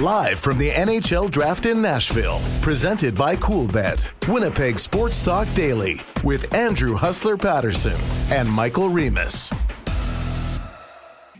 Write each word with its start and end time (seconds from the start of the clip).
Live 0.00 0.40
from 0.40 0.58
the 0.58 0.70
NHL 0.70 1.30
Draft 1.30 1.64
in 1.64 1.80
Nashville, 1.80 2.42
presented 2.60 3.14
by 3.14 3.34
Coolbet, 3.34 4.06
Winnipeg 4.28 4.78
Sports 4.78 5.22
Talk 5.22 5.48
Daily 5.54 5.98
with 6.22 6.52
Andrew 6.52 6.94
Hustler 6.94 7.38
Paterson 7.38 7.98
and 8.28 8.46
Michael 8.46 8.90
Remis. 8.90 9.50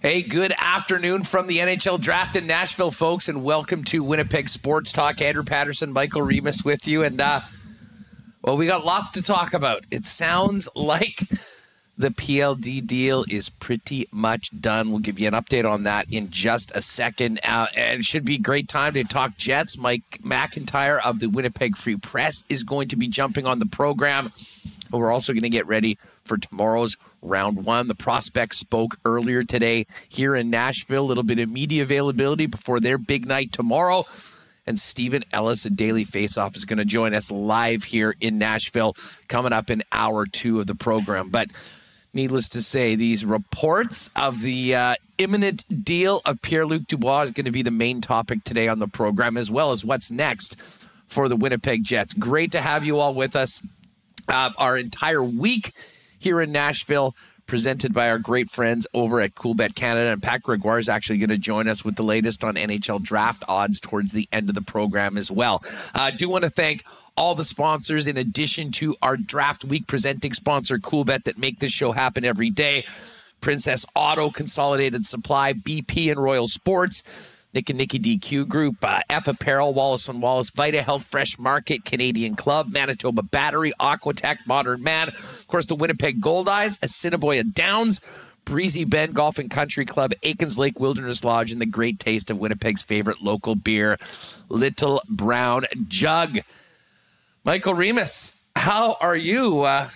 Hey, 0.01 0.23
good 0.23 0.55
afternoon 0.59 1.25
from 1.25 1.49
the 1.49 1.59
NHL 1.59 2.01
Draft 2.01 2.35
in 2.35 2.47
Nashville, 2.47 2.91
folks, 2.91 3.29
and 3.29 3.45
welcome 3.45 3.85
to 3.85 4.03
Winnipeg 4.03 4.49
Sports 4.49 4.91
Talk. 4.91 5.21
Andrew 5.21 5.45
Paterson, 5.45 5.93
Michael 5.93 6.23
Remis 6.23 6.65
with 6.65 6.89
you, 6.89 7.03
and 7.03 7.21
uh, 7.21 7.43
well, 8.41 8.57
we 8.57 8.67
got 8.67 8.87
lots 8.87 9.11
to 9.11 9.23
talk 9.23 9.53
about. 9.53 9.85
It 9.91 10.07
sounds 10.07 10.67
like 10.75 11.21
the 11.99 12.11
PLD 12.11 12.87
deal 12.87 13.25
is 13.31 13.49
pretty 13.49 14.07
much 14.13 14.51
done. 14.61 14.91
We'll 14.91 14.99
give 14.99 15.19
you 15.19 15.29
an 15.29 15.35
update 15.35 15.69
on 15.69 15.85
that 15.85 16.13
in 16.13 16.31
just 16.31 16.71
a 16.75 16.83
second. 16.83 17.41
Uh, 17.43 17.67
and 17.77 18.01
it 18.01 18.05
should 18.05 18.25
be 18.25 18.35
a 18.35 18.39
great 18.39 18.69
time 18.69 18.95
to 18.95 19.05
talk 19.05 19.37
Jets. 19.39 19.79
Mike 19.79 20.19
McIntyre 20.23 21.01
of 21.05 21.21
the 21.21 21.29
Winnipeg 21.29 21.77
Free 21.77 21.97
Press 21.97 22.45
is 22.49 22.65
going 22.65 22.89
to 22.89 22.97
be 22.97 23.09
jumping 23.09 23.47
on 23.47 23.61
the 23.61 23.67
program. 23.67 24.31
We're 24.91 25.11
also 25.11 25.33
going 25.33 25.43
to 25.43 25.49
get 25.49 25.67
ready 25.67 25.99
for 26.25 26.37
tomorrow's 26.37 26.97
round 27.23 27.65
one. 27.65 27.89
The 27.89 27.95
prospects 27.95 28.59
spoke 28.59 28.99
earlier 29.05 29.43
today 29.43 29.87
here 30.09 30.37
in 30.37 30.51
Nashville. 30.51 31.05
A 31.05 31.07
little 31.07 31.25
bit 31.25 31.39
of 31.39 31.51
media 31.51 31.83
availability 31.83 32.47
before 32.47 32.79
their 32.79 32.99
big 32.99 33.27
night 33.27 33.53
tomorrow. 33.53 34.05
And 34.67 34.79
Steven 34.79 35.23
Ellis 35.33 35.65
at 35.65 35.77
Daily 35.77 36.05
Faceoff 36.05 36.57
is 36.57 36.65
going 36.65 36.79
to 36.79 36.85
join 36.85 37.15
us 37.15 37.31
live 37.31 37.85
here 37.85 38.15
in 38.21 38.39
Nashville 38.39 38.95
coming 39.29 39.53
up 39.53 39.71
in 39.71 39.83
hour 39.93 40.27
two 40.27 40.59
of 40.59 40.67
the 40.67 40.75
program. 40.75 41.29
But 41.29 41.51
needless 42.17 42.49
to 42.49 42.63
say, 42.63 42.97
these 42.97 43.25
reports 43.25 44.11
of 44.17 44.41
the 44.41 44.75
uh, 44.75 44.95
imminent 45.19 45.65
deal 45.85 46.21
of 46.25 46.43
Pierre 46.43 46.67
Luc 46.67 46.89
Dubois 46.89 47.23
is 47.23 47.31
going 47.31 47.45
to 47.45 47.53
be 47.53 47.63
the 47.63 47.71
main 47.71 48.01
topic 48.01 48.43
today 48.43 48.67
on 48.67 48.81
the 48.81 48.89
program, 48.89 49.37
as 49.37 49.51
well 49.51 49.71
as 49.71 49.85
what's 49.85 50.11
next 50.11 50.57
for 51.07 51.29
the 51.29 51.37
Winnipeg 51.37 51.85
Jets. 51.85 52.13
Great 52.15 52.51
to 52.53 52.61
have 52.61 52.85
you 52.85 52.99
all 52.99 53.15
with 53.15 53.37
us. 53.37 53.63
Uh, 54.29 54.51
our 54.59 54.77
entire 54.77 55.23
week 55.23 55.73
here 56.19 56.41
in 56.41 56.51
Nashville, 56.51 57.15
presented 57.47 57.95
by 57.95 58.11
our 58.11 58.19
great 58.19 58.51
friends 58.51 58.89
over 58.93 59.21
at 59.21 59.37
Coolbet 59.37 59.77
Canada. 59.77 60.11
And 60.11 60.21
Pat 60.21 60.43
Gregoire 60.43 60.81
is 60.81 60.89
actually 60.89 61.19
going 61.19 61.31
to 61.31 61.39
join 61.39 61.69
us 61.69 61.85
with 61.85 61.95
the 61.95 62.03
latest 62.03 62.43
on 62.43 62.55
NHL 62.55 63.01
draft 63.03 63.45
odds 63.47 63.79
towards 63.79 64.11
the 64.11 64.29
end 64.33 64.49
of 64.49 64.57
the 64.57 64.63
program 64.63 65.17
as 65.17 65.31
well. 65.31 65.63
I 65.95 66.09
uh, 66.09 66.11
do 66.11 66.29
want 66.29 66.43
to 66.43 66.51
thank 66.51 66.83
all 67.17 67.35
the 67.35 67.45
sponsors, 67.45 68.07
in 68.07 68.17
addition 68.17 68.71
to 68.73 68.97
our 69.03 69.17
draft 69.17 69.65
week 69.65 69.87
presenting 69.87 70.33
sponsor, 70.33 70.79
Coolbet, 70.79 71.25
that 71.25 71.39
make 71.39 71.59
this 71.59 71.73
show 71.73 71.93
happen 71.93 72.25
every 72.25 72.51
day. 72.51 72.85
Princess 73.41 73.87
Auto, 73.95 74.31
Consolidated 74.31 75.05
Supply, 75.07 75.53
BP, 75.53 76.11
and 76.11 76.23
Royal 76.23 76.49
Sports. 76.49 77.03
Nick 77.55 77.71
and 77.71 77.79
Nicky 77.79 77.99
DQ 77.99 78.47
Group, 78.49 78.77
uh, 78.83 79.01
F 79.09 79.29
Apparel, 79.29 79.73
Wallace 79.73 80.09
and 80.09 80.21
Wallace, 80.21 80.51
Vita 80.51 80.83
Health 80.83 81.05
Fresh 81.05 81.39
Market, 81.39 81.87
Canadian 81.87 82.37
Club, 82.37 82.71
Manitoba 82.71 83.23
Battery, 83.23 83.73
Aquatech, 83.81 84.39
Modern 84.47 84.83
Man, 84.83 85.09
of 85.09 85.47
course, 85.49 85.65
the 85.65 85.75
Winnipeg 85.75 86.21
Gold 86.21 86.49
Goldeyes, 86.49 86.79
Assiniboia 86.83 87.45
Downs, 87.45 88.03
Breezy 88.45 88.85
Bend 88.85 89.15
Golf 89.15 89.39
and 89.39 89.51
Country 89.51 89.87
Club, 89.87 90.13
Aikens 90.23 90.59
Lake 90.59 90.79
Wilderness 90.79 91.25
Lodge, 91.25 91.51
and 91.51 91.61
the 91.61 91.67
great 91.67 91.99
taste 91.99 92.31
of 92.31 92.39
Winnipeg's 92.39 92.83
favorite 92.83 93.23
local 93.23 93.55
beer, 93.55 93.97
Little 94.51 95.01
Brown 95.09 95.65
Jug. 95.89 96.41
Michael 97.47 97.75
Remis, 97.75 98.33
how 98.57 98.97
are 99.01 99.15
you? 99.15 99.61
Uh, 99.61 99.89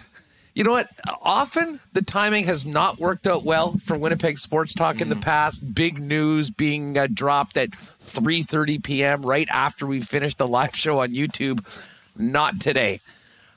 you 0.55 0.63
know 0.63 0.71
what? 0.71 0.89
Often 1.21 1.81
the 1.93 2.01
timing 2.01 2.45
has 2.45 2.65
not 2.65 3.01
worked 3.01 3.27
out 3.27 3.43
well 3.43 3.73
for 3.73 3.99
Winnipeg 3.99 4.39
Sports 4.39 4.73
Talk 4.73 4.99
mm. 4.99 5.01
in 5.01 5.09
the 5.09 5.17
mm. 5.17 5.23
past. 5.23 5.75
Big 5.75 6.01
news 6.01 6.49
being 6.49 6.97
uh, 6.97 7.09
dropped 7.13 7.57
at 7.57 7.71
3:30 7.71 8.85
p.m. 8.85 9.23
right 9.23 9.49
after 9.51 9.85
we 9.85 10.01
finished 10.01 10.39
the 10.39 10.47
live 10.47 10.77
show 10.77 11.01
on 11.01 11.09
YouTube. 11.09 11.67
Not 12.17 12.61
today. 12.61 13.01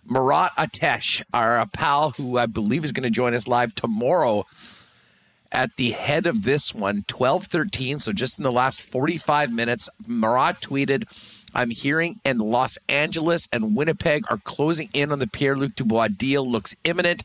Murat 0.09 0.53
Ates, 0.57 1.21
our 1.31 1.59
uh, 1.59 1.67
pal, 1.67 2.09
who 2.17 2.39
I 2.39 2.47
believe 2.47 2.83
is 2.83 2.93
going 2.93 3.03
to 3.03 3.11
join 3.11 3.35
us 3.35 3.47
live 3.47 3.75
tomorrow 3.75 4.47
at 5.51 5.75
the 5.75 5.91
head 5.91 6.25
of 6.25 6.41
this 6.41 6.73
one, 6.73 7.03
12:13. 7.03 8.01
So 8.01 8.11
just 8.11 8.39
in 8.39 8.43
the 8.43 8.51
last 8.51 8.81
45 8.81 9.53
minutes, 9.53 9.87
Murat 10.07 10.61
tweeted 10.61 11.03
I'm 11.53 11.69
hearing 11.69 12.19
and 12.25 12.41
Los 12.41 12.77
Angeles 12.89 13.47
and 13.51 13.75
Winnipeg 13.75 14.25
are 14.29 14.37
closing 14.37 14.89
in 14.93 15.11
on 15.11 15.19
the 15.19 15.27
Pierre 15.27 15.55
Luc 15.55 15.75
Dubois 15.75 16.07
deal. 16.09 16.49
Looks 16.49 16.75
imminent 16.83 17.23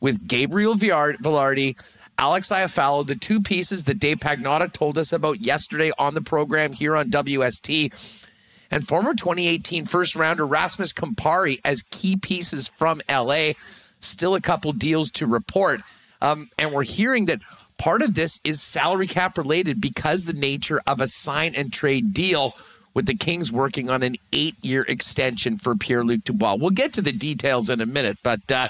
with 0.00 0.26
Gabriel 0.26 0.74
Vilardi, 0.74 1.78
Alex 2.18 2.50
Iafallo, 2.50 3.06
the 3.06 3.14
two 3.14 3.40
pieces 3.40 3.84
that 3.84 3.98
Dave 3.98 4.18
Pagnotta 4.18 4.72
told 4.72 4.98
us 4.98 5.12
about 5.12 5.40
yesterday 5.40 5.90
on 5.98 6.14
the 6.14 6.20
program 6.22 6.72
here 6.72 6.96
on 6.96 7.10
WST, 7.10 8.26
and 8.70 8.86
former 8.86 9.14
2018 9.14 9.86
first 9.86 10.16
rounder 10.16 10.46
Rasmus 10.46 10.92
Kupari 10.92 11.60
as 11.64 11.82
key 11.90 12.16
pieces 12.16 12.68
from 12.68 13.00
LA. 13.10 13.52
Still 14.00 14.34
a 14.34 14.40
couple 14.40 14.72
deals 14.72 15.10
to 15.12 15.26
report. 15.26 15.82
Um, 16.22 16.50
and 16.58 16.72
we're 16.72 16.84
hearing 16.84 17.26
that 17.26 17.40
part 17.78 18.02
of 18.02 18.14
this 18.14 18.40
is 18.44 18.60
salary 18.60 19.06
cap 19.06 19.38
related 19.38 19.80
because 19.80 20.24
the 20.24 20.32
nature 20.32 20.80
of 20.86 21.00
a 21.00 21.08
sign 21.08 21.54
and 21.54 21.72
trade 21.72 22.12
deal 22.12 22.54
with 22.94 23.06
the 23.06 23.14
Kings 23.14 23.52
working 23.52 23.88
on 23.88 24.02
an 24.02 24.16
eight 24.32 24.56
year 24.62 24.84
extension 24.88 25.56
for 25.56 25.76
Pierre 25.76 26.04
Luc 26.04 26.24
Dubois. 26.24 26.56
We'll 26.56 26.70
get 26.70 26.92
to 26.94 27.02
the 27.02 27.12
details 27.12 27.70
in 27.70 27.80
a 27.80 27.86
minute, 27.86 28.18
but 28.22 28.50
uh, 28.50 28.68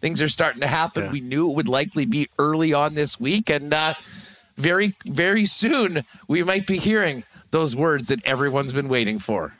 things 0.00 0.22
are 0.22 0.28
starting 0.28 0.60
to 0.60 0.66
happen. 0.66 1.04
Yeah. 1.04 1.12
We 1.12 1.20
knew 1.20 1.50
it 1.50 1.54
would 1.54 1.68
likely 1.68 2.06
be 2.06 2.28
early 2.38 2.72
on 2.72 2.94
this 2.94 3.18
week, 3.18 3.50
and 3.50 3.72
uh, 3.72 3.94
very, 4.56 4.96
very 5.06 5.44
soon 5.44 6.04
we 6.28 6.42
might 6.42 6.66
be 6.66 6.78
hearing 6.78 7.24
those 7.50 7.76
words 7.76 8.08
that 8.08 8.24
everyone's 8.24 8.72
been 8.72 8.88
waiting 8.88 9.18
for. 9.18 9.54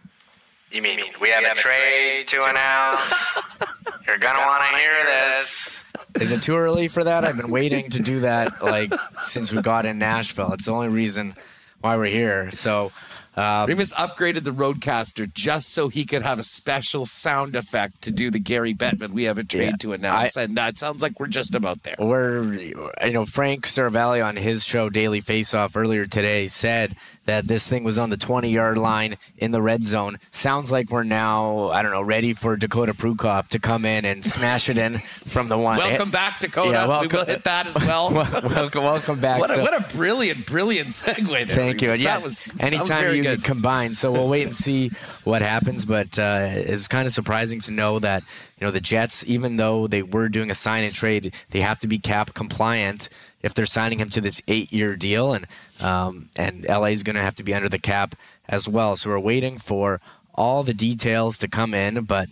You 0.70 0.82
mean 0.82 0.98
we 1.20 1.28
have, 1.28 1.40
we 1.40 1.46
have 1.46 1.56
a 1.56 1.60
trade 1.60 2.28
to 2.28 2.44
announce? 2.44 3.38
You're 4.06 4.18
gonna 4.18 4.40
want 4.40 4.62
to 4.62 4.76
hear 4.76 5.04
this. 5.04 5.82
Is 6.20 6.32
it 6.32 6.42
too 6.42 6.56
early 6.56 6.88
for 6.88 7.04
that? 7.04 7.24
I've 7.24 7.36
been 7.36 7.50
waiting 7.50 7.90
to 7.90 8.02
do 8.02 8.20
that 8.20 8.62
like 8.62 8.92
since 9.22 9.52
we 9.52 9.62
got 9.62 9.86
in 9.86 9.98
Nashville. 9.98 10.52
It's 10.52 10.66
the 10.66 10.72
only 10.72 10.88
reason 10.88 11.34
why 11.80 11.96
we're 11.96 12.06
here. 12.06 12.50
So 12.50 12.92
um, 13.36 13.68
Remis 13.68 13.92
upgraded 13.94 14.44
the 14.44 14.50
RodeCaster 14.50 15.32
just 15.32 15.70
so 15.70 15.88
he 15.88 16.04
could 16.04 16.22
have 16.22 16.38
a 16.38 16.42
special 16.42 17.04
sound 17.04 17.54
effect 17.54 18.02
to 18.02 18.10
do 18.10 18.30
the 18.30 18.38
Gary 18.38 18.74
Bettman. 18.74 19.10
We 19.10 19.24
have 19.24 19.38
a 19.38 19.44
trade 19.44 19.64
yeah, 19.64 19.76
to 19.80 19.92
announce, 19.92 20.36
I, 20.36 20.42
and 20.42 20.56
that 20.56 20.78
sounds 20.78 21.02
like 21.02 21.20
we're 21.20 21.26
just 21.26 21.54
about 21.54 21.82
there. 21.82 21.96
We're, 21.98 22.54
you 22.54 23.12
know, 23.12 23.26
Frank 23.26 23.66
Seravalli 23.66 24.24
on 24.24 24.36
his 24.36 24.64
show 24.64 24.88
Daily 24.88 25.20
Faceoff 25.20 25.76
earlier 25.76 26.06
today 26.06 26.46
said 26.46 26.96
that 27.26 27.46
this 27.46 27.68
thing 27.68 27.84
was 27.84 27.98
on 27.98 28.10
the 28.10 28.16
20 28.16 28.50
yard 28.50 28.78
line 28.78 29.16
in 29.38 29.50
the 29.50 29.60
red 29.60 29.84
zone. 29.84 30.18
Sounds 30.30 30.70
like 30.70 30.90
we're 30.90 31.02
now, 31.02 31.68
I 31.68 31.82
don't 31.82 31.92
know, 31.92 32.02
ready 32.02 32.32
for 32.32 32.56
Dakota 32.56 32.94
Prukop 32.94 33.48
to 33.48 33.58
come 33.58 33.84
in 33.84 34.04
and 34.04 34.24
smash 34.24 34.68
it 34.68 34.78
in 34.78 34.98
from 34.98 35.48
the 35.48 35.58
one. 35.58 35.78
Welcome 35.78 36.10
back, 36.10 36.40
Dakota. 36.40 36.72
Yeah, 36.72 36.86
welcome, 36.86 37.08
we 37.10 37.18
will 37.18 37.26
hit 37.26 37.44
that 37.44 37.66
as 37.66 37.78
well. 37.78 38.12
welcome, 38.14 38.82
welcome 38.82 39.20
back. 39.20 39.40
What 39.40 39.50
a, 39.50 39.54
so, 39.54 39.62
what 39.62 39.74
a, 39.74 39.96
brilliant, 39.96 40.46
brilliant 40.46 40.88
segue 40.90 41.26
there. 41.26 41.56
Thank 41.56 41.82
you. 41.82 41.92
Yeah, 41.92 42.16
that 42.16 42.22
was 42.22 42.48
anytime 42.60 42.88
that 42.88 43.08
was 43.08 43.16
you 43.16 43.22
good. 43.22 43.44
combine. 43.44 43.94
So 43.94 44.12
we'll 44.12 44.28
wait 44.28 44.44
and 44.44 44.54
see 44.54 44.90
what 45.24 45.42
happens. 45.42 45.84
But 45.84 46.18
uh, 46.18 46.48
it's 46.50 46.88
kind 46.88 47.06
of 47.06 47.12
surprising 47.12 47.60
to 47.62 47.70
know 47.70 47.98
that 47.98 48.22
you 48.58 48.66
know 48.66 48.70
the 48.70 48.80
Jets, 48.80 49.24
even 49.26 49.56
though 49.56 49.86
they 49.86 50.02
were 50.02 50.28
doing 50.28 50.50
a 50.50 50.54
sign 50.54 50.84
and 50.84 50.94
trade, 50.94 51.34
they 51.50 51.60
have 51.60 51.78
to 51.80 51.86
be 51.86 51.98
cap 51.98 52.34
compliant 52.34 53.08
if 53.46 53.54
they're 53.54 53.64
signing 53.64 54.00
him 54.00 54.10
to 54.10 54.20
this 54.20 54.42
eight-year 54.48 54.96
deal, 54.96 55.32
and 55.32 55.46
um, 55.82 56.28
and 56.36 56.66
LA 56.68 56.86
is 56.86 57.02
going 57.02 57.16
to 57.16 57.22
have 57.22 57.36
to 57.36 57.44
be 57.44 57.54
under 57.54 57.68
the 57.68 57.78
cap 57.78 58.16
as 58.48 58.68
well. 58.68 58.96
So 58.96 59.10
we're 59.10 59.20
waiting 59.20 59.56
for 59.56 60.00
all 60.34 60.62
the 60.62 60.74
details 60.74 61.38
to 61.38 61.48
come 61.48 61.72
in, 61.72 62.04
but. 62.04 62.28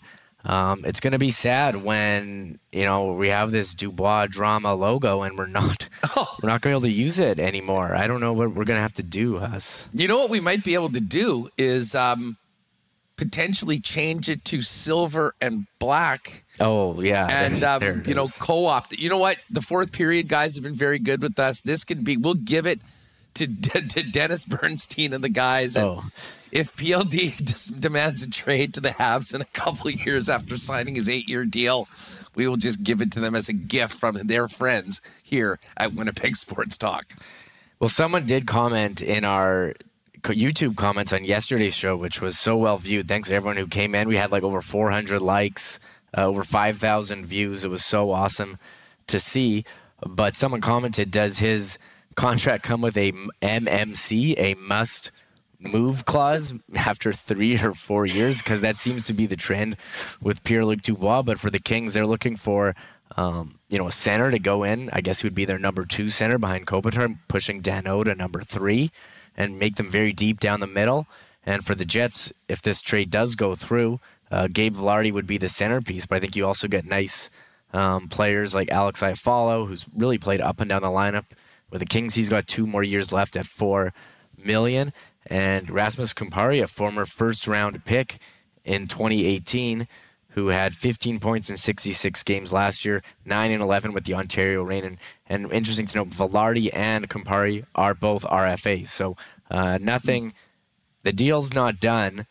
Um, 0.47 0.84
it's 0.84 1.00
going 1.00 1.14
to 1.14 1.19
be 1.19 1.30
sad 1.30 1.76
when 1.76 2.58
you 2.70 2.84
know 2.84 3.14
we 3.14 3.30
have 3.30 3.50
this 3.50 3.72
Dubois 3.72 4.26
drama 4.26 4.74
logo 4.74 5.22
and 5.22 5.38
we're 5.38 5.47
not 5.47 5.88
oh. 6.16 6.36
we're 6.42 6.50
not 6.50 6.60
going 6.60 6.76
to 6.76 6.80
be 6.80 6.86
able 6.88 6.94
to 6.94 7.03
use 7.03 7.19
it 7.19 7.41
anymore. 7.41 7.94
I 7.94 8.06
don't 8.06 8.20
know 8.20 8.34
what 8.34 8.48
we're 8.48 8.66
going 8.66 8.76
to 8.76 8.82
have 8.82 8.92
to 8.97 9.03
do. 9.03 9.38
Us. 9.38 9.88
You 9.94 10.06
know 10.06 10.19
what 10.19 10.28
we 10.28 10.41
might 10.41 10.62
be 10.62 10.74
able 10.74 10.91
to 10.91 11.00
do 11.00 11.48
is 11.56 11.94
um, 11.94 12.36
potentially 13.16 13.78
change 13.78 14.28
it 14.28 14.45
to 14.47 14.63
silver 14.63 15.34
and 15.41 15.66
black. 15.78 16.45
Oh 16.61 17.01
yeah, 17.01 17.27
and 17.31 17.63
um, 17.65 18.03
you 18.07 18.15
know 18.15 18.27
co-opt. 18.39 18.93
You 18.93 19.09
know 19.09 19.19
what? 19.19 19.39
The 19.51 19.63
fourth 19.63 19.93
period 19.93 20.28
guys 20.28 20.55
have 20.57 20.65
been 20.65 20.75
very 20.75 20.99
good 20.99 21.22
with 21.22 21.39
us. 21.39 21.61
This 21.61 21.84
could 21.84 22.05
be. 22.05 22.16
We'll 22.16 22.34
give 22.34 22.66
it 22.66 22.81
to 23.34 23.47
to 23.89 24.03
Dennis 24.03 24.45
Bernstein 24.45 25.13
and 25.13 25.22
the 25.22 25.28
guys. 25.28 25.77
And 25.77 25.87
oh. 25.87 26.05
If 26.53 26.77
PLD 26.77 27.81
demands 27.81 28.22
a 28.22 28.31
trade 28.31 28.75
to 28.75 28.81
the 28.81 28.91
Habs 28.91 29.34
in 29.34 29.41
a 29.41 29.47
couple 29.47 29.89
of 29.89 29.95
years 30.07 30.28
after 30.28 30.57
signing 30.57 30.95
his 30.95 31.09
eight-year 31.09 31.47
deal, 31.47 31.89
we 32.37 32.47
will 32.47 32.57
just 32.57 32.84
give 32.84 33.03
it 33.03 33.11
to 33.13 33.21
them 33.21 33.34
as 33.34 33.49
a 33.49 33.53
gift 33.53 33.95
from 33.95 34.15
their 34.15 34.47
friends 34.47 35.03
here 35.25 35.59
at 35.77 35.95
Winnipeg 35.95 36.37
Sports 36.37 36.78
Talk. 36.78 37.13
Well, 37.81 37.89
someone 37.89 38.25
did 38.25 38.47
comment 38.47 39.03
in 39.03 39.25
our 39.25 39.75
YouTube 40.32 40.76
comments 40.76 41.12
on 41.12 41.24
yesterday's 41.24 41.76
show, 41.76 41.97
which 41.97 42.21
was 42.21 42.38
so 42.38 42.56
well 42.56 42.78
viewed. 42.78 43.09
Thanks 43.09 43.28
to 43.28 43.34
everyone 43.34 43.56
who 43.56 43.66
came 43.66 43.94
in. 43.94 44.09
We 44.09 44.16
had 44.16 44.32
like 44.32 44.42
over 44.42 44.62
400 44.62 45.21
likes, 45.21 45.78
uh, 46.16 46.24
over 46.24 46.44
5,000 46.44 47.26
views. 47.26 47.65
It 47.65 47.71
was 47.71 47.84
so 47.84 48.10
awesome 48.10 48.59
to 49.06 49.21
see. 49.21 49.65
But 50.06 50.36
someone 50.36 50.60
commented, 50.60 51.10
does 51.10 51.38
his 51.38 51.78
contract 52.15 52.65
come 52.65 52.80
with 52.80 52.97
a 52.97 53.12
MMC, 53.42 54.34
a 54.38 54.54
must 54.54 55.10
move 55.60 56.04
clause 56.04 56.53
after 56.77 57.12
three 57.12 57.59
or 57.59 57.74
four 57.74 58.06
years 58.06 58.38
because 58.38 58.60
that 58.60 58.77
seems 58.77 59.04
to 59.04 59.12
be 59.12 59.27
the 59.27 59.36
trend 59.36 59.77
with 60.20 60.44
Pierre 60.44 60.65
Luc 60.65 60.82
Dubois. 60.82 61.22
But 61.22 61.38
for 61.38 61.50
the 61.50 61.59
Kings, 61.59 61.94
they're 61.94 62.06
looking 62.06 62.36
for 62.36 62.74
um, 63.16 63.59
you 63.68 63.78
know 63.78 63.88
a 63.88 63.92
center 63.92 64.30
to 64.30 64.38
go 64.38 64.62
in. 64.62 64.91
I 64.92 65.00
guess 65.00 65.20
he 65.20 65.27
would 65.27 65.34
be 65.34 65.44
their 65.44 65.59
number 65.59 65.84
two 65.86 66.10
center 66.10 66.38
behind 66.38 66.66
Kopitar, 66.66 67.18
pushing 67.28 67.62
Danault 67.62 68.04
to 68.04 68.15
number 68.15 68.42
three, 68.42 68.91
and 69.36 69.59
make 69.59 69.77
them 69.77 69.91
very 69.91 70.13
deep 70.13 70.41
down 70.41 70.60
the 70.60 70.66
middle. 70.66 71.07
And 71.47 71.65
for 71.65 71.75
the 71.75 71.84
Jets, 71.84 72.33
if 72.48 72.63
this 72.63 72.81
trade 72.81 73.10
does 73.10 73.34
go 73.34 73.54
through, 73.54 74.01
uh, 74.31 74.48
Gabe 74.53 74.75
Vilardi 74.75 75.13
would 75.13 75.27
be 75.27 75.39
the 75.39 75.48
centerpiece. 75.48 76.07
But 76.07 76.16
I 76.16 76.21
think 76.21 76.36
you 76.36 76.47
also 76.47 76.69
get 76.69 76.84
nice 76.84 77.31
um, 77.72 78.09
players 78.09 78.54
like 78.54 78.71
Alex 78.71 79.01
Iafallo, 79.01 79.66
who's 79.66 79.86
really 79.95 80.19
played 80.19 80.41
up 80.41 80.60
and 80.60 80.69
down 80.69 80.83
the 80.83 80.89
lineup. 80.89 81.27
With 81.71 81.81
the 81.81 81.86
Kings, 81.86 82.15
he's 82.15 82.28
got 82.28 82.47
two 82.47 82.66
more 82.66 82.83
years 82.83 83.13
left 83.13 83.36
at 83.36 83.47
four 83.47 83.92
million. 84.39 84.92
And 85.27 85.71
Rasmus 85.71 86.15
Kupari, 86.15 86.63
a 86.63 86.66
former 86.66 87.07
first 87.07 87.47
round 87.47 87.84
pick 87.84 88.19
in 88.65 88.87
2018, 88.87 89.89
who 90.34 90.48
had 90.48 90.75
15 90.75 91.21
points 91.21 91.48
in 91.48 91.57
66 91.57 92.22
games 92.25 92.53
last 92.53 92.84
year, 92.84 93.03
9 93.25 93.51
and 93.53 93.63
11 93.63 93.92
with 93.92 94.04
the 94.04 94.15
Ontario 94.15 94.63
Reign. 94.63 94.84
And, 94.84 94.98
and 95.28 95.53
interesting 95.53 95.86
to 95.86 95.98
note, 95.98 96.10
Vilardi 96.10 96.71
and 96.75 97.09
Kupari 97.09 97.65
are 97.75 97.95
both 97.95 98.25
RFAs. 98.25 98.89
So 98.89 99.16
uh, 99.48 99.78
nothing, 99.81 100.33
the 101.04 101.13
deal's 101.13 101.54
not 101.54 101.78
done, 101.78 102.27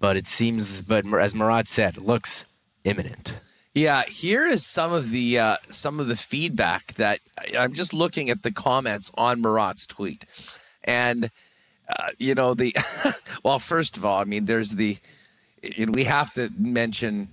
but 0.00 0.16
it 0.16 0.26
seems, 0.26 0.80
but 0.80 1.06
as 1.14 1.34
Murat 1.34 1.68
said, 1.68 1.98
looks 1.98 2.46
imminent. 2.84 3.34
Yeah, 3.74 4.04
here 4.04 4.46
is 4.46 4.66
some 4.66 4.92
of 4.92 5.10
the 5.10 5.38
uh, 5.38 5.56
some 5.70 5.98
of 5.98 6.06
the 6.06 6.16
feedback 6.16 6.92
that 6.94 7.20
I'm 7.58 7.72
just 7.72 7.94
looking 7.94 8.28
at 8.28 8.42
the 8.42 8.52
comments 8.52 9.10
on 9.14 9.40
Murat's 9.40 9.86
tweet, 9.86 10.26
and 10.84 11.30
uh, 11.88 12.08
you 12.18 12.34
know 12.34 12.52
the 12.52 12.76
well, 13.42 13.58
first 13.58 13.96
of 13.96 14.04
all, 14.04 14.20
I 14.20 14.24
mean, 14.24 14.44
there's 14.44 14.72
the 14.72 14.98
we 15.88 16.04
have 16.04 16.30
to 16.32 16.50
mention 16.58 17.28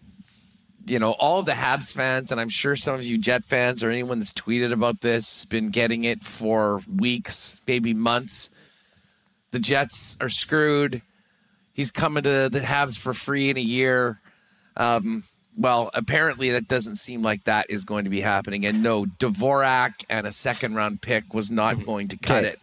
you 0.90 1.00
know 1.00 1.12
all 1.12 1.44
the 1.44 1.52
Habs 1.52 1.94
fans, 1.94 2.32
and 2.32 2.42
I'm 2.42 2.50
sure 2.50 2.76
some 2.76 2.96
of 2.96 3.04
you 3.04 3.18
Jet 3.18 3.46
fans 3.46 3.84
or 3.84 3.90
anyone 3.90 4.20
that's 4.20 4.34
tweeted 4.34 4.72
about 4.72 5.02
this 5.02 5.46
been 5.46 5.70
getting 5.70 6.04
it 6.04 6.24
for 6.24 6.82
weeks, 6.94 7.64
maybe 7.68 7.94
months. 7.94 8.50
The 9.52 9.60
Jets 9.60 10.18
are 10.20 10.30
screwed. 10.30 11.02
He's 11.74 11.92
coming 11.92 12.24
to 12.24 12.50
the 12.50 12.60
Habs 12.60 13.00
for 13.00 13.14
free 13.14 13.50
in 13.50 13.58
a 13.58 13.62
year. 13.62 14.20
Um, 14.76 15.24
well, 15.58 15.92
apparently 15.94 16.52
that 16.52 16.68
doesn't 16.68 16.96
seem 16.96 17.22
like 17.22 17.44
that 17.46 17.70
is 17.70 17.84
going 17.84 18.06
to 18.06 18.10
be 18.10 18.22
happening. 18.22 18.66
And 18.66 18.82
no, 18.82 19.06
Dvorak 19.06 20.06
and 20.10 20.26
a 20.26 20.32
second 20.32 20.76
round 20.76 21.02
pick 21.02 21.34
was 21.34 21.52
not 21.52 21.76
mm-hmm. 21.76 21.86
going 21.86 22.08
to 22.10 22.18
cut 22.18 22.46
okay. 22.46 22.54
it. 22.54 22.60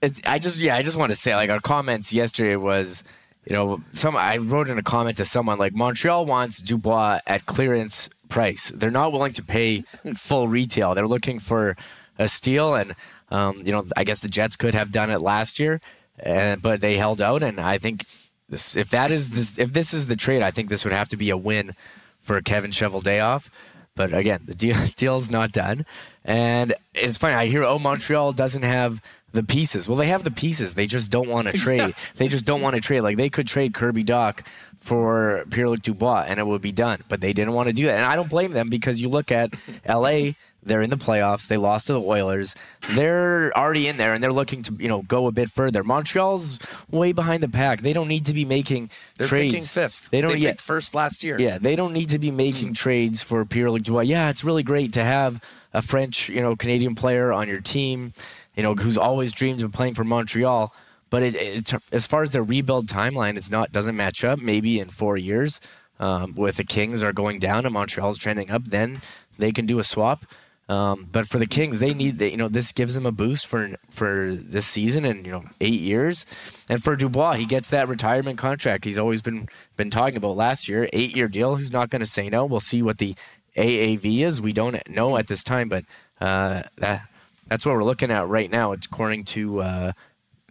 It's, 0.00 0.20
I 0.26 0.38
just 0.38 0.58
yeah, 0.58 0.76
I 0.76 0.82
just 0.82 0.96
want 0.96 1.10
to 1.10 1.16
say 1.16 1.34
like 1.34 1.50
our 1.50 1.60
comments 1.60 2.12
yesterday 2.12 2.56
was, 2.56 3.04
you 3.46 3.54
know, 3.56 3.82
some 3.92 4.16
I 4.16 4.36
wrote 4.36 4.68
in 4.68 4.78
a 4.78 4.82
comment 4.82 5.16
to 5.16 5.24
someone 5.24 5.58
like 5.58 5.74
Montreal 5.74 6.26
wants 6.26 6.60
Dubois 6.60 7.20
at 7.26 7.46
clearance 7.46 8.08
price. 8.28 8.70
They're 8.74 8.90
not 8.90 9.12
willing 9.12 9.32
to 9.34 9.42
pay 9.42 9.84
full 10.16 10.48
retail. 10.48 10.94
They're 10.94 11.06
looking 11.06 11.38
for 11.38 11.76
a 12.18 12.28
steal, 12.28 12.74
and 12.74 12.94
um, 13.30 13.62
you 13.64 13.72
know, 13.72 13.86
I 13.96 14.04
guess 14.04 14.20
the 14.20 14.28
Jets 14.28 14.56
could 14.56 14.74
have 14.74 14.92
done 14.92 15.10
it 15.10 15.20
last 15.20 15.58
year, 15.58 15.80
and, 16.18 16.62
but 16.62 16.80
they 16.80 16.96
held 16.96 17.20
out. 17.20 17.42
And 17.42 17.60
I 17.60 17.78
think 17.78 18.04
this, 18.48 18.76
if 18.76 18.90
that 18.90 19.10
is 19.10 19.30
this, 19.30 19.58
if 19.58 19.72
this 19.72 19.92
is 19.92 20.06
the 20.06 20.16
trade, 20.16 20.42
I 20.42 20.50
think 20.50 20.68
this 20.68 20.84
would 20.84 20.92
have 20.92 21.08
to 21.08 21.16
be 21.16 21.30
a 21.30 21.36
win 21.36 21.74
for 22.20 22.40
Kevin 22.40 22.70
Cheveldayoff. 22.70 23.48
But 23.94 24.14
again, 24.14 24.42
the 24.46 24.54
deal 24.54 24.76
deal's 24.96 25.30
not 25.30 25.52
done. 25.52 25.84
And 26.24 26.74
it's 26.94 27.18
funny. 27.18 27.34
I 27.34 27.46
hear, 27.46 27.64
oh, 27.64 27.78
Montreal 27.78 28.32
doesn't 28.32 28.62
have 28.62 29.02
the 29.32 29.42
pieces. 29.42 29.88
Well, 29.88 29.96
they 29.96 30.08
have 30.08 30.24
the 30.24 30.30
pieces. 30.30 30.74
They 30.74 30.86
just 30.86 31.10
don't 31.10 31.28
want 31.28 31.48
to 31.48 31.52
trade. 31.58 31.94
they 32.16 32.28
just 32.28 32.46
don't 32.46 32.60
want 32.60 32.74
to 32.74 32.80
trade. 32.80 33.00
Like 33.00 33.16
they 33.16 33.30
could 33.30 33.46
trade 33.46 33.74
Kirby 33.74 34.04
Dach 34.04 34.44
for 34.80 35.44
Pierre 35.50 35.68
Luc 35.68 35.82
Dubois 35.82 36.24
and 36.28 36.40
it 36.40 36.46
would 36.46 36.62
be 36.62 36.72
done. 36.72 37.00
But 37.08 37.20
they 37.20 37.32
didn't 37.32 37.54
want 37.54 37.68
to 37.68 37.72
do 37.72 37.86
that. 37.86 37.96
And 37.96 38.04
I 38.04 38.16
don't 38.16 38.30
blame 38.30 38.52
them 38.52 38.68
because 38.68 39.00
you 39.00 39.08
look 39.08 39.32
at 39.32 39.54
LA 39.88 40.32
they're 40.64 40.82
in 40.82 40.90
the 40.90 40.96
playoffs. 40.96 41.48
They 41.48 41.56
lost 41.56 41.88
to 41.88 41.92
the 41.92 42.00
Oilers. 42.00 42.54
They're 42.90 43.56
already 43.56 43.88
in 43.88 43.96
there, 43.96 44.14
and 44.14 44.22
they're 44.22 44.32
looking 44.32 44.62
to 44.62 44.74
you 44.78 44.88
know 44.88 45.02
go 45.02 45.26
a 45.26 45.32
bit 45.32 45.50
further. 45.50 45.82
Montreal's 45.82 46.58
way 46.90 47.12
behind 47.12 47.42
the 47.42 47.48
pack. 47.48 47.80
They 47.80 47.92
don't 47.92 48.08
need 48.08 48.26
to 48.26 48.34
be 48.34 48.44
making 48.44 48.90
they're 49.18 49.26
trades. 49.26 49.54
Picking 49.54 49.66
fifth. 49.66 50.10
They 50.10 50.20
don't 50.20 50.32
they 50.32 50.38
yet 50.38 50.60
first 50.60 50.94
last 50.94 51.24
year. 51.24 51.40
Yeah, 51.40 51.58
they 51.58 51.74
don't 51.74 51.92
need 51.92 52.10
to 52.10 52.18
be 52.18 52.30
making 52.30 52.70
mm. 52.70 52.76
trades 52.76 53.22
for 53.22 53.44
Pierre 53.44 53.70
Luc 53.70 53.82
Dubois. 53.82 54.02
Yeah, 54.02 54.30
it's 54.30 54.44
really 54.44 54.62
great 54.62 54.92
to 54.92 55.04
have 55.04 55.42
a 55.74 55.82
French, 55.82 56.28
you 56.28 56.40
know, 56.40 56.54
Canadian 56.54 56.94
player 56.94 57.32
on 57.32 57.48
your 57.48 57.60
team, 57.60 58.12
you 58.56 58.62
know, 58.62 58.74
who's 58.74 58.98
always 58.98 59.32
dreamed 59.32 59.62
of 59.62 59.72
playing 59.72 59.94
for 59.94 60.04
Montreal. 60.04 60.74
But 61.10 61.22
it, 61.22 61.34
it, 61.34 61.74
as 61.92 62.06
far 62.06 62.22
as 62.22 62.32
their 62.32 62.42
rebuild 62.42 62.86
timeline, 62.86 63.36
it's 63.36 63.50
not 63.50 63.70
doesn't 63.70 63.96
match 63.96 64.24
up. 64.24 64.38
Maybe 64.38 64.80
in 64.80 64.88
four 64.88 65.18
years, 65.18 65.60
um, 66.00 66.34
with 66.34 66.56
the 66.56 66.64
Kings 66.64 67.02
are 67.02 67.12
going 67.12 67.38
down 67.38 67.66
and 67.66 67.74
Montreal's 67.74 68.18
trending 68.18 68.50
up, 68.50 68.64
then 68.64 69.02
they 69.38 69.52
can 69.52 69.66
do 69.66 69.78
a 69.78 69.84
swap. 69.84 70.24
Um, 70.68 71.08
but 71.10 71.28
for 71.28 71.38
the 71.38 71.46
Kings, 71.46 71.80
they 71.80 71.92
need 71.92 72.18
that. 72.18 72.30
You 72.30 72.38
know, 72.38 72.48
this 72.48 72.72
gives 72.72 72.94
them 72.94 73.04
a 73.04 73.12
boost 73.12 73.46
for 73.46 73.76
for 73.90 74.34
this 74.34 74.66
season 74.66 75.04
and 75.04 75.26
you 75.26 75.32
know 75.32 75.44
eight 75.60 75.80
years. 75.80 76.24
And 76.70 76.82
for 76.82 76.96
Dubois, 76.96 77.34
he 77.34 77.44
gets 77.44 77.68
that 77.70 77.88
retirement 77.88 78.38
contract 78.38 78.84
he's 78.84 78.96
always 78.96 79.20
been 79.20 79.48
been 79.76 79.90
talking 79.90 80.16
about 80.16 80.36
last 80.36 80.68
year, 80.68 80.88
eight 80.92 81.14
year 81.14 81.28
deal. 81.28 81.56
He's 81.56 81.72
not 81.72 81.90
going 81.90 82.00
to 82.00 82.06
say 82.06 82.30
no. 82.30 82.46
We'll 82.46 82.60
see 82.60 82.80
what 82.80 82.98
the 82.98 83.14
AAV 83.56 84.20
is. 84.20 84.40
We 84.40 84.52
don't 84.52 84.88
know 84.88 85.16
at 85.18 85.26
this 85.26 85.44
time, 85.44 85.68
but 85.68 85.84
uh, 86.20 86.62
that 86.78 87.06
that's 87.52 87.66
what 87.66 87.74
we're 87.74 87.84
looking 87.84 88.10
at 88.10 88.26
right 88.28 88.50
now. 88.50 88.72
According 88.72 89.24
to 89.26 89.60
uh, 89.60 89.92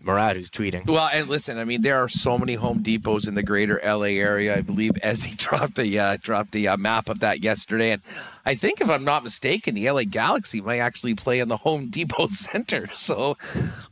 Murat 0.04 0.36
who's 0.36 0.52
tweeting. 0.52 0.86
Well, 0.86 1.10
and 1.12 1.28
listen, 1.28 1.58
I 1.58 1.64
mean, 1.64 1.82
there 1.82 1.98
are 1.98 2.08
so 2.08 2.38
many 2.38 2.54
Home 2.54 2.84
Depots 2.84 3.28
in 3.28 3.34
the 3.34 3.42
greater 3.42 3.82
LA 3.84 4.20
area. 4.22 4.56
I 4.56 4.62
believe 4.62 4.92
he 5.04 5.36
dropped 5.36 5.80
a 5.80 5.98
uh, 5.98 6.18
dropped 6.22 6.52
the 6.52 6.68
uh, 6.68 6.78
map 6.78 7.10
of 7.10 7.22
that 7.22 7.44
yesterday, 7.44 7.90
and 7.92 8.04
I 8.46 8.54
think 8.54 8.82
if 8.82 8.90
I'm 8.90 9.04
not 9.04 9.24
mistaken, 9.24 9.74
the 9.74 9.90
LA 9.90 10.04
Galaxy 10.04 10.62
might 10.62 10.78
actually 10.78 11.16
play 11.16 11.40
in 11.40 11.48
the 11.48 11.58
Home 11.58 11.88
Depot 11.88 12.28
Center. 12.30 12.88
So, 12.94 13.36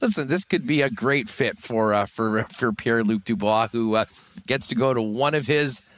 listen, 0.02 0.28
this 0.28 0.46
could 0.46 0.68
be 0.68 0.84
a 0.84 0.92
great 0.92 1.30
fit 1.30 1.58
for 1.58 1.96
uh, 1.96 2.06
for 2.06 2.44
for 2.44 2.72
Pierre 2.72 3.04
Luc 3.04 3.24
Dubois, 3.24 3.70
who 3.72 3.96
uh, 3.96 4.06
gets 4.46 4.68
to 4.68 4.76
go 4.76 4.94
to 4.94 5.02
one 5.02 5.34
of 5.34 5.48
his 5.48 5.89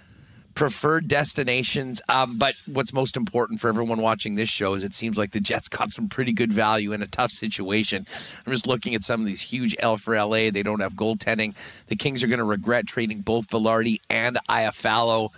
preferred 0.53 1.07
destinations. 1.07 2.01
Um, 2.09 2.38
but 2.38 2.56
what's 2.65 2.94
most 2.94 3.15
important 3.15 3.59
for 3.59 3.69
everyone 3.69 4.01
watching 4.01 4.36
this 4.36 4.50
show 4.50 4.74
is 4.74 4.83
it 4.83 4.94
seems 4.94 5.18
like 5.18 5.31
the 5.31 5.39
Jets 5.39 5.68
got 5.68 5.92
some 5.92 6.09
pretty 6.09 6.33
good 6.33 6.51
value 6.51 6.92
in 6.92 7.01
a 7.01 7.07
tough 7.07 7.31
situation. 7.31 8.06
I'm 8.45 8.51
just 8.51 8.68
looking 8.68 8.95
at 8.95 9.03
some 9.03 9.21
of 9.21 9.25
these 9.25 9.42
huge 9.42 9.75
L 9.80 9.98
for 9.98 10.15
LA. 10.15 10.50
They 10.51 10.63
don't 10.63 10.81
have 10.81 10.94
goaltending. 10.94 11.56
The 11.88 11.95
Kings 11.95 12.24
are 12.24 12.27
going 12.27 12.39
to 12.39 12.45
regret 12.45 12.88
trading 12.88 13.21
both 13.21 13.49
Vilardi 13.49 13.99
and 14.09 14.37
Iafallo. 14.49 15.31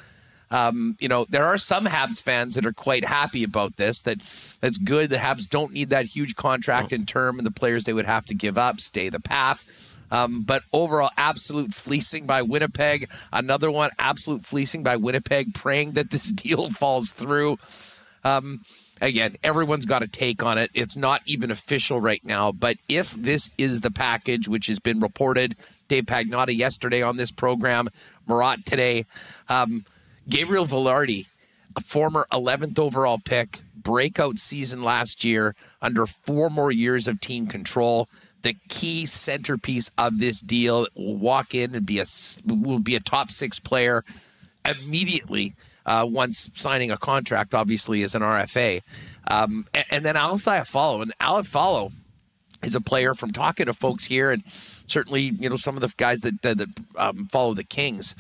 Um, 0.51 0.95
you 0.99 1.07
know, 1.07 1.25
there 1.29 1.45
are 1.45 1.57
some 1.57 1.85
Habs 1.85 2.21
fans 2.21 2.53
that 2.55 2.65
are 2.65 2.73
quite 2.73 3.03
happy 3.03 3.43
about 3.43 3.77
this. 3.77 4.01
That 4.03 4.19
that's 4.61 4.77
good. 4.77 5.09
The 5.09 5.17
Habs 5.17 5.49
don't 5.49 5.73
need 5.73 5.89
that 5.89 6.05
huge 6.05 6.35
contract 6.35 6.93
in 6.93 7.05
term, 7.05 7.39
and 7.39 7.45
the 7.45 7.51
players 7.51 7.85
they 7.85 7.93
would 7.93 8.05
have 8.05 8.25
to 8.27 8.35
give 8.35 8.57
up 8.57 8.79
stay 8.79 9.09
the 9.09 9.19
path. 9.19 9.65
Um, 10.13 10.43
but 10.43 10.61
overall, 10.71 11.09
absolute 11.17 11.73
fleecing 11.73 12.27
by 12.27 12.43
Winnipeg. 12.43 13.09
Another 13.31 13.71
one, 13.71 13.89
absolute 13.97 14.45
fleecing 14.45 14.83
by 14.83 14.95
Winnipeg, 14.95 15.55
praying 15.55 15.93
that 15.93 16.11
this 16.11 16.31
deal 16.31 16.69
falls 16.69 17.11
through. 17.11 17.57
Um, 18.23 18.61
again, 19.01 19.37
everyone's 19.43 19.87
got 19.87 20.03
a 20.03 20.07
take 20.07 20.43
on 20.43 20.59
it. 20.59 20.69
It's 20.75 20.95
not 20.95 21.23
even 21.25 21.49
official 21.49 21.99
right 21.99 22.23
now. 22.23 22.51
But 22.51 22.77
if 22.87 23.11
this 23.13 23.49
is 23.57 23.81
the 23.81 23.89
package, 23.89 24.47
which 24.47 24.67
has 24.67 24.77
been 24.77 24.99
reported, 24.99 25.55
Dave 25.87 26.05
Pagnotta 26.05 26.55
yesterday 26.55 27.01
on 27.01 27.17
this 27.17 27.31
program, 27.31 27.89
Murat 28.27 28.67
today, 28.67 29.07
um, 29.49 29.83
Gabriel 30.29 30.67
Vilardi, 30.67 31.25
a 31.75 31.81
former 31.81 32.27
11th 32.31 32.77
overall 32.77 33.17
pick, 33.17 33.61
breakout 33.75 34.37
season 34.37 34.83
last 34.83 35.23
year, 35.23 35.55
under 35.81 36.05
four 36.05 36.51
more 36.51 36.71
years 36.71 37.07
of 37.07 37.19
team 37.19 37.47
control 37.47 38.07
the 38.43 38.55
key 38.69 39.05
centerpiece 39.05 39.89
of 39.97 40.19
this 40.19 40.41
deal 40.41 40.85
will 40.95 41.15
walk 41.15 41.55
in 41.55 41.73
and 41.75 41.85
be 41.85 41.99
a 41.99 42.05
will 42.45 42.79
be 42.79 42.95
a 42.95 42.99
top 42.99 43.31
six 43.31 43.59
player 43.59 44.03
immediately 44.65 45.53
uh, 45.85 46.07
once 46.09 46.49
signing 46.53 46.91
a 46.91 46.97
contract, 46.97 47.53
obviously 47.53 48.03
as 48.03 48.15
an 48.15 48.21
RFA, 48.21 48.81
um, 49.29 49.65
and, 49.73 49.85
and, 49.89 50.05
then 50.05 50.15
Alex 50.15 50.45
Iafallo 50.45 51.01
and 51.01 51.17
Iafallo 51.19 51.91
is 52.63 52.75
a 52.75 52.81
player 52.81 53.13
from 53.13 53.31
talking 53.31 53.65
to 53.65 53.73
folks 53.73 54.05
here 54.05 54.31
and 54.31 54.43
certainly 54.87 55.21
you 55.21 55.49
know 55.49 55.55
some 55.55 55.75
of 55.75 55.81
the 55.81 55.93
guys 55.97 56.21
that 56.21 56.41
that, 56.41 56.57
that 56.57 56.69
um, 56.97 57.27
follow 57.27 57.53
the 57.53 57.63
Kings. 57.63 58.15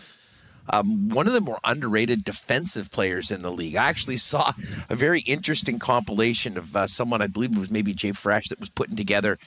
Um, 0.69 1.09
one 1.09 1.27
of 1.27 1.33
the 1.33 1.41
more 1.41 1.59
underrated 1.65 2.23
defensive 2.23 2.89
players 2.89 3.31
in 3.31 3.41
the 3.41 3.51
league. 3.51 3.75
I 3.75 3.89
actually 3.89 4.15
saw 4.15 4.53
a 4.89 4.95
very 4.95 5.19
interesting 5.21 5.77
compilation 5.77 6.57
of 6.57 6.73
uh, 6.73 6.87
someone, 6.87 7.21
I 7.21 7.27
believe 7.27 7.53
it 7.53 7.59
was 7.59 7.69
maybe 7.69 7.93
Jay 7.93 8.13
Fresh, 8.13 8.47
that 8.47 8.61
was 8.61 8.69
putting 8.69 8.95
together 8.95 9.37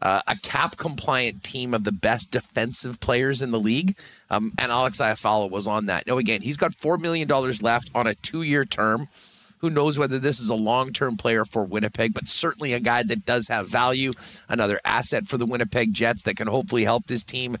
uh, 0.00 0.20
a 0.26 0.36
cap 0.36 0.76
compliant 0.76 1.42
team 1.42 1.72
of 1.72 1.84
the 1.84 1.92
best 1.92 2.30
defensive 2.30 3.00
players 3.00 3.42
in 3.42 3.50
the 3.50 3.60
league. 3.60 3.96
Um, 4.30 4.52
and 4.58 4.70
Alex 4.70 4.98
Iafallo 4.98 5.50
was 5.50 5.66
on 5.66 5.86
that. 5.86 6.06
Now, 6.06 6.18
again, 6.18 6.42
he's 6.42 6.56
got 6.56 6.72
$4 6.72 7.00
million 7.00 7.28
left 7.62 7.90
on 7.94 8.06
a 8.06 8.14
two 8.14 8.42
year 8.42 8.64
term. 8.64 9.08
Who 9.60 9.70
knows 9.70 9.98
whether 9.98 10.18
this 10.18 10.38
is 10.38 10.50
a 10.50 10.54
long 10.54 10.92
term 10.92 11.16
player 11.16 11.44
for 11.46 11.64
Winnipeg, 11.64 12.12
but 12.12 12.28
certainly 12.28 12.74
a 12.74 12.80
guy 12.80 13.02
that 13.04 13.24
does 13.24 13.48
have 13.48 13.68
value, 13.68 14.12
another 14.48 14.78
asset 14.84 15.26
for 15.26 15.38
the 15.38 15.46
Winnipeg 15.46 15.94
Jets 15.94 16.24
that 16.24 16.36
can 16.36 16.46
hopefully 16.46 16.84
help 16.84 17.06
this 17.06 17.24
team 17.24 17.56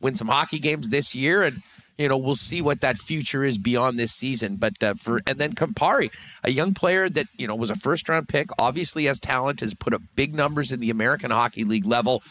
win 0.00 0.14
some 0.14 0.28
hockey 0.28 0.60
games 0.60 0.90
this 0.90 1.12
year. 1.14 1.42
And 1.42 1.62
you 2.00 2.08
know, 2.08 2.16
we'll 2.16 2.34
see 2.34 2.62
what 2.62 2.80
that 2.80 2.98
future 2.98 3.44
is 3.44 3.58
beyond 3.58 3.98
this 3.98 4.12
season. 4.12 4.56
But 4.56 4.82
uh, 4.82 4.94
for 4.94 5.20
and 5.26 5.38
then 5.38 5.52
Kupari, 5.54 6.12
a 6.42 6.50
young 6.50 6.74
player 6.74 7.08
that 7.08 7.26
you 7.36 7.46
know 7.46 7.54
was 7.54 7.70
a 7.70 7.76
first 7.76 8.08
round 8.08 8.28
pick, 8.28 8.48
obviously 8.58 9.04
has 9.04 9.20
talent, 9.20 9.60
has 9.60 9.74
put 9.74 9.92
up 9.92 10.02
big 10.16 10.34
numbers 10.34 10.72
in 10.72 10.80
the 10.80 10.90
American 10.90 11.30
Hockey 11.30 11.64
League 11.64 11.86
level. 11.86 12.22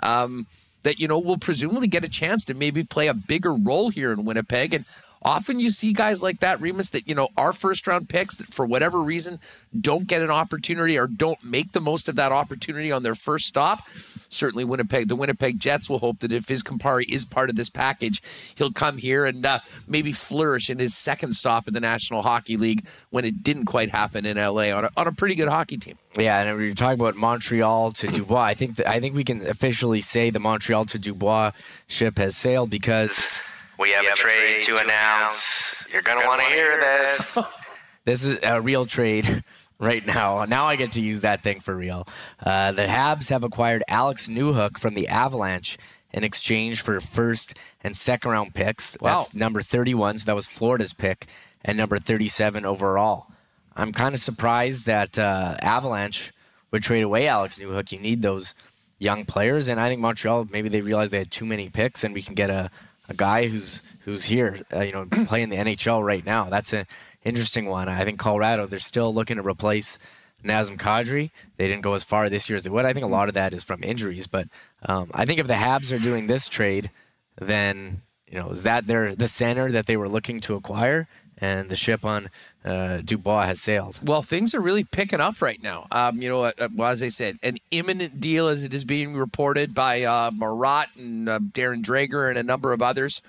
Um, 0.00 0.46
that 0.84 1.00
you 1.00 1.08
know 1.08 1.18
will 1.18 1.38
presumably 1.38 1.88
get 1.88 2.04
a 2.04 2.08
chance 2.08 2.44
to 2.44 2.54
maybe 2.54 2.84
play 2.84 3.08
a 3.08 3.14
bigger 3.14 3.52
role 3.52 3.90
here 3.90 4.12
in 4.12 4.24
Winnipeg. 4.24 4.72
And 4.72 4.84
often 5.26 5.58
you 5.58 5.70
see 5.72 5.92
guys 5.92 6.22
like 6.22 6.40
that, 6.40 6.60
Remis, 6.60 6.90
that, 6.90 7.08
you 7.08 7.14
know, 7.14 7.28
are 7.36 7.52
first 7.52 7.86
round 7.86 8.08
picks 8.08 8.36
that 8.36 8.46
for 8.46 8.64
whatever 8.64 9.02
reason 9.02 9.40
don't 9.78 10.06
get 10.06 10.22
an 10.22 10.30
opportunity 10.30 10.96
or 10.96 11.08
don't 11.08 11.42
make 11.42 11.72
the 11.72 11.80
most 11.80 12.08
of 12.08 12.14
that 12.16 12.30
opportunity 12.30 12.92
on 12.92 13.02
their 13.02 13.16
first 13.16 13.46
stop. 13.46 13.82
Certainly, 14.28 14.64
Winnipeg, 14.64 15.08
the 15.08 15.16
Winnipeg 15.16 15.58
Jets 15.58 15.90
will 15.90 15.98
hope 15.98 16.20
that 16.20 16.32
if 16.32 16.48
his 16.48 16.62
Kupari 16.62 17.08
is 17.12 17.24
part 17.24 17.50
of 17.50 17.56
this 17.56 17.68
package, 17.68 18.22
he'll 18.56 18.72
come 18.72 18.98
here 18.98 19.24
and 19.24 19.44
uh, 19.44 19.60
maybe 19.86 20.12
flourish 20.12 20.70
in 20.70 20.78
his 20.78 20.96
second 20.96 21.34
stop 21.34 21.66
in 21.66 21.74
the 21.74 21.80
National 21.80 22.22
Hockey 22.22 22.56
League 22.56 22.86
when 23.10 23.24
it 23.24 23.42
didn't 23.42 23.66
quite 23.66 23.90
happen 23.90 24.24
in 24.24 24.36
LA 24.36 24.70
on 24.76 24.84
a, 24.84 24.90
on 24.96 25.06
a 25.06 25.12
pretty 25.12 25.34
good 25.34 25.48
hockey 25.48 25.76
team. 25.76 25.98
Yeah, 26.16 26.40
and 26.40 26.56
we're 26.56 26.74
talking 26.74 27.00
about 27.00 27.16
Montreal 27.16 27.92
to 27.92 28.06
Dubois. 28.06 28.42
I 28.42 28.54
think 28.54 28.76
th- 28.76 28.88
I 28.88 29.00
think 29.00 29.14
we 29.14 29.24
can 29.24 29.46
officially 29.46 30.00
say 30.00 30.30
the 30.30 30.38
Montreal 30.38 30.84
to 30.86 30.98
Dubois 30.98 31.52
ship 31.88 32.18
has 32.18 32.36
sailed 32.36 32.70
because 32.70 33.26
we 33.78 33.90
have, 33.90 34.02
we 34.02 34.08
have 34.08 34.18
a, 34.18 34.20
trade, 34.20 34.36
a 34.38 34.62
trade 34.62 34.62
to, 34.64 34.74
to 34.74 34.80
announce. 34.82 35.84
You're 35.92 36.02
going 36.02 36.20
to 36.20 36.26
want 36.26 36.40
to 36.40 36.46
hear 36.46 36.80
this. 36.80 37.38
this 38.04 38.24
is 38.24 38.38
a 38.42 38.60
real 38.60 38.86
trade 38.86 39.44
right 39.78 40.04
now. 40.06 40.44
Now 40.44 40.66
I 40.66 40.76
get 40.76 40.92
to 40.92 41.00
use 41.00 41.20
that 41.20 41.42
thing 41.42 41.60
for 41.60 41.76
real. 41.76 42.06
Uh, 42.44 42.72
the 42.72 42.86
Habs 42.86 43.30
have 43.30 43.44
acquired 43.44 43.82
Alex 43.88 44.28
Newhook 44.28 44.78
from 44.78 44.94
the 44.94 45.08
Avalanche 45.08 45.78
in 46.12 46.24
exchange 46.24 46.80
for 46.80 47.00
first 47.00 47.54
and 47.82 47.96
second 47.96 48.30
round 48.30 48.54
picks. 48.54 48.96
Wow. 49.00 49.18
That's 49.18 49.34
number 49.34 49.60
31, 49.60 50.18
so 50.18 50.24
that 50.26 50.34
was 50.34 50.46
Florida's 50.46 50.92
pick, 50.92 51.26
and 51.64 51.76
number 51.76 51.98
37 51.98 52.64
overall. 52.64 53.26
I'm 53.76 53.92
kind 53.92 54.14
of 54.14 54.20
surprised 54.20 54.86
that 54.86 55.18
uh, 55.18 55.56
Avalanche 55.60 56.32
would 56.70 56.82
trade 56.82 57.02
away 57.02 57.28
Alex 57.28 57.58
Newhook. 57.58 57.92
You 57.92 57.98
need 57.98 58.22
those 58.22 58.54
young 58.98 59.26
players, 59.26 59.68
and 59.68 59.78
I 59.78 59.88
think 59.88 60.00
Montreal 60.00 60.48
maybe 60.50 60.70
they 60.70 60.80
realized 60.80 61.12
they 61.12 61.18
had 61.18 61.30
too 61.30 61.44
many 61.44 61.68
picks, 61.68 62.02
and 62.02 62.14
we 62.14 62.22
can 62.22 62.34
get 62.34 62.48
a 62.48 62.70
a 63.08 63.14
guy 63.14 63.48
who's 63.48 63.82
who's 64.04 64.24
here, 64.24 64.60
uh, 64.72 64.80
you 64.80 64.92
know, 64.92 65.06
playing 65.26 65.48
the 65.48 65.56
NHL 65.56 66.04
right 66.04 66.24
now. 66.24 66.48
That's 66.48 66.72
an 66.72 66.86
interesting 67.24 67.66
one. 67.66 67.88
I 67.88 68.04
think 68.04 68.18
Colorado 68.18 68.66
they're 68.66 68.78
still 68.78 69.12
looking 69.12 69.36
to 69.36 69.42
replace 69.42 69.98
Nazem 70.44 70.78
Kadri. 70.78 71.30
They 71.56 71.66
didn't 71.66 71.82
go 71.82 71.94
as 71.94 72.04
far 72.04 72.28
this 72.28 72.48
year 72.48 72.56
as 72.56 72.64
they 72.64 72.70
would. 72.70 72.84
I 72.84 72.92
think 72.92 73.04
a 73.04 73.08
lot 73.08 73.28
of 73.28 73.34
that 73.34 73.52
is 73.52 73.64
from 73.64 73.82
injuries, 73.82 74.26
but 74.26 74.48
um, 74.84 75.10
I 75.12 75.24
think 75.24 75.40
if 75.40 75.46
the 75.46 75.54
Habs 75.54 75.94
are 75.94 75.98
doing 75.98 76.26
this 76.26 76.48
trade, 76.48 76.90
then 77.40 78.02
you 78.28 78.38
know 78.38 78.50
is 78.50 78.62
that 78.62 78.86
they're 78.86 79.14
the 79.14 79.28
center 79.28 79.70
that 79.72 79.86
they 79.86 79.96
were 79.96 80.08
looking 80.08 80.40
to 80.42 80.54
acquire, 80.54 81.08
and 81.38 81.68
the 81.68 81.76
ship 81.76 82.04
on 82.04 82.30
uh, 82.64 82.98
Dubois 83.04 83.44
has 83.46 83.60
sailed. 83.60 84.00
Well, 84.02 84.22
things 84.22 84.54
are 84.54 84.60
really 84.60 84.84
picking 84.84 85.20
up 85.20 85.42
right 85.42 85.62
now. 85.62 85.86
Um, 85.90 86.20
you 86.20 86.28
know, 86.28 86.44
uh, 86.44 86.68
well, 86.74 86.90
as 86.90 87.02
I 87.02 87.08
said, 87.08 87.38
an 87.42 87.58
imminent 87.70 88.20
deal 88.20 88.48
as 88.48 88.64
it 88.64 88.74
is 88.74 88.84
being 88.84 89.14
reported 89.14 89.74
by 89.74 90.02
uh, 90.02 90.30
Murat 90.32 90.88
and 90.96 91.28
uh, 91.28 91.38
Darren 91.38 91.82
Dreger 91.82 92.28
and 92.28 92.38
a 92.38 92.42
number 92.42 92.72
of 92.72 92.82
others 92.82 93.22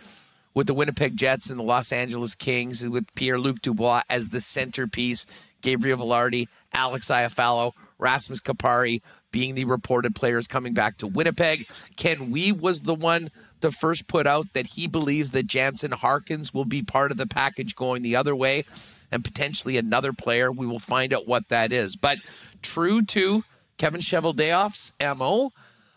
with 0.54 0.66
the 0.66 0.74
Winnipeg 0.74 1.16
Jets 1.16 1.50
and 1.52 1.60
the 1.60 1.64
Los 1.64 1.92
Angeles 1.92 2.34
Kings 2.34 2.88
with 2.88 3.14
Pierre-Luc 3.14 3.62
Dubois 3.62 4.02
as 4.10 4.30
the 4.30 4.42
centerpiece, 4.42 5.28
Gabriel 5.62 6.00
Vilardi, 6.00 6.48
Alex 6.74 7.10
Iafallo, 7.10 7.74
Rasmus 8.00 8.42
Kupari 8.42 9.02
being 9.32 9.54
the 9.56 9.66
reported 9.66 10.16
players 10.16 10.48
coming 10.48 10.74
back 10.74 10.98
to 10.98 11.06
Winnipeg. 11.06 11.68
Ken 11.96 12.32
Wiebe 12.32 12.60
was 12.60 12.82
the 12.82 12.96
one 12.96 13.30
the 13.62 13.72
first 13.72 14.08
put 14.08 14.28
out 14.28 14.54
that 14.54 14.68
he 14.68 14.88
believes 14.88 15.32
that 15.32 15.48
Jansen 15.48 15.92
Harkins 15.92 16.54
will 16.54 16.66
be 16.66 16.82
part 16.82 17.12
of 17.12 17.18
the 17.18 17.28
package 17.28 17.76
going 17.76 18.02
the 18.02 18.16
other 18.16 18.36
way 18.36 18.66
and 19.12 19.24
potentially 19.24 19.78
another 19.78 20.14
player. 20.14 20.52
We 20.52 20.68
will 20.68 20.80
find 20.80 21.14
out 21.14 21.28
what 21.28 21.50
that 21.50 21.72
is. 21.72 21.96
But 21.96 22.20
true 22.62 23.02
to 23.02 23.44
Kevin 23.78 24.02
Cheveldayoff's 24.02 24.94
MO, 25.18 25.52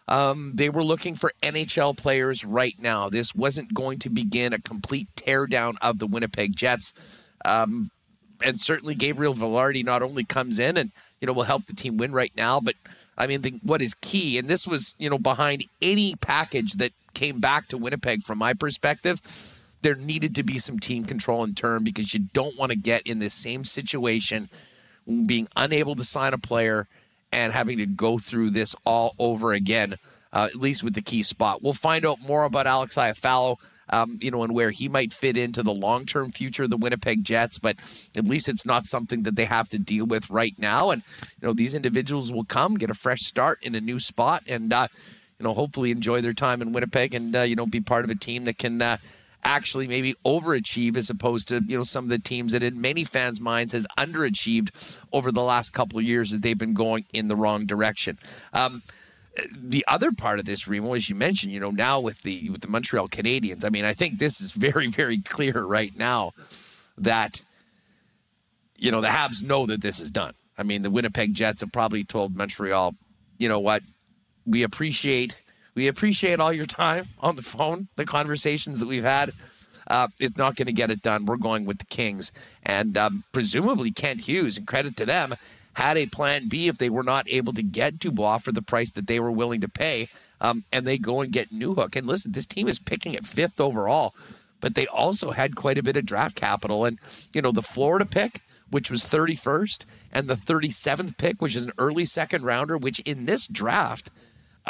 um, 0.09 0.53
they 0.55 0.69
were 0.69 0.85
looking 0.85 1.15
for 1.15 1.33
NHL 1.43 1.97
players 1.97 2.45
right 2.45 2.75
now. 2.81 3.09
This 3.09 3.35
wasn't 3.35 3.73
going 3.73 3.99
to 4.01 4.11
begin 4.11 4.53
a 4.53 4.59
complete 4.61 5.09
teardown 5.15 5.75
of 5.81 5.99
the 5.99 6.07
Winnipeg 6.07 6.57
Jets. 6.57 6.93
Um, 7.45 7.91
and 8.43 8.59
certainly 8.59 8.95
Gabriel 8.95 9.35
Vilardi 9.35 9.85
not 9.85 10.03
only 10.03 10.25
comes 10.25 10.59
in 10.59 10.77
and, 10.77 10.91
you 11.21 11.27
know, 11.27 11.33
will 11.33 11.43
help 11.43 11.67
the 11.67 11.75
team 11.75 11.97
win 11.97 12.13
right 12.13 12.33
now, 12.37 12.59
but 12.59 12.75
I 13.17 13.27
mean, 13.27 13.43
the, 13.43 13.51
what 13.63 13.83
is 13.83 13.95
key, 13.95 14.39
and 14.39 14.49
this 14.49 14.67
was, 14.67 14.95
you 14.99 15.11
know, 15.11 15.19
behind 15.19 15.65
any 15.83 16.15
package 16.17 16.75
that 16.75 16.93
came 17.21 17.39
back 17.39 17.69
to 17.69 17.77
Winnipeg 17.77 18.23
from 18.23 18.39
my 18.39 18.55
perspective, 18.55 19.21
there 19.83 19.95
needed 19.95 20.35
to 20.37 20.43
be 20.43 20.59
some 20.59 20.79
team 20.79 21.05
control 21.05 21.45
in 21.45 21.55
turn 21.55 21.85
because 21.85 22.15
you 22.15 22.21
don't 22.33 22.59
want 22.59 22.73
to 22.73 22.79
get 22.79 23.03
in 23.07 23.19
this 23.19 23.35
same 23.35 23.63
situation 23.63 24.49
being 25.27 25.47
unable 25.55 25.95
to 25.95 26.05
sign 26.05 26.33
a 26.33 26.39
player 26.39 26.89
and 27.31 27.53
having 27.53 27.77
to 27.77 27.85
go 27.85 28.19
through 28.19 28.49
this 28.49 28.75
all 28.87 29.15
over 29.19 29.53
again, 29.53 29.97
uh, 30.33 30.49
at 30.51 30.57
least 30.57 30.83
with 30.83 30.95
the 30.95 31.03
key 31.03 31.23
spot. 31.23 31.63
We'll 31.63 31.75
find 31.75 32.07
out 32.07 32.23
more 32.23 32.45
about 32.45 32.67
Alex 32.67 32.97
Iafallo, 32.97 33.57
um, 33.91 34.19
you 34.23 34.31
know, 34.31 34.43
and 34.43 34.55
where 34.55 34.71
he 34.71 34.89
might 34.89 35.13
fit 35.13 35.37
into 35.37 35.63
the 35.63 35.75
long 35.75 36.07
term 36.07 36.31
future 36.31 36.63
of 36.63 36.71
the 36.71 36.79
Winnipeg 36.79 37.23
Jets, 37.23 37.59
but 37.59 37.77
at 38.17 38.25
least 38.25 38.49
it's 38.49 38.65
not 38.65 38.87
something 38.87 39.25
that 39.25 39.37
they 39.37 39.45
have 39.45 39.69
to 39.69 39.79
deal 39.79 40.07
with 40.07 40.31
right 40.31 40.59
now. 40.59 40.91
And, 40.91 41.03
you 41.23 41.49
know, 41.49 41.53
these 41.53 41.75
individuals 41.75 42.33
will 42.33 42.45
come, 42.45 42.77
get 42.77 42.89
a 42.89 42.95
fresh 42.95 43.21
start 43.21 43.59
in 43.63 43.75
a 43.75 43.81
new 43.81 44.01
spot, 44.01 44.43
and, 44.47 44.73
uh, 44.73 44.89
you 45.41 45.45
know, 45.45 45.55
hopefully 45.55 45.91
enjoy 45.91 46.21
their 46.21 46.35
time 46.35 46.61
in 46.61 46.73
Winnipeg 46.73 47.15
and, 47.15 47.35
uh, 47.35 47.41
you 47.41 47.57
know, 47.57 47.65
be 47.65 47.81
part 47.81 48.05
of 48.05 48.11
a 48.11 48.15
team 48.15 48.45
that 48.45 48.59
can 48.59 48.83
uh, 48.83 48.99
actually 49.43 49.89
maybe 49.89 50.15
overachieve 50.25 50.99
as 50.99 51.09
opposed 51.09 51.49
to 51.49 51.63
you 51.67 51.79
know 51.79 51.83
some 51.83 52.05
of 52.05 52.11
the 52.11 52.19
teams 52.19 52.53
that 52.53 52.63
in 52.63 52.79
many 52.79 53.05
fans' 53.05 53.41
minds 53.41 53.73
has 53.73 53.87
underachieved 53.99 54.99
over 55.15 55.33
the 55.33 55.43
last 55.43 55.73
couple 55.73 55.99
of 55.99 56.05
years 56.05 56.35
as 56.35 56.41
they've 56.41 56.59
been 56.59 56.75
going 56.75 57.07
in 57.15 57.29
the 57.29 57.37
wrong 57.37 57.65
direction. 57.65 58.19
Um, 58.53 58.83
the 59.57 59.83
other 59.89 60.13
part 60.13 60.41
of 60.41 60.45
this, 60.45 60.69
Remo, 60.69 60.93
as 60.93 61.09
you 61.09 61.15
mentioned, 61.15 61.53
you 61.53 61.61
know, 61.61 61.71
now 61.71 62.01
with 62.01 62.23
the 62.23 62.51
with 62.51 62.61
the 62.61 62.69
Montreal 62.69 63.09
Canadiens, 63.09 63.65
I 63.65 63.71
mean, 63.71 63.87
I 63.87 63.95
think 63.95 64.19
this 64.19 64.43
is 64.43 64.53
very, 64.53 64.89
very 64.89 65.19
clear 65.23 65.63
right 65.63 65.97
now 65.97 66.33
that 66.99 67.41
you 68.77 68.91
know 68.91 69.01
the 69.01 69.09
Habs 69.09 69.43
know 69.43 69.65
that 69.67 69.81
this 69.81 70.01
is 70.01 70.11
done. 70.11 70.35
I 70.59 70.65
mean, 70.65 70.83
the 70.83 70.91
Winnipeg 70.91 71.33
Jets 71.33 71.63
have 71.63 71.73
probably 71.73 72.05
told 72.05 72.37
Montreal, 72.37 72.95
you 73.39 73.49
know 73.49 73.61
what, 73.61 73.83
we 74.47 74.63
appreciate 74.63 75.43
we 75.75 75.89
appreciate 75.89 76.41
all 76.41 76.53
your 76.53 76.67
time 76.67 77.07
on 77.21 77.37
the 77.37 77.43
phone, 77.43 77.89
the 77.97 78.05
conversations 78.05 78.81
that 78.81 78.87
we've 78.87 79.05
had. 79.05 79.33
Uh, 79.87 80.09
it's 80.19 80.37
not 80.37 80.57
going 80.57 80.67
to 80.67 80.73
get 80.73 80.91
it 80.91 81.03
done. 81.03 81.27
We're 81.27 81.37
going 81.37 81.65
with 81.65 81.79
the 81.79 81.85
Kings. 81.87 82.33
And 82.63 82.97
um, 82.97 83.25
presumably, 83.33 83.91
Kent 83.91 84.23
Hughes, 84.23 84.57
and 84.57 84.67
credit 84.67 84.97
to 84.97 85.07
them, 85.07 85.35
had 85.75 85.97
a 85.97 86.07
plan 86.07 86.49
B 86.49 86.69
if 86.69 86.79
they 86.79 86.91
were 86.91 87.03
not 87.03 87.29
able 87.29 87.53
to 87.55 87.63
get 87.63 87.99
Dubois 87.99 88.39
for 88.39 88.53
the 88.53 88.63
price 88.63 88.91
that 88.93 89.07
they 89.07 89.21
were 89.21 89.31
willing 89.31 89.61
to 89.61 89.69
pay. 89.69 90.09
Um, 90.41 90.65
and 90.73 90.87
they 90.87 90.99
go 90.99 91.21
and 91.21 91.33
get 91.33 91.53
Newhook. 91.53 91.97
And 91.97 92.07
listen, 92.07 92.33
this 92.33 92.47
team 92.47 92.69
is 92.69 92.79
picking 92.79 93.17
at 93.17 93.27
fifth 93.27 93.61
overall, 93.61 94.15
but 94.61 94.75
they 94.75 94.87
also 94.87 95.31
had 95.31 95.57
quite 95.57 95.79
a 95.79 95.83
bit 95.83 95.97
of 95.97 96.07
draft 96.07 96.37
capital. 96.37 96.85
And, 96.85 96.99
you 97.33 97.43
know, 97.43 97.53
the 97.53 97.63
Florida 97.63 98.05
pick, 98.05 98.43
which 98.71 98.91
was 98.91 99.05
31st, 99.05 99.85
and 100.13 100.29
the 100.29 100.35
37th 100.35 101.17
pick, 101.17 101.41
which 101.43 101.57
is 101.57 101.65
an 101.65 101.73
early 101.79 102.05
second 102.05 102.45
rounder, 102.45 102.77
which 102.77 103.01
in 103.01 103.25
this 103.25 103.47
draft– 103.47 104.11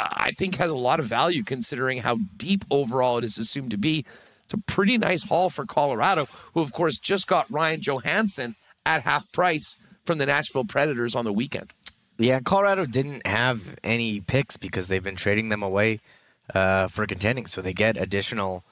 I 0.01 0.31
think 0.37 0.55
has 0.55 0.71
a 0.71 0.77
lot 0.77 0.99
of 0.99 1.05
value 1.05 1.43
considering 1.43 1.99
how 1.99 2.17
deep 2.37 2.63
overall 2.71 3.17
it 3.17 3.23
is 3.23 3.37
assumed 3.37 3.71
to 3.71 3.77
be. 3.77 4.05
It's 4.45 4.53
a 4.53 4.57
pretty 4.57 4.97
nice 4.97 5.23
haul 5.23 5.49
for 5.49 5.65
Colorado, 5.65 6.27
who 6.53 6.61
of 6.61 6.73
course 6.73 6.97
just 6.97 7.27
got 7.27 7.51
Ryan 7.51 7.81
Johansen 7.81 8.55
at 8.85 9.03
half 9.03 9.31
price 9.31 9.77
from 10.05 10.17
the 10.17 10.25
Nashville 10.25 10.65
Predators 10.65 11.15
on 11.15 11.25
the 11.25 11.33
weekend. 11.33 11.73
Yeah, 12.17 12.39
Colorado 12.39 12.85
didn't 12.85 13.25
have 13.25 13.75
any 13.83 14.19
picks 14.19 14.57
because 14.57 14.87
they've 14.87 15.03
been 15.03 15.15
trading 15.15 15.49
them 15.49 15.63
away 15.63 15.99
uh, 16.53 16.87
for 16.87 17.07
contending, 17.07 17.45
so 17.45 17.61
they 17.61 17.73
get 17.73 17.97
additional 17.97 18.63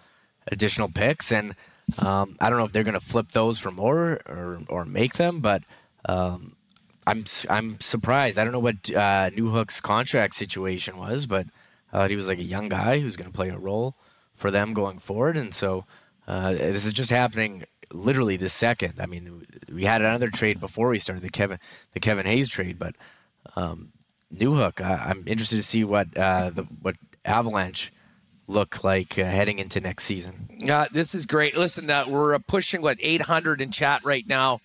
additional 0.47 0.89
picks, 0.89 1.31
and 1.31 1.55
um, 1.99 2.35
I 2.39 2.49
don't 2.49 2.59
know 2.59 2.65
if 2.65 2.71
they're 2.71 2.83
going 2.83 2.93
to 2.93 2.99
flip 2.99 3.31
those 3.31 3.59
for 3.59 3.71
more 3.71 4.19
or 4.27 4.59
or 4.67 4.85
make 4.85 5.13
them, 5.13 5.39
but 5.39 5.63
um, 6.05 6.55
I'm 7.07 7.25
I'm 7.49 7.79
surprised. 7.79 8.37
I 8.37 8.43
don't 8.43 8.53
know 8.53 8.59
what 8.59 8.89
uh, 8.91 9.29
Newhook's 9.31 9.81
contract 9.81 10.35
situation 10.35 10.97
was, 10.97 11.25
but 11.25 11.47
uh, 11.91 12.07
he 12.07 12.15
was 12.15 12.27
like 12.27 12.39
a 12.39 12.43
young 12.43 12.69
guy 12.69 12.99
who's 12.99 13.15
going 13.15 13.29
to 13.29 13.35
play 13.35 13.49
a 13.49 13.57
role 13.57 13.95
for 14.35 14.51
them 14.51 14.73
going 14.73 14.99
forward, 14.99 15.37
and 15.37 15.53
so 15.53 15.85
uh, 16.27 16.51
this 16.51 16.85
is 16.85 16.93
just 16.93 17.09
happening 17.09 17.63
literally 17.91 18.37
this 18.37 18.53
second. 18.53 18.93
I 18.99 19.05
mean, 19.05 19.45
we 19.71 19.85
had 19.85 20.01
another 20.01 20.29
trade 20.29 20.59
before 20.59 20.89
we 20.89 20.99
started 20.99 21.23
the 21.23 21.29
Kevin 21.29 21.59
the 21.93 21.99
Kevin 21.99 22.25
Hayes 22.25 22.49
trade, 22.49 22.77
but 22.77 22.95
um, 23.55 23.91
Newhook. 24.33 24.81
I, 24.81 25.11
am 25.11 25.23
interested 25.25 25.57
to 25.57 25.63
see 25.63 25.83
what 25.83 26.15
uh, 26.15 26.51
the 26.51 26.63
what 26.63 26.95
Avalanche 27.25 27.91
look 28.47 28.83
like 28.83 29.17
uh, 29.17 29.23
heading 29.23 29.59
into 29.59 29.79
next 29.79 30.03
season. 30.05 30.49
Uh, 30.67 30.87
this 30.91 31.13
is 31.13 31.25
great. 31.25 31.55
Listen, 31.55 31.89
uh, 31.89 32.05
we're 32.07 32.37
pushing 32.39 32.81
what 32.81 32.97
800 32.99 33.61
in 33.61 33.71
chat 33.71 34.01
right 34.03 34.27
now 34.27 34.59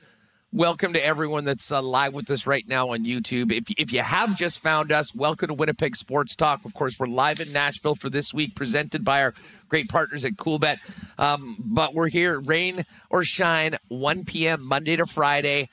welcome 0.55 0.93
to 0.93 1.05
everyone 1.05 1.45
that's 1.45 1.73
uh, 1.73 1.83
live 1.83 2.15
with 2.15 2.31
us 2.31 2.47
right 2.47 2.69
now 2.69 2.91
on 2.91 3.05
YouTube. 3.05 3.51
If, 3.51 3.65
if 3.77 3.93
you 3.93 3.99
have 4.03 4.37
just 4.37 4.63
found 4.63 4.93
us, 4.93 5.13
welcome 5.13 5.49
to 5.49 5.55
Winnipeg 5.55 5.97
Sports 5.97 6.37
Talk. 6.37 6.65
Of 6.65 6.75
course, 6.75 6.97
we're 6.97 7.09
live 7.09 7.41
in 7.41 7.53
Nashville 7.53 7.97
for 7.97 8.09
this 8.09 8.33
week, 8.33 8.55
presented 8.55 9.05
by 9.05 9.21
our 9.21 9.35
great 9.69 9.89
partners 9.89 10.25
at 10.25 10.35
Coolbet. 10.35 10.77
Um, 11.19 11.57
but 11.59 11.93
we're 11.93 12.09
here, 12.09 12.39
rain 12.39 12.85
or 13.11 13.25
shine, 13.25 13.75
1 13.89 14.27
p.m. 14.27 14.65
Monday 14.65 14.95
to 14.95 15.07
Friday, 15.07 15.71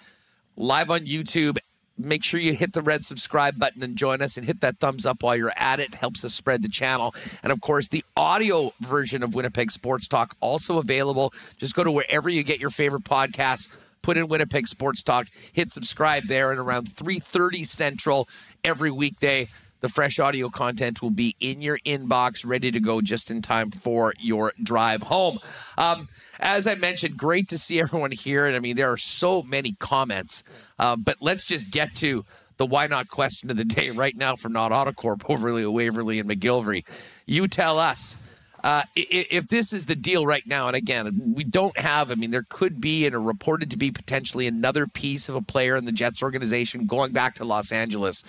live 0.57 0.89
on 0.89 1.01
YouTube. 1.01 1.59
Make 1.95 2.23
sure 2.23 2.39
you 2.39 2.55
hit 2.55 2.73
the 2.73 2.81
red 2.81 3.05
subscribe 3.05 3.59
button 3.59 3.83
and 3.83 3.95
join 3.95 4.23
us 4.23 4.35
and 4.35 4.47
hit 4.47 4.61
that 4.61 4.79
thumbs 4.79 5.05
up 5.05 5.21
while 5.21 5.35
you're 5.35 5.53
at 5.57 5.79
it. 5.79 5.93
Helps 5.93 6.25
us 6.25 6.33
spread 6.33 6.63
the 6.63 6.69
channel. 6.69 7.13
And 7.43 7.51
of 7.51 7.61
course, 7.61 7.87
the 7.89 8.03
audio 8.17 8.73
version 8.79 9.21
of 9.21 9.35
Winnipeg 9.35 9.69
Sports 9.69 10.07
Talk 10.07 10.35
also 10.39 10.79
available. 10.79 11.33
Just 11.57 11.75
go 11.75 11.83
to 11.83 11.91
wherever 11.91 12.31
you 12.31 12.41
get 12.41 12.59
your 12.59 12.71
favorite 12.71 13.03
podcasts 13.03 13.67
put 14.01 14.17
in 14.17 14.27
Winnipeg 14.27 14.67
Sports 14.67 15.03
Talk, 15.03 15.27
hit 15.53 15.71
subscribe 15.71 16.27
there, 16.27 16.51
and 16.51 16.59
around 16.59 16.87
3:30 16.93 17.63
Central 17.63 18.27
every 18.63 18.91
weekday. 18.91 19.49
The 19.81 19.89
fresh 19.89 20.19
audio 20.19 20.49
content 20.49 21.01
will 21.01 21.09
be 21.09 21.35
in 21.39 21.61
your 21.63 21.79
inbox, 21.79 22.45
ready 22.45 22.69
to 22.69 22.79
go 22.79 23.01
just 23.01 23.31
in 23.31 23.41
time 23.41 23.71
for 23.71 24.13
your 24.19 24.53
drive 24.61 25.01
home. 25.01 25.39
Um, 25.75 26.07
as 26.39 26.67
I 26.67 26.75
mentioned, 26.75 27.17
great 27.17 27.47
to 27.47 27.57
see 27.57 27.81
everyone 27.81 28.11
here. 28.11 28.45
And 28.45 28.55
I 28.55 28.59
mean, 28.59 28.75
there 28.75 28.91
are 28.91 28.97
so 28.97 29.41
many 29.41 29.73
comments, 29.79 30.43
uh, 30.77 30.97
but 30.97 31.17
let's 31.19 31.43
just 31.43 31.71
get 31.71 31.95
to 31.95 32.25
the 32.57 32.65
why 32.67 32.85
not 32.85 33.07
question 33.07 33.49
of 33.49 33.57
the 33.57 33.65
day 33.65 33.89
right 33.89 34.15
now 34.15 34.35
from 34.35 34.53
Not 34.53 34.71
Autocorp, 34.71 35.23
Overly, 35.27 35.65
Waverly, 35.65 36.19
and 36.19 36.29
McGillivray. 36.29 36.85
You 37.25 37.47
tell 37.47 37.79
us 37.79 38.30
uh, 38.63 38.83
if 38.95 39.47
this 39.47 39.73
is 39.73 39.87
the 39.87 39.95
deal 39.95 40.25
right 40.25 40.45
now, 40.45 40.67
and 40.67 40.75
again, 40.75 41.33
we 41.35 41.43
don't 41.43 41.77
have, 41.77 42.11
I 42.11 42.15
mean, 42.15 42.31
there 42.31 42.45
could 42.47 42.79
be 42.79 43.05
and 43.05 43.15
are 43.15 43.21
reported 43.21 43.71
to 43.71 43.77
be 43.77 43.91
potentially 43.91 44.45
another 44.45 44.85
piece 44.85 45.29
of 45.29 45.35
a 45.35 45.41
player 45.41 45.75
in 45.75 45.85
the 45.85 45.91
Jets 45.91 46.21
organization 46.21 46.85
going 46.85 47.11
back 47.11 47.35
to 47.35 47.43
Los 47.43 47.71
Angeles. 47.71 48.23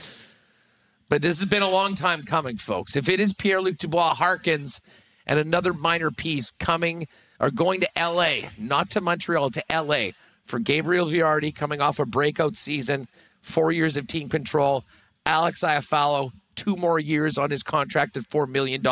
But 1.11 1.21
this 1.21 1.41
has 1.41 1.49
been 1.51 1.63
a 1.63 1.69
long 1.69 1.95
time 1.95 2.23
coming, 2.23 2.57
folks. 2.57 2.97
If 2.97 3.11
it 3.11 3.21
is 3.21 3.35
Pierre 3.35 3.61
Luc 3.61 3.77
Dubois 3.77 4.15
Harkins 4.15 4.81
and 5.27 5.39
another 5.39 5.75
minor 5.75 6.11
piece 6.11 6.51
coming 6.53 7.07
or 7.39 7.51
going 7.51 7.83
to 7.83 7.89
LA, 7.99 8.49
not 8.57 8.89
to 8.91 9.03
Montreal, 9.03 9.51
to 9.51 9.63
LA 9.71 10.13
for 10.47 10.59
Gabriel 10.59 11.07
Vilardi 11.07 11.55
coming 11.55 11.83
off 11.83 11.99
a 11.99 12.07
breakout 12.07 12.57
season, 12.57 13.09
four 13.43 13.71
years 13.71 13.99
of 13.99 14.07
team 14.07 14.31
control, 14.31 14.85
Alex 15.27 15.61
Iafallo, 15.63 16.33
two 16.55 16.77
more 16.77 16.99
years 16.99 17.39
on 17.39 17.51
his 17.51 17.63
contract 17.63 18.17
at 18.17 18.25
$4 18.25 18.49
million, 18.49 18.83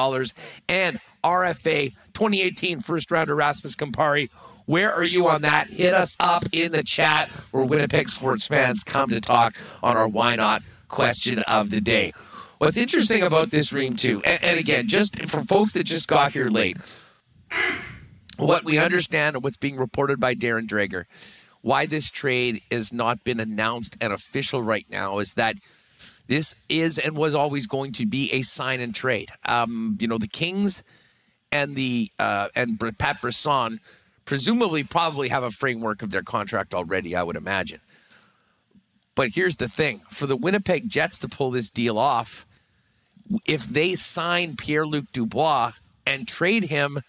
and 0.69 1.01
RFA 1.23 1.93
2018 2.13 2.81
first 2.81 3.11
rounder 3.11 3.35
Rasmus 3.35 3.77
Kupari. 3.77 4.31
Where 4.67 4.93
are 4.93 5.05
you 5.05 5.29
on 5.29 5.43
that? 5.43 5.69
Hit 5.69 5.95
us 5.95 6.17
up 6.21 6.45
in 6.53 6.73
the 6.73 6.83
chat 6.83 7.29
where 7.51 7.65
Winnipeg 7.65 8.09
sports 8.09 8.47
fans 8.47 8.85
come 8.85 9.11
to 9.11 9.21
talk 9.21 9.57
on 9.83 9.97
our 9.97 10.09
Why 10.09 10.37
Not 10.37 10.63
question 10.89 11.41
of 11.41 11.71
the 11.71 11.81
day. 11.81 12.13
What's 12.59 12.77
interesting 12.77 13.23
about 13.23 13.51
this 13.51 13.73
Reem, 13.73 13.97
too, 13.97 14.21
and, 14.23 14.45
and 14.45 14.59
again, 14.59 14.87
just 14.87 15.23
for 15.27 15.43
folks 15.45 15.73
that 15.73 15.85
just 15.85 16.09
got 16.09 16.33
here 16.33 16.49
late, 16.49 16.77
what 18.37 18.65
we 18.65 18.79
understand 18.79 19.37
and 19.37 19.43
what's 19.43 19.57
being 19.57 19.77
reported 19.77 20.21
by 20.21 20.35
Darren 20.35 20.67
Dreger, 20.67 21.05
why 21.63 21.87
this 21.87 22.11
trade 22.11 22.63
has 22.71 22.93
not 22.93 23.25
been 23.25 23.41
announced 23.41 23.97
and 24.01 24.13
official 24.13 24.63
right 24.63 24.87
now 24.91 25.19
is 25.19 25.35
that 25.35 25.57
this 26.27 26.63
is 26.69 26.99
and 26.99 27.17
was 27.17 27.35
always 27.35 27.67
going 27.67 27.93
to 27.93 28.07
be 28.07 28.31
a 28.33 28.43
sign 28.43 28.81
and 28.81 28.95
trade. 28.95 29.31
Um, 29.47 29.99
you 30.01 30.07
know, 30.07 30.19
the 30.19 30.29
Kings 30.29 30.83
and 31.53 31.75
the 31.75 32.11
uh, 32.19 32.49
and 32.55 32.79
Pat 32.99 33.21
Brisson 33.21 33.81
presumably 34.25 34.85
probably 34.85 35.29
have 35.29 35.43
a 35.43 35.51
framework 35.51 36.03
of 36.03 36.11
their 36.11 36.23
contract 36.23 36.75
already, 36.75 37.17
I 37.17 37.23
would 37.23 37.37
imagine. 37.37 37.81
But 39.15 39.31
here's 39.31 39.57
the 39.57 39.69
thing: 39.69 40.03
for 40.09 40.27
the 40.27 40.37
Winnipeg 40.37 40.89
Jets 40.89 41.19
to 41.21 41.29
pull 41.29 41.51
this 41.51 41.71
deal 41.71 41.99
off, 41.99 42.47
if 43.47 43.67
they 43.67 43.95
sign 43.95 44.57
Pierre 44.57 44.87
Luc 44.87 45.11
Dubois 45.13 45.73
and 46.07 46.27
trade 46.27 46.65
him, 46.65 47.01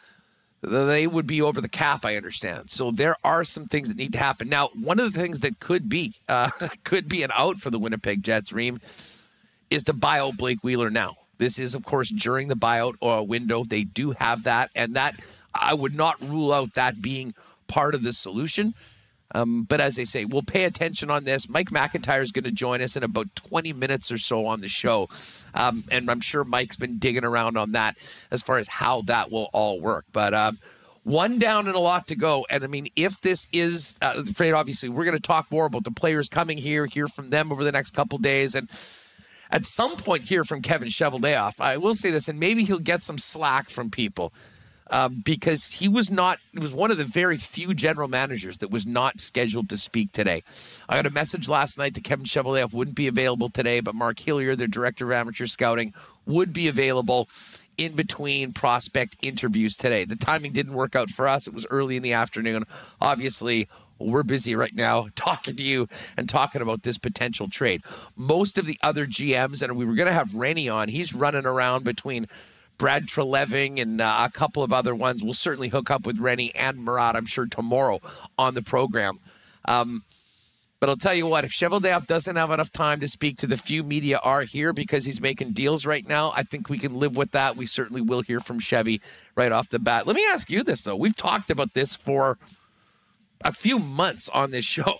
they 0.61 1.07
would 1.07 1.27
be 1.27 1.41
over 1.41 1.61
the 1.61 1.69
cap. 1.69 2.05
I 2.05 2.15
understand. 2.15 2.71
So 2.71 2.91
there 2.91 3.15
are 3.23 3.43
some 3.43 3.65
things 3.65 3.87
that 3.87 3.97
need 3.97 4.13
to 4.13 4.19
happen. 4.19 4.49
Now, 4.49 4.69
one 4.73 4.99
of 4.99 5.11
the 5.11 5.19
things 5.19 5.39
that 5.41 5.59
could 5.59 5.89
be 5.89 6.15
uh, 6.29 6.49
could 6.83 7.07
be 7.07 7.23
an 7.23 7.31
out 7.35 7.57
for 7.57 7.69
the 7.69 7.79
Winnipeg 7.79 8.23
Jets, 8.23 8.51
Reem, 8.51 8.79
is 9.69 9.83
to 9.85 9.93
buy 9.93 10.19
out 10.19 10.37
Blake 10.37 10.63
Wheeler 10.63 10.89
now. 10.89 11.17
This 11.41 11.57
is, 11.57 11.73
of 11.73 11.83
course, 11.83 12.09
during 12.09 12.49
the 12.49 12.55
buyout 12.55 12.97
uh, 13.01 13.23
window. 13.23 13.63
They 13.63 13.83
do 13.83 14.11
have 14.11 14.43
that, 14.43 14.69
and 14.75 14.95
that 14.95 15.19
I 15.55 15.73
would 15.73 15.95
not 15.95 16.21
rule 16.21 16.53
out 16.53 16.75
that 16.75 17.01
being 17.01 17.33
part 17.67 17.95
of 17.95 18.03
the 18.03 18.13
solution. 18.13 18.75
Um, 19.33 19.63
but 19.63 19.81
as 19.81 19.95
they 19.95 20.05
say, 20.05 20.23
we'll 20.23 20.43
pay 20.43 20.65
attention 20.65 21.09
on 21.09 21.23
this. 21.23 21.49
Mike 21.49 21.71
McIntyre 21.71 22.21
is 22.21 22.31
going 22.31 22.43
to 22.43 22.51
join 22.51 22.79
us 22.79 22.95
in 22.95 23.01
about 23.01 23.35
20 23.35 23.73
minutes 23.73 24.11
or 24.11 24.19
so 24.19 24.45
on 24.45 24.61
the 24.61 24.67
show. 24.67 25.09
Um, 25.55 25.83
and 25.89 26.11
I'm 26.11 26.19
sure 26.19 26.43
Mike's 26.43 26.75
been 26.75 26.99
digging 26.99 27.25
around 27.25 27.57
on 27.57 27.71
that 27.71 27.97
as 28.29 28.43
far 28.43 28.59
as 28.59 28.67
how 28.67 29.01
that 29.03 29.31
will 29.31 29.49
all 29.51 29.81
work. 29.81 30.05
But 30.13 30.35
um, 30.35 30.59
one 31.05 31.39
down 31.39 31.65
and 31.65 31.75
a 31.75 31.79
lot 31.79 32.05
to 32.09 32.15
go. 32.15 32.45
And 32.51 32.63
I 32.63 32.67
mean, 32.67 32.89
if 32.95 33.19
this 33.21 33.47
is, 33.51 33.95
uh, 34.03 34.21
afraid, 34.29 34.51
obviously, 34.51 34.89
we're 34.89 35.05
going 35.05 35.17
to 35.17 35.19
talk 35.19 35.49
more 35.49 35.65
about 35.65 35.85
the 35.85 35.91
players 35.91 36.29
coming 36.29 36.59
here, 36.59 36.85
hear 36.85 37.07
from 37.07 37.31
them 37.31 37.51
over 37.51 37.63
the 37.63 37.71
next 37.71 37.95
couple 37.95 38.19
days. 38.19 38.53
And 38.53 38.69
at 39.51 39.65
some 39.65 39.97
point 39.97 40.23
here 40.23 40.43
from 40.43 40.61
Kevin 40.61 40.87
Cheveldayoff. 40.87 41.59
I 41.59 41.77
will 41.77 41.93
say 41.93 42.11
this, 42.11 42.27
and 42.27 42.39
maybe 42.39 42.63
he'll 42.63 42.79
get 42.79 43.03
some 43.03 43.17
slack 43.17 43.69
from 43.69 43.89
people 43.89 44.33
um, 44.89 45.21
because 45.23 45.67
he 45.67 45.87
was 45.87 46.11
not, 46.11 46.39
he 46.51 46.59
was 46.59 46.73
one 46.73 46.91
of 46.91 46.97
the 46.97 47.05
very 47.05 47.37
few 47.37 47.73
general 47.73 48.07
managers 48.07 48.59
that 48.59 48.69
was 48.69 48.85
not 48.85 49.19
scheduled 49.19 49.69
to 49.69 49.77
speak 49.77 50.11
today. 50.11 50.43
I 50.87 50.95
got 50.95 51.05
a 51.05 51.11
message 51.11 51.49
last 51.49 51.77
night 51.77 51.93
that 51.95 52.03
Kevin 52.03 52.25
Cheveldayoff 52.25 52.73
wouldn't 52.73 52.95
be 52.95 53.07
available 53.07 53.49
today, 53.49 53.79
but 53.79 53.95
Mark 53.95 54.19
Hillier, 54.19 54.55
the 54.55 54.67
director 54.67 55.05
of 55.05 55.11
amateur 55.11 55.47
scouting, 55.47 55.93
would 56.25 56.53
be 56.53 56.67
available 56.67 57.29
in 57.77 57.93
between 57.93 58.51
prospect 58.51 59.15
interviews 59.21 59.75
today. 59.75 60.05
The 60.05 60.15
timing 60.15 60.51
didn't 60.51 60.73
work 60.73 60.95
out 60.95 61.09
for 61.09 61.27
us. 61.27 61.47
It 61.47 61.53
was 61.53 61.65
early 61.71 61.95
in 61.95 62.03
the 62.03 62.13
afternoon. 62.13 62.65
Obviously, 62.99 63.67
we're 64.05 64.23
busy 64.23 64.55
right 64.55 64.75
now 64.75 65.07
talking 65.15 65.55
to 65.55 65.63
you 65.63 65.87
and 66.17 66.27
talking 66.27 66.61
about 66.61 66.83
this 66.83 66.97
potential 66.97 67.49
trade. 67.49 67.81
Most 68.15 68.57
of 68.57 68.65
the 68.65 68.77
other 68.81 69.05
GMs, 69.05 69.61
and 69.61 69.75
we 69.77 69.85
were 69.85 69.95
going 69.95 70.07
to 70.07 70.13
have 70.13 70.35
Rennie 70.35 70.69
on, 70.69 70.89
he's 70.89 71.13
running 71.13 71.45
around 71.45 71.83
between 71.83 72.27
Brad 72.77 73.07
Treliving 73.07 73.79
and 73.79 74.01
uh, 74.01 74.27
a 74.27 74.31
couple 74.31 74.63
of 74.63 74.73
other 74.73 74.95
ones. 74.95 75.23
We'll 75.23 75.33
certainly 75.33 75.69
hook 75.69 75.91
up 75.91 76.05
with 76.05 76.19
Rennie 76.19 76.53
and 76.55 76.83
Murat, 76.83 77.15
I'm 77.15 77.27
sure, 77.27 77.45
tomorrow 77.45 77.99
on 78.37 78.55
the 78.55 78.63
program. 78.63 79.19
Um, 79.65 80.03
but 80.79 80.89
I'll 80.89 80.97
tell 80.97 81.13
you 81.13 81.27
what, 81.27 81.45
if 81.45 81.51
Cheveldayoff 81.51 82.07
doesn't 82.07 82.35
have 82.35 82.49
enough 82.49 82.71
time 82.71 82.99
to 83.01 83.07
speak 83.07 83.37
to 83.37 83.45
the 83.45 83.55
few 83.55 83.83
media 83.83 84.17
are 84.23 84.41
here 84.41 84.73
because 84.73 85.05
he's 85.05 85.21
making 85.21 85.51
deals 85.51 85.85
right 85.85 86.07
now, 86.07 86.33
I 86.35 86.41
think 86.41 86.69
we 86.69 86.79
can 86.79 86.95
live 86.95 87.15
with 87.15 87.33
that. 87.33 87.55
We 87.55 87.67
certainly 87.67 88.01
will 88.01 88.21
hear 88.21 88.39
from 88.39 88.57
Chevy 88.57 88.99
right 89.35 89.51
off 89.51 89.69
the 89.69 89.77
bat. 89.77 90.07
Let 90.07 90.15
me 90.15 90.25
ask 90.31 90.49
you 90.49 90.63
this, 90.63 90.81
though. 90.81 90.95
We've 90.95 91.15
talked 91.15 91.51
about 91.51 91.75
this 91.75 91.95
for– 91.95 92.39
a 93.43 93.51
few 93.51 93.79
months 93.79 94.29
on 94.29 94.51
this 94.51 94.65
show. 94.65 94.99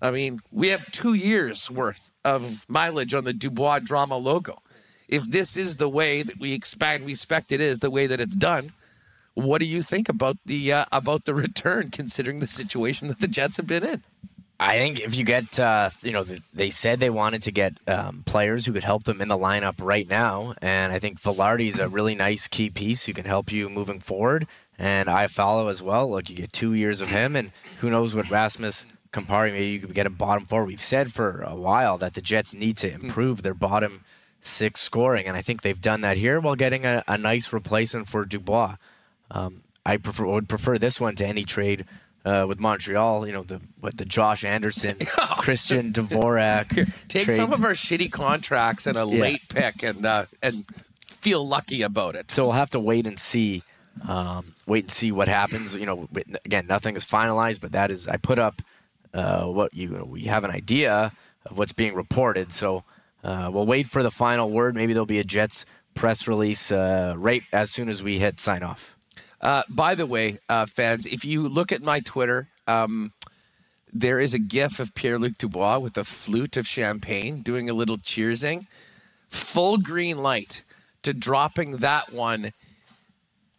I 0.00 0.10
mean, 0.10 0.40
we 0.50 0.68
have 0.68 0.90
two 0.90 1.14
years 1.14 1.70
worth 1.70 2.10
of 2.24 2.68
mileage 2.68 3.14
on 3.14 3.24
the 3.24 3.32
Dubois 3.32 3.78
drama 3.78 4.16
logo. 4.16 4.60
If 5.08 5.24
this 5.30 5.56
is 5.56 5.76
the 5.76 5.88
way 5.88 6.22
that 6.22 6.40
we 6.40 6.52
expect, 6.52 7.04
we 7.04 7.12
expect 7.12 7.52
it 7.52 7.60
is 7.60 7.80
the 7.80 7.90
way 7.90 8.06
that 8.06 8.20
it's 8.20 8.34
done. 8.34 8.72
What 9.34 9.58
do 9.58 9.66
you 9.66 9.82
think 9.82 10.08
about 10.08 10.38
the 10.44 10.72
uh, 10.72 10.84
about 10.92 11.24
the 11.24 11.34
return, 11.34 11.90
considering 11.90 12.40
the 12.40 12.46
situation 12.46 13.08
that 13.08 13.20
the 13.20 13.28
Jets 13.28 13.56
have 13.58 13.66
been 13.66 13.84
in? 13.84 14.02
I 14.60 14.78
think 14.78 15.00
if 15.00 15.16
you 15.16 15.24
get, 15.24 15.58
uh, 15.58 15.90
you 16.02 16.12
know, 16.12 16.22
they 16.22 16.70
said 16.70 17.00
they 17.00 17.10
wanted 17.10 17.42
to 17.44 17.50
get 17.50 17.74
um, 17.88 18.22
players 18.26 18.64
who 18.64 18.72
could 18.72 18.84
help 18.84 19.04
them 19.04 19.20
in 19.20 19.26
the 19.26 19.36
lineup 19.36 19.74
right 19.80 20.08
now, 20.08 20.54
and 20.62 20.92
I 20.92 21.00
think 21.00 21.20
Vilardi 21.20 21.66
is 21.66 21.80
a 21.80 21.88
really 21.88 22.14
nice 22.14 22.46
key 22.46 22.70
piece 22.70 23.04
who 23.04 23.12
can 23.12 23.24
help 23.24 23.50
you 23.50 23.68
moving 23.68 23.98
forward 23.98 24.46
and 24.82 25.08
Iafallo 25.08 25.70
as 25.70 25.80
well. 25.80 26.10
Look, 26.10 26.28
you 26.28 26.34
get 26.34 26.52
two 26.52 26.74
years 26.74 27.00
of 27.00 27.08
him, 27.08 27.36
and 27.36 27.52
who 27.80 27.88
knows 27.88 28.16
what 28.16 28.28
Rasmus 28.28 28.84
Kupari, 29.12 29.52
maybe 29.52 29.68
you 29.68 29.78
could 29.78 29.94
get 29.94 30.08
a 30.08 30.10
bottom 30.10 30.44
four. 30.44 30.64
We've 30.64 30.82
said 30.82 31.12
for 31.12 31.40
a 31.42 31.54
while 31.54 31.96
that 31.98 32.14
the 32.14 32.20
Jets 32.20 32.52
need 32.52 32.76
to 32.78 32.92
improve 32.92 33.42
their 33.42 33.54
bottom 33.54 34.04
six 34.40 34.80
scoring, 34.80 35.26
and 35.28 35.36
I 35.36 35.40
think 35.40 35.62
they've 35.62 35.80
done 35.80 36.00
that 36.00 36.16
here 36.16 36.40
while 36.40 36.56
getting 36.56 36.84
a, 36.84 37.04
a 37.06 37.16
nice 37.16 37.52
replacement 37.52 38.08
for 38.08 38.24
Dubois. 38.24 38.74
Um, 39.30 39.62
I 39.86 39.98
prefer, 39.98 40.26
would 40.26 40.48
prefer 40.48 40.78
this 40.78 41.00
one 41.00 41.14
to 41.16 41.26
any 41.26 41.44
trade 41.44 41.84
uh, 42.24 42.46
with 42.48 42.58
Montreal. 42.58 43.24
You 43.24 43.34
know 43.34 43.44
the 43.44 43.60
what 43.78 43.98
the 43.98 44.04
Josh 44.04 44.44
Anderson, 44.44 44.98
Christian 45.38 45.92
Dvorak. 45.92 46.74
Take 47.06 47.26
trades. 47.26 47.36
some 47.36 47.52
of 47.52 47.64
our 47.64 47.74
shitty 47.74 48.10
contracts 48.10 48.88
and 48.88 48.96
a 48.96 49.06
yeah. 49.06 49.20
late 49.20 49.48
pick, 49.48 49.84
and 49.84 50.04
uh, 50.04 50.26
and 50.42 50.64
feel 51.06 51.46
lucky 51.46 51.82
about 51.82 52.16
it. 52.16 52.32
So 52.32 52.46
we'll 52.46 52.52
have 52.52 52.70
to 52.70 52.80
wait 52.80 53.06
and 53.06 53.16
see 53.16 53.62
um, 54.08 54.54
wait 54.66 54.84
and 54.84 54.90
see 54.90 55.12
what 55.12 55.28
happens. 55.28 55.74
You 55.74 55.86
know, 55.86 56.08
again, 56.44 56.66
nothing 56.66 56.96
is 56.96 57.04
finalized, 57.04 57.60
but 57.60 57.72
that 57.72 57.90
is 57.90 58.08
I 58.08 58.16
put 58.16 58.38
up 58.38 58.62
uh, 59.14 59.46
what 59.46 59.74
you 59.74 60.04
we 60.08 60.24
have 60.24 60.44
an 60.44 60.50
idea 60.50 61.12
of 61.46 61.58
what's 61.58 61.72
being 61.72 61.94
reported. 61.94 62.52
So 62.52 62.84
uh, 63.24 63.50
we'll 63.52 63.66
wait 63.66 63.86
for 63.86 64.02
the 64.02 64.10
final 64.10 64.50
word. 64.50 64.74
Maybe 64.74 64.92
there'll 64.92 65.06
be 65.06 65.18
a 65.18 65.24
Jets 65.24 65.64
press 65.94 66.26
release 66.26 66.72
uh, 66.72 67.14
right 67.16 67.42
as 67.52 67.70
soon 67.70 67.88
as 67.88 68.02
we 68.02 68.18
hit 68.18 68.40
sign 68.40 68.62
off. 68.62 68.96
Uh, 69.40 69.62
by 69.68 69.94
the 69.94 70.06
way, 70.06 70.38
uh, 70.48 70.66
fans, 70.66 71.06
if 71.06 71.24
you 71.24 71.48
look 71.48 71.72
at 71.72 71.82
my 71.82 72.00
Twitter, 72.00 72.48
um, 72.68 73.12
there 73.92 74.20
is 74.20 74.32
a 74.32 74.38
gif 74.38 74.78
of 74.78 74.94
Pierre 74.94 75.18
Luc 75.18 75.36
Dubois 75.36 75.78
with 75.78 75.98
a 75.98 76.04
flute 76.04 76.56
of 76.56 76.66
champagne 76.66 77.42
doing 77.42 77.68
a 77.68 77.74
little 77.74 77.98
cheersing. 77.98 78.66
Full 79.28 79.78
green 79.78 80.18
light 80.18 80.62
to 81.02 81.12
dropping 81.12 81.78
that 81.78 82.12
one 82.12 82.52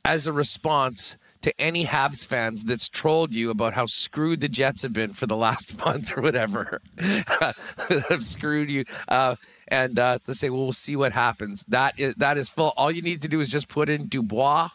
as 0.06 0.28
a 0.28 0.34
response 0.34 1.16
to 1.44 1.54
any 1.60 1.86
Habs 1.86 2.26
fans 2.26 2.64
that's 2.64 2.88
trolled 2.88 3.34
you 3.34 3.50
about 3.50 3.74
how 3.74 3.86
screwed 3.86 4.40
the 4.40 4.48
Jets 4.48 4.82
have 4.82 4.94
been 4.94 5.12
for 5.12 5.28
the 5.28 5.36
last 5.36 5.78
month 5.86 6.18
or 6.18 6.22
whatever, 6.22 6.82
that 6.96 8.06
have 8.10 8.24
screwed 8.24 8.70
you, 8.70 8.86
uh, 9.10 9.36
and 9.68 10.00
uh, 10.00 10.20
to 10.26 10.34
say, 10.34 10.50
well, 10.50 10.64
we'll 10.64 10.72
see 10.72 10.96
what 10.96 11.12
happens. 11.12 11.64
That 11.66 12.00
is 12.00 12.16
that 12.16 12.38
is 12.38 12.50
full. 12.50 12.74
All 12.78 12.92
you 12.92 13.02
need 13.02 13.22
to 13.22 13.28
do 13.28 13.42
is 13.42 13.50
just 13.50 13.68
put 13.68 13.90
in 13.90 14.08
Dubois, 14.08 14.70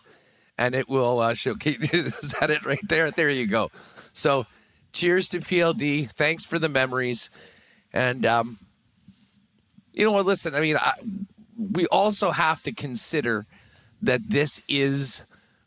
and 0.58 0.74
it 0.74 0.88
will 0.88 1.20
uh, 1.20 1.34
show. 1.34 1.54
Is 1.64 2.34
that 2.40 2.50
it 2.50 2.64
right 2.64 2.80
there? 2.88 3.10
There 3.10 3.30
you 3.30 3.46
go. 3.46 3.70
So, 4.12 4.46
cheers 4.92 5.28
to 5.30 5.40
PLD. 5.40 6.10
Thanks 6.10 6.44
for 6.44 6.58
the 6.58 6.68
memories, 6.68 7.30
and 7.92 8.26
um, 8.26 8.58
you 9.94 10.04
know 10.04 10.12
what? 10.12 10.26
Listen, 10.26 10.54
I 10.54 10.60
mean, 10.60 10.76
I, 10.76 10.92
we 11.56 11.86
also 11.86 12.30
have 12.30 12.62
to 12.64 12.72
consider 12.72 13.46
that 14.02 14.30
this 14.30 14.62
is 14.68 15.22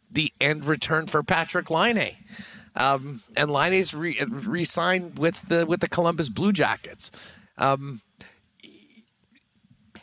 the 0.10 0.32
end 0.40 0.66
return 0.66 1.08
for 1.08 1.24
Patrick 1.24 1.70
Laine. 1.70 2.16
Um, 2.76 3.22
and 3.36 3.52
Laine's 3.52 3.94
re- 3.94 4.20
re-signed 4.30 5.20
with 5.20 5.48
the 5.50 5.66
with 5.66 5.82
the 5.82 5.90
Columbus 5.90 6.30
Blue 6.30 6.54
Jackets. 6.54 7.12
Um, 7.58 8.02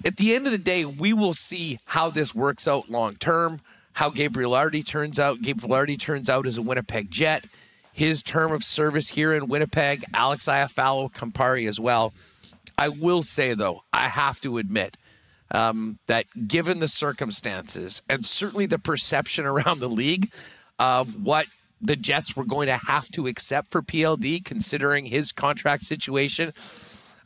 at 0.05 0.17
the 0.17 0.35
end 0.35 0.47
of 0.47 0.53
the 0.53 0.59
day, 0.59 0.85
we 0.85 1.13
will 1.13 1.35
see 1.35 1.79
how 1.87 2.11
this 2.11 2.35
works 2.35 2.69
out 2.69 2.91
long 2.91 3.17
term. 3.17 3.61
How 3.95 4.11
Gabriel 4.11 4.53
Vilardi 4.53 4.87
turns 4.87 5.19
out. 5.19 5.43
Gabe 5.43 5.59
Vilardi 5.59 5.99
turns 5.99 6.31
out 6.31 6.47
as 6.47 6.57
a 6.57 6.63
Winnipeg 6.63 7.11
Jet. 7.11 7.47
His 7.93 8.23
term 8.23 8.53
of 8.53 8.63
service 8.63 9.09
here 9.09 9.35
in 9.35 9.49
Winnipeg. 9.49 10.05
Alex 10.15 10.47
Iafallo 10.47 11.13
Kupari 11.13 11.69
as 11.69 11.81
well. 11.81 12.13
I 12.77 12.89
will 12.91 13.23
say 13.23 13.55
though, 13.55 13.83
I 13.93 14.09
have 14.09 14.41
to 14.43 14.59
admit 14.59 14.97
um, 15.51 15.99
that 16.07 16.27
given 16.47 16.79
the 16.79 16.89
circumstances 16.89 18.03
and 18.09 18.25
certainly 18.25 18.67
the 18.67 18.79
perception 18.79 19.45
around 19.47 19.81
the 19.81 19.89
league 19.89 20.31
of 20.79 21.25
what 21.25 21.47
the 21.81 21.97
Jets 21.97 22.37
were 22.37 22.45
going 22.45 22.67
to 22.67 22.77
have 22.77 23.09
to 23.11 23.27
accept 23.27 23.71
for 23.71 23.83
PLD, 23.83 24.45
considering 24.45 25.07
his 25.07 25.33
contract 25.33 25.85
situation. 25.85 26.53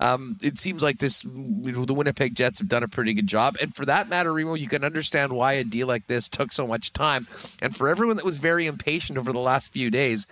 Um, 0.00 0.36
it 0.42 0.58
seems 0.58 0.82
like 0.82 0.98
this, 0.98 1.22
the 1.22 1.94
Winnipeg 1.94 2.34
Jets 2.34 2.58
have 2.58 2.68
done 2.68 2.82
a 2.82 2.88
pretty 2.88 3.14
good 3.14 3.28
job. 3.28 3.56
And 3.60 3.74
for 3.74 3.86
that 3.86 4.08
matter, 4.08 4.32
Remo, 4.32 4.54
you 4.54 4.66
can 4.66 4.84
understand 4.84 5.32
why 5.32 5.52
a 5.52 5.64
deal 5.64 5.86
like 5.86 6.06
this 6.08 6.28
took 6.28 6.52
so 6.52 6.66
much 6.66 6.92
time. 6.92 7.28
And 7.62 7.74
for 7.74 7.88
everyone 7.88 8.16
that 8.16 8.24
was 8.24 8.38
very 8.38 8.66
impatient 8.66 9.16
over 9.16 9.32
the 9.32 9.38
last 9.38 9.72
few 9.72 9.90
days, 9.90 10.26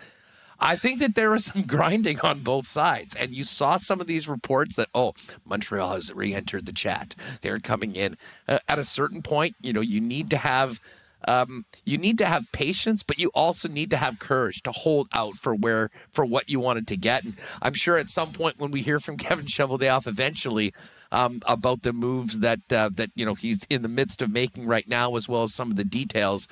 I 0.60 0.76
think 0.76 0.98
that 1.00 1.14
there 1.14 1.30
was 1.30 1.46
some 1.46 1.62
grinding 1.66 2.20
on 2.20 2.40
both 2.40 2.66
sides. 2.66 3.14
And 3.14 3.34
you 3.34 3.42
saw 3.42 3.76
some 3.76 4.00
of 4.00 4.06
these 4.06 4.28
reports 4.28 4.76
that, 4.76 4.88
oh, 4.94 5.14
Montreal 5.44 5.94
has 5.94 6.12
re 6.12 6.34
entered 6.34 6.66
the 6.66 6.72
chat. 6.72 7.14
They're 7.40 7.58
coming 7.58 7.96
in. 7.96 8.16
Uh, 8.46 8.58
at 8.68 8.78
a 8.78 8.84
certain 8.84 9.22
point, 9.22 9.56
you 9.60 9.72
know, 9.72 9.80
you 9.80 10.00
need 10.00 10.30
to 10.30 10.36
have. 10.36 10.80
Um, 11.28 11.66
you 11.84 11.98
need 11.98 12.16
to 12.16 12.24
have 12.24 12.50
patience, 12.50 13.02
but 13.02 13.18
you 13.18 13.30
also 13.34 13.68
need 13.68 13.90
to 13.90 13.98
have 13.98 14.18
courage 14.18 14.62
to 14.62 14.72
hold 14.72 15.06
out 15.12 15.36
for 15.36 15.54
where 15.54 15.90
for 16.10 16.24
what 16.24 16.48
you 16.48 16.58
wanted 16.60 16.86
to 16.88 16.96
get. 16.96 17.24
And 17.24 17.34
I'm 17.60 17.74
sure 17.74 17.98
at 17.98 18.08
some 18.08 18.32
point 18.32 18.58
when 18.58 18.70
we 18.70 18.80
hear 18.80 18.98
from 19.00 19.16
Kevin 19.18 19.44
Cheveldayoff 19.44 20.06
eventually 20.06 20.72
um, 21.12 21.42
about 21.46 21.82
the 21.82 21.92
moves 21.92 22.38
that 22.40 22.60
uh, 22.72 22.90
that 22.96 23.10
you 23.14 23.26
know 23.26 23.34
he's 23.34 23.64
in 23.68 23.82
the 23.82 23.88
midst 23.88 24.22
of 24.22 24.30
making 24.30 24.66
right 24.66 24.88
now, 24.88 25.14
as 25.16 25.28
well 25.28 25.42
as 25.42 25.52
some 25.54 25.70
of 25.70 25.76
the 25.76 25.84
details, 25.84 26.48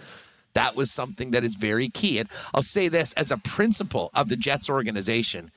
that 0.59 0.75
was 0.75 0.90
something 0.90 1.31
that 1.31 1.44
is 1.44 1.55
very 1.55 1.88
key. 1.88 2.18
And 2.18 2.29
I'll 2.53 2.62
say 2.62 2.88
this 2.88 3.12
as 3.12 3.31
a 3.31 3.38
principle 3.38 4.11
of 4.12 4.29
the 4.29 4.35
Jets 4.35 4.68
organization, 4.68 5.53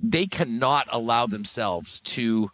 they 0.00 0.26
cannot 0.26 0.88
allow 0.90 1.28
themselves 1.28 2.00
to 2.00 2.50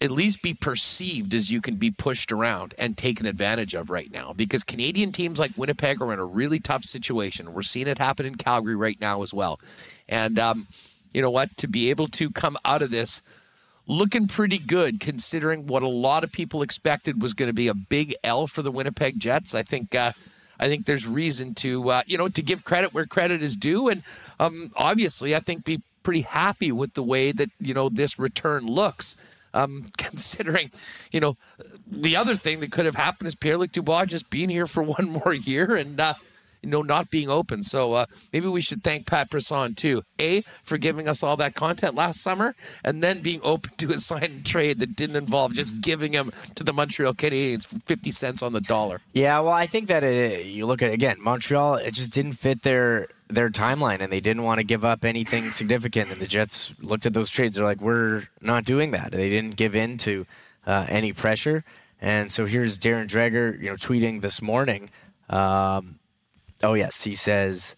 at 0.00 0.12
least 0.12 0.40
be 0.40 0.54
perceived 0.54 1.34
as 1.34 1.50
you 1.50 1.60
can 1.60 1.74
be 1.74 1.90
pushed 1.90 2.30
around 2.30 2.74
and 2.78 2.96
taken 2.96 3.26
advantage 3.26 3.74
of 3.74 3.90
right 3.90 4.12
now 4.12 4.32
because 4.34 4.62
Canadian 4.62 5.10
teams 5.10 5.40
like 5.40 5.50
Winnipeg 5.56 6.00
are 6.00 6.12
in 6.12 6.20
a 6.20 6.24
really 6.24 6.60
tough 6.60 6.84
situation. 6.84 7.54
We're 7.54 7.62
seeing 7.62 7.88
it 7.88 7.98
happen 7.98 8.24
in 8.24 8.36
Calgary 8.36 8.76
right 8.76 9.00
now 9.00 9.24
as 9.24 9.34
well. 9.34 9.58
And 10.08 10.38
um, 10.38 10.68
you 11.12 11.20
know 11.20 11.30
what? 11.30 11.56
To 11.56 11.66
be 11.66 11.90
able 11.90 12.06
to 12.08 12.30
come 12.30 12.56
out 12.64 12.82
of 12.82 12.92
this 12.92 13.20
looking 13.88 14.28
pretty 14.28 14.58
good 14.58 15.00
considering 15.00 15.66
what 15.66 15.82
a 15.82 15.88
lot 15.88 16.22
of 16.22 16.30
people 16.30 16.62
expected 16.62 17.20
was 17.20 17.34
going 17.34 17.48
to 17.48 17.52
be 17.52 17.66
a 17.66 17.74
big 17.74 18.14
L 18.22 18.46
for 18.46 18.62
the 18.62 18.70
Winnipeg 18.70 19.18
Jets, 19.18 19.56
I 19.56 19.64
think. 19.64 19.92
Uh, 19.92 20.12
I 20.58 20.68
think 20.68 20.86
there's 20.86 21.06
reason 21.06 21.54
to 21.56 21.88
uh, 21.90 22.02
you 22.06 22.18
know 22.18 22.28
to 22.28 22.42
give 22.42 22.64
credit 22.64 22.94
where 22.94 23.06
credit 23.06 23.42
is 23.42 23.56
due, 23.56 23.88
and 23.88 24.02
um, 24.38 24.72
obviously 24.76 25.34
I 25.34 25.40
think 25.40 25.64
be 25.64 25.82
pretty 26.02 26.22
happy 26.22 26.70
with 26.70 26.94
the 26.94 27.02
way 27.02 27.32
that 27.32 27.50
you 27.60 27.74
know 27.74 27.88
this 27.88 28.18
return 28.18 28.66
looks. 28.66 29.16
Um, 29.52 29.84
considering, 29.96 30.72
you 31.12 31.20
know, 31.20 31.36
the 31.86 32.16
other 32.16 32.34
thing 32.34 32.58
that 32.58 32.72
could 32.72 32.86
have 32.86 32.96
happened 32.96 33.28
is 33.28 33.36
Pierre 33.36 33.56
Luc 33.56 33.70
Dubois 33.70 34.06
just 34.06 34.28
being 34.28 34.50
here 34.50 34.66
for 34.66 34.82
one 34.98 35.08
more 35.08 35.32
year 35.32 35.76
and 35.76 36.00
uh, 36.00 36.14
you 36.64 36.70
know, 36.70 36.82
not 36.82 37.10
being 37.10 37.28
open. 37.28 37.62
So 37.62 37.92
uh, 37.92 38.06
maybe 38.32 38.48
we 38.48 38.60
should 38.60 38.82
thank 38.82 39.06
Pat 39.06 39.30
Brisson 39.30 39.74
too. 39.74 40.02
A 40.20 40.42
for 40.62 40.78
giving 40.78 41.08
us 41.08 41.22
all 41.22 41.36
that 41.36 41.54
content 41.54 41.94
last 41.94 42.22
summer, 42.22 42.54
and 42.84 43.02
then 43.02 43.20
being 43.20 43.40
open 43.42 43.72
to 43.78 43.92
a 43.92 43.98
sign 44.08 44.24
and 44.24 44.46
trade 44.46 44.78
that 44.80 44.96
didn't 44.96 45.16
involve 45.16 45.54
just 45.54 45.80
giving 45.80 46.12
him 46.12 46.32
to 46.54 46.64
the 46.64 46.72
Montreal 46.72 47.14
Canadiens 47.14 47.66
for 47.66 47.78
fifty 47.80 48.10
cents 48.10 48.42
on 48.42 48.52
the 48.52 48.60
dollar. 48.60 49.00
Yeah, 49.12 49.40
well, 49.40 49.52
I 49.52 49.66
think 49.66 49.88
that 49.88 50.02
it, 50.02 50.46
you 50.46 50.66
look 50.66 50.82
at 50.82 50.92
again 50.92 51.16
Montreal, 51.20 51.76
it 51.76 51.92
just 51.94 52.12
didn't 52.12 52.32
fit 52.32 52.62
their 52.62 53.08
their 53.28 53.50
timeline, 53.50 54.00
and 54.00 54.12
they 54.12 54.20
didn't 54.20 54.42
want 54.42 54.58
to 54.58 54.64
give 54.64 54.84
up 54.84 55.04
anything 55.04 55.52
significant. 55.52 56.10
And 56.10 56.20
the 56.20 56.26
Jets 56.26 56.74
looked 56.80 57.06
at 57.06 57.12
those 57.12 57.30
trades; 57.30 57.56
they're 57.56 57.64
like, 57.64 57.80
"We're 57.80 58.24
not 58.40 58.64
doing 58.64 58.92
that." 58.92 59.12
They 59.12 59.28
didn't 59.28 59.56
give 59.56 59.76
in 59.76 59.98
to 59.98 60.26
uh, 60.66 60.86
any 60.88 61.12
pressure. 61.12 61.64
And 62.00 62.30
so 62.30 62.44
here's 62.44 62.78
Darren 62.78 63.08
Dreger, 63.08 63.58
you 63.58 63.70
know, 63.70 63.76
tweeting 63.76 64.20
this 64.20 64.42
morning. 64.42 64.90
Um, 65.30 65.98
Oh 66.64 66.74
yes, 66.74 67.04
he 67.04 67.14
says. 67.14 67.76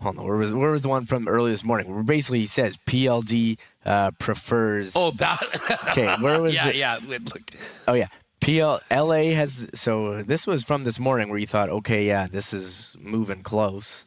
Hold 0.00 0.18
on, 0.18 0.26
where 0.26 0.36
was 0.36 0.54
where 0.54 0.70
was 0.70 0.82
the 0.82 0.88
one 0.88 1.06
from 1.06 1.26
early 1.26 1.50
this 1.50 1.64
morning? 1.64 1.92
Where 1.92 2.04
basically 2.04 2.38
he 2.38 2.46
says 2.46 2.76
PLD 2.86 3.58
uh, 3.84 4.12
prefers. 4.12 4.94
Oh, 4.94 5.10
that. 5.12 5.42
okay, 5.90 6.14
where 6.20 6.40
was 6.40 6.54
yeah, 6.56 6.68
it? 6.68 6.76
Yeah, 6.76 6.98
look. 7.04 7.50
Oh 7.88 7.94
yeah, 7.94 8.06
PL 8.40 8.80
LA 8.92 9.32
has. 9.34 9.68
So 9.74 10.22
this 10.22 10.46
was 10.46 10.62
from 10.62 10.84
this 10.84 11.00
morning 11.00 11.30
where 11.30 11.38
you 11.38 11.48
thought, 11.48 11.68
okay, 11.68 12.06
yeah, 12.06 12.28
this 12.28 12.52
is 12.52 12.94
moving 13.00 13.42
close, 13.42 14.04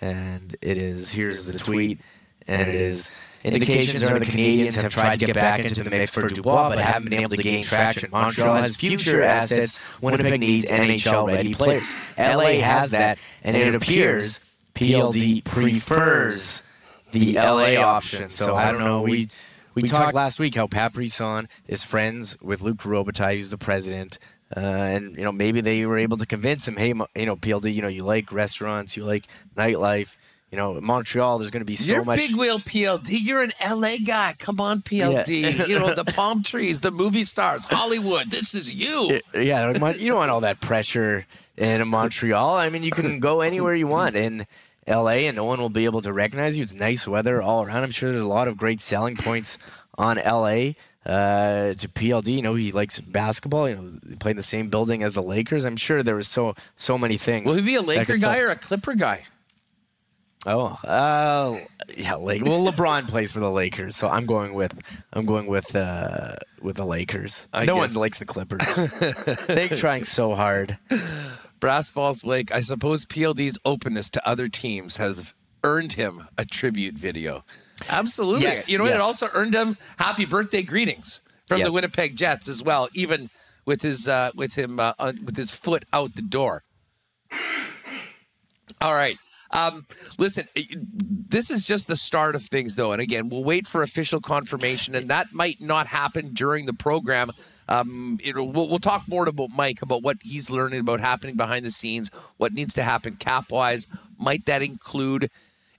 and 0.00 0.54
it 0.62 0.76
is. 0.76 1.10
Here's 1.10 1.46
the 1.46 1.58
tweet, 1.58 2.00
and 2.46 2.62
it 2.62 2.74
is. 2.74 3.10
Indications 3.46 4.02
are 4.02 4.18
the 4.18 4.26
Canadians 4.26 4.74
have 4.74 4.92
tried 4.92 5.20
to 5.20 5.26
get 5.26 5.34
back 5.34 5.60
into 5.60 5.82
the 5.82 5.90
mix 5.90 6.10
for 6.10 6.28
Dubois, 6.28 6.70
but 6.70 6.78
haven't 6.78 7.10
been 7.10 7.20
able 7.20 7.36
to 7.36 7.42
gain 7.42 7.62
traction. 7.64 8.10
Montreal 8.10 8.56
has 8.56 8.76
future 8.76 9.22
assets. 9.22 9.78
Winnipeg 10.00 10.40
needs 10.40 10.66
NHL-ready 10.66 11.54
players. 11.54 11.96
LA 12.18 12.60
has 12.60 12.90
that, 12.90 13.18
and 13.42 13.56
it 13.56 13.74
appears 13.74 14.40
PLD 14.74 15.44
prefers 15.44 16.62
the 17.12 17.34
LA 17.34 17.76
option. 17.76 18.28
So 18.28 18.54
I 18.54 18.72
don't 18.72 18.80
know. 18.80 19.02
We 19.02 19.28
we 19.74 19.82
talked 19.82 20.14
last 20.14 20.38
week 20.38 20.54
how 20.54 20.66
Pat 20.66 20.92
Brisson 20.92 21.48
is 21.68 21.82
friends 21.82 22.40
with 22.40 22.62
Luc 22.62 22.78
Robitaille, 22.78 23.36
who's 23.36 23.50
the 23.50 23.58
president. 23.58 24.18
Uh, 24.56 24.60
and 24.60 25.16
you 25.16 25.24
know 25.24 25.32
maybe 25.32 25.60
they 25.60 25.84
were 25.86 25.98
able 25.98 26.16
to 26.16 26.26
convince 26.26 26.68
him, 26.68 26.76
hey, 26.76 26.88
you 26.88 27.26
know 27.26 27.36
PLD, 27.36 27.74
you 27.74 27.82
know 27.82 27.88
you 27.88 28.04
like 28.04 28.30
restaurants, 28.32 28.96
you 28.96 29.04
like 29.04 29.26
nightlife, 29.56 30.16
you 30.56 30.62
know, 30.62 30.80
Montreal, 30.80 31.36
there's 31.36 31.50
going 31.50 31.60
to 31.60 31.66
be 31.66 31.76
so 31.76 31.92
You're 31.92 32.04
much. 32.04 32.18
big 32.18 32.34
wheel 32.34 32.58
PLD. 32.58 33.08
You're 33.10 33.42
an 33.42 33.52
LA 33.62 33.96
guy. 34.02 34.34
Come 34.38 34.58
on, 34.58 34.80
PLD. 34.80 35.42
Yeah. 35.42 35.66
you 35.66 35.78
know, 35.78 35.94
the 35.94 36.06
palm 36.06 36.42
trees, 36.42 36.80
the 36.80 36.90
movie 36.90 37.24
stars, 37.24 37.66
Hollywood. 37.66 38.30
This 38.30 38.54
is 38.54 38.72
you. 38.72 39.20
Yeah, 39.34 39.70
you 39.70 40.08
don't 40.08 40.16
want 40.16 40.30
all 40.30 40.40
that 40.40 40.62
pressure 40.62 41.26
in 41.58 41.86
Montreal. 41.86 42.54
I 42.54 42.70
mean, 42.70 42.84
you 42.84 42.90
can 42.90 43.20
go 43.20 43.42
anywhere 43.42 43.74
you 43.74 43.86
want 43.86 44.16
in 44.16 44.46
LA 44.88 45.26
and 45.28 45.36
no 45.36 45.44
one 45.44 45.60
will 45.60 45.68
be 45.68 45.84
able 45.84 46.00
to 46.00 46.10
recognize 46.10 46.56
you. 46.56 46.62
It's 46.62 46.72
nice 46.72 47.06
weather 47.06 47.42
all 47.42 47.62
around. 47.62 47.82
I'm 47.82 47.90
sure 47.90 48.10
there's 48.10 48.22
a 48.24 48.26
lot 48.26 48.48
of 48.48 48.56
great 48.56 48.80
selling 48.80 49.16
points 49.16 49.58
on 49.98 50.16
LA. 50.16 50.70
Uh, 51.04 51.74
to 51.74 51.86
PLD, 51.86 52.28
you 52.28 52.42
know, 52.42 52.54
he 52.54 52.72
likes 52.72 52.98
basketball. 52.98 53.68
You 53.68 53.76
know, 53.76 53.90
he 54.08 54.16
played 54.16 54.32
in 54.32 54.36
the 54.38 54.42
same 54.42 54.68
building 54.70 55.02
as 55.02 55.14
the 55.14 55.22
Lakers. 55.22 55.66
I'm 55.66 55.76
sure 55.76 56.02
there 56.02 56.16
was 56.16 56.26
so 56.26 56.56
so 56.76 56.96
many 56.96 57.16
things. 57.18 57.44
Will 57.46 57.54
he 57.54 57.62
be 57.62 57.76
a 57.76 57.82
Laker 57.82 58.14
guy 58.14 58.38
sell. 58.38 58.46
or 58.46 58.48
a 58.48 58.56
Clipper 58.56 58.94
guy? 58.94 59.22
Oh, 60.46 60.78
uh, 60.84 61.58
yeah, 61.96 62.14
like 62.14 62.44
well, 62.44 62.64
LeBron 62.64 63.08
plays 63.08 63.32
for 63.32 63.40
the 63.40 63.50
Lakers, 63.50 63.96
so 63.96 64.08
I'm 64.08 64.26
going 64.26 64.54
with 64.54 64.80
I'm 65.12 65.26
going 65.26 65.46
with 65.46 65.74
uh, 65.74 66.36
with 66.62 66.76
the 66.76 66.84
Lakers. 66.84 67.48
I 67.52 67.64
no 67.64 67.74
guess. 67.74 67.94
one 67.94 68.00
likes 68.00 68.20
the 68.20 68.26
Clippers. 68.26 68.64
They're 69.46 69.68
trying 69.68 70.04
so 70.04 70.36
hard. 70.36 70.78
Brass 71.58 71.90
balls, 71.90 72.20
Blake. 72.20 72.52
I 72.52 72.60
suppose 72.60 73.04
PLD's 73.04 73.58
openness 73.64 74.08
to 74.10 74.28
other 74.28 74.48
teams 74.48 74.98
has 74.98 75.34
earned 75.64 75.94
him 75.94 76.28
a 76.38 76.44
tribute 76.44 76.94
video. 76.94 77.44
Absolutely. 77.90 78.42
Yes, 78.42 78.68
you 78.68 78.78
know, 78.78 78.84
yes. 78.84 78.94
it 78.94 79.00
also 79.00 79.28
earned 79.34 79.54
him 79.54 79.76
happy 79.98 80.26
birthday 80.26 80.62
greetings 80.62 81.20
from 81.46 81.58
yes. 81.58 81.66
the 81.66 81.72
Winnipeg 81.72 82.16
Jets 82.16 82.48
as 82.48 82.62
well, 82.62 82.88
even 82.94 83.30
with 83.64 83.82
his 83.82 84.06
uh, 84.06 84.30
with 84.36 84.54
him 84.54 84.78
uh, 84.78 84.92
with 85.24 85.36
his 85.36 85.50
foot 85.50 85.84
out 85.92 86.14
the 86.14 86.22
door. 86.22 86.62
All 88.80 88.94
right. 88.94 89.18
Um, 89.50 89.86
listen, 90.18 90.48
this 91.28 91.50
is 91.50 91.64
just 91.64 91.86
the 91.86 91.96
start 91.96 92.34
of 92.34 92.42
things, 92.42 92.74
though. 92.74 92.92
And 92.92 93.00
again, 93.00 93.28
we'll 93.28 93.44
wait 93.44 93.66
for 93.66 93.82
official 93.82 94.20
confirmation, 94.20 94.94
and 94.94 95.08
that 95.08 95.32
might 95.32 95.60
not 95.60 95.86
happen 95.86 96.32
during 96.32 96.66
the 96.66 96.72
program. 96.72 97.30
Um, 97.68 98.18
we'll, 98.34 98.50
we'll, 98.52 98.78
talk 98.78 99.08
more 99.08 99.26
about 99.26 99.50
Mike 99.50 99.82
about 99.82 100.02
what 100.02 100.18
he's 100.22 100.50
learning 100.50 100.80
about 100.80 101.00
happening 101.00 101.36
behind 101.36 101.64
the 101.64 101.70
scenes, 101.70 102.10
what 102.36 102.52
needs 102.52 102.74
to 102.74 102.82
happen 102.82 103.16
cap 103.16 103.50
wise. 103.50 103.86
Might 104.18 104.46
that 104.46 104.62
include 104.62 105.30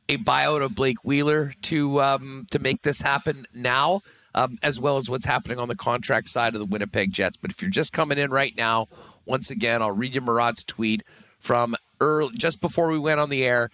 a 0.09 0.17
buyout 0.17 0.63
of 0.63 0.75
Blake 0.75 1.03
Wheeler 1.03 1.53
to 1.63 2.01
um, 2.01 2.45
to 2.51 2.59
make 2.59 2.81
this 2.81 3.01
happen 3.01 3.45
now? 3.53 4.01
Um, 4.35 4.59
as 4.61 4.79
well 4.79 4.97
as 4.97 5.09
what's 5.09 5.25
happening 5.25 5.57
on 5.57 5.67
the 5.67 5.75
contract 5.75 6.29
side 6.29 6.53
of 6.53 6.59
the 6.59 6.65
Winnipeg 6.65 7.11
Jets. 7.11 7.37
But 7.37 7.49
if 7.49 7.59
you're 7.59 7.71
just 7.71 7.91
coming 7.91 8.19
in 8.19 8.29
right 8.29 8.55
now, 8.55 8.87
once 9.25 9.49
again, 9.49 9.81
I'll 9.81 9.91
read 9.91 10.13
you 10.13 10.21
Murat's 10.21 10.63
tweet 10.63 11.01
from 11.39 11.75
early, 11.99 12.35
just 12.35 12.61
before 12.61 12.89
we 12.89 12.99
went 12.99 13.19
on 13.19 13.29
the 13.29 13.45
air. 13.45 13.69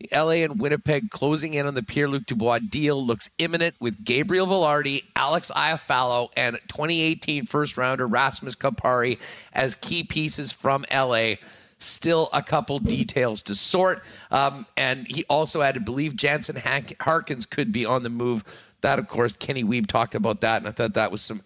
The 0.00 0.08
LA 0.12 0.42
and 0.44 0.60
Winnipeg 0.60 1.10
closing 1.10 1.54
in 1.54 1.66
on 1.66 1.74
the 1.74 1.82
Pierre 1.82 2.08
Luc 2.08 2.26
Dubois 2.26 2.58
deal 2.58 3.04
looks 3.04 3.30
imminent 3.38 3.76
with 3.80 4.04
Gabriel 4.04 4.46
Vilardi, 4.46 5.04
Alex 5.14 5.52
Iafallo, 5.54 6.30
and 6.36 6.58
2018 6.68 7.46
first 7.46 7.76
rounder 7.76 8.06
Rasmus 8.06 8.56
Kupari 8.56 9.18
as 9.52 9.76
key 9.76 10.02
pieces 10.02 10.50
from 10.50 10.84
LA. 10.92 11.34
Still 11.78 12.28
a 12.32 12.42
couple 12.42 12.78
details 12.80 13.42
to 13.44 13.54
sort. 13.54 14.02
Um, 14.30 14.66
and 14.76 15.06
he 15.06 15.24
also 15.28 15.62
added, 15.62 15.84
believe 15.84 16.16
Jansen 16.16 16.60
Harkins 17.00 17.46
could 17.46 17.70
be 17.70 17.84
on 17.84 18.02
the 18.02 18.10
move. 18.10 18.42
That, 18.80 18.98
of 18.98 19.08
course, 19.08 19.34
Kenny 19.34 19.64
Wiebe 19.64 19.86
talked 19.86 20.14
about 20.14 20.40
that, 20.40 20.58
and 20.58 20.68
I 20.68 20.70
thought 20.72 20.94
that 20.94 21.12
was 21.12 21.22
some 21.22 21.42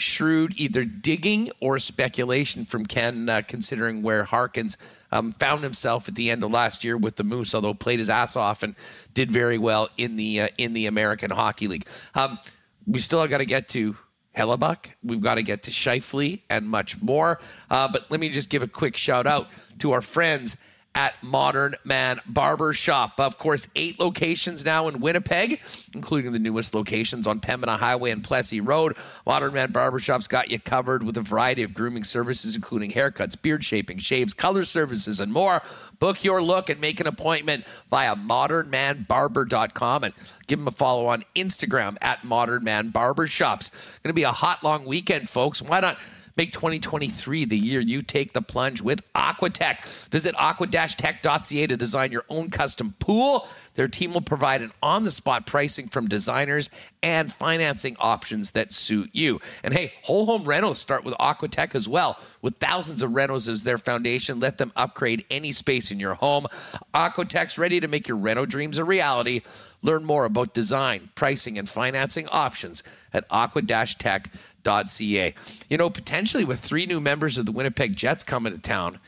shrewd 0.00 0.54
either 0.56 0.84
digging 0.84 1.50
or 1.60 1.78
speculation 1.78 2.64
from 2.64 2.86
Ken, 2.86 3.28
uh, 3.28 3.42
considering 3.46 4.02
where 4.02 4.24
Harkins 4.24 4.76
um, 5.12 5.32
found 5.32 5.62
himself 5.62 6.08
at 6.08 6.14
the 6.14 6.30
end 6.30 6.42
of 6.42 6.50
last 6.50 6.84
year 6.84 6.96
with 6.96 7.16
the 7.16 7.24
Moose, 7.24 7.54
although 7.54 7.74
played 7.74 7.98
his 7.98 8.10
ass 8.10 8.36
off 8.36 8.62
and 8.62 8.74
did 9.14 9.30
very 9.30 9.58
well 9.58 9.88
in 9.96 10.16
the 10.16 10.42
uh, 10.42 10.48
in 10.58 10.72
the 10.72 10.86
American 10.86 11.30
Hockey 11.30 11.68
League. 11.68 11.86
Um, 12.14 12.38
we 12.86 12.98
still 12.98 13.20
have 13.20 13.30
got 13.30 13.38
to 13.38 13.46
get 13.46 13.68
to 13.70 13.96
Hellebuyck. 14.36 14.92
We've 15.02 15.20
got 15.20 15.36
to 15.36 15.42
get 15.42 15.64
to 15.64 15.70
Scheifele 15.70 16.40
and 16.48 16.68
much 16.68 17.02
more. 17.02 17.40
Uh, 17.68 17.88
but 17.88 18.10
let 18.10 18.20
me 18.20 18.28
just 18.28 18.50
give 18.50 18.62
a 18.62 18.68
quick 18.68 18.96
shout 18.96 19.26
out 19.26 19.48
to 19.80 19.92
our 19.92 20.02
friends 20.02 20.56
at 20.94 21.22
Modern 21.22 21.74
Man 21.84 22.20
Barber 22.26 22.72
Shop. 22.72 23.20
Of 23.20 23.38
course, 23.38 23.68
eight 23.76 24.00
locations 24.00 24.64
now 24.64 24.88
in 24.88 25.00
Winnipeg, 25.00 25.60
including 25.94 26.32
the 26.32 26.38
newest 26.38 26.74
locations 26.74 27.26
on 27.26 27.40
Pembina 27.40 27.78
Highway 27.78 28.10
and 28.10 28.24
Plessis 28.24 28.60
Road. 28.60 28.96
Modern 29.24 29.54
Man 29.54 29.70
Barber 29.70 30.00
Shop's 30.00 30.26
got 30.26 30.50
you 30.50 30.58
covered 30.58 31.02
with 31.02 31.16
a 31.16 31.22
variety 31.22 31.62
of 31.62 31.74
grooming 31.74 32.04
services, 32.04 32.56
including 32.56 32.90
haircuts, 32.90 33.40
beard 33.40 33.64
shaping, 33.64 33.98
shaves, 33.98 34.34
color 34.34 34.64
services, 34.64 35.20
and 35.20 35.32
more. 35.32 35.62
Book 36.00 36.24
your 36.24 36.42
look 36.42 36.68
and 36.68 36.80
make 36.80 36.98
an 37.00 37.06
appointment 37.06 37.64
via 37.88 38.16
modernmanbarber.com 38.16 40.04
and 40.04 40.14
give 40.46 40.58
them 40.58 40.68
a 40.68 40.72
follow 40.72 41.06
on 41.06 41.24
Instagram 41.36 41.96
at 42.00 42.24
Modern 42.24 42.64
Man 42.64 42.88
Barber 42.90 43.26
Shops. 43.26 43.70
Going 44.02 44.10
to 44.10 44.14
be 44.14 44.24
a 44.24 44.32
hot, 44.32 44.64
long 44.64 44.84
weekend, 44.84 45.28
folks. 45.28 45.62
Why 45.62 45.80
not? 45.80 45.96
Make 46.36 46.52
2023 46.52 47.44
the 47.44 47.58
year 47.58 47.80
you 47.80 48.02
take 48.02 48.32
the 48.32 48.42
plunge 48.42 48.80
with 48.80 49.00
Aquatech. 49.14 50.08
Visit 50.10 50.34
aqua-tech.ca 50.38 51.66
to 51.66 51.76
design 51.76 52.12
your 52.12 52.24
own 52.28 52.50
custom 52.50 52.94
pool. 52.98 53.48
Their 53.74 53.88
team 53.88 54.12
will 54.12 54.20
provide 54.20 54.62
an 54.62 54.72
on 54.82 55.04
the 55.04 55.10
spot 55.10 55.46
pricing 55.46 55.88
from 55.88 56.08
designers 56.08 56.70
and 57.02 57.32
financing 57.32 57.96
options 57.98 58.50
that 58.52 58.72
suit 58.72 59.10
you. 59.12 59.40
And 59.62 59.72
hey, 59.74 59.92
whole 60.02 60.26
home 60.26 60.44
rentals 60.44 60.78
start 60.78 61.04
with 61.04 61.14
Aquatech 61.14 61.74
as 61.74 61.88
well. 61.88 62.18
With 62.42 62.56
thousands 62.56 63.02
of 63.02 63.12
rentals 63.14 63.48
as 63.48 63.64
their 63.64 63.78
foundation, 63.78 64.40
let 64.40 64.58
them 64.58 64.72
upgrade 64.76 65.24
any 65.30 65.52
space 65.52 65.90
in 65.90 66.00
your 66.00 66.14
home. 66.14 66.46
Aquatech's 66.94 67.58
ready 67.58 67.80
to 67.80 67.88
make 67.88 68.08
your 68.08 68.16
reno 68.16 68.44
dreams 68.44 68.78
a 68.78 68.84
reality. 68.84 69.42
Learn 69.82 70.04
more 70.04 70.26
about 70.26 70.52
design, 70.52 71.08
pricing, 71.14 71.58
and 71.58 71.66
financing 71.66 72.28
options 72.28 72.82
at 73.14 73.24
aqua-tech.ca 73.30 74.30
ca. 74.64 75.34
You 75.68 75.76
know, 75.76 75.90
potentially 75.90 76.44
with 76.44 76.60
three 76.60 76.86
new 76.86 77.00
members 77.00 77.38
of 77.38 77.46
the 77.46 77.52
Winnipeg 77.52 77.96
Jets 77.96 78.24
coming 78.24 78.52
to 78.52 78.58
town 78.58 78.98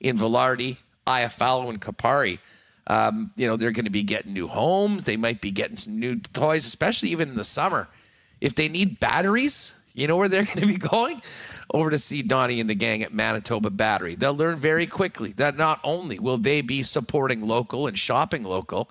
in 0.00 0.16
Vilardi, 0.16 0.78
Iafallo, 1.06 1.68
and 1.68 1.80
Kupari, 1.80 2.38
um, 2.86 3.32
you 3.36 3.46
know, 3.46 3.56
they're 3.56 3.72
going 3.72 3.86
to 3.86 3.90
be 3.90 4.02
getting 4.02 4.32
new 4.32 4.46
homes. 4.46 5.04
They 5.04 5.16
might 5.16 5.40
be 5.40 5.50
getting 5.50 5.76
some 5.76 5.98
new 5.98 6.16
toys, 6.20 6.64
especially 6.64 7.10
even 7.10 7.28
in 7.28 7.36
the 7.36 7.44
summer. 7.44 7.88
If 8.40 8.54
they 8.54 8.68
need 8.68 9.00
batteries, 9.00 9.74
you 9.94 10.06
know 10.06 10.16
where 10.16 10.28
they're 10.28 10.44
going 10.54 10.60
to 10.60 10.66
be 10.66 10.76
going? 10.76 11.20
Over 11.72 11.90
to 11.90 11.98
see 11.98 12.22
Donnie 12.22 12.60
and 12.60 12.70
the 12.70 12.74
gang 12.74 13.02
at 13.02 13.12
Manitoba 13.12 13.70
Battery. 13.70 14.14
They'll 14.14 14.36
learn 14.36 14.56
very 14.56 14.86
quickly 14.86 15.32
that 15.32 15.56
not 15.56 15.80
only 15.82 16.18
will 16.18 16.38
they 16.38 16.60
be 16.60 16.84
supporting 16.84 17.42
local 17.42 17.88
and 17.88 17.98
shopping 17.98 18.44
local, 18.44 18.88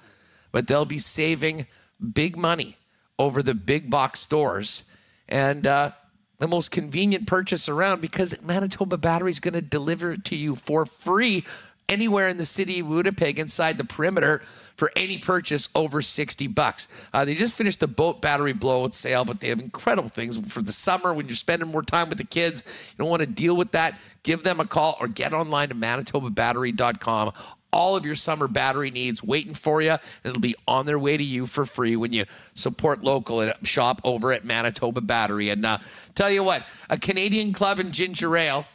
but 0.52 0.68
they'll 0.68 0.86
be 0.86 1.00
saving 1.00 1.68
big 2.14 2.36
money 2.36 2.76
over 3.18 3.42
the 3.42 3.54
big 3.54 3.90
box 3.90 4.20
stores. 4.20 4.84
And 5.30 5.66
uh, 5.66 5.92
the 6.38 6.48
most 6.48 6.72
convenient 6.72 7.28
purchase 7.28 7.70
around 7.70 8.02
because 8.02 8.42
Manitoba 8.42 8.98
Battery 8.98 9.32
is 9.32 9.40
going 9.40 9.54
to 9.54 9.62
deliver 9.62 10.12
it 10.12 10.26
to 10.26 10.36
you 10.36 10.56
for 10.56 10.86
free 10.86 11.44
anywhere 11.88 12.28
in 12.28 12.38
the 12.38 12.46
city 12.46 12.80
of 12.80 12.88
Winnipeg 12.88 13.40
inside 13.40 13.78
the 13.78 13.84
perimeter 13.84 14.42
for 14.76 14.92
any 14.96 15.18
purchase 15.18 15.70
over 15.76 16.02
60 16.02 16.48
bucks. 16.48 16.88
Uh, 17.14 17.24
they 17.24 17.36
just 17.36 17.54
finished 17.54 17.80
the 17.80 17.88
boat 17.88 18.22
battery 18.22 18.54
blowout 18.54 18.94
sale, 18.94 19.24
but 19.24 19.40
they 19.40 19.48
have 19.50 19.60
incredible 19.60 20.10
things 20.10 20.38
for 20.52 20.62
the 20.62 20.72
summer 20.72 21.14
when 21.14 21.28
you're 21.28 21.36
spending 21.36 21.70
more 21.70 21.84
time 21.84 22.10
with 22.10 22.18
the 22.18 22.26
kids. 22.26 22.64
You 22.66 22.98
don't 22.98 23.10
want 23.10 23.22
to 23.22 23.28
deal 23.28 23.56
with 23.56 23.72
that. 23.72 24.00
Give 24.24 24.44
them 24.44 24.60
a 24.60 24.66
call 24.66 24.98
or 25.00 25.08
get 25.08 25.34
online 25.34 25.70
to 25.70 25.76
manitobabattery.com 25.76 27.34
all 27.72 27.96
of 27.96 28.06
your 28.06 28.16
summer 28.16 28.48
battery 28.48 28.92
needs 28.92 29.24
waiting 29.24 29.54
for 29.54 29.82
you. 29.82 29.92
And 29.92 30.00
it'll 30.24 30.40
be 30.40 30.56
on 30.68 30.86
their 30.86 31.00
way 31.00 31.18
to 31.18 31.24
you 31.24 31.46
for 31.46 31.66
free 31.66 31.96
when 31.96 32.14
you 32.14 32.26
support 32.54 33.04
local 33.04 33.42
and 33.42 33.54
shop 33.64 34.02
over 34.04 34.32
at 34.32 34.46
Manitoba 34.46 35.02
Battery. 35.02 35.50
And 35.50 35.66
uh, 35.66 35.80
tell 36.14 36.30
you 36.30 36.44
what, 36.44 36.64
a 36.90 36.98
Canadian 36.98 37.54
club 37.54 37.80
in 37.80 37.92
ginger 37.92 38.36
ale. 38.38 38.66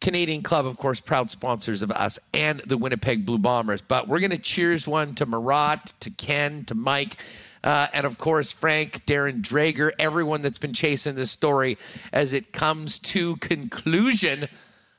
Canadian 0.00 0.42
Club, 0.42 0.66
of 0.66 0.76
course, 0.76 1.00
proud 1.00 1.30
sponsors 1.30 1.80
of 1.80 1.90
us 1.90 2.18
and 2.34 2.60
the 2.60 2.76
Winnipeg 2.76 3.24
Blue 3.24 3.38
Bombers. 3.38 3.80
But 3.80 4.06
we're 4.06 4.20
going 4.20 4.32
to 4.32 4.38
cheers 4.38 4.86
one 4.86 5.14
to 5.14 5.24
Murat, 5.24 5.94
to 6.00 6.10
Ken, 6.10 6.64
to 6.66 6.74
Mike, 6.74 7.16
uh, 7.64 7.86
and 7.94 8.04
of 8.04 8.18
course, 8.18 8.52
Frank, 8.52 9.06
Darren 9.06 9.40
Dreger, 9.40 9.90
everyone 9.98 10.42
that's 10.42 10.58
been 10.58 10.74
chasing 10.74 11.14
this 11.14 11.30
story 11.30 11.78
as 12.12 12.34
it 12.34 12.52
comes 12.52 12.98
to 12.98 13.36
conclusion. 13.36 14.48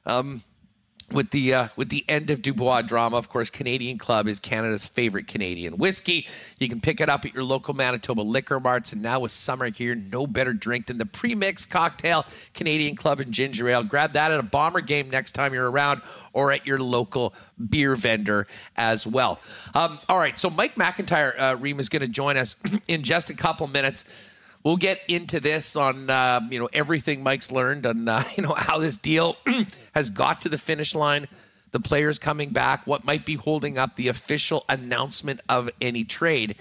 Um, 0.08 0.42
with 1.12 1.30
the 1.32 1.54
uh, 1.54 1.68
with 1.76 1.90
the 1.90 2.04
end 2.10 2.30
of 2.30 2.42
Dubois 2.42 2.82
drama. 2.82 3.18
Of 3.18 3.30
course, 3.30 3.50
Canadian 3.50 3.98
Club 3.98 4.28
is 4.28 4.40
Canada's 4.40 4.86
favorite 4.86 5.28
Canadian 5.28 5.78
whiskey. 5.78 6.28
You 6.60 6.68
can 6.68 6.82
pick 6.82 7.00
it 7.00 7.10
up 7.10 7.26
at 7.26 7.34
your 7.34 7.44
local 7.44 7.74
Manitoba 7.74 8.22
liquor 8.22 8.60
marts. 8.60 8.94
And 8.94 9.02
now 9.02 9.20
with 9.20 9.32
summer 9.32 9.70
here, 9.70 9.96
no 9.96 10.26
better 10.26 10.54
drink 10.54 10.88
than 10.88 10.98
the 10.98 11.06
pre-mixed 11.06 11.70
cocktail 11.70 12.26
Canadian 12.54 12.96
Club 12.96 13.20
and 13.20 13.32
ginger 13.32 13.70
ale. 13.70 13.84
Grab 13.84 14.14
that 14.14 14.32
at 14.32 14.40
a 14.40 14.44
bomber 14.44 14.82
game 14.82 15.10
next 15.10 15.34
time 15.34 15.54
you're 15.54 15.70
around, 15.70 16.02
or 16.34 16.52
at 16.52 16.66
your 16.66 16.80
local 16.80 17.34
beer 17.70 17.96
vendor 17.96 18.48
as 18.76 19.06
well. 19.06 19.40
Um, 19.74 20.00
all 20.10 20.18
right, 20.18 20.38
so 20.38 20.50
Mike 20.50 20.76
McIntyre, 20.76 21.40
uh, 21.40 21.56
Reem 21.58 21.80
is 21.80 21.90
going 21.90 22.02
to 22.02 22.08
join 22.08 22.38
us 22.38 22.56
in 22.88 23.04
just 23.04 23.30
a 23.30 23.36
couple 23.36 23.68
minutes 23.68 24.06
we'll 24.66 24.76
get 24.76 25.00
into 25.08 25.40
this 25.40 25.78
on 25.78 26.10
uh, 26.10 26.42
you 26.50 26.60
know 26.60 26.68
everything 26.74 27.24
Mike's 27.24 27.52
learned 27.54 27.86
on 27.86 28.10
uh, 28.10 28.24
you 28.36 28.44
know 28.44 28.54
how 28.54 28.80
this 28.80 28.98
deal 28.98 29.38
has 29.94 30.10
got 30.10 30.42
to 30.42 30.50
the 30.50 30.58
finish 30.58 30.94
line, 30.94 31.28
the 31.72 31.80
players 31.80 32.20
coming 32.20 32.50
back, 32.50 32.86
what 32.86 33.06
might 33.06 33.26
be 33.26 33.36
holding 33.36 33.78
up 33.78 33.96
the 33.96 34.10
official 34.10 34.66
announcement 34.68 35.40
of 35.48 35.70
any 35.80 36.04
trade. 36.04 36.56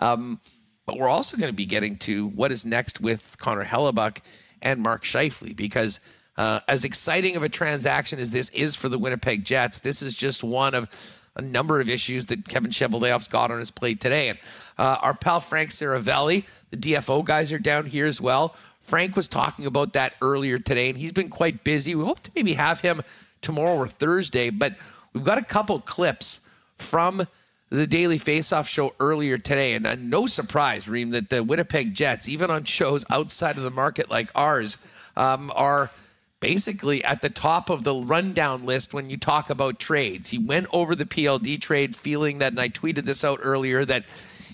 Um, 0.00 0.40
but 0.86 0.96
we're 0.96 1.08
also 1.08 1.36
going 1.36 1.50
to 1.50 1.56
be 1.56 1.66
getting 1.66 1.96
to 1.96 2.28
what 2.28 2.50
is 2.50 2.64
next 2.64 3.00
with 3.00 3.36
Connor 3.38 3.66
Hellebuyck 3.66 4.22
and 4.62 4.80
Mark 4.80 5.04
Scheifele 5.04 5.54
because. 5.54 6.00
Uh, 6.36 6.58
as 6.68 6.84
exciting 6.84 7.36
of 7.36 7.42
a 7.42 7.50
transaction 7.50 8.18
as 8.18 8.30
this 8.30 8.48
is 8.50 8.74
for 8.74 8.88
the 8.88 8.98
Winnipeg 8.98 9.44
Jets, 9.44 9.80
this 9.80 10.00
is 10.00 10.14
just 10.14 10.42
one 10.42 10.72
of 10.72 10.88
a 11.36 11.42
number 11.42 11.80
of 11.80 11.88
issues 11.88 12.26
that 12.26 12.48
Kevin 12.48 12.70
Cheveldayoff's 12.70 13.28
got 13.28 13.50
on 13.50 13.58
his 13.58 13.70
plate 13.70 14.00
today. 14.00 14.28
And 14.30 14.38
uh, 14.78 14.98
our 15.02 15.14
pal 15.14 15.40
Frank 15.40 15.70
Seravalli, 15.70 16.44
the 16.70 16.76
DFO 16.76 17.24
guys 17.24 17.52
are 17.52 17.58
down 17.58 17.86
here 17.86 18.06
as 18.06 18.20
well. 18.20 18.56
Frank 18.80 19.14
was 19.14 19.28
talking 19.28 19.66
about 19.66 19.92
that 19.92 20.14
earlier 20.20 20.58
today, 20.58 20.88
and 20.88 20.98
he's 20.98 21.12
been 21.12 21.28
quite 21.28 21.62
busy. 21.62 21.94
We 21.94 22.04
hope 22.04 22.20
to 22.24 22.30
maybe 22.34 22.54
have 22.54 22.80
him 22.80 23.02
tomorrow 23.40 23.76
or 23.76 23.86
Thursday, 23.86 24.50
but 24.50 24.74
we've 25.12 25.24
got 25.24 25.38
a 25.38 25.44
couple 25.44 25.80
clips 25.80 26.40
from 26.78 27.26
the 27.68 27.86
Daily 27.86 28.18
Faceoff 28.18 28.66
show 28.66 28.94
earlier 28.98 29.38
today, 29.38 29.74
and 29.74 29.86
uh, 29.86 29.94
no 29.94 30.26
surprise, 30.26 30.88
Reem, 30.88 31.10
that 31.10 31.30
the 31.30 31.44
Winnipeg 31.44 31.94
Jets, 31.94 32.28
even 32.28 32.50
on 32.50 32.64
shows 32.64 33.04
outside 33.10 33.56
of 33.56 33.62
the 33.62 33.70
market 33.70 34.10
like 34.10 34.30
ours, 34.34 34.84
um, 35.16 35.52
are– 35.54 35.90
basically 36.40 37.04
at 37.04 37.20
the 37.20 37.30
top 37.30 37.70
of 37.70 37.84
the 37.84 37.94
rundown 37.94 38.64
list 38.64 38.92
when 38.92 39.10
you 39.10 39.16
talk 39.16 39.50
about 39.50 39.78
trades. 39.78 40.30
He 40.30 40.38
went 40.38 40.66
over 40.72 40.96
the 40.96 41.04
PLD 41.04 41.60
trade 41.60 41.94
feeling 41.94 42.38
that, 42.38 42.52
and 42.52 42.60
I 42.60 42.68
tweeted 42.68 43.04
this 43.04 43.24
out 43.24 43.40
earlier, 43.42 43.84
that 43.84 44.04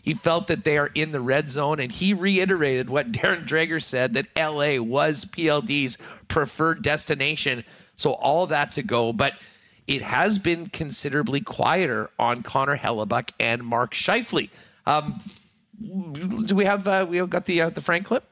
he 0.03 0.14
felt 0.14 0.49
that 0.49 0.64
they 0.64 0.79
are 0.79 0.90
in 0.94 1.12
the 1.12 1.20
red 1.20 1.51
zone, 1.51 1.81
and 1.81 1.90
he 1.90 2.12
reiterated 2.12 2.90
what 2.90 3.12
Darren 3.12 3.46
Dreger 3.46 3.83
said 3.83 4.14
that 4.14 4.27
LA 4.37 4.81
was 4.83 5.25
PLD's 5.25 5.96
preferred 6.29 6.83
destination. 6.83 7.64
So 7.94 8.12
all 8.12 8.46
that's 8.46 8.77
a 8.77 8.83
go. 8.83 9.12
But 9.12 9.35
it 9.87 10.03
has 10.03 10.38
been 10.38 10.68
considerably 10.68 11.40
quieter 11.40 12.11
on 12.18 12.42
Connor 12.42 12.77
Hellebuyck 12.77 13.31
and 13.38 13.64
Mark 13.64 13.94
Scheifele. 13.94 14.51
Um, 14.87 15.20
do 15.79 16.55
we 16.55 16.64
have 16.64 16.87
uh, 16.87 17.07
we 17.09 17.18
have 17.18 17.31
got 17.31 17.46
the 17.46 17.62
uh, 17.62 17.70
the 17.70 17.81
Frank 17.81 18.07
clip? 18.07 18.25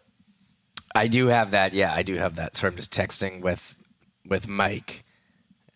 I 0.94 1.08
do 1.08 1.26
have 1.26 1.50
that. 1.52 1.72
Yeah, 1.72 1.92
I 1.92 2.02
do 2.02 2.14
have 2.16 2.36
that. 2.36 2.54
So 2.56 2.68
I'm 2.68 2.76
just 2.76 2.92
texting 2.92 3.40
with 3.40 3.76
with 4.26 4.48
Mike. 4.48 5.04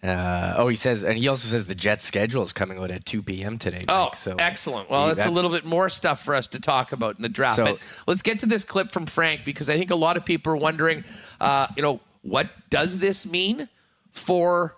Uh, 0.00 0.54
oh, 0.56 0.68
he 0.68 0.76
says, 0.76 1.02
and 1.02 1.18
he 1.18 1.26
also 1.26 1.48
says 1.48 1.66
the 1.66 1.74
Jets 1.74 2.04
schedule 2.04 2.44
is 2.44 2.52
coming 2.52 2.78
out 2.78 2.92
at 2.92 3.04
2 3.04 3.20
p.m. 3.24 3.58
today. 3.58 3.78
Mike, 3.78 3.86
oh, 3.88 4.10
so 4.14 4.36
excellent. 4.38 4.88
Well, 4.88 5.08
that's 5.08 5.24
that, 5.24 5.28
a 5.28 5.32
little 5.32 5.50
bit 5.50 5.64
more 5.64 5.90
stuff 5.90 6.24
for 6.24 6.36
us 6.36 6.46
to 6.48 6.60
talk 6.60 6.92
about 6.92 7.16
in 7.16 7.22
the 7.22 7.28
draft. 7.28 7.56
So, 7.56 7.64
but 7.64 7.78
let's 8.06 8.22
get 8.22 8.38
to 8.40 8.46
this 8.46 8.64
clip 8.64 8.92
from 8.92 9.06
Frank 9.06 9.44
because 9.44 9.68
I 9.68 9.76
think 9.76 9.90
a 9.90 9.96
lot 9.96 10.16
of 10.16 10.24
people 10.24 10.52
are 10.52 10.56
wondering, 10.56 11.02
uh, 11.40 11.66
you 11.76 11.82
know, 11.82 11.98
what 12.22 12.48
does 12.70 13.00
this 13.00 13.28
mean 13.28 13.68
for 14.12 14.76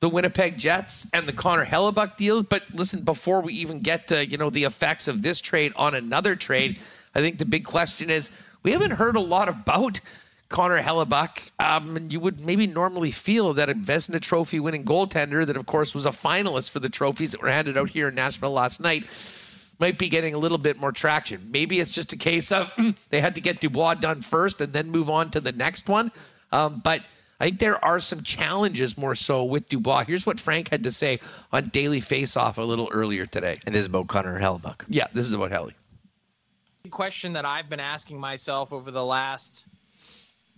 the 0.00 0.08
Winnipeg 0.08 0.58
Jets 0.58 1.10
and 1.12 1.26
the 1.26 1.32
Connor 1.32 1.64
Hellebuyck 1.64 2.16
deals? 2.16 2.44
But 2.44 2.62
listen, 2.72 3.02
before 3.02 3.40
we 3.40 3.52
even 3.54 3.80
get 3.80 4.06
to 4.08 4.24
you 4.24 4.36
know 4.36 4.50
the 4.50 4.62
effects 4.62 5.08
of 5.08 5.22
this 5.22 5.40
trade 5.40 5.72
on 5.74 5.96
another 5.96 6.36
trade, 6.36 6.78
I 7.16 7.20
think 7.20 7.38
the 7.38 7.46
big 7.46 7.64
question 7.64 8.10
is 8.10 8.30
we 8.62 8.72
haven't 8.72 8.92
heard 8.92 9.16
a 9.16 9.20
lot 9.20 9.48
about 9.48 10.00
Connor 10.48 10.80
Hellebuyck. 10.80 11.50
Um, 11.58 11.96
and 11.96 12.12
you 12.12 12.20
would 12.20 12.40
maybe 12.40 12.66
normally 12.66 13.10
feel 13.10 13.54
that 13.54 13.68
a 13.68 13.74
Vezina 13.74 14.20
Trophy 14.20 14.60
winning 14.60 14.84
goaltender, 14.84 15.46
that 15.46 15.56
of 15.56 15.66
course 15.66 15.94
was 15.94 16.06
a 16.06 16.10
finalist 16.10 16.70
for 16.70 16.80
the 16.80 16.88
trophies 16.88 17.32
that 17.32 17.42
were 17.42 17.50
handed 17.50 17.76
out 17.76 17.90
here 17.90 18.08
in 18.08 18.14
Nashville 18.14 18.52
last 18.52 18.80
night, 18.80 19.04
might 19.78 19.98
be 19.98 20.08
getting 20.08 20.34
a 20.34 20.38
little 20.38 20.58
bit 20.58 20.78
more 20.78 20.92
traction. 20.92 21.48
Maybe 21.50 21.80
it's 21.80 21.90
just 21.90 22.12
a 22.12 22.16
case 22.16 22.52
of 22.52 22.72
they 23.10 23.20
had 23.20 23.34
to 23.34 23.40
get 23.40 23.60
Dubois 23.60 23.94
done 23.94 24.22
first 24.22 24.60
and 24.60 24.72
then 24.72 24.90
move 24.90 25.10
on 25.10 25.30
to 25.30 25.40
the 25.40 25.52
next 25.52 25.88
one. 25.88 26.12
Um, 26.52 26.80
but 26.82 27.02
I 27.40 27.46
think 27.46 27.58
there 27.58 27.84
are 27.84 28.00
some 28.00 28.22
challenges 28.22 28.96
more 28.96 29.14
so 29.14 29.44
with 29.44 29.68
Dubois. 29.68 30.04
Here's 30.04 30.24
what 30.24 30.40
Frank 30.40 30.70
had 30.70 30.84
to 30.84 30.92
say 30.92 31.20
on 31.52 31.68
Daily 31.68 32.00
Faceoff 32.00 32.56
a 32.56 32.62
little 32.62 32.88
earlier 32.92 33.26
today. 33.26 33.58
And 33.66 33.74
this 33.74 33.80
is 33.80 33.86
about 33.86 34.06
Connor 34.06 34.40
Hellebuyck. 34.40 34.84
Yeah, 34.88 35.08
this 35.12 35.26
is 35.26 35.34
about 35.34 35.50
Helly. 35.50 35.74
Question 36.90 37.32
that 37.34 37.44
I've 37.44 37.68
been 37.68 37.80
asking 37.80 38.18
myself 38.18 38.72
over 38.72 38.90
the 38.90 39.04
last 39.04 39.66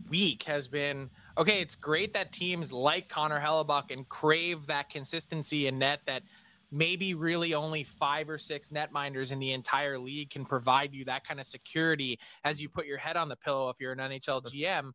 week 0.08 0.42
has 0.44 0.68
been 0.68 1.10
okay, 1.36 1.60
it's 1.60 1.76
great 1.76 2.12
that 2.14 2.32
teams 2.32 2.72
like 2.72 3.08
Connor 3.08 3.40
Hellebuyck 3.40 3.92
and 3.92 4.08
crave 4.08 4.66
that 4.66 4.90
consistency 4.90 5.68
in 5.68 5.78
net 5.78 6.00
that 6.06 6.24
maybe 6.72 7.14
really 7.14 7.54
only 7.54 7.84
five 7.84 8.28
or 8.28 8.38
six 8.38 8.70
netminders 8.70 9.32
in 9.32 9.38
the 9.38 9.52
entire 9.52 9.98
league 9.98 10.30
can 10.30 10.44
provide 10.44 10.92
you 10.92 11.04
that 11.04 11.24
kind 11.24 11.38
of 11.40 11.46
security 11.46 12.18
as 12.44 12.60
you 12.60 12.68
put 12.68 12.86
your 12.86 12.98
head 12.98 13.16
on 13.16 13.28
the 13.28 13.36
pillow 13.36 13.68
if 13.68 13.80
you're 13.80 13.92
an 13.92 13.98
NHL 13.98 14.44
GM. 14.44 14.90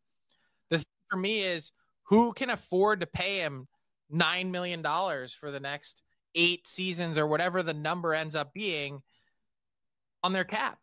The 0.70 0.78
thing 0.78 0.86
for 1.10 1.16
me 1.16 1.42
is 1.42 1.72
who 2.04 2.32
can 2.32 2.50
afford 2.50 3.00
to 3.00 3.06
pay 3.06 3.38
him 3.38 3.66
$9 4.12 4.50
million 4.50 4.82
for 4.82 5.50
the 5.50 5.60
next 5.60 6.02
eight 6.34 6.66
seasons 6.66 7.16
or 7.16 7.26
whatever 7.26 7.62
the 7.62 7.74
number 7.74 8.14
ends 8.14 8.34
up 8.34 8.52
being 8.52 9.02
on 10.22 10.32
their 10.32 10.44
cap? 10.44 10.78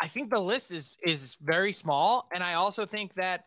I 0.00 0.08
think 0.08 0.30
the 0.30 0.40
list 0.40 0.70
is 0.70 0.98
is 1.04 1.36
very 1.40 1.72
small, 1.72 2.28
and 2.34 2.42
I 2.42 2.54
also 2.54 2.84
think 2.84 3.14
that 3.14 3.44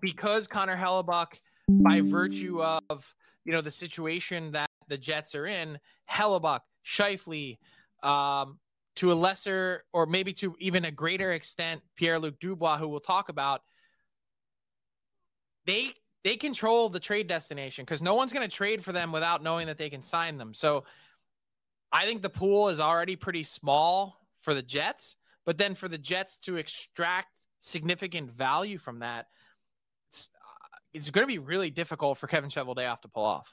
because 0.00 0.46
Connor 0.46 0.76
Hellebuyck, 0.76 1.40
by 1.68 2.00
virtue 2.00 2.62
of 2.62 3.14
you 3.44 3.52
know 3.52 3.60
the 3.60 3.70
situation 3.70 4.52
that 4.52 4.70
the 4.88 4.98
Jets 4.98 5.34
are 5.34 5.46
in, 5.46 5.78
Hellebuyck, 6.10 6.60
Scheifele, 6.84 7.58
um, 8.02 8.58
to 8.96 9.12
a 9.12 9.14
lesser 9.14 9.84
or 9.92 10.06
maybe 10.06 10.32
to 10.34 10.54
even 10.58 10.84
a 10.84 10.90
greater 10.90 11.32
extent, 11.32 11.80
Pierre 11.96 12.18
Luc 12.18 12.38
Dubois, 12.38 12.76
who 12.76 12.88
we'll 12.88 13.00
talk 13.00 13.28
about, 13.28 13.62
they 15.64 15.92
they 16.22 16.36
control 16.36 16.88
the 16.88 17.00
trade 17.00 17.26
destination 17.26 17.84
because 17.84 18.02
no 18.02 18.14
one's 18.14 18.32
going 18.32 18.48
to 18.48 18.54
trade 18.54 18.84
for 18.84 18.92
them 18.92 19.10
without 19.10 19.42
knowing 19.42 19.66
that 19.66 19.78
they 19.78 19.90
can 19.90 20.02
sign 20.02 20.36
them. 20.36 20.52
So 20.52 20.84
I 21.92 22.04
think 22.06 22.22
the 22.22 22.30
pool 22.30 22.68
is 22.68 22.78
already 22.78 23.16
pretty 23.16 23.42
small 23.42 24.20
for 24.40 24.54
the 24.54 24.62
Jets. 24.62 25.16
But 25.46 25.58
then 25.58 25.74
for 25.74 25.88
the 25.88 25.98
Jets 25.98 26.36
to 26.38 26.56
extract 26.56 27.40
significant 27.58 28.30
value 28.30 28.78
from 28.78 29.00
that, 29.00 29.26
it's, 30.08 30.30
uh, 30.34 30.76
it's 30.92 31.10
going 31.10 31.22
to 31.22 31.32
be 31.32 31.38
really 31.38 31.70
difficult 31.70 32.18
for 32.18 32.26
Kevin 32.26 32.50
Cheveldayoff 32.50 33.00
to 33.02 33.08
pull 33.08 33.24
off. 33.24 33.52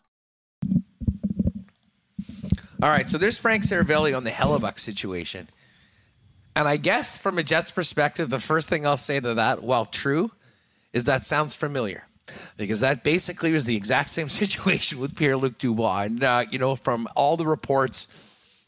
All 2.79 2.89
right, 2.89 3.09
so 3.09 3.17
there's 3.17 3.39
Frank 3.39 3.63
Seravalli 3.63 4.15
on 4.15 4.23
the 4.23 4.29
Hellebuyck 4.29 4.77
situation. 4.77 5.47
And 6.55 6.67
I 6.67 6.77
guess 6.77 7.17
from 7.17 7.37
a 7.37 7.43
Jets 7.43 7.71
perspective, 7.71 8.29
the 8.29 8.39
first 8.39 8.69
thing 8.69 8.85
I'll 8.85 8.97
say 8.97 9.19
to 9.19 9.33
that, 9.35 9.63
while 9.63 9.85
true, 9.85 10.31
is 10.93 11.05
that 11.05 11.23
sounds 11.23 11.55
familiar. 11.55 12.03
Because 12.57 12.81
that 12.81 13.03
basically 13.03 13.51
was 13.51 13.65
the 13.65 13.75
exact 13.75 14.09
same 14.09 14.29
situation 14.41 14.99
with 14.99 15.15
Pierre 15.15 15.37
Luc 15.37 15.57
Dubois. 15.57 16.03
And, 16.03 16.23
uh, 16.23 16.45
you 16.51 16.59
know, 16.59 16.75
from 16.75 17.07
all 17.15 17.37
the 17.37 17.47
reports, 17.47 18.07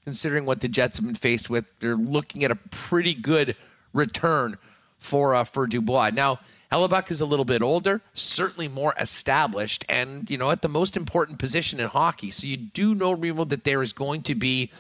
considering 0.10 0.44
what 0.44 0.60
the 0.60 0.68
Jets 0.68 0.98
have 0.98 1.06
been 1.06 1.14
faced 1.14 1.52
with. 1.52 1.66
They're 1.82 1.96
looking 1.96 2.44
at 2.44 2.50
a 2.50 2.56
pretty 2.56 3.14
good 3.14 3.56
return 3.94 4.58
for 4.98 5.36
uh, 5.36 5.44
for 5.44 5.68
Dubois. 5.68 6.10
Now, 6.10 6.40
Hellebuyck 6.72 7.12
is 7.12 7.22
a 7.22 7.28
little 7.28 7.46
bit 7.46 7.62
older, 7.62 8.02
certainly 8.16 8.68
more 8.68 8.96
established, 9.00 9.86
and 9.88 10.28
you 10.28 10.36
know 10.36 10.50
at 10.50 10.64
the 10.64 10.68
most 10.68 10.98
important 10.98 11.38
position 11.38 11.80
in 11.80 11.88
hockey. 11.88 12.32
So 12.32 12.48
you 12.48 12.58
do 12.58 12.96
know, 12.96 13.12
Remo, 13.12 13.46
that 13.46 13.66
there 13.66 13.84
is 13.84 13.94
going 13.94 14.24
to 14.24 14.34
be 14.34 14.72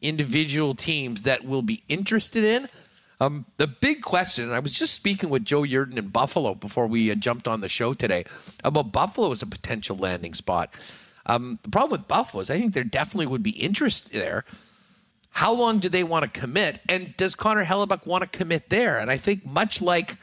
individual 0.00 0.74
teams 0.74 1.22
that 1.22 1.44
will 1.44 1.62
be 1.62 1.84
interested 1.88 2.42
in. 2.42 2.68
Um, 3.20 3.46
the 3.56 3.68
big 3.68 4.02
question, 4.02 4.46
and 4.46 4.52
I 4.52 4.58
was 4.58 4.72
just 4.72 4.94
speaking 4.94 5.30
with 5.30 5.44
Joe 5.44 5.62
Yerdon 5.62 5.96
in 5.96 6.08
Buffalo 6.08 6.56
before 6.56 6.88
we 6.88 7.08
uh, 7.08 7.14
jumped 7.14 7.46
on 7.46 7.60
the 7.60 7.68
show 7.68 7.94
today 7.94 8.24
about 8.64 8.90
Buffalo 8.90 9.30
as 9.30 9.42
a 9.42 9.46
potential 9.46 9.96
landing 9.96 10.34
spot. 10.34 10.74
Um, 11.26 11.60
the 11.62 11.70
problem 11.70 12.00
with 12.00 12.08
Buffalo 12.08 12.40
is 12.40 12.50
I 12.50 12.58
think 12.58 12.74
there 12.74 12.84
definitely 12.84 13.26
would 13.26 13.42
be 13.42 13.50
interest 13.50 14.12
there. 14.12 14.44
How 15.32 15.52
long 15.52 15.78
do 15.78 15.88
they 15.88 16.04
want 16.04 16.32
to 16.32 16.40
commit? 16.40 16.78
And 16.88 17.16
does 17.16 17.34
Connor 17.34 17.64
Hellebuyck 17.64 18.06
want 18.06 18.22
to 18.22 18.38
commit 18.38 18.68
there? 18.68 18.98
And 18.98 19.10
I 19.10 19.16
think 19.16 19.46
much 19.46 19.80
like 19.80 20.16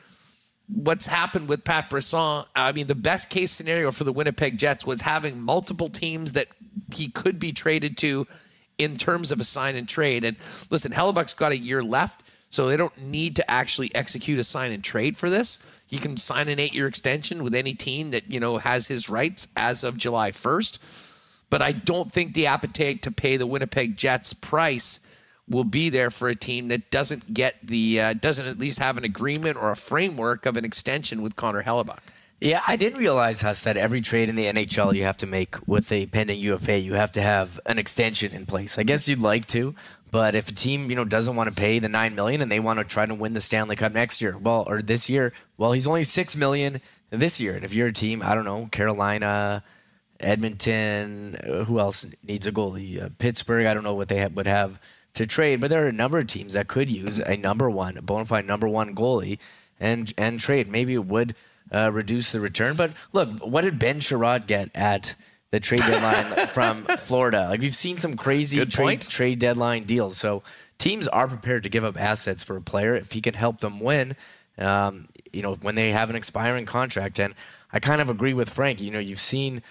what's 0.68 1.08
happened 1.08 1.50
with 1.50 1.64
Pat 1.64 1.90
Brisson, 1.90 2.46
I 2.56 2.72
mean, 2.72 2.88
the 2.88 2.96
best 2.96 3.30
case 3.30 3.52
scenario 3.52 3.92
for 3.92 4.04
the 4.04 4.14
Winnipeg 4.14 4.58
Jets 4.60 4.86
was 4.86 5.02
having 5.02 5.42
multiple 5.42 5.90
teams 5.90 6.34
that 6.34 6.48
he 6.94 7.10
could 7.10 7.40
be 7.40 7.52
traded 7.52 7.98
to 7.98 8.28
in 8.78 8.98
terms 8.98 9.32
of 9.32 9.40
a 9.40 9.44
sign 9.44 9.76
and 9.76 9.88
trade. 9.88 10.24
And 10.24 10.38
listen, 10.70 10.92
Hellebuyck's 10.92 11.34
got 11.34 11.52
a 11.52 11.58
year 11.58 11.82
left, 11.82 12.24
so 12.50 12.68
they 12.68 12.78
don't 12.78 12.98
need 13.02 13.36
to 13.38 13.52
actually 13.52 13.94
execute 13.96 14.40
a 14.40 14.44
sign 14.44 14.72
and 14.72 14.84
trade 14.84 15.18
for 15.18 15.30
this. 15.30 15.64
He 15.88 15.98
can 15.98 16.18
sign 16.18 16.48
an 16.50 16.60
eight 16.60 16.74
year 16.74 16.86
extension 16.88 17.44
with 17.44 17.56
any 17.56 17.74
team 17.74 18.12
that, 18.12 18.32
you 18.32 18.40
know, 18.40 18.58
has 18.58 18.88
his 18.88 19.10
rights 19.10 19.48
as 19.58 19.84
of 19.84 19.98
July 19.98 20.32
1st. 20.32 20.78
But 21.50 21.62
I 21.62 21.72
don't 21.72 22.12
think 22.12 22.34
the 22.34 22.48
appetite 22.48 23.02
to 23.04 23.12
pay 23.12 23.38
the 23.38 23.48
Winnipeg 23.48 23.98
Jets 23.98 24.34
price 24.34 25.00
will 25.48 25.64
be 25.64 25.90
there 25.90 26.12
for 26.12 26.30
a 26.30 26.36
team 26.36 26.68
that 26.68 26.92
doesn't 26.92 27.34
get 27.34 27.56
the 27.64 28.00
uh, 28.00 28.14
doesn't 28.14 28.46
at 28.46 28.60
least 28.60 28.80
have 28.80 28.98
an 28.98 29.04
agreement 29.04 29.58
or 29.58 29.72
a 29.72 29.76
framework 29.76 30.46
of 30.46 30.58
an 30.58 30.64
extension 30.66 31.22
with 31.22 31.36
Connor 31.36 31.64
Hellebuyck. 31.64 32.00
Yeah, 32.42 32.62
I 32.66 32.78
didn't 32.78 33.00
realize, 33.00 33.42
Huss, 33.42 33.64
that 33.64 33.76
every 33.76 34.00
trade 34.00 34.30
in 34.30 34.38
the 34.38 34.46
NHL 34.46 34.96
you 34.96 35.04
have 35.04 35.18
to 35.18 35.28
make 35.28 35.58
with 35.68 35.92
a 35.92 36.06
pending 36.06 36.40
UFA, 36.40 36.80
you 36.80 36.94
have 36.94 37.12
to 37.14 37.22
have 37.22 37.60
an 37.66 37.78
extension 37.78 38.34
in 38.34 38.46
place. 38.46 38.78
I 38.78 38.84
guess 38.84 39.10
you'd 39.10 39.20
like 39.20 39.46
to, 39.48 39.76
but 40.10 40.36
if 40.36 40.48
a 40.48 40.54
team, 40.54 40.90
you 40.90 40.96
know, 40.96 41.04
doesn't 41.04 41.36
want 41.36 41.50
to 41.50 41.56
pay 41.56 41.80
the 41.80 41.90
nine 41.90 42.16
million 42.16 42.42
and 42.42 42.50
they 42.50 42.62
want 42.62 42.80
to 42.80 42.86
try 42.86 43.06
to 43.06 43.14
win 43.14 43.34
the 43.34 43.42
Stanley 43.42 43.76
Cup 43.76 43.92
next 43.92 44.22
year, 44.22 44.38
well, 44.38 44.64
or 44.70 44.82
this 44.82 45.10
year, 45.10 45.34
well, 45.58 45.74
he's 45.74 45.86
only 45.86 46.04
six 46.04 46.34
million 46.34 46.80
this 47.10 47.42
year. 47.42 47.56
And 47.56 47.66
if 47.66 47.74
you're 47.74 47.88
a 47.88 47.94
team, 47.94 48.22
I 48.24 48.36
don't 48.36 48.46
know, 48.46 48.70
Carolina, 48.72 49.62
Edmonton, 50.20 51.36
uh, 51.36 51.64
who 51.64 51.80
else 51.80 52.06
needs 52.24 52.46
a 52.46 52.52
goalie? 52.52 53.02
Uh, 53.02 53.10
Pittsburgh, 53.18 53.66
I 53.66 53.74
don't 53.74 53.84
know 53.84 53.96
what 53.96 54.10
they 54.10 54.18
have, 54.18 54.36
would 54.36 54.48
have 54.48 54.82
to 55.14 55.26
trade, 55.26 55.62
but 55.62 55.70
there 55.70 55.86
are 55.86 55.90
a 55.90 55.94
number 55.94 56.20
of 56.20 56.28
teams 56.28 56.54
that 56.54 56.68
could 56.68 56.92
use 56.92 57.20
a 57.20 57.38
number 57.38 57.70
one, 57.70 57.98
a 57.98 58.02
bona 58.02 58.26
fide 58.26 58.46
number 58.46 58.68
one 58.68 58.96
goalie, 58.96 59.40
and 59.80 60.14
and 60.18 60.40
trade. 60.40 60.68
Maybe 60.68 60.94
it 60.94 61.06
would 61.06 61.36
uh, 61.72 61.92
reduce 61.92 62.32
the 62.32 62.40
return. 62.40 62.76
But 62.76 62.92
look, 63.14 63.30
what 63.40 63.62
did 63.62 63.80
Ben 63.80 64.00
Chiarot 64.00 64.48
get 64.48 64.70
at? 64.76 65.16
the 65.52 65.60
trade 65.60 65.80
deadline 65.80 66.48
from 66.48 66.86
Florida. 66.98 67.48
Like 67.50 67.62
we've 67.62 67.76
seen 67.76 67.98
some 67.98 68.16
crazy 68.16 68.64
trade 68.66 69.02
trade 69.02 69.40
deadline 69.40 69.86
deals. 69.86 70.18
So 70.18 70.44
teams 70.78 71.08
are 71.08 71.28
prepared 71.28 71.64
to 71.64 71.70
give 71.70 71.84
up 71.84 72.00
assets 72.00 72.44
for 72.44 72.56
a 72.58 72.62
player 72.62 72.96
if 72.96 73.12
he 73.12 73.22
can 73.22 73.34
help 73.34 73.60
them 73.60 73.80
win. 73.80 74.16
Um, 74.58 75.08
you 75.32 75.42
know, 75.42 75.56
when 75.56 75.76
they 75.76 75.92
have 75.92 76.10
an 76.10 76.16
expiring 76.16 76.66
contract, 76.66 77.20
and 77.20 77.34
I 77.72 77.80
kind 77.80 78.02
of 78.02 78.10
agree 78.10 78.34
with 78.34 78.50
Frank. 78.50 78.82
You 78.82 78.92
know, 78.92 79.00
you've 79.00 79.20
seen 79.20 79.62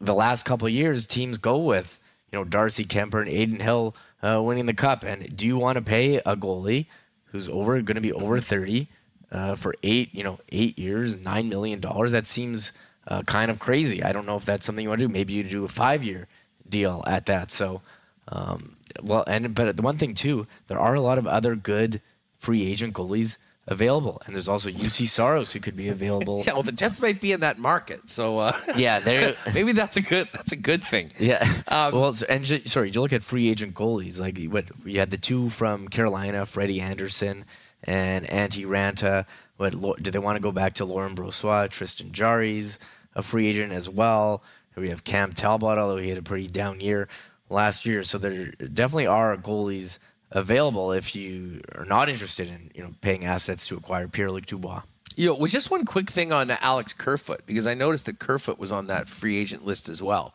the 0.00 0.14
last 0.14 0.44
couple 0.44 0.68
years 0.68 1.06
teams 1.06 1.38
go 1.38 1.58
with 1.58 2.00
you 2.32 2.38
know 2.38 2.44
Darcy 2.44 2.84
Kuemper 2.84 3.20
and 3.20 3.28
Adin 3.28 3.60
Hill 3.60 3.94
uh, 4.22 4.40
winning 4.42 4.66
the 4.66 4.74
cup. 4.74 5.04
And 5.04 5.36
do 5.36 5.46
you 5.46 5.56
want 5.56 5.76
to 5.76 5.82
pay 5.82 6.16
a 6.16 6.36
goalie 6.36 6.86
who's 7.26 7.48
over 7.48 7.80
going 7.82 7.96
to 7.96 8.00
be 8.00 8.12
over 8.12 8.40
thirty 8.40 8.88
uh, 9.30 9.54
for 9.54 9.74
eight 9.82 10.14
you 10.14 10.22
know 10.22 10.38
eight 10.50 10.78
years, 10.78 11.16
nine 11.16 11.48
million 11.48 11.80
dollars? 11.80 12.12
That 12.12 12.26
seems 12.26 12.72
uh, 13.06 13.22
kind 13.22 13.50
of 13.50 13.58
crazy. 13.58 14.02
I 14.02 14.12
don't 14.12 14.26
know 14.26 14.36
if 14.36 14.44
that's 14.44 14.66
something 14.66 14.82
you 14.82 14.88
want 14.88 15.00
to 15.00 15.08
do. 15.08 15.12
Maybe 15.12 15.32
you 15.32 15.42
do 15.42 15.64
a 15.64 15.68
five 15.68 16.04
year 16.04 16.28
deal 16.68 17.02
at 17.06 17.26
that. 17.26 17.50
So, 17.50 17.82
um, 18.28 18.76
well, 19.02 19.24
and 19.26 19.54
but 19.54 19.76
the 19.76 19.82
one 19.82 19.98
thing 19.98 20.14
too, 20.14 20.46
there 20.66 20.78
are 20.78 20.94
a 20.94 21.00
lot 21.00 21.18
of 21.18 21.26
other 21.26 21.56
good 21.56 22.00
free 22.38 22.66
agent 22.70 22.94
goalies 22.94 23.36
available, 23.68 24.20
and 24.26 24.34
there's 24.34 24.48
also 24.48 24.70
Juuse 24.70 25.08
Saros 25.08 25.52
who 25.52 25.60
could 25.60 25.76
be 25.76 25.88
available. 25.88 26.42
yeah, 26.46 26.54
well, 26.54 26.62
the 26.62 26.72
Jets 26.72 27.00
might 27.00 27.20
be 27.20 27.32
in 27.32 27.40
that 27.40 27.58
market, 27.58 28.08
so 28.08 28.38
uh, 28.38 28.58
yeah, 28.76 29.00
maybe 29.54 29.72
that's 29.72 29.96
a 29.96 30.02
good 30.02 30.28
that's 30.32 30.52
a 30.52 30.56
good 30.56 30.82
thing. 30.82 31.12
Yeah. 31.18 31.46
Um, 31.68 31.94
well, 31.94 32.14
and 32.28 32.44
ju- 32.44 32.66
sorry, 32.66 32.90
you 32.90 33.00
look 33.00 33.12
at 33.12 33.22
free 33.22 33.48
agent 33.48 33.74
goalies 33.74 34.20
like 34.20 34.38
what 34.50 34.64
you 34.84 34.98
had 34.98 35.10
the 35.10 35.18
two 35.18 35.48
from 35.50 35.88
Carolina, 35.88 36.46
Freddie 36.46 36.80
Andersen 36.80 37.44
and 37.84 38.26
Antti 38.26 38.66
Raanta. 38.66 39.26
What 39.56 40.02
do 40.02 40.10
they 40.10 40.18
want 40.18 40.36
to 40.36 40.40
go 40.40 40.52
back 40.52 40.74
to 40.74 40.84
Laurent 40.84 41.16
Brossoit, 41.16 41.70
Tristan 41.70 42.12
Jarry's 42.12 42.78
a 43.14 43.22
free 43.22 43.48
agent 43.48 43.72
as 43.72 43.88
well. 43.88 44.42
We 44.76 44.90
have 44.90 45.02
Cam 45.02 45.32
Talbot, 45.32 45.76
although 45.76 45.96
he 45.96 46.08
had 46.08 46.18
a 46.18 46.22
pretty 46.22 46.46
down 46.46 46.80
year 46.80 47.08
last 47.50 47.84
year. 47.84 48.04
So 48.04 48.16
there 48.16 48.52
definitely 48.52 49.08
are 49.08 49.36
goalies 49.36 49.98
available 50.30 50.92
if 50.92 51.14
you 51.14 51.60
are 51.74 51.84
not 51.84 52.08
interested 52.08 52.48
in 52.48 52.70
you 52.74 52.82
know 52.82 52.94
paying 53.00 53.24
assets 53.24 53.66
to 53.68 53.76
acquire 53.76 54.08
Pierre 54.08 54.30
Luc 54.30 54.46
Dubois. 54.46 54.82
You 55.16 55.26
know, 55.26 55.34
well, 55.34 55.50
just 55.50 55.70
one 55.70 55.84
quick 55.84 56.10
thing 56.10 56.32
on 56.32 56.50
Alex 56.50 56.92
Kerfoot 56.92 57.44
because 57.44 57.66
I 57.66 57.74
noticed 57.74 58.06
that 58.06 58.20
Kerfoot 58.20 58.58
was 58.58 58.70
on 58.70 58.86
that 58.86 59.08
free 59.08 59.36
agent 59.36 59.66
list 59.66 59.88
as 59.88 60.00
well. 60.00 60.32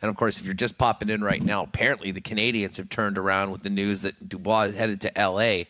And 0.00 0.08
of 0.08 0.16
course, 0.16 0.38
if 0.38 0.44
you're 0.44 0.54
just 0.54 0.78
popping 0.78 1.08
in 1.08 1.22
right 1.22 1.42
now, 1.42 1.62
apparently 1.62 2.10
the 2.10 2.20
Canadiens 2.20 2.76
have 2.76 2.88
turned 2.88 3.18
around 3.18 3.50
with 3.50 3.62
the 3.62 3.70
news 3.70 4.02
that 4.02 4.28
Dubois 4.28 4.62
is 4.62 4.76
headed 4.76 5.00
to 5.00 5.12
LA, 5.16 5.64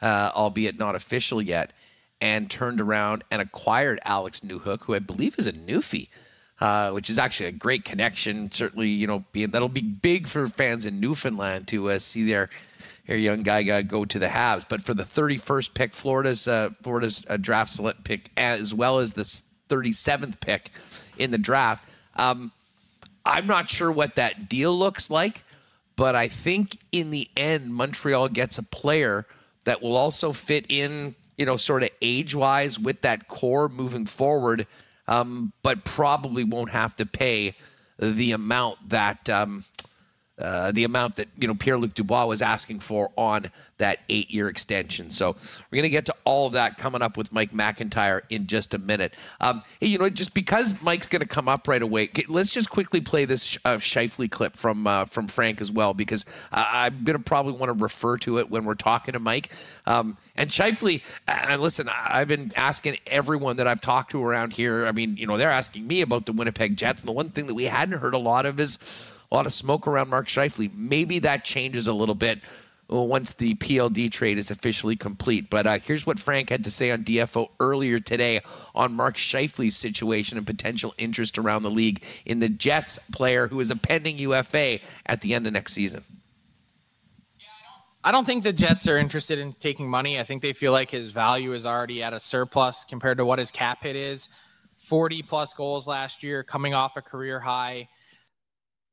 uh, 0.00 0.32
albeit 0.34 0.78
not 0.78 0.94
official 0.94 1.42
yet, 1.42 1.72
and 2.20 2.50
turned 2.50 2.80
around 2.80 3.24
and 3.30 3.42
acquired 3.42 4.00
Alex 4.04 4.40
Newhook, 4.40 4.84
who 4.84 4.94
I 4.94 4.98
believe 4.98 5.38
is 5.38 5.46
a 5.46 5.52
Newfie. 5.52 6.08
Uh, 6.60 6.92
which 6.92 7.10
is 7.10 7.18
actually 7.18 7.46
a 7.46 7.50
great 7.50 7.84
connection. 7.84 8.48
Certainly, 8.48 8.86
you 8.86 9.04
know, 9.04 9.24
being, 9.32 9.50
that'll 9.50 9.68
be 9.68 9.80
big 9.80 10.28
for 10.28 10.46
fans 10.46 10.86
in 10.86 11.00
Newfoundland 11.00 11.66
to 11.66 11.90
uh, 11.90 11.98
see 11.98 12.24
their 12.24 12.50
your 13.06 13.18
young 13.18 13.42
guy 13.42 13.62
got 13.62 13.78
to 13.78 13.82
go 13.82 14.04
to 14.04 14.18
the 14.18 14.28
Habs. 14.28 14.64
But 14.68 14.82
for 14.82 14.94
the 14.94 15.02
31st 15.02 15.74
pick, 15.74 15.94
Florida's 15.94 16.46
uh, 16.46 16.70
Florida's 16.82 17.24
uh, 17.28 17.36
draft 17.36 17.72
select 17.72 18.04
pick, 18.04 18.30
as 18.36 18.74
well 18.74 18.98
as 18.98 19.12
the 19.12 19.22
37th 19.68 20.40
pick 20.40 20.70
in 21.18 21.30
the 21.30 21.38
draft, 21.38 21.88
um, 22.16 22.52
I'm 23.24 23.46
not 23.46 23.68
sure 23.68 23.90
what 23.90 24.16
that 24.16 24.48
deal 24.48 24.76
looks 24.76 25.10
like. 25.10 25.44
But 25.96 26.14
I 26.14 26.28
think 26.28 26.78
in 26.90 27.10
the 27.10 27.28
end, 27.36 27.74
Montreal 27.74 28.28
gets 28.28 28.58
a 28.58 28.62
player 28.62 29.26
that 29.64 29.82
will 29.82 29.96
also 29.96 30.32
fit 30.32 30.66
in, 30.68 31.14
you 31.36 31.46
know, 31.46 31.56
sort 31.56 31.82
of 31.82 31.90
age 32.00 32.34
wise 32.34 32.78
with 32.78 33.02
that 33.02 33.28
core 33.28 33.68
moving 33.68 34.06
forward, 34.06 34.66
um, 35.06 35.52
but 35.62 35.84
probably 35.84 36.44
won't 36.44 36.70
have 36.70 36.96
to 36.96 37.06
pay 37.06 37.54
the 37.98 38.32
amount 38.32 38.88
that 38.88 39.28
um, 39.28 39.64
uh, 40.42 40.72
the 40.72 40.84
amount 40.84 41.16
that 41.16 41.28
you 41.38 41.48
know 41.48 41.54
Pierre 41.54 41.78
Luc 41.78 41.94
Dubois 41.94 42.26
was 42.26 42.42
asking 42.42 42.80
for 42.80 43.10
on 43.16 43.50
that 43.78 44.00
eight-year 44.08 44.48
extension. 44.48 45.10
So 45.10 45.36
we're 45.70 45.76
going 45.76 45.82
to 45.84 45.90
get 45.90 46.06
to 46.06 46.14
all 46.24 46.46
of 46.46 46.52
that 46.52 46.78
coming 46.78 47.02
up 47.02 47.16
with 47.16 47.32
Mike 47.32 47.50
McIntyre 47.50 48.22
in 48.30 48.46
just 48.46 48.74
a 48.74 48.78
minute. 48.78 49.14
Um, 49.40 49.62
hey, 49.80 49.88
you 49.88 49.98
know, 49.98 50.08
just 50.08 50.34
because 50.34 50.80
Mike's 50.82 51.08
going 51.08 51.20
to 51.20 51.26
come 51.26 51.48
up 51.48 51.66
right 51.66 51.82
away, 51.82 52.10
let's 52.28 52.50
just 52.50 52.70
quickly 52.70 53.00
play 53.00 53.24
this 53.24 53.58
uh, 53.64 53.76
Scheifele 53.76 54.30
clip 54.30 54.56
from 54.56 54.86
uh, 54.86 55.04
from 55.06 55.26
Frank 55.26 55.60
as 55.60 55.70
well 55.72 55.94
because 55.94 56.24
I'm 56.52 57.04
going 57.04 57.16
to 57.16 57.22
probably 57.22 57.52
want 57.52 57.76
to 57.76 57.82
refer 57.82 58.16
to 58.18 58.38
it 58.38 58.50
when 58.50 58.64
we're 58.64 58.74
talking 58.74 59.12
to 59.12 59.18
Mike. 59.20 59.50
Um, 59.86 60.16
and 60.36 60.50
Scheifele, 60.50 61.02
and 61.28 61.62
listen, 61.62 61.88
I've 61.88 62.28
been 62.28 62.52
asking 62.56 62.98
everyone 63.06 63.56
that 63.56 63.66
I've 63.66 63.80
talked 63.80 64.12
to 64.12 64.24
around 64.24 64.52
here. 64.52 64.86
I 64.86 64.92
mean, 64.92 65.16
you 65.16 65.26
know, 65.26 65.36
they're 65.36 65.50
asking 65.50 65.86
me 65.86 66.00
about 66.00 66.26
the 66.26 66.32
Winnipeg 66.32 66.76
Jets, 66.76 67.02
and 67.02 67.08
the 67.08 67.12
one 67.12 67.28
thing 67.28 67.46
that 67.46 67.54
we 67.54 67.64
hadn't 67.64 67.98
heard 67.98 68.14
a 68.14 68.18
lot 68.18 68.46
of 68.46 68.58
is 68.60 68.78
a 69.32 69.34
lot 69.34 69.46
of 69.46 69.52
smoke 69.52 69.86
around 69.86 70.10
Mark 70.10 70.28
Scheifele. 70.28 70.70
Maybe 70.74 71.18
that 71.20 71.44
changes 71.44 71.86
a 71.86 71.92
little 71.94 72.14
bit 72.14 72.40
once 72.88 73.32
the 73.32 73.54
PLD 73.54 74.12
trade 74.12 74.36
is 74.36 74.50
officially 74.50 74.94
complete. 74.94 75.48
But 75.48 75.66
uh, 75.66 75.78
here's 75.78 76.06
what 76.06 76.18
Frank 76.18 76.50
had 76.50 76.64
to 76.64 76.70
say 76.70 76.90
on 76.90 77.02
DFO 77.02 77.48
earlier 77.58 77.98
today 77.98 78.42
on 78.74 78.92
Mark 78.92 79.16
Scheifele's 79.16 79.74
situation 79.74 80.36
and 80.36 80.46
potential 80.46 80.94
interest 80.98 81.38
around 81.38 81.62
the 81.62 81.70
league 81.70 82.04
in 82.26 82.40
the 82.40 82.50
Jets 82.50 82.98
player 83.10 83.48
who 83.48 83.58
is 83.60 83.70
a 83.70 83.76
pending 83.76 84.18
UFA 84.18 84.80
at 85.06 85.22
the 85.22 85.32
end 85.32 85.46
of 85.46 85.54
next 85.54 85.72
season. 85.72 86.04
I 88.04 88.12
don't 88.12 88.26
think 88.26 88.44
the 88.44 88.52
Jets 88.52 88.86
are 88.86 88.98
interested 88.98 89.38
in 89.38 89.54
taking 89.54 89.88
money. 89.88 90.20
I 90.20 90.24
think 90.24 90.42
they 90.42 90.52
feel 90.52 90.72
like 90.72 90.90
his 90.90 91.10
value 91.10 91.54
is 91.54 91.64
already 91.64 92.02
at 92.02 92.12
a 92.12 92.20
surplus 92.20 92.84
compared 92.84 93.16
to 93.16 93.24
what 93.24 93.38
his 93.38 93.50
cap 93.50 93.84
hit 93.84 93.96
is. 93.96 94.28
40 94.74 95.22
plus 95.22 95.54
goals 95.54 95.86
last 95.86 96.22
year, 96.22 96.42
coming 96.42 96.74
off 96.74 96.98
a 96.98 97.02
career 97.02 97.40
high 97.40 97.88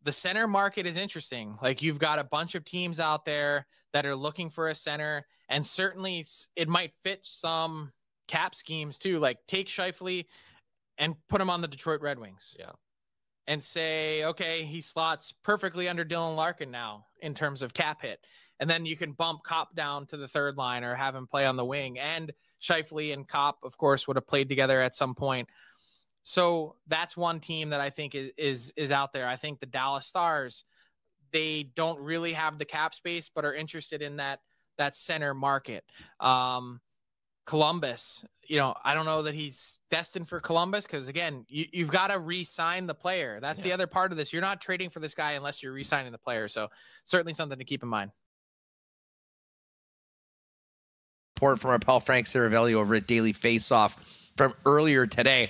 the 0.04 0.12
center 0.12 0.48
market 0.48 0.86
is 0.86 0.98
interesting. 0.98 1.56
Like 1.62 1.82
you've 1.82 2.00
got 2.00 2.20
a 2.20 2.24
bunch 2.24 2.56
of 2.56 2.64
teams 2.64 3.00
out 3.00 3.26
there 3.26 3.68
that 3.94 4.06
are 4.06 4.16
looking 4.16 4.50
for 4.50 4.70
a 4.70 4.76
center, 4.76 5.26
and 5.50 5.66
certainly 5.66 6.26
it 6.56 6.70
might 6.70 6.94
fit 7.04 7.20
some 7.24 7.92
cap 8.28 8.56
schemes 8.56 8.98
too. 8.98 9.18
Like 9.18 9.38
take 9.48 9.68
Scheifele 9.68 10.26
and 10.98 11.16
put 11.28 11.42
him 11.42 11.50
on 11.50 11.62
the 11.62 11.68
Detroit 11.68 12.02
Red 12.02 12.20
Wings. 12.20 12.56
Yeah. 12.58 12.72
And 13.48 13.64
say, 13.64 14.24
okay, 14.26 14.64
he 14.64 14.80
slots 14.80 15.34
perfectly 15.44 15.90
under 15.90 16.06
Dylan 16.06 16.36
Larkin 16.36 16.70
now 16.70 17.08
in 17.20 17.34
terms 17.34 17.64
of 17.64 17.74
cap 17.74 18.04
hit. 18.04 18.20
And 18.60 18.70
then 18.70 18.86
you 18.86 18.96
can 18.96 19.14
bump 19.14 19.42
Copp 19.44 19.74
down 19.76 20.06
to 20.08 20.18
the 20.18 20.28
third 20.28 20.56
line 20.56 20.84
or 20.84 20.94
have 20.94 21.16
him 21.16 21.26
play 21.26 21.48
on 21.48 21.56
the 21.56 21.66
wing. 21.66 21.98
And 21.98 22.32
Scheifele 22.62 23.12
and 23.12 23.28
Copp, 23.28 23.58
of 23.64 23.76
course, 23.76 24.08
would 24.08 24.18
have 24.18 24.28
played 24.28 24.50
together 24.50 24.82
at 24.82 24.94
some 24.94 25.16
point. 25.16 25.50
So 26.30 26.76
that's 26.86 27.18
one 27.18 27.40
team 27.40 27.72
that 27.72 27.82
I 27.82 27.90
think 27.90 28.14
is, 28.14 28.30
is 28.38 28.74
is 28.78 28.92
out 28.92 29.14
there. 29.14 29.28
I 29.28 29.36
think 29.36 29.60
the 29.60 29.66
Dallas 29.66 30.06
Stars, 30.06 30.64
they 31.32 31.72
don't 31.74 32.00
really 32.00 32.34
have 32.34 32.60
the 32.60 32.66
cap 32.66 32.94
space, 32.94 33.32
but 33.34 33.46
are 33.46 33.54
interested 33.56 34.04
in 34.04 34.18
that 34.18 34.40
that 34.78 34.96
center 34.96 35.34
market. 35.34 35.84
Um, 36.20 36.82
Columbus, 37.48 38.24
you 38.48 38.58
know, 38.58 38.76
I 38.86 38.94
don't 38.94 39.08
know 39.08 39.24
that 39.24 39.34
he's 39.34 39.80
destined 39.90 40.30
for 40.30 40.40
Columbus 40.40 40.86
because 40.86 41.10
again, 41.10 41.48
you, 41.50 41.66
have 41.80 41.92
got 41.92 42.10
to 42.10 42.20
re-sign 42.20 42.86
the 42.86 42.94
player. 42.94 43.40
That's 43.42 43.62
yeah. 43.62 43.64
the 43.64 43.72
other 43.72 43.88
part 43.88 44.12
of 44.12 44.18
this. 44.20 44.32
You're 44.32 44.44
not 44.44 44.62
trading 44.62 44.92
for 44.92 45.00
this 45.00 45.16
guy 45.16 45.32
unless 45.32 45.64
you're 45.64 45.74
re-signing 45.74 46.12
the 46.12 46.20
player. 46.20 46.48
So 46.48 46.68
certainly 47.06 47.34
something 47.34 47.58
to 47.58 47.66
keep 47.66 47.82
in 47.82 47.90
mind. 47.90 48.12
Report 51.38 51.60
from 51.60 51.72
our 51.72 51.80
pal 51.80 52.00
Frank 52.00 52.28
Seravalli 52.28 52.76
over 52.76 52.94
at 52.94 53.08
Daily 53.08 53.34
Faceoff 53.34 53.98
from 54.38 54.54
earlier 54.64 55.08
today 55.08 55.50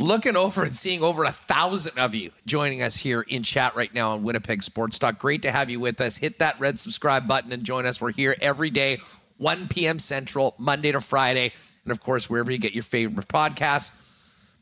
looking 0.00 0.34
over 0.34 0.64
and 0.64 0.74
seeing 0.74 1.02
over 1.02 1.24
a 1.24 1.30
thousand 1.30 1.98
of 1.98 2.14
you 2.14 2.30
joining 2.46 2.82
us 2.82 2.96
here 2.96 3.20
in 3.28 3.42
chat 3.42 3.76
right 3.76 3.92
now 3.92 4.12
on 4.12 4.22
Winnipeg 4.22 4.62
Sports 4.62 4.98
Talk. 4.98 5.18
Great 5.18 5.42
to 5.42 5.50
have 5.50 5.68
you 5.68 5.78
with 5.78 6.00
us. 6.00 6.16
Hit 6.16 6.38
that 6.38 6.58
red 6.58 6.78
subscribe 6.78 7.28
button 7.28 7.52
and 7.52 7.62
join 7.62 7.84
us. 7.84 8.00
We're 8.00 8.10
here 8.10 8.34
every 8.40 8.70
day, 8.70 8.98
1 9.36 9.68
p.m. 9.68 9.98
Central, 9.98 10.54
Monday 10.58 10.90
to 10.92 11.02
Friday. 11.02 11.52
And 11.84 11.92
of 11.92 12.00
course, 12.00 12.30
wherever 12.30 12.50
you 12.50 12.56
get 12.56 12.72
your 12.72 12.82
favorite 12.82 13.28
podcasts, 13.28 13.94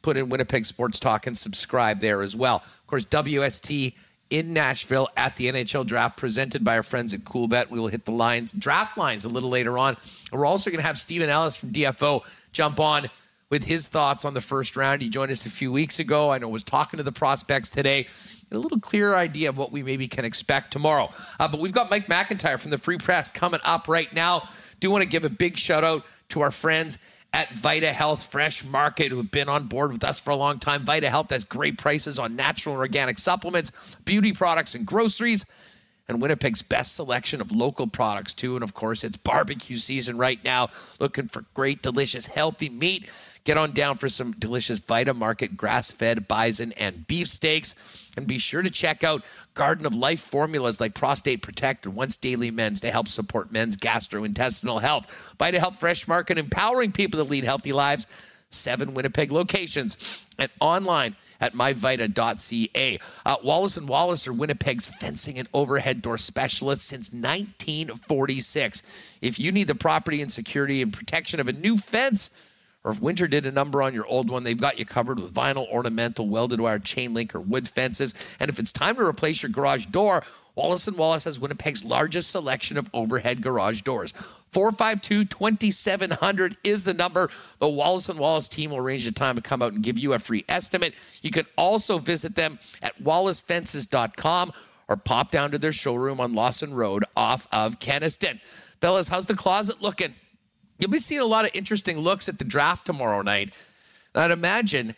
put 0.03 0.17
in 0.17 0.29
Winnipeg 0.29 0.67
Sports 0.67 0.99
Talk 0.99 1.29
and 1.29 1.39
subscribe 1.39 2.01
there 2.01 2.21
as 2.21 2.35
well. 2.35 2.57
Of 2.57 2.87
course, 2.89 3.05
WST 3.05 3.95
in 4.31 4.53
Nashville 4.53 5.09
at 5.17 5.37
the 5.37 5.51
NHL 5.51 5.87
draft 5.87 6.17
presented 6.17 6.65
by 6.65 6.77
our 6.77 6.83
friends 6.83 7.15
at 7.15 7.21
Coolbet. 7.21 7.71
We 7.71 7.79
will 7.79 7.89
hit 7.89 8.05
the 8.05 8.13
lines, 8.13 8.53
draft 8.53 8.99
lines 8.99 9.25
a 9.25 9.29
little 9.29 9.51
later 9.51 9.79
on. 9.79 9.97
We're 10.33 10.47
also 10.47 10.71
going 10.71 10.81
to 10.81 10.87
have 10.87 10.99
Steven 10.99 11.31
Ellis 11.31 11.57
from 11.57 11.71
DFO 11.71 12.23
jump 12.53 12.81
on 12.81 13.09
with 13.51 13.65
his 13.65 13.89
thoughts 13.89 14.25
on 14.25 14.35
the 14.35 14.41
first 14.41 14.77
round. 14.77 15.03
He 15.03 15.09
joined 15.09 15.31
us 15.31 15.47
a 15.47 15.51
few 15.51 15.73
weeks 15.73 15.99
ago. 15.99 16.31
I 16.31 16.39
know 16.39 16.49
was 16.49 16.63
talking 16.63 16.99
to 16.99 17.03
the 17.03 17.13
prospects 17.13 17.71
today. 17.71 18.07
A 18.51 18.59
little 18.59 18.81
clearer 18.81 19.15
idea 19.15 19.49
of 19.49 19.59
what 19.59 19.73
we 19.73 19.83
maybe 19.83 20.09
can 20.09 20.25
expect 20.25 20.73
tomorrow. 20.73 21.11
Uh, 21.39 21.49
but 21.49 21.61
we've 21.61 21.73
got 21.73 21.91
Mike 21.91 22.07
McIntyre 22.07 22.59
from 22.59 22.71
the 22.71 22.79
Free 22.79 22.99
Press 22.99 23.31
coming 23.31 23.61
up 23.65 23.89
right 23.89 24.13
now. 24.13 24.43
Do 24.81 24.91
want 24.91 25.03
to 25.03 25.09
give 25.09 25.25
a 25.25 25.31
big 25.31 25.57
shout 25.57 25.85
out 25.85 26.05
to 26.31 26.41
our 26.41 26.51
friends 26.51 26.99
at 27.35 27.53
Vita 27.55 27.93
Health 27.93 28.25
Fresh 28.25 28.65
Market, 28.65 29.09
who 29.09 29.19
have 29.19 29.31
been 29.31 29.51
on 29.51 29.65
board 29.65 29.93
with 29.93 30.03
us 30.03 30.19
for 30.19 30.31
a 30.31 30.37
long 30.37 30.59
time. 30.59 30.83
Vita 30.85 31.11
Health 31.11 31.31
has 31.31 31.45
great 31.45 31.77
prices 31.77 32.19
on 32.19 32.37
natural 32.37 32.75
and 32.75 32.81
organic 32.81 33.19
supplements, 33.19 33.97
beauty 34.05 34.33
products, 34.33 34.75
and 34.75 34.87
groceries 34.87 35.45
and 36.09 36.23
Winnipeg's 36.23 36.63
best 36.63 36.97
selection 36.97 37.41
of 37.41 37.53
local 37.53 37.87
products, 37.87 38.33
too. 38.33 38.55
And 38.55 38.65
of 38.65 38.75
course, 38.75 39.05
it's 39.05 39.17
barbecue 39.17 39.77
season 39.77 40.17
right 40.17 40.43
now. 40.43 40.69
Looking 41.01 41.29
for 41.29 41.45
great, 41.55 41.83
delicious, 41.83 42.27
healthy 42.27 42.71
meat. 42.71 43.11
Get 43.49 43.57
on 43.57 43.73
down 43.73 43.97
for 43.97 44.11
some 44.11 44.33
delicious 44.33 44.79
Vita 44.79 45.15
Market 45.15 45.57
grass 45.57 45.91
fed 45.91 46.29
bison 46.29 46.73
and 46.73 47.07
beef 47.07 47.29
steaks. 47.29 48.11
And 48.15 48.27
be 48.27 48.39
sure 48.39 48.61
to 48.61 48.69
check 48.69 49.03
out 49.03 49.25
Garden 49.55 49.87
of 49.87 49.95
Life 49.95 50.21
formulas 50.21 50.83
like 50.83 50.93
Prostate 50.93 51.41
Protect 51.41 51.87
and 51.87 51.95
Once 51.95 52.19
Daily 52.19 52.51
Men's 52.51 52.83
to 52.83 52.91
help 52.91 53.09
support 53.09 53.51
men's 53.51 53.79
gastrointestinal 53.79 54.83
health. 54.83 55.35
Vita 55.39 55.59
Health 55.59 55.81
Fresh 55.81 56.07
Market, 56.07 56.37
empowering 56.37 56.93
people 56.93 57.25
to 57.25 57.25
lead 57.25 57.45
healthy 57.45 57.73
lives. 57.73 58.07
Seven 58.51 58.93
Winnipeg 58.93 59.33
locations 59.33 60.27
and 60.39 60.51
online 60.61 61.17
at 61.41 61.55
myvita.ca. 61.55 62.99
Uh, 63.25 63.37
Wallace 63.43 63.79
and 63.79 63.89
Wallace 63.89 64.27
are 64.27 64.33
Winnipeg's 64.35 64.87
fencing 64.87 65.39
and 65.39 65.49
overhead 65.55 66.03
door 66.03 66.19
specialists 66.19 66.85
since 66.85 67.15
1946. 67.15 69.17
If 69.23 69.39
you 69.39 69.53
need 69.53 69.69
the 69.69 69.75
property 69.75 70.21
and 70.21 70.31
security 70.31 70.83
and 70.83 70.93
protection 70.93 71.41
of 71.41 71.49
a 71.49 71.55
new 71.55 71.79
fence, 71.79 72.29
or 72.89 72.93
if 72.93 73.03
winter 73.03 73.29
did 73.29 73.45
a 73.45 73.53
number 73.53 73.83
on 73.83 73.93
your 73.93 74.07
old 74.07 74.31
one, 74.31 74.45
they've 74.45 74.59
got 74.59 74.79
you 74.79 74.87
covered 74.87 75.21
with 75.21 75.35
vinyl, 75.35 75.71
ornamental, 75.71 76.27
welded 76.27 76.59
wire, 76.59 76.79
chain 76.79 77.13
link, 77.13 77.35
or 77.35 77.41
wood 77.41 77.69
fences. 77.69 78.15
And 78.41 78.49
if 78.49 78.59
it's 78.59 78.73
time 78.73 78.95
to 78.95 79.05
replace 79.05 79.43
your 79.43 79.51
garage 79.51 79.85
door, 79.85 80.25
Wallace 80.55 80.91
& 80.91 80.97
Wallace 80.97 81.25
has 81.25 81.39
Winnipeg's 81.39 81.85
largest 81.85 82.31
selection 82.31 82.79
of 82.79 82.89
overhead 82.95 83.43
garage 83.43 83.83
doors. 83.83 84.15
452-2700 84.53 86.57
is 86.65 86.85
the 86.85 86.95
number. 86.95 87.29
The 87.59 87.69
Wallace 87.69 88.09
& 88.09 88.15
Wallace 88.15 88.49
team 88.49 88.71
will 88.71 88.79
arrange 88.79 89.07
a 89.07 89.13
time 89.13 89.37
to 89.37 89.43
come 89.43 89.61
out 89.61 89.75
and 89.75 89.83
give 89.83 89.99
you 89.99 90.15
a 90.15 90.19
free 90.19 90.47
estimate. 90.49 90.95
You 91.21 91.31
can 91.31 91.45
also 91.59 91.99
visit 91.99 92.37
them 92.37 92.59
at 92.81 92.99
wallacefences.com 93.05 94.53
or 94.89 94.97
pop 94.97 95.31
down 95.31 95.51
to 95.51 95.59
their 95.59 95.73
showroom 95.73 96.21
on 96.21 96.33
Lawson 96.33 96.73
Road 96.73 97.05
off 97.15 97.47
of 97.53 97.81
Kenaston. 97.81 98.41
Fellas, 98.81 99.09
how's 99.09 99.27
the 99.27 99.35
closet 99.35 99.83
looking? 99.83 100.15
You'll 100.79 100.91
be 100.91 100.99
seeing 100.99 101.21
a 101.21 101.27
lot 101.27 101.45
of 101.45 101.51
interesting 101.55 101.99
looks 101.99 102.29
at 102.29 102.39
the 102.39 102.45
draft 102.45 102.87
tomorrow 102.87 103.23
night. 103.23 103.53
I'd 104.15 104.31
imagine 104.31 104.95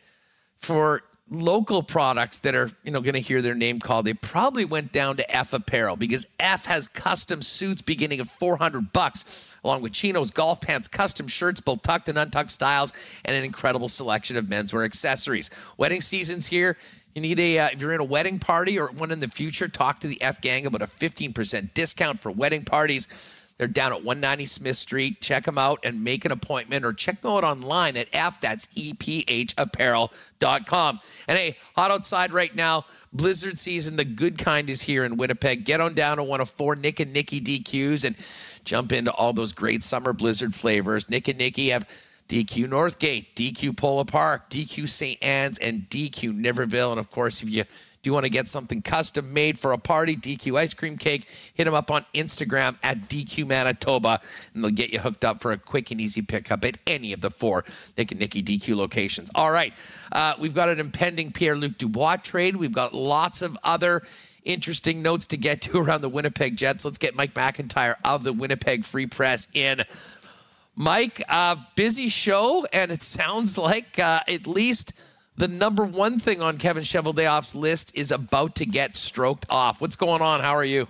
for 0.57 1.03
local 1.31 1.83
products 1.83 2.41
that 2.41 2.55
are, 2.55 2.71
you 2.83 2.91
know, 2.91 3.01
going 3.01 3.15
to 3.15 3.21
hear 3.21 3.41
their 3.41 3.55
name 3.55 3.79
called, 3.79 4.05
they 4.05 4.15
probably 4.15 4.65
went 4.65 4.93
down 4.93 5.17
to 5.17 5.35
F 5.37 5.53
Apparel 5.53 5.97
because 5.97 6.27
F 6.41 6.67
has 6.67 6.89
custom 6.89 7.41
suits 7.41 7.83
beginning 7.83 8.21
at 8.21 8.27
400 8.27 8.93
bucks, 8.93 9.55
along 9.65 9.83
with 9.83 9.93
chinos, 9.93 10.31
golf 10.31 10.61
pants, 10.61 10.89
custom 10.89 11.29
shirts, 11.29 11.61
both 11.61 11.83
tucked 11.83 12.09
and 12.09 12.19
untucked 12.19 12.51
styles, 12.51 12.93
and 13.25 13.37
an 13.37 13.45
incredible 13.45 13.89
selection 13.89 14.37
of 14.37 14.47
menswear 14.47 14.85
accessories. 14.85 15.51
Wedding 15.77 16.01
season's 16.01 16.47
here. 16.47 16.77
You 17.15 17.23
need 17.23 17.41
a, 17.41 17.59
uh, 17.59 17.69
if 17.73 17.81
you're 17.81 17.93
in 17.93 18.01
a 18.01 18.05
wedding 18.05 18.39
party 18.39 18.79
or 18.79 18.89
one 18.89 19.11
in 19.11 19.21
the 19.21 19.29
future, 19.29 19.69
talk 19.69 20.01
to 20.01 20.09
the 20.09 20.21
F 20.23 20.41
Gang 20.41 20.67
about 20.67 20.83
a 20.83 20.87
15% 20.87 21.75
discount 21.75 22.19
for 22.19 22.31
wedding 22.31 22.65
parties. 22.65 23.09
They're 23.61 23.69
down 23.69 23.93
at 23.93 24.03
190 24.03 24.47
Smith 24.47 24.79
Street. 24.79 25.21
Check 25.21 25.45
them 25.45 25.59
out 25.59 25.81
and 25.85 26.03
make 26.03 26.25
an 26.25 26.33
appointment 26.33 26.83
or 26.83 26.95
check 26.95 27.21
them 27.21 27.31
out 27.31 27.45
online 27.45 27.99
at 27.99 28.09
F, 28.15 28.41
that's 28.41 28.69
EPHapparel.com. 28.69 31.01
And 31.29 31.37
hey, 31.37 31.59
hot 31.77 31.91
outside 31.91 32.33
right 32.33 32.57
now. 32.57 32.87
Blizzard 33.13 33.59
season, 33.59 33.97
the 33.97 34.07
good 34.07 34.39
kind 34.39 34.71
is 34.71 34.81
here 34.81 35.05
in 35.05 35.19
Winnipeg. 35.19 35.67
Get 35.67 35.83
on 35.83 35.93
down 35.93 36.17
to 36.17 36.23
one 36.23 36.41
of 36.41 36.49
four 36.49 36.75
Nick 36.75 37.01
and 37.01 37.13
Nicky 37.13 37.39
DQs 37.39 38.07
and 38.07 38.17
jump 38.65 38.93
into 38.93 39.13
all 39.13 39.35
those 39.35 39.53
great 39.53 39.83
summer 39.83 40.15
Blizzard 40.15 40.55
flavors. 40.55 41.11
Nick 41.11 41.29
and 41.29 41.37
Nicky 41.37 41.69
have 41.69 41.87
DQ 42.31 42.65
Northgate, 42.65 43.27
DQ 43.35 43.77
Polo 43.77 44.05
Park, 44.05 44.49
DQ 44.49 44.89
St. 44.89 45.23
Anne's, 45.23 45.59
and 45.59 45.83
DQ 45.91 46.33
Niverville. 46.33 46.93
And 46.93 46.99
of 46.99 47.11
course, 47.11 47.43
if 47.43 47.51
you 47.51 47.65
do 48.03 48.09
you 48.09 48.15
want 48.15 48.25
to 48.25 48.31
get 48.31 48.49
something 48.49 48.81
custom 48.81 49.33
made 49.35 49.59
for 49.59 49.73
a 49.73 49.79
party? 49.79 50.17
DQ 50.17 50.59
Ice 50.59 50.73
Cream 50.73 50.97
Cake. 50.97 51.29
Hit 51.53 51.65
them 51.65 51.75
up 51.75 51.91
on 51.91 52.07
Instagram 52.15 52.79
at 52.83 53.09
DQ 53.09 53.47
Manitoba, 53.47 54.21
and 54.55 54.65
they'll 54.65 54.71
get 54.71 54.91
you 54.91 55.01
hooked 55.01 55.25
up 55.25 55.43
for 55.43 55.53
a 55.53 55.59
quick 55.59 55.91
and 55.91 56.01
easy 56.01 56.23
pickup 56.23 56.65
at 56.65 56.79
any 56.87 57.13
of 57.13 57.21
the 57.21 57.31
four 57.31 57.65
Nick 57.99 58.11
and 58.13 58.21
Nicky 58.21 58.43
DQ 58.43 58.75
locations. 58.75 59.31
All 59.35 59.51
right, 59.51 59.75
uh, 60.13 60.35
we've 60.39 60.55
got 60.55 60.71
an 60.71 60.81
impending 60.81 61.31
Pierre 61.31 61.57
Luc 61.57 61.77
Dubois 61.77 62.17
trade. 62.17 62.57
We've 62.57 62.73
got 62.73 62.95
lots 62.95 63.43
of 63.43 63.59
other 63.63 64.03
interesting 64.45 65.03
notes 65.03 65.27
to 65.27 65.37
get 65.37 65.61
to 65.63 65.79
around 65.83 66.01
the 66.01 66.09
Winnipeg 66.09 66.57
Jets. 66.57 66.87
Let's 66.87 66.99
get 66.99 67.15
Mike 67.15 67.35
McIntyre 67.35 67.97
of 68.03 68.25
the 68.25 68.33
Winnipeg 68.33 68.87
Free 68.87 69.07
Press 69.07 69.49
in. 69.53 69.83
Mike, 70.75 71.23
uh, 71.29 71.57
busy 71.75 72.09
show, 72.09 72.65
and 72.73 72.91
it 72.91 73.03
sounds 73.03 73.59
like 73.59 73.99
uh, 73.99 74.21
at 74.27 74.47
least 74.47 74.95
the 75.37 75.49
number 75.49 75.85
one 75.85 76.19
thing 76.19 76.43
on 76.43 76.59
Kevin 76.59 76.83
Cheveldayoff's 76.83 77.55
list 77.55 77.97
is 77.97 78.11
about 78.11 78.55
to 78.57 78.67
get 78.67 78.97
stroked 78.97 79.47
off. 79.49 79.81
What's 79.81 79.97
going 79.97 80.23
on? 80.23 80.41
How 80.41 80.53
are 80.53 80.65
you? 80.65 80.87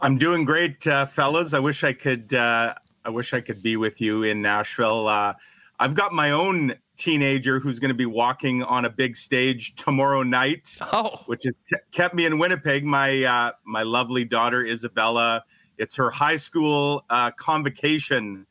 I'm 0.00 0.18
doing 0.18 0.44
great, 0.44 0.86
uh, 0.86 1.06
fellas. 1.06 1.54
I 1.54 1.60
wish 1.60 1.82
I 1.82 1.92
could. 1.92 2.34
Uh, 2.34 2.74
I 3.06 3.10
wish 3.10 3.32
I 3.32 3.40
could 3.40 3.62
be 3.62 3.76
with 3.76 4.00
you 4.00 4.22
in 4.22 4.42
Nashville. 4.42 5.08
Uh, 5.08 5.34
I've 5.78 5.94
got 5.94 6.12
my 6.12 6.32
own 6.32 6.74
teenager 6.96 7.58
who's 7.58 7.78
going 7.78 7.88
to 7.88 7.94
be 7.94 8.06
walking 8.06 8.62
on 8.62 8.84
a 8.84 8.90
big 8.90 9.16
stage 9.16 9.74
tomorrow 9.76 10.22
night, 10.22 10.76
oh. 10.80 11.22
which 11.26 11.44
has 11.44 11.58
kept 11.90 12.14
me 12.14 12.26
in 12.26 12.38
Winnipeg. 12.38 12.84
My 12.84 13.22
uh, 13.22 13.52
my 13.64 13.82
lovely 13.82 14.24
daughter 14.24 14.64
Isabella. 14.64 15.44
It's 15.78 15.96
her 15.96 16.10
high 16.10 16.36
school 16.36 17.04
uh, 17.08 17.30
convocation 17.32 18.46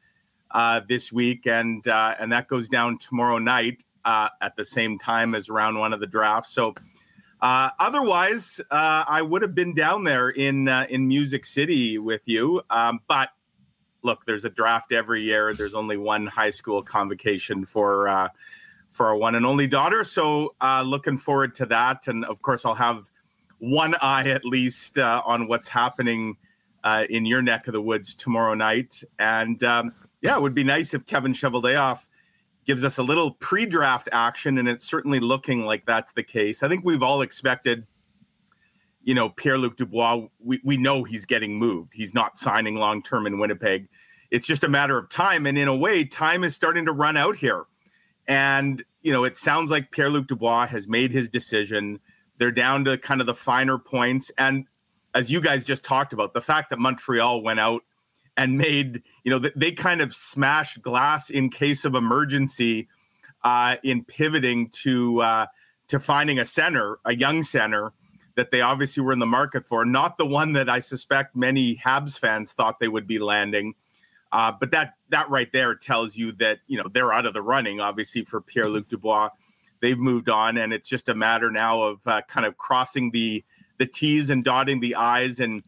uh, 0.52 0.82
this 0.88 1.12
week, 1.12 1.46
and 1.46 1.86
and 1.88 2.32
that 2.32 2.48
goes 2.48 2.68
down 2.68 2.98
tomorrow 2.98 3.38
night 3.38 3.84
uh, 4.06 4.30
at 4.42 4.56
the 4.56 4.66
same 4.66 4.98
time 4.98 5.36
as 5.36 5.50
round 5.50 5.78
one 5.78 5.94
of 5.94 6.00
the 6.00 6.08
draft. 6.08 6.48
So 6.48 6.74
uh, 7.42 7.72
otherwise, 7.78 8.62
uh, 8.72 9.04
I 9.06 9.22
would 9.22 9.42
have 9.42 9.54
been 9.54 9.74
down 9.74 10.06
there 10.06 10.30
in 10.30 10.70
uh, 10.70 10.86
in 10.90 11.08
Music 11.08 11.44
City 11.44 11.98
with 11.98 12.22
you. 12.26 12.62
Um, 12.70 13.02
but 13.08 13.30
look, 14.02 14.26
there's 14.26 14.46
a 14.46 14.50
draft 14.50 14.94
every 14.94 15.22
year. 15.22 15.54
There's 15.54 15.74
only 15.74 15.98
one 15.98 16.26
high 16.26 16.52
school 16.52 16.82
convocation 16.82 17.66
for 17.66 18.08
uh, 18.08 18.30
for 18.90 19.08
our 19.08 19.18
one 19.18 19.36
and 19.36 19.46
only 19.46 19.68
daughter. 19.68 20.06
So 20.06 20.56
uh, 20.62 20.84
looking 20.84 21.18
forward 21.18 21.54
to 21.56 21.66
that. 21.66 22.08
And 22.08 22.24
of 22.26 22.42
course, 22.42 22.66
I'll 22.66 22.76
have 22.76 23.12
one 23.60 23.96
eye 24.02 24.30
at 24.30 24.46
least 24.46 24.98
on 24.98 25.48
what's 25.48 25.68
happening 25.68 26.38
in 27.10 27.26
your 27.26 27.42
neck 27.42 27.68
of 27.68 27.74
the 27.74 27.82
woods 27.82 28.14
tomorrow 28.14 28.54
night. 28.54 29.04
And 29.20 29.62
um, 29.64 29.94
yeah, 30.22 30.38
it 30.38 30.42
would 30.42 30.56
be 30.56 30.64
nice 30.64 30.94
if 30.94 31.06
Kevin 31.06 31.34
Cheveldayoff 31.34 32.08
gives 32.66 32.84
us 32.84 32.98
a 32.98 33.04
little 33.04 33.32
pre-draft 33.32 34.10
action, 34.12 34.58
and 34.58 34.68
it's 34.68 34.86
certainly 34.86 35.20
looking 35.20 35.66
like 35.66 35.86
that's 35.86 36.14
the 36.14 36.24
case. 36.24 36.64
I 36.64 36.70
think 36.70 36.86
we've 36.86 37.04
all 37.04 37.22
expected, 37.22 37.86
you 39.04 39.14
know, 39.14 39.30
Pierre-Luc 39.30 39.78
Dubois. 39.78 40.28
We 40.40 40.62
we 40.64 40.78
know 40.78 41.04
he's 41.04 41.26
getting 41.26 41.58
moved. 41.58 41.94
He's 41.94 42.14
not 42.14 42.38
signing 42.38 42.76
long 42.76 43.02
term 43.02 43.28
in 43.28 43.40
Winnipeg. 43.40 43.88
It's 44.32 44.48
just 44.48 44.64
a 44.64 44.70
matter 44.70 44.98
of 44.98 45.10
time, 45.10 45.46
and 45.46 45.58
in 45.58 45.68
a 45.68 45.76
way, 45.76 46.06
time 46.06 46.44
is 46.44 46.56
starting 46.56 46.86
to 46.86 46.92
run 46.92 47.18
out 47.18 47.36
here. 47.36 47.66
And 48.28 48.84
you 49.02 49.12
know, 49.12 49.26
it 49.26 49.38
sounds 49.38 49.70
like 49.70 49.92
Pierre-Luc 49.92 50.28
Dubois 50.28 50.68
has 50.68 50.88
made 50.88 51.12
his 51.12 51.30
decision. 51.30 52.00
They're 52.38 52.52
down 52.52 52.86
to 52.86 52.98
kind 52.98 53.20
of 53.20 53.28
the 53.28 53.36
finer 53.36 53.78
points, 53.78 54.32
and 54.38 54.66
as 55.14 55.30
you 55.30 55.42
guys 55.42 55.66
just 55.66 55.84
talked 55.84 56.14
about, 56.14 56.34
the 56.34 56.42
fact 56.42 56.70
that 56.70 56.80
Montreal 56.80 57.44
went 57.44 57.60
out 57.60 57.84
and 58.38 58.58
made 58.58 59.04
you 59.24 59.32
know 59.32 59.40
they 59.56 59.72
kind 59.72 60.02
of 60.02 60.14
smashed 60.14 60.82
glass 60.82 61.30
in 61.30 61.50
case 61.50 61.86
of 61.86 61.96
emergency 61.96 62.88
uh, 63.44 63.76
in 63.84 64.04
pivoting 64.04 64.70
to 64.70 65.22
uh, 65.22 65.46
to 65.88 66.00
finding 66.00 66.40
a 66.40 66.46
center, 66.46 67.00
a 67.06 67.16
young 67.16 67.44
center 67.44 67.94
that 68.36 68.52
they 68.52 68.62
obviously 68.62 69.04
were 69.04 69.14
in 69.14 69.20
the 69.20 69.26
market 69.26 69.64
for, 69.64 69.86
not 69.86 70.18
the 70.18 70.26
one 70.26 70.54
that 70.54 70.68
I 70.70 70.80
suspect 70.80 71.36
many 71.36 71.76
Habs 71.76 72.18
fans 72.18 72.52
thought 72.52 72.80
they 72.80 72.88
would 72.88 73.06
be 73.06 73.20
landing. 73.20 73.76
Uh, 74.32 74.52
but 74.52 74.72
that 74.72 74.96
that 75.10 75.30
right 75.30 75.52
there 75.54 75.76
tells 75.76 76.18
you 76.18 76.32
that 76.34 76.60
you 76.68 76.78
know 76.78 76.90
they're 76.92 77.14
out 77.14 77.28
of 77.28 77.34
the 77.34 77.42
running. 77.42 77.80
Obviously 77.80 78.24
for 78.24 78.42
Pierre 78.42 78.68
Luc 78.68 78.88
Dubois, 78.88 79.30
they've 79.82 80.00
moved 80.00 80.30
on, 80.30 80.58
and 80.58 80.74
it's 80.74 80.90
just 80.90 81.10
a 81.10 81.14
matter 81.14 81.52
now 81.52 81.84
of 81.84 82.08
uh, 82.08 82.22
kind 82.28 82.48
of 82.48 82.58
crossing 82.58 83.12
the 83.12 83.44
the 83.78 83.86
T's 83.86 84.32
and 84.32 84.44
dotting 84.44 84.80
the 84.80 84.96
I's 84.96 85.40
and 85.40 85.64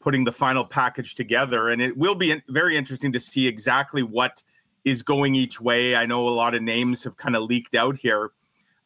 putting 0.00 0.24
the 0.24 0.32
final 0.32 0.64
package 0.64 1.14
together. 1.14 1.68
And 1.68 1.82
it 1.82 1.96
will 1.96 2.14
be 2.14 2.40
very 2.48 2.76
interesting 2.76 3.12
to 3.12 3.20
see 3.20 3.46
exactly 3.46 4.02
what 4.02 4.42
is 4.84 5.02
going 5.02 5.34
each 5.34 5.60
way. 5.60 5.96
I 5.96 6.06
know 6.06 6.28
a 6.28 6.30
lot 6.30 6.54
of 6.54 6.62
names 6.62 7.04
have 7.04 7.16
kind 7.16 7.36
of 7.36 7.42
leaked 7.42 7.74
out 7.74 7.96
here. 7.96 8.30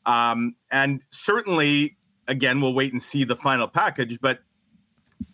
Um, 0.07 0.57
and 0.71 1.05
certainly, 1.11 1.97
again, 2.27 2.61
we'll 2.61 2.75
wait 2.75 2.93
and 2.93 3.03
see 3.03 3.25
the 3.25 3.37
final 3.37 3.69
package, 3.69 4.19
but 4.21 4.41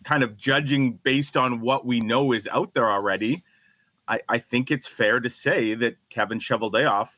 kind 0.03 0.21
of 0.21 0.37
judging 0.37 0.93
based 1.03 1.35
on 1.37 1.61
what 1.61 1.85
we 1.85 1.99
know 1.99 2.31
is 2.33 2.47
out 2.51 2.73
there 2.73 2.91
already, 2.91 3.43
I, 4.07 4.19
I 4.27 4.37
think 4.37 4.69
it's 4.69 4.87
fair 4.87 5.19
to 5.19 5.29
say 5.29 5.73
that 5.75 5.95
Kevin 6.09 6.39
Cheveldayoff, 6.39 7.09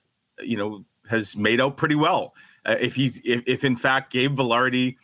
you 0.42 0.58
know, 0.58 0.86
has 1.10 1.36
made 1.36 1.60
out 1.60 1.78
pretty 1.78 1.96
well. 1.96 2.34
Uh, 2.66 2.76
if 2.80 2.96
he's, 2.96 3.22
if, 3.26 3.44
if 3.48 3.64
in 3.64 3.76
fact 3.76 4.14
Gabe 4.14 4.38
Vilardi, 4.38 4.96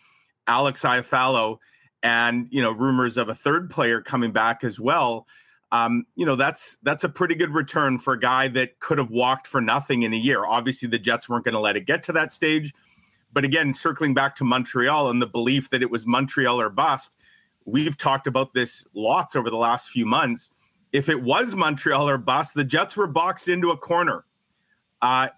Alex 0.48 0.84
Iafallo, 0.84 1.58
and 2.04 2.48
you 2.52 2.62
know 2.62 2.72
rumors 2.72 3.18
of 3.18 3.30
a 3.30 3.36
third 3.36 3.70
player 3.70 4.02
coming 4.02 4.32
back 4.32 4.64
as 4.64 4.80
well. 4.80 5.28
Um, 5.72 6.06
you 6.16 6.26
know 6.26 6.36
that's 6.36 6.78
that's 6.84 7.04
a 7.04 7.10
pretty 7.10 7.36
good 7.36 7.54
return 7.54 7.98
for 8.00 8.14
a 8.14 8.20
guy 8.20 8.48
that 8.50 8.80
could 8.80 8.98
have 8.98 9.12
walked 9.12 9.48
for 9.48 9.62
nothing 9.62 10.04
in 10.04 10.14
a 10.14 10.18
year. 10.18 10.46
Obviously, 10.46 10.88
the 10.88 11.00
Jets 11.00 11.28
weren't 11.28 11.46
going 11.46 11.54
to 11.54 11.60
let 11.60 11.76
it 11.76 11.86
get 11.86 12.04
to 12.04 12.14
that 12.14 12.32
stage, 12.32 12.74
but 13.34 13.44
again, 13.44 13.74
circling 13.74 14.14
back 14.14 14.36
to 14.38 14.44
Montreal 14.44 15.10
and 15.10 15.22
the 15.22 15.28
belief 15.28 15.70
that 15.70 15.82
it 15.82 15.92
was 15.92 16.08
Montreal 16.08 16.60
or 16.60 16.70
bust, 16.70 17.18
we've 17.66 17.98
talked 17.98 18.28
about 18.28 18.54
this 18.54 18.88
lots 18.94 19.36
over 19.36 19.50
the 19.50 19.58
last 19.58 19.90
few 19.90 20.06
months. 20.06 20.52
If 20.94 21.10
it 21.10 21.22
was 21.22 21.56
Montreal 21.56 22.10
or 22.10 22.18
bust, 22.18 22.54
the 22.54 22.64
Jets 22.64 22.96
were 22.96 23.08
boxed 23.08 23.50
into 23.50 23.72
a 23.72 23.78
corner. 23.78 24.26
Uh, 25.02 25.30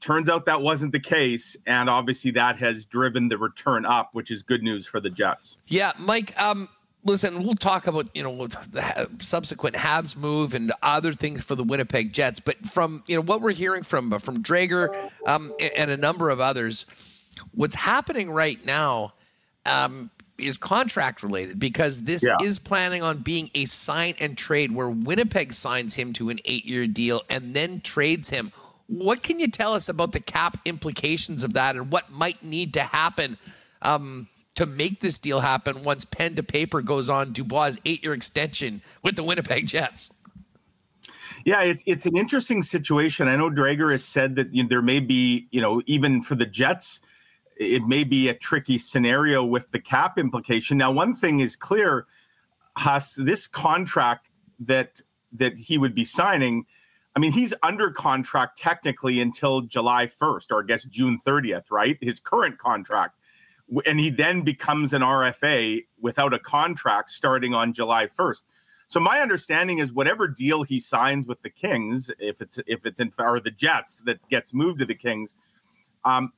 Turns 0.00 0.28
out 0.28 0.44
that 0.46 0.60
wasn't 0.60 0.92
the 0.92 1.00
case, 1.00 1.56
and 1.66 1.88
obviously 1.88 2.30
that 2.32 2.56
has 2.58 2.86
driven 2.86 3.28
the 3.28 3.38
return 3.38 3.84
up, 3.84 4.10
which 4.12 4.30
is 4.30 4.42
good 4.42 4.62
news 4.62 4.86
for 4.86 5.00
the 5.00 5.10
Jets. 5.10 5.58
Yeah, 5.68 5.92
Mike. 5.98 6.40
Um, 6.40 6.68
listen, 7.04 7.42
we'll 7.42 7.54
talk 7.54 7.86
about 7.86 8.10
you 8.14 8.22
know 8.22 8.46
the 8.46 9.08
subsequent 9.18 9.76
Habs 9.76 10.16
move 10.16 10.54
and 10.54 10.72
other 10.82 11.12
things 11.12 11.42
for 11.42 11.54
the 11.54 11.64
Winnipeg 11.64 12.12
Jets, 12.12 12.40
but 12.40 12.58
from 12.66 13.02
you 13.06 13.16
know 13.16 13.22
what 13.22 13.40
we're 13.40 13.52
hearing 13.52 13.82
from 13.82 14.10
from 14.18 14.42
Dreger 14.42 15.10
um, 15.26 15.52
and 15.76 15.90
a 15.90 15.96
number 15.96 16.30
of 16.30 16.40
others, 16.40 16.86
what's 17.52 17.74
happening 17.74 18.30
right 18.30 18.64
now. 18.64 19.14
Um, 19.64 20.10
is 20.38 20.58
contract 20.58 21.22
related 21.22 21.58
because 21.58 22.02
this 22.02 22.22
yeah. 22.22 22.36
is 22.46 22.58
planning 22.58 23.02
on 23.02 23.18
being 23.18 23.50
a 23.54 23.64
sign 23.64 24.14
and 24.20 24.36
trade 24.36 24.70
where 24.70 24.90
Winnipeg 24.90 25.52
signs 25.52 25.94
him 25.94 26.12
to 26.12 26.28
an 26.28 26.38
eight 26.44 26.66
year 26.66 26.86
deal 26.86 27.22
and 27.30 27.54
then 27.54 27.80
trades 27.80 28.28
him 28.28 28.52
what 28.88 29.22
can 29.22 29.40
you 29.40 29.48
tell 29.48 29.74
us 29.74 29.88
about 29.88 30.12
the 30.12 30.20
cap 30.20 30.58
implications 30.64 31.42
of 31.42 31.54
that 31.54 31.76
and 31.76 31.90
what 31.90 32.10
might 32.10 32.42
need 32.42 32.74
to 32.74 32.82
happen? 32.82 33.38
Um, 33.82 34.28
to 34.56 34.66
make 34.66 35.00
this 35.00 35.18
deal 35.18 35.40
happen 35.40 35.82
once 35.84 36.04
pen 36.04 36.34
to 36.34 36.42
paper 36.42 36.80
goes 36.80 37.08
on 37.08 37.32
Dubois' 37.32 37.78
eight 37.84 38.02
year 38.02 38.14
extension 38.14 38.82
with 39.02 39.14
the 39.14 39.22
Winnipeg 39.22 39.66
Jets. 39.66 40.10
Yeah, 41.44 41.62
it's 41.62 41.82
it's 41.86 42.06
an 42.06 42.16
interesting 42.16 42.62
situation. 42.62 43.28
I 43.28 43.36
know 43.36 43.50
Dreger 43.50 43.92
has 43.92 44.04
said 44.04 44.34
that 44.36 44.52
you 44.52 44.62
know, 44.62 44.68
there 44.68 44.82
may 44.82 44.98
be, 44.98 45.46
you 45.52 45.60
know, 45.60 45.82
even 45.86 46.22
for 46.22 46.34
the 46.34 46.46
Jets, 46.46 47.00
it 47.56 47.86
may 47.86 48.02
be 48.02 48.28
a 48.28 48.34
tricky 48.34 48.78
scenario 48.78 49.44
with 49.44 49.70
the 49.70 49.78
cap 49.78 50.18
implication. 50.18 50.78
Now, 50.78 50.90
one 50.90 51.12
thing 51.14 51.40
is 51.40 51.54
clear, 51.54 52.06
Huss, 52.78 53.14
this 53.14 53.46
contract 53.46 54.28
that 54.58 55.02
that 55.32 55.58
he 55.58 55.78
would 55.78 55.94
be 55.94 56.04
signing, 56.04 56.64
I 57.16 57.18
mean, 57.18 57.32
he's 57.32 57.54
under 57.62 57.90
contract 57.90 58.58
technically 58.58 59.22
until 59.22 59.62
July 59.62 60.06
1st, 60.06 60.52
or 60.52 60.62
I 60.62 60.66
guess 60.66 60.84
June 60.84 61.18
30th, 61.18 61.70
right? 61.70 61.96
His 62.02 62.20
current 62.20 62.58
contract. 62.58 63.18
And 63.86 63.98
he 63.98 64.10
then 64.10 64.42
becomes 64.42 64.92
an 64.92 65.00
RFA 65.00 65.80
without 65.98 66.34
a 66.34 66.38
contract 66.38 67.08
starting 67.08 67.54
on 67.54 67.72
July 67.72 68.06
1st. 68.06 68.44
So 68.88 69.00
my 69.00 69.20
understanding 69.20 69.78
is 69.78 69.92
whatever 69.92 70.28
deal 70.28 70.62
he 70.62 70.78
signs 70.78 71.26
with 71.26 71.40
the 71.40 71.50
Kings, 71.50 72.10
if 72.20 72.40
it's 72.40 72.60
if 72.66 72.86
it's 72.86 73.00
in 73.00 73.10
or 73.18 73.40
the 73.40 73.50
Jets 73.50 74.02
that 74.04 74.20
gets 74.28 74.54
moved 74.54 74.78
to 74.78 74.84
the 74.84 74.94
Kings, 74.94 75.34
um, 76.04 76.32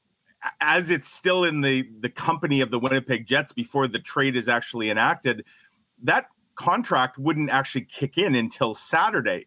as 0.60 0.88
it's 0.88 1.08
still 1.08 1.44
in 1.44 1.60
the 1.60 1.86
the 2.00 2.08
company 2.08 2.62
of 2.62 2.70
the 2.70 2.78
Winnipeg 2.78 3.26
Jets 3.26 3.52
before 3.52 3.86
the 3.86 3.98
trade 3.98 4.34
is 4.34 4.48
actually 4.48 4.88
enacted, 4.88 5.44
that 6.02 6.28
contract 6.54 7.18
wouldn't 7.18 7.50
actually 7.50 7.84
kick 7.84 8.16
in 8.16 8.34
until 8.34 8.74
Saturday, 8.74 9.46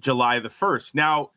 July 0.00 0.38
the 0.38 0.48
1st. 0.48 0.94
Now, 0.94 1.30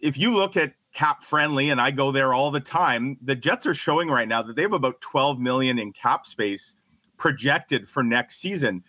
if 0.00 0.18
you 0.18 0.34
look 0.34 0.56
at 0.56 0.74
cap 0.92 1.22
friendly 1.22 1.70
and 1.70 1.80
I 1.80 1.90
go 1.90 2.12
there 2.12 2.32
all 2.32 2.50
the 2.50 2.60
time, 2.60 3.18
the 3.22 3.34
Jets 3.34 3.66
are 3.66 3.74
showing 3.74 4.08
right 4.08 4.28
now 4.28 4.42
that 4.42 4.56
they 4.56 4.62
have 4.62 4.72
about 4.72 5.00
12 5.00 5.38
million 5.38 5.78
in 5.78 5.92
cap 5.92 6.26
space 6.26 6.76
projected 7.16 7.88
for 7.88 8.02
next 8.02 8.36
season. 8.36 8.82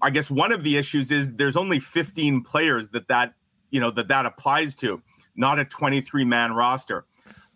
I 0.00 0.10
guess 0.10 0.30
one 0.30 0.52
of 0.52 0.64
the 0.64 0.76
issues 0.76 1.10
is 1.10 1.34
there's 1.34 1.56
only 1.56 1.78
15 1.78 2.42
players 2.42 2.88
that 2.90 3.08
that 3.08 3.34
you 3.70 3.80
know 3.80 3.90
that 3.90 4.08
that 4.08 4.24
applies 4.24 4.74
to, 4.76 5.02
not 5.36 5.58
a 5.58 5.64
23 5.64 6.24
man 6.24 6.52
roster. 6.52 7.04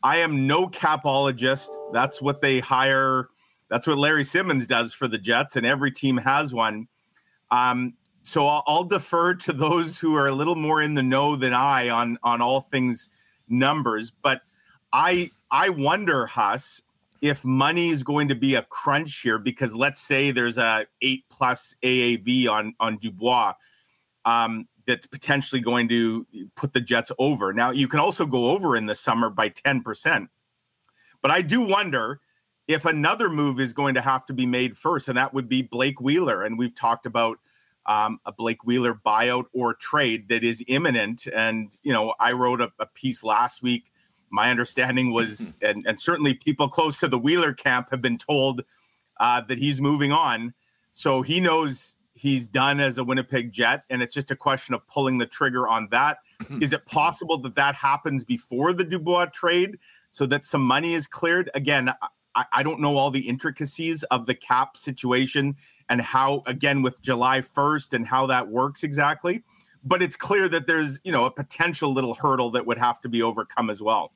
I 0.02 0.18
am 0.18 0.46
no 0.46 0.68
capologist. 0.68 1.68
That's 1.92 2.20
what 2.20 2.40
they 2.40 2.60
hire. 2.60 3.28
That's 3.70 3.86
what 3.86 3.98
Larry 3.98 4.24
Simmons 4.24 4.66
does 4.66 4.92
for 4.92 5.08
the 5.08 5.18
Jets, 5.18 5.56
and 5.56 5.64
every 5.64 5.90
team 5.90 6.16
has 6.18 6.52
one. 6.52 6.88
Um, 7.50 7.94
so 8.28 8.46
I'll, 8.46 8.62
I'll 8.66 8.84
defer 8.84 9.34
to 9.34 9.52
those 9.54 9.98
who 9.98 10.14
are 10.14 10.28
a 10.28 10.32
little 10.32 10.54
more 10.54 10.82
in 10.82 10.92
the 10.92 11.02
know 11.02 11.34
than 11.34 11.54
I 11.54 11.88
on 11.88 12.18
on 12.22 12.42
all 12.42 12.60
things 12.60 13.08
numbers. 13.48 14.10
But 14.10 14.42
I 14.92 15.30
I 15.50 15.70
wonder, 15.70 16.26
Huss, 16.26 16.82
if 17.22 17.44
money 17.44 17.88
is 17.88 18.02
going 18.02 18.28
to 18.28 18.34
be 18.34 18.54
a 18.54 18.62
crunch 18.62 19.20
here 19.20 19.38
because 19.38 19.74
let's 19.74 20.00
say 20.00 20.30
there's 20.30 20.58
a 20.58 20.86
eight 21.00 21.24
plus 21.30 21.74
AAV 21.82 22.48
on 22.48 22.74
on 22.78 22.98
Dubois 22.98 23.54
um, 24.26 24.68
that's 24.86 25.06
potentially 25.06 25.62
going 25.62 25.88
to 25.88 26.26
put 26.54 26.74
the 26.74 26.82
Jets 26.82 27.10
over. 27.18 27.54
Now 27.54 27.70
you 27.70 27.88
can 27.88 27.98
also 27.98 28.26
go 28.26 28.50
over 28.50 28.76
in 28.76 28.84
the 28.84 28.94
summer 28.94 29.30
by 29.30 29.48
ten 29.48 29.82
percent, 29.82 30.28
but 31.22 31.30
I 31.30 31.40
do 31.40 31.62
wonder 31.62 32.20
if 32.66 32.84
another 32.84 33.30
move 33.30 33.58
is 33.58 33.72
going 33.72 33.94
to 33.94 34.02
have 34.02 34.26
to 34.26 34.34
be 34.34 34.44
made 34.44 34.76
first, 34.76 35.08
and 35.08 35.16
that 35.16 35.32
would 35.32 35.48
be 35.48 35.62
Blake 35.62 35.98
Wheeler. 35.98 36.42
And 36.42 36.58
we've 36.58 36.74
talked 36.74 37.06
about 37.06 37.38
um, 37.88 38.20
a 38.24 38.32
Blake 38.32 38.64
Wheeler 38.64 38.94
buyout 38.94 39.46
or 39.52 39.74
trade 39.74 40.28
that 40.28 40.44
is 40.44 40.62
imminent. 40.68 41.26
And 41.34 41.76
you 41.82 41.92
know, 41.92 42.14
I 42.20 42.32
wrote 42.32 42.60
a, 42.60 42.70
a 42.78 42.86
piece 42.86 43.24
last 43.24 43.62
week 43.62 43.90
my 44.30 44.50
understanding 44.50 45.12
was, 45.12 45.58
and, 45.62 45.84
and 45.86 46.00
certainly 46.00 46.34
people 46.34 46.68
close 46.68 46.98
to 47.00 47.08
the 47.08 47.18
Wheeler 47.18 47.52
camp 47.52 47.90
have 47.90 48.02
been 48.02 48.18
told 48.18 48.62
uh, 49.20 49.40
that 49.42 49.58
he's 49.58 49.80
moving 49.80 50.12
on. 50.12 50.54
So 50.90 51.22
he 51.22 51.40
knows 51.40 51.96
he's 52.14 52.48
done 52.48 52.80
as 52.80 52.98
a 52.98 53.04
Winnipeg 53.04 53.52
Jet, 53.52 53.84
and 53.90 54.02
it's 54.02 54.14
just 54.14 54.30
a 54.30 54.36
question 54.36 54.74
of 54.74 54.86
pulling 54.88 55.18
the 55.18 55.26
trigger 55.26 55.68
on 55.68 55.88
that. 55.90 56.18
is 56.60 56.72
it 56.72 56.86
possible 56.86 57.38
that 57.38 57.54
that 57.56 57.74
happens 57.74 58.24
before 58.24 58.72
the 58.72 58.84
Dubois 58.84 59.26
trade 59.26 59.78
so 60.10 60.24
that 60.26 60.44
some 60.44 60.62
money 60.62 60.94
is 60.94 61.06
cleared? 61.06 61.50
Again, 61.54 61.90
I, 62.38 62.44
I 62.52 62.62
don't 62.62 62.80
know 62.80 62.96
all 62.96 63.10
the 63.10 63.28
intricacies 63.28 64.04
of 64.04 64.26
the 64.26 64.34
cap 64.34 64.76
situation 64.76 65.56
and 65.88 66.00
how, 66.00 66.42
again, 66.46 66.82
with 66.82 67.02
July 67.02 67.40
1st 67.40 67.94
and 67.94 68.06
how 68.06 68.26
that 68.26 68.48
works 68.48 68.84
exactly 68.84 69.42
but 69.84 70.02
it's 70.02 70.16
clear 70.16 70.48
that 70.48 70.66
there's 70.66 71.00
you 71.04 71.12
know 71.12 71.24
a 71.24 71.30
potential 71.30 71.92
little 71.92 72.14
hurdle 72.14 72.50
that 72.50 72.66
would 72.66 72.78
have 72.78 73.00
to 73.00 73.08
be 73.08 73.22
overcome 73.22 73.70
as 73.70 73.80
well. 73.80 74.12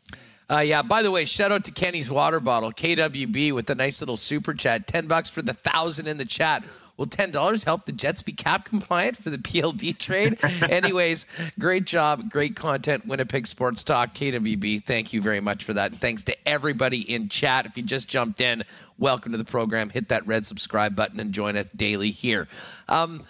Uh, 0.50 0.58
yeah. 0.58 0.82
By 0.82 1.02
the 1.02 1.10
way, 1.10 1.24
shout 1.24 1.52
out 1.52 1.64
to 1.64 1.72
Kenny's 1.72 2.10
water 2.10 2.40
bottle, 2.40 2.72
KWB, 2.72 3.52
with 3.52 3.66
the 3.66 3.74
nice 3.74 4.00
little 4.00 4.16
super 4.16 4.54
chat. 4.54 4.86
Ten 4.86 5.06
bucks 5.06 5.30
for 5.30 5.42
the 5.42 5.54
thousand 5.54 6.06
in 6.06 6.18
the 6.18 6.24
chat. 6.24 6.64
Will 6.96 7.06
ten 7.06 7.30
dollars 7.30 7.64
help 7.64 7.86
the 7.86 7.92
Jets 7.92 8.22
be 8.22 8.32
cap 8.32 8.64
compliant 8.64 9.16
for 9.16 9.30
the 9.30 9.38
PLD 9.38 9.96
trade? 9.98 10.38
Anyways, 10.62 11.26
great 11.58 11.84
job, 11.84 12.30
great 12.30 12.54
content. 12.54 13.06
Winnipeg 13.06 13.46
Sports 13.46 13.82
Talk, 13.82 14.14
KWB. 14.14 14.84
Thank 14.84 15.12
you 15.12 15.22
very 15.22 15.40
much 15.40 15.64
for 15.64 15.72
that. 15.72 15.92
And 15.92 16.00
thanks 16.00 16.22
to 16.24 16.48
everybody 16.48 17.00
in 17.12 17.28
chat. 17.28 17.66
If 17.66 17.76
you 17.76 17.82
just 17.82 18.08
jumped 18.08 18.40
in, 18.40 18.62
welcome 18.98 19.32
to 19.32 19.38
the 19.38 19.44
program. 19.44 19.90
Hit 19.90 20.08
that 20.08 20.26
red 20.26 20.44
subscribe 20.44 20.94
button 20.94 21.18
and 21.18 21.32
join 21.32 21.56
us 21.56 21.66
daily 21.68 22.10
here. 22.10 22.46
Um, 22.88 23.22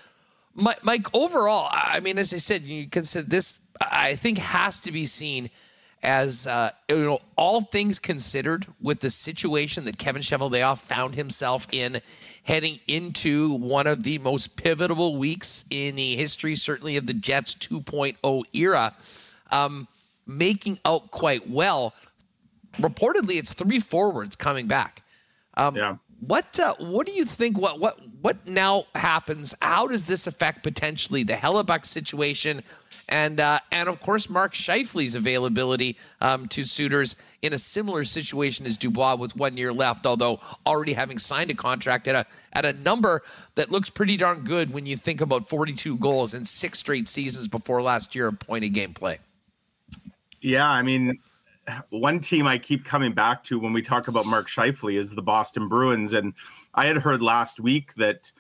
Mike, 0.55 1.07
overall, 1.15 1.69
I 1.71 2.01
mean, 2.01 2.19
as 2.19 2.35
I 2.35 2.39
said, 2.39 2.63
you 2.63 2.87
consider 2.89 3.27
this, 3.27 3.61
I 3.81 4.17
think, 4.17 4.39
has 4.39 4.81
to 4.83 4.93
be 4.93 5.07
seen 5.07 5.51
as, 6.03 6.47
uh, 6.47 6.71
you 6.89 7.05
know, 7.05 7.21
all 7.37 7.63
things 7.63 7.99
considered 7.99 8.67
with 8.81 9.01
the 9.01 9.11
situation 9.11 9.85
that 9.85 9.99
Kevin 9.99 10.23
Cheveldayoff 10.23 10.81
found 10.81 11.15
himself 11.15 11.67
in 11.71 12.01
heading 12.45 12.81
into 12.89 13.53
one 13.55 13.87
of 13.87 14.03
the 14.03 14.19
most 14.19 14.57
pivotal 14.57 15.17
weeks 15.17 15.65
in 15.71 15.95
the 15.95 16.17
history, 16.17 16.57
certainly 16.57 16.97
of 16.97 17.07
the 17.07 17.15
Jets 17.15 17.55
2.0 17.55 18.45
era, 18.53 18.95
um, 19.51 19.87
making 20.27 20.79
out 20.85 21.11
quite 21.11 21.49
well. 21.49 21.95
Reportedly, 22.79 23.37
it's 23.37 23.53
three 23.53 23.79
forwards 23.79 24.35
coming 24.35 24.67
back. 24.67 25.03
Um, 25.55 25.77
yeah. 25.77 25.97
What 26.27 26.59
uh, 26.61 26.75
what 26.79 27.07
do 27.07 27.13
you 27.13 27.25
think? 27.25 27.59
What 27.59 27.81
what 27.81 27.99
what 28.21 28.47
now 28.47 28.85
happens? 28.95 29.55
How 29.61 29.89
does 29.89 30.07
this 30.07 30.29
affect 30.29 30.63
potentially 30.63 31.25
the 31.25 31.33
Hellebuyck 31.33 31.85
situation? 31.85 32.63
And 33.13 33.41
uh, 33.41 33.59
and 33.71 33.91
of 33.91 34.01
course, 34.01 34.31
Mark 34.31 34.55
Scheifele's 34.55 35.15
availability 35.15 35.99
um, 36.23 36.49
to 36.49 36.65
suitors 36.65 37.15
in 37.43 37.53
a 37.53 37.59
similar 37.59 38.05
situation 38.05 38.65
as 38.65 38.79
Dubois 38.79 39.17
with 39.17 39.37
one 39.37 39.55
year 39.59 39.71
left, 39.71 40.07
although 40.07 40.41
already 40.65 40.95
having 40.95 41.19
signed 41.19 41.51
a 41.51 41.55
contract 41.55 42.09
at 42.09 42.15
a 42.15 42.27
at 42.55 42.65
a 42.65 42.73
number 42.73 43.23
that 43.55 43.71
looks 43.71 43.91
pretty 43.91 44.17
darn 44.17 44.45
good 44.45 44.73
when 44.73 44.87
you 44.87 44.97
think 44.97 45.21
about 45.21 45.47
42 45.47 45.99
goals 45.99 46.33
in 46.33 46.47
six 46.47 46.79
straight 46.79 47.07
seasons 47.07 47.49
before 47.49 47.83
last 47.83 48.15
year 48.15 48.29
of 48.29 48.39
point 48.41 48.65
of 48.65 48.73
game 48.73 48.95
play. 48.95 49.19
Yeah, 50.41 50.71
I 50.71 50.81
mean, 50.81 51.19
one 51.91 52.19
team 52.19 52.47
I 52.47 52.57
keep 52.57 52.83
coming 52.83 53.13
back 53.13 53.45
to 53.45 53.59
when 53.59 53.75
we 53.75 53.83
talk 53.83 54.09
about 54.09 54.25
Mark 54.25 54.49
Scheifele 54.49 54.99
is 54.99 55.15
the 55.15 55.21
Boston 55.21 55.69
Bruins, 55.69 56.15
and 56.15 56.33
I 56.75 56.87
had 56.87 56.97
heard 56.97 57.21
last 57.21 57.61
week 57.61 57.93
that 57.97 58.33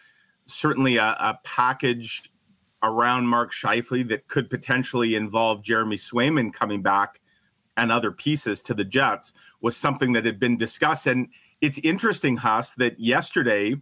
certainly 0.46 0.96
a, 0.96 1.04
a 1.04 1.38
package 1.44 2.31
around 2.82 3.26
Mark 3.26 3.52
Scheifele 3.52 4.08
that 4.08 4.28
could 4.28 4.50
potentially 4.50 5.14
involve 5.14 5.62
Jeremy 5.62 5.96
Swayman 5.96 6.52
coming 6.52 6.82
back 6.82 7.20
and 7.76 7.90
other 7.90 8.10
pieces 8.10 8.60
to 8.62 8.74
the 8.74 8.84
Jets 8.84 9.32
was 9.60 9.76
something 9.76 10.12
that 10.12 10.24
had 10.24 10.38
been 10.38 10.56
discussed. 10.56 11.06
And 11.06 11.28
it's 11.60 11.78
interesting, 11.78 12.36
Huss, 12.36 12.74
that 12.74 12.98
yesterday 12.98 13.76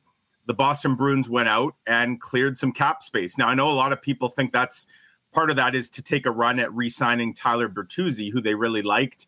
the 0.46 0.54
Boston 0.54 0.94
Bruins 0.94 1.28
went 1.28 1.48
out 1.48 1.74
and 1.86 2.20
cleared 2.20 2.58
some 2.58 2.72
cap 2.72 3.02
space. 3.02 3.38
Now 3.38 3.48
I 3.48 3.54
know 3.54 3.68
a 3.68 3.72
lot 3.72 3.92
of 3.92 4.00
people 4.02 4.28
think 4.28 4.52
that's 4.52 4.86
part 5.32 5.50
of 5.50 5.56
that 5.56 5.74
is 5.74 5.88
to 5.90 6.02
take 6.02 6.26
a 6.26 6.30
run 6.30 6.58
at 6.58 6.72
re-signing 6.74 7.34
Tyler 7.34 7.68
Bertuzzi, 7.68 8.32
who 8.32 8.40
they 8.40 8.54
really 8.54 8.82
liked 8.82 9.26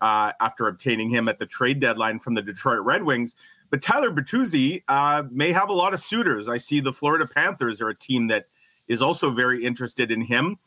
uh, 0.00 0.32
after 0.40 0.66
obtaining 0.66 1.08
him 1.08 1.28
at 1.28 1.38
the 1.38 1.46
trade 1.46 1.80
deadline 1.80 2.18
from 2.18 2.34
the 2.34 2.42
Detroit 2.42 2.80
Red 2.80 3.04
Wings. 3.04 3.36
But 3.70 3.82
Tyler 3.82 4.10
Bertuzzi 4.10 4.82
uh, 4.88 5.24
may 5.30 5.52
have 5.52 5.70
a 5.70 5.72
lot 5.72 5.94
of 5.94 6.00
suitors. 6.00 6.48
I 6.48 6.58
see 6.58 6.80
the 6.80 6.92
Florida 6.92 7.26
Panthers 7.26 7.80
are 7.80 7.88
a 7.88 7.96
team 7.96 8.26
that 8.28 8.46
is 8.88 9.02
also 9.02 9.30
very 9.30 9.64
interested 9.64 10.10
in 10.10 10.20
him. 10.20 10.58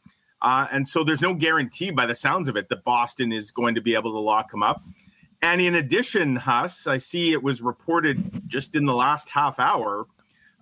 Uh, 0.41 0.67
and 0.71 0.87
so 0.87 1.03
there's 1.03 1.21
no 1.21 1.33
guarantee 1.33 1.91
by 1.91 2.05
the 2.05 2.15
sounds 2.15 2.47
of 2.47 2.55
it 2.55 2.69
that 2.69 2.83
Boston 2.83 3.31
is 3.31 3.51
going 3.51 3.75
to 3.75 3.81
be 3.81 3.95
able 3.95 4.11
to 4.11 4.19
lock 4.19 4.53
him 4.53 4.61
up. 4.61 4.83
And 5.41 5.61
in 5.61 5.75
addition, 5.75 6.35
Huss, 6.35 6.87
I 6.87 6.97
see 6.97 7.31
it 7.31 7.41
was 7.41 7.61
reported 7.61 8.43
just 8.47 8.75
in 8.75 8.85
the 8.85 8.93
last 8.93 9.29
half 9.29 9.59
hour. 9.59 10.07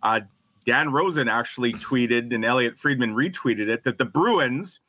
Uh, 0.03 0.21
Dan 0.65 0.91
Rosen 0.91 1.27
actually 1.27 1.73
tweeted 1.73 2.33
and 2.33 2.43
Elliot 2.43 2.77
Friedman 2.77 3.15
retweeted 3.15 3.67
it 3.67 3.83
that 3.83 3.97
the 3.97 4.05
Bruins 4.05 4.81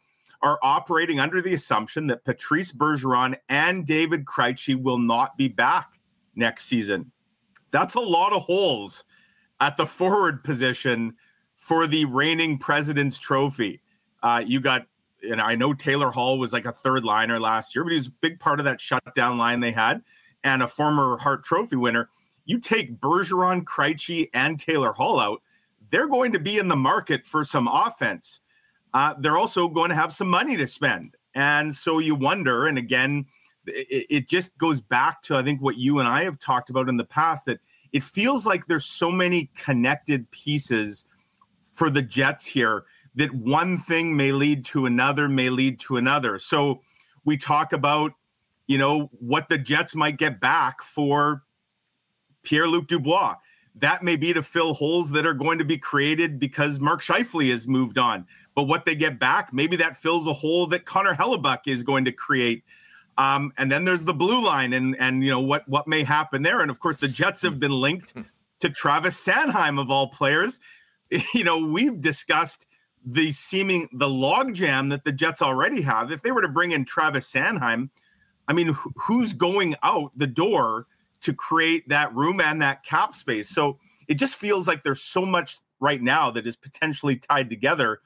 are 0.43 0.59
operating 0.63 1.21
under 1.21 1.41
the 1.41 1.55
assumption 1.55 2.07
that 2.09 2.25
Patrice 2.25 2.73
Bergeron 2.73 3.37
and 3.49 3.87
David 3.87 4.25
Krejci 4.25 4.81
will 4.81 4.99
not 4.99 5.37
be 5.37 5.49
back 5.49 5.99
next 6.35 6.67
season. 6.67 7.11
That's 7.71 7.95
a 7.95 8.01
lot 8.01 8.33
of 8.33 8.43
holes 8.43 9.05
at 9.61 9.77
the 9.77 9.87
forward 9.87 10.45
position 10.45 11.15
for 11.67 11.87
the 11.87 12.05
reigning 12.05 12.59
President's 12.59 13.19
Trophy. 13.19 13.81
Uh, 14.23 14.43
you 14.47 14.61
got, 14.61 14.87
and 15.29 15.41
I 15.41 15.55
know 15.55 15.73
Taylor 15.73 16.11
Hall 16.11 16.39
was 16.39 16.53
like 16.53 16.65
a 16.65 16.73
third 16.73 17.05
liner 17.05 17.41
last 17.41 17.75
year, 17.75 17.85
but 17.85 17.91
he 17.91 17.97
was 17.97 18.09
a 18.09 18.13
big 18.21 18.39
part 18.39 18.61
of 18.61 18.65
that 18.65 18.81
shutdown 18.81 19.39
line 19.39 19.61
they 19.61 19.73
had 19.73 20.03
and 20.45 20.63
a 20.63 20.69
former 20.69 21.17
Hart 21.19 21.43
Trophy 21.43 21.77
winner 21.77 22.09
you 22.47 22.61
take 22.61 23.01
Bergeron, 23.01 23.65
Krejci, 23.65 24.31
and 24.33 24.59
Taylor 24.59 24.93
Hall 24.93 25.21
out, 25.21 25.43
they're 25.91 26.09
going 26.09 26.33
to 26.33 26.39
be 26.39 26.59
in 26.59 26.69
the 26.69 26.77
market 26.77 27.27
for 27.27 27.45
some 27.45 27.69
offense. 27.69 28.41
Uh, 28.95 29.15
they're 29.19 29.37
also 29.37 29.69
going 29.69 29.91
to 29.91 29.95
have 29.97 30.13
some 30.13 30.29
money 30.29 30.57
to 30.57 30.67
spend. 30.67 31.17
And 31.35 31.75
so 31.75 31.99
you 31.99 32.15
wonder, 32.15 32.67
and 32.67 32.79
again, 32.79 33.27
it, 33.67 34.07
it 34.09 34.29
just 34.29 34.57
goes 34.57 34.81
back 34.81 35.21
to, 35.23 35.37
I 35.37 35.43
think, 35.43 35.61
what 35.61 35.77
you 35.77 35.99
and 35.99 36.09
I 36.09 36.25
have 36.25 36.39
talked 36.39 36.71
about 36.71 36.89
in 36.89 36.97
the 36.97 37.05
past 37.05 37.45
that 37.45 37.61
it 37.93 38.03
feels 38.03 38.47
like 38.47 38.67
there's 38.67 38.87
so 38.87 39.11
many 39.11 39.51
connected 39.57 40.31
pieces 40.31 41.05
for 41.77 41.91
the 41.91 42.03
Jets 42.03 42.45
here 42.45 42.85
that 43.15 43.33
one 43.35 43.79
thing 43.79 44.17
may 44.17 44.33
lead 44.33 44.65
to 44.67 44.87
another, 44.87 45.29
may 45.29 45.51
lead 45.51 45.81
to 45.81 45.97
another. 45.97 46.39
So 46.39 46.83
we 47.25 47.37
talk 47.37 47.73
about, 47.73 48.13
you 48.67 48.79
know, 48.79 49.11
what 49.19 49.49
the 49.49 49.59
Jets 49.59 49.95
might 49.95 50.19
get 50.19 50.41
back 50.41 50.83
for 50.83 51.43
Pierre 52.43 52.69
Luc 52.69 52.87
Dubois. 52.87 53.37
That 53.75 54.03
may 54.03 54.17
be 54.17 54.33
to 54.33 54.43
fill 54.43 54.75
holes 54.75 55.11
that 55.11 55.27
are 55.27 55.35
going 55.35 55.59
to 55.59 55.65
be 55.65 55.77
created 55.77 56.39
because 56.39 56.81
Mark 56.81 57.03
Scheifele 57.03 57.51
has 57.51 57.69
moved 57.69 57.99
on. 57.99 58.27
But 58.55 58.65
what 58.65 58.87
they 58.87 58.95
get 58.95 59.19
back, 59.19 59.53
maybe 59.53 59.77
that 59.77 59.97
fills 59.97 60.27
a 60.27 60.33
hole 60.33 60.67
that 60.69 60.87
Connor 60.87 61.15
Hellebuyck 61.15 61.67
is 61.67 61.83
going 61.83 62.07
to 62.07 62.13
create. 62.13 62.65
Um, 63.19 63.53
and 63.59 63.71
then 63.71 63.85
there's 63.85 64.05
the 64.05 64.15
blue 64.15 64.45
line, 64.45 64.75
and 64.75 64.95
and 64.99 65.25
you 65.25 65.31
know 65.31 65.41
what 65.41 65.67
what 65.69 65.89
may 65.89 66.05
happen 66.05 66.43
there. 66.43 66.61
And 66.61 66.71
of 66.71 66.81
course, 66.81 66.99
the 66.99 67.09
Jets 67.09 67.41
have 67.43 67.59
been 67.59 67.73
linked 67.73 68.15
to 68.61 68.71
Travis 68.71 69.23
Sanheim 69.23 69.81
of 69.81 69.91
all 69.91 70.09
players. 70.09 70.61
You 71.35 71.45
know, 71.45 71.59
we've 71.65 72.01
discussed 72.01 72.67
the 73.05 73.31
seeming 73.31 73.89
the 73.93 74.09
logjam 74.09 74.91
that 74.91 75.05
the 75.05 75.13
Jets 75.13 75.41
already 75.41 75.83
have. 75.83 76.11
If 76.11 76.23
they 76.23 76.33
were 76.33 76.43
to 76.43 76.49
bring 76.49 76.73
in 76.73 76.85
Travis 76.85 77.31
Sanheim, 77.31 77.91
I 78.49 78.53
mean, 78.53 78.77
who's 78.97 79.33
going 79.33 79.77
out 79.83 80.11
the 80.17 80.27
door 80.27 80.87
to 81.23 81.33
create 81.33 81.89
that 81.89 82.15
room 82.15 82.41
and 82.41 82.61
that 82.63 82.83
cap 82.83 83.15
space? 83.15 83.49
So 83.49 83.79
it 84.09 84.15
just 84.15 84.35
feels 84.35 84.67
like 84.67 84.83
there's 84.83 85.03
so 85.03 85.25
much 85.25 85.59
right 85.81 86.01
now 86.01 86.31
that 86.33 86.47
is 86.47 86.57
potentially 86.57 87.17
tied 87.17 87.51
together. 87.51 88.01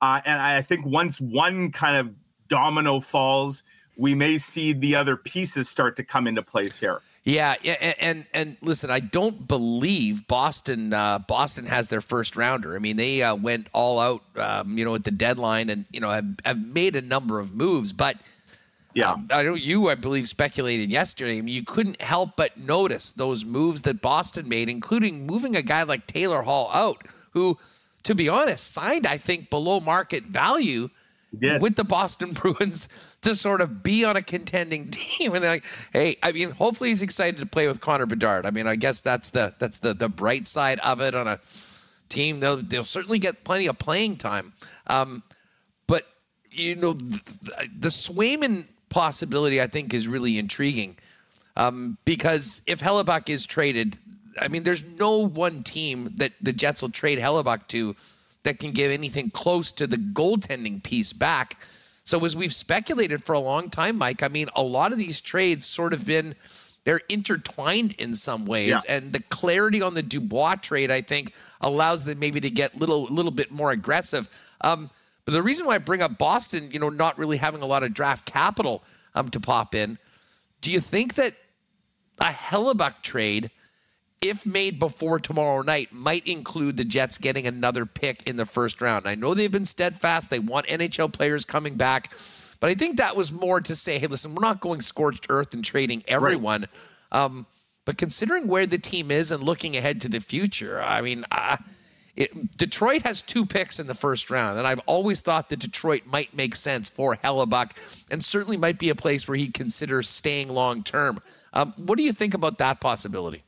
Uh, 0.00 0.20
and 0.24 0.40
I 0.40 0.62
think 0.62 0.86
once 0.86 1.20
one 1.20 1.72
kind 1.72 1.96
of 1.96 2.14
domino 2.48 3.00
falls, 3.00 3.62
we 3.96 4.14
may 4.14 4.38
see 4.38 4.72
the 4.72 4.94
other 4.94 5.16
pieces 5.16 5.68
start 5.68 5.96
to 5.96 6.04
come 6.04 6.26
into 6.26 6.42
place 6.42 6.78
here. 6.78 7.00
Yeah, 7.28 7.56
and, 7.62 7.94
and 8.00 8.26
and, 8.32 8.56
listen, 8.62 8.88
I 8.88 9.00
don't 9.00 9.46
believe 9.46 10.26
Boston. 10.28 10.94
Uh, 10.94 11.18
Boston 11.18 11.66
has 11.66 11.88
their 11.88 12.00
first 12.00 12.36
rounder. 12.36 12.74
I 12.74 12.78
mean, 12.78 12.96
they 12.96 13.22
uh, 13.22 13.34
went 13.34 13.66
all 13.74 14.00
out, 14.00 14.22
um, 14.36 14.78
you 14.78 14.84
know, 14.86 14.94
at 14.94 15.04
the 15.04 15.10
deadline, 15.10 15.68
and 15.68 15.84
you 15.90 16.00
know, 16.00 16.08
have, 16.08 16.24
have 16.46 16.58
made 16.58 16.96
a 16.96 17.02
number 17.02 17.38
of 17.38 17.54
moves. 17.54 17.92
But 17.92 18.16
yeah, 18.94 19.12
um, 19.12 19.28
I 19.30 19.42
know 19.42 19.52
you, 19.52 19.90
I 19.90 19.94
believe, 19.94 20.26
speculated 20.26 20.90
yesterday. 20.90 21.36
I 21.36 21.42
mean, 21.42 21.54
you 21.54 21.64
couldn't 21.64 22.00
help 22.00 22.30
but 22.34 22.56
notice 22.56 23.12
those 23.12 23.44
moves 23.44 23.82
that 23.82 24.00
Boston 24.00 24.48
made, 24.48 24.70
including 24.70 25.26
moving 25.26 25.54
a 25.54 25.60
guy 25.60 25.82
like 25.82 26.06
Taylor 26.06 26.40
Hall 26.40 26.70
out, 26.72 27.08
who, 27.32 27.58
to 28.04 28.14
be 28.14 28.30
honest, 28.30 28.72
signed 28.72 29.06
I 29.06 29.18
think 29.18 29.50
below 29.50 29.80
market 29.80 30.24
value 30.24 30.88
with 31.60 31.76
the 31.76 31.84
Boston 31.84 32.32
Bruins 32.34 32.88
to 33.22 33.34
sort 33.34 33.60
of 33.60 33.82
be 33.82 34.04
on 34.04 34.16
a 34.16 34.22
contending 34.22 34.90
team. 34.90 35.34
And 35.34 35.44
like, 35.44 35.64
hey, 35.92 36.16
I 36.22 36.32
mean, 36.32 36.50
hopefully 36.50 36.90
he's 36.90 37.02
excited 37.02 37.40
to 37.40 37.46
play 37.46 37.66
with 37.66 37.80
Connor 37.80 38.06
Bedard. 38.06 38.46
I 38.46 38.50
mean, 38.50 38.66
I 38.66 38.76
guess 38.76 39.00
that's 39.00 39.30
the 39.30 39.54
that's 39.58 39.78
the 39.78 39.94
the 39.94 40.08
bright 40.08 40.46
side 40.46 40.78
of 40.80 41.00
it 41.00 41.14
on 41.14 41.26
a 41.28 41.40
team. 42.08 42.40
They'll 42.40 42.56
they'll 42.56 42.84
certainly 42.84 43.18
get 43.18 43.44
plenty 43.44 43.66
of 43.66 43.78
playing 43.78 44.16
time. 44.16 44.52
Um, 44.86 45.22
but 45.86 46.06
you 46.50 46.76
know, 46.76 46.92
the, 46.92 47.20
the 47.78 47.88
Swayman 47.88 48.66
possibility 48.88 49.60
I 49.60 49.66
think 49.66 49.94
is 49.94 50.08
really 50.08 50.38
intriguing. 50.38 50.96
Um, 51.56 51.98
because 52.04 52.62
if 52.66 52.80
Hellebuyck 52.80 53.28
is 53.28 53.44
traded, 53.44 53.98
I 54.40 54.46
mean, 54.46 54.62
there's 54.62 54.84
no 54.84 55.18
one 55.18 55.64
team 55.64 56.12
that 56.16 56.32
the 56.40 56.52
Jets 56.52 56.82
will 56.82 56.90
trade 56.90 57.18
Hellebuyck 57.18 57.66
to 57.68 57.96
that 58.48 58.58
can 58.58 58.72
give 58.72 58.90
anything 58.90 59.30
close 59.30 59.70
to 59.72 59.86
the 59.86 59.98
goaltending 59.98 60.82
piece 60.82 61.12
back. 61.12 61.60
So 62.04 62.24
as 62.24 62.34
we've 62.34 62.54
speculated 62.54 63.22
for 63.22 63.34
a 63.34 63.38
long 63.38 63.68
time, 63.68 63.98
Mike, 63.98 64.22
I 64.22 64.28
mean, 64.28 64.48
a 64.56 64.62
lot 64.62 64.90
of 64.90 64.96
these 64.96 65.20
trades 65.20 65.66
sort 65.66 65.92
of 65.92 66.06
been 66.06 66.34
they're 66.84 67.02
intertwined 67.10 67.92
in 67.98 68.14
some 68.14 68.46
ways, 68.46 68.70
yeah. 68.70 68.96
and 68.96 69.12
the 69.12 69.20
clarity 69.24 69.82
on 69.82 69.92
the 69.92 70.02
Dubois 70.02 70.54
trade, 70.54 70.90
I 70.90 71.02
think, 71.02 71.34
allows 71.60 72.06
them 72.06 72.18
maybe 72.18 72.40
to 72.40 72.48
get 72.48 72.74
little 72.76 73.04
little 73.04 73.30
bit 73.30 73.50
more 73.50 73.70
aggressive. 73.70 74.30
Um, 74.62 74.88
but 75.26 75.32
the 75.32 75.42
reason 75.42 75.66
why 75.66 75.74
I 75.74 75.78
bring 75.78 76.00
up 76.00 76.16
Boston, 76.16 76.70
you 76.72 76.80
know, 76.80 76.88
not 76.88 77.18
really 77.18 77.36
having 77.36 77.60
a 77.60 77.66
lot 77.66 77.82
of 77.82 77.92
draft 77.92 78.24
capital 78.24 78.82
um, 79.14 79.28
to 79.28 79.40
pop 79.40 79.74
in, 79.74 79.98
do 80.62 80.72
you 80.72 80.80
think 80.80 81.16
that 81.16 81.34
a 82.18 82.30
Hellebuyck 82.30 83.02
trade 83.02 83.50
if 84.20 84.44
made 84.44 84.78
before 84.78 85.18
tomorrow 85.18 85.62
night, 85.62 85.92
might 85.92 86.26
include 86.26 86.76
the 86.76 86.84
Jets 86.84 87.18
getting 87.18 87.46
another 87.46 87.86
pick 87.86 88.28
in 88.28 88.36
the 88.36 88.46
first 88.46 88.80
round. 88.80 89.06
I 89.06 89.14
know 89.14 89.34
they've 89.34 89.50
been 89.50 89.64
steadfast. 89.64 90.30
They 90.30 90.38
want 90.40 90.66
NHL 90.66 91.12
players 91.12 91.44
coming 91.44 91.76
back. 91.76 92.12
But 92.60 92.70
I 92.70 92.74
think 92.74 92.96
that 92.96 93.16
was 93.16 93.30
more 93.30 93.60
to 93.60 93.74
say, 93.76 93.98
hey, 93.98 94.08
listen, 94.08 94.34
we're 94.34 94.42
not 94.42 94.60
going 94.60 94.80
scorched 94.80 95.26
earth 95.30 95.54
and 95.54 95.64
trading 95.64 96.02
everyone. 96.08 96.66
Right. 97.12 97.24
Um, 97.24 97.46
but 97.84 97.96
considering 97.96 98.48
where 98.48 98.66
the 98.66 98.78
team 98.78 99.10
is 99.10 99.30
and 99.30 99.42
looking 99.42 99.76
ahead 99.76 100.00
to 100.02 100.08
the 100.08 100.20
future, 100.20 100.82
I 100.82 101.00
mean, 101.00 101.24
uh, 101.30 101.56
it, 102.16 102.56
Detroit 102.56 103.02
has 103.02 103.22
two 103.22 103.46
picks 103.46 103.78
in 103.78 103.86
the 103.86 103.94
first 103.94 104.28
round, 104.28 104.58
and 104.58 104.66
I've 104.66 104.80
always 104.86 105.20
thought 105.20 105.48
that 105.50 105.60
Detroit 105.60 106.02
might 106.04 106.34
make 106.34 106.56
sense 106.56 106.88
for 106.88 107.14
Hellebuyck, 107.14 108.06
and 108.10 108.22
certainly 108.22 108.56
might 108.56 108.78
be 108.78 108.90
a 108.90 108.94
place 108.94 109.28
where 109.28 109.36
he'd 109.36 109.54
consider 109.54 110.02
staying 110.02 110.48
long 110.48 110.82
term. 110.82 111.22
Um, 111.52 111.72
what 111.76 111.96
do 111.96 112.04
you 112.04 112.12
think 112.12 112.34
about 112.34 112.58
that 112.58 112.80
possibility? 112.80 113.44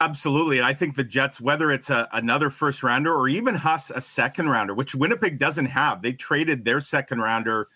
Absolutely. 0.00 0.58
And 0.58 0.66
I 0.66 0.74
think 0.74 0.96
the 0.96 1.04
Jets, 1.04 1.40
whether 1.40 1.70
it's 1.70 1.88
a, 1.88 2.08
another 2.12 2.50
first 2.50 2.82
rounder 2.82 3.14
or 3.14 3.28
even 3.28 3.54
Huss 3.54 3.90
a 3.90 4.00
second 4.00 4.48
rounder, 4.48 4.74
which 4.74 4.94
Winnipeg 4.94 5.38
doesn't 5.38 5.66
have, 5.66 6.02
they 6.02 6.12
traded 6.12 6.64
their 6.64 6.80
second 6.80 7.20
rounder, 7.20 7.68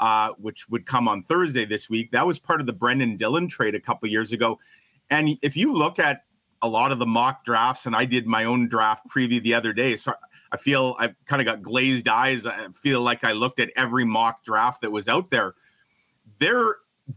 uh, 0.00 0.30
which 0.38 0.68
would 0.68 0.86
come 0.86 1.06
on 1.06 1.22
Thursday 1.22 1.64
this 1.64 1.90
week. 1.90 2.10
That 2.12 2.26
was 2.26 2.38
part 2.38 2.60
of 2.60 2.66
the 2.66 2.72
Brendan 2.72 3.16
Dillon 3.16 3.46
trade 3.46 3.74
a 3.74 3.80
couple 3.80 4.08
years 4.08 4.32
ago. 4.32 4.58
And 5.10 5.38
if 5.42 5.56
you 5.56 5.72
look 5.72 5.98
at 5.98 6.22
a 6.62 6.68
lot 6.68 6.92
of 6.92 6.98
the 6.98 7.06
mock 7.06 7.44
drafts, 7.44 7.86
and 7.86 7.94
I 7.94 8.06
did 8.06 8.26
my 8.26 8.44
own 8.44 8.68
draft 8.68 9.06
preview 9.08 9.42
the 9.42 9.54
other 9.54 9.72
day, 9.72 9.96
so 9.96 10.14
I 10.50 10.56
feel 10.56 10.96
I've 10.98 11.14
kind 11.26 11.42
of 11.42 11.46
got 11.46 11.62
glazed 11.62 12.08
eyes. 12.08 12.46
I 12.46 12.68
feel 12.72 13.02
like 13.02 13.22
I 13.22 13.32
looked 13.32 13.60
at 13.60 13.70
every 13.76 14.04
mock 14.04 14.42
draft 14.44 14.80
that 14.80 14.90
was 14.90 15.08
out 15.08 15.30
there. 15.30 15.54
There, 16.38 16.76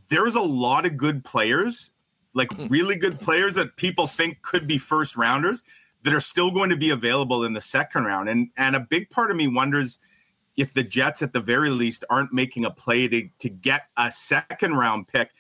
there's 0.10 0.36
a 0.36 0.42
lot 0.42 0.86
of 0.86 0.98
good 0.98 1.24
players 1.24 1.92
like 2.40 2.52
really 2.70 2.96
good 2.96 3.20
players 3.20 3.54
that 3.56 3.76
people 3.76 4.08
think 4.08 4.42
could 4.42 4.66
be 4.66 4.80
first 4.80 5.16
rounders 5.16 5.62
that 6.04 6.14
are 6.14 6.22
still 6.22 6.50
going 6.50 6.70
to 6.70 6.78
be 6.78 6.90
available 6.90 7.44
in 7.44 7.54
the 7.54 7.62
second 7.62 8.06
round. 8.06 8.30
And 8.30 8.50
and 8.58 8.76
a 8.76 8.80
big 8.80 9.10
part 9.10 9.30
of 9.30 9.38
me 9.38 9.48
wonders 9.48 10.00
if 10.58 10.74
the 10.74 10.84
Jets 10.84 11.22
at 11.22 11.34
the 11.34 11.42
very 11.42 11.70
least 11.70 12.04
aren't 12.10 12.34
making 12.34 12.66
a 12.66 12.72
play 12.72 13.08
to 13.10 13.30
to 13.40 13.50
get 13.50 13.88
a 13.98 14.12
second 14.12 14.76
round 14.76 15.08
pick. 15.08 15.32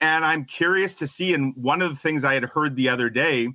And 0.00 0.24
I'm 0.24 0.44
curious 0.44 0.94
to 0.96 1.06
see. 1.06 1.34
And 1.34 1.54
one 1.56 1.82
of 1.82 1.90
the 1.90 1.96
things 1.96 2.24
I 2.24 2.34
had 2.34 2.44
heard 2.44 2.76
the 2.76 2.88
other 2.88 3.10
day 3.10 3.48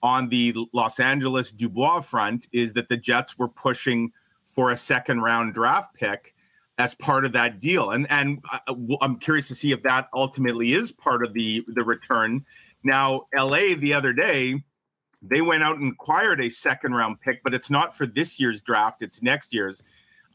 on 0.00 0.28
the 0.28 0.54
Los 0.72 1.00
Angeles 1.00 1.50
Dubois 1.50 2.00
front 2.00 2.48
is 2.52 2.72
that 2.74 2.88
the 2.88 2.96
Jets 2.96 3.36
were 3.36 3.48
pushing 3.48 4.12
for 4.44 4.70
a 4.70 4.76
second 4.76 5.20
round 5.20 5.54
draft 5.54 5.94
pick 5.94 6.34
as 6.78 6.94
part 6.94 7.24
of 7.24 7.32
that 7.32 7.58
deal. 7.58 7.90
And 7.90 8.10
and 8.10 8.42
I'm 9.02 9.16
curious 9.16 9.48
to 9.48 9.54
see 9.54 9.72
if 9.72 9.82
that 9.82 10.08
ultimately 10.14 10.72
is 10.72 10.92
part 10.92 11.24
of 11.24 11.34
the 11.34 11.64
the 11.68 11.84
return. 11.84 12.44
Now, 12.84 13.26
LA 13.36 13.74
the 13.76 13.92
other 13.92 14.12
day, 14.12 14.62
they 15.20 15.40
went 15.40 15.64
out 15.64 15.78
and 15.78 15.92
acquired 15.92 16.40
a 16.40 16.48
second 16.48 16.94
round 16.94 17.20
pick, 17.20 17.42
but 17.42 17.52
it's 17.52 17.70
not 17.70 17.96
for 17.96 18.06
this 18.06 18.40
year's 18.40 18.62
draft; 18.62 19.02
it's 19.02 19.22
next 19.22 19.52
year's. 19.52 19.82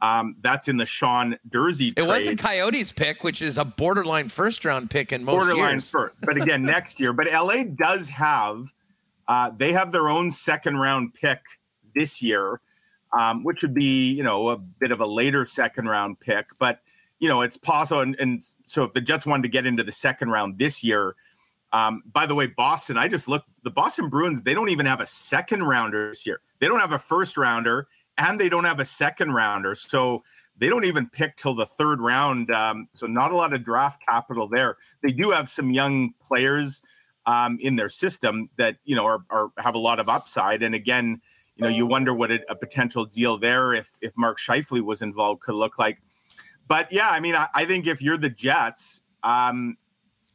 Um, 0.01 0.35
that's 0.41 0.67
in 0.67 0.75
the 0.75 0.85
Sean 0.85 1.37
Durzi. 1.49 1.97
It 1.97 2.05
was 2.05 2.27
a 2.27 2.35
Coyotes 2.35 2.91
pick, 2.91 3.23
which 3.23 3.41
is 3.41 3.57
a 3.57 3.63
borderline 3.63 4.27
first 4.27 4.65
round 4.65 4.89
pick 4.89 5.13
in 5.13 5.23
most 5.23 5.45
borderline 5.45 5.71
years. 5.75 5.89
first, 5.89 6.19
but 6.21 6.35
again 6.35 6.63
next 6.65 6.99
year. 6.99 7.13
But 7.13 7.31
LA 7.31 7.63
does 7.63 8.09
have, 8.09 8.73
uh, 9.29 9.51
they 9.55 9.71
have 9.71 9.93
their 9.93 10.09
own 10.09 10.29
second 10.29 10.75
round 10.75 11.13
pick 11.13 11.39
this 11.95 12.21
year 12.21 12.59
um, 13.17 13.43
which 13.43 13.61
would 13.61 13.73
be 13.73 14.11
you 14.13 14.23
know 14.23 14.49
a 14.49 14.57
bit 14.57 14.91
of 14.91 14.99
a 14.99 15.05
later 15.05 15.45
second 15.45 15.87
round 15.87 16.19
pick. 16.19 16.47
But 16.59 16.79
you 17.19 17.29
know 17.29 17.41
it's 17.41 17.57
possible, 17.57 18.01
and, 18.01 18.15
and 18.19 18.43
so 18.65 18.83
if 18.83 18.93
the 18.93 19.01
Jets 19.01 19.25
wanted 19.25 19.43
to 19.43 19.49
get 19.49 19.65
into 19.65 19.83
the 19.83 19.91
second 19.91 20.29
round 20.29 20.57
this 20.57 20.83
year. 20.83 21.15
Um, 21.71 22.03
by 22.05 22.27
the 22.27 22.35
way, 22.35 22.45
Boston, 22.45 22.97
I 22.97 23.07
just 23.07 23.27
looked. 23.27 23.49
The 23.63 23.71
Boston 23.71 24.07
Bruins, 24.07 24.43
they 24.43 24.53
don't 24.53 24.69
even 24.69 24.85
have 24.85 25.01
a 25.01 25.07
second 25.07 25.63
rounder 25.63 26.09
this 26.09 26.23
year. 26.23 26.39
They 26.59 26.67
don't 26.67 26.79
have 26.79 26.91
a 26.91 26.99
first 26.99 27.35
rounder, 27.35 27.87
and 28.17 28.39
they 28.39 28.47
don't 28.47 28.65
have 28.65 28.79
a 28.79 28.85
second 28.85 29.33
rounder. 29.33 29.73
So 29.73 30.23
they 30.57 30.69
don't 30.69 30.85
even 30.85 31.09
pick 31.09 31.35
till 31.35 31.55
the 31.55 31.65
third 31.65 31.99
round. 31.99 32.51
Um, 32.51 32.87
so 32.93 33.07
not 33.07 33.31
a 33.31 33.35
lot 33.35 33.53
of 33.53 33.63
draft 33.63 34.01
capital 34.07 34.47
there. 34.47 34.77
They 35.01 35.11
do 35.11 35.31
have 35.31 35.49
some 35.49 35.71
young 35.71 36.13
players 36.23 36.81
um, 37.25 37.57
in 37.61 37.75
their 37.75 37.89
system 37.89 38.49
that 38.57 38.77
you 38.83 38.95
know 38.95 39.05
are, 39.05 39.25
are 39.29 39.49
have 39.57 39.75
a 39.75 39.79
lot 39.79 39.99
of 39.99 40.09
upside. 40.09 40.61
And 40.61 40.75
again, 40.75 41.21
you 41.55 41.63
know, 41.63 41.69
you 41.69 41.85
wonder 41.85 42.13
what 42.13 42.31
a, 42.31 42.39
a 42.49 42.55
potential 42.55 43.05
deal 43.05 43.37
there 43.37 43.73
if 43.73 43.91
if 44.01 44.11
Mark 44.17 44.39
Scheifele 44.39 44.81
was 44.81 45.01
involved 45.01 45.41
could 45.41 45.55
look 45.55 45.77
like. 45.77 45.99
But 46.67 46.91
yeah, 46.91 47.09
I 47.09 47.19
mean, 47.19 47.35
I, 47.35 47.47
I 47.53 47.65
think 47.65 47.87
if 47.87 48.01
you're 48.01 48.17
the 48.17 48.29
Jets, 48.29 49.01
um, 49.23 49.77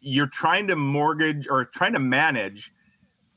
you're 0.00 0.26
trying 0.26 0.66
to 0.68 0.76
mortgage 0.76 1.48
or 1.48 1.64
trying 1.64 1.94
to 1.94 1.98
manage 1.98 2.72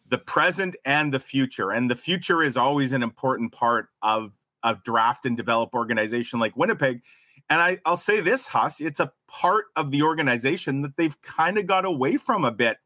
the 0.09 0.17
present 0.17 0.75
and 0.85 1.13
the 1.13 1.19
future. 1.19 1.71
And 1.71 1.89
the 1.89 1.95
future 1.95 2.43
is 2.43 2.57
always 2.57 2.93
an 2.93 3.01
important 3.01 3.53
part 3.53 3.87
of 4.01 4.33
a 4.63 4.77
draft 4.83 5.25
and 5.25 5.35
develop 5.35 5.73
organization 5.73 6.39
like 6.39 6.55
Winnipeg. 6.55 7.01
And 7.49 7.61
I, 7.61 7.79
I'll 7.85 7.97
say 7.97 8.19
this, 8.21 8.47
Huss, 8.47 8.79
it's 8.79 8.99
a 8.99 9.11
part 9.27 9.65
of 9.75 9.91
the 9.91 10.03
organization 10.03 10.81
that 10.83 10.97
they've 10.97 11.19
kind 11.21 11.57
of 11.57 11.65
got 11.65 11.85
away 11.85 12.17
from 12.17 12.45
a 12.45 12.51
bit 12.51 12.77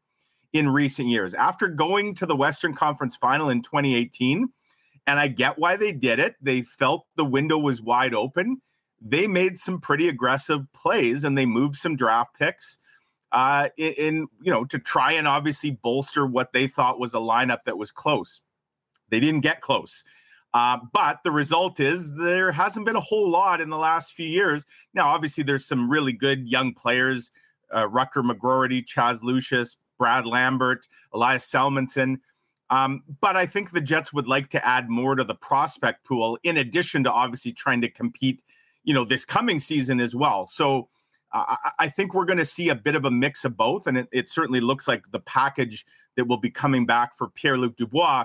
in 0.52 0.68
recent 0.68 1.08
years. 1.08 1.34
After 1.34 1.68
going 1.68 2.14
to 2.14 2.26
the 2.26 2.36
Western 2.36 2.74
Conference 2.74 3.16
final 3.16 3.50
in 3.50 3.60
2018, 3.60 4.48
and 5.06 5.20
I 5.20 5.28
get 5.28 5.58
why 5.58 5.76
they 5.76 5.92
did 5.92 6.18
it, 6.18 6.36
they 6.40 6.62
felt 6.62 7.06
the 7.16 7.24
window 7.24 7.58
was 7.58 7.82
wide 7.82 8.14
open. 8.14 8.60
They 9.00 9.26
made 9.26 9.58
some 9.58 9.80
pretty 9.80 10.08
aggressive 10.08 10.72
plays 10.72 11.24
and 11.24 11.36
they 11.36 11.46
moved 11.46 11.76
some 11.76 11.96
draft 11.96 12.38
picks 12.38 12.78
uh, 13.32 13.68
in, 13.76 13.92
in, 13.92 14.28
you 14.40 14.50
know, 14.50 14.64
to 14.64 14.78
try 14.78 15.12
and 15.12 15.28
obviously 15.28 15.70
bolster 15.70 16.26
what 16.26 16.52
they 16.52 16.66
thought 16.66 16.98
was 16.98 17.14
a 17.14 17.18
lineup 17.18 17.64
that 17.64 17.78
was 17.78 17.90
close. 17.90 18.40
They 19.10 19.20
didn't 19.20 19.42
get 19.42 19.60
close. 19.60 20.02
Uh, 20.54 20.78
but 20.92 21.18
the 21.22 21.30
result 21.30 21.80
is 21.80 22.16
there 22.16 22.50
hasn't 22.50 22.86
been 22.86 22.96
a 22.96 23.00
whole 23.00 23.28
lot 23.28 23.60
in 23.60 23.68
the 23.68 23.76
last 23.76 24.14
few 24.14 24.26
years. 24.26 24.64
Now, 24.94 25.08
obviously, 25.08 25.44
there's 25.44 25.66
some 25.66 25.90
really 25.90 26.14
good 26.14 26.48
young 26.48 26.72
players 26.72 27.30
uh, 27.70 27.86
Rutger 27.86 28.24
McGroarty, 28.24 28.84
Chaz 28.84 29.22
Lucius, 29.22 29.76
Brad 29.98 30.26
Lambert, 30.26 30.86
Elias 31.12 31.50
Salomonsson. 31.50 32.18
Um, 32.70 33.02
but 33.20 33.36
I 33.36 33.46
think 33.46 33.70
the 33.70 33.80
Jets 33.80 34.12
would 34.12 34.26
like 34.26 34.48
to 34.50 34.66
add 34.66 34.88
more 34.88 35.14
to 35.14 35.24
the 35.24 35.34
prospect 35.34 36.04
pool 36.04 36.38
in 36.42 36.56
addition 36.56 37.04
to 37.04 37.12
obviously 37.12 37.52
trying 37.52 37.80
to 37.82 37.88
compete, 37.88 38.42
you 38.82 38.92
know, 38.92 39.04
this 39.04 39.24
coming 39.24 39.60
season 39.60 40.00
as 40.00 40.16
well. 40.16 40.46
So 40.46 40.88
uh, 41.32 41.56
I 41.78 41.88
think 41.88 42.12
we're 42.12 42.24
going 42.24 42.38
to 42.38 42.44
see 42.44 42.68
a 42.68 42.74
bit 42.74 42.96
of 42.96 43.04
a 43.04 43.10
mix 43.10 43.44
of 43.44 43.56
both. 43.56 43.86
And 43.86 43.98
it, 43.98 44.08
it 44.10 44.28
certainly 44.28 44.60
looks 44.60 44.88
like 44.88 45.04
the 45.12 45.20
package 45.20 45.86
that 46.16 46.26
will 46.26 46.38
be 46.38 46.50
coming 46.50 46.86
back 46.86 47.14
for 47.14 47.28
Pierre 47.28 47.56
Luc 47.56 47.76
Dubois 47.76 48.24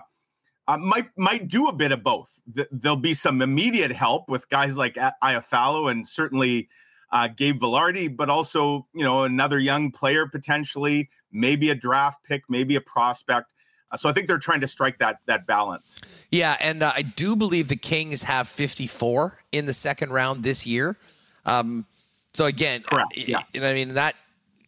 uh, 0.67 0.77
might 0.77 1.09
might 1.17 1.47
do 1.47 1.67
a 1.67 1.73
bit 1.73 1.91
of 1.91 2.03
both. 2.03 2.39
Th- 2.55 2.67
there'll 2.71 2.95
be 2.95 3.13
some 3.13 3.41
immediate 3.41 3.91
help 3.91 4.29
with 4.29 4.49
guys 4.49 4.77
like 4.77 4.95
Iafallo 4.95 5.89
and 5.91 6.05
certainly 6.05 6.69
uh, 7.11 7.27
Gabe 7.27 7.59
Vilardi, 7.59 8.15
but 8.15 8.29
also 8.29 8.87
you 8.93 9.03
know 9.03 9.23
another 9.23 9.59
young 9.59 9.91
player 9.91 10.27
potentially, 10.27 11.09
maybe 11.31 11.69
a 11.69 11.75
draft 11.75 12.23
pick, 12.23 12.43
maybe 12.47 12.75
a 12.75 12.81
prospect. 12.81 13.53
Uh, 13.91 13.97
so 13.97 14.09
I 14.09 14.13
think 14.13 14.27
they're 14.27 14.37
trying 14.37 14.61
to 14.61 14.67
strike 14.67 14.99
that 14.99 15.19
that 15.25 15.45
balance. 15.45 16.01
Yeah, 16.31 16.57
and 16.59 16.83
uh, 16.83 16.93
I 16.95 17.01
do 17.01 17.35
believe 17.35 17.67
the 17.67 17.75
Kings 17.75 18.23
have 18.23 18.47
54 18.47 19.37
in 19.51 19.65
the 19.65 19.73
second 19.73 20.11
round 20.11 20.43
this 20.43 20.65
year. 20.65 20.97
Um, 21.45 21.85
so 22.33 22.45
again, 22.45 22.83
correct. 22.83 23.17
Yes. 23.17 23.57
I 23.59 23.73
mean 23.73 23.95
that 23.95 24.15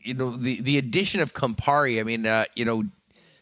you 0.02 0.14
know 0.14 0.32
the 0.36 0.62
the 0.62 0.78
addition 0.78 1.22
of 1.22 1.34
Kupari. 1.34 2.00
I 2.00 2.04
mean, 2.04 2.26
uh, 2.26 2.46
you 2.56 2.66
know, 2.66 2.84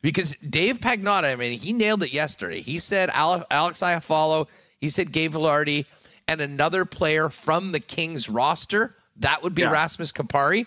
because 0.01 0.35
Dave 0.47 0.79
Pagnotta, 0.79 1.25
I 1.25 1.35
mean, 1.35 1.57
he 1.57 1.73
nailed 1.73 2.03
it 2.03 2.13
yesterday. 2.13 2.61
He 2.61 2.79
said 2.79 3.09
Alex 3.13 3.47
Iafallo, 3.81 4.47
he 4.79 4.89
said 4.89 5.11
Gabe 5.11 5.33
Vilardi, 5.33 5.85
and 6.27 6.41
another 6.41 6.85
player 6.85 7.29
from 7.29 7.71
the 7.71 7.79
Kings 7.79 8.29
roster. 8.29 8.95
That 9.17 9.43
would 9.43 9.53
be 9.53 9.63
yeah. 9.63 9.71
Rasmus 9.71 10.11
Kupari. 10.11 10.65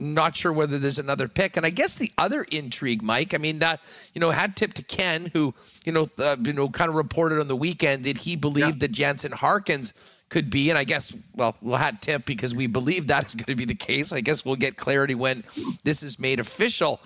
Not 0.00 0.34
sure 0.34 0.52
whether 0.52 0.78
there's 0.78 0.98
another 0.98 1.28
pick. 1.28 1.56
And 1.56 1.66
I 1.66 1.70
guess 1.70 1.96
the 1.96 2.10
other 2.16 2.44
intrigue, 2.50 3.02
Mike, 3.02 3.34
I 3.34 3.38
mean, 3.38 3.62
uh, 3.62 3.76
you 4.14 4.20
know, 4.20 4.30
had 4.30 4.56
tip 4.56 4.72
to 4.74 4.82
Ken, 4.82 5.30
who, 5.32 5.54
you 5.84 5.92
know, 5.92 6.08
uh, 6.18 6.36
you 6.42 6.54
know, 6.54 6.68
kind 6.68 6.88
of 6.88 6.94
reported 6.94 7.38
on 7.38 7.48
the 7.48 7.56
weekend 7.56 8.04
that 8.04 8.18
he 8.18 8.34
believed 8.34 8.76
yeah. 8.76 8.78
that 8.86 8.92
Jansen 8.92 9.32
Harkins 9.32 9.92
could 10.30 10.48
be. 10.48 10.70
And 10.70 10.78
I 10.78 10.84
guess, 10.84 11.14
well, 11.34 11.54
we'll 11.60 11.78
tip 12.00 12.24
because 12.24 12.54
we 12.54 12.66
believe 12.66 13.08
that 13.08 13.26
is 13.26 13.34
going 13.34 13.46
to 13.46 13.54
be 13.54 13.66
the 13.66 13.74
case. 13.74 14.12
I 14.12 14.22
guess 14.22 14.44
we'll 14.44 14.56
get 14.56 14.76
clarity 14.76 15.14
when 15.14 15.44
this 15.84 16.02
is 16.02 16.18
made 16.18 16.40
official. 16.40 17.00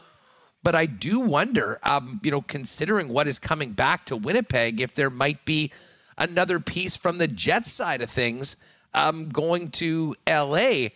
But 0.63 0.75
I 0.75 0.87
do 0.87 1.21
wonder, 1.21 1.79
um, 1.83 2.21
you 2.23 2.31
know, 2.31 2.41
considering 2.41 3.09
what 3.09 3.27
is 3.27 3.39
coming 3.39 3.73
back 3.73 4.05
to 4.07 4.17
Winnipeg, 4.17 4.81
if 4.81 4.95
there 4.95 5.11
might 5.11 5.45
be 5.45 5.73
another 6.17 6.61
piece 6.61 6.97
from 6.97 7.19
the 7.19 7.29
Jets 7.29 7.73
side 7.73 8.03
of 8.03 8.11
things 8.11 8.57
um, 8.95 9.29
going 9.29 9.71
to 9.73 10.15
LA. 10.29 10.89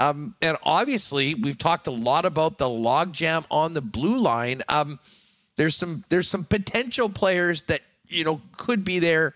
Um, 0.00 0.34
and 0.40 0.56
obviously, 0.62 1.34
we've 1.34 1.58
talked 1.58 1.86
a 1.86 1.92
lot 1.92 2.24
about 2.24 2.58
the 2.58 2.66
logjam 2.66 3.44
on 3.50 3.74
the 3.74 3.82
blue 3.82 4.18
line. 4.18 4.62
Um, 4.68 4.98
there's 5.56 5.76
some 5.76 6.04
there's 6.08 6.26
some 6.26 6.44
potential 6.44 7.08
players 7.08 7.64
that 7.64 7.82
you 8.08 8.24
know 8.24 8.40
could 8.56 8.82
be 8.84 8.98
there 8.98 9.34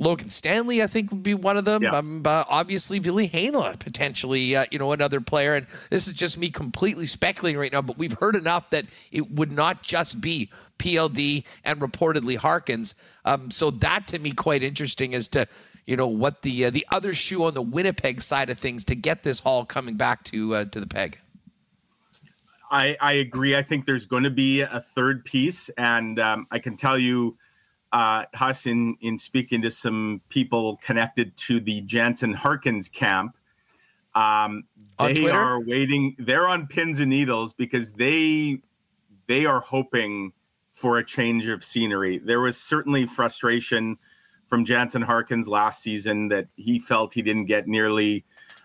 Logan 0.00 0.30
Stanley, 0.30 0.82
I 0.82 0.86
think, 0.86 1.10
would 1.10 1.22
be 1.22 1.34
one 1.34 1.58
of 1.58 1.66
them. 1.66 1.82
Yes. 1.82 1.94
Um, 1.94 2.22
uh, 2.24 2.44
obviously, 2.48 2.98
Ville 2.98 3.28
Heinola, 3.28 3.78
potentially, 3.78 4.56
uh, 4.56 4.64
you 4.70 4.78
know, 4.78 4.92
another 4.92 5.20
player. 5.20 5.54
And 5.54 5.66
this 5.90 6.08
is 6.08 6.14
just 6.14 6.38
me 6.38 6.48
completely 6.48 7.06
speculating 7.06 7.60
right 7.60 7.70
now, 7.70 7.82
but 7.82 7.98
we've 7.98 8.18
heard 8.18 8.34
enough 8.34 8.70
that 8.70 8.86
it 9.12 9.30
would 9.30 9.52
not 9.52 9.82
just 9.82 10.18
be 10.22 10.48
PLD 10.78 11.44
and 11.64 11.80
reportedly 11.80 12.36
Harkins. 12.36 12.94
Um, 13.26 13.50
so 13.50 13.70
that 13.72 14.06
to 14.08 14.18
me 14.18 14.32
quite 14.32 14.62
interesting 14.62 15.14
as 15.14 15.28
to 15.28 15.46
you 15.90 15.96
know 15.96 16.06
what 16.06 16.42
the 16.42 16.66
uh, 16.66 16.70
the 16.70 16.86
other 16.92 17.12
shoe 17.14 17.42
on 17.42 17.54
the 17.54 17.62
Winnipeg 17.62 18.22
side 18.22 18.48
of 18.48 18.60
things 18.60 18.84
to 18.84 18.94
get 18.94 19.24
this 19.24 19.40
haul 19.40 19.64
coming 19.64 19.96
back 19.96 20.22
to 20.24 20.54
uh, 20.54 20.64
to 20.66 20.78
the 20.78 20.86
peg. 20.86 21.18
I, 22.70 22.96
I 23.00 23.14
agree. 23.14 23.56
I 23.56 23.64
think 23.64 23.86
there's 23.86 24.06
going 24.06 24.22
to 24.22 24.30
be 24.30 24.60
a 24.60 24.80
third 24.80 25.24
piece, 25.24 25.68
and 25.70 26.20
um, 26.20 26.46
I 26.52 26.60
can 26.60 26.76
tell 26.76 26.96
you 26.96 27.36
uh, 27.90 28.26
Huss 28.32 28.66
in, 28.66 28.96
in 29.00 29.18
speaking 29.18 29.62
to 29.62 29.72
some 29.72 30.20
people 30.28 30.76
connected 30.76 31.36
to 31.38 31.58
the 31.58 31.80
Jansen 31.80 32.34
Harkins 32.34 32.88
camp. 32.88 33.36
Um, 34.14 34.62
they 35.00 35.28
are 35.28 35.60
waiting. 35.60 36.14
They're 36.20 36.46
on 36.46 36.68
pins 36.68 37.00
and 37.00 37.10
needles 37.10 37.52
because 37.52 37.94
they 37.94 38.62
they 39.26 39.44
are 39.44 39.58
hoping 39.58 40.34
for 40.70 40.98
a 40.98 41.04
change 41.04 41.48
of 41.48 41.64
scenery. 41.64 42.18
There 42.18 42.40
was 42.40 42.56
certainly 42.56 43.06
frustration 43.06 43.98
from 44.50 44.64
Jansen 44.64 45.00
Harkins 45.00 45.48
last 45.48 45.80
season 45.80 46.28
that 46.28 46.48
he 46.56 46.80
felt 46.80 47.14
he 47.14 47.22
didn't 47.22 47.44
get 47.44 47.68
nearly 47.68 48.24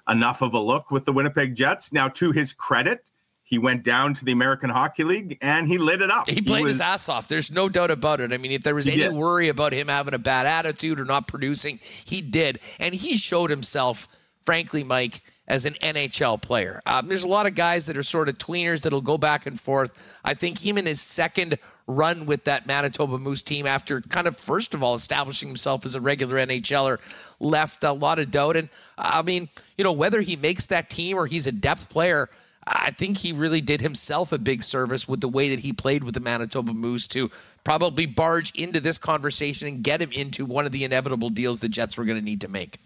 enough 0.10 0.42
of 0.42 0.56
a 0.56 0.60
look 0.60 0.90
with 0.90 1.06
the 1.06 1.14
Winnipeg 1.14 1.56
Jets. 1.56 1.94
Now, 1.94 2.08
to 2.10 2.32
his 2.32 2.52
credit, 2.54 3.12
he 3.44 3.60
went 3.60 3.84
down 3.84 4.16
to 4.16 4.26
the 4.26 4.32
American 4.32 4.72
Hockey 4.72 5.04
League 5.04 5.38
and 5.42 5.68
he 5.68 5.78
lit 5.78 6.02
it 6.02 6.10
up. 6.10 6.28
He 6.28 6.42
played 6.42 6.58
he 6.58 6.64
was, 6.64 6.74
his 6.74 6.82
ass 6.82 7.08
off. 7.08 7.28
There's 7.28 7.52
no 7.52 7.70
doubt 7.70 7.92
about 7.92 8.20
it. 8.20 8.34
I 8.34 8.38
mean, 8.38 8.52
if 8.52 8.64
there 8.64 8.74
was 8.74 8.88
any 8.88 8.98
did. 8.98 9.14
worry 9.14 9.48
about 9.48 9.74
him 9.74 9.88
having 9.88 10.16
a 10.16 10.20
bad 10.20 10.48
attitude 10.48 11.00
or 11.00 11.06
not 11.06 11.28
producing, 11.28 11.80
he 11.84 12.20
did. 12.20 12.60
And 12.80 12.96
he 12.96 13.16
showed 13.18 13.52
himself, 13.52 14.08
frankly, 14.42 14.84
Mike, 14.84 15.22
as 15.48 15.68
an 15.68 15.74
NHL 15.76 16.42
player. 16.42 16.82
Um, 16.88 17.08
there's 17.08 17.24
a 17.24 17.28
lot 17.28 17.46
of 17.46 17.54
guys 17.54 17.86
that 17.86 17.96
are 17.96 18.04
sort 18.04 18.28
of 18.28 18.40
tweeners 18.40 18.82
that'll 18.82 19.02
go 19.02 19.20
back 19.20 19.46
and 19.46 19.62
forth. 19.62 19.92
I 20.26 20.34
think 20.34 20.66
him 20.66 20.80
in 20.80 20.88
his 20.88 21.00
second 21.00 21.60
run 21.88 22.26
with 22.26 22.44
that 22.46 22.66
Manitoba 22.66 23.18
Moose 23.18 23.44
team 23.44 23.68
after 23.68 24.02
kind 24.02 24.28
of 24.28 24.38
first 24.38 24.74
of 24.74 24.82
all 24.82 24.96
establishing 24.96 25.48
himself 25.48 25.86
as 25.86 25.96
a 25.96 26.02
regular 26.02 26.38
NHLer 26.38 26.98
left 27.40 27.84
a 27.84 27.92
lot 27.92 28.20
of 28.20 28.32
doubt. 28.32 28.58
And 28.58 28.70
I 28.98 29.22
mean, 29.22 29.50
you 29.78 29.84
know, 29.84 29.92
whether 29.92 30.22
he 30.22 30.36
makes 30.36 30.66
that 30.68 30.90
team 30.90 31.18
or 31.18 31.28
he's 31.28 31.48
a 31.48 31.52
depth 31.52 31.90
player– 31.90 32.30
I 32.68 32.92
think 32.92 33.18
he 33.18 33.32
really 33.32 33.62
did 33.62 33.82
himself 33.82 34.32
a 34.32 34.40
big 34.40 34.64
service 34.64 35.08
with 35.08 35.22
the 35.22 35.30
way 35.30 35.50
that 35.50 35.60
he 35.60 35.72
played 35.72 36.04
with 36.04 36.16
the 36.16 36.20
Manitoba 36.20 36.74
Moose 36.74 37.08
to 37.10 37.30
probably 37.64 38.06
barge 38.08 38.52
into 38.56 38.80
this 38.80 38.98
conversation 38.98 39.68
and 39.68 39.84
get 39.84 40.02
him 40.02 40.12
into 40.12 40.46
one 40.46 40.66
of 40.66 40.72
the 40.72 40.84
inevitable 40.84 41.30
deals 41.30 41.60
the 41.60 41.70
Jets 41.70 41.96
were 41.96 42.06
going 42.06 42.18
to 42.18 42.26
need 42.26 42.42
to 42.42 42.48
make. 42.48 42.80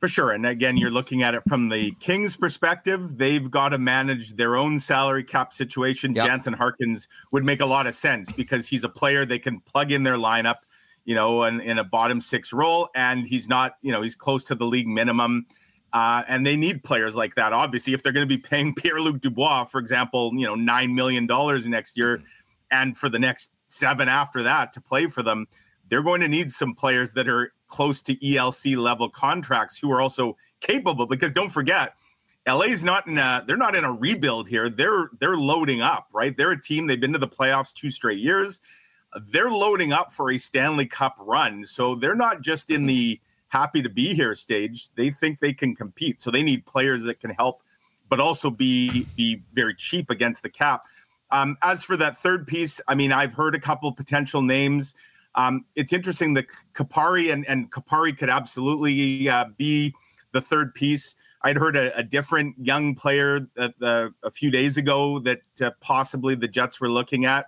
For 0.00 0.08
sure. 0.08 0.30
And 0.30 0.46
again, 0.46 0.78
you're 0.78 0.90
looking 0.90 1.22
at 1.22 1.34
it 1.34 1.44
from 1.44 1.68
the 1.68 1.92
Kings' 2.00 2.34
perspective. 2.34 3.18
They've 3.18 3.50
got 3.50 3.68
to 3.68 3.78
manage 3.78 4.32
their 4.32 4.56
own 4.56 4.78
salary 4.78 5.22
cap 5.22 5.52
situation. 5.52 6.14
Yep. 6.14 6.26
Jansen 6.26 6.54
Harkins 6.54 7.06
would 7.32 7.44
make 7.44 7.60
a 7.60 7.66
lot 7.66 7.86
of 7.86 7.94
sense 7.94 8.32
because 8.32 8.66
he's 8.66 8.82
a 8.82 8.88
player 8.88 9.26
they 9.26 9.38
can 9.38 9.60
plug 9.60 9.92
in 9.92 10.02
their 10.02 10.14
lineup, 10.14 10.56
you 11.04 11.14
know, 11.14 11.44
in, 11.44 11.60
in 11.60 11.78
a 11.78 11.84
bottom 11.84 12.18
six 12.22 12.50
role. 12.50 12.88
And 12.94 13.26
he's 13.26 13.46
not, 13.46 13.74
you 13.82 13.92
know, 13.92 14.00
he's 14.00 14.16
close 14.16 14.44
to 14.44 14.54
the 14.54 14.64
league 14.64 14.88
minimum. 14.88 15.44
Uh, 15.92 16.22
and 16.26 16.46
they 16.46 16.56
need 16.56 16.82
players 16.82 17.14
like 17.14 17.34
that. 17.34 17.52
Obviously, 17.52 17.92
if 17.92 18.02
they're 18.02 18.12
going 18.12 18.26
to 18.26 18.34
be 18.34 18.40
paying 18.40 18.74
Pierre 18.76 19.00
Luc 19.00 19.20
Dubois, 19.20 19.64
for 19.64 19.80
example, 19.80 20.32
you 20.34 20.46
know, 20.46 20.54
nine 20.54 20.94
million 20.94 21.26
dollars 21.26 21.68
next 21.68 21.98
year, 21.98 22.22
and 22.70 22.96
for 22.96 23.10
the 23.10 23.18
next 23.18 23.52
seven 23.66 24.08
after 24.08 24.42
that 24.44 24.72
to 24.72 24.80
play 24.80 25.08
for 25.08 25.22
them, 25.22 25.46
they're 25.90 26.02
going 26.02 26.20
to 26.20 26.28
need 26.28 26.50
some 26.50 26.74
players 26.74 27.12
that 27.14 27.28
are 27.28 27.52
close 27.68 28.00
to 28.02 28.14
ELC 28.16 28.76
level 28.76 29.10
contracts 29.10 29.78
who 29.78 29.92
are 29.92 30.00
also 30.00 30.36
capable. 30.60 31.06
Because 31.06 31.32
don't 31.32 31.50
forget, 31.50 31.94
LA's 32.48 32.82
not 32.82 33.06
in 33.06 33.18
a 33.18 33.44
they're 33.46 33.56
not 33.56 33.74
in 33.74 33.84
a 33.84 33.92
rebuild 33.92 34.48
here. 34.48 34.70
They're 34.70 35.10
they're 35.18 35.36
loading 35.36 35.82
up, 35.82 36.08
right? 36.14 36.34
They're 36.34 36.52
a 36.52 36.60
team. 36.60 36.86
They've 36.86 37.00
been 37.00 37.12
to 37.12 37.18
the 37.18 37.28
playoffs 37.28 37.74
two 37.74 37.90
straight 37.90 38.18
years. 38.18 38.60
They're 39.26 39.50
loading 39.50 39.92
up 39.92 40.12
for 40.12 40.30
a 40.30 40.38
Stanley 40.38 40.86
Cup 40.86 41.16
run, 41.18 41.66
so 41.66 41.96
they're 41.96 42.14
not 42.14 42.40
just 42.40 42.70
in 42.70 42.86
the 42.86 43.20
happy 43.48 43.82
to 43.82 43.88
be 43.88 44.14
here 44.14 44.34
stage. 44.36 44.88
They 44.94 45.10
think 45.10 45.40
they 45.40 45.52
can 45.52 45.74
compete, 45.74 46.22
so 46.22 46.30
they 46.30 46.44
need 46.44 46.64
players 46.64 47.02
that 47.02 47.18
can 47.18 47.30
help, 47.30 47.62
but 48.08 48.20
also 48.20 48.48
be 48.50 49.06
be 49.16 49.42
very 49.52 49.74
cheap 49.74 50.08
against 50.08 50.44
the 50.44 50.48
cap. 50.48 50.84
Um, 51.32 51.56
as 51.62 51.82
for 51.82 51.96
that 51.96 52.16
third 52.16 52.46
piece, 52.46 52.80
I 52.88 52.94
mean, 52.94 53.12
I've 53.12 53.34
heard 53.34 53.54
a 53.54 53.60
couple 53.60 53.90
potential 53.92 54.42
names. 54.42 54.94
Um, 55.34 55.64
it's 55.76 55.92
interesting 55.92 56.34
that 56.34 56.46
Kupari 56.74 57.32
and, 57.32 57.46
and 57.48 57.70
Kupari 57.70 58.16
could 58.16 58.30
absolutely 58.30 59.28
uh, 59.28 59.46
be 59.56 59.94
the 60.32 60.40
third 60.40 60.74
piece. 60.74 61.14
I'd 61.42 61.56
heard 61.56 61.76
a, 61.76 61.96
a 61.96 62.02
different 62.02 62.56
young 62.58 62.94
player 62.94 63.40
that, 63.54 63.74
uh, 63.80 64.10
a 64.22 64.30
few 64.30 64.50
days 64.50 64.76
ago 64.76 65.18
that 65.20 65.40
uh, 65.62 65.70
possibly 65.80 66.34
the 66.34 66.48
Jets 66.48 66.80
were 66.80 66.90
looking 66.90 67.24
at. 67.24 67.46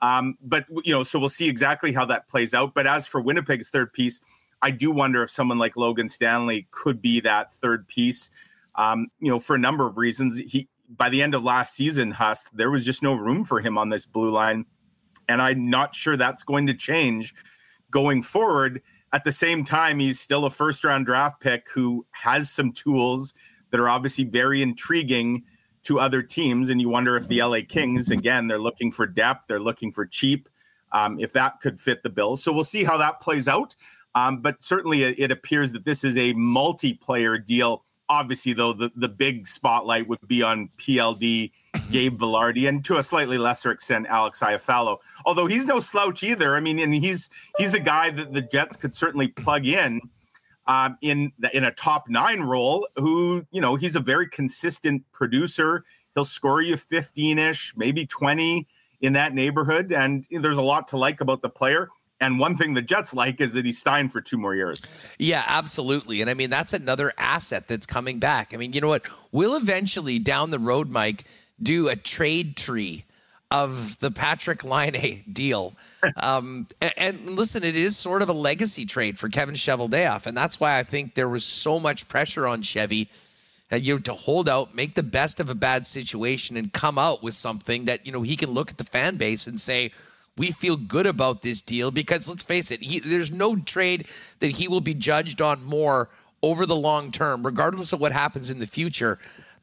Um, 0.00 0.36
but 0.40 0.64
you 0.84 0.92
know, 0.92 1.02
so 1.02 1.18
we'll 1.18 1.28
see 1.28 1.48
exactly 1.48 1.92
how 1.92 2.04
that 2.06 2.28
plays 2.28 2.54
out. 2.54 2.74
But 2.74 2.86
as 2.86 3.06
for 3.06 3.20
Winnipeg's 3.20 3.68
third 3.68 3.92
piece, 3.92 4.20
I 4.62 4.70
do 4.70 4.90
wonder 4.90 5.22
if 5.22 5.30
someone 5.30 5.58
like 5.58 5.76
Logan 5.76 6.08
Stanley 6.08 6.66
could 6.70 7.00
be 7.02 7.20
that 7.20 7.52
third 7.52 7.86
piece. 7.88 8.30
Um, 8.74 9.08
you 9.20 9.30
know, 9.30 9.38
for 9.38 9.56
a 9.56 9.58
number 9.58 9.86
of 9.86 9.98
reasons. 9.98 10.38
He 10.38 10.68
by 10.96 11.08
the 11.08 11.22
end 11.22 11.34
of 11.34 11.44
last 11.44 11.74
season, 11.74 12.10
Huss, 12.10 12.48
there 12.52 12.70
was 12.70 12.84
just 12.84 13.02
no 13.02 13.12
room 13.12 13.44
for 13.44 13.60
him 13.60 13.76
on 13.76 13.90
this 13.90 14.06
blue 14.06 14.30
line, 14.30 14.64
and 15.28 15.42
I'm 15.42 15.70
not 15.70 15.94
sure 15.94 16.16
that's 16.16 16.44
going 16.44 16.66
to 16.66 16.74
change 16.74 17.34
going 17.90 18.22
forward. 18.22 18.82
At 19.12 19.24
the 19.24 19.32
same 19.32 19.64
time, 19.64 19.98
he's 19.98 20.20
still 20.20 20.44
a 20.44 20.50
first 20.50 20.84
round 20.84 21.06
draft 21.06 21.40
pick 21.40 21.68
who 21.70 22.06
has 22.10 22.50
some 22.50 22.72
tools 22.72 23.34
that 23.70 23.80
are 23.80 23.88
obviously 23.88 24.24
very 24.24 24.62
intriguing 24.62 25.44
to 25.84 25.98
other 26.00 26.22
teams. 26.22 26.70
And 26.70 26.80
you 26.80 26.88
wonder 26.88 27.16
if 27.16 27.28
the 27.28 27.42
LA 27.42 27.60
Kings, 27.66 28.10
again, 28.10 28.48
they're 28.48 28.60
looking 28.60 28.92
for 28.92 29.06
depth, 29.06 29.46
they're 29.46 29.60
looking 29.60 29.92
for 29.92 30.06
cheap, 30.06 30.48
um, 30.92 31.18
if 31.18 31.32
that 31.32 31.60
could 31.60 31.80
fit 31.80 32.02
the 32.02 32.10
bill. 32.10 32.36
So 32.36 32.52
we'll 32.52 32.64
see 32.64 32.84
how 32.84 32.96
that 32.98 33.20
plays 33.20 33.48
out. 33.48 33.74
Um, 34.14 34.40
but 34.40 34.62
certainly 34.62 35.02
it, 35.02 35.18
it 35.18 35.30
appears 35.30 35.72
that 35.72 35.84
this 35.84 36.04
is 36.04 36.16
a 36.16 36.34
multiplayer 36.34 37.42
deal. 37.44 37.84
Obviously, 38.08 38.52
though, 38.54 38.72
the, 38.72 38.90
the 38.96 39.08
big 39.08 39.46
spotlight 39.46 40.08
would 40.08 40.26
be 40.26 40.42
on 40.42 40.70
PLD, 40.78 41.52
Gabe 41.90 42.18
Vilardi, 42.18 42.68
and 42.68 42.84
to 42.84 42.98
a 42.98 43.02
slightly 43.02 43.38
lesser 43.38 43.70
extent, 43.70 44.06
Alex 44.08 44.40
Iafallo. 44.40 44.98
Although 45.24 45.46
he's 45.46 45.66
no 45.66 45.80
slouch 45.80 46.22
either. 46.22 46.56
I 46.56 46.60
mean, 46.60 46.78
and 46.78 46.94
he's 46.94 47.28
he's 47.58 47.74
a 47.74 47.80
guy 47.80 48.10
that 48.10 48.32
the 48.32 48.42
Jets 48.42 48.76
could 48.76 48.94
certainly 48.94 49.28
plug 49.28 49.66
in 49.66 50.00
um, 50.66 50.96
in 51.00 51.32
the, 51.38 51.54
in 51.56 51.64
a 51.64 51.72
top 51.72 52.08
nine 52.08 52.40
role. 52.40 52.88
Who 52.96 53.46
you 53.50 53.60
know 53.60 53.76
he's 53.76 53.96
a 53.96 54.00
very 54.00 54.28
consistent 54.28 55.02
producer. 55.12 55.84
He'll 56.14 56.24
score 56.24 56.60
you 56.60 56.76
15 56.76 57.38
ish, 57.38 57.74
maybe 57.76 58.04
20 58.04 58.66
in 59.00 59.12
that 59.12 59.34
neighborhood, 59.34 59.92
and 59.92 60.26
you 60.30 60.38
know, 60.38 60.42
there's 60.42 60.56
a 60.56 60.62
lot 60.62 60.88
to 60.88 60.96
like 60.96 61.20
about 61.20 61.42
the 61.42 61.48
player. 61.48 61.88
And 62.20 62.40
one 62.40 62.56
thing 62.56 62.74
the 62.74 62.82
Jets 62.82 63.14
like 63.14 63.40
is 63.40 63.52
that 63.52 63.64
he's 63.64 63.80
signed 63.80 64.12
for 64.12 64.20
two 64.20 64.36
more 64.36 64.54
years. 64.54 64.90
Yeah, 65.18 65.44
absolutely. 65.46 66.20
And 66.20 66.28
I 66.28 66.34
mean, 66.34 66.50
that's 66.50 66.72
another 66.72 67.12
asset 67.16 67.68
that's 67.68 67.86
coming 67.86 68.18
back. 68.18 68.52
I 68.52 68.56
mean, 68.56 68.72
you 68.72 68.80
know 68.80 68.88
what? 68.88 69.06
We'll 69.30 69.54
eventually 69.54 70.18
down 70.18 70.50
the 70.50 70.58
road, 70.58 70.90
Mike, 70.90 71.22
do 71.62 71.88
a 71.88 71.96
trade 71.96 72.56
tree 72.56 73.04
of 73.50 73.98
the 74.00 74.10
Patrick 74.10 74.64
Laine 74.64 75.24
deal. 75.32 75.74
Um, 76.16 76.68
and, 76.80 76.92
and, 76.96 77.30
listen, 77.30 77.64
it 77.64 77.74
is 77.74 77.96
sort 77.96 78.22
of 78.22 78.28
a 78.28 78.32
legacy 78.32 78.86
trade 78.86 79.18
for 79.18 79.28
Kevin 79.28 79.56
Cheveldayoff, 79.56 80.26
and 80.26 80.36
that's 80.36 80.60
why 80.60 80.78
I 80.78 80.84
think 80.84 81.14
there 81.14 81.28
was 81.28 81.42
so 81.42 81.80
much 81.80 82.06
pressure 82.06 82.46
on 82.46 82.62
Chevy. 82.62 83.08
Uh, 83.72 83.76
you 83.76 83.94
know, 83.94 83.98
to 83.98 84.12
hold 84.12 84.48
out, 84.48 84.76
make 84.76 84.94
the 84.94 85.02
best 85.02 85.40
of 85.40 85.50
a 85.50 85.56
bad 85.56 85.84
situation, 85.84 86.56
and 86.56 86.72
come 86.72 86.98
out 86.98 87.20
with 87.20 87.34
something 87.34 87.86
that 87.86 88.06
you 88.06 88.12
know 88.12 88.22
he 88.22 88.36
can 88.36 88.50
look 88.50 88.70
at 88.70 88.78
the 88.78 88.84
fan 88.84 89.16
base 89.16 89.48
and 89.48 89.60
say, 89.60 89.90
"We 90.36 90.52
feel 90.52 90.76
good 90.76 91.06
about 91.06 91.42
this 91.42 91.62
deal." 91.62 91.90
Because 91.90 92.28
let's 92.28 92.44
face 92.44 92.70
it, 92.70 92.80
he, 92.80 93.00
there's 93.00 93.32
no 93.32 93.56
trade 93.56 94.06
that 94.38 94.52
he 94.52 94.68
will 94.68 94.80
be 94.80 94.94
judged 94.94 95.42
on 95.42 95.64
more 95.64 96.08
over 96.44 96.64
the 96.64 96.76
long 96.76 97.10
term, 97.10 97.44
regardless 97.44 97.92
of 97.92 98.00
what 98.00 98.12
happens 98.12 98.50
in 98.50 98.60
the 98.60 98.66
future 98.68 99.18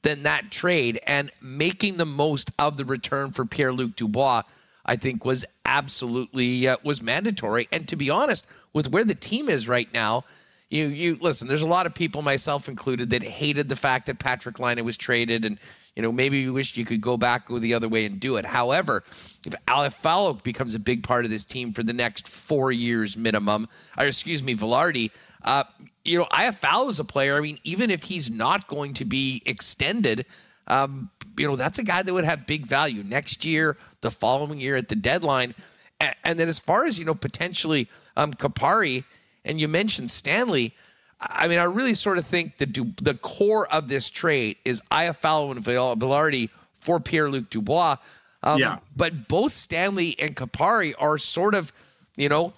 than 0.05 0.23
that 0.23 0.51
trade. 0.51 1.01
And 1.05 1.31
making 1.41 1.97
the 1.97 2.05
most 2.05 2.51
of 2.57 2.77
the 2.77 2.85
return 2.85 3.31
for 3.31 3.45
Pierre-Luc 3.45 3.95
Dubois 3.95 4.43
I 4.85 4.95
think 4.95 5.25
was 5.25 5.45
absolutely 5.65 6.67
uh, 6.67 6.77
was 6.83 7.01
mandatory. 7.01 7.67
And 7.71 7.87
to 7.87 7.95
be 7.95 8.09
honest 8.09 8.45
with 8.71 8.89
where 8.89 9.03
the 9.03 9.15
team 9.15 9.49
is 9.49 9.67
right 9.67 9.91
now 9.93 10.23
you 10.69 10.87
you 10.87 11.17
listen 11.21 11.47
there's 11.47 11.61
a 11.61 11.67
lot 11.67 11.85
of 11.85 11.93
people 11.93 12.21
myself 12.21 12.67
included 12.67 13.09
that 13.11 13.23
hated 13.23 13.69
the 13.69 13.75
fact 13.75 14.05
that 14.07 14.19
Patrick 14.19 14.59
Laine 14.59 14.83
was 14.83 14.97
traded 14.97 15.45
and 15.45 15.59
you 15.95 16.01
know 16.01 16.11
maybe 16.11 16.39
you 16.39 16.53
wish 16.53 16.75
you 16.77 16.85
could 16.85 17.01
go 17.01 17.17
back 17.17 17.47
the 17.47 17.73
other 17.73 17.87
way 17.87 18.05
and 18.05 18.19
do 18.19 18.37
it. 18.37 18.45
However 18.45 19.03
if 19.07 19.53
Iafallo 19.67 20.41
becomes 20.43 20.75
a 20.75 20.79
big 20.79 21.03
part 21.03 21.25
of 21.25 21.31
this 21.31 21.45
team 21.45 21.73
for 21.73 21.83
the 21.83 21.93
next 21.93 22.27
4 22.27 22.71
years 22.71 23.17
minimum 23.17 23.67
or 23.97 24.05
excuse 24.05 24.43
me 24.43 24.55
Vilardi 24.55 25.11
uh, 25.43 25.63
you 26.05 26.17
know, 26.19 26.25
Iafallo 26.25 26.87
is 26.89 26.99
a 26.99 27.03
player. 27.03 27.35
I 27.35 27.41
mean, 27.41 27.57
even 27.63 27.89
if 27.89 28.03
he's 28.03 28.29
not 28.31 28.67
going 28.67 28.93
to 28.95 29.05
be 29.05 29.41
extended, 29.45 30.25
um, 30.67 31.09
you 31.37 31.47
know, 31.47 31.55
that's 31.55 31.79
a 31.79 31.83
guy 31.83 32.03
that 32.03 32.13
would 32.13 32.23
have 32.23 32.47
big 32.47 32.65
value 32.65 33.03
next 33.03 33.43
year, 33.43 33.75
the 34.01 34.11
following 34.11 34.59
year 34.59 34.75
at 34.75 34.87
the 34.87 34.95
deadline. 34.95 35.53
And, 35.99 36.15
and 36.23 36.39
then 36.39 36.47
as 36.47 36.59
far 36.59 36.85
as, 36.85 36.97
you 36.97 37.05
know, 37.05 37.15
potentially 37.15 37.89
um, 38.15 38.33
Kupari, 38.33 39.03
and 39.43 39.59
you 39.59 39.67
mentioned 39.67 40.09
Stanley, 40.09 40.73
I 41.19 41.47
mean, 41.47 41.59
I 41.59 41.63
really 41.63 41.93
sort 41.93 42.17
of 42.17 42.25
think 42.25 42.57
the 42.57 42.65
the 43.01 43.13
core 43.15 43.71
of 43.71 43.87
this 43.87 44.09
trade 44.09 44.57
is 44.65 44.81
Iafallo 44.91 45.51
and 45.51 45.63
Vilardi 45.63 46.49
for 46.79 46.99
Pierre-Luc 46.99 47.49
Dubois. 47.49 47.97
Um, 48.43 48.59
yeah. 48.59 48.77
But 48.95 49.27
both 49.27 49.51
Stanley 49.51 50.15
and 50.19 50.35
Kupari 50.35 50.93
are 50.99 51.17
sort 51.17 51.55
of, 51.55 51.71
you 52.15 52.29
know, 52.29 52.53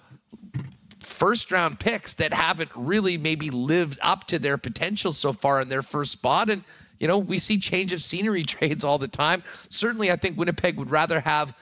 first 1.08 1.50
round 1.50 1.80
picks 1.80 2.14
that 2.14 2.32
haven't 2.32 2.70
really 2.74 3.18
maybe 3.18 3.50
lived 3.50 3.98
up 4.02 4.24
to 4.28 4.38
their 4.38 4.58
potential 4.58 5.12
so 5.12 5.32
far 5.32 5.60
in 5.60 5.68
their 5.68 5.82
first 5.82 6.12
spot. 6.12 6.50
And, 6.50 6.64
you 7.00 7.08
know, 7.08 7.18
we 7.18 7.38
see 7.38 7.58
change 7.58 7.92
of 7.92 8.00
scenery 8.00 8.42
trades 8.44 8.84
all 8.84 8.98
the 8.98 9.08
time. 9.08 9.42
Certainly, 9.68 10.10
I 10.10 10.16
think 10.16 10.38
Winnipeg 10.38 10.76
would 10.76 10.90
rather 10.90 11.20
have 11.20 11.56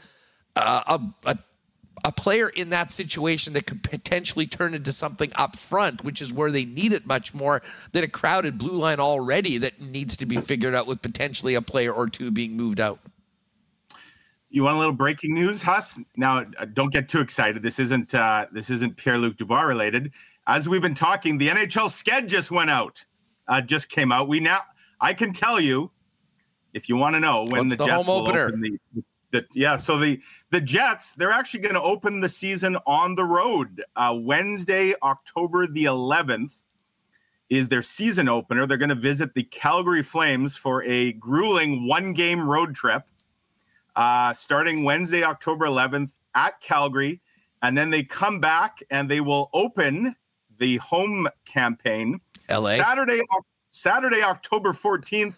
uh, 0.57 0.99
a, 1.25 1.31
a 1.31 1.39
a 2.05 2.13
player 2.13 2.49
in 2.51 2.71
that 2.71 2.93
situation 2.93 3.55
that 3.55 3.67
could 3.67 3.83
potentially 3.83 4.47
turn 4.47 4.75
into 4.75 4.93
something 4.93 5.33
up 5.35 5.57
front, 5.57 6.05
which 6.05 6.23
is 6.23 6.33
where 6.33 6.53
they 6.53 6.65
need 6.65 6.93
it 6.93 7.07
much 7.07 7.35
more 7.35 7.63
than 7.93 8.05
a 8.05 8.09
crowded 8.09 8.59
blue 8.59 8.79
line 8.79 9.01
already 9.01 9.59
that 9.59 9.81
needs 9.81 10.17
to 10.19 10.27
be 10.27 10.37
figured 10.37 10.75
out 10.75 10.87
with 10.87 11.03
potentially 11.03 11.55
a 11.55 11.63
player 11.63 11.93
or 11.93 12.07
two 12.07 12.31
being 12.31 12.57
moved 12.57 12.79
out. 12.79 13.01
You 14.57 14.63
want 14.63 14.77
a 14.77 14.79
little 14.79 14.95
breaking 14.95 15.35
news, 15.35 15.63
Huss? 15.63 15.99
Now, 16.17 16.47
uh, 16.59 16.65
don't 16.73 16.91
get 16.91 17.11
too 17.11 17.21
excited. 17.21 17.63
This 17.63 17.79
isn't 17.79 18.15
uh, 18.15 18.47
this 18.51 18.71
isn't 18.71 18.97
Pierre 18.97 19.19
Luc 19.19 19.37
Dubois 19.37 19.61
related. 19.61 20.13
As 20.47 20.67
we've 20.67 20.81
been 20.81 20.95
talking, 20.95 21.37
the 21.37 21.49
NHL 21.49 21.91
sked 21.91 22.27
just 22.27 22.51
went 22.51 22.71
out, 22.71 23.05
uh, 23.49 23.61
just 23.61 23.91
came 23.91 24.11
out. 24.11 24.29
We 24.29 24.41
now 24.41 24.61
I 24.99 25.13
can 25.13 25.35
tell 25.35 25.61
you, 25.61 25.91
if 26.73 26.89
you 26.89 26.97
want 26.97 27.17
to 27.17 27.21
know 27.21 27.43
when 27.43 27.65
What's 27.65 27.77
the, 27.77 27.77
the 27.77 27.85
Jets 27.85 28.07
home 28.07 28.23
opener. 28.23 28.51
The, 28.51 28.79
the, 29.31 29.47
yeah, 29.53 29.77
so 29.77 29.99
the 29.99 30.23
the 30.49 30.63
Jets 30.63 31.13
they're 31.13 31.33
actually 31.33 31.61
going 31.61 31.75
to 31.75 31.83
open 31.83 32.23
the 32.23 32.29
season 32.31 32.79
on 32.87 33.15
the 33.15 33.25
road. 33.25 33.85
Uh, 33.95 34.17
Wednesday, 34.19 34.95
October 35.03 35.67
the 35.67 35.85
11th, 35.85 36.63
is 37.51 37.69
their 37.69 37.83
season 37.83 38.27
opener. 38.27 38.65
They're 38.65 38.79
going 38.79 38.89
to 38.89 38.95
visit 38.95 39.35
the 39.35 39.43
Calgary 39.43 40.03
Flames 40.03 40.57
for 40.57 40.83
a 40.85 41.13
grueling 41.13 41.87
one 41.87 42.15
game 42.15 42.49
road 42.49 42.75
trip 42.75 43.03
uh, 43.97 44.33
starting 44.33 44.85
Wednesday, 44.85 45.25
October 45.25 45.67
11th 45.67 46.11
at 46.35 46.61
Calgary. 46.61 47.21
And 47.63 47.77
then 47.77 47.91
they 47.91 48.05
come 48.05 48.39
back 48.39 48.83
and 48.91 49.11
they 49.11 49.21
will 49.21 49.51
open 49.53 50.15
the 50.59 50.77
home 50.77 51.29
campaign 51.45 52.21
LA. 52.49 52.77
Saturday, 52.77 53.23
Saturday, 53.71 54.23
October 54.23 54.73
14th, 54.73 55.35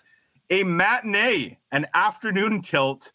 a 0.51 0.65
matinee, 0.65 1.59
an 1.73 1.87
afternoon 1.95 2.61
tilt, 2.61 3.13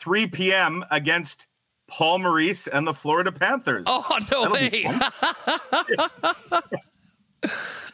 3 0.00 0.26
p.m. 0.28 0.84
against 0.90 1.46
Paul 1.86 2.20
Maurice 2.20 2.66
and 2.66 2.86
the 2.86 2.94
Florida 2.94 3.32
Panthers. 3.32 3.84
Oh, 3.86 4.18
no 4.30 4.42
That'll 4.42 4.52
way. 4.52 4.86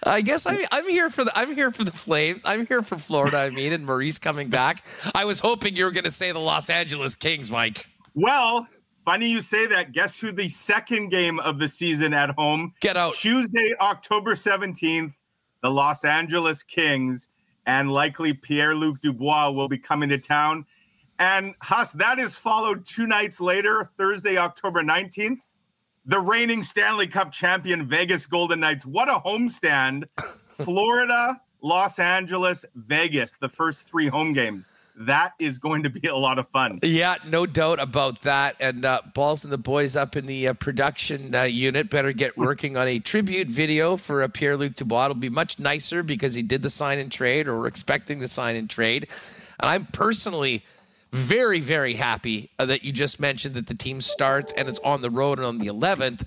I 0.03 0.23
guess 0.23 0.47
I'm 0.47 0.59
I'm 0.73 0.89
here 0.89 1.11
for 1.11 1.25
the 1.25 1.33
I'm 1.37 1.55
here 1.55 1.71
for 1.71 1.85
the 1.85 1.93
Flames. 1.93 2.43
I'm 2.45 2.67
here 2.67 2.83
for 2.83 2.97
Florida. 2.97 3.39
I 3.39 3.51
mean, 3.51 3.73
and 3.73 3.85
Maurice 3.85 4.19
coming 4.19 4.49
back. 4.49 4.85
I 5.15 5.25
was 5.25 5.41
hoping 5.41 5.77
you 5.77 5.85
were 5.85 5.91
going 5.91 6.05
to 6.05 6.11
say 6.11 6.33
the 6.33 6.39
Los 6.39 6.71
Angeles 6.71 7.15
Kings, 7.15 7.51
Mike. 7.51 7.87
Well, 8.15 8.67
funny 9.05 9.31
you 9.31 9.43
say 9.43 9.67
that. 9.67 9.93
Guess 9.93 10.19
who 10.19 10.33
the 10.33 10.49
second 10.49 11.11
game 11.11 11.39
of 11.41 11.59
the 11.59 11.69
season 11.69 12.15
at 12.15 12.31
home? 12.31 12.73
Get 12.81 12.97
out 12.97 13.15
Tuesday, 13.15 13.75
October 13.81 14.35
seventeenth. 14.35 15.21
The 15.63 15.71
Los 15.71 16.07
Angeles 16.07 16.63
Kings 16.63 17.29
and 17.67 17.93
likely 17.93 18.33
Pierre 18.33 18.75
Luc 18.75 19.03
Dubois 19.03 19.51
will 19.51 19.69
be 19.69 19.77
coming 19.77 20.09
to 20.09 20.19
town. 20.19 20.65
And 21.19 21.55
Huss, 21.61 21.93
that 21.93 22.19
is 22.19 22.37
followed 22.37 22.87
two 22.87 23.07
nights 23.07 23.43
later, 23.43 23.91
Thursday, 23.99 24.39
October 24.39 24.83
nineteenth 24.83 25.41
the 26.11 26.19
reigning 26.19 26.65
Stanley 26.65 27.07
Cup 27.07 27.31
champion 27.31 27.87
Vegas 27.87 28.27
Golden 28.27 28.59
Knights. 28.59 28.85
What 28.85 29.09
a 29.09 29.21
homestand. 29.25 30.09
Florida, 30.49 31.41
Los 31.63 32.01
Angeles, 32.01 32.65
Vegas, 32.75 33.37
the 33.37 33.49
first 33.49 33.87
three 33.87 34.09
home 34.09 34.33
games. 34.33 34.71
That 34.97 35.35
is 35.39 35.59
going 35.59 35.85
to 35.85 35.91
be 35.91 36.09
a 36.09 36.17
lot 36.17 36.41
of 36.41 36.49
fun. 36.49 36.81
Yeah, 36.83 37.15
no 37.29 37.47
doubt 37.47 37.79
about 37.79 38.23
that. 38.23 38.57
And 38.59 38.85
uh, 38.85 39.03
Balls 39.15 39.45
and 39.45 39.53
the 39.53 39.59
boys 39.59 39.95
up 39.95 40.17
in 40.17 40.27
the 40.27 40.49
uh, 40.49 40.55
production 40.55 41.33
uh, 41.33 41.45
unit 41.45 41.89
better 41.89 42.13
get 42.13 42.37
working 42.37 42.77
on 42.77 42.89
a 42.89 42.99
tribute 42.99 43.47
video 43.47 43.97
for 43.97 44.25
uh, 44.25 44.29
Pierre 44.29 44.57
Luc 44.57 44.75
Dubois. 44.75 45.05
It'll 45.05 45.15
be 45.15 45.29
much 45.31 45.61
nicer 45.61 46.03
because 46.03 46.35
he 46.35 46.43
did 46.43 46.63
the 46.63 46.71
sign 46.71 46.99
and 46.99 47.11
trade 47.11 47.47
or 47.47 47.57
we're 47.61 47.69
expecting 47.69 48.19
the 48.19 48.29
sign 48.29 48.57
and 48.57 48.69
trade. 48.69 49.09
And 49.61 49.71
I'm 49.71 49.87
personally 49.87 50.65
very, 51.13 51.61
very 51.61 51.95
happy 51.95 52.51
uh, 52.59 52.67
that 52.67 52.85
you 52.85 52.93
just 52.93 53.21
mentioned 53.21 53.55
that 53.55 53.67
the 53.67 53.75
team 53.75 54.01
starts 54.01 54.53
and 54.53 54.69
it's 54.69 54.79
on 54.81 55.01
the 55.01 55.11
road 55.11 55.39
and 55.39 55.47
on 55.47 55.59
the 55.59 55.67
11th 55.67 56.27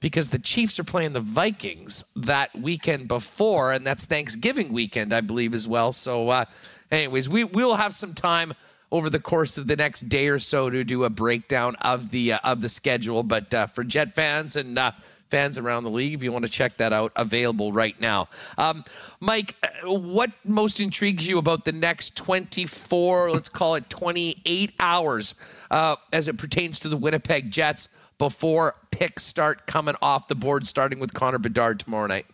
because 0.00 0.30
the 0.30 0.38
Chiefs 0.38 0.78
are 0.78 0.84
playing 0.84 1.12
the 1.12 1.20
Vikings 1.20 2.04
that 2.16 2.54
weekend 2.58 3.06
before, 3.06 3.72
and 3.72 3.86
that's 3.86 4.06
Thanksgiving 4.06 4.72
weekend, 4.72 5.12
I 5.12 5.20
believe, 5.20 5.54
as 5.54 5.68
well. 5.68 5.92
So, 5.92 6.30
uh, 6.30 6.46
anyways, 6.90 7.28
we 7.28 7.44
will 7.44 7.74
have 7.74 7.94
some 7.94 8.14
time 8.14 8.54
over 8.90 9.10
the 9.10 9.20
course 9.20 9.58
of 9.58 9.66
the 9.66 9.76
next 9.76 10.08
day 10.08 10.28
or 10.28 10.38
so 10.38 10.70
to 10.70 10.82
do 10.84 11.04
a 11.04 11.10
breakdown 11.10 11.76
of 11.82 12.10
the 12.10 12.32
uh, 12.32 12.38
of 12.44 12.60
the 12.60 12.68
schedule. 12.68 13.22
But 13.22 13.52
uh, 13.54 13.66
for 13.66 13.84
Jet 13.84 14.14
fans 14.14 14.56
and 14.56 14.78
uh, 14.78 14.92
fans 15.30 15.58
around 15.58 15.84
the 15.84 15.90
league, 15.90 16.14
if 16.14 16.22
you 16.22 16.32
want 16.32 16.44
to 16.44 16.50
check 16.50 16.76
that 16.78 16.92
out, 16.92 17.12
available 17.16 17.72
right 17.72 17.98
now. 18.00 18.28
Um, 18.58 18.84
Mike, 19.20 19.56
uh, 19.62 19.90
what 19.94 20.30
most 20.44 20.80
intrigues 20.80 21.26
you 21.26 21.38
about 21.38 21.64
the 21.64 21.72
next 21.72 22.16
24, 22.16 23.30
let's 23.30 23.48
call 23.48 23.76
it 23.76 23.88
28 23.88 24.72
hours, 24.80 25.34
uh, 25.70 25.96
as 26.12 26.28
it 26.28 26.36
pertains 26.36 26.78
to 26.80 26.88
the 26.88 26.96
Winnipeg 26.96 27.50
Jets 27.50 27.88
before 28.18 28.74
picks 28.90 29.22
start 29.22 29.66
coming 29.66 29.94
off 30.02 30.28
the 30.28 30.34
board, 30.34 30.66
starting 30.66 30.98
with 30.98 31.14
Connor 31.14 31.38
Bedard 31.38 31.80
tomorrow 31.80 32.06
night? 32.06 32.26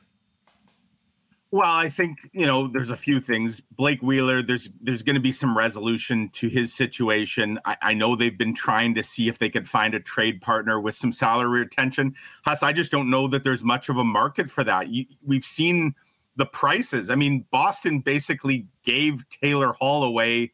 Well, 1.56 1.72
I 1.72 1.88
think 1.88 2.28
you 2.34 2.44
know 2.44 2.68
there's 2.68 2.90
a 2.90 2.98
few 2.98 3.18
things. 3.18 3.62
Blake 3.62 4.02
Wheeler, 4.02 4.42
there's 4.42 4.68
there's 4.78 5.02
going 5.02 5.14
to 5.14 5.22
be 5.22 5.32
some 5.32 5.56
resolution 5.56 6.28
to 6.34 6.48
his 6.48 6.74
situation. 6.74 7.58
I, 7.64 7.78
I, 7.80 7.94
know 7.94 8.14
they've 8.14 8.36
been 8.36 8.52
trying 8.54 8.94
to 8.96 9.02
see 9.02 9.26
if 9.28 9.38
they 9.38 9.48
could 9.48 9.66
find 9.66 9.94
a 9.94 10.00
trade 10.00 10.42
partner 10.42 10.78
with 10.78 10.94
some 10.94 11.12
salary 11.12 11.60
retention. 11.60 12.14
Huss, 12.44 12.62
I 12.62 12.74
just 12.74 12.92
don't 12.92 13.08
know 13.08 13.26
that 13.28 13.42
there's 13.42 13.64
much 13.64 13.88
of 13.88 13.96
a 13.96 14.04
market 14.04 14.50
for 14.50 14.64
that. 14.64 14.90
You, 14.90 15.06
we've 15.24 15.46
seen 15.46 15.94
the 16.36 16.44
prices. 16.44 17.08
I 17.08 17.14
mean, 17.14 17.46
Boston 17.50 18.00
basically 18.00 18.66
gave 18.82 19.26
Taylor 19.30 19.72
Hall 19.72 20.04
away 20.04 20.52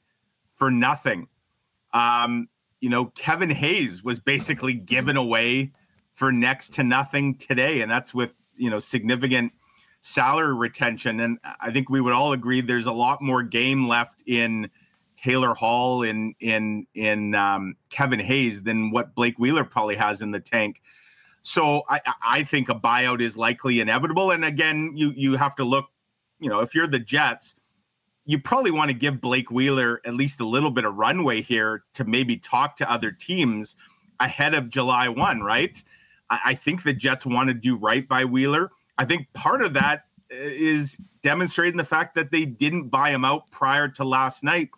for 0.55 0.70
nothing. 0.70 1.26
Um, 1.92 2.48
you 2.78 2.90
know, 2.90 3.07
Kevin 3.07 3.50
Hayes 3.50 4.05
was 4.05 4.20
basically 4.20 4.74
given 4.74 5.16
away 5.16 5.72
for 6.12 6.30
next 6.30 6.74
to 6.74 6.84
nothing 6.84 7.34
today, 7.34 7.80
and 7.80 7.90
that's 7.90 8.14
with 8.14 8.36
you 8.57 8.70
know 8.70 8.78
significant 8.78 9.53
salary 10.03 10.55
retention. 10.55 11.20
And 11.20 11.38
I 11.61 11.70
think 11.70 11.88
we 11.88 12.00
would 12.00 12.12
all 12.12 12.32
agree 12.32 12.61
there's 12.61 12.86
a 12.86 12.92
lot 12.92 13.22
more 13.22 13.42
game 13.42 13.88
left 13.88 14.22
in 14.26 14.70
Taylor 15.16 15.55
Hall 15.55 16.03
in 16.03 16.34
in 16.40 16.86
in 16.94 17.34
um, 17.34 17.76
Kevin 17.88 18.20
Hayes 18.20 18.62
than 18.62 18.90
what 18.90 19.14
Blake 19.14 19.38
Wheeler 19.38 19.64
probably 19.64 19.96
has 19.96 20.20
in 20.20 20.32
the 20.32 20.40
tank. 20.40 20.82
So 21.40 21.82
I, 21.88 22.00
I 22.24 22.42
think 22.44 22.68
a 22.68 22.74
buyout 22.74 23.20
is 23.20 23.36
likely 23.36 23.80
inevitable. 23.80 24.30
And 24.30 24.44
again, 24.44 24.92
you 24.94 25.11
you 25.11 25.36
have 25.36 25.55
to 25.57 25.64
look, 25.64 25.86
you 26.40 26.48
know, 26.48 26.61
if 26.61 26.74
you're 26.74 26.86
the 26.86 26.98
Jets, 26.98 27.55
you 28.26 28.38
probably 28.40 28.70
want 28.70 28.90
to 28.90 28.96
give 28.96 29.20
Blake 29.20 29.50
Wheeler 29.50 30.00
at 30.05 30.14
least 30.14 30.40
a 30.40 30.46
little 30.46 30.70
bit 30.70 30.84
of 30.84 30.94
runway 30.94 31.40
here 31.40 31.84
to 31.94 32.05
maybe 32.05 32.36
talk 32.36 32.76
to 32.76 32.90
other 32.90 33.12
teams 33.12 33.76
ahead 34.20 34.55
of 34.55 34.68
July 34.68 35.09
1, 35.09 35.40
right? 35.40 35.82
I, 36.30 36.40
I 36.46 36.55
think 36.55 36.82
the 36.82 36.92
Jets 36.92 37.26
want 37.26 37.48
to 37.48 37.55
do 37.55 37.76
right 37.76 38.07
by 38.07 38.24
Wheeler. 38.24 38.70
I 38.99 39.05
think 39.05 39.32
part 39.32 39.62
of 39.62 39.74
that 39.74 40.05
uh, 40.32 40.82
demonstrating 41.22 41.76
the 41.76 41.84
fact 41.84 42.14
that 42.14 42.30
they 42.30 42.45
didn't 42.45 42.88
buy 42.88 43.11
him 43.11 43.24
out 43.24 43.51
prior 43.51 43.88
to 43.88 44.05
last 44.05 44.43
night. 44.43 44.70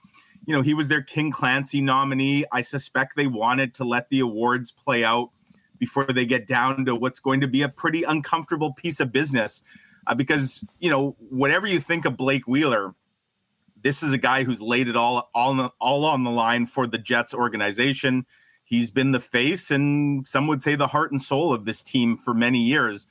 You 0.47 0.55
know, 0.55 0.63
he 0.63 0.75
was 0.75 0.89
their 0.89 1.03
King 1.03 1.31
Clancy 1.31 1.81
nominee. 1.81 2.45
I 2.53 2.61
suspect 2.61 3.17
they 3.17 3.27
wanted 3.27 3.75
to 3.75 3.85
let 3.85 4.11
the 4.11 4.21
awards 4.21 4.71
play 4.71 5.05
out 5.05 5.31
before 5.79 6.05
they 6.05 6.27
get 6.27 6.47
down 6.47 6.85
to 6.85 6.95
what's 6.95 7.21
going 7.21 7.41
to 7.41 7.49
be 7.49 7.63
a 7.63 7.69
pretty 7.69 8.03
uncomfortable 8.03 8.73
piece 8.73 9.01
of 9.01 9.11
business. 9.11 9.63
Uh, 10.07 10.15
because, 10.15 10.63
you 10.81 10.91
know, 10.91 11.17
whatever 11.31 11.67
you 11.67 11.81
think 11.81 12.05
of 12.05 12.17
Blake 12.17 12.47
Wheeler, 12.47 12.95
this 13.83 14.03
is 14.03 14.13
a 14.13 14.19
guy 14.19 14.45
who's 14.45 14.61
laid 14.61 14.89
it 14.89 14.97
all 14.97 15.31
all 15.35 15.75
all 15.79 16.05
on 16.05 16.25
the 16.25 16.31
line 16.31 16.67
for 16.67 16.87
the 16.87 16.99
Jets 16.99 17.35
organization. 17.35 18.27
He's 18.65 18.91
been 18.91 19.13
the 19.13 19.21
face 19.21 19.71
and 19.71 20.27
some 20.27 20.47
would 20.47 20.63
say 20.63 20.75
the 20.75 20.87
heart 20.89 21.11
and 21.11 21.21
soul 21.21 21.53
of 21.55 21.67
this 21.67 21.83
team 21.83 22.17
for 22.17 22.33
many 22.33 22.61
years. 22.61 23.07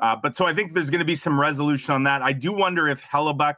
Uh, 0.00 0.16
but 0.16 0.34
so 0.34 0.46
I 0.46 0.54
think 0.54 0.72
there's 0.72 0.90
going 0.90 1.00
to 1.00 1.04
be 1.04 1.16
some 1.16 1.38
resolution 1.38 1.94
on 1.94 2.04
that. 2.04 2.22
I 2.22 2.32
do 2.32 2.52
wonder 2.52 2.88
if 2.88 3.02
Hellebuyck, 3.02 3.56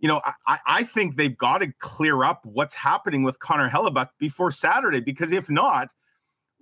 you 0.00 0.08
know, 0.08 0.20
I, 0.46 0.58
I 0.66 0.82
think 0.84 1.16
they've 1.16 1.36
got 1.36 1.58
to 1.58 1.72
clear 1.78 2.24
up 2.24 2.40
what's 2.44 2.74
happening 2.74 3.22
with 3.22 3.38
Connor 3.38 3.68
Hellebuck 3.68 4.10
before 4.18 4.50
Saturday, 4.50 5.00
because 5.00 5.32
if 5.32 5.50
not, 5.50 5.92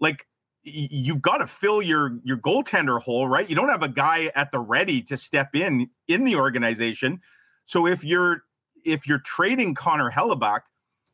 like 0.00 0.26
you've 0.62 1.22
got 1.22 1.38
to 1.38 1.46
fill 1.46 1.80
your 1.80 2.18
your 2.24 2.36
goaltender 2.36 3.00
hole, 3.00 3.28
right? 3.28 3.48
You 3.48 3.54
don't 3.54 3.68
have 3.68 3.82
a 3.82 3.88
guy 3.88 4.32
at 4.34 4.50
the 4.50 4.58
ready 4.58 5.00
to 5.02 5.16
step 5.16 5.54
in 5.54 5.88
in 6.08 6.24
the 6.24 6.36
organization. 6.36 7.20
So 7.64 7.86
if 7.86 8.04
you're 8.04 8.42
if 8.84 9.06
you're 9.06 9.20
trading 9.20 9.74
Connor 9.74 10.10
Hellebuyck, 10.10 10.62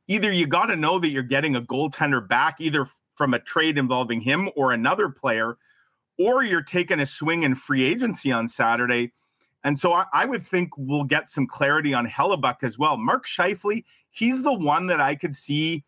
either 0.09 0.33
you 0.33 0.47
got 0.47 0.67
to 0.67 0.77
know 0.77 0.99
that 0.99 1.09
you're 1.09 1.23
getting 1.23 1.55
a 1.55 1.61
goaltender 1.61 2.27
back, 2.27 2.61
either 2.61 2.87
from 3.15 3.35
a 3.35 3.39
trade 3.39 3.77
involving 3.77 4.21
him 4.21 4.49
or 4.57 4.73
another 4.73 5.09
player 5.09 5.57
or 6.19 6.43
you're 6.43 6.63
taking 6.63 7.01
a 7.01 7.07
swing 7.07 7.43
in 7.43 7.55
free 7.55 7.85
agency 7.85 8.31
on 8.31 8.49
Saturday. 8.49 9.13
And 9.65 9.79
so 9.79 9.93
I, 9.93 10.07
I, 10.13 10.25
would 10.25 10.43
think 10.43 10.71
we'll 10.77 11.05
get 11.05 11.31
some 11.31 11.47
clarity 11.47 11.95
on 11.95 12.07
Hellebuyck 12.07 12.63
as 12.63 12.79
well. 12.79 12.97
Mark 12.97 13.27
Scheifele, 13.27 13.85
he's 14.11 14.43
the 14.43 14.53
one 14.53 14.89
that 14.89 15.01
I 15.01 15.15
could 15.15 15.37
see 15.37 15.85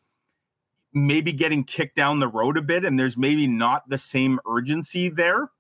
maybe 0.93 1.33
getting 1.33 1.65
kicked 1.65 1.97
down 1.97 2.21
the 2.21 2.29
road 2.29 2.57
a 2.57 2.63
bit, 2.63 2.85
and 2.85 2.99
there's 2.99 3.17
maybe 3.17 3.49
not 3.49 3.89
the 3.89 3.99
same 3.99 4.39
urgency 4.47 5.09
there. 5.09 5.51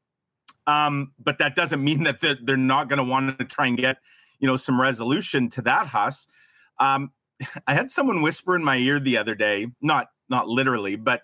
Um, 0.67 1.12
but 1.19 1.39
that 1.39 1.57
doesn't 1.57 1.83
mean 1.83 2.05
that 2.05 2.21
they're, 2.21 2.39
they're 2.41 2.57
not 2.57 2.89
going 2.89 2.99
to 2.99 3.05
want 3.05 3.37
to 3.39 3.45
try 3.45 3.67
and 3.67 3.77
get, 3.77 3.99
you 4.39 4.47
know, 4.47 4.57
some 4.57 4.81
resolution 4.81 5.49
to 5.51 5.62
that, 5.62 5.89
Huss. 5.89 6.29
Um, 6.79 7.12
I 7.67 7.75
had 7.75 7.91
someone 7.91 8.23
whisper 8.23 8.57
in 8.57 8.65
my 8.65 8.77
ear 8.77 9.01
the 9.01 9.19
other 9.19 9.35
day, 9.35 9.67
not 9.83 10.09
not 10.29 10.49
literally, 10.49 10.97
but 10.97 11.23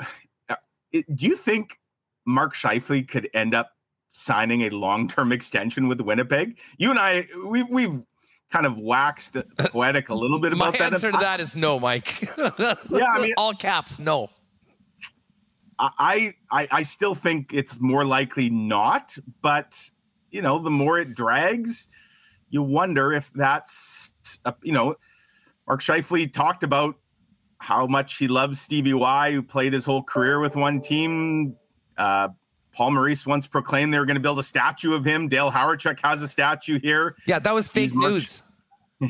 uh, 0.48 0.56
do 0.92 1.26
you 1.26 1.36
think 1.36 1.78
Mark 2.26 2.54
Scheifele 2.54 3.06
could 3.06 3.28
end 3.34 3.54
up 3.54 3.70
signing 4.08 4.62
a 4.62 4.70
long-term 4.70 5.32
extension 5.38 5.88
with 5.88 6.00
Winnipeg. 6.00 6.58
You 6.78 6.90
and 6.90 6.98
I, 6.98 7.26
we, 7.46 7.62
we've 7.64 8.04
kind 8.50 8.66
of 8.66 8.78
waxed 8.78 9.36
uh, 9.36 9.42
poetic 9.58 10.08
a 10.08 10.14
little 10.14 10.40
bit 10.40 10.52
about 10.52 10.66
My 10.66 10.70
that. 10.72 10.78
My 10.78 10.86
answer 10.86 11.12
to 11.12 11.18
that 11.18 11.40
is 11.40 11.56
no, 11.56 11.80
Mike. 11.80 12.22
yeah, 12.38 13.06
I 13.12 13.20
mean, 13.20 13.34
all 13.36 13.52
caps, 13.52 13.98
no. 13.98 14.30
I, 15.76 16.34
I, 16.52 16.68
I 16.70 16.82
still 16.84 17.16
think 17.16 17.52
it's 17.52 17.80
more 17.80 18.04
likely 18.04 18.48
not, 18.48 19.18
but 19.42 19.90
you 20.30 20.42
know, 20.42 20.58
the 20.58 20.70
more 20.70 20.98
it 20.98 21.14
drags, 21.14 21.88
you 22.50 22.62
wonder 22.62 23.12
if 23.12 23.32
that's, 23.34 24.10
a, 24.44 24.54
you 24.62 24.72
know, 24.72 24.96
Mark 25.66 25.80
Scheifele 25.80 26.32
talked 26.32 26.62
about 26.62 26.96
how 27.58 27.86
much 27.86 28.18
he 28.18 28.28
loves 28.28 28.60
Stevie 28.60 28.94
Y, 28.94 29.32
who 29.32 29.42
played 29.42 29.72
his 29.72 29.84
whole 29.84 30.02
career 30.02 30.40
with 30.40 30.54
one 30.54 30.80
team, 30.80 31.56
uh, 31.96 32.28
Paul 32.72 32.92
Maurice 32.92 33.24
once 33.24 33.46
proclaimed 33.46 33.94
they 33.94 33.98
were 33.98 34.06
going 34.06 34.16
to 34.16 34.20
build 34.20 34.38
a 34.38 34.42
statue 34.42 34.94
of 34.94 35.04
him. 35.04 35.28
Dale 35.28 35.50
Hawerchuk 35.50 36.00
has 36.02 36.22
a 36.22 36.28
statue 36.28 36.78
here. 36.80 37.16
Yeah, 37.26 37.38
that 37.38 37.54
was 37.54 37.68
fake 37.68 37.94
news. 37.94 38.42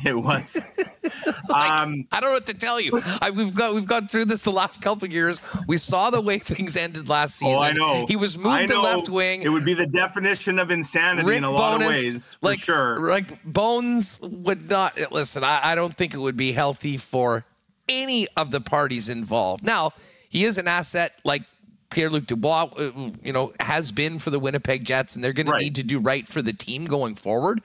It 0.05 0.17
was. 0.17 0.99
like, 1.49 1.71
um, 1.71 2.09
I 2.11 2.19
don't 2.19 2.31
know 2.31 2.35
what 2.35 2.47
to 2.47 2.55
tell 2.55 2.81
you. 2.81 3.01
I, 3.21 3.31
we've 3.31 3.55
got 3.55 3.75
we've 3.75 3.87
gone 3.87 4.09
through 4.09 4.25
this 4.25 4.43
the 4.43 4.51
last 4.51 4.83
couple 4.83 5.07
years. 5.09 5.41
We 5.69 5.77
saw 5.77 6.11
the 6.11 6.21
way 6.21 6.39
things 6.39 6.77
ended 6.77 7.09
last 7.09 7.37
season. 7.37 7.55
Oh, 7.55 7.61
I 7.61 7.73
know. 7.73 8.07
He 8.09 8.17
was 8.17 8.37
moved 8.37 8.69
to 8.69 8.81
left 8.81 9.09
wing. 9.09 9.43
It 9.43 9.51
would 9.51 9.65
be 9.65 9.75
the 9.75 9.87
definition 9.87 10.59
of 10.59 10.71
insanity 10.71 11.29
Rick 11.29 11.39
in 11.39 11.45
a 11.45 11.51
lot 11.51 11.81
of 11.81 11.89
ways, 11.89 12.35
for 12.35 12.47
like, 12.47 12.59
sure. 12.59 12.99
Like 12.99 13.45
Bones 13.45 14.19
would 14.21 14.69
not 14.69 14.99
listen. 15.13 15.45
I, 15.45 15.61
I 15.63 15.75
don't 15.75 15.95
think 15.95 16.15
it 16.15 16.19
would 16.19 16.37
be 16.37 16.53
healthy 16.53 16.97
for 16.97 17.45
any 17.89 18.27
of 18.37 18.51
the 18.51 18.63
parties 18.63 19.11
involved. 19.11 19.65
Now 19.65 19.93
he 20.29 20.45
is 20.45 20.59
an 20.59 20.67
asset 20.67 21.21
like 21.25 21.43
Pierre 21.95 22.11
Luc 22.11 22.27
Dubois, 22.27 22.69
uh, 22.77 22.91
you 23.23 23.33
know, 23.33 23.53
has 23.61 23.93
been 23.93 24.19
for 24.19 24.31
the 24.31 24.41
Winnipeg 24.41 24.85
Jets, 24.85 25.15
and 25.15 25.23
they're 25.23 25.33
going 25.33 25.47
right. 25.47 25.59
to 25.59 25.65
need 25.65 25.77
to 25.77 25.85
do 25.85 26.01
right 26.01 26.27
for 26.27 26.43
the 26.43 26.53
team 26.53 26.87
going 26.87 27.15
forward. 27.15 27.63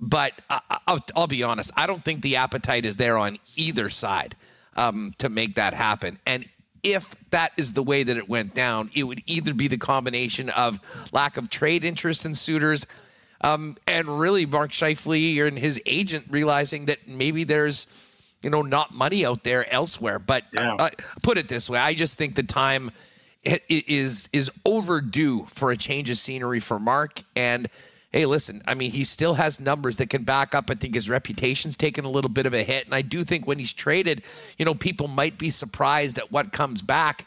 But 0.00 0.32
I, 0.48 0.60
will 0.88 1.00
I'll 1.14 1.26
be 1.26 1.42
honest, 1.42 1.70
I 1.76 1.86
don't 1.86 2.02
think 2.02 2.22
the 2.22 2.36
appetite 2.36 2.86
is 2.86 2.96
there 2.96 3.18
on 3.18 3.38
either 3.56 3.90
side 3.90 4.36
um, 4.74 5.12
to 5.18 5.28
make 5.28 5.56
that 5.56 5.74
happen. 5.74 6.18
And 6.24 6.48
if 6.82 7.14
that 7.28 7.52
is 7.58 7.74
the 7.74 7.82
way 7.82 8.04
that 8.04 8.16
it 8.16 8.26
went 8.26 8.54
down, 8.54 8.90
it 8.94 9.04
would 9.04 9.22
either 9.26 9.52
be 9.52 9.68
the 9.68 9.76
combination 9.76 10.48
of 10.50 10.80
lack 11.12 11.36
of 11.36 11.50
trade 11.50 11.84
interest 11.84 12.24
in 12.24 12.34
suitors. 12.34 12.86
Um, 13.42 13.76
and 13.86 14.18
really, 14.18 14.46
Mark 14.46 14.70
Scheifele 14.70 15.46
and 15.46 15.58
his 15.58 15.78
agent 15.84 16.24
realizing 16.30 16.86
that 16.86 17.06
maybe 17.06 17.44
there's, 17.44 17.86
you 18.40 18.48
know, 18.48 18.62
not 18.62 18.94
money 18.94 19.26
out 19.26 19.44
there 19.44 19.70
elsewhere. 19.70 20.18
But 20.18 20.44
yeah. 20.54 20.74
uh, 20.76 20.90
put 21.22 21.36
it 21.36 21.48
this 21.48 21.68
way, 21.68 21.78
I 21.78 21.92
just 21.92 22.16
think 22.16 22.34
the 22.34 22.42
time 22.42 22.92
is 23.44 24.28
is 24.32 24.50
overdue 24.64 25.46
for 25.46 25.70
a 25.70 25.76
change 25.76 26.10
of 26.10 26.18
scenery 26.18 26.60
for 26.60 26.78
Mark. 26.78 27.22
And 27.36 27.68
hey, 28.12 28.26
listen, 28.26 28.62
I 28.66 28.74
mean, 28.74 28.90
he 28.90 29.04
still 29.04 29.34
has 29.34 29.60
numbers 29.60 29.98
that 29.98 30.10
can 30.10 30.24
back 30.24 30.54
up. 30.54 30.70
I 30.70 30.74
think 30.74 30.94
his 30.94 31.08
reputation's 31.08 31.76
taken 31.76 32.04
a 32.04 32.10
little 32.10 32.30
bit 32.30 32.46
of 32.46 32.54
a 32.54 32.62
hit, 32.62 32.86
and 32.86 32.94
I 32.94 33.02
do 33.02 33.24
think 33.24 33.46
when 33.46 33.58
he's 33.58 33.72
traded, 33.72 34.22
you 34.58 34.64
know, 34.64 34.74
people 34.74 35.08
might 35.08 35.38
be 35.38 35.50
surprised 35.50 36.18
at 36.18 36.32
what 36.32 36.52
comes 36.52 36.82
back 36.82 37.26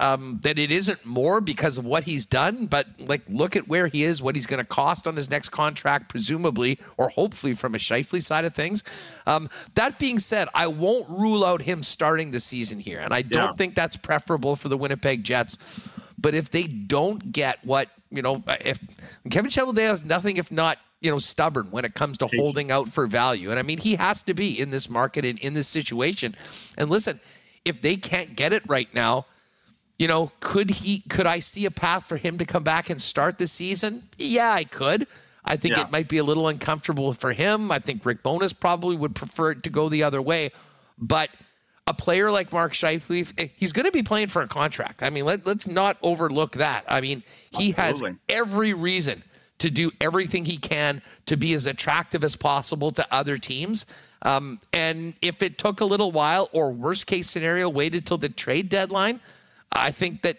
um, 0.00 0.40
that 0.42 0.58
it 0.58 0.70
isn't 0.70 1.04
more 1.04 1.40
because 1.40 1.78
of 1.78 1.84
what 1.84 2.04
he's 2.04 2.26
done, 2.26 2.66
but 2.66 2.86
like 2.98 3.22
look 3.28 3.56
at 3.56 3.68
where 3.68 3.86
he 3.86 4.04
is, 4.04 4.22
what 4.22 4.34
he's 4.34 4.46
going 4.46 4.58
to 4.58 4.64
cost 4.66 5.06
on 5.06 5.16
his 5.16 5.30
next 5.30 5.50
contract, 5.50 6.08
presumably 6.08 6.78
or 6.96 7.08
hopefully 7.08 7.54
from 7.54 7.74
a 7.74 7.78
Scheifele 7.78 8.22
side 8.22 8.44
of 8.44 8.54
things. 8.54 8.84
Um, 9.26 9.50
that 9.74 9.98
being 9.98 10.18
said, 10.18 10.48
I 10.54 10.66
won't 10.66 11.08
rule 11.08 11.44
out 11.44 11.62
him 11.62 11.82
starting 11.82 12.30
the 12.30 12.40
season 12.40 12.80
here, 12.80 13.00
and 13.00 13.12
I 13.12 13.22
don't 13.22 13.50
yeah. 13.50 13.52
think 13.54 13.74
that's 13.74 13.96
preferable 13.96 14.56
for 14.56 14.68
the 14.68 14.76
Winnipeg 14.76 15.24
Jets. 15.24 15.90
But 16.18 16.34
if 16.34 16.50
they 16.50 16.64
don't 16.64 17.32
get 17.32 17.64
what 17.64 17.88
you 18.10 18.22
know, 18.22 18.42
if 18.60 18.78
Kevin 19.30 19.50
Cheveldayoff 19.50 19.88
has 19.88 20.04
nothing 20.04 20.36
if 20.36 20.52
not 20.52 20.78
you 21.02 21.10
know, 21.10 21.18
stubborn 21.18 21.66
when 21.70 21.84
it 21.84 21.94
comes 21.94 22.16
to 22.18 22.28
holding 22.36 22.70
out 22.70 22.88
for 22.88 23.06
value. 23.08 23.50
And 23.50 23.58
I 23.58 23.62
mean, 23.62 23.78
he 23.78 23.96
has 23.96 24.22
to 24.22 24.34
be 24.34 24.58
in 24.58 24.70
this 24.70 24.88
market 24.88 25.24
and 25.24 25.36
in 25.40 25.52
this 25.52 25.66
situation. 25.66 26.36
And 26.78 26.88
listen, 26.88 27.20
if 27.64 27.82
they 27.82 27.96
can't 27.96 28.36
get 28.36 28.52
it 28.52 28.62
right 28.68 28.92
now, 28.94 29.26
you 30.02 30.08
know, 30.08 30.32
could 30.40 30.68
he 30.68 30.98
could 31.08 31.28
I 31.28 31.38
see 31.38 31.64
a 31.64 31.70
path 31.70 32.08
for 32.08 32.16
him 32.16 32.36
to 32.38 32.44
come 32.44 32.64
back 32.64 32.90
and 32.90 33.00
start 33.00 33.38
the 33.38 33.46
season? 33.46 34.02
Yeah, 34.18 34.52
I 34.52 34.64
could. 34.64 35.06
I 35.44 35.54
think 35.54 35.76
yeah. 35.76 35.84
it 35.84 35.92
might 35.92 36.08
be 36.08 36.18
a 36.18 36.24
little 36.24 36.48
uncomfortable 36.48 37.12
for 37.12 37.32
him. 37.32 37.70
I 37.70 37.78
think 37.78 38.04
Rick 38.04 38.24
Bowness 38.24 38.52
probably 38.52 38.96
would 38.96 39.14
prefer 39.14 39.52
it 39.52 39.62
to 39.62 39.70
go 39.70 39.88
the 39.88 40.02
other 40.02 40.20
way. 40.20 40.50
But 40.98 41.30
a 41.86 41.94
player 41.94 42.32
like 42.32 42.52
Mark 42.52 42.72
Scheifele, 42.72 43.32
eh, 43.38 43.46
he's 43.54 43.72
going 43.72 43.86
to 43.86 43.92
be 43.92 44.02
playing 44.02 44.26
for 44.26 44.42
a 44.42 44.48
contract. 44.48 45.04
I 45.04 45.10
mean, 45.10 45.24
let, 45.24 45.46
let's 45.46 45.68
not 45.68 45.98
overlook 46.02 46.56
that. 46.56 46.84
I 46.88 47.00
mean, 47.00 47.22
he 47.52 47.72
Absolutely. 47.76 48.18
has 48.28 48.40
every 48.40 48.74
reason 48.74 49.22
to 49.58 49.70
do 49.70 49.92
everything 50.00 50.44
he 50.44 50.56
can 50.56 51.00
to 51.26 51.36
be 51.36 51.52
as 51.52 51.66
attractive 51.66 52.24
as 52.24 52.34
possible 52.34 52.90
to 52.90 53.06
other 53.14 53.38
teams. 53.38 53.86
Um, 54.22 54.58
and 54.72 55.14
if 55.22 55.44
it 55.44 55.58
took 55.58 55.80
a 55.80 55.84
little 55.84 56.10
while, 56.10 56.48
or 56.50 56.72
worst 56.72 57.06
case 57.06 57.30
scenario, 57.30 57.68
waited 57.68 58.04
till 58.04 58.18
the 58.18 58.30
trade 58.30 58.68
deadline, 58.68 59.20
I 59.74 59.90
think 59.90 60.22
that 60.22 60.38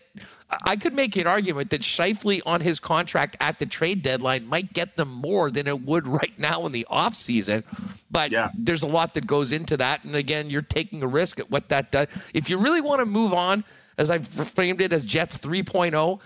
I 0.65 0.75
could 0.75 0.93
make 0.93 1.15
an 1.15 1.27
argument 1.27 1.69
that 1.71 1.81
Scheifele 1.81 2.41
on 2.45 2.61
his 2.61 2.79
contract 2.79 3.37
at 3.39 3.59
the 3.59 3.65
trade 3.65 4.01
deadline 4.01 4.47
might 4.47 4.73
get 4.73 4.95
them 4.95 5.09
more 5.09 5.49
than 5.49 5.67
it 5.67 5.81
would 5.81 6.07
right 6.07 6.37
now 6.37 6.65
in 6.65 6.71
the 6.71 6.85
offseason. 6.91 7.63
But 8.11 8.31
yeah. 8.31 8.49
there's 8.57 8.83
a 8.83 8.87
lot 8.87 9.13
that 9.15 9.25
goes 9.25 9.51
into 9.51 9.77
that. 9.77 10.03
And 10.03 10.15
again, 10.15 10.49
you're 10.49 10.61
taking 10.61 11.01
a 11.03 11.07
risk 11.07 11.39
at 11.39 11.49
what 11.49 11.69
that 11.69 11.91
does. 11.91 12.07
If 12.33 12.49
you 12.49 12.57
really 12.57 12.81
want 12.81 12.99
to 12.99 13.05
move 13.05 13.33
on, 13.33 13.63
as 13.97 14.09
I've 14.09 14.27
framed 14.27 14.81
it 14.81 14.93
as 14.93 15.05
Jets 15.05 15.37
3.0, 15.37 16.19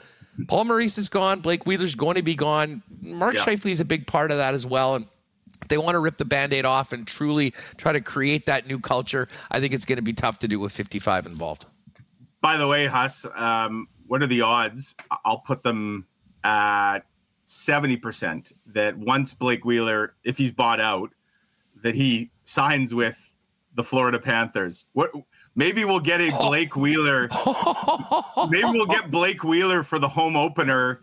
Paul 0.47 0.65
Maurice 0.65 0.97
is 0.97 1.09
gone. 1.09 1.39
Blake 1.39 1.65
Wheeler's 1.65 1.95
going 1.95 2.15
to 2.15 2.21
be 2.21 2.35
gone. 2.35 2.83
Mark 3.01 3.35
yeah. 3.35 3.41
Scheifele 3.41 3.71
is 3.71 3.79
a 3.79 3.85
big 3.85 4.07
part 4.07 4.31
of 4.31 4.37
that 4.37 4.53
as 4.53 4.65
well. 4.65 4.95
And 4.95 5.05
they 5.69 5.77
want 5.77 5.95
to 5.95 5.99
rip 5.99 6.17
the 6.17 6.25
band-aid 6.25 6.65
off 6.65 6.93
and 6.93 7.07
truly 7.07 7.53
try 7.77 7.91
to 7.91 8.01
create 8.01 8.45
that 8.45 8.67
new 8.67 8.79
culture. 8.79 9.27
I 9.49 9.59
think 9.59 9.73
it's 9.73 9.85
going 9.85 9.97
to 9.97 10.03
be 10.03 10.13
tough 10.13 10.39
to 10.39 10.47
do 10.47 10.59
with 10.59 10.71
55 10.71 11.25
involved. 11.25 11.65
By 12.41 12.57
the 12.57 12.67
way, 12.67 12.85
Huss, 12.85 13.25
um, 13.35 13.87
what 14.07 14.21
are 14.21 14.27
the 14.27 14.41
odds? 14.41 14.95
I'll 15.25 15.39
put 15.39 15.63
them 15.63 16.05
at 16.43 16.99
70% 17.47 18.53
that 18.73 18.97
once 18.97 19.33
Blake 19.33 19.65
Wheeler, 19.65 20.15
if 20.23 20.37
he's 20.37 20.51
bought 20.51 20.79
out, 20.79 21.11
that 21.83 21.95
he 21.95 22.31
signs 22.43 22.93
with 22.93 23.31
the 23.75 23.83
Florida 23.83 24.19
Panthers. 24.19 24.85
What 24.93 25.11
maybe 25.55 25.85
we'll 25.85 25.99
get 25.99 26.19
a 26.19 26.31
Blake 26.31 26.75
Wheeler. 26.75 27.29
maybe 28.49 28.69
we'll 28.71 28.85
get 28.85 29.11
Blake 29.11 29.43
Wheeler 29.43 29.83
for 29.83 29.99
the 29.99 30.07
home 30.07 30.35
opener 30.35 31.01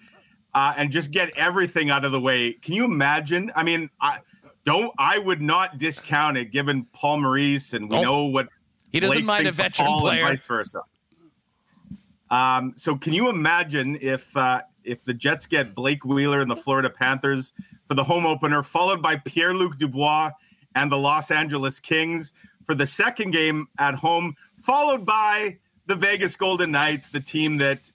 uh, 0.55 0.75
and 0.77 0.91
just 0.91 1.11
get 1.11 1.31
everything 1.37 1.91
out 1.91 2.05
of 2.05 2.13
the 2.13 2.21
way. 2.21 2.53
Can 2.55 2.75
you 2.75 2.85
imagine? 2.85 3.53
I 3.55 3.63
mean, 3.63 3.89
I 4.01 4.19
don't 4.65 4.93
I 4.99 5.19
would 5.19 5.41
not 5.43 5.79
discount 5.79 6.37
it 6.37 6.51
given 6.51 6.87
Paul 6.93 7.21
Maurice 7.21 7.73
and 7.75 7.89
we 7.89 8.01
know 8.01 8.25
what 8.25 8.49
he 8.93 9.01
doesn't 9.01 9.17
Blake 9.17 9.25
mind 9.25 9.47
a 9.47 9.53
veteran 9.53 9.95
player. 9.99 10.25
vice 10.25 10.47
versa. 10.47 10.81
Um, 12.31 12.73
so 12.75 12.97
can 12.97 13.13
you 13.13 13.29
imagine 13.29 13.99
if 14.01 14.37
uh, 14.37 14.63
if 14.83 15.05
the 15.05 15.15
Jets 15.15 15.47
get 15.47 15.75
Blake 15.75 16.05
Wheeler 16.05 16.41
and 16.41 16.51
the 16.51 16.57
Florida 16.57 16.91
Panthers 16.91 17.53
for 17.87 17.95
the 17.95 18.05
home 18.05 18.27
opener, 18.27 18.63
followed 18.63 19.03
by 19.03 19.17
Pierre 19.17 19.55
Luc 19.55 19.79
Dubois 19.79 20.31
and 20.75 20.91
the 20.91 20.97
Los 20.97 21.31
Angeles 21.31 21.79
Kings 21.79 22.33
for 22.65 22.75
the 22.75 22.87
second 22.87 23.33
game 23.33 23.69
at 23.79 23.95
home, 23.95 24.35
followed 24.59 25.05
by 25.05 25.59
the 25.87 25.95
Vegas 25.95 26.35
Golden 26.37 26.71
Knights, 26.73 27.11
the 27.11 27.21
team 27.21 27.59
that 27.59 27.91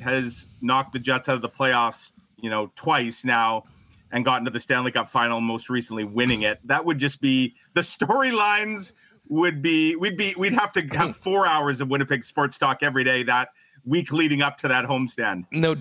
has 0.00 0.46
knocked 0.60 0.92
the 0.92 0.98
Jets 0.98 1.28
out 1.28 1.36
of 1.36 1.42
the 1.42 1.48
playoffs, 1.48 2.12
you 2.36 2.50
know, 2.50 2.70
twice 2.74 3.24
now 3.24 3.64
and 4.10 4.24
gotten 4.24 4.44
to 4.44 4.50
the 4.50 4.60
Stanley 4.60 4.90
Cup 4.90 5.08
final, 5.08 5.40
most 5.40 5.68
recently 5.68 6.04
winning 6.04 6.42
it. 6.42 6.58
That 6.64 6.84
would 6.84 6.98
just 6.98 7.20
be 7.20 7.54
the 7.74 7.82
storylines 7.82 8.92
would 9.28 9.60
be 9.60 9.94
we'd 9.96 10.16
be 10.16 10.34
we'd 10.38 10.54
have 10.54 10.72
to 10.72 10.82
have 10.96 11.14
four 11.14 11.46
hours 11.46 11.80
of 11.80 11.88
Winnipeg 11.88 12.24
sports 12.24 12.56
talk 12.58 12.82
every 12.82 13.04
day. 13.04 13.22
That 13.22 13.48
week 13.88 14.12
leading 14.12 14.42
up 14.42 14.58
to 14.58 14.68
that 14.68 14.84
homestand. 14.84 15.46
No, 15.50 15.76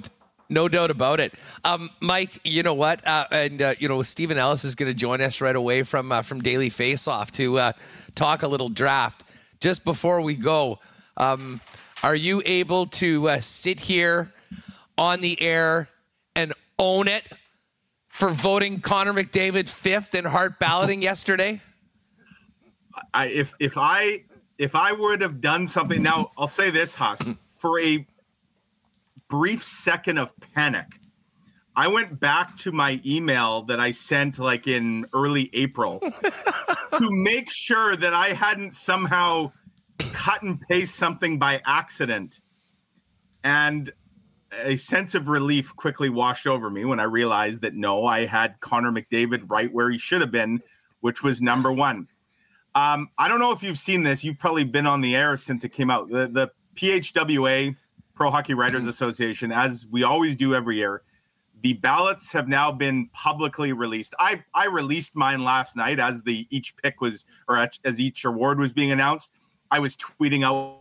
no 0.50 0.68
doubt 0.68 0.92
about 0.92 1.20
it. 1.20 1.34
Um, 1.64 1.90
Mike, 2.02 2.40
you 2.44 2.64
know 2.64 2.74
what? 2.74 3.06
Uh, 3.06 3.26
and 3.32 3.62
uh, 3.62 3.74
you 3.80 3.88
know, 3.88 4.02
Steven 4.04 4.38
Ellis 4.38 4.64
is 4.64 4.76
going 4.76 4.90
to 4.90 4.98
join 4.98 5.22
us 5.22 5.42
right 5.42 5.56
away 5.56 5.84
from 5.84 6.12
uh, 6.12 6.22
from 6.22 6.42
Daily 6.42 6.70
Faceoff 6.70 7.32
to 7.32 7.60
uh, 7.60 7.72
talk 8.16 8.44
a 8.44 8.48
little 8.48 8.70
draft. 8.70 9.24
Just 9.60 9.84
before 9.84 10.22
we 10.22 10.36
go, 10.36 10.80
um, 11.18 11.60
are 12.04 12.16
you 12.16 12.42
able 12.46 12.86
to 12.88 13.30
uh, 13.30 13.40
sit 13.40 13.80
here 13.80 14.32
on 14.98 15.22
the 15.22 15.42
air 15.42 15.90
and 16.36 16.54
own 16.80 17.08
it 17.08 17.24
for 18.08 18.30
voting 18.30 18.80
Connor 18.80 19.14
McDavid 19.14 19.68
fifth 19.68 20.16
in 20.16 20.26
Hart 20.26 20.60
balloting 20.60 21.02
yesterday? 21.02 21.62
I, 23.14 23.28
if 23.28 23.56
if 23.60 23.78
I 23.78 24.24
if 24.58 24.76
I 24.76 24.92
would 24.92 25.22
have 25.22 25.42
done 25.42 25.68
something 25.68 26.02
now, 26.02 26.32
I'll 26.38 26.48
say 26.48 26.70
this, 26.70 26.96
Huss 26.96 27.36
for 27.58 27.80
a 27.80 28.06
brief 29.30 29.64
second 29.64 30.18
of 30.18 30.34
panic, 30.54 30.88
I 31.76 31.88
went 31.88 32.20
back 32.20 32.56
to 32.58 32.72
my 32.72 33.00
email 33.06 33.64
that 33.64 33.80
I 33.80 33.92
sent 33.92 34.40
like 34.40 34.68
in 34.68 35.06
early 35.14 35.50
April 35.54 36.00
to 36.98 37.10
make 37.12 37.52
sure 37.52 37.96
that 37.96 38.14
I 38.14 38.30
hadn't 38.30 38.72
somehow 38.72 39.52
cut 40.00 40.42
and 40.42 40.60
paste 40.62 40.96
something 40.96 41.38
by 41.38 41.62
accident. 41.66 42.40
And 43.44 43.92
a 44.64 44.76
sense 44.76 45.14
of 45.14 45.30
relief 45.30 45.76
quickly 45.76 46.10
washed 46.10 46.48
over 46.48 46.70
me 46.70 46.86
when 46.86 47.00
I 47.00 47.04
realized 47.04 47.62
that 47.62 47.76
no, 47.76 48.06
I 48.06 48.26
had 48.26 48.60
Connor 48.60 48.92
McDavid 48.92 49.44
right 49.48 49.72
where 49.72 49.90
he 49.90 49.98
should 49.98 50.22
have 50.22 50.32
been, 50.32 50.62
which 51.02 51.22
was 51.22 51.42
number 51.42 51.72
one. 51.72 52.08
Um, 52.74 53.10
I 53.18 53.28
don't 53.28 53.40
know 53.40 53.52
if 53.52 53.64
you've 53.64 53.80
seen 53.80 54.04
this. 54.04 54.24
You've 54.24 54.40
probably 54.40 54.64
been 54.64 54.86
on 54.88 55.02
the 55.02 55.16
air 55.16 55.38
since 55.38 55.64
it 55.64 55.70
came 55.70 55.90
out. 55.90 56.10
The, 56.10 56.28
the 56.28 56.50
PHWA, 56.78 57.76
Pro 58.14 58.32
Hockey 58.32 58.54
Writers. 58.54 58.88
Association, 58.88 59.52
as 59.52 59.86
we 59.92 60.04
always 60.04 60.36
do 60.36 60.56
every 60.56 60.78
year, 60.78 61.02
the 61.62 61.74
ballots 61.74 62.32
have 62.32 62.48
now 62.48 62.72
been 62.72 63.10
publicly 63.14 63.74
released. 63.74 64.14
I 64.20 64.44
I 64.54 64.68
released 64.68 65.16
mine 65.16 65.44
last 65.44 65.76
night 65.76 66.00
as 66.00 66.24
the 66.24 66.48
each 66.50 66.76
pick 66.78 67.02
was 67.02 67.26
or 67.48 67.68
as 67.84 68.00
each 68.00 68.26
award 68.26 68.60
was 68.60 68.72
being 68.72 68.92
announced. 68.92 69.34
I 69.72 69.80
was 69.80 69.98
tweeting 69.98 70.46
out 70.46 70.78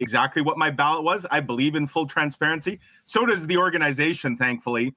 exactly 0.00 0.42
what 0.42 0.58
my 0.58 0.70
ballot 0.70 1.02
was. 1.02 1.26
I 1.30 1.40
believe 1.40 1.74
in 1.74 1.86
full 1.86 2.06
transparency. 2.06 2.78
So 3.04 3.26
does 3.26 3.46
the 3.46 3.56
organization, 3.56 4.36
thankfully. 4.36 4.94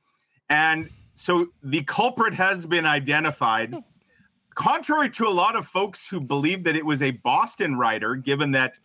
And 0.50 0.90
so 1.16 1.48
the 1.64 1.84
culprit 1.84 2.34
has 2.34 2.66
been 2.66 2.86
identified. 2.86 3.74
Hmm. 3.74 3.80
Contrary 4.54 5.10
to 5.12 5.28
a 5.28 5.30
lot 5.30 5.56
of 5.56 5.66
folks 5.66 6.10
who 6.10 6.20
believe 6.20 6.66
that 6.66 6.76
it 6.76 6.86
was 6.86 7.02
a 7.02 7.12
Boston 7.12 7.78
writer, 7.78 8.16
given 8.16 8.52
that 8.52 8.80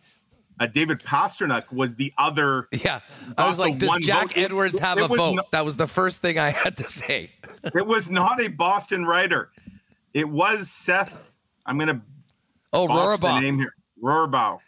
uh, 0.59 0.67
David 0.67 0.99
Pastrnak 0.99 1.71
was 1.71 1.95
the 1.95 2.13
other. 2.17 2.67
Yeah, 2.71 3.01
I 3.37 3.47
was 3.47 3.59
like, 3.59 3.77
does 3.77 3.97
Jack 4.01 4.33
vote. 4.33 4.37
Edwards 4.37 4.79
have 4.79 4.97
it, 4.97 5.01
it 5.01 5.11
a 5.11 5.15
vote? 5.15 5.39
that 5.51 5.65
was 5.65 5.75
the 5.75 5.87
first 5.87 6.21
thing 6.21 6.37
I 6.37 6.49
had 6.49 6.77
to 6.77 6.83
say. 6.83 7.31
it 7.63 7.85
was 7.85 8.09
not 8.09 8.41
a 8.41 8.47
Boston 8.47 9.05
writer. 9.05 9.51
It 10.13 10.29
was 10.29 10.69
Seth. 10.69 11.33
I'm 11.65 11.77
gonna. 11.77 12.01
Oh, 12.73 12.87
Rorabaugh. 12.87 13.41
name 13.41 13.57
here, 13.57 13.73
Rorabaugh, 14.03 14.59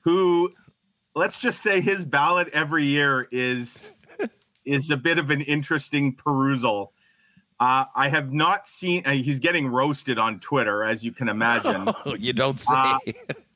who, 0.00 0.50
let's 1.14 1.38
just 1.38 1.62
say, 1.62 1.80
his 1.80 2.04
ballot 2.04 2.48
every 2.52 2.84
year 2.84 3.28
is 3.30 3.94
is 4.64 4.90
a 4.90 4.96
bit 4.96 5.18
of 5.18 5.30
an 5.30 5.40
interesting 5.42 6.14
perusal. 6.14 6.92
Uh, 7.60 7.84
I 7.94 8.08
have 8.08 8.32
not 8.32 8.66
seen. 8.66 9.02
Uh, 9.06 9.12
he's 9.12 9.38
getting 9.38 9.68
roasted 9.68 10.18
on 10.18 10.40
Twitter, 10.40 10.82
as 10.82 11.04
you 11.04 11.12
can 11.12 11.28
imagine. 11.28 11.88
you 12.18 12.32
don't 12.32 12.58
say. 12.58 12.74
Uh, 12.74 12.98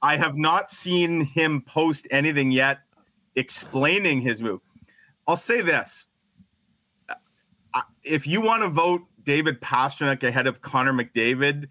I 0.03 0.17
have 0.17 0.37
not 0.37 0.71
seen 0.71 1.23
him 1.23 1.63
post 1.63 2.07
anything 2.11 2.53
yet 2.53 2.79
explaining 3.35 4.21
his 4.21 4.41
move. 4.41 4.61
I'll 5.27 5.37
say 5.37 5.63
this: 5.63 6.09
uh, 7.75 7.83
if 8.05 8.27
you 8.27 8.41
want 8.41 8.63
to 8.63 8.69
vote 8.69 9.03
David 9.25 9.61
Pastrnak 9.61 10.23
ahead 10.23 10.47
of 10.47 10.61
Connor 10.61 10.93
McDavid, 10.93 11.67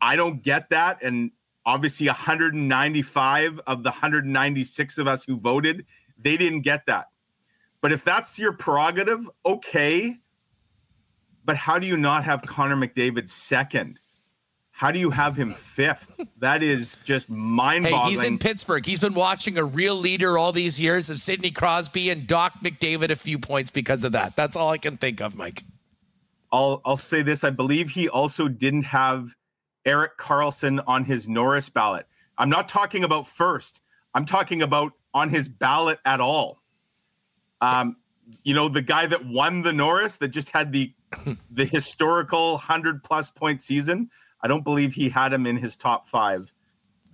I 0.00 0.16
don't 0.16 0.42
get 0.42 0.70
that. 0.70 1.00
And 1.00 1.30
obviously, 1.64 2.08
195 2.08 3.60
of 3.68 3.84
the 3.84 3.90
196 3.90 4.98
of 4.98 5.06
us 5.06 5.24
who 5.24 5.38
voted, 5.38 5.86
they 6.18 6.36
didn't 6.36 6.62
get 6.62 6.86
that. 6.86 7.06
But 7.80 7.92
if 7.92 8.02
that's 8.02 8.36
your 8.36 8.52
prerogative, 8.52 9.30
okay 9.44 10.18
but 11.46 11.56
how 11.56 11.78
do 11.78 11.86
you 11.86 11.96
not 11.96 12.24
have 12.24 12.42
Connor 12.42 12.76
McDavid 12.76 13.28
second? 13.28 14.00
How 14.70 14.90
do 14.90 14.98
you 14.98 15.08
have 15.08 15.36
him 15.36 15.52
fifth? 15.52 16.20
That 16.38 16.62
is 16.62 16.98
just 17.02 17.30
mind-boggling. 17.30 18.02
Hey, 18.02 18.10
he's 18.10 18.22
in 18.22 18.38
Pittsburgh. 18.38 18.84
He's 18.84 18.98
been 18.98 19.14
watching 19.14 19.56
a 19.56 19.64
real 19.64 19.94
leader 19.94 20.36
all 20.36 20.52
these 20.52 20.78
years 20.78 21.08
of 21.08 21.18
Sidney 21.18 21.50
Crosby 21.50 22.10
and 22.10 22.26
Doc 22.26 22.52
McDavid 22.62 23.08
a 23.08 23.16
few 23.16 23.38
points 23.38 23.70
because 23.70 24.04
of 24.04 24.12
that. 24.12 24.36
That's 24.36 24.54
all 24.54 24.68
I 24.68 24.76
can 24.76 24.98
think 24.98 25.22
of, 25.22 25.38
Mike. 25.38 25.64
I'll 26.52 26.82
I'll 26.84 26.98
say 26.98 27.22
this. 27.22 27.42
I 27.42 27.50
believe 27.50 27.90
he 27.90 28.08
also 28.08 28.48
didn't 28.48 28.84
have 28.84 29.34
Erik 29.86 30.18
Karlsson 30.18 30.82
on 30.86 31.06
his 31.06 31.26
Norris 31.26 31.70
ballot. 31.70 32.06
I'm 32.36 32.50
not 32.50 32.68
talking 32.68 33.02
about 33.02 33.26
first. 33.26 33.80
I'm 34.14 34.26
talking 34.26 34.60
about 34.60 34.92
on 35.14 35.30
his 35.30 35.48
ballot 35.48 36.00
at 36.04 36.20
all. 36.20 36.58
Um, 37.62 37.96
you 38.42 38.52
know, 38.52 38.68
the 38.68 38.82
guy 38.82 39.06
that 39.06 39.24
won 39.24 39.62
the 39.62 39.72
Norris 39.72 40.16
that 40.16 40.28
just 40.28 40.50
had 40.50 40.72
the 40.72 40.92
the 41.50 41.64
historical 41.64 42.58
hundred 42.58 43.02
plus 43.02 43.30
point 43.30 43.62
season. 43.62 44.10
I 44.42 44.48
don't 44.48 44.64
believe 44.64 44.94
he 44.94 45.08
had 45.08 45.32
him 45.32 45.46
in 45.46 45.56
his 45.56 45.76
top 45.76 46.06
five. 46.06 46.52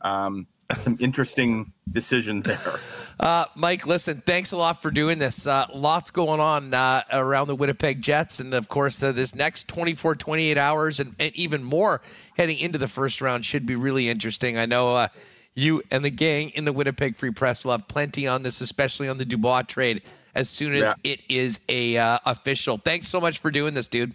Um, 0.01 0.47
some 0.75 0.97
interesting 1.01 1.73
decisions 1.91 2.45
there. 2.45 2.59
Uh, 3.21 3.45
Mike, 3.55 3.87
listen, 3.87 4.21
thanks 4.27 4.51
a 4.51 4.57
lot 4.57 4.83
for 4.83 4.91
doing 4.91 5.19
this. 5.19 5.47
Uh, 5.47 5.65
lots 5.73 6.11
going 6.11 6.41
on 6.41 6.75
uh, 6.75 7.03
around 7.13 7.47
the 7.47 7.55
Winnipeg 7.55 8.03
Jets. 8.03 8.41
And 8.41 8.53
of 8.53 8.69
course, 8.69 9.01
uh, 9.01 9.13
this 9.13 9.35
next 9.37 9.69
24, 9.69 10.17
28 10.17 10.59
hours 10.59 10.99
and, 10.99 11.15
and, 11.21 11.33
even 11.37 11.63
more 11.63 12.01
heading 12.37 12.59
into 12.59 12.79
the 12.79 12.89
first 12.89 13.21
round 13.21 13.45
should 13.45 13.65
be 13.65 13.77
really 13.77 14.09
interesting. 14.09 14.57
I 14.57 14.67
know 14.67 14.97
uh, 14.97 15.09
you 15.55 15.83
and 15.93 16.05
the 16.05 16.11
gang 16.11 16.49
in 16.51 16.65
the 16.65 16.73
Winnipeg 16.73 17.15
Free 17.15 17.31
Press 17.31 17.65
will 17.65 17.73
have 17.73 17.87
plenty 17.87 18.27
on 18.27 18.43
this, 18.43 18.61
especially 18.61 19.09
on 19.09 19.19
the 19.19 19.25
Dubois 19.25 19.63
trade 19.63 20.03
as 20.35 20.49
soon 20.49 20.75
as 20.75 20.95
yeah. 21.05 21.13
it 21.13 21.21
is 21.29 21.61
a 21.69 21.97
uh, 21.97 22.19
official. 22.27 22.79
Thanks 22.79 23.09
so 23.09 23.21
much 23.21 23.39
for 23.41 23.51
doing 23.51 23.75
this, 23.75 23.89
dude 23.89 24.15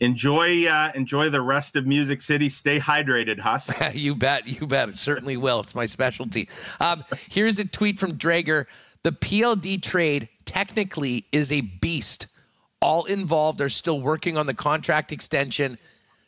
enjoy 0.00 0.66
uh, 0.66 0.92
enjoy 0.94 1.30
the 1.30 1.40
rest 1.40 1.76
of 1.76 1.86
Music 1.86 2.22
City. 2.22 2.48
Stay 2.48 2.78
hydrated, 2.78 3.38
Huss. 3.38 3.72
you 3.94 4.14
bet, 4.14 4.46
you 4.46 4.66
bet. 4.66 4.88
It 4.88 4.96
certainly 4.96 5.36
will. 5.36 5.60
It's 5.60 5.74
my 5.74 5.86
specialty. 5.86 6.48
Um, 6.80 7.04
here's 7.30 7.58
a 7.58 7.64
tweet 7.64 7.98
from 7.98 8.12
Dreger. 8.12 8.66
The 9.02 9.12
PLD 9.12 9.82
trade 9.82 10.28
technically 10.44 11.26
is 11.32 11.52
a 11.52 11.62
beast. 11.62 12.26
All 12.80 13.04
involved 13.04 13.60
are 13.60 13.68
still 13.68 14.00
working 14.00 14.36
on 14.36 14.46
the 14.46 14.54
contract 14.54 15.12
extension. 15.12 15.78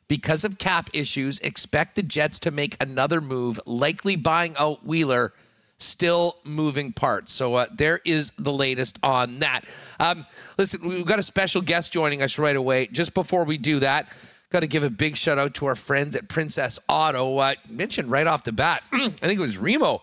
Because 0.09 0.45
of 0.45 0.59
cap 0.59 0.89
issues, 0.93 1.41
expect 1.41 1.97
the 1.97 2.03
Jets 2.03 2.39
to 2.41 2.51
make 2.53 2.77
another 2.81 3.21
move, 3.21 3.61
likely 3.67 4.15
buying 4.15 4.55
out 4.57 4.87
Wheeler 4.87 5.33
still 5.79 6.37
moving 6.45 6.93
parts. 6.93 7.33
So 7.33 7.55
uh, 7.55 7.67
there 7.75 8.01
is 8.05 8.33
the 8.39 8.53
latest 8.53 8.99
on 9.03 9.39
that. 9.41 9.63
Um, 10.01 10.27
listen, 10.59 10.81
we've 10.89 11.07
got 11.07 11.19
a 11.19 11.23
special 11.23 11.61
guest 11.61 11.93
joining 11.93 12.23
us 12.23 12.39
right 12.39 12.57
away. 12.57 12.87
Just 12.87 13.15
before 13.15 13.45
we 13.45 13.59
do 13.59 13.81
that, 13.81 14.09
got 14.51 14.61
to 14.61 14.67
give 14.67 14.85
a 14.85 14.91
big 14.91 15.17
shout 15.17 15.39
out 15.39 15.55
to 15.55 15.67
our 15.67 15.75
friends 15.75 16.17
at 16.17 16.29
Princess 16.29 16.79
Auto. 16.89 17.39
Uh, 17.39 17.55
mentioned 17.69 18.11
right 18.11 18.27
off 18.27 18.45
the 18.45 18.53
bat, 18.53 18.83
I 18.93 19.09
think 19.11 19.39
it 19.39 19.43
was 19.43 19.59
Remo 19.59 20.03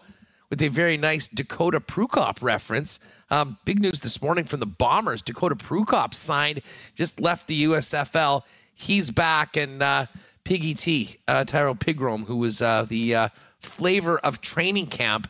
with 0.49 0.61
a 0.61 0.67
very 0.67 0.97
nice 0.97 1.27
Dakota 1.27 1.79
Prukop 1.79 2.43
reference. 2.43 2.99
Um, 3.31 3.57
big 3.65 3.81
news 3.81 4.01
this 4.01 4.21
morning 4.21 4.45
from 4.45 4.59
the 4.59 4.67
Bombers. 4.67 5.23
Dakota 5.23 5.55
Prukop 5.55 6.13
signed, 6.13 6.61
just 6.93 7.19
left 7.19 7.47
the 7.47 7.63
USFL. 7.63 8.43
He's 8.75 9.09
back, 9.09 9.57
and 9.57 9.81
uh, 9.81 10.05
Piggy 10.43 10.75
T, 10.75 11.17
uh, 11.27 11.43
Tyrrell 11.45 11.73
Pigrome, 11.73 12.25
who 12.25 12.35
was 12.35 12.61
uh, 12.61 12.85
the 12.87 13.15
uh, 13.15 13.29
flavor 13.59 14.19
of 14.19 14.41
training 14.41 14.87
camp 14.87 15.27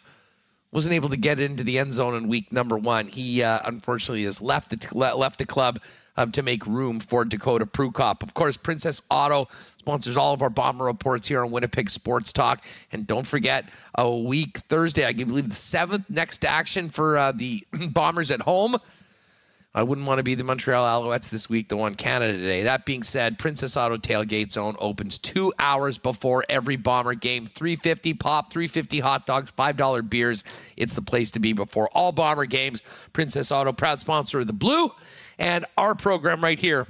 wasn't 0.73 0.93
able 0.93 1.09
to 1.09 1.17
get 1.17 1.39
into 1.39 1.63
the 1.63 1.77
end 1.77 1.93
zone 1.93 2.15
in 2.15 2.27
week 2.27 2.51
number 2.51 2.77
one. 2.77 3.07
He 3.07 3.43
uh, 3.43 3.59
unfortunately 3.65 4.23
has 4.23 4.41
left 4.41 4.69
the 4.69 4.95
left 4.95 5.37
the 5.37 5.45
club 5.45 5.79
um, 6.17 6.31
to 6.31 6.43
make 6.43 6.65
room 6.65 6.99
for 6.99 7.25
Dakota 7.25 7.65
Prukop. 7.65 8.23
Of 8.23 8.33
course, 8.33 8.57
Princess 8.57 9.01
Auto 9.09 9.47
sponsors 9.77 10.17
all 10.17 10.33
of 10.33 10.41
our 10.41 10.49
bomber 10.49 10.85
reports 10.85 11.27
here 11.27 11.43
on 11.43 11.51
Winnipeg 11.51 11.89
Sports 11.89 12.33
Talk. 12.33 12.63
And 12.91 13.05
don't 13.05 13.27
forget, 13.27 13.69
a 13.95 14.09
week 14.15 14.57
Thursday, 14.57 15.05
I 15.05 15.13
believe 15.13 15.49
the 15.49 15.55
seventh 15.55 16.09
next 16.09 16.43
action 16.45 16.89
for 16.89 17.17
uh, 17.17 17.31
the 17.31 17.65
Bombers 17.91 18.31
at 18.31 18.41
home 18.41 18.77
I 19.75 19.81
wouldn't 19.81 20.05
want 20.05 20.19
to 20.19 20.23
be 20.23 20.35
the 20.35 20.43
Montreal 20.43 20.85
Alouettes 20.85 21.31
this 21.31 21.49
week 21.49 21.69
to 21.69 21.77
won 21.77 21.95
Canada 21.95 22.33
today. 22.33 22.61
That 22.63 22.85
being 22.85 23.01
said, 23.01 23.39
Princess 23.39 23.75
Auto 23.75 23.97
Tailgate 23.97 24.51
Zone 24.51 24.75
opens 24.77 25.17
two 25.17 25.51
hours 25.57 25.97
before 25.97 26.43
every 26.47 26.75
Bomber 26.75 27.15
game. 27.15 27.47
350 27.47 28.13
pop, 28.13 28.51
350 28.51 28.99
hot 28.99 29.25
dogs, 29.25 29.51
$5 29.51 30.09
beers. 30.09 30.43
It's 30.77 30.93
the 30.93 31.01
place 31.01 31.31
to 31.31 31.39
be 31.39 31.53
before 31.53 31.89
all 31.93 32.11
Bomber 32.11 32.45
games. 32.45 32.83
Princess 33.13 33.51
Auto, 33.51 33.71
proud 33.71 33.99
sponsor 33.99 34.41
of 34.41 34.47
the 34.47 34.53
Blue 34.53 34.91
and 35.39 35.65
our 35.75 35.95
program 35.95 36.43
right 36.43 36.59
here 36.59 36.85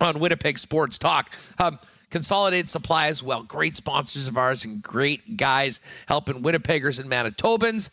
on 0.00 0.20
Winnipeg 0.20 0.58
Sports 0.58 0.98
Talk. 0.98 1.34
Um, 1.58 1.80
Consolidated 2.10 2.68
Supply 2.68 3.08
as 3.08 3.22
well. 3.22 3.42
Great 3.42 3.74
sponsors 3.74 4.28
of 4.28 4.36
ours 4.36 4.64
and 4.64 4.82
great 4.82 5.36
guys 5.36 5.80
helping 6.06 6.42
Winnipeggers 6.42 7.00
and 7.00 7.10
Manitobans 7.10 7.90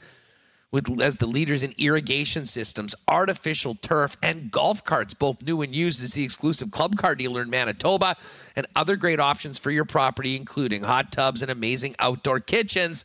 with 0.71 1.01
as 1.01 1.17
the 1.17 1.25
leaders 1.25 1.63
in 1.63 1.73
irrigation 1.77 2.45
systems, 2.45 2.93
artificial 3.07 3.75
turf, 3.75 4.15
and 4.21 4.51
golf 4.51 4.83
carts, 4.83 5.13
both 5.13 5.43
new 5.43 5.61
and 5.61 5.73
used, 5.73 6.03
is 6.03 6.13
the 6.13 6.23
exclusive 6.23 6.71
club 6.71 6.95
car 6.97 7.15
dealer 7.15 7.41
in 7.41 7.49
Manitoba, 7.49 8.15
and 8.55 8.67
other 8.75 8.95
great 8.95 9.19
options 9.19 9.57
for 9.57 9.71
your 9.71 9.85
property, 9.85 10.35
including 10.35 10.83
hot 10.83 11.11
tubs 11.11 11.41
and 11.41 11.49
amazing 11.49 11.95
outdoor 11.99 12.39
kitchens. 12.39 13.03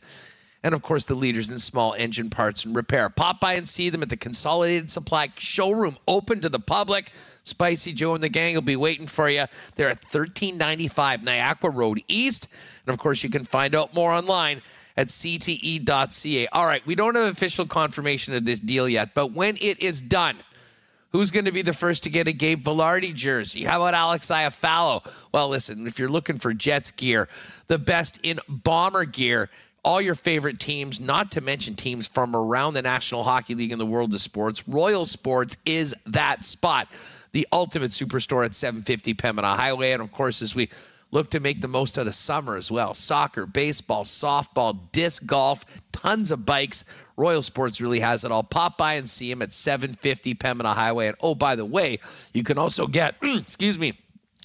And 0.63 0.73
of 0.73 0.81
course, 0.81 1.05
the 1.05 1.13
leaders 1.13 1.51
in 1.51 1.59
small 1.59 1.93
engine 1.93 2.31
parts 2.31 2.65
and 2.65 2.75
repair. 2.75 3.07
Pop 3.09 3.39
by 3.39 3.53
and 3.53 3.69
see 3.69 3.91
them 3.91 4.01
at 4.01 4.09
the 4.09 4.17
Consolidated 4.17 4.89
Supply 4.89 5.31
showroom, 5.37 5.97
open 6.07 6.41
to 6.41 6.49
the 6.49 6.59
public. 6.59 7.11
Spicy 7.43 7.93
Joe 7.93 8.15
and 8.15 8.23
the 8.23 8.29
gang 8.29 8.55
will 8.55 8.63
be 8.63 8.75
waiting 8.75 9.05
for 9.05 9.29
you. 9.29 9.45
They're 9.75 9.89
at 9.89 10.03
1395 10.03 11.23
Niagara 11.23 11.69
Road 11.69 12.01
East. 12.07 12.47
And 12.85 12.93
of 12.93 12.99
course, 12.99 13.23
you 13.23 13.29
can 13.29 13.45
find 13.45 13.75
out 13.75 13.93
more 13.93 14.11
online 14.11 14.63
at 14.97 15.07
cte.ca. 15.07 16.47
All 16.47 16.65
right, 16.65 16.85
we 16.85 16.95
don't 16.95 17.15
have 17.15 17.25
official 17.25 17.65
confirmation 17.65 18.33
of 18.33 18.45
this 18.45 18.59
deal 18.59 18.87
yet, 18.87 19.13
but 19.13 19.33
when 19.33 19.57
it 19.61 19.81
is 19.81 20.01
done, 20.01 20.37
Who's 21.15 21.31
going 21.31 21.45
to 21.45 21.53
be 21.53 21.61
the 21.61 21.71
first 21.71 22.03
to 22.03 22.09
get 22.09 22.27
a 22.27 22.33
Gabe 22.33 22.61
Vilardi 22.61 23.13
jersey? 23.13 23.63
How 23.63 23.81
about 23.81 23.93
Alex 23.93 24.27
Iafallo? 24.27 25.09
Well, 25.31 25.47
listen, 25.47 25.87
if 25.87 25.97
you're 25.97 26.09
looking 26.09 26.39
for 26.39 26.53
Jets 26.53 26.91
gear, 26.91 27.29
the 27.67 27.77
best 27.77 28.19
in 28.21 28.41
bomber 28.49 29.05
gear, 29.05 29.49
all 29.85 30.01
your 30.01 30.15
favorite 30.15 30.59
teams, 30.59 30.99
not 30.99 31.31
to 31.31 31.39
mention 31.39 31.73
teams 31.75 32.05
from 32.05 32.35
around 32.35 32.73
the 32.73 32.81
National 32.81 33.23
Hockey 33.23 33.55
League 33.55 33.71
and 33.71 33.79
the 33.79 33.85
world 33.85 34.13
of 34.13 34.19
sports, 34.19 34.67
Royal 34.67 35.05
Sports 35.05 35.55
is 35.65 35.95
that 36.05 36.43
spot. 36.43 36.89
The 37.31 37.47
ultimate 37.53 37.91
superstore 37.91 38.43
at 38.43 38.53
750 38.53 39.13
Pembina 39.13 39.55
Highway. 39.55 39.91
And 39.91 40.01
of 40.01 40.11
course, 40.11 40.41
as 40.41 40.53
we 40.53 40.69
look 41.15 41.29
to 41.29 41.39
make 41.39 41.61
the 41.61 41.67
most 41.67 41.97
out 41.97 42.07
of 42.07 42.13
summer 42.13 42.57
as 42.57 42.69
well. 42.69 42.93
Soccer, 42.93 43.45
baseball, 43.45 44.03
softball, 44.03 44.77
disc 44.91 45.25
golf, 45.25 45.65
tons 45.93 46.29
of 46.29 46.45
bikes. 46.45 46.83
Royal 47.15 47.41
Sports 47.41 47.79
really 47.79 48.01
has 48.01 48.25
it 48.25 48.31
all. 48.31 48.43
Pop 48.43 48.77
by 48.77 48.95
and 48.95 49.07
see 49.07 49.31
him 49.31 49.41
at 49.41 49.53
750 49.53 50.35
Pembina 50.35 50.73
Highway. 50.73 51.07
And 51.07 51.17
oh, 51.21 51.33
by 51.33 51.55
the 51.55 51.63
way, 51.63 51.99
you 52.33 52.43
can 52.43 52.57
also 52.57 52.85
get, 52.85 53.15
excuse 53.23 53.79
me, 53.79 53.93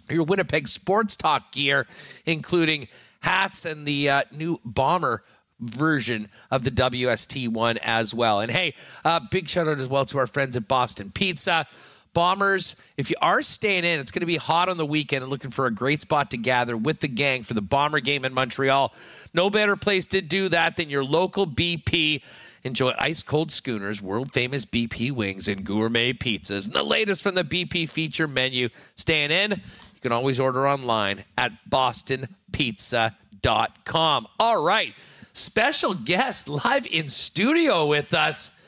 your 0.08 0.22
Winnipeg 0.22 0.68
Sports 0.68 1.16
Talk 1.16 1.50
gear, 1.50 1.88
including 2.24 2.86
hats 3.20 3.64
and 3.64 3.84
the 3.84 4.08
uh, 4.08 4.22
new 4.30 4.60
bomber 4.64 5.24
version 5.58 6.28
of 6.52 6.62
the 6.62 6.70
WST 6.70 7.48
one 7.48 7.78
as 7.78 8.14
well. 8.14 8.40
And 8.40 8.50
hey, 8.50 8.74
uh, 9.04 9.18
big 9.30 9.48
shout 9.48 9.66
out 9.66 9.80
as 9.80 9.88
well 9.88 10.04
to 10.06 10.18
our 10.18 10.28
friends 10.28 10.56
at 10.56 10.68
Boston 10.68 11.10
Pizza. 11.10 11.66
Bombers, 12.12 12.74
if 12.96 13.08
you 13.08 13.14
are 13.22 13.40
staying 13.42 13.84
in, 13.84 14.00
it's 14.00 14.10
going 14.10 14.20
to 14.20 14.26
be 14.26 14.36
hot 14.36 14.68
on 14.68 14.76
the 14.76 14.86
weekend 14.86 15.22
and 15.22 15.30
looking 15.30 15.52
for 15.52 15.66
a 15.66 15.70
great 15.70 16.00
spot 16.00 16.32
to 16.32 16.36
gather 16.36 16.76
with 16.76 16.98
the 17.00 17.08
gang 17.08 17.44
for 17.44 17.54
the 17.54 17.62
Bomber 17.62 18.00
game 18.00 18.24
in 18.24 18.34
Montreal. 18.34 18.92
No 19.32 19.48
better 19.48 19.76
place 19.76 20.06
to 20.06 20.20
do 20.20 20.48
that 20.48 20.76
than 20.76 20.90
your 20.90 21.04
local 21.04 21.46
BP. 21.46 22.22
Enjoy 22.64 22.92
ice 22.98 23.22
cold 23.22 23.52
schooners, 23.52 24.02
world 24.02 24.32
famous 24.32 24.64
BP 24.64 25.12
wings, 25.12 25.46
and 25.46 25.64
gourmet 25.64 26.12
pizzas. 26.12 26.66
And 26.66 26.74
the 26.74 26.82
latest 26.82 27.22
from 27.22 27.36
the 27.36 27.44
BP 27.44 27.88
feature 27.88 28.26
menu. 28.26 28.70
Staying 28.96 29.30
in, 29.30 29.52
you 29.52 30.00
can 30.02 30.10
always 30.12 30.40
order 30.40 30.68
online 30.68 31.24
at 31.38 31.52
bostonpizza.com. 31.70 34.26
All 34.38 34.62
right, 34.62 34.94
special 35.32 35.94
guest 35.94 36.48
live 36.48 36.86
in 36.88 37.08
studio 37.08 37.86
with 37.86 38.12
us 38.12 38.59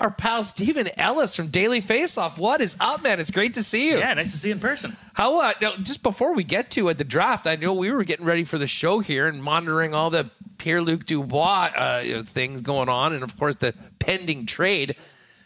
our 0.00 0.10
pal 0.10 0.42
Steven 0.42 0.88
Ellis 0.98 1.36
from 1.36 1.48
Daily 1.48 1.82
Faceoff. 1.82 2.38
What 2.38 2.60
is 2.60 2.76
up, 2.80 3.02
man? 3.02 3.20
It's 3.20 3.30
great 3.30 3.54
to 3.54 3.62
see 3.62 3.90
you. 3.90 3.98
Yeah, 3.98 4.14
nice 4.14 4.32
to 4.32 4.38
see 4.38 4.48
you 4.48 4.54
in 4.54 4.60
person. 4.60 4.96
How? 5.12 5.40
Uh, 5.40 5.52
now, 5.60 5.76
just 5.76 6.02
before 6.02 6.34
we 6.34 6.42
get 6.42 6.70
to 6.72 6.88
uh, 6.88 6.94
the 6.94 7.04
draft, 7.04 7.46
I 7.46 7.56
know 7.56 7.74
we 7.74 7.92
were 7.92 8.02
getting 8.04 8.24
ready 8.24 8.44
for 8.44 8.56
the 8.56 8.66
show 8.66 9.00
here 9.00 9.28
and 9.28 9.42
monitoring 9.42 9.94
all 9.94 10.08
the 10.08 10.30
Pierre 10.56 10.80
Luc 10.80 11.04
Dubois 11.04 11.70
uh, 11.76 12.22
things 12.22 12.62
going 12.62 12.88
on, 12.88 13.12
and 13.12 13.22
of 13.22 13.38
course 13.38 13.56
the 13.56 13.74
pending 13.98 14.46
trade. 14.46 14.96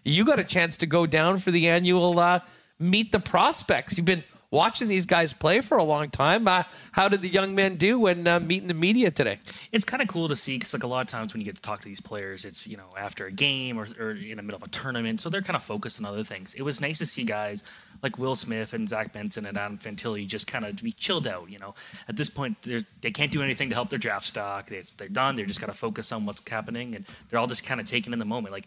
You 0.04 0.24
got 0.24 0.38
a 0.38 0.44
chance 0.44 0.76
to 0.78 0.86
go 0.86 1.06
down 1.06 1.38
for 1.38 1.50
the 1.50 1.68
annual 1.68 2.18
uh, 2.18 2.40
Meet 2.78 3.12
the 3.12 3.20
Prospects. 3.20 3.96
You've 3.96 4.06
been 4.06 4.24
watching 4.54 4.86
these 4.86 5.04
guys 5.04 5.32
play 5.32 5.60
for 5.60 5.76
a 5.76 5.82
long 5.84 6.08
time. 6.08 6.46
Uh, 6.46 6.62
how 6.92 7.08
did 7.08 7.20
the 7.20 7.28
young 7.28 7.54
men 7.54 7.74
do 7.74 7.98
when 7.98 8.26
uh, 8.26 8.38
meeting 8.38 8.68
the 8.68 8.74
media 8.74 9.10
today? 9.10 9.40
It's 9.72 9.84
kind 9.84 10.00
of 10.00 10.08
cool 10.08 10.28
to 10.28 10.36
see 10.36 10.56
because, 10.56 10.72
like, 10.72 10.84
a 10.84 10.86
lot 10.86 11.00
of 11.00 11.08
times 11.08 11.34
when 11.34 11.40
you 11.40 11.44
get 11.44 11.56
to 11.56 11.62
talk 11.62 11.80
to 11.80 11.88
these 11.88 12.00
players, 12.00 12.44
it's 12.44 12.66
you 12.66 12.76
know 12.76 12.88
after 12.96 13.26
a 13.26 13.32
game 13.32 13.78
or, 13.78 13.86
or 13.98 14.12
in 14.12 14.36
the 14.36 14.42
middle 14.42 14.56
of 14.56 14.62
a 14.62 14.68
tournament, 14.68 15.20
so 15.20 15.28
they're 15.28 15.42
kind 15.42 15.56
of 15.56 15.62
focused 15.62 15.98
on 15.98 16.06
other 16.06 16.24
things. 16.24 16.54
It 16.54 16.62
was 16.62 16.80
nice 16.80 16.98
to 16.98 17.06
see 17.06 17.24
guys 17.24 17.64
like 18.02 18.18
Will 18.18 18.36
Smith 18.36 18.72
and 18.72 18.88
Zach 18.88 19.12
Benson 19.12 19.46
and 19.46 19.56
Adam 19.56 19.78
Fantilli 19.78 20.26
just 20.26 20.46
kind 20.46 20.64
of 20.64 20.82
be 20.82 20.92
chilled 20.92 21.26
out. 21.26 21.50
You 21.50 21.58
know, 21.58 21.74
at 22.08 22.16
this 22.16 22.28
point, 22.28 22.56
they 22.62 23.10
can't 23.10 23.32
do 23.32 23.42
anything 23.42 23.68
to 23.70 23.74
help 23.74 23.90
their 23.90 23.98
draft 23.98 24.26
stock. 24.26 24.70
It's, 24.70 24.92
they're 24.92 25.08
done. 25.08 25.36
They're 25.36 25.46
just 25.46 25.60
got 25.60 25.66
to 25.66 25.72
focus 25.74 26.12
on 26.12 26.26
what's 26.26 26.46
happening, 26.48 26.94
and 26.94 27.04
they're 27.28 27.38
all 27.38 27.46
just 27.46 27.64
kind 27.64 27.80
of 27.80 27.86
taking 27.86 28.12
in 28.12 28.18
the 28.18 28.24
moment. 28.24 28.52
Like, 28.52 28.66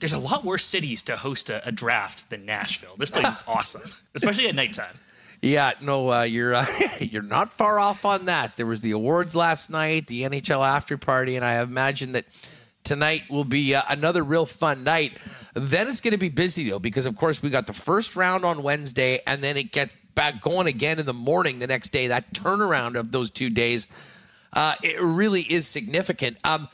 there's 0.00 0.12
a 0.12 0.18
lot 0.18 0.44
worse 0.44 0.64
cities 0.64 1.02
to 1.04 1.16
host 1.16 1.50
a, 1.50 1.66
a 1.66 1.72
draft 1.72 2.30
than 2.30 2.44
Nashville. 2.44 2.96
This 2.98 3.10
place 3.10 3.28
is 3.28 3.44
awesome, 3.48 3.90
especially 4.14 4.48
at 4.48 4.54
nighttime. 4.54 4.98
Yeah, 5.40 5.72
no, 5.80 6.12
uh, 6.12 6.22
you're 6.22 6.54
uh, 6.54 6.66
you're 7.00 7.22
not 7.22 7.52
far 7.52 7.78
off 7.78 8.04
on 8.04 8.24
that. 8.24 8.56
There 8.56 8.66
was 8.66 8.80
the 8.80 8.90
awards 8.90 9.36
last 9.36 9.70
night, 9.70 10.08
the 10.08 10.22
NHL 10.22 10.66
after 10.66 10.98
party, 10.98 11.36
and 11.36 11.44
I 11.44 11.62
imagine 11.62 12.12
that 12.12 12.24
tonight 12.88 13.22
will 13.28 13.44
be 13.44 13.74
uh, 13.74 13.82
another 13.88 14.24
real 14.24 14.46
fun 14.46 14.82
night. 14.82 15.18
Then 15.54 15.88
it's 15.88 16.00
going 16.00 16.12
to 16.12 16.18
be 16.18 16.30
busy 16.30 16.70
though, 16.70 16.78
because 16.78 17.06
of 17.06 17.16
course 17.16 17.42
we 17.42 17.50
got 17.50 17.66
the 17.66 17.72
first 17.72 18.16
round 18.16 18.44
on 18.44 18.62
Wednesday, 18.62 19.20
and 19.26 19.42
then 19.42 19.56
it 19.56 19.70
gets 19.72 19.92
back 20.14 20.40
going 20.40 20.66
again 20.66 20.98
in 20.98 21.06
the 21.06 21.12
morning 21.12 21.58
the 21.58 21.66
next 21.66 21.90
day. 21.90 22.08
That 22.08 22.32
turnaround 22.32 22.98
of 22.98 23.12
those 23.12 23.30
two 23.30 23.50
days, 23.50 23.86
uh, 24.54 24.74
it 24.82 25.00
really 25.00 25.42
is 25.42 25.68
significant. 25.68 26.38
Um, 26.44 26.68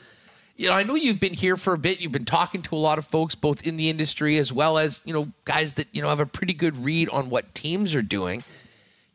you 0.55 0.69
know, 0.69 0.73
I 0.73 0.83
know 0.83 0.95
you've 0.95 1.19
been 1.19 1.33
here 1.33 1.57
for 1.57 1.73
a 1.73 1.77
bit. 1.77 1.99
You've 1.99 2.13
been 2.13 2.23
talking 2.23 2.61
to 2.61 2.75
a 2.75 2.77
lot 2.77 2.97
of 2.97 3.05
folks, 3.05 3.35
both 3.35 3.67
in 3.67 3.75
the 3.75 3.89
industry 3.89 4.37
as 4.37 4.53
well 4.53 4.77
as 4.77 5.01
you 5.03 5.13
know 5.13 5.27
guys 5.43 5.73
that 5.73 5.87
you 5.91 6.01
know 6.01 6.07
have 6.07 6.21
a 6.21 6.25
pretty 6.25 6.53
good 6.53 6.77
read 6.77 7.09
on 7.09 7.29
what 7.29 7.53
teams 7.53 7.93
are 7.93 8.01
doing. 8.01 8.41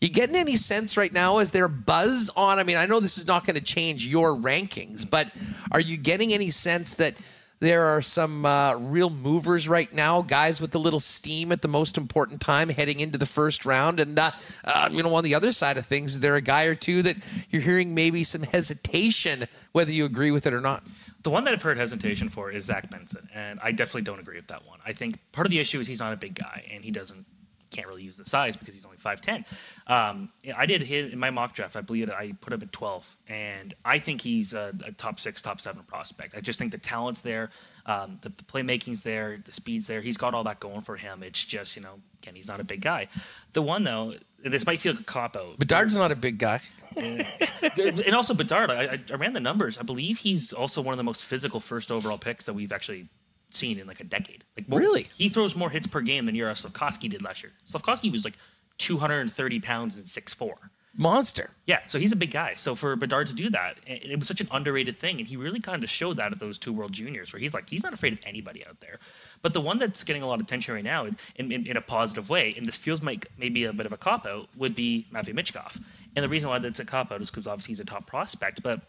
You 0.00 0.08
getting 0.08 0.36
any 0.36 0.56
sense 0.56 0.96
right 0.96 1.12
now? 1.12 1.40
Is 1.40 1.50
there 1.50 1.68
buzz 1.68 2.30
on? 2.34 2.58
I 2.58 2.62
mean, 2.62 2.78
I 2.78 2.86
know 2.86 3.00
this 3.00 3.18
is 3.18 3.26
not 3.26 3.44
going 3.44 3.56
to 3.56 3.62
change 3.62 4.06
your 4.06 4.34
rankings, 4.34 5.08
but 5.08 5.30
are 5.72 5.80
you 5.80 5.98
getting 5.98 6.32
any 6.32 6.48
sense 6.48 6.94
that 6.94 7.16
there 7.58 7.84
are 7.84 8.00
some 8.00 8.46
uh, 8.46 8.76
real 8.76 9.10
movers 9.10 9.68
right 9.68 9.92
now, 9.92 10.22
guys 10.22 10.58
with 10.58 10.74
a 10.74 10.78
little 10.78 11.00
steam 11.00 11.52
at 11.52 11.60
the 11.60 11.68
most 11.68 11.98
important 11.98 12.40
time 12.40 12.70
heading 12.70 13.00
into 13.00 13.18
the 13.18 13.26
first 13.26 13.66
round? 13.66 14.00
And, 14.00 14.18
uh, 14.18 14.30
uh, 14.64 14.88
you 14.90 15.02
know, 15.02 15.14
on 15.14 15.22
the 15.22 15.34
other 15.34 15.52
side 15.52 15.76
of 15.76 15.84
things, 15.84 16.14
is 16.14 16.20
there 16.20 16.36
a 16.36 16.40
guy 16.40 16.64
or 16.64 16.74
two 16.74 17.02
that 17.02 17.16
you're 17.50 17.60
hearing 17.60 17.94
maybe 17.94 18.24
some 18.24 18.42
hesitation, 18.42 19.46
whether 19.72 19.92
you 19.92 20.06
agree 20.06 20.30
with 20.30 20.46
it 20.46 20.54
or 20.54 20.62
not? 20.62 20.82
The 21.24 21.30
one 21.30 21.44
that 21.44 21.52
I've 21.52 21.60
heard 21.60 21.76
hesitation 21.76 22.30
for 22.30 22.50
is 22.50 22.64
Zach 22.64 22.88
Benson, 22.88 23.28
and 23.34 23.60
I 23.62 23.72
definitely 23.72 24.02
don't 24.02 24.18
agree 24.18 24.36
with 24.36 24.46
that 24.46 24.66
one. 24.66 24.78
I 24.86 24.94
think 24.94 25.18
part 25.32 25.46
of 25.46 25.50
the 25.50 25.58
issue 25.58 25.78
is 25.78 25.86
he's 25.86 26.00
not 26.00 26.14
a 26.14 26.16
big 26.16 26.36
guy, 26.36 26.64
and 26.72 26.82
he 26.82 26.90
doesn't 26.90 27.26
can't 27.70 27.86
really 27.86 28.02
use 28.02 28.16
the 28.16 28.24
size 28.24 28.56
because 28.56 28.74
he's 28.74 28.84
only 28.84 28.96
5'10. 28.96 29.44
Um, 29.86 30.30
I 30.56 30.66
did 30.66 30.82
hit 30.82 31.12
in 31.12 31.18
my 31.18 31.30
mock 31.30 31.54
draft. 31.54 31.76
I 31.76 31.80
believe 31.80 32.10
I 32.10 32.32
put 32.40 32.52
him 32.52 32.62
at 32.62 32.72
12, 32.72 33.16
and 33.28 33.74
I 33.84 33.98
think 33.98 34.20
he's 34.20 34.52
a, 34.52 34.74
a 34.84 34.92
top 34.92 35.20
six, 35.20 35.40
top 35.40 35.60
seven 35.60 35.82
prospect. 35.84 36.34
I 36.36 36.40
just 36.40 36.58
think 36.58 36.72
the 36.72 36.78
talent's 36.78 37.20
there, 37.20 37.50
um, 37.86 38.18
the, 38.22 38.30
the 38.30 38.44
playmaking's 38.44 39.02
there, 39.02 39.38
the 39.44 39.52
speed's 39.52 39.86
there. 39.86 40.00
He's 40.00 40.16
got 40.16 40.34
all 40.34 40.44
that 40.44 40.60
going 40.60 40.82
for 40.82 40.96
him. 40.96 41.22
It's 41.22 41.44
just, 41.44 41.76
you 41.76 41.82
know, 41.82 42.00
again, 42.22 42.34
he's 42.34 42.48
not 42.48 42.60
a 42.60 42.64
big 42.64 42.80
guy. 42.80 43.08
The 43.52 43.62
one, 43.62 43.84
though, 43.84 44.14
this 44.44 44.66
might 44.66 44.80
feel 44.80 44.92
like 44.92 45.02
a 45.02 45.04
cop 45.04 45.36
out. 45.36 45.58
Bedard's 45.58 45.94
not 45.94 46.12
a 46.12 46.16
big 46.16 46.38
guy. 46.38 46.60
and 46.96 48.14
also 48.14 48.34
Bedard, 48.34 48.70
I, 48.70 48.98
I 49.10 49.14
ran 49.14 49.32
the 49.32 49.40
numbers. 49.40 49.78
I 49.78 49.82
believe 49.82 50.18
he's 50.18 50.52
also 50.52 50.82
one 50.82 50.92
of 50.92 50.96
the 50.96 51.04
most 51.04 51.24
physical 51.24 51.60
first 51.60 51.92
overall 51.92 52.18
picks 52.18 52.46
that 52.46 52.54
we've 52.54 52.72
actually 52.72 53.08
seen 53.54 53.78
in 53.78 53.86
like 53.86 54.00
a 54.00 54.04
decade. 54.04 54.44
Like 54.56 54.68
more, 54.68 54.78
really, 54.78 55.06
he 55.16 55.28
throws 55.28 55.56
more 55.56 55.70
hits 55.70 55.86
per 55.86 56.00
game 56.00 56.26
than 56.26 56.34
Yura 56.34 56.52
Slafkovsky 56.52 57.08
did 57.08 57.22
last 57.22 57.42
year. 57.42 57.52
Slafkovsky 57.68 58.10
was 58.10 58.24
like 58.24 58.34
230 58.78 59.60
pounds 59.60 59.96
and 59.96 60.06
six 60.06 60.34
four. 60.34 60.56
Monster. 60.96 61.50
Yeah, 61.66 61.80
so 61.86 62.00
he's 62.00 62.10
a 62.10 62.16
big 62.16 62.32
guy. 62.32 62.54
So 62.54 62.74
for 62.74 62.96
Bedard 62.96 63.28
to 63.28 63.34
do 63.34 63.48
that, 63.50 63.76
it 63.86 64.18
was 64.18 64.26
such 64.26 64.40
an 64.40 64.48
underrated 64.50 64.98
thing, 64.98 65.18
and 65.18 65.28
he 65.28 65.36
really 65.36 65.60
kind 65.60 65.84
of 65.84 65.90
showed 65.90 66.16
that 66.16 66.32
at 66.32 66.40
those 66.40 66.58
two 66.58 66.72
World 66.72 66.92
Juniors, 66.92 67.32
where 67.32 67.38
he's 67.38 67.54
like 67.54 67.70
he's 67.70 67.84
not 67.84 67.92
afraid 67.92 68.12
of 68.12 68.18
anybody 68.24 68.66
out 68.66 68.80
there. 68.80 68.98
But 69.40 69.52
the 69.52 69.60
one 69.60 69.78
that's 69.78 70.02
getting 70.02 70.22
a 70.22 70.26
lot 70.26 70.40
of 70.40 70.46
attention 70.46 70.74
right 70.74 70.82
now, 70.82 71.04
in, 71.04 71.16
in, 71.52 71.66
in 71.66 71.76
a 71.76 71.80
positive 71.80 72.28
way, 72.28 72.54
and 72.56 72.66
this 72.66 72.76
feels 72.76 73.02
like 73.04 73.26
maybe 73.38 73.64
a 73.64 73.72
bit 73.72 73.86
of 73.86 73.92
a 73.92 73.96
cop 73.96 74.26
out, 74.26 74.48
would 74.56 74.74
be 74.74 75.06
Matvey 75.12 75.32
Michkov. 75.32 75.80
And 76.16 76.24
the 76.24 76.28
reason 76.28 76.50
why 76.50 76.58
that's 76.58 76.80
a 76.80 76.84
cop 76.84 77.12
out 77.12 77.22
is 77.22 77.30
because 77.30 77.46
obviously 77.46 77.72
he's 77.72 77.80
a 77.80 77.84
top 77.84 78.06
prospect, 78.06 78.62
but 78.62 78.80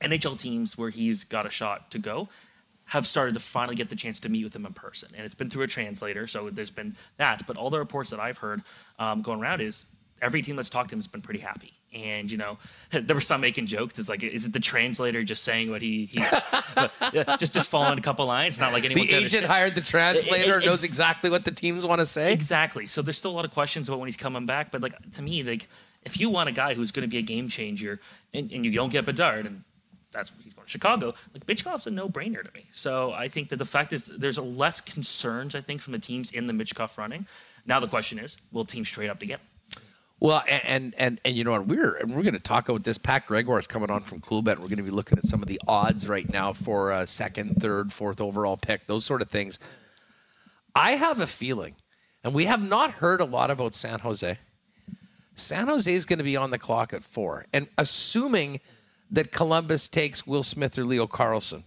NHL 0.00 0.38
teams 0.38 0.78
where 0.78 0.90
he's 0.90 1.24
got 1.24 1.46
a 1.46 1.50
shot 1.50 1.90
to 1.90 1.98
go 1.98 2.28
have 2.90 3.06
started 3.06 3.34
to 3.34 3.40
finally 3.40 3.76
get 3.76 3.88
the 3.88 3.94
chance 3.94 4.18
to 4.18 4.28
meet 4.28 4.42
with 4.42 4.54
him 4.54 4.66
in 4.66 4.72
person. 4.72 5.08
And 5.16 5.24
it's 5.24 5.34
been 5.34 5.48
through 5.48 5.62
a 5.62 5.68
translator, 5.68 6.26
so 6.26 6.50
there's 6.50 6.72
been 6.72 6.96
that. 7.18 7.46
But 7.46 7.56
all 7.56 7.70
the 7.70 7.78
reports 7.78 8.10
that 8.10 8.18
I've 8.18 8.38
heard 8.38 8.62
um, 8.98 9.22
going 9.22 9.40
around 9.40 9.60
is 9.60 9.86
every 10.20 10.42
team 10.42 10.56
that's 10.56 10.68
talked 10.68 10.88
to 10.88 10.94
him 10.96 10.98
has 10.98 11.06
been 11.06 11.22
pretty 11.22 11.38
happy. 11.38 11.72
And 11.94 12.28
you 12.28 12.36
know, 12.36 12.58
there 12.90 13.14
were 13.14 13.20
some 13.20 13.40
making 13.40 13.66
jokes. 13.66 13.96
It's 13.96 14.08
like, 14.08 14.24
is 14.24 14.44
it 14.44 14.52
the 14.52 14.58
translator 14.58 15.22
just 15.22 15.44
saying 15.44 15.70
what 15.70 15.82
he 15.82 16.06
he's 16.06 16.32
uh, 16.76 16.88
just 17.38 17.54
just 17.54 17.70
following 17.70 17.96
a 17.96 18.02
couple 18.02 18.26
lines? 18.26 18.58
Not 18.58 18.72
like 18.72 18.84
anyone. 18.84 19.06
The 19.06 19.14
agent 19.14 19.46
hired 19.46 19.76
the 19.76 19.82
translator, 19.82 20.58
it, 20.58 20.64
it, 20.64 20.66
knows 20.66 20.82
exactly 20.82 21.30
what 21.30 21.44
the 21.44 21.52
teams 21.52 21.86
want 21.86 22.00
to 22.00 22.06
say. 22.06 22.32
Exactly. 22.32 22.88
So 22.88 23.02
there's 23.02 23.18
still 23.18 23.30
a 23.30 23.36
lot 23.36 23.44
of 23.44 23.52
questions 23.52 23.88
about 23.88 24.00
when 24.00 24.08
he's 24.08 24.16
coming 24.16 24.46
back. 24.46 24.72
But 24.72 24.82
like 24.82 24.94
to 25.12 25.22
me, 25.22 25.44
like 25.44 25.68
if 26.02 26.18
you 26.18 26.28
want 26.28 26.48
a 26.48 26.52
guy 26.52 26.74
who's 26.74 26.90
going 26.90 27.08
to 27.08 27.08
be 27.08 27.18
a 27.18 27.22
game 27.22 27.48
changer, 27.48 28.00
and, 28.34 28.50
and 28.50 28.64
you 28.64 28.72
don't 28.72 28.90
get 28.90 29.04
Bedard, 29.04 29.46
and 29.46 29.62
that's 30.12 30.32
he's 30.42 30.54
going 30.54 30.66
to 30.66 30.70
Chicago. 30.70 31.14
Like 31.32 31.46
Michkov's 31.46 31.86
a 31.86 31.90
no-brainer 31.90 32.44
to 32.44 32.50
me. 32.54 32.66
So 32.72 33.12
I 33.12 33.28
think 33.28 33.48
that 33.50 33.56
the 33.56 33.64
fact 33.64 33.92
is 33.92 34.04
there's 34.04 34.38
less 34.38 34.80
concerns 34.80 35.54
I 35.54 35.60
think 35.60 35.80
from 35.80 35.92
the 35.92 35.98
teams 35.98 36.32
in 36.32 36.46
the 36.46 36.52
Michkov 36.52 36.96
running. 36.98 37.26
Now 37.66 37.80
the 37.80 37.88
question 37.88 38.18
is, 38.18 38.36
will 38.52 38.64
teams 38.64 38.90
trade 38.90 39.10
up 39.10 39.20
to 39.20 39.26
get? 39.26 39.40
Well, 40.20 40.44
and 40.50 40.94
and 40.98 41.18
and 41.24 41.34
you 41.34 41.44
know 41.44 41.52
what 41.52 41.66
we're 41.66 41.98
we're 42.08 42.22
going 42.22 42.34
to 42.34 42.40
talk 42.40 42.68
about 42.68 42.84
this. 42.84 42.98
Pat 42.98 43.26
Gregoire 43.26 43.58
is 43.58 43.66
coming 43.66 43.90
on 43.90 44.02
from 44.02 44.20
Coolbet. 44.20 44.58
We're 44.58 44.68
going 44.68 44.76
to 44.76 44.82
be 44.82 44.90
looking 44.90 45.16
at 45.16 45.24
some 45.24 45.40
of 45.40 45.48
the 45.48 45.58
odds 45.66 46.06
right 46.06 46.30
now 46.30 46.52
for 46.52 46.90
a 46.92 47.06
second, 47.06 47.56
third, 47.56 47.90
fourth 47.90 48.20
overall 48.20 48.58
pick, 48.58 48.86
those 48.86 49.06
sort 49.06 49.22
of 49.22 49.30
things. 49.30 49.58
I 50.74 50.92
have 50.92 51.20
a 51.20 51.26
feeling, 51.26 51.74
and 52.22 52.34
we 52.34 52.44
have 52.44 52.66
not 52.66 52.90
heard 52.90 53.22
a 53.22 53.24
lot 53.24 53.50
about 53.50 53.74
San 53.74 53.98
Jose. 54.00 54.36
San 55.36 55.68
Jose 55.68 55.92
is 55.92 56.04
going 56.04 56.18
to 56.18 56.24
be 56.24 56.36
on 56.36 56.50
the 56.50 56.58
clock 56.58 56.92
at 56.92 57.02
four, 57.02 57.46
and 57.54 57.66
assuming 57.78 58.60
that 59.10 59.32
Columbus 59.32 59.88
takes 59.88 60.26
Will 60.26 60.42
Smith 60.42 60.78
or 60.78 60.84
Leo 60.84 61.06
Carlsson, 61.06 61.64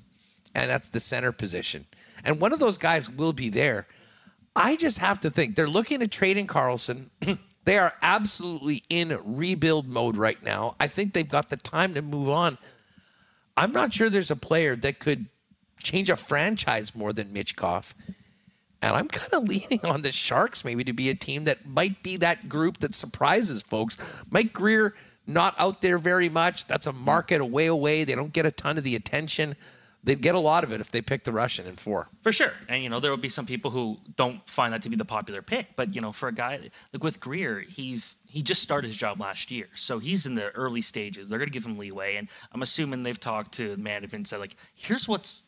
and 0.55 0.69
that's 0.69 0.89
the 0.89 0.99
center 0.99 1.31
position. 1.31 1.85
And 2.23 2.39
one 2.39 2.53
of 2.53 2.59
those 2.59 2.77
guys 2.77 3.09
will 3.09 3.33
be 3.33 3.49
there. 3.49 3.87
I 4.55 4.75
just 4.75 4.99
have 4.99 5.19
to 5.21 5.29
think 5.29 5.55
they're 5.55 5.67
looking 5.67 5.99
to 5.99 6.07
trade 6.07 6.37
in 6.37 6.47
Carlsson. 6.47 7.09
they 7.65 7.77
are 7.77 7.93
absolutely 8.01 8.83
in 8.89 9.19
rebuild 9.23 9.87
mode 9.87 10.15
right 10.15 10.41
now. 10.43 10.75
I 10.79 10.87
think 10.87 11.13
they've 11.13 11.27
got 11.27 11.49
the 11.49 11.57
time 11.57 11.93
to 11.95 12.01
move 12.01 12.29
on. 12.29 12.57
I'm 13.57 13.71
not 13.71 13.93
sure 13.93 14.09
there's 14.09 14.31
a 14.31 14.35
player 14.35 14.75
that 14.77 14.99
could 14.99 15.27
change 15.81 16.09
a 16.09 16.15
franchise 16.15 16.95
more 16.95 17.13
than 17.13 17.33
Michkov. 17.33 17.93
And 18.81 18.95
I'm 18.95 19.07
kind 19.07 19.33
of 19.33 19.47
leaning 19.47 19.85
on 19.85 20.01
the 20.01 20.11
Sharks 20.11 20.65
maybe 20.65 20.83
to 20.83 20.93
be 20.93 21.09
a 21.09 21.15
team 21.15 21.45
that 21.45 21.65
might 21.65 22.03
be 22.03 22.17
that 22.17 22.49
group 22.49 22.79
that 22.79 22.93
surprises 22.93 23.63
folks. 23.63 23.97
Mike 24.29 24.53
Grier 24.53 24.93
not 25.27 25.55
out 25.57 25.81
there 25.81 25.97
very 25.97 26.29
much. 26.29 26.67
That's 26.67 26.87
a 26.87 26.93
market 26.93 27.41
away 27.41 27.67
away. 27.67 28.03
They 28.03 28.15
don't 28.15 28.33
get 28.33 28.45
a 28.45 28.51
ton 28.51 28.77
of 28.77 28.83
the 28.83 28.95
attention. 28.95 29.55
They'd 30.05 30.21
get 30.21 30.35
a 30.35 30.39
lot 30.39 30.65
of 30.65 30.73
it 30.73 30.81
if 30.81 30.91
they 30.91 31.01
picked 31.01 31.23
the 31.23 31.31
Russian 31.31 31.65
in 31.65 31.77
four. 31.77 32.09
For 32.23 32.33
sure. 32.33 32.51
And, 32.67 32.83
you 32.83 32.89
know, 32.89 32.99
there 32.99 33.09
will 33.09 33.17
be 33.17 33.29
some 33.29 33.45
people 33.45 33.71
who 33.71 33.99
don't 34.17 34.47
find 34.49 34.73
that 34.73 34.81
to 34.81 34.89
be 34.89 34.97
the 34.97 35.05
popular 35.05 35.41
pick. 35.41 35.77
But, 35.77 35.95
you 35.95 36.01
know, 36.01 36.11
for 36.11 36.27
a 36.27 36.33
guy 36.33 36.59
like 36.91 37.03
with 37.03 37.21
Grier, 37.21 37.61
he's 37.61 38.17
he 38.27 38.41
just 38.41 38.61
started 38.61 38.87
his 38.87 38.97
job 38.97 39.21
last 39.21 39.49
year. 39.49 39.69
So 39.75 39.99
he's 39.99 40.25
in 40.25 40.35
the 40.35 40.49
early 40.51 40.81
stages. 40.81 41.29
They're 41.29 41.37
going 41.37 41.49
to 41.49 41.53
give 41.53 41.65
him 41.65 41.77
leeway. 41.77 42.17
And 42.17 42.27
I'm 42.51 42.61
assuming 42.61 43.03
they've 43.03 43.19
talked 43.19 43.53
to 43.53 43.69
the 43.69 43.77
management 43.77 44.13
and 44.13 44.27
said, 44.27 44.39
like, 44.41 44.57
here's 44.75 45.07
what's 45.07 45.43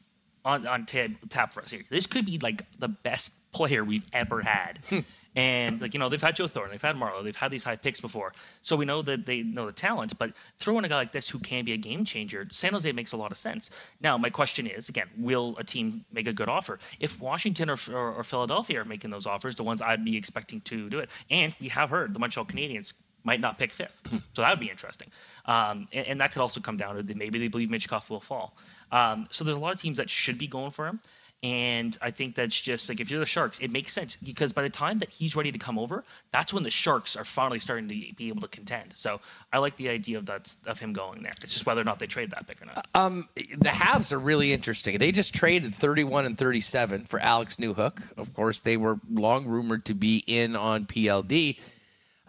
on, 0.46 0.66
on 0.68 0.86
tap 0.86 1.52
for 1.52 1.62
us 1.62 1.72
here. 1.72 1.84
This 1.90 2.08
could 2.08 2.26
be 2.26 2.38
like 2.38 2.64
the 2.80 2.88
best 2.88 3.52
player 3.52 3.84
we've 3.84 4.06
ever 4.14 4.42
had. 4.42 4.80
And 5.36 5.82
like 5.82 5.94
you 5.94 6.00
know, 6.00 6.08
they've 6.08 6.22
had 6.22 6.36
Joe 6.36 6.48
Thornton, 6.48 6.72
they've 6.72 6.82
had 6.82 6.96
Marleau, 6.96 7.24
they've 7.24 7.36
had 7.36 7.52
these 7.52 7.64
high 7.64 7.76
picks 7.76 8.00
before, 8.00 8.34
so 8.62 8.76
we 8.76 8.86
know 8.86 9.02
that 9.02 9.26
they 9.26 9.44
know 9.44 9.66
the 9.66 9.74
talent. 9.74 10.18
But 10.18 10.32
throwing 10.60 10.86
a 10.86 10.90
guy 10.90 10.96
like 10.96 11.12
this 11.12 11.30
who 11.30 11.40
can 11.40 11.66
be 11.66 11.74
a 11.74 11.78
game 11.78 12.06
changer, 12.06 12.48
San 12.50 12.74
Jose 12.74 12.90
makes 12.92 13.12
a 13.12 13.18
lot 13.18 13.32
of 13.32 13.38
sense. 13.38 13.70
Now, 14.00 14.18
my 14.18 14.30
question 14.30 14.66
is 14.66 14.88
again, 14.88 15.10
will 15.18 15.56
a 15.58 15.64
team 15.64 16.06
make 16.12 16.28
a 16.28 16.34
good 16.34 16.50
offer? 16.50 16.80
If 17.00 17.20
Washington 17.20 17.70
or, 17.70 17.78
or, 17.92 18.14
or 18.14 18.24
Philadelphia 18.24 18.82
are 18.82 18.86
making 18.86 19.12
those 19.12 19.26
offers, 19.26 19.56
the 19.56 19.64
ones 19.64 19.82
I'd 19.82 20.06
be 20.06 20.16
expecting 20.16 20.62
to 20.62 20.90
do 20.90 21.00
it, 21.00 21.10
and 21.30 21.54
we 21.60 21.68
have 21.70 21.90
heard 21.90 22.14
the 22.14 22.20
Montreal 22.20 22.46
Canadiens 22.46 22.94
might 23.26 23.42
not 23.42 23.58
pick 23.58 23.74
fifth, 23.74 24.00
so 24.34 24.42
that 24.42 24.52
would 24.52 24.60
be 24.60 24.70
interesting. 24.70 25.12
Um, 25.46 25.88
and, 25.92 26.08
and, 26.08 26.22
that 26.22 26.32
could 26.32 26.42
also 26.42 26.62
come 26.62 26.78
down 26.78 26.96
to 26.96 27.16
maybe 27.16 27.40
they 27.40 27.48
believe 27.48 27.70
Michkov 27.70 28.10
will 28.10 28.22
fall. 28.22 28.56
Um, 28.92 29.28
so 29.32 29.44
there's 29.44 29.58
a 29.58 29.60
lot 29.60 29.74
of 29.74 29.82
teams 29.82 29.98
that 29.98 30.10
should 30.10 30.38
be 30.38 30.48
going 30.48 30.72
for 30.72 30.88
him. 30.88 31.00
And 31.46 31.96
I 32.02 32.10
think 32.10 32.34
that's 32.34 32.60
just 32.60 32.90
like 32.90 33.00
if 33.00 33.12
you're 33.12 33.20
the 33.20 33.26
Sharks, 33.28 33.60
it 33.60 33.70
makes 33.70 33.94
sense 33.94 34.16
because 34.16 34.52
by 34.52 34.64
the 34.64 34.70
time 34.70 34.98
that 34.98 35.12
he's 35.12 35.36
ready 35.36 35.52
to 35.52 35.60
come 35.60 35.78
over, 35.78 36.04
that's 36.32 36.52
when 36.52 36.64
the 36.64 36.72
Sharks 36.72 37.16
are 37.16 37.24
finally 37.24 37.60
starting 37.60 37.88
to 37.88 37.94
be 38.16 38.30
able 38.30 38.42
to 38.42 38.48
contend. 38.48 38.94
So 38.96 39.22
I 39.54 39.60
like 39.60 39.76
the 39.76 39.90
idea 39.90 40.18
of 40.18 40.26
that 40.26 40.56
of 40.66 40.80
him 40.80 40.92
going 40.92 41.22
there. 41.22 41.34
It's 41.44 41.54
just 41.54 41.68
whether 41.68 41.82
or 41.82 41.84
not 41.84 42.00
they 42.00 42.08
trade 42.08 42.32
that 42.32 42.48
pick 42.48 42.64
or 42.64 42.66
not. 42.66 42.88
Um, 42.96 43.30
the 43.36 43.70
Habs 43.70 44.12
are 44.12 44.18
really 44.18 44.54
interesting. 44.54 44.98
They 44.98 45.12
just 45.12 45.36
traded 45.36 45.76
31 45.76 46.26
and 46.26 46.36
37 46.36 47.06
for 47.06 47.20
Alex 47.20 47.58
Newhook. 47.58 48.02
Of 48.18 48.34
course, 48.34 48.62
they 48.62 48.76
were 48.76 49.00
long 49.08 49.46
rumored 49.46 49.86
to 49.86 49.94
be 49.94 50.24
in 50.26 50.56
on 50.56 50.86
PLD. 50.86 51.60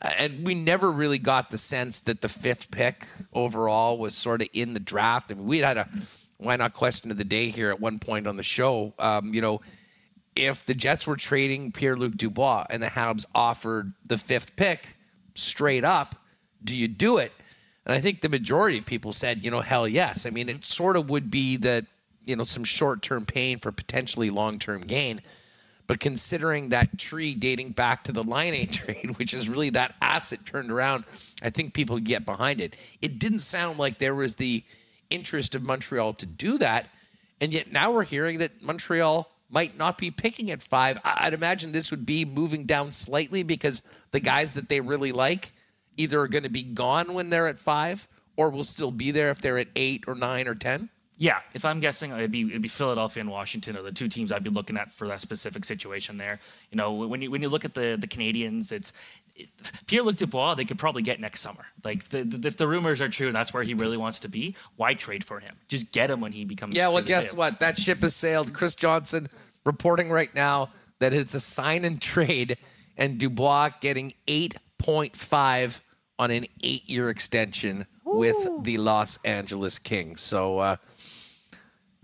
Uh, 0.02 0.10
and 0.18 0.47
we 0.47 0.55
never 0.55 0.93
really 0.93 1.18
got 1.18 1.51
the 1.51 1.56
sense 1.56 2.01
that 2.01 2.20
the 2.20 2.28
fifth 2.28 2.70
pick 2.70 3.06
overall 3.32 3.97
was 3.97 4.14
sort 4.14 4.43
of 4.43 4.48
in 4.52 4.74
the 4.74 4.80
draft. 4.80 5.30
I 5.30 5.34
mean, 5.36 5.47
we 5.47 5.60
had 5.60 5.78
a 5.78 5.88
why 6.38 6.56
not 6.56 6.74
question 6.74 7.10
of 7.10 7.16
the 7.16 7.24
day 7.24 7.48
here 7.48 7.70
at 7.70 7.80
one 7.80 7.98
point 7.98 8.26
on 8.26 8.36
the 8.36 8.42
show. 8.42 8.92
Um, 8.98 9.32
you 9.32 9.40
know, 9.40 9.60
if 10.34 10.66
the 10.66 10.74
Jets 10.74 11.06
were 11.06 11.16
trading 11.16 11.72
Pierre 11.72 11.96
Luc 11.96 12.16
Dubois 12.16 12.66
and 12.68 12.82
the 12.82 12.88
Habs 12.88 13.24
offered 13.34 13.92
the 14.04 14.18
fifth 14.18 14.54
pick 14.56 14.96
straight 15.34 15.84
up, 15.84 16.14
do 16.62 16.76
you 16.76 16.88
do 16.88 17.16
it? 17.16 17.32
And 17.86 17.94
I 17.94 18.00
think 18.00 18.20
the 18.20 18.28
majority 18.28 18.78
of 18.78 18.84
people 18.84 19.12
said, 19.12 19.44
you 19.44 19.50
know, 19.50 19.60
hell 19.60 19.88
yes. 19.88 20.26
I 20.26 20.30
mean, 20.30 20.48
it 20.48 20.64
sort 20.64 20.96
of 20.96 21.08
would 21.08 21.30
be 21.30 21.56
that, 21.58 21.86
you 22.24 22.36
know, 22.36 22.44
some 22.44 22.64
short 22.64 23.00
term 23.00 23.24
pain 23.24 23.58
for 23.58 23.72
potentially 23.72 24.28
long 24.28 24.58
term 24.58 24.82
gain. 24.82 25.22
But 25.86 26.00
considering 26.00 26.70
that 26.70 26.98
tree 26.98 27.34
dating 27.34 27.70
back 27.70 28.02
to 28.04 28.12
the 28.12 28.24
Laine 28.24 28.66
trade, 28.72 29.16
which 29.18 29.32
is 29.32 29.48
really 29.48 29.70
that 29.70 29.94
asset 30.02 30.44
turned 30.44 30.70
around, 30.70 31.04
I 31.42 31.50
think 31.50 31.74
people 31.74 31.98
get 31.98 32.26
behind 32.26 32.60
it. 32.60 32.76
It 33.00 33.18
didn't 33.18 33.38
sound 33.38 33.78
like 33.78 33.98
there 33.98 34.14
was 34.14 34.34
the 34.34 34.64
interest 35.10 35.54
of 35.54 35.66
Montreal 35.66 36.14
to 36.14 36.26
do 36.26 36.58
that. 36.58 36.88
And 37.40 37.52
yet 37.52 37.70
now 37.70 37.92
we're 37.92 38.04
hearing 38.04 38.38
that 38.38 38.62
Montreal 38.62 39.30
might 39.48 39.76
not 39.76 39.98
be 39.98 40.10
picking 40.10 40.50
at 40.50 40.62
five. 40.62 40.98
I'd 41.04 41.34
imagine 41.34 41.72
this 41.72 41.90
would 41.90 42.06
be 42.06 42.24
moving 42.24 42.64
down 42.64 42.92
slightly 42.92 43.42
because 43.42 43.82
the 44.10 44.20
guys 44.20 44.54
that 44.54 44.68
they 44.68 44.80
really 44.80 45.12
like 45.12 45.52
either 45.96 46.20
are 46.20 46.28
going 46.28 46.44
to 46.44 46.50
be 46.50 46.62
gone 46.62 47.14
when 47.14 47.30
they're 47.30 47.46
at 47.46 47.58
five 47.58 48.08
or 48.36 48.50
will 48.50 48.64
still 48.64 48.90
be 48.90 49.10
there 49.10 49.30
if 49.30 49.40
they're 49.40 49.58
at 49.58 49.68
eight 49.76 50.04
or 50.06 50.14
nine 50.14 50.48
or 50.48 50.54
10. 50.54 50.88
Yeah, 51.18 51.38
if 51.55 51.64
I'm 51.64 51.80
guessing, 51.80 52.12
it'd 52.12 52.30
be 52.30 52.43
it'd 52.43 52.60
be 52.60 52.68
Philadelphia 52.68 53.22
and 53.22 53.30
Washington 53.30 53.74
are 53.78 53.82
the 53.82 53.90
two 53.90 54.06
teams 54.06 54.30
I'd 54.30 54.44
be 54.44 54.51
looking 54.51 54.76
at 54.76 54.93
for 54.93 55.09
that 55.09 55.22
specific 55.22 55.64
situation 55.64 56.18
there. 56.18 56.38
You 56.70 56.76
know, 56.76 56.93
when 56.93 57.22
you 57.22 57.30
when 57.30 57.40
you 57.40 57.48
look 57.48 57.64
at 57.64 57.72
the 57.72 57.97
the 57.98 58.06
Canadiens, 58.06 58.70
it's 58.70 58.93
it, 59.34 59.48
Pierre-Luc 59.86 60.16
Dubois. 60.16 60.56
They 60.56 60.66
could 60.66 60.78
probably 60.78 61.01
get 61.01 61.18
next 61.18 61.40
summer. 61.40 61.64
Like 61.82 62.06
the, 62.10 62.22
the, 62.22 62.47
if 62.47 62.59
the 62.59 62.68
rumors 62.68 63.01
are 63.01 63.09
true 63.09 63.28
and 63.28 63.34
that's 63.34 63.55
where 63.55 63.62
he 63.62 63.72
really 63.72 63.97
wants 63.97 64.20
to 64.20 64.28
be, 64.28 64.55
why 64.76 64.93
trade 64.93 65.24
for 65.24 65.40
him? 65.40 65.56
Just 65.68 65.90
get 65.90 66.10
him 66.10 66.20
when 66.20 66.32
he 66.32 66.44
becomes. 66.44 66.76
Yeah, 66.76 66.88
well, 66.88 67.02
guess 67.02 67.32
what? 67.32 67.60
That 67.60 67.78
ship 67.78 68.01
has 68.01 68.14
sailed. 68.14 68.52
Chris 68.52 68.74
Johnson 68.74 69.30
reporting 69.64 70.10
right 70.10 70.34
now 70.34 70.68
that 70.98 71.14
it's 71.14 71.34
a 71.34 71.40
sign 71.40 71.86
and 71.86 71.98
trade, 71.98 72.59
and 72.98 73.16
Dubois 73.16 73.70
getting 73.80 74.12
eight 74.28 74.55
point 74.76 75.16
five 75.16 75.80
on 76.18 76.30
an 76.30 76.47
eight-year 76.62 77.09
extension 77.09 77.86
Ooh. 78.06 78.16
with 78.16 78.36
the 78.64 78.76
Los 78.76 79.18
Angeles 79.24 79.78
Kings. 79.78 80.20
So. 80.20 80.59
Uh, 80.59 80.76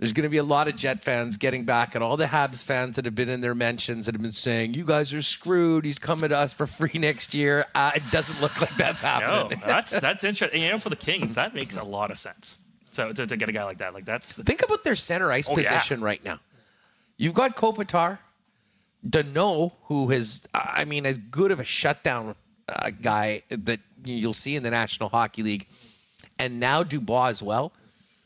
there's 0.03 0.13
going 0.13 0.25
to 0.25 0.31
be 0.31 0.39
a 0.39 0.43
lot 0.43 0.67
of 0.67 0.75
Jet 0.75 1.01
fans 1.01 1.37
getting 1.37 1.65
back 1.65 1.95
at 1.95 2.03
all 2.03 2.17
the 2.17 2.25
Habs 2.25 2.65
fans 2.65 2.97
that 2.97 3.05
have 3.05 3.15
been 3.15 3.29
in 3.29 3.41
their 3.41 3.55
mentions 3.55 4.07
that 4.07 4.17
have 4.17 4.21
been 4.21 4.33
saying, 4.33 4.75
"You 4.75 4.85
guys 4.85 5.15
are 5.15 5.23
screwed. 5.23 5.85
He's 5.85 6.01
coming 6.01 6.31
to 6.31 6.37
us 6.37 6.53
for 6.53 6.67
free 6.67 6.99
next 6.99 7.35
year." 7.35 7.67
Uh, 7.73 7.93
it 7.95 8.03
doesn't 8.11 8.41
look 8.41 8.61
like 8.61 8.77
that's 8.77 9.01
happening. 9.01 9.61
No, 9.61 9.65
that's 9.65 10.01
that's 10.01 10.25
interesting. 10.25 10.61
You 10.61 10.71
know, 10.71 10.79
for 10.79 10.89
the 10.89 10.97
Kings, 10.97 11.35
that 11.35 11.55
makes 11.55 11.77
a 11.77 11.85
lot 11.85 12.11
of 12.11 12.19
sense. 12.19 12.63
So 12.91 13.13
to, 13.13 13.27
to 13.29 13.37
get 13.37 13.49
a 13.49 13.53
guy 13.53 13.63
like 13.63 13.79
that, 13.79 13.95
like 13.95 14.05
that's 14.05 14.33
think 14.33 14.65
about 14.65 14.83
their 14.83 14.97
center 14.97 15.31
ice 15.31 15.49
oh, 15.49 15.55
position 15.55 16.01
yeah. 16.01 16.07
right 16.07 16.25
now. 16.25 16.41
You've 17.17 17.35
got 17.35 17.55
Kopitar, 17.55 18.19
Danault, 19.09 19.71
who 19.85 20.09
has, 20.09 20.49
I 20.53 20.85
mean, 20.85 21.07
as 21.07 21.17
good 21.17 21.53
of 21.53 21.61
a 21.61 21.65
shutdown 21.65 22.35
uh, 22.69 22.91
guy 22.91 23.43
that 23.51 23.79
you'll 24.05 24.33
see 24.33 24.57
in 24.57 24.65
the 24.65 24.71
National 24.71 25.11
Hockey 25.11 25.45
League, 25.45 25.69
and 26.41 26.59
now 26.59 26.83
Dubois 26.83 27.27
as 27.27 27.41
well. 27.41 27.73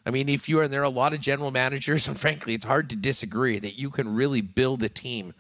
I 0.07 0.11
mean, 0.11 0.29
if 0.29 0.49
you 0.49 0.61
are, 0.61 0.63
and 0.63 0.73
there 0.73 0.83
are 0.83 0.85
a 0.85 0.89
lot 0.89 1.13
of 1.13 1.21
general 1.21 1.51
managers, 1.51 2.07
and 2.07 2.19
frankly, 2.19 2.55
it's 2.55 2.65
hard 2.65 2.89
to 2.91 2.97
disagree 2.97 3.59
that 3.59 3.77
you 3.77 3.91
can 3.91 4.15
really 4.15 4.41
build 4.41 4.85
a 4.85 4.89
team 4.89 5.35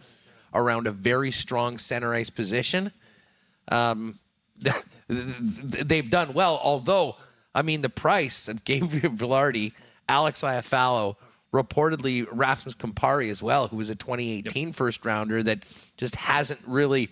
around 0.52 0.88
a 0.88 0.90
very 0.90 1.30
strong 1.30 1.78
center 1.78 2.12
ice 2.12 2.30
position. 2.30 2.90
Um, 3.68 4.18
they've 5.09 6.10
done 6.10 6.34
well, 6.34 6.60
although, 6.62 7.16
I 7.55 7.62
mean, 7.62 7.80
the 7.80 7.88
price 7.88 8.48
of 8.48 8.64
Gabriel 8.64 9.12
Vilardi, 9.12 9.72
Alex 10.09 10.43
Iafallo, 10.43 11.14
reportedly 11.52 12.26
Rasmus 12.30 12.74
Kupari 12.74 13.30
as 13.30 13.43
well, 13.43 13.68
who 13.68 13.76
was 13.76 13.88
a 13.88 13.94
2018 13.94 14.66
yep. 14.66 14.74
first 14.74 15.05
rounder 15.06 15.44
that 15.44 15.64
just 15.97 16.16
hasn't 16.16 16.60
really 16.66 17.09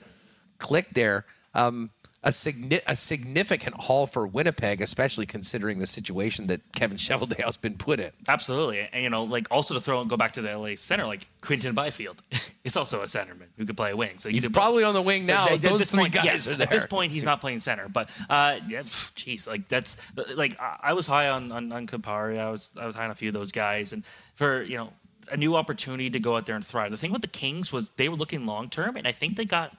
clicked 0.58 0.94
there. 0.94 1.24
Um, 1.54 1.90
a, 2.24 2.30
signi- 2.30 2.80
a 2.86 2.96
significant 2.96 3.76
haul 3.82 4.06
for 4.06 4.26
Winnipeg, 4.26 4.80
especially 4.80 5.26
considering 5.26 5.78
the 5.78 5.86
situation 5.86 6.46
that 6.46 6.60
Kevin 6.72 6.96
Cheveldayoff's 6.98 7.58
been 7.58 7.76
put 7.76 8.00
in. 8.00 8.10
Absolutely, 8.26 8.88
and 8.92 9.02
you 9.02 9.10
know, 9.10 9.24
like 9.24 9.46
also 9.50 9.74
to 9.74 9.80
throw 9.80 10.00
and 10.00 10.10
go 10.10 10.16
back 10.16 10.32
to 10.32 10.42
the 10.42 10.56
LA 10.56 10.74
center, 10.76 11.04
like 11.04 11.26
Quinton 11.42 11.74
Byfield 11.74 12.22
is 12.64 12.76
also 12.76 13.02
a 13.02 13.04
centerman 13.04 13.48
who 13.56 13.66
could 13.66 13.76
play 13.76 13.92
a 13.92 13.96
wing. 13.96 14.18
So 14.18 14.30
he's 14.30 14.48
probably 14.48 14.82
both. 14.82 14.88
on 14.88 14.94
the 14.94 15.02
wing 15.02 15.26
now. 15.26 15.48
At, 15.48 15.62
Those 15.62 15.90
three 15.90 16.04
point, 16.04 16.14
guys 16.14 16.46
yeah, 16.46 16.52
are 16.52 16.56
there. 16.56 16.66
At 16.66 16.70
this 16.70 16.86
point, 16.86 17.12
he's 17.12 17.24
not 17.24 17.40
playing 17.40 17.60
center, 17.60 17.88
but 17.88 18.08
uh, 18.30 18.58
yeah, 18.66 18.80
jeez, 18.80 19.46
like 19.46 19.68
that's 19.68 19.96
like 20.34 20.58
I 20.60 20.94
was 20.94 21.06
high 21.06 21.28
on 21.28 21.52
on, 21.52 21.70
on 21.70 21.86
Kupari. 21.86 22.38
I 22.38 22.50
was 22.50 22.70
I 22.76 22.86
was 22.86 22.94
high 22.94 23.04
on 23.04 23.10
a 23.10 23.14
few 23.14 23.28
of 23.28 23.34
those 23.34 23.52
guys, 23.52 23.92
and 23.92 24.02
for 24.34 24.62
you 24.62 24.78
know 24.78 24.90
a 25.30 25.36
new 25.36 25.56
opportunity 25.56 26.10
to 26.10 26.20
go 26.20 26.36
out 26.36 26.46
there 26.46 26.56
and 26.56 26.64
thrive. 26.64 26.90
The 26.90 26.96
thing 26.96 27.12
with 27.12 27.22
the 27.22 27.28
Kings 27.28 27.72
was 27.72 27.90
they 27.90 28.08
were 28.08 28.16
looking 28.16 28.46
long 28.46 28.68
term, 28.68 28.96
and 28.96 29.06
I 29.06 29.12
think 29.12 29.36
they 29.36 29.44
got 29.44 29.76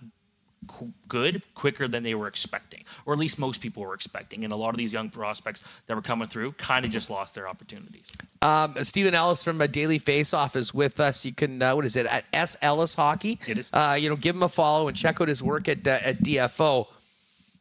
good 1.08 1.42
quicker 1.54 1.88
than 1.88 2.04
they 2.04 2.16
were 2.16 2.28
expecting, 2.28 2.84
or 3.06 3.14
at 3.14 3.20
least 3.20 3.40
most 3.40 3.62
people 3.62 3.84
were 3.84 3.94
expecting. 3.94 4.44
And 4.44 4.54
a 4.54 4.56
lot 4.56 4.70
of 4.70 4.78
these 4.78 4.94
young 4.94 5.10
prospects 5.10 5.64
that 5.88 5.96
were 5.96 6.02
coming 6.02 6.28
through 6.28 6.54
kind 6.54 6.86
of 6.86 6.92
just 6.92 7.10
lost 7.10 7.36
their 7.36 7.48
opportunities. 7.48 8.06
Um, 8.42 8.76
Steven 8.84 9.14
Ellis 9.14 9.44
from 9.44 9.62
a 9.62 9.68
Daily 9.68 10.00
Faceoff 10.00 10.56
is 10.56 10.74
with 10.74 11.00
us. 11.00 11.26
You 11.26 11.34
can 11.34 11.62
uh, 11.62 11.76
what 11.76 11.86
is 11.86 11.96
it 11.96 12.06
at 12.06 12.26
S 12.34 12.58
Ellis 12.62 12.94
Hockey? 12.94 13.40
It 13.48 13.58
is. 13.58 13.70
Uh, 13.72 13.98
you 14.00 14.10
know, 14.10 14.16
give 14.16 14.36
him 14.36 14.44
a 14.44 14.50
follow 14.50 14.88
and 14.88 14.96
check 14.96 15.22
out 15.22 15.28
his 15.28 15.42
work 15.42 15.68
at 15.68 15.88
uh, 15.88 16.00
at 16.02 16.22
DFO. 16.24 16.88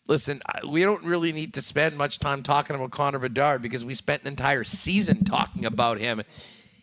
Listen, 0.06 0.42
we 0.68 0.82
don't 0.82 1.02
really 1.02 1.32
need 1.32 1.54
to 1.54 1.62
spend 1.62 1.96
much 1.96 2.18
time 2.18 2.42
talking 2.42 2.76
about 2.76 2.90
Connor 2.90 3.18
Bedard 3.18 3.62
because 3.62 3.86
we 3.86 3.94
spent 3.94 4.22
an 4.22 4.28
entire 4.28 4.62
season 4.62 5.24
talking 5.24 5.64
about 5.64 5.98
him. 5.98 6.22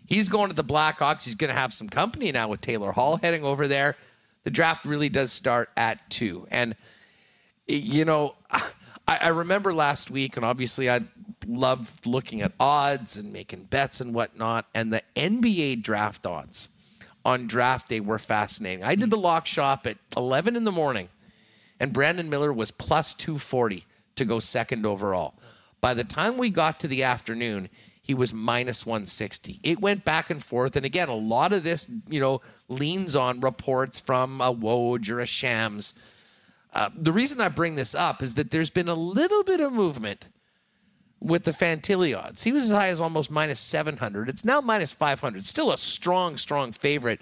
He's 0.07 0.27
going 0.27 0.49
to 0.49 0.56
the 0.56 0.64
Blackhawks. 0.64 1.23
He's 1.23 1.35
going 1.35 1.49
to 1.49 1.57
have 1.57 1.72
some 1.72 1.88
company 1.88 2.31
now 2.31 2.48
with 2.48 2.61
Taylor 2.61 2.91
Hall 2.91 3.18
heading 3.18 3.43
over 3.45 3.68
there 3.68 3.95
the 4.43 4.51
draft 4.51 4.85
really 4.85 5.09
does 5.09 5.31
start 5.31 5.69
at 5.77 6.09
two. 6.09 6.47
And, 6.51 6.76
you 7.68 8.05
know, 8.05 8.35
I, 9.07 9.18
I 9.18 9.27
remember 9.30 9.73
last 9.73 10.09
week, 10.09 10.38
and 10.38 10.45
obviously 10.45 10.89
I 10.89 11.01
loved 11.47 12.05
looking 12.05 12.41
at 12.41 12.53
odds 12.59 13.18
and 13.18 13.34
making 13.34 13.65
bets 13.65 14.01
and 14.01 14.13
whatnot. 14.13 14.68
And 14.73 14.93
the 14.93 15.01
NBA 15.15 15.84
draft 15.84 16.26
odds 16.26 16.69
on 17.23 17.47
draft 17.47 17.89
day 17.89 17.99
were 17.99 18.19
fascinating. 18.19 18.84
I 18.84 18.95
did 18.95 19.09
the 19.09 19.18
lock 19.18 19.45
shop 19.45 19.85
at 19.85 19.97
11 20.15 20.55
in 20.55 20.63
the 20.63 20.72
morning, 20.72 21.09
and 21.80 21.93
Brandon 21.93 22.30
Miller 22.30 22.51
was 22.51 22.72
plus 22.72 23.13
240 23.13 23.85
to 24.15 24.26
go 24.26 24.39
second 24.39 24.85
overall. 24.85 25.35
By 25.81 25.93
the 25.93 26.03
time 26.03 26.38
we 26.38 26.49
got 26.49 26.80
to 26.81 26.88
the 26.88 27.03
afternoon, 27.03 27.69
he 28.11 28.15
was 28.15 28.33
minus 28.33 28.85
160. 28.85 29.61
It 29.63 29.79
went 29.79 30.03
back 30.03 30.29
and 30.29 30.43
forth. 30.43 30.75
And 30.75 30.85
again, 30.85 31.07
a 31.07 31.15
lot 31.15 31.53
of 31.53 31.63
this, 31.63 31.89
you 32.09 32.19
know, 32.19 32.41
leans 32.67 33.15
on 33.15 33.39
reports 33.39 34.01
from 34.01 34.41
a 34.41 34.53
Woj 34.53 35.09
or 35.09 35.21
a 35.21 35.25
Shams. 35.25 35.93
Uh, 36.73 36.89
the 36.93 37.13
reason 37.13 37.39
I 37.39 37.47
bring 37.47 37.75
this 37.75 37.95
up 37.95 38.21
is 38.21 38.33
that 38.33 38.51
there's 38.51 38.69
been 38.69 38.89
a 38.89 38.95
little 38.95 39.45
bit 39.45 39.61
of 39.61 39.71
movement 39.71 40.27
with 41.21 41.45
the 41.45 41.51
Fantilli 41.51 42.13
odds. 42.13 42.43
He 42.43 42.51
was 42.51 42.63
as 42.63 42.77
high 42.77 42.89
as 42.89 42.99
almost 42.99 43.31
minus 43.31 43.61
700. 43.61 44.27
It's 44.27 44.43
now 44.43 44.59
minus 44.59 44.91
500. 44.91 45.45
Still 45.45 45.71
a 45.71 45.77
strong, 45.77 46.35
strong 46.35 46.73
favorite, 46.73 47.21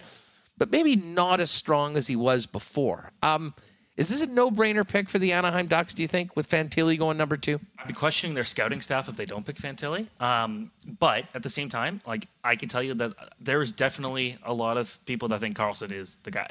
but 0.58 0.72
maybe 0.72 0.96
not 0.96 1.40
as 1.40 1.52
strong 1.52 1.98
as 1.98 2.08
he 2.08 2.16
was 2.16 2.48
before. 2.48 3.12
Um, 3.22 3.54
is 4.00 4.08
this 4.08 4.22
a 4.22 4.28
no-brainer 4.28 4.88
pick 4.88 5.10
for 5.10 5.20
the 5.20 5.34
Anaheim 5.34 5.68
Ducks? 5.68 5.94
Do 5.94 6.02
you 6.02 6.08
think 6.08 6.34
with 6.34 6.50
Fantilli 6.50 6.98
going 6.98 7.18
number 7.18 7.36
two? 7.36 7.60
I'd 7.78 7.88
be 7.90 7.94
questioning 7.94 8.34
their 8.34 8.46
scouting 8.46 8.80
staff 8.80 9.10
if 9.10 9.18
they 9.18 9.26
don't 9.26 9.46
pick 9.46 9.58
Fantilli. 9.58 10.08
Um, 10.22 10.72
but 11.00 11.26
at 11.36 11.44
the 11.44 11.50
same 11.50 11.68
time, 11.68 12.00
like 12.08 12.28
I 12.42 12.56
can 12.56 12.70
tell 12.70 12.82
you 12.82 12.94
that 12.94 13.14
there 13.42 13.62
is 13.62 13.74
definitely 13.74 14.38
a 14.44 14.54
lot 14.54 14.78
of 14.78 14.98
people 15.06 15.28
that 15.28 15.42
think 15.42 15.58
Carlsson 15.58 15.92
is 15.92 16.16
the 16.24 16.32
guy. 16.32 16.50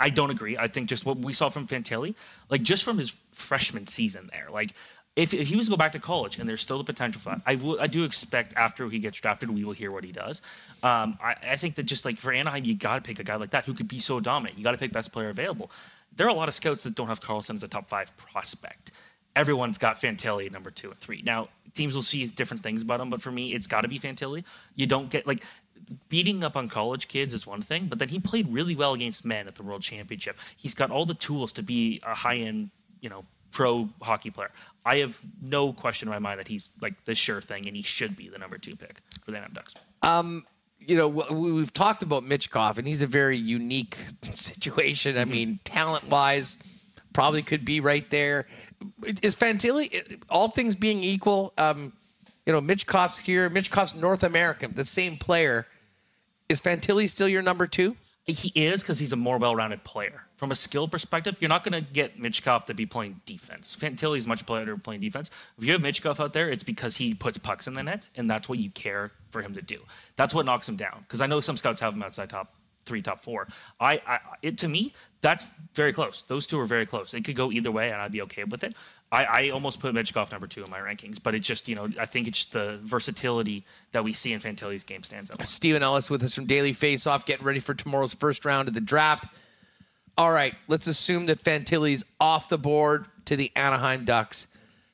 I 0.00 0.08
don't 0.08 0.30
agree. 0.30 0.56
I 0.56 0.68
think 0.68 0.88
just 0.88 1.04
what 1.04 1.18
we 1.18 1.34
saw 1.34 1.50
from 1.50 1.66
Fantilli, 1.66 2.14
like 2.48 2.62
just 2.62 2.82
from 2.82 2.96
his 2.96 3.14
freshman 3.32 3.86
season 3.86 4.30
there, 4.32 4.46
like 4.50 4.70
if, 5.18 5.34
if 5.34 5.48
he 5.48 5.56
was 5.56 5.66
to 5.66 5.70
go 5.70 5.76
back 5.76 5.90
to 5.92 5.98
college 5.98 6.38
and 6.38 6.48
there's 6.48 6.60
still 6.60 6.78
the 6.78 6.84
potential 6.84 7.20
for 7.20 7.30
that, 7.30 7.42
I, 7.44 7.86
do 7.88 8.04
expect 8.04 8.54
after 8.54 8.88
he 8.88 9.00
gets 9.00 9.18
drafted, 9.18 9.50
we 9.50 9.64
will 9.64 9.72
hear 9.72 9.90
what 9.90 10.04
he 10.04 10.12
does. 10.12 10.42
Um, 10.84 11.18
I, 11.20 11.34
I, 11.50 11.56
think 11.56 11.74
that 11.74 11.82
just 11.82 12.04
like 12.04 12.18
for 12.18 12.32
Anaheim, 12.32 12.64
you 12.64 12.76
got 12.76 12.94
to 12.94 13.00
pick 13.00 13.18
a 13.18 13.24
guy 13.24 13.34
like 13.34 13.50
that 13.50 13.64
who 13.64 13.74
could 13.74 13.88
be 13.88 13.98
so 13.98 14.20
dominant. 14.20 14.56
You 14.56 14.62
got 14.62 14.72
to 14.72 14.78
pick 14.78 14.92
best 14.92 15.10
player 15.10 15.28
available. 15.28 15.72
There 16.14 16.28
are 16.28 16.30
a 16.30 16.34
lot 16.34 16.46
of 16.46 16.54
scouts 16.54 16.84
that 16.84 16.94
don't 16.94 17.08
have 17.08 17.20
Carlsson 17.20 17.54
as 17.54 17.64
a 17.64 17.68
top 17.68 17.88
five 17.88 18.16
prospect. 18.16 18.92
Everyone's 19.34 19.76
got 19.76 20.00
Fantilli 20.00 20.52
number 20.52 20.70
two 20.70 20.90
and 20.90 20.98
three. 21.00 21.22
Now, 21.22 21.48
teams 21.74 21.96
will 21.96 22.02
see 22.02 22.24
different 22.26 22.62
things 22.62 22.82
about 22.82 23.00
him, 23.00 23.10
but 23.10 23.20
for 23.20 23.32
me, 23.32 23.54
it's 23.54 23.66
got 23.66 23.80
to 23.80 23.88
be 23.88 23.98
Fantilli. 23.98 24.44
You 24.76 24.86
don't 24.86 25.10
get 25.10 25.26
like 25.26 25.42
beating 26.08 26.44
up 26.44 26.56
on 26.56 26.68
college 26.68 27.08
kids 27.08 27.34
is 27.34 27.44
one 27.44 27.62
thing, 27.62 27.86
but 27.86 27.98
then 27.98 28.08
he 28.08 28.20
played 28.20 28.46
really 28.48 28.76
well 28.76 28.94
against 28.94 29.24
men 29.24 29.48
at 29.48 29.56
the 29.56 29.64
World 29.64 29.82
Championship. 29.82 30.38
He's 30.56 30.74
got 30.74 30.92
all 30.92 31.06
the 31.06 31.14
tools 31.14 31.52
to 31.54 31.62
be 31.62 32.00
a 32.06 32.14
high 32.14 32.36
end, 32.36 32.70
you 33.00 33.08
know, 33.08 33.24
pro 33.50 33.88
hockey 34.02 34.30
player. 34.30 34.50
I 34.84 34.96
have 34.96 35.20
no 35.42 35.72
question 35.72 36.08
in 36.08 36.12
my 36.12 36.18
mind 36.18 36.40
that 36.40 36.48
he's 36.48 36.70
like 36.80 37.04
the 37.04 37.14
sure 37.14 37.40
thing, 37.40 37.66
and 37.66 37.76
he 37.76 37.82
should 37.82 38.16
be 38.16 38.28
the 38.28 38.38
number 38.38 38.58
two 38.58 38.76
pick 38.76 39.00
for 39.24 39.30
the 39.30 39.36
Anaheim 39.36 39.54
Ducks. 39.54 39.74
Um, 40.02 40.46
you 40.80 40.96
know, 40.96 41.08
we've 41.08 41.72
talked 41.72 42.02
about 42.02 42.24
Michkov, 42.24 42.78
and 42.78 42.86
he's 42.86 43.02
a 43.02 43.06
very 43.06 43.36
unique 43.36 43.98
situation. 44.32 45.16
I 45.18 45.22
mm-hmm. 45.22 45.30
mean, 45.30 45.60
talent 45.64 46.08
wise, 46.08 46.58
probably 47.12 47.42
could 47.42 47.64
be 47.64 47.80
right 47.80 48.08
there. 48.10 48.46
Is 49.22 49.34
Fantilli, 49.34 50.22
all 50.30 50.48
things 50.48 50.76
being 50.76 51.02
equal, 51.02 51.52
um, 51.58 51.92
you 52.46 52.52
know, 52.52 52.60
Michkov's 52.60 53.18
here, 53.18 53.50
Michkov's 53.50 53.94
North 53.94 54.22
American, 54.22 54.72
the 54.74 54.84
same 54.84 55.16
player. 55.16 55.66
Is 56.48 56.60
Fantilli 56.60 57.08
still 57.08 57.28
your 57.28 57.42
number 57.42 57.66
two? 57.66 57.96
He 58.24 58.52
is 58.54 58.82
because 58.82 58.98
he's 58.98 59.12
a 59.12 59.16
more 59.16 59.38
well-rounded 59.38 59.84
player. 59.84 60.27
From 60.38 60.52
a 60.52 60.54
skill 60.54 60.86
perspective, 60.86 61.36
you're 61.40 61.48
not 61.48 61.64
going 61.64 61.72
to 61.72 61.92
get 61.92 62.20
Michkov 62.20 62.66
to 62.66 62.74
be 62.74 62.86
playing 62.86 63.20
defense. 63.26 63.74
Fantilli's 63.74 64.24
much 64.24 64.46
better 64.46 64.76
playing 64.76 65.00
defense. 65.00 65.30
If 65.58 65.64
you 65.64 65.72
have 65.72 65.80
Michkov 65.80 66.20
out 66.20 66.32
there, 66.32 66.48
it's 66.48 66.62
because 66.62 66.96
he 66.96 67.12
puts 67.12 67.36
pucks 67.38 67.66
in 67.66 67.74
the 67.74 67.82
net, 67.82 68.06
and 68.14 68.30
that's 68.30 68.48
what 68.48 68.60
you 68.60 68.70
care 68.70 69.10
for 69.30 69.42
him 69.42 69.54
to 69.54 69.62
do. 69.62 69.80
That's 70.14 70.32
what 70.32 70.46
knocks 70.46 70.68
him 70.68 70.76
down. 70.76 71.00
Because 71.00 71.20
I 71.20 71.26
know 71.26 71.40
some 71.40 71.56
scouts 71.56 71.80
have 71.80 71.92
him 71.92 72.04
outside 72.04 72.30
top 72.30 72.54
three, 72.84 73.02
top 73.02 73.20
four. 73.20 73.48
I, 73.80 74.00
I 74.06 74.20
it 74.40 74.58
to 74.58 74.68
me 74.68 74.94
that's 75.20 75.50
very 75.74 75.92
close. 75.92 76.22
Those 76.22 76.46
two 76.46 76.60
are 76.60 76.66
very 76.66 76.86
close. 76.86 77.14
It 77.14 77.24
could 77.24 77.34
go 77.34 77.50
either 77.50 77.72
way, 77.72 77.90
and 77.90 78.00
I'd 78.00 78.12
be 78.12 78.22
okay 78.22 78.44
with 78.44 78.62
it. 78.62 78.74
I, 79.10 79.24
I 79.24 79.50
almost 79.50 79.80
put 79.80 79.92
Michkov 79.92 80.30
number 80.30 80.46
two 80.46 80.62
in 80.62 80.70
my 80.70 80.78
rankings, 80.78 81.20
but 81.20 81.34
it's 81.34 81.46
just 81.46 81.68
you 81.68 81.74
know 81.74 81.88
I 81.98 82.06
think 82.06 82.28
it's 82.28 82.44
the 82.44 82.78
versatility 82.84 83.64
that 83.92 84.04
we 84.04 84.12
see 84.12 84.32
in 84.32 84.40
Fantilli's 84.40 84.84
game 84.84 85.02
stands 85.02 85.30
out. 85.30 85.44
Steven 85.46 85.82
Ellis 85.82 86.10
with 86.10 86.22
us 86.22 86.34
from 86.34 86.46
Daily 86.46 86.72
Faceoff, 86.72 87.26
getting 87.26 87.44
ready 87.44 87.60
for 87.60 87.74
tomorrow's 87.74 88.14
first 88.14 88.44
round 88.44 88.68
of 88.68 88.74
the 88.74 88.80
draft. 88.80 89.26
All 90.18 90.32
right, 90.32 90.56
let's 90.66 90.88
assume 90.88 91.26
that 91.26 91.40
Fantilli's 91.40 92.04
off 92.20 92.48
the 92.48 92.58
board 92.58 93.06
to 93.26 93.36
the 93.36 93.52
Anaheim 93.54 94.04
Ducks. 94.04 94.48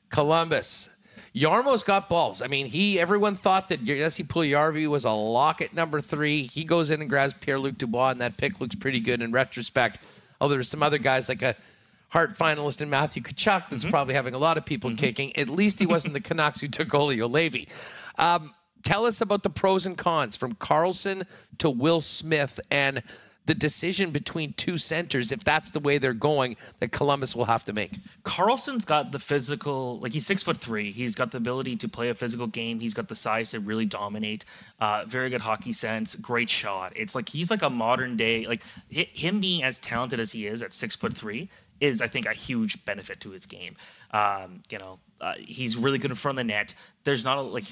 Columbus. 0.09 0.87
Jarmo's 1.35 1.83
got 1.83 2.07
balls. 2.07 2.43
I 2.43 2.47
mean, 2.47 2.67
he 2.67 2.99
everyone 2.99 3.35
thought 3.35 3.69
that 3.69 3.83
Jesse 3.83 4.23
Puljujarvi 4.23 4.87
was 4.87 5.03
a 5.03 5.09
lock 5.09 5.63
at 5.63 5.73
number 5.73 5.99
three. 5.99 6.43
He 6.43 6.63
goes 6.63 6.91
in 6.91 7.01
and 7.01 7.09
grabs 7.09 7.33
Pierre 7.33 7.57
Luc 7.57 7.79
Dubois, 7.79 8.11
and 8.11 8.21
that 8.21 8.37
pick 8.37 8.61
looks 8.61 8.75
pretty 8.75 8.99
good 8.99 9.23
in 9.23 9.31
retrospect. 9.31 9.97
Oh, 10.39 10.47
there's 10.47 10.69
some 10.69 10.83
other 10.83 10.99
guys 10.99 11.27
like 11.27 11.41
a 11.41 11.55
Hart 12.09 12.37
finalist 12.37 12.83
in 12.83 12.91
Matthew 12.91 13.23
Tkachuk 13.23 13.69
that's 13.69 13.81
mm-hmm. 13.81 13.89
probably 13.89 14.13
having 14.13 14.35
a 14.35 14.37
lot 14.37 14.59
of 14.59 14.65
people 14.65 14.91
mm-hmm. 14.91 14.97
kicking. 14.97 15.35
At 15.35 15.49
least 15.49 15.79
he 15.79 15.87
wasn't 15.87 16.13
the 16.13 16.21
Canucks 16.21 16.61
who 16.61 16.67
took 16.67 16.93
Olli 16.93 17.17
Juolevi. 17.17 17.67
Um, 18.19 18.53
tell 18.83 19.07
us 19.07 19.21
about 19.21 19.41
the 19.41 19.49
pros 19.49 19.87
and 19.87 19.97
cons 19.97 20.35
from 20.35 20.53
Carlsson 20.53 21.25
to 21.57 21.69
Will 21.71 21.99
Smith 21.99 22.59
and 22.69 23.01
the 23.45 23.53
decision 23.53 24.11
between 24.11 24.53
two 24.53 24.77
centers, 24.77 25.31
if 25.31 25.43
that's 25.43 25.71
the 25.71 25.79
way 25.79 25.97
they're 25.97 26.13
going, 26.13 26.57
that 26.79 26.91
Columbus 26.91 27.35
will 27.35 27.45
have 27.45 27.63
to 27.65 27.73
make. 27.73 27.91
Carlsson's 28.23 28.85
got 28.85 29.11
the 29.11 29.19
physical, 29.19 29.99
like 29.99 30.13
he's 30.13 30.25
six 30.25 30.41
foot 30.43 30.57
three. 30.57 30.91
He's 30.91 31.15
got 31.15 31.31
the 31.31 31.37
ability 31.37 31.75
to 31.77 31.87
play 31.87 32.09
a 32.09 32.15
physical 32.15 32.47
game. 32.47 32.79
He's 32.79 32.93
got 32.93 33.07
the 33.07 33.15
size 33.15 33.51
to 33.51 33.59
really 33.59 33.85
dominate. 33.85 34.45
Uh, 34.79 35.03
very 35.05 35.29
good 35.29 35.41
hockey 35.41 35.71
sense, 35.71 36.15
great 36.15 36.49
shot. 36.49 36.93
It's 36.95 37.15
like 37.15 37.29
he's 37.29 37.51
like 37.51 37.61
a 37.61 37.69
modern 37.69 38.17
day, 38.17 38.47
like 38.47 38.63
him 38.89 39.39
being 39.39 39.63
as 39.63 39.77
talented 39.77 40.19
as 40.19 40.31
he 40.31 40.47
is 40.47 40.63
at 40.63 40.73
six 40.73 40.95
foot 40.95 41.13
three 41.13 41.49
is, 41.81 42.01
I 42.01 42.07
think, 42.07 42.25
a 42.25 42.33
huge 42.33 42.83
benefit 42.85 43.19
to 43.21 43.31
his 43.31 43.45
game. 43.45 43.75
Um, 44.11 44.63
you 44.69 44.79
know, 44.79 44.99
uh, 45.19 45.33
he's 45.37 45.75
really 45.75 45.97
good 45.97 46.09
in 46.09 46.15
front 46.15 46.39
of 46.39 46.45
the 46.45 46.45
net. 46.45 46.73
There's 47.03 47.25
not 47.25 47.37
a, 47.37 47.41
like, 47.41 47.65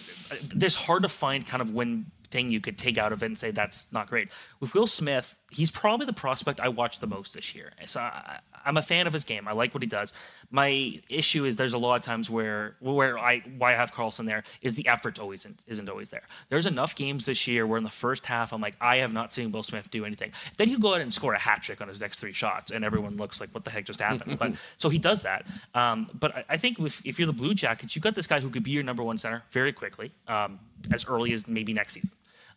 there's 0.54 0.76
hard 0.76 1.04
to 1.04 1.10
find 1.10 1.46
kind 1.48 1.62
of 1.62 1.74
when 1.74 2.08
thing 2.34 2.50
you 2.50 2.60
could 2.60 2.78
take 2.78 2.98
out 2.98 3.14
of 3.14 3.22
it 3.22 3.28
and 3.28 3.38
say 3.38 3.52
that's 3.52 3.92
not 3.94 4.08
great. 4.08 4.30
With 4.60 4.74
Will 4.74 4.88
Smith, 4.88 5.38
he's 5.52 5.70
probably 5.70 6.08
the 6.08 6.14
prospect 6.14 6.60
I 6.60 6.68
watch 6.68 7.00
the 7.00 7.08
most 7.08 7.36
this 7.36 7.54
year. 7.54 7.72
So 7.86 8.00
I, 8.00 8.40
am 8.66 8.76
a 8.76 8.82
fan 8.82 9.06
of 9.06 9.14
his 9.14 9.24
game. 9.24 9.48
I 9.48 9.52
like 9.54 9.74
what 9.74 9.84
he 9.84 9.88
does. 9.88 10.14
My 10.50 11.00
issue 11.10 11.46
is 11.46 11.56
there's 11.58 11.74
a 11.74 11.78
lot 11.78 11.96
of 11.96 12.04
times 12.04 12.30
where 12.30 12.76
where 12.80 13.20
I 13.20 13.40
why 13.58 13.74
I 13.74 13.76
have 13.76 13.94
Carlsson 13.94 14.26
there 14.26 14.44
is 14.62 14.76
the 14.76 14.88
effort 14.88 15.20
always 15.20 15.42
isn't, 15.42 15.64
isn't 15.68 15.90
always 15.90 16.10
there. 16.10 16.24
There's 16.50 16.66
enough 16.66 16.96
games 16.96 17.26
this 17.26 17.48
year 17.48 17.68
where 17.68 17.78
in 17.78 17.84
the 17.84 17.92
first 17.92 18.26
half 18.26 18.52
I'm 18.52 18.62
like 18.62 18.76
I 18.82 18.98
have 18.98 19.14
not 19.14 19.32
seen 19.32 19.52
Will 19.52 19.64
Smith 19.64 19.92
do 19.92 20.04
anything. 20.04 20.32
Then 20.58 20.70
you 20.70 20.80
go 20.80 20.96
out 20.96 21.02
and 21.02 21.14
score 21.14 21.34
a 21.34 21.40
hat 21.40 21.62
trick 21.62 21.82
on 21.82 21.88
his 21.88 22.02
next 22.02 22.20
three 22.20 22.34
shots, 22.34 22.72
and 22.72 22.84
everyone 22.84 23.16
looks 23.18 23.40
like 23.40 23.52
what 23.52 23.64
the 23.64 23.70
heck 23.72 23.86
just 23.86 24.00
happened. 24.00 24.38
but 24.40 24.54
so 24.78 24.90
he 24.90 24.98
does 24.98 25.22
that. 25.22 25.46
Um, 25.76 26.10
but 26.20 26.36
I, 26.36 26.46
I 26.50 26.58
think 26.58 26.80
if, 26.80 27.06
if 27.06 27.20
you're 27.20 27.28
the 27.28 27.34
Blue 27.34 27.54
Jackets, 27.54 27.96
you've 27.96 28.04
got 28.04 28.16
this 28.16 28.28
guy 28.28 28.40
who 28.40 28.50
could 28.50 28.64
be 28.64 28.72
your 28.72 28.84
number 28.84 29.04
one 29.04 29.18
center 29.20 29.44
very 29.52 29.72
quickly, 29.72 30.12
um, 30.28 30.60
as 30.92 31.06
early 31.06 31.32
as 31.34 31.48
maybe 31.48 31.74
next 31.74 31.94
season 31.94 32.12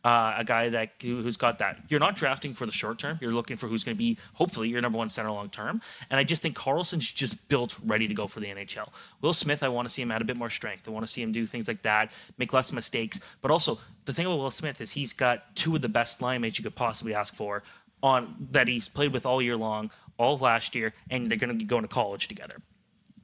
uh, 0.07 0.37
a 0.39 0.45
guy 0.45 0.69
that 0.69 0.93
who's 1.03 1.37
got 1.37 1.59
that. 1.59 1.81
You're 1.89 1.99
not 1.99 2.15
drafting 2.15 2.53
for 2.53 2.65
the 2.65 2.71
short 2.71 3.01
term. 3.01 3.19
You're 3.21 3.33
looking 3.33 3.57
for 3.57 3.67
who's 3.67 3.83
going 3.83 3.97
to 3.97 3.99
be 3.99 4.17
hopefully 4.35 4.69
your 4.69 4.81
number 4.81 4.99
one 4.99 5.09
center 5.09 5.33
long 5.33 5.51
term. 5.51 5.83
And 6.09 6.21
I 6.21 6.23
just 6.23 6.43
think 6.43 6.55
Carlsson's 6.55 7.11
just 7.11 7.49
built 7.49 7.77
ready 7.85 8.07
to 8.07 8.15
go 8.15 8.29
for 8.29 8.39
the 8.39 8.47
NHL. 8.47 8.89
Will 9.21 9.33
Smith, 9.33 9.65
I 9.65 9.69
want 9.69 9.89
to 9.89 9.93
see 9.93 10.03
him 10.03 10.13
add 10.13 10.23
a 10.23 10.25
bit 10.25 10.37
more 10.37 10.49
strength. 10.49 10.87
I 10.87 10.93
want 10.93 11.05
to 11.05 11.13
see 11.13 11.23
him 11.23 11.33
do 11.33 11.45
things 11.45 11.67
like 11.67 11.83
that, 11.83 12.13
make 12.39 12.53
less 12.53 12.71
mistakes. 12.71 13.19
But 13.43 13.51
also 13.51 13.81
the 14.05 14.13
thing 14.13 14.27
about 14.27 14.39
Will 14.39 14.53
Smith 14.53 14.81
is 14.81 14.93
he's 14.93 15.13
got 15.13 15.57
two 15.57 15.75
of 15.75 15.83
the 15.83 15.89
best 15.89 16.23
line 16.23 16.41
mates 16.41 16.57
you 16.57 16.63
could 16.63 16.77
possibly 16.77 17.13
ask 17.13 17.35
for 17.35 17.65
on 18.01 18.47
that 18.53 18.69
he's 18.69 18.89
played 18.89 19.13
with 19.13 19.27
all 19.27 19.43
year 19.43 19.57
long, 19.57 19.91
all 20.19 20.39
last 20.39 20.77
year, 20.77 20.93
and 21.11 21.29
they're 21.29 21.37
going 21.37 21.49
to 21.49 21.55
be 21.55 21.65
going 21.65 21.83
to 21.83 21.89
college 21.89 22.29
together 22.29 22.63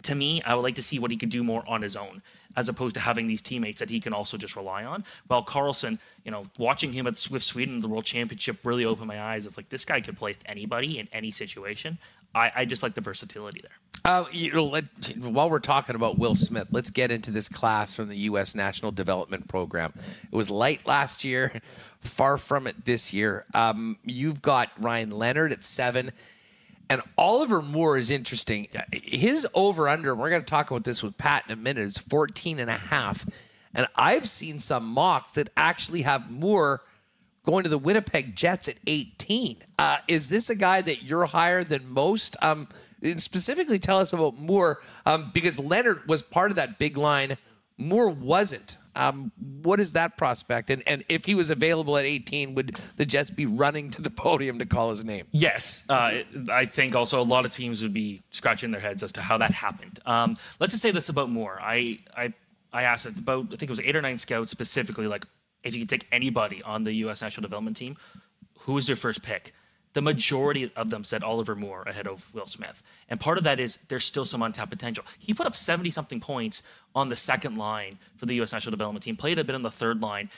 to 0.02 0.14
me, 0.14 0.42
I 0.42 0.54
would 0.54 0.62
like 0.62 0.74
to 0.76 0.82
see 0.82 0.98
what 0.98 1.10
he 1.10 1.16
could 1.16 1.28
do 1.28 1.44
more 1.44 1.64
on 1.66 1.82
his 1.82 1.96
own, 1.96 2.22
as 2.56 2.68
opposed 2.68 2.94
to 2.94 3.00
having 3.00 3.26
these 3.26 3.42
teammates 3.42 3.80
that 3.80 3.90
he 3.90 4.00
can 4.00 4.12
also 4.12 4.36
just 4.36 4.56
rely 4.56 4.84
on. 4.84 5.04
While 5.26 5.44
Carlsson, 5.44 5.98
you 6.24 6.30
know, 6.30 6.46
watching 6.58 6.92
him 6.92 7.06
at 7.06 7.18
Swift 7.18 7.44
Sweden 7.44 7.80
the 7.80 7.88
World 7.88 8.04
Championship 8.04 8.58
really 8.64 8.84
opened 8.84 9.08
my 9.08 9.20
eyes. 9.20 9.46
It's 9.46 9.56
like 9.56 9.68
this 9.68 9.84
guy 9.84 10.00
could 10.00 10.16
play 10.16 10.32
with 10.32 10.42
anybody 10.46 10.98
in 10.98 11.08
any 11.12 11.30
situation. 11.30 11.98
I, 12.34 12.52
I 12.56 12.64
just 12.64 12.82
like 12.82 12.94
the 12.94 13.00
versatility 13.00 13.60
there. 13.60 13.70
Uh, 14.04 14.24
you 14.32 14.52
know, 14.52 14.64
let, 14.64 14.84
while 15.18 15.48
we're 15.48 15.60
talking 15.60 15.94
about 15.94 16.18
Will 16.18 16.34
Smith, 16.34 16.68
let's 16.72 16.90
get 16.90 17.12
into 17.12 17.30
this 17.30 17.48
class 17.48 17.94
from 17.94 18.08
the 18.08 18.16
U.S. 18.16 18.54
National 18.54 18.90
Development 18.90 19.46
Program. 19.46 19.92
It 20.24 20.34
was 20.34 20.50
light 20.50 20.84
last 20.86 21.22
year, 21.22 21.52
far 22.00 22.36
from 22.36 22.66
it 22.66 22.84
this 22.84 23.12
year. 23.12 23.44
Um, 23.54 23.98
you've 24.04 24.42
got 24.42 24.70
Ryan 24.80 25.10
Leonard 25.10 25.52
at 25.52 25.64
seven 25.64 26.10
and 26.88 27.02
Oliver 27.16 27.62
Moore 27.62 27.96
is 27.96 28.10
interesting. 28.10 28.68
His 28.92 29.46
over 29.54 29.88
under, 29.88 30.14
we're 30.14 30.30
going 30.30 30.42
to 30.42 30.46
talk 30.46 30.70
about 30.70 30.84
this 30.84 31.02
with 31.02 31.16
Pat 31.16 31.44
in 31.46 31.52
a 31.52 31.56
minute, 31.56 31.82
is 31.82 31.98
14 31.98 32.60
and 32.60 32.70
a 32.70 32.74
half. 32.74 33.26
And 33.74 33.86
I've 33.96 34.28
seen 34.28 34.58
some 34.58 34.86
mocks 34.86 35.34
that 35.34 35.48
actually 35.56 36.02
have 36.02 36.30
Moore 36.30 36.82
going 37.44 37.64
to 37.64 37.68
the 37.68 37.78
Winnipeg 37.78 38.36
Jets 38.36 38.68
at 38.68 38.76
18. 38.86 39.58
Uh, 39.78 39.98
is 40.06 40.28
this 40.28 40.50
a 40.50 40.54
guy 40.54 40.82
that 40.82 41.02
you're 41.02 41.26
higher 41.26 41.64
than 41.64 41.88
most? 41.88 42.36
Um, 42.42 42.68
specifically, 43.16 43.78
tell 43.78 43.98
us 43.98 44.12
about 44.12 44.36
Moore 44.36 44.80
um, 45.06 45.30
because 45.32 45.58
Leonard 45.58 46.06
was 46.06 46.22
part 46.22 46.50
of 46.50 46.56
that 46.56 46.78
big 46.78 46.96
line. 46.96 47.36
Moore 47.78 48.10
wasn't. 48.10 48.76
Um, 48.94 49.32
what 49.62 49.80
is 49.80 49.92
that 49.92 50.18
prospect? 50.18 50.70
And 50.70 50.82
and 50.86 51.04
if 51.08 51.24
he 51.24 51.34
was 51.34 51.50
available 51.50 51.96
at 51.96 52.04
18, 52.04 52.54
would 52.54 52.78
the 52.96 53.06
Jets 53.06 53.30
be 53.30 53.46
running 53.46 53.90
to 53.90 54.02
the 54.02 54.10
podium 54.10 54.58
to 54.58 54.66
call 54.66 54.90
his 54.90 55.04
name? 55.04 55.26
Yes, 55.32 55.84
uh, 55.88 56.22
I 56.50 56.66
think 56.66 56.94
also 56.94 57.20
a 57.20 57.24
lot 57.24 57.44
of 57.44 57.52
teams 57.52 57.82
would 57.82 57.94
be 57.94 58.20
scratching 58.30 58.70
their 58.70 58.80
heads 58.80 59.02
as 59.02 59.12
to 59.12 59.22
how 59.22 59.38
that 59.38 59.52
happened. 59.52 60.00
Um, 60.04 60.36
let's 60.60 60.72
just 60.72 60.82
say 60.82 60.90
this 60.90 61.08
about 61.08 61.30
Moore. 61.30 61.58
I 61.62 62.00
I 62.16 62.34
I 62.72 62.82
asked 62.84 63.06
about 63.06 63.46
I 63.46 63.56
think 63.56 63.62
it 63.62 63.70
was 63.70 63.80
eight 63.80 63.96
or 63.96 64.02
nine 64.02 64.18
scouts 64.18 64.50
specifically, 64.50 65.06
like 65.06 65.24
if 65.62 65.74
you 65.74 65.80
could 65.82 65.88
take 65.88 66.06
anybody 66.12 66.62
on 66.62 66.84
the 66.84 66.92
U.S. 66.94 67.22
national 67.22 67.42
development 67.42 67.76
team, 67.76 67.96
who 68.60 68.76
is 68.78 68.88
your 68.88 68.96
first 68.96 69.22
pick? 69.22 69.54
The 69.92 70.02
majority 70.02 70.70
of 70.74 70.90
them 70.90 71.04
said 71.04 71.22
Oliver 71.22 71.54
Moore 71.54 71.82
ahead 71.82 72.06
of 72.06 72.32
Will 72.34 72.46
Smith. 72.46 72.82
And 73.08 73.20
part 73.20 73.38
of 73.38 73.44
that 73.44 73.60
is 73.60 73.78
there's 73.88 74.04
still 74.04 74.24
some 74.24 74.42
untapped 74.42 74.70
potential. 74.70 75.04
He 75.18 75.34
put 75.34 75.46
up 75.46 75.54
70 75.54 75.90
something 75.90 76.20
points 76.20 76.62
on 76.94 77.08
the 77.08 77.16
second 77.16 77.56
line 77.56 77.98
for 78.16 78.26
the 78.26 78.34
U.S. 78.36 78.52
national 78.52 78.70
development 78.70 79.02
team, 79.02 79.16
played 79.16 79.38
a 79.38 79.44
bit 79.44 79.54
on 79.54 79.62
the 79.62 79.70
third 79.70 80.00
line. 80.00 80.30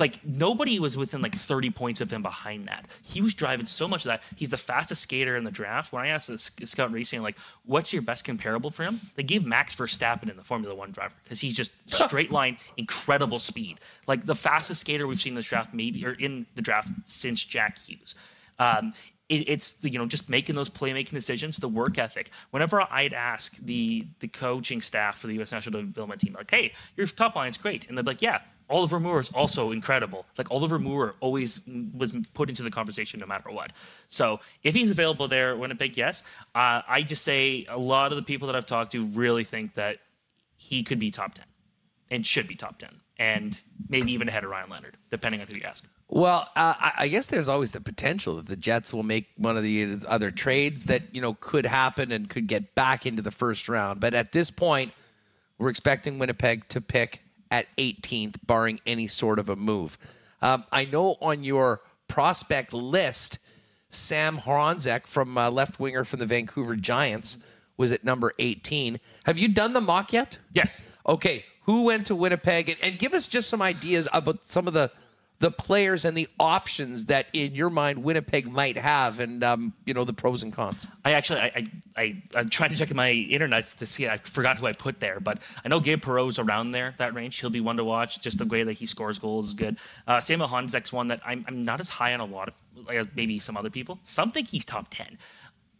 Like 0.00 0.24
nobody 0.24 0.80
was 0.80 0.96
within 0.96 1.22
like 1.22 1.32
30 1.36 1.70
points 1.70 2.00
of 2.00 2.12
him 2.12 2.20
behind 2.20 2.66
that. 2.66 2.88
He 3.04 3.22
was 3.22 3.34
driving 3.34 3.66
so 3.66 3.86
much 3.86 4.04
of 4.04 4.08
that. 4.08 4.24
He's 4.34 4.50
the 4.50 4.56
fastest 4.56 5.02
skater 5.02 5.36
in 5.36 5.44
the 5.44 5.52
draft. 5.52 5.92
When 5.92 6.02
I 6.02 6.08
asked 6.08 6.26
the 6.26 6.38
scout 6.66 6.90
recently, 6.90 7.22
like, 7.22 7.38
what's 7.64 7.92
your 7.92 8.02
best 8.02 8.24
comparable 8.24 8.70
for 8.70 8.82
him? 8.82 8.98
They 9.14 9.22
gave 9.22 9.46
Max 9.46 9.76
Verstappen 9.76 10.28
in 10.28 10.36
the 10.36 10.42
Formula 10.42 10.74
One 10.74 10.90
driver 10.90 11.14
because 11.22 11.40
he's 11.40 11.54
just 11.54 11.72
straight 11.94 12.32
line, 12.32 12.58
incredible 12.76 13.38
speed. 13.38 13.78
Like 14.08 14.24
the 14.24 14.34
fastest 14.34 14.80
skater 14.80 15.06
we've 15.06 15.20
seen 15.20 15.34
in 15.34 15.36
this 15.36 15.46
draft, 15.46 15.72
maybe 15.72 16.04
or 16.04 16.14
in 16.14 16.46
the 16.56 16.62
draft 16.62 16.88
since 17.04 17.44
Jack 17.44 17.78
Hughes. 17.78 18.16
Um, 18.58 18.92
it, 19.28 19.48
it's 19.48 19.76
you 19.82 19.98
know 19.98 20.06
just 20.06 20.28
making 20.28 20.54
those 20.54 20.70
playmaking 20.70 21.10
decisions, 21.10 21.56
the 21.56 21.68
work 21.68 21.98
ethic. 21.98 22.30
Whenever 22.50 22.80
I'd 22.90 23.12
ask 23.12 23.56
the 23.56 24.06
the 24.20 24.28
coaching 24.28 24.80
staff 24.80 25.18
for 25.18 25.26
the 25.26 25.34
U.S. 25.34 25.52
National 25.52 25.82
Development 25.82 26.20
Team, 26.20 26.34
like, 26.34 26.50
"Hey, 26.50 26.72
your 26.96 27.06
top 27.06 27.34
line's 27.36 27.58
great," 27.58 27.88
and 27.88 27.96
they're 27.96 28.04
like, 28.04 28.22
"Yeah." 28.22 28.40
Oliver 28.68 28.98
Moore 28.98 29.20
is 29.20 29.30
also 29.30 29.70
incredible. 29.70 30.26
Like 30.36 30.50
Oliver 30.50 30.80
Moore 30.80 31.14
always 31.20 31.60
was 31.94 32.12
put 32.34 32.48
into 32.48 32.64
the 32.64 32.70
conversation 32.70 33.20
no 33.20 33.26
matter 33.26 33.48
what. 33.48 33.72
So 34.08 34.40
if 34.64 34.74
he's 34.74 34.90
available 34.90 35.28
there, 35.28 35.56
Winnipeg, 35.56 35.96
yes. 35.96 36.24
Uh, 36.52 36.82
I 36.88 37.02
just 37.02 37.22
say 37.22 37.64
a 37.68 37.78
lot 37.78 38.10
of 38.10 38.16
the 38.16 38.24
people 38.24 38.48
that 38.48 38.56
I've 38.56 38.66
talked 38.66 38.90
to 38.90 39.04
really 39.04 39.44
think 39.44 39.74
that 39.74 39.98
he 40.56 40.82
could 40.82 40.98
be 40.98 41.12
top 41.12 41.34
ten 41.34 41.44
and 42.10 42.26
should 42.26 42.48
be 42.48 42.56
top 42.56 42.80
ten, 42.80 43.00
and 43.18 43.60
maybe 43.88 44.10
even 44.12 44.28
ahead 44.28 44.42
of 44.42 44.50
Ryan 44.50 44.70
Leonard, 44.70 44.96
depending 45.10 45.40
on 45.40 45.46
who 45.46 45.54
you 45.54 45.62
ask. 45.62 45.84
Well, 46.08 46.48
uh, 46.54 46.74
I 46.98 47.08
guess 47.08 47.26
there's 47.26 47.48
always 47.48 47.72
the 47.72 47.80
potential 47.80 48.36
that 48.36 48.46
the 48.46 48.56
Jets 48.56 48.94
will 48.94 49.02
make 49.02 49.26
one 49.36 49.56
of 49.56 49.64
the 49.64 49.98
other 50.06 50.30
trades 50.30 50.84
that 50.84 51.02
you 51.12 51.20
know 51.20 51.34
could 51.40 51.66
happen 51.66 52.12
and 52.12 52.30
could 52.30 52.46
get 52.46 52.74
back 52.76 53.06
into 53.06 53.22
the 53.22 53.32
first 53.32 53.68
round. 53.68 54.00
But 54.00 54.14
at 54.14 54.30
this 54.30 54.50
point, 54.50 54.92
we're 55.58 55.68
expecting 55.68 56.18
Winnipeg 56.18 56.68
to 56.68 56.80
pick 56.80 57.22
at 57.50 57.66
18th, 57.76 58.36
barring 58.46 58.80
any 58.86 59.06
sort 59.06 59.38
of 59.38 59.48
a 59.48 59.56
move. 59.56 59.98
Um, 60.42 60.64
I 60.70 60.84
know 60.84 61.16
on 61.20 61.42
your 61.42 61.80
prospect 62.08 62.72
list, 62.72 63.38
Sam 63.90 64.36
Honzek 64.36 65.06
from 65.06 65.36
uh, 65.36 65.50
left 65.50 65.80
winger 65.80 66.04
from 66.04 66.20
the 66.20 66.26
Vancouver 66.26 66.76
Giants 66.76 67.38
was 67.76 67.92
at 67.92 68.04
number 68.04 68.32
18. 68.38 69.00
Have 69.24 69.38
you 69.38 69.48
done 69.48 69.72
the 69.72 69.80
mock 69.80 70.12
yet? 70.12 70.38
Yes. 70.52 70.84
Okay. 71.06 71.44
Who 71.62 71.82
went 71.82 72.06
to 72.06 72.16
Winnipeg? 72.16 72.68
And, 72.68 72.78
and 72.82 72.98
give 72.98 73.12
us 73.12 73.26
just 73.26 73.48
some 73.48 73.60
ideas 73.60 74.08
about 74.12 74.44
some 74.44 74.66
of 74.66 74.72
the 74.72 74.90
the 75.38 75.50
players 75.50 76.04
and 76.04 76.16
the 76.16 76.28
options 76.40 77.06
that 77.06 77.26
in 77.32 77.54
your 77.54 77.70
mind 77.70 78.02
Winnipeg 78.02 78.50
might 78.50 78.76
have 78.76 79.20
and 79.20 79.44
um, 79.44 79.74
you 79.84 79.94
know 79.94 80.04
the 80.04 80.12
pros 80.12 80.42
and 80.42 80.52
cons 80.52 80.88
I 81.04 81.12
actually 81.12 81.40
I, 81.40 81.66
I, 81.96 82.22
I 82.34 82.40
am 82.40 82.48
trying 82.48 82.70
to 82.70 82.76
check 82.76 82.94
my 82.94 83.10
internet 83.10 83.76
to 83.76 83.86
see 83.86 84.08
I 84.08 84.16
forgot 84.18 84.56
who 84.56 84.66
I 84.66 84.72
put 84.72 85.00
there 85.00 85.20
but 85.20 85.40
I 85.64 85.68
know 85.68 85.80
Gabe 85.80 86.02
Perreault's 86.02 86.38
around 86.38 86.72
there 86.72 86.94
that 86.98 87.14
range 87.14 87.40
he'll 87.40 87.50
be 87.50 87.60
one 87.60 87.76
to 87.76 87.84
watch 87.84 88.20
just 88.20 88.38
the 88.38 88.46
way 88.46 88.62
that 88.62 88.74
he 88.74 88.86
scores 88.86 89.18
goals 89.18 89.48
is 89.48 89.54
good 89.54 89.78
uh, 90.06 90.20
Samuel 90.20 90.48
Honzek's 90.48 90.92
one 90.92 91.08
that 91.08 91.20
I'm, 91.24 91.44
I'm 91.48 91.64
not 91.64 91.80
as 91.80 91.88
high 91.88 92.14
on 92.14 92.20
a 92.20 92.24
lot 92.24 92.48
of 92.48 92.54
like 92.84 93.14
maybe 93.16 93.38
some 93.38 93.56
other 93.56 93.70
people. 93.70 93.98
Some 94.04 94.30
think 94.32 94.48
he's 94.48 94.64
top 94.64 94.88
10. 94.90 95.18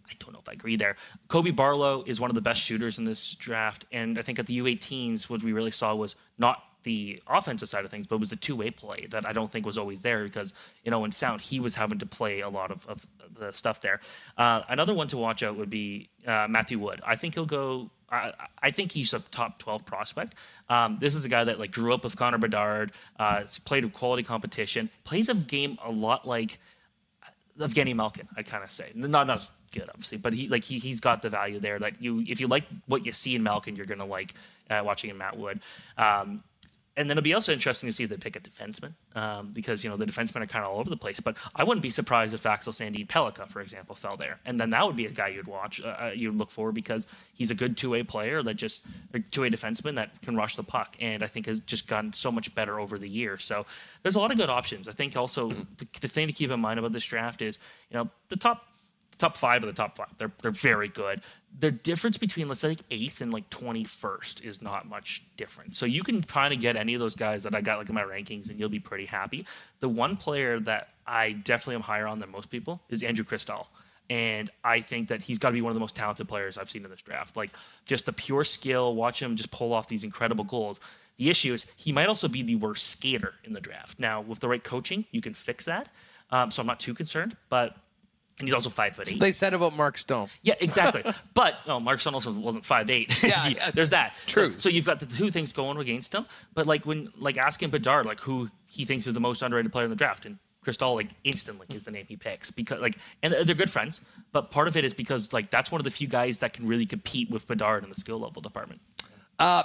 I 0.09 0.12
don't 0.19 0.33
know 0.33 0.39
if 0.39 0.49
I 0.49 0.53
agree 0.53 0.77
there. 0.77 0.97
Colby 1.28 1.51
Barlow 1.51 2.05
is 2.07 2.20
one 2.20 2.31
of 2.31 2.35
the 2.35 2.41
best 2.41 2.62
shooters 2.62 2.99
in 2.99 3.05
this 3.05 3.35
draft, 3.35 3.85
and 3.91 4.19
I 4.19 4.23
think 4.23 4.39
at 4.39 4.47
the 4.47 4.59
U18s, 4.59 5.28
what 5.28 5.43
we 5.43 5.53
really 5.53 5.73
saw 5.73 5.95
was 5.95 6.15
not 6.39 6.62
the 6.86 7.20
offensive 7.28 7.68
side 7.68 7.84
of 7.84 7.90
things, 7.90 8.06
but 8.06 8.14
it 8.14 8.20
was 8.20 8.30
the 8.30 8.36
two-way 8.36 8.70
play 8.70 9.08
that 9.10 9.26
I 9.26 9.32
don't 9.32 9.50
think 9.50 9.66
was 9.66 9.76
always 9.76 10.02
there 10.02 10.22
because 10.22 10.54
you 10.84 10.90
know 10.92 11.00
Owen 11.00 11.10
Sound 11.10 11.40
he 11.40 11.58
was 11.58 11.74
having 11.74 11.98
to 11.98 12.06
play 12.06 12.40
a 12.40 12.48
lot 12.48 12.70
of, 12.70 12.86
of 12.86 13.04
the 13.38 13.52
stuff 13.52 13.80
there. 13.80 14.00
Uh, 14.38 14.62
another 14.68 14.94
one 14.94 15.08
to 15.08 15.16
watch 15.18 15.42
out 15.42 15.56
would 15.56 15.68
be 15.68 16.08
uh, 16.26 16.46
Matthew 16.48 16.78
Wood. 16.78 17.00
I 17.04 17.16
think 17.16 17.34
he'll 17.34 17.44
go. 17.44 17.90
I, 18.08 18.32
I 18.62 18.70
think 18.70 18.92
he's 18.92 19.12
a 19.14 19.18
top 19.18 19.58
12 19.58 19.84
prospect. 19.84 20.36
Um, 20.68 20.98
this 21.00 21.16
is 21.16 21.24
a 21.24 21.28
guy 21.28 21.42
that 21.42 21.58
like 21.58 21.72
grew 21.72 21.92
up 21.92 22.04
with 22.04 22.16
Connor 22.16 22.38
Bedard, 22.38 22.92
uh, 23.18 23.42
played 23.64 23.84
a 23.84 23.88
quality 23.88 24.22
competition, 24.22 24.88
plays 25.02 25.28
a 25.28 25.34
game 25.34 25.76
a 25.84 25.90
lot 25.90 26.24
like 26.24 26.60
Evgeny 27.58 27.96
Malkin. 27.96 28.28
I 28.36 28.44
kind 28.44 28.62
of 28.62 28.70
say 28.70 28.92
not 28.94 29.26
not 29.26 29.48
good 29.72 29.88
obviously, 29.88 30.18
but 30.18 30.34
he 30.34 30.48
like 30.48 30.62
he 30.62 30.78
he's 30.78 31.00
got 31.00 31.20
the 31.20 31.30
value 31.30 31.58
there. 31.58 31.80
That 31.80 32.00
you 32.00 32.24
if 32.28 32.40
you 32.40 32.46
like 32.46 32.64
what 32.86 33.04
you 33.04 33.10
see 33.10 33.34
in 33.34 33.42
Malkin, 33.42 33.74
you're 33.74 33.86
gonna 33.86 34.06
like 34.06 34.34
uh, 34.70 34.82
watching 34.84 35.10
in 35.10 35.18
Matt 35.18 35.36
Wood. 35.36 35.60
Um, 35.98 36.40
and 36.97 37.10
then 37.10 37.16
it'll 37.18 37.24
be 37.24 37.35
also 37.35 37.52
interesting 37.52 37.89
to 37.89 37.93
see 37.93 38.05
if 38.05 38.10
they 38.10 38.16
pick 38.16 38.36
a 38.36 38.40
defenseman 38.40 38.93
um, 39.14 39.51
because 39.52 39.85
you 39.85 39.90
know 39.90 39.97
the 39.97 40.06
defensemen 40.06 40.43
are 40.43 40.47
kind 40.47 40.64
of 40.64 40.73
all 40.73 40.81
over 40.81 40.89
the 40.89 40.97
place. 40.97 41.20
But 41.20 41.36
I 41.55 41.64
wouldn't 41.64 41.82
be 41.82 41.90
surprised 41.90 42.32
if 42.32 42.47
Axel 42.47 42.73
Sandin 42.73 43.06
Pellikka, 43.06 43.48
for 43.48 43.60
example, 43.60 43.94
fell 43.94 44.16
there, 44.16 44.40
and 44.44 44.59
then 44.59 44.70
that 44.70 44.86
would 44.86 44.97
be 44.97 45.06
a 45.06 45.10
guy 45.10 45.28
you'd 45.28 45.47
watch, 45.47 45.81
uh, 45.82 45.86
uh 45.86 46.12
you'd 46.14 46.36
look 46.36 46.51
for 46.51 46.73
because 46.73 47.06
he's 47.35 47.51
a 47.51 47.55
good 47.55 47.77
two-way 47.77 48.02
player 48.02 48.43
that 48.43 48.55
just 48.55 48.82
a 49.12 49.20
two-way 49.20 49.51
defenseman 49.51 49.94
that 49.97 50.20
can 50.23 50.36
rush 50.36 50.56
the 50.56 50.64
puck, 50.64 50.97
and 51.01 51.23
I 51.23 51.27
think 51.27 51.47
has 51.47 51.60
just 51.60 51.86
gotten 51.86 52.12
so 52.12 52.32
much 52.32 52.55
better 52.55 52.81
over 52.81 52.98
the 52.98 53.10
year. 53.10 53.39
So 53.39 53.66
there's 54.02 54.14
a 54.14 54.20
lot 54.20 54.31
of 54.31 54.39
good 54.39 54.51
options. 54.51 54.89
I 54.89 54.93
think 54.93 55.16
also 55.16 55.51
the, 55.51 55.86
the 56.01 56.09
thing 56.09 56.27
to 56.27 56.32
keep 56.32 56.51
in 56.51 56.60
mind 56.60 56.78
about 56.78 56.93
this 56.93 57.05
draft 57.05 57.43
is 57.43 57.59
you 57.90 57.97
know 57.97 58.09
the 58.28 58.36
top 58.36 58.66
top 59.18 59.36
five 59.36 59.62
of 59.62 59.68
the 59.68 59.72
top 59.72 59.97
five. 59.97 60.09
They're 60.18 60.32
they're 60.43 60.51
very 60.51 60.88
good. 60.88 61.20
The 61.59 61.70
difference 61.70 62.18
between 62.18 62.48
let's 62.48 62.60
say 62.60 62.68
like 62.68 62.82
eighth 62.90 63.20
and 63.20 63.32
like 63.32 63.48
twenty 63.51 63.84
first 63.84 64.44
is 64.44 64.60
not 64.60 64.88
much 64.88 65.22
different. 65.36 65.76
So 65.76 65.86
you 65.86 66.02
can 66.02 66.22
kind 66.22 66.52
of 66.52 66.60
get 66.60 66.76
any 66.76 66.94
of 66.94 67.01
those 67.01 67.14
guys 67.14 67.43
that 67.44 67.55
I 67.55 67.60
got 67.60 67.78
like 67.78 67.88
in 67.88 67.94
my 67.94 68.02
rankings, 68.02 68.51
and 68.51 68.59
you'll 68.59 68.68
be 68.68 68.80
pretty 68.80 69.06
happy. 69.06 69.47
The 69.80 69.88
one 69.88 70.16
player 70.16 70.60
that 70.60 70.88
I 71.06 71.32
definitely 71.32 71.76
am 71.76 71.82
higher 71.82 72.06
on 72.06 72.18
than 72.18 72.30
most 72.30 72.51
people 72.51 72.80
is 72.88 73.02
Andrew 73.02 73.24
Cristall. 73.24 73.66
And 74.09 74.51
I 74.62 74.80
think 74.80 75.09
that 75.09 75.22
he's 75.22 75.38
got 75.38 75.48
to 75.48 75.55
be 75.55 75.62
one 75.62 75.70
of 75.70 75.74
the 75.74 75.80
most 75.80 75.97
talented 75.97 76.28
players 76.28 76.56
I've 76.56 76.70
seen 76.70 76.84
in 76.84 76.90
this 76.90 77.02
draft. 77.02 77.36
Like 77.36 77.51
just 77.86 78.06
the 78.06 78.12
pure 78.12 78.44
skill, 78.44 78.94
watch 78.94 79.20
him 79.20 79.34
just 79.34 79.51
pull 79.51 79.72
off 79.72 79.88
these 79.88 80.05
incredible 80.05 80.44
goals. 80.44 80.78
The 81.16 81.28
issue 81.30 81.52
is 81.52 81.66
he 81.76 81.93
might 81.93 82.09
also 82.09 82.28
be 82.28 82.43
the 82.43 82.56
worst 82.56 82.88
skater 82.88 83.34
in 83.43 83.52
the 83.52 83.60
draft. 83.60 83.98
Now, 83.98 84.20
with 84.20 84.38
the 84.38 84.48
right 84.48 84.62
coaching, 84.62 85.06
you 85.10 85.20
can 85.20 85.34
fix 85.34 85.64
that. 85.64 85.88
Um, 86.30 86.51
so 86.51 86.60
I'm 86.60 86.66
not 86.66 86.78
too 86.78 86.94
concerned. 86.94 87.36
But 87.48 87.76
and 88.38 88.46
he's 88.46 88.54
also 88.54 88.68
five 88.68 88.94
foot 88.94 89.10
eight. 89.10 89.18
they 89.18 89.32
said 89.32 89.54
about 89.54 89.76
Mark 89.76 89.96
Stone. 89.96 90.28
Yeah, 90.42 90.54
exactly. 90.60 91.02
but 91.34 91.56
oh, 91.66 91.80
Mark 91.80 92.00
Stone 92.00 92.14
also 92.14 92.32
wasn't 92.32 92.64
five 92.64 92.90
eight. 92.90 93.16
Yeah, 93.26 93.48
he, 93.48 93.56
there's 93.74 93.90
that. 93.90 94.14
True. 94.26 94.52
So, 94.52 94.58
so, 94.58 94.68
you've 94.68 94.84
got 94.84 95.00
the 95.00 95.06
two 95.06 95.30
things 95.30 95.52
going 95.52 95.78
against 95.78 96.14
him. 96.14 96.26
But 96.54 96.66
like 96.66 96.84
when 96.84 97.10
like 97.18 97.38
asking 97.38 97.70
Bedard 97.70 98.06
like 98.06 98.20
who 98.20 98.50
he 98.68 98.84
thinks 98.84 99.06
is 99.06 99.14
the 99.14 99.20
most 99.20 99.42
underrated 99.42 99.72
player 99.72 99.84
in 99.84 99.90
the 99.90 99.96
draft, 99.96 100.26
and 100.26 100.38
Cristall 100.64 100.94
like 100.94 101.10
instantly 101.24 101.66
is 101.74 101.84
the 101.84 101.90
name 101.90 102.04
he 102.08 102.16
picks 102.16 102.50
because 102.50 102.80
like 102.80 102.98
and 103.22 103.32
they're 103.32 103.54
good 103.54 103.70
friends. 103.70 104.00
But 104.32 104.50
part 104.50 104.68
of 104.68 104.76
it 104.76 104.84
is 104.84 104.92
because 104.92 105.32
like 105.32 105.50
that's 105.50 105.72
one 105.72 105.80
of 105.80 105.84
the 105.84 105.90
few 105.90 106.08
guys 106.08 106.40
that 106.40 106.52
can 106.52 106.66
really 106.66 106.86
compete 106.86 107.30
with 107.30 107.46
Bedard 107.46 107.84
in 107.84 107.90
the 107.90 107.96
skill 107.96 108.18
level 108.18 108.42
department. 108.42 108.80
Uh, 109.38 109.62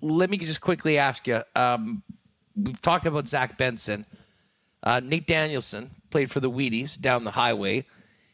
let 0.00 0.30
me 0.30 0.36
just 0.36 0.60
quickly 0.60 0.98
ask 0.98 1.26
you. 1.26 1.42
Um, 1.56 2.02
we've 2.54 2.80
talked 2.80 3.06
about 3.06 3.28
Zach 3.28 3.56
Benson. 3.56 4.04
Uh, 4.82 5.00
Nate 5.02 5.26
Danielson 5.26 5.90
played 6.14 6.30
for 6.30 6.38
the 6.38 6.48
Wheaties 6.48 6.96
down 7.00 7.24
the 7.24 7.32
highway. 7.32 7.84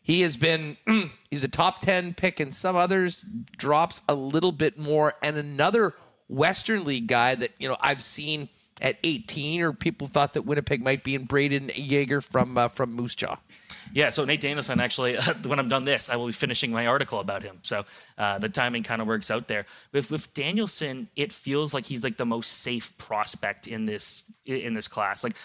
He 0.02 0.20
has 0.20 0.36
been 0.36 0.76
he's 1.30 1.44
a 1.44 1.48
top 1.48 1.80
10 1.80 2.12
pick 2.12 2.38
and 2.38 2.54
some 2.54 2.76
others 2.76 3.22
drops 3.56 4.02
a 4.06 4.14
little 4.14 4.52
bit 4.52 4.78
more 4.78 5.14
and 5.22 5.38
another 5.38 5.94
Western 6.28 6.84
League 6.84 7.06
guy 7.06 7.34
that, 7.34 7.52
you 7.58 7.66
know, 7.66 7.78
I've 7.80 8.02
seen 8.02 8.50
at 8.82 8.98
18 9.02 9.62
or 9.62 9.72
people 9.72 10.08
thought 10.08 10.34
that 10.34 10.42
Winnipeg 10.42 10.82
might 10.82 11.02
be 11.04 11.14
in 11.14 11.26
Brayden 11.26 11.72
Yager 11.74 12.20
from 12.20 12.58
uh, 12.58 12.68
from 12.68 12.92
Moose 12.92 13.14
Jaw. 13.14 13.38
Yeah, 13.92 14.10
so 14.10 14.24
Nate 14.24 14.40
Danielson, 14.40 14.80
actually, 14.80 15.16
when 15.46 15.58
I'm 15.58 15.68
done 15.68 15.84
this, 15.84 16.08
I 16.08 16.16
will 16.16 16.26
be 16.26 16.32
finishing 16.32 16.70
my 16.70 16.86
article 16.86 17.20
about 17.20 17.42
him. 17.42 17.58
So 17.62 17.84
uh, 18.18 18.38
the 18.38 18.48
timing 18.48 18.82
kind 18.82 19.02
of 19.02 19.08
works 19.08 19.30
out 19.30 19.48
there. 19.48 19.66
With 19.92 20.10
with 20.10 20.32
Danielson, 20.34 21.08
it 21.16 21.32
feels 21.32 21.74
like 21.74 21.86
he's 21.86 22.02
like 22.02 22.16
the 22.16 22.26
most 22.26 22.60
safe 22.62 22.96
prospect 22.98 23.66
in 23.66 23.86
this 23.86 24.24
in 24.44 24.72
this 24.72 24.88
class. 24.88 25.24
Like 25.24 25.36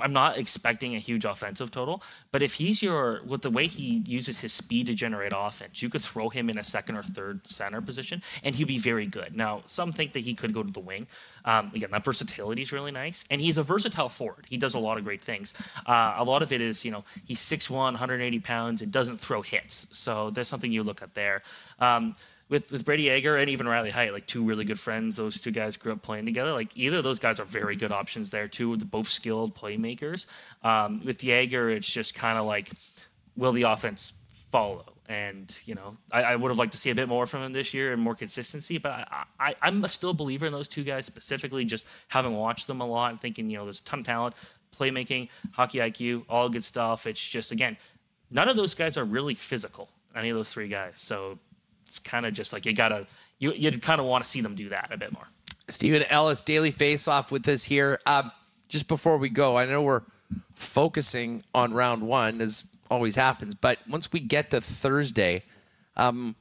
I'm 0.00 0.12
not 0.12 0.38
expecting 0.38 0.94
a 0.94 0.98
huge 0.98 1.24
offensive 1.24 1.70
total, 1.70 2.02
but 2.30 2.42
if 2.42 2.54
he's 2.54 2.82
your 2.82 3.22
with 3.26 3.42
the 3.42 3.50
way 3.50 3.66
he 3.66 4.02
uses 4.06 4.40
his 4.40 4.52
speed 4.52 4.86
to 4.86 4.94
generate 4.94 5.32
offense, 5.34 5.82
you 5.82 5.88
could 5.88 6.02
throw 6.02 6.28
him 6.28 6.48
in 6.50 6.58
a 6.58 6.64
second 6.64 6.96
or 6.96 7.02
third 7.02 7.46
center 7.46 7.80
position, 7.80 8.22
and 8.42 8.54
he'd 8.54 8.68
be 8.68 8.78
very 8.78 9.06
good. 9.06 9.36
Now, 9.36 9.62
some 9.66 9.92
think 9.92 10.12
that 10.12 10.20
he 10.20 10.34
could 10.34 10.52
go 10.52 10.62
to 10.62 10.72
the 10.72 10.80
wing. 10.80 11.06
Um, 11.44 11.72
again, 11.74 11.90
that 11.92 12.04
versatility 12.04 12.62
is 12.62 12.72
really 12.72 12.92
nice, 12.92 13.24
and 13.30 13.40
he's 13.40 13.58
a 13.58 13.62
versatile 13.62 14.08
forward. 14.08 14.46
He 14.48 14.56
does 14.56 14.74
a 14.74 14.78
lot 14.78 14.96
of 14.98 15.04
great 15.04 15.20
things. 15.20 15.54
Uh, 15.86 16.14
a 16.16 16.24
lot 16.24 16.42
of 16.42 16.52
it 16.52 16.60
is, 16.60 16.84
you 16.84 16.90
know, 16.90 17.04
he's 17.24 17.40
6'1", 17.40 17.70
180 17.70 18.40
pounds, 18.40 18.82
and 18.82 18.92
doesn't 18.92 19.18
throw 19.18 19.42
hits. 19.42 19.86
So 19.90 20.30
there's 20.30 20.48
something 20.48 20.72
you 20.72 20.82
look 20.82 21.02
at 21.02 21.14
there. 21.14 21.42
Um, 21.78 22.14
with 22.52 22.70
with 22.70 22.84
Brady 22.84 23.04
Yager 23.04 23.38
and 23.38 23.48
even 23.48 23.66
Riley 23.66 23.90
Heidt, 23.90 24.12
like 24.12 24.26
two 24.26 24.44
really 24.44 24.64
good 24.64 24.78
friends. 24.78 25.16
Those 25.16 25.40
two 25.40 25.50
guys 25.50 25.78
grew 25.78 25.92
up 25.92 26.02
playing 26.02 26.26
together. 26.26 26.52
Like 26.52 26.76
either 26.76 26.98
of 26.98 27.04
those 27.04 27.18
guys 27.18 27.40
are 27.40 27.46
very 27.46 27.76
good 27.76 27.90
options 27.90 28.28
there 28.30 28.46
too. 28.46 28.76
They're 28.76 28.86
both 28.86 29.08
skilled 29.08 29.56
playmakers. 29.56 30.26
Um, 30.62 31.02
with 31.04 31.24
Yager, 31.24 31.70
it's 31.70 31.90
just 31.90 32.14
kind 32.14 32.38
of 32.38 32.44
like, 32.44 32.70
will 33.36 33.52
the 33.52 33.62
offense 33.62 34.12
follow? 34.28 34.91
And 35.08 35.60
you 35.66 35.74
know, 35.74 35.96
I, 36.10 36.22
I, 36.22 36.36
would 36.36 36.48
have 36.50 36.58
liked 36.58 36.72
to 36.72 36.78
see 36.78 36.90
a 36.90 36.94
bit 36.94 37.08
more 37.08 37.26
from 37.26 37.42
him 37.42 37.52
this 37.52 37.74
year 37.74 37.92
and 37.92 38.00
more 38.00 38.14
consistency. 38.14 38.78
But 38.78 39.08
I, 39.38 39.54
I, 39.60 39.68
am 39.68 39.86
still 39.88 40.10
a 40.10 40.14
believer 40.14 40.46
in 40.46 40.52
those 40.52 40.68
two 40.68 40.84
guys 40.84 41.06
specifically. 41.06 41.64
Just 41.64 41.84
having 42.08 42.36
watched 42.36 42.68
them 42.68 42.80
a 42.80 42.86
lot 42.86 43.10
and 43.10 43.20
thinking, 43.20 43.50
you 43.50 43.58
know, 43.58 43.64
there's 43.64 43.80
a 43.80 43.84
ton 43.84 44.00
of 44.00 44.06
talent, 44.06 44.36
playmaking, 44.76 45.28
hockey 45.52 45.78
IQ, 45.78 46.24
all 46.28 46.48
good 46.48 46.62
stuff. 46.64 47.06
It's 47.06 47.20
just 47.26 47.50
again, 47.50 47.76
none 48.30 48.48
of 48.48 48.56
those 48.56 48.74
guys 48.74 48.96
are 48.96 49.04
really 49.04 49.34
physical. 49.34 49.88
Any 50.14 50.30
of 50.30 50.36
those 50.36 50.52
three 50.52 50.68
guys. 50.68 50.92
So 50.96 51.38
it's 51.86 51.98
kind 51.98 52.24
of 52.24 52.32
just 52.32 52.52
like 52.52 52.64
you 52.64 52.72
gotta 52.72 53.06
you 53.38 53.52
you 53.52 53.70
kind 53.78 54.00
of 54.00 54.06
want 54.06 54.24
to 54.24 54.30
see 54.30 54.40
them 54.40 54.54
do 54.54 54.68
that 54.68 54.90
a 54.92 54.96
bit 54.96 55.12
more. 55.12 55.26
Steven 55.68 56.02
Ellis, 56.04 56.42
Daily 56.42 56.72
Faceoff 56.72 57.30
with 57.30 57.46
us 57.48 57.64
here. 57.64 57.98
Um, 58.06 58.30
just 58.68 58.88
before 58.88 59.18
we 59.18 59.28
go, 59.28 59.56
I 59.58 59.66
know 59.66 59.82
we're 59.82 60.02
focusing 60.54 61.44
on 61.54 61.72
round 61.72 62.02
one 62.02 62.40
as 62.40 62.64
always 62.92 63.16
happens. 63.16 63.54
But 63.54 63.78
once 63.88 64.12
we 64.12 64.20
get 64.20 64.50
to 64.50 64.60
Thursday, 64.60 65.42
um, 65.96 66.36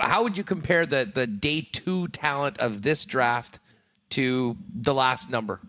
how 0.00 0.22
would 0.22 0.36
you 0.36 0.44
compare 0.44 0.86
the 0.86 1.04
the 1.12 1.26
day 1.26 1.60
two 1.60 2.08
talent 2.08 2.58
of 2.58 2.82
this 2.82 3.04
draft 3.04 3.58
to 4.10 4.56
the 4.74 4.94
last 4.94 5.30
number? 5.30 5.60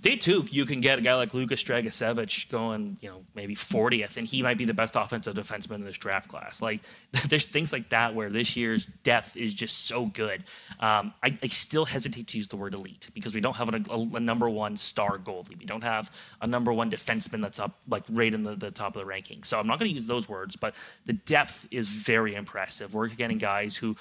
Day 0.00 0.16
two, 0.16 0.46
you 0.50 0.64
can 0.66 0.80
get 0.80 0.98
a 0.98 1.00
guy 1.00 1.14
like 1.14 1.34
Lukas 1.34 1.62
Dragicevic 1.62 2.48
going, 2.50 2.96
you 3.00 3.08
know, 3.08 3.24
maybe 3.34 3.54
40th, 3.54 4.16
and 4.16 4.26
he 4.26 4.42
might 4.42 4.58
be 4.58 4.64
the 4.64 4.74
best 4.74 4.94
offensive 4.96 5.34
defenseman 5.34 5.76
in 5.76 5.84
this 5.84 5.98
draft 5.98 6.28
class. 6.28 6.62
Like, 6.62 6.80
there's 7.28 7.46
things 7.46 7.72
like 7.72 7.88
that 7.90 8.14
where 8.14 8.30
this 8.30 8.56
year's 8.56 8.86
depth 9.02 9.36
is 9.36 9.54
just 9.54 9.86
so 9.86 10.06
good. 10.06 10.44
Um, 10.80 11.14
I, 11.22 11.36
I, 11.42 11.46
still 11.48 11.84
hesitate 11.84 12.28
to 12.28 12.36
use 12.36 12.48
the 12.48 12.56
word 12.56 12.74
elite 12.74 13.10
because 13.14 13.34
we 13.34 13.40
don't 13.40 13.56
have 13.56 13.68
a, 13.74 13.82
a, 13.90 13.98
a, 14.16 14.20
number 14.20 14.48
one 14.48 14.76
star 14.76 15.18
goalie. 15.18 15.58
We 15.58 15.64
don't 15.64 15.82
have 15.82 16.10
a 16.40 16.46
number 16.46 16.72
one 16.72 16.90
defenseman 16.90 17.40
that's 17.40 17.58
up, 17.58 17.78
like, 17.88 18.04
right 18.10 18.32
in 18.32 18.42
the, 18.42 18.54
the 18.54 18.70
top 18.70 18.94
of 18.94 19.00
the 19.00 19.06
ranking. 19.06 19.42
So 19.42 19.58
I'm 19.58 19.66
not 19.66 19.78
going 19.78 19.88
to 19.88 19.94
use 19.94 20.06
those 20.06 20.28
words, 20.28 20.56
but 20.56 20.74
the 21.06 21.14
depth 21.14 21.66
is 21.70 21.88
very 21.88 22.34
impressive. 22.34 22.94
We're 22.94 23.08
getting 23.08 23.38
guys 23.38 23.76
who 23.76 23.96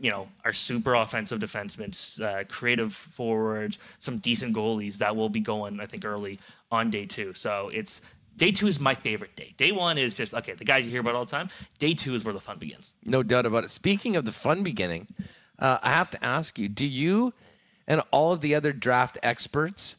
you 0.00 0.10
know, 0.10 0.28
our 0.44 0.52
super 0.52 0.94
offensive 0.94 1.40
defensemen, 1.40 2.20
uh, 2.20 2.44
creative 2.48 2.92
forwards, 2.92 3.78
some 3.98 4.18
decent 4.18 4.54
goalies 4.54 4.98
that 4.98 5.16
will 5.16 5.28
be 5.28 5.40
going, 5.40 5.80
I 5.80 5.86
think, 5.86 6.04
early 6.04 6.38
on 6.70 6.90
day 6.90 7.06
two. 7.06 7.34
So 7.34 7.70
it's 7.72 8.02
day 8.36 8.52
two 8.52 8.66
is 8.66 8.78
my 8.78 8.94
favorite 8.94 9.34
day. 9.36 9.54
Day 9.56 9.72
one 9.72 9.98
is 9.98 10.14
just 10.14 10.34
okay, 10.34 10.52
the 10.52 10.64
guys 10.64 10.84
you 10.84 10.90
hear 10.90 11.00
about 11.00 11.14
all 11.14 11.24
the 11.24 11.30
time. 11.30 11.48
Day 11.78 11.94
two 11.94 12.14
is 12.14 12.24
where 12.24 12.34
the 12.34 12.40
fun 12.40 12.58
begins. 12.58 12.94
No 13.04 13.22
doubt 13.22 13.46
about 13.46 13.64
it. 13.64 13.70
Speaking 13.70 14.16
of 14.16 14.24
the 14.24 14.32
fun 14.32 14.62
beginning, 14.62 15.06
uh, 15.58 15.78
I 15.82 15.90
have 15.90 16.10
to 16.10 16.24
ask 16.24 16.58
you: 16.58 16.68
Do 16.68 16.84
you 16.84 17.32
and 17.86 18.02
all 18.10 18.32
of 18.32 18.40
the 18.40 18.54
other 18.54 18.72
draft 18.72 19.18
experts 19.22 19.96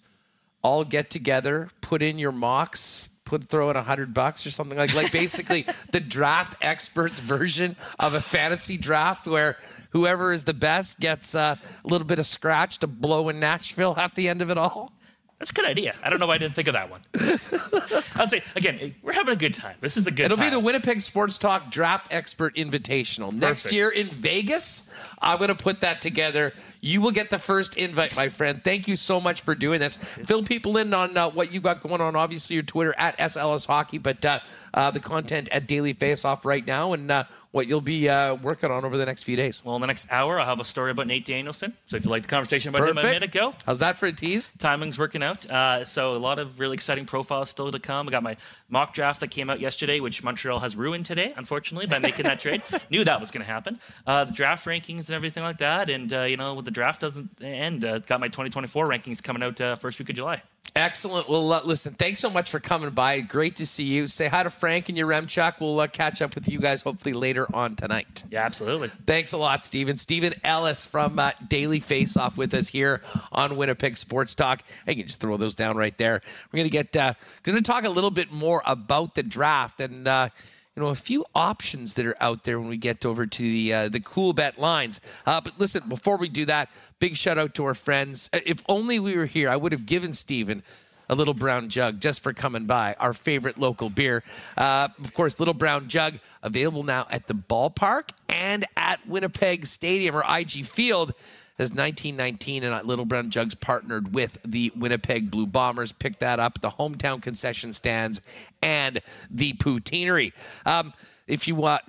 all 0.61 0.84
get 0.84 1.10
together, 1.10 1.69
put 1.82 2.02
in 2.02 2.18
your 2.19 2.32
mocks, 2.32 3.10
put 3.28 3.44
throw 3.44 3.70
in 3.70 3.76
a 3.76 3.84
hundred 3.84 4.14
bucks 4.14 4.45
or 4.48 4.52
something 4.52 4.78
like 4.78 4.95
like 4.95 5.12
basically 5.12 5.66
the 5.91 5.99
draft 5.99 6.64
experts 6.64 7.20
version 7.20 7.76
of 7.99 8.14
a 8.14 8.22
fantasy 8.22 8.78
draft 8.78 9.28
where 9.28 9.58
whoever 9.91 10.32
is 10.32 10.45
the 10.45 10.54
best 10.54 10.99
gets 10.99 11.36
uh, 11.36 11.56
a 11.84 11.88
little 11.88 12.08
bit 12.08 12.20
of 12.20 12.26
scratch 12.26 12.80
to 12.80 12.88
blow 12.88 13.30
in 13.30 13.40
Nashville 13.40 13.95
at 13.98 14.16
the 14.16 14.30
end 14.30 14.41
of 14.41 14.49
it 14.49 14.58
all? 14.58 14.94
That's 15.40 15.52
a 15.52 15.54
good 15.54 15.66
idea. 15.66 15.94
I 16.04 16.10
don't 16.10 16.20
know 16.20 16.26
why 16.26 16.36
I 16.36 16.38
didn't 16.40 16.56
think 16.56 16.68
of 16.68 16.74
that 16.74 16.90
one. 16.90 17.02
I'll 18.16 18.28
say 18.28 18.41
again, 18.56 18.95
we're 19.04 19.14
having 19.14 19.34
a 19.34 19.38
good 19.38 19.54
time. 19.54 19.76
This 19.82 19.95
is 19.95 20.08
a 20.08 20.12
good. 20.12 20.26
It'll 20.26 20.38
time. 20.38 20.48
be 20.48 20.49
the 20.49 20.60
Winnipeg 20.60 20.99
Sports 21.02 21.38
Talk 21.38 21.70
Draft 21.70 22.12
Expert 22.12 22.56
Invitational 22.56 23.26
Perfect. 23.26 23.41
next 23.41 23.72
year 23.72 23.90
in 23.90 24.08
Vegas. 24.08 24.91
I'm 25.22 25.38
going 25.38 25.49
to 25.49 25.56
put 25.56 25.82
that 25.82 26.02
together. 26.02 26.54
You 26.88 27.02
will 27.02 27.12
get 27.12 27.30
the 27.30 27.38
first 27.38 27.76
invite, 27.76 28.16
my 28.16 28.30
friend. 28.30 28.64
Thank 28.64 28.88
you 28.88 28.96
so 28.96 29.20
much 29.20 29.42
for 29.42 29.54
doing 29.56 29.82
this. 29.82 29.98
Fill 29.98 30.42
people 30.44 30.78
in 30.78 30.94
on 30.94 31.18
uh, 31.18 31.30
what 31.30 31.52
you 31.52 31.60
got 31.60 31.84
going 31.84 32.00
on. 32.00 32.16
Obviously, 32.16 32.54
your 32.54 32.64
Twitter 32.64 32.96
at 32.98 33.18
SLS 33.18 33.68
Hockey, 33.68 33.98
but 33.98 34.26
uh, 34.26 34.40
uh, 34.74 34.90
the 34.92 35.00
content 35.00 35.50
at 35.52 35.68
Daily 35.68 35.94
Faceoff 35.94 36.46
right 36.46 36.66
now, 36.66 36.94
and 36.94 37.12
uh, 37.12 37.24
what 37.52 37.68
you'll 37.68 37.82
be 37.82 38.08
uh, 38.08 38.36
working 38.36 38.70
on 38.70 38.86
over 38.86 38.98
the 38.98 39.06
next 39.06 39.24
few 39.24 39.36
days. 39.36 39.66
Well, 39.66 39.76
in 39.76 39.82
the 39.82 39.88
next 39.88 40.08
hour, 40.12 40.40
I'll 40.40 40.46
have 40.46 40.60
a 40.60 40.66
story 40.66 40.92
about 40.92 41.08
Nate 41.08 41.26
Danielson. 41.26 41.74
So 41.88 41.98
if 41.98 42.06
you 42.06 42.12
like 42.12 42.22
the 42.22 42.28
conversation 42.28 42.70
about 42.70 42.80
Perfect. 42.80 43.00
him 43.00 43.06
a 43.06 43.08
minute 43.08 43.24
ago, 43.24 43.54
how's 43.66 43.80
that 43.80 43.98
for 43.98 44.06
a 44.06 44.12
tease? 44.12 44.52
Timing's 44.60 45.00
working 45.00 45.24
out. 45.24 45.50
Uh, 45.50 45.84
so 45.84 46.16
a 46.16 46.18
lot 46.18 46.40
of 46.40 46.60
really 46.60 46.76
exciting 46.76 47.06
profiles 47.06 47.50
still 47.50 47.72
to 47.72 47.80
come. 47.80 48.08
I 48.08 48.12
got 48.12 48.22
my 48.22 48.38
mock 48.70 48.94
draft 48.94 49.22
that 49.22 49.32
came 49.32 49.50
out 49.50 49.60
yesterday, 49.60 50.00
which 50.00 50.24
Montreal 50.24 50.60
has 50.60 50.76
ruined 50.76 51.06
today, 51.06 51.34
unfortunately, 51.36 51.88
by 51.88 52.00
making 52.00 52.24
that 52.24 52.40
trade. 52.42 52.62
Knew 52.92 53.04
that 53.06 53.20
was 53.20 53.32
going 53.32 53.44
to 53.44 53.52
happen. 53.52 53.80
Uh, 54.06 54.26
the 54.26 54.34
draft 54.34 54.66
rankings 54.66 55.08
and 55.08 55.12
everything 55.12 55.44
like 55.44 55.58
that, 55.58 55.90
and 55.90 56.14
uh, 56.14 56.22
you 56.22 56.38
know, 56.38 56.54
when 56.54 56.66
the 56.66 56.72
draft 56.78 57.02
doesn't 57.02 57.41
end, 57.41 57.84
uh, 57.84 57.98
got 57.98 58.20
my 58.20 58.28
2024 58.28 58.86
rankings 58.86 59.22
coming 59.24 59.41
out 59.41 59.60
uh, 59.60 59.76
first 59.76 59.98
week 59.98 60.10
of 60.10 60.16
July. 60.16 60.44
Excellent. 60.76 61.28
Well, 61.28 61.52
uh, 61.52 61.62
listen, 61.66 61.95
thanks 61.95 62.20
so 62.20 62.30
much 62.30 62.52
for 62.52 62.60
coming 62.60 62.91
by. 62.91 63.22
Great 63.22 63.56
to 63.56 63.66
see 63.66 63.84
you. 63.84 64.06
Say 64.06 64.28
hi 64.28 64.44
to 64.44 64.52
Frank 64.52 64.90
and 64.90 64.98
your 64.98 65.08
Remchuk. 65.08 65.60
We'll 65.60 65.80
uh, 65.80 65.88
catch 65.88 66.22
up 66.22 66.36
with 66.36 66.48
you 66.48 66.60
guys 66.60 66.84
hopefully 66.84 67.14
later 67.14 67.48
on 67.52 67.76
tonight. 67.76 68.24
Yeah, 68.30 68.45
absolutely. 68.45 68.90
Thanks 68.90 69.32
a 69.32 69.38
lot, 69.38 69.66
Steven. 69.66 69.98
Steven 69.98 70.36
Ellis 70.44 70.86
from 70.86 71.18
uh, 71.18 71.32
Daily 71.48 71.80
Faceoff 71.80 72.38
with 72.38 72.54
us 72.54 72.68
here 72.68 73.02
on 73.32 73.58
Winnipeg 73.58 73.98
Sports 73.98 74.36
Talk. 74.36 74.62
I 74.86 74.94
can 74.94 75.08
just 75.08 75.20
throw 75.20 75.36
those 75.38 75.56
down 75.56 75.78
right 75.78 75.98
there. 75.98 76.22
We're 76.52 76.58
going 76.58 76.70
to 76.70 76.72
get 76.72 76.95
uh, 76.95 77.14
going 77.41 77.58
to 77.58 77.64
talk 77.64 77.86
a 77.86 77.90
little 77.90 78.12
bit 78.12 78.32
more 78.32 78.62
about 78.68 79.16
the 79.16 79.24
draft 79.24 79.82
and 79.82 80.08
uh, 80.08 80.30
you 80.78 80.84
know 80.84 80.90
a 80.90 80.95
few 80.95 81.26
options 81.34 81.95
that 81.95 82.06
are 82.06 82.16
out 82.22 82.44
there 82.44 82.60
when 82.60 82.70
we 82.70 82.78
get 82.78 83.04
over 83.04 83.26
to 83.26 83.41
the 83.41 83.74
uh, 83.74 83.90
the 83.90 83.99
Coolbet 83.99 84.60
lines. 84.60 85.02
Uh, 85.26 85.41
but 85.41 85.60
listen, 85.60 85.90
before 85.90 86.18
we 86.18 86.30
do 86.30 86.45
that, 86.45 86.70
big 86.99 87.18
shout 87.18 87.40
out 87.40 87.56
to 87.56 87.66
our 87.66 87.74
friends. 87.74 88.30
Uh, 88.32 88.40
if 88.45 88.62
only 88.70 88.99
we 88.99 89.18
were 89.18 89.26
here, 89.26 89.49
I 89.49 89.56
would 89.56 89.72
have 89.72 89.88
given 89.88 90.14
Steven 90.14 90.62
a 91.10 91.16
little 91.16 91.34
brown 91.34 91.70
jug 91.70 91.99
just 91.99 92.22
for 92.22 92.32
coming 92.32 92.68
by. 92.68 92.95
Our 92.99 93.14
favorite 93.14 93.58
local 93.58 93.90
beer, 93.90 94.24
uh, 94.56 94.90
of 95.04 95.14
course, 95.16 95.40
little 95.40 95.56
brown 95.56 95.88
jug 95.88 96.20
available 96.44 96.84
now 96.84 97.08
at 97.10 97.26
the 97.26 97.34
ballpark 97.34 98.10
and 98.30 98.64
at 98.76 98.99
Winnipeg 99.08 99.66
Stadium 99.66 100.16
or 100.16 100.24
IG 100.30 100.64
Field 100.64 101.14
as 101.60 101.72
1919 101.72 102.64
and 102.64 102.88
Little 102.88 103.06
Brown 103.06 103.30
Jugs 103.30 103.56
partnered 103.56 104.14
with 104.14 104.40
the 104.46 104.72
Winnipeg 104.76 105.32
Blue 105.32 105.48
Bombers. 105.48 105.92
Pick 105.92 106.20
that 106.20 106.40
up, 106.40 106.62
the 106.62 106.70
hometown 106.70 107.22
concession 107.22 107.74
stands 107.74 108.22
and 108.62 109.02
the 109.30 109.54
poutineery. 109.54 110.34
Um, 110.66 110.94
if 111.28 111.48
you 111.48 111.56
want, 111.56 111.82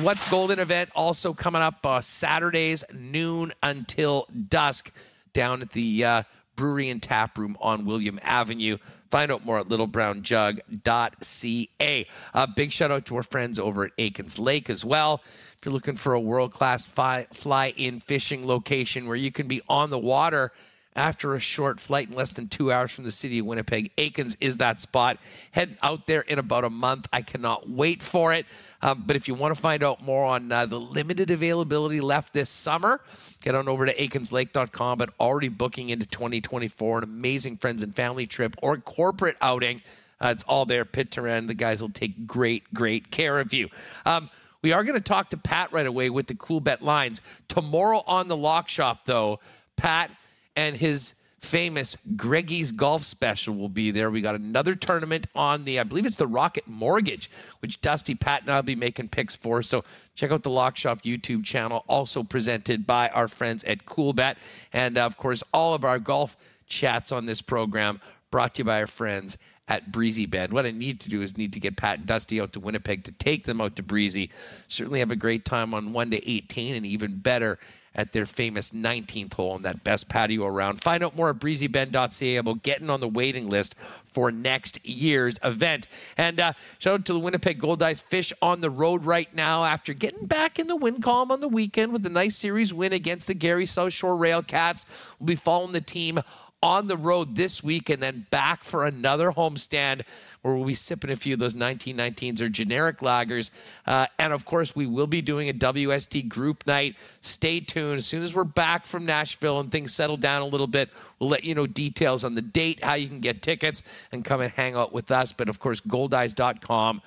what's 0.00 0.28
Golden 0.30 0.58
event 0.58 0.90
also 0.94 1.34
coming 1.34 1.60
up 1.60 1.84
uh, 1.84 2.00
Saturdays 2.00 2.84
noon 2.94 3.52
until 3.62 4.26
dusk 4.48 4.92
down 5.32 5.62
at 5.62 5.70
the 5.70 6.04
uh, 6.04 6.22
brewery 6.56 6.90
and 6.90 7.02
tap 7.02 7.36
room 7.36 7.56
on 7.60 7.84
William 7.84 8.18
Avenue. 8.22 8.78
Find 9.10 9.32
out 9.32 9.44
more 9.44 9.58
at 9.58 9.66
littlebrownjug.ca. 9.66 12.06
A 12.34 12.46
big 12.46 12.72
shout 12.72 12.90
out 12.90 13.06
to 13.06 13.16
our 13.16 13.22
friends 13.22 13.58
over 13.58 13.84
at 13.84 13.92
Aikens 13.98 14.38
Lake 14.38 14.70
as 14.70 14.84
well. 14.84 15.22
If 15.58 15.64
you're 15.64 15.74
looking 15.74 15.96
for 15.96 16.14
a 16.14 16.20
world 16.20 16.52
class 16.52 16.86
fly 16.86 17.74
in 17.76 18.00
fishing 18.00 18.46
location 18.46 19.06
where 19.06 19.16
you 19.16 19.32
can 19.32 19.48
be 19.48 19.60
on 19.68 19.90
the 19.90 19.98
water 19.98 20.52
after 20.96 21.34
a 21.34 21.40
short 21.40 21.80
flight 21.80 22.08
in 22.08 22.14
less 22.14 22.32
than 22.32 22.48
two 22.48 22.72
hours 22.72 22.92
from 22.92 23.04
the 23.04 23.12
city 23.12 23.38
of 23.38 23.46
Winnipeg, 23.46 23.90
Aikens 23.98 24.36
is 24.40 24.58
that 24.58 24.80
spot. 24.80 25.18
Head 25.52 25.76
out 25.82 26.06
there 26.06 26.22
in 26.22 26.38
about 26.38 26.64
a 26.64 26.70
month. 26.70 27.06
I 27.12 27.22
cannot 27.22 27.68
wait 27.68 28.02
for 28.02 28.32
it. 28.32 28.46
Um, 28.82 29.04
but 29.06 29.16
if 29.16 29.28
you 29.28 29.34
want 29.34 29.54
to 29.54 29.60
find 29.60 29.82
out 29.82 30.02
more 30.02 30.24
on 30.24 30.50
uh, 30.50 30.66
the 30.66 30.80
limited 30.80 31.30
availability 31.30 32.00
left 32.00 32.32
this 32.32 32.50
summer, 32.50 33.00
get 33.40 33.54
on 33.54 33.68
over 33.68 33.86
to 33.86 33.94
aikenslake.com. 33.94 34.98
But 34.98 35.10
already 35.18 35.48
booking 35.48 35.90
into 35.90 36.06
2024, 36.06 36.98
an 36.98 37.04
amazing 37.04 37.56
friends 37.56 37.82
and 37.82 37.94
family 37.94 38.26
trip 38.26 38.56
or 38.62 38.76
corporate 38.78 39.36
outing. 39.40 39.82
Uh, 40.20 40.28
it's 40.28 40.44
all 40.44 40.66
there, 40.66 40.84
pit 40.84 41.16
end. 41.18 41.48
The 41.48 41.54
guys 41.54 41.80
will 41.80 41.88
take 41.88 42.26
great, 42.26 42.72
great 42.74 43.10
care 43.10 43.40
of 43.40 43.54
you. 43.54 43.68
Um, 44.04 44.28
we 44.62 44.72
are 44.72 44.84
going 44.84 44.96
to 44.96 45.02
talk 45.02 45.30
to 45.30 45.38
Pat 45.38 45.72
right 45.72 45.86
away 45.86 46.10
with 46.10 46.26
the 46.26 46.34
Coolbet 46.34 46.82
lines. 46.82 47.22
Tomorrow 47.48 48.02
on 48.06 48.28
the 48.28 48.36
lock 48.36 48.68
shop, 48.68 49.06
though, 49.06 49.40
Pat 49.76 50.10
and 50.56 50.76
his 50.76 51.14
famous 51.40 51.96
Greggy's 52.16 52.70
Golf 52.70 53.02
Special 53.02 53.54
will 53.54 53.68
be 53.68 53.90
there. 53.90 54.10
We 54.10 54.20
got 54.20 54.34
another 54.34 54.74
tournament 54.74 55.26
on 55.34 55.64
the, 55.64 55.80
I 55.80 55.84
believe 55.84 56.06
it's 56.06 56.16
the 56.16 56.26
Rocket 56.26 56.68
Mortgage, 56.68 57.30
which 57.60 57.80
Dusty 57.80 58.14
Pat 58.14 58.42
and 58.42 58.50
I'll 58.50 58.62
be 58.62 58.76
making 58.76 59.08
picks 59.08 59.34
for. 59.34 59.62
So 59.62 59.82
check 60.14 60.30
out 60.30 60.42
the 60.42 60.50
Lock 60.50 60.76
Shop 60.76 61.02
YouTube 61.02 61.44
channel, 61.44 61.84
also 61.88 62.22
presented 62.22 62.86
by 62.86 63.08
our 63.08 63.26
friends 63.26 63.64
at 63.64 63.86
Coolbet. 63.86 64.36
And 64.72 64.98
uh, 64.98 65.06
of 65.06 65.16
course, 65.16 65.42
all 65.52 65.74
of 65.74 65.84
our 65.84 65.98
golf 65.98 66.36
chats 66.66 67.10
on 67.10 67.26
this 67.26 67.42
program 67.42 68.00
brought 68.30 68.54
to 68.54 68.58
you 68.60 68.64
by 68.64 68.80
our 68.80 68.86
friends 68.86 69.38
at 69.66 69.90
Breezy 69.90 70.26
Bend. 70.26 70.52
What 70.52 70.66
I 70.66 70.72
need 70.72 71.00
to 71.00 71.08
do 71.08 71.22
is 71.22 71.38
need 71.38 71.52
to 71.54 71.60
get 71.60 71.76
Pat 71.76 71.98
and 71.98 72.06
Dusty 72.06 72.40
out 72.40 72.52
to 72.52 72.60
Winnipeg 72.60 73.04
to 73.04 73.12
take 73.12 73.44
them 73.44 73.60
out 73.60 73.76
to 73.76 73.82
Breezy. 73.82 74.30
Certainly 74.68 74.98
have 74.98 75.12
a 75.12 75.16
great 75.16 75.44
time 75.44 75.72
on 75.72 75.92
1 75.92 76.10
to 76.10 76.30
18 76.30 76.74
and 76.74 76.84
even 76.84 77.16
better 77.16 77.58
at 77.94 78.12
their 78.12 78.26
famous 78.26 78.70
19th 78.70 79.34
hole 79.34 79.52
on 79.52 79.62
that 79.62 79.82
best 79.82 80.08
patio 80.08 80.46
around. 80.46 80.80
Find 80.80 81.02
out 81.02 81.16
more 81.16 81.30
at 81.30 81.36
breezybend.ca 81.36 82.36
about 82.36 82.62
getting 82.62 82.88
on 82.88 83.00
the 83.00 83.08
waiting 83.08 83.48
list 83.48 83.74
for 84.04 84.30
next 84.30 84.84
year's 84.86 85.38
event. 85.42 85.88
And 86.16 86.40
uh, 86.40 86.52
shout 86.78 86.94
out 86.94 87.04
to 87.06 87.12
the 87.12 87.18
Winnipeg 87.18 87.60
Goldeyes 87.60 88.02
Fish 88.02 88.32
on 88.40 88.60
the 88.60 88.70
road 88.70 89.04
right 89.04 89.32
now 89.34 89.64
after 89.64 89.92
getting 89.92 90.26
back 90.26 90.58
in 90.58 90.66
the 90.66 90.76
win 90.76 91.00
column 91.00 91.30
on 91.30 91.40
the 91.40 91.48
weekend 91.48 91.92
with 91.92 92.04
a 92.06 92.10
nice 92.10 92.36
series 92.36 92.72
win 92.72 92.92
against 92.92 93.26
the 93.26 93.34
Gary 93.34 93.66
South 93.66 93.92
Shore 93.92 94.16
Railcats. 94.16 95.08
We'll 95.18 95.26
be 95.26 95.36
following 95.36 95.72
the 95.72 95.80
team 95.80 96.20
on 96.62 96.88
the 96.88 96.96
road 96.96 97.36
this 97.36 97.64
week 97.64 97.88
and 97.88 98.02
then 98.02 98.26
back 98.30 98.64
for 98.64 98.84
another 98.84 99.30
homestand 99.30 100.02
where 100.42 100.54
we'll 100.54 100.66
be 100.66 100.74
sipping 100.74 101.10
a 101.10 101.16
few 101.16 101.32
of 101.32 101.38
those 101.38 101.54
1919s 101.54 102.40
or 102.40 102.48
generic 102.50 102.98
lagers. 102.98 103.50
Uh, 103.86 104.06
and 104.18 104.32
of 104.32 104.44
course, 104.44 104.76
we 104.76 104.86
will 104.86 105.06
be 105.06 105.22
doing 105.22 105.48
a 105.48 105.54
WST 105.54 106.28
group 106.28 106.66
night. 106.66 106.96
Stay 107.22 107.60
tuned. 107.60 107.98
As 107.98 108.06
soon 108.06 108.22
as 108.22 108.34
we're 108.34 108.44
back 108.44 108.84
from 108.84 109.06
Nashville 109.06 109.60
and 109.60 109.70
things 109.70 109.94
settle 109.94 110.16
down 110.16 110.42
a 110.42 110.46
little 110.46 110.66
bit, 110.66 110.90
we'll 111.18 111.30
let 111.30 111.44
you 111.44 111.54
know 111.54 111.66
details 111.66 112.24
on 112.24 112.34
the 112.34 112.42
date, 112.42 112.84
how 112.84 112.94
you 112.94 113.08
can 113.08 113.20
get 113.20 113.40
tickets, 113.40 113.82
and 114.12 114.24
come 114.24 114.42
and 114.42 114.52
hang 114.52 114.74
out 114.74 114.92
with 114.92 115.10
us. 115.10 115.32
But 115.32 115.48
of 115.48 115.60
course, 115.60 115.80
goldeyes.com, 115.80 117.00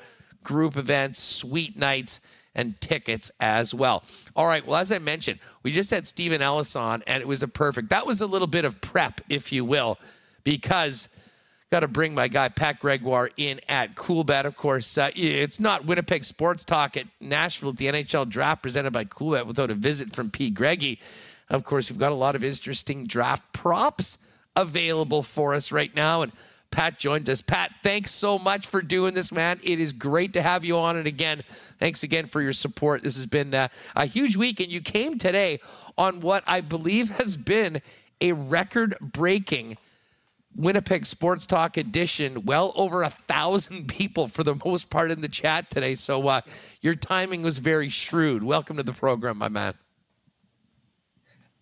group 0.43 0.77
events, 0.77 1.19
sweet 1.19 1.77
nights 1.77 2.21
and 2.55 2.79
tickets 2.79 3.31
as 3.39 3.73
well. 3.73 4.03
All 4.35 4.45
right. 4.45 4.65
Well, 4.65 4.77
as 4.77 4.91
I 4.91 4.99
mentioned, 4.99 5.39
we 5.63 5.71
just 5.71 5.91
had 5.91 6.05
Steven 6.05 6.41
Ellis 6.41 6.75
on, 6.75 7.03
and 7.07 7.21
it 7.21 7.27
was 7.27 7.43
a 7.43 7.47
perfect. 7.47 7.89
That 7.89 8.05
was 8.05 8.21
a 8.21 8.27
little 8.27 8.47
bit 8.47 8.65
of 8.65 8.79
prep, 8.81 9.21
if 9.29 9.51
you 9.51 9.65
will, 9.65 9.97
because 10.43 11.09
got 11.73 11.79
to 11.79 11.87
bring 11.87 12.13
my 12.13 12.27
guy 12.27 12.49
Pat 12.49 12.79
Gregoire 12.79 13.31
in 13.35 13.59
at 13.67 13.95
Cool 13.95 14.23
Coolbet. 14.23 14.45
Of 14.45 14.55
course, 14.55 14.95
uh, 14.95 15.09
it's 15.15 15.59
not 15.59 15.85
Winnipeg 15.85 16.23
Sports 16.23 16.63
Talk 16.63 16.95
at 16.97 17.07
Nashville 17.19 17.69
at 17.69 17.77
the 17.77 17.87
NHL 17.87 18.29
Draft 18.29 18.61
presented 18.61 18.93
by 18.93 19.05
Cool 19.05 19.31
Coolbet 19.31 19.47
without 19.47 19.71
a 19.71 19.73
visit 19.73 20.15
from 20.15 20.29
P. 20.29 20.51
Greggy. 20.51 20.99
Of 21.49 21.65
course, 21.65 21.89
we've 21.89 21.99
got 21.99 22.11
a 22.11 22.15
lot 22.15 22.35
of 22.35 22.43
interesting 22.43 23.07
draft 23.07 23.43
props 23.53 24.19
available 24.55 25.23
for 25.23 25.55
us 25.55 25.71
right 25.71 25.93
now, 25.95 26.21
and 26.21 26.31
Pat 26.73 26.97
joins 26.97 27.29
us. 27.29 27.39
Pat, 27.39 27.71
thanks 27.83 28.11
so 28.11 28.39
much 28.39 28.65
for 28.65 28.81
doing 28.81 29.13
this, 29.13 29.31
man. 29.31 29.59
It 29.63 29.79
is 29.79 29.93
great 29.93 30.33
to 30.33 30.41
have 30.41 30.65
you 30.65 30.75
on. 30.77 30.97
And 30.97 31.05
again, 31.05 31.43
thanks 31.77 32.01
again 32.01 32.25
for 32.25 32.41
your 32.41 32.51
support. 32.51 33.03
This 33.03 33.15
has 33.15 33.27
been 33.27 33.53
uh, 33.53 33.67
a 33.95 34.07
huge 34.07 34.35
week, 34.35 34.59
and 34.59 34.71
you 34.71 34.81
came 34.81 35.19
today 35.19 35.59
on 35.99 36.19
what 36.19 36.43
I 36.47 36.61
believe 36.61 37.11
has 37.17 37.37
been 37.37 37.79
a 38.21 38.31
record 38.31 38.95
breaking 38.99 39.77
Winnipeg 40.55 41.05
Sports 41.05 41.45
Talk 41.45 41.77
edition. 41.77 42.43
Well 42.43 42.73
over 42.75 43.03
a 43.03 43.09
thousand 43.11 43.87
people 43.87 44.27
for 44.27 44.43
the 44.43 44.55
most 44.65 44.89
part 44.89 45.11
in 45.11 45.21
the 45.21 45.29
chat 45.29 45.69
today. 45.69 45.93
So 45.93 46.27
uh, 46.27 46.41
your 46.81 46.95
timing 46.95 47.43
was 47.43 47.59
very 47.59 47.89
shrewd. 47.89 48.43
Welcome 48.43 48.77
to 48.77 48.83
the 48.83 48.93
program, 48.93 49.37
my 49.37 49.49
man. 49.49 49.75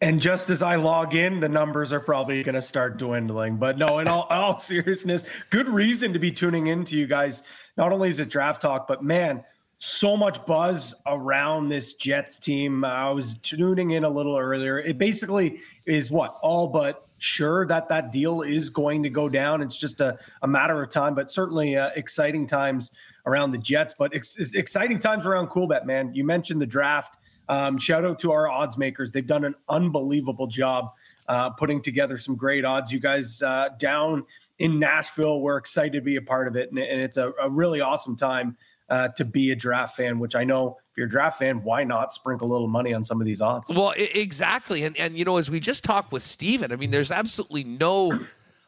And 0.02 0.20
just 0.20 0.50
as 0.50 0.64
I 0.64 0.78
log 0.78 1.14
in, 1.14 1.42
the 1.42 1.50
numbers 1.50 1.94
are 1.94 2.00
probably 2.00 2.42
going 2.42 2.56
to 2.56 2.62
start 2.62 2.98
dwindling. 2.98 3.58
But 3.58 3.78
no, 3.78 4.00
in 4.00 4.08
all, 4.08 4.24
all 4.24 4.58
seriousness, 4.60 5.24
good 5.52 5.70
reason 5.70 6.14
to 6.14 6.20
be 6.20 6.32
tuning 6.32 6.68
in 6.68 6.84
to 6.86 6.98
you 6.98 7.06
guys. 7.06 7.44
Not 7.78 7.92
only 7.92 8.10
is 8.10 8.20
it 8.20 8.30
draft 8.30 8.62
talk, 8.62 8.88
but 8.88 9.04
man, 9.04 9.44
so 9.78 10.18
much 10.18 10.44
buzz 10.46 10.96
around 11.06 11.70
this 11.70 11.94
Jets 11.94 12.40
team. 12.40 12.84
I 12.84 13.12
was 13.12 13.36
tuning 13.36 13.92
in 13.92 14.04
a 14.04 14.10
little 14.10 14.38
earlier. 14.38 14.80
It 14.80 14.98
basically 14.98 15.60
is 15.86 16.10
what 16.10 16.36
all 16.42 16.68
but 16.68 17.06
sure 17.20 17.68
that 17.68 17.90
that 17.90 18.12
deal 18.12 18.42
is 18.42 18.70
going 18.70 19.04
to 19.04 19.10
go 19.10 19.30
down. 19.30 19.62
It's 19.62 19.78
just 19.78 20.00
a, 20.00 20.18
a 20.42 20.48
matter 20.48 20.82
of 20.82 20.90
time, 20.90 21.14
but 21.14 21.30
certainly 21.30 21.78
uh, 21.78 21.92
exciting 21.96 22.48
times 22.48 22.92
around 23.28 23.52
the 23.52 23.58
Jets. 23.60 23.94
But 23.98 24.16
ex- 24.16 24.36
exciting 24.54 25.00
times 25.00 25.28
around 25.28 25.50
Coolbet, 25.50 25.86
man. 25.86 26.14
You 26.14 26.24
mentioned 26.24 26.60
the 26.60 26.66
draft. 26.66 27.18
Um, 27.50 27.78
shout 27.78 28.06
out 28.06 28.20
to 28.20 28.32
our 28.32 28.48
odds 28.48 28.78
makers. 28.78 29.12
They've 29.12 29.26
done 29.26 29.46
an 29.46 29.56
unbelievable 29.68 30.48
job 30.48 30.92
uh, 31.28 31.50
putting 31.52 31.82
together 31.82 32.18
some 32.18 32.36
great 32.36 32.66
odds. 32.66 32.92
You 32.92 33.00
guys 33.00 33.42
uh, 33.42 33.70
down 33.78 34.26
in 34.60 34.80
Nashville, 34.80 35.40
we're 35.42 35.58
excited 35.58 35.94
to 35.94 36.02
be 36.02 36.18
a 36.18 36.22
part 36.22 36.48
of 36.48 36.56
it. 36.56 36.70
And, 36.70 36.80
and 36.80 37.02
it's 37.02 37.18
a, 37.18 37.32
a, 37.42 37.50
really 37.50 37.82
awesome 37.82 38.16
time 38.16 38.58
uh, 38.90 39.08
to 39.10 39.26
be 39.26 39.52
a 39.52 39.56
draft 39.56 39.96
fan, 39.96 40.20
which 40.20 40.36
I 40.36 40.44
know 40.44 40.78
if 40.92 40.98
you're 40.98 41.08
a 41.08 41.10
draft 41.10 41.40
fan, 41.40 41.64
why 41.64 41.84
not 41.84 42.14
sprinkle 42.14 42.50
a 42.50 42.52
little 42.52 42.68
money 42.68 42.94
on 42.94 43.04
some 43.04 43.22
of 43.22 43.26
these 43.26 43.42
odds? 43.42 43.70
Well, 43.70 43.94
exactly. 43.98 44.84
And 44.84 44.96
and 44.98 45.18
you 45.18 45.26
know, 45.26 45.38
as 45.38 45.50
we 45.50 45.60
just 45.60 45.84
talked 45.84 46.12
with 46.12 46.22
Steven, 46.22 46.72
I 46.72 46.76
mean, 46.76 46.92
there's 46.92 47.12
absolutely 47.12 47.64
no 47.64 48.20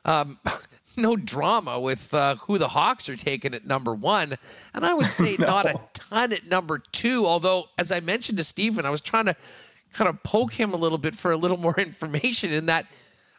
um, 0.05 0.39
no 0.97 1.15
drama 1.15 1.79
with 1.79 2.13
uh, 2.13 2.35
who 2.35 2.57
the 2.57 2.67
Hawks 2.69 3.09
are 3.09 3.15
taking 3.15 3.53
at 3.53 3.65
number 3.65 3.93
one. 3.93 4.37
And 4.73 4.85
I 4.85 4.93
would 4.93 5.11
say 5.11 5.35
no. 5.39 5.47
not 5.47 5.65
a 5.65 5.79
ton 5.93 6.33
at 6.33 6.47
number 6.47 6.79
two. 6.91 7.25
Although, 7.25 7.65
as 7.77 7.91
I 7.91 7.99
mentioned 7.99 8.37
to 8.37 8.43
Steven, 8.43 8.85
I 8.85 8.89
was 8.89 9.01
trying 9.01 9.25
to 9.25 9.35
kind 9.93 10.09
of 10.09 10.21
poke 10.23 10.53
him 10.53 10.73
a 10.73 10.77
little 10.77 10.97
bit 10.97 11.15
for 11.15 11.31
a 11.31 11.37
little 11.37 11.57
more 11.57 11.75
information 11.77 12.51
in 12.51 12.67
that 12.67 12.87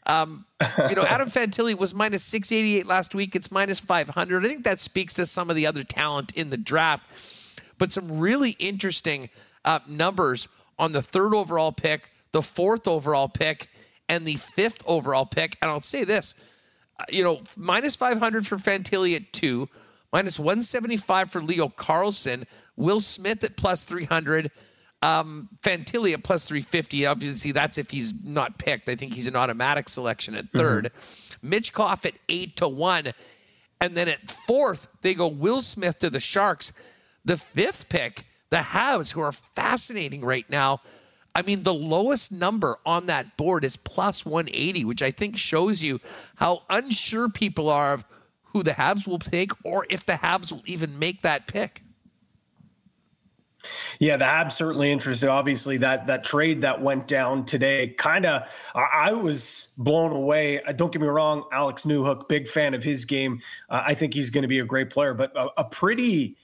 um, 0.07 0.45
you 0.89 0.95
know, 0.95 1.05
Adam 1.05 1.29
Fantilli 1.31 1.77
was 1.77 1.95
minus 1.95 2.23
688 2.25 2.87
last 2.87 3.15
week. 3.15 3.35
It's 3.35 3.51
minus 3.51 3.81
500. 3.81 4.45
I 4.45 4.49
think 4.49 4.65
that 4.65 4.81
speaks 4.81 5.15
to 5.15 5.27
some 5.27 5.51
of 5.51 5.57
the 5.57 5.67
other 5.67 5.85
talent 5.85 6.33
in 6.37 6.51
the 6.51 6.57
draft. 6.57 7.63
But 7.79 7.93
some 7.93 8.19
really 8.19 8.51
interesting 8.59 9.31
uh, 9.65 9.81
numbers 9.89 10.49
on 10.79 10.93
the 10.93 11.03
third 11.03 11.35
overall 11.35 11.73
pick, 11.73 12.11
the 12.33 12.43
fourth 12.43 12.87
overall 12.87 13.29
pick, 13.29 13.69
and 14.09 14.27
the 14.27 14.37
fifth 14.37 14.83
overall 14.87 15.27
pick. 15.27 15.57
And 15.63 15.71
I'll 15.71 15.81
say 15.81 16.05
this, 16.05 16.35
you 17.11 17.23
know, 17.23 17.41
minus 17.57 17.97
500 17.97 18.47
for 18.47 18.57
Fantilli 18.57 19.17
at 19.17 19.33
two, 19.33 19.69
minus 20.13 20.39
175 20.39 21.31
for 21.31 21.43
Leo 21.43 21.69
Carlsson, 21.69 22.45
Will 22.77 23.01
Smith 23.01 23.43
at 23.45 23.57
plus 23.57 23.85
300. 23.85 24.51
Um, 25.03 25.51
Fantilli 25.63 26.15
at 26.15 26.25
plus 26.25 26.49
350. 26.49 27.07
Obviously, 27.07 27.53
that's 27.53 27.77
if 27.77 27.91
he's 27.91 28.15
not 28.25 28.59
picked. 28.59 28.89
I 28.89 28.97
think 28.97 29.13
he's 29.13 29.27
an 29.27 29.37
automatic 29.37 29.89
selection 29.89 30.35
at 30.35 30.51
3rd 30.53 30.91
mm-hmm. 30.91 31.49
Michkov 31.53 32.07
at 32.07 32.15
eight 32.29 32.57
to 32.57 32.69
one. 32.69 33.13
And 33.81 33.95
then 33.95 34.09
at 34.09 34.31
fourth, 34.31 34.89
they 35.03 35.15
go 35.15 35.29
Will 35.29 35.61
Smith 35.61 35.99
to 35.99 36.09
the 36.09 36.21
Sharks. 36.21 36.73
The 37.25 37.37
fifth 37.37 37.89
pick, 37.89 38.25
the 38.51 38.59
Habs, 38.59 39.13
who 39.13 39.21
are 39.21 39.33
fascinating 39.33 40.23
right 40.23 40.49
now. 40.49 40.81
I 41.35 41.43
mean, 41.43 41.65
the 41.65 41.75
lowest 41.75 42.31
number 42.31 42.79
on 42.87 43.07
that 43.07 43.37
board 43.37 43.65
is 43.65 43.77
plus 43.77 44.25
180, 44.25 44.85
which 44.85 45.03
I 45.03 45.11
think 45.11 45.37
shows 45.37 45.83
you 45.83 46.01
how 46.37 46.63
unsure 46.71 47.29
people 47.29 47.69
are 47.69 47.95
of 47.95 48.05
who 48.45 48.63
the 48.63 48.71
Habs 48.71 49.07
will 49.07 49.19
take 49.19 49.51
or 49.65 49.85
if 49.91 50.07
the 50.07 50.13
Habs 50.13 50.53
will 50.53 50.63
even 50.65 50.97
make 50.99 51.23
that 51.23 51.49
pick. 51.49 51.83
Yeah, 53.99 54.17
the 54.17 54.25
Habs 54.27 54.53
certainly 54.53 54.93
interested. 54.93 55.29
Obviously, 55.29 55.79
that 55.79 56.07
that 56.07 56.23
trade 56.23 56.63
that 56.63 56.83
went 56.83 57.09
down 57.09 57.47
today, 57.47 57.89
kind 57.89 58.27
of, 58.27 58.43
I, 58.75 59.13
was 59.13 59.69
blown 59.79 60.13
away. 60.13 60.63
Uh, 60.63 60.73
don't 60.73 60.93
get 60.93 61.01
me 61.01 61.09
wrong, 61.09 61.45
Alex 61.51 61.85
Newhook, 61.85 62.29
big 62.29 62.49
fan 62.49 62.75
of 62.75 62.85
his 62.85 63.07
game. 63.07 63.41
Uh, 63.71 63.83
I 63.87 63.95
think 63.95 64.13
he's 64.15 64.31
going 64.31 64.43
to 64.43 64.49
be 64.49 64.59
a 64.59 64.65
great 64.65 64.91
player, 64.91 65.15
but 65.15 65.35
a, 65.35 65.49
a 65.57 65.65
pretty 65.65 66.37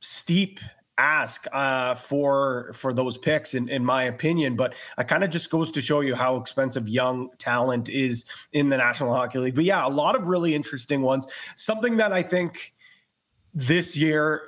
steep 0.00 0.60
ask 0.98 1.46
uh, 1.52 1.94
for 1.94 2.72
for 2.74 2.92
those 2.92 3.16
picks, 3.16 3.54
in, 3.54 3.68
in 3.68 3.84
my 3.84 4.04
opinion. 4.04 4.56
But 4.56 4.74
it 4.98 5.08
kind 5.08 5.24
of 5.24 5.30
just 5.30 5.50
goes 5.50 5.70
to 5.72 5.80
show 5.80 6.00
you 6.00 6.14
how 6.14 6.36
expensive 6.36 6.88
young 6.88 7.30
talent 7.38 7.88
is 7.88 8.24
in 8.52 8.68
the 8.68 8.76
National 8.76 9.12
Hockey 9.14 9.38
League. 9.38 9.54
But 9.54 9.64
yeah, 9.64 9.86
a 9.86 9.88
lot 9.88 10.14
of 10.14 10.26
really 10.26 10.54
interesting 10.54 11.02
ones. 11.02 11.26
Something 11.56 11.96
that 11.96 12.12
I 12.12 12.22
think 12.22 12.74
this 13.54 13.96
year 13.96 14.42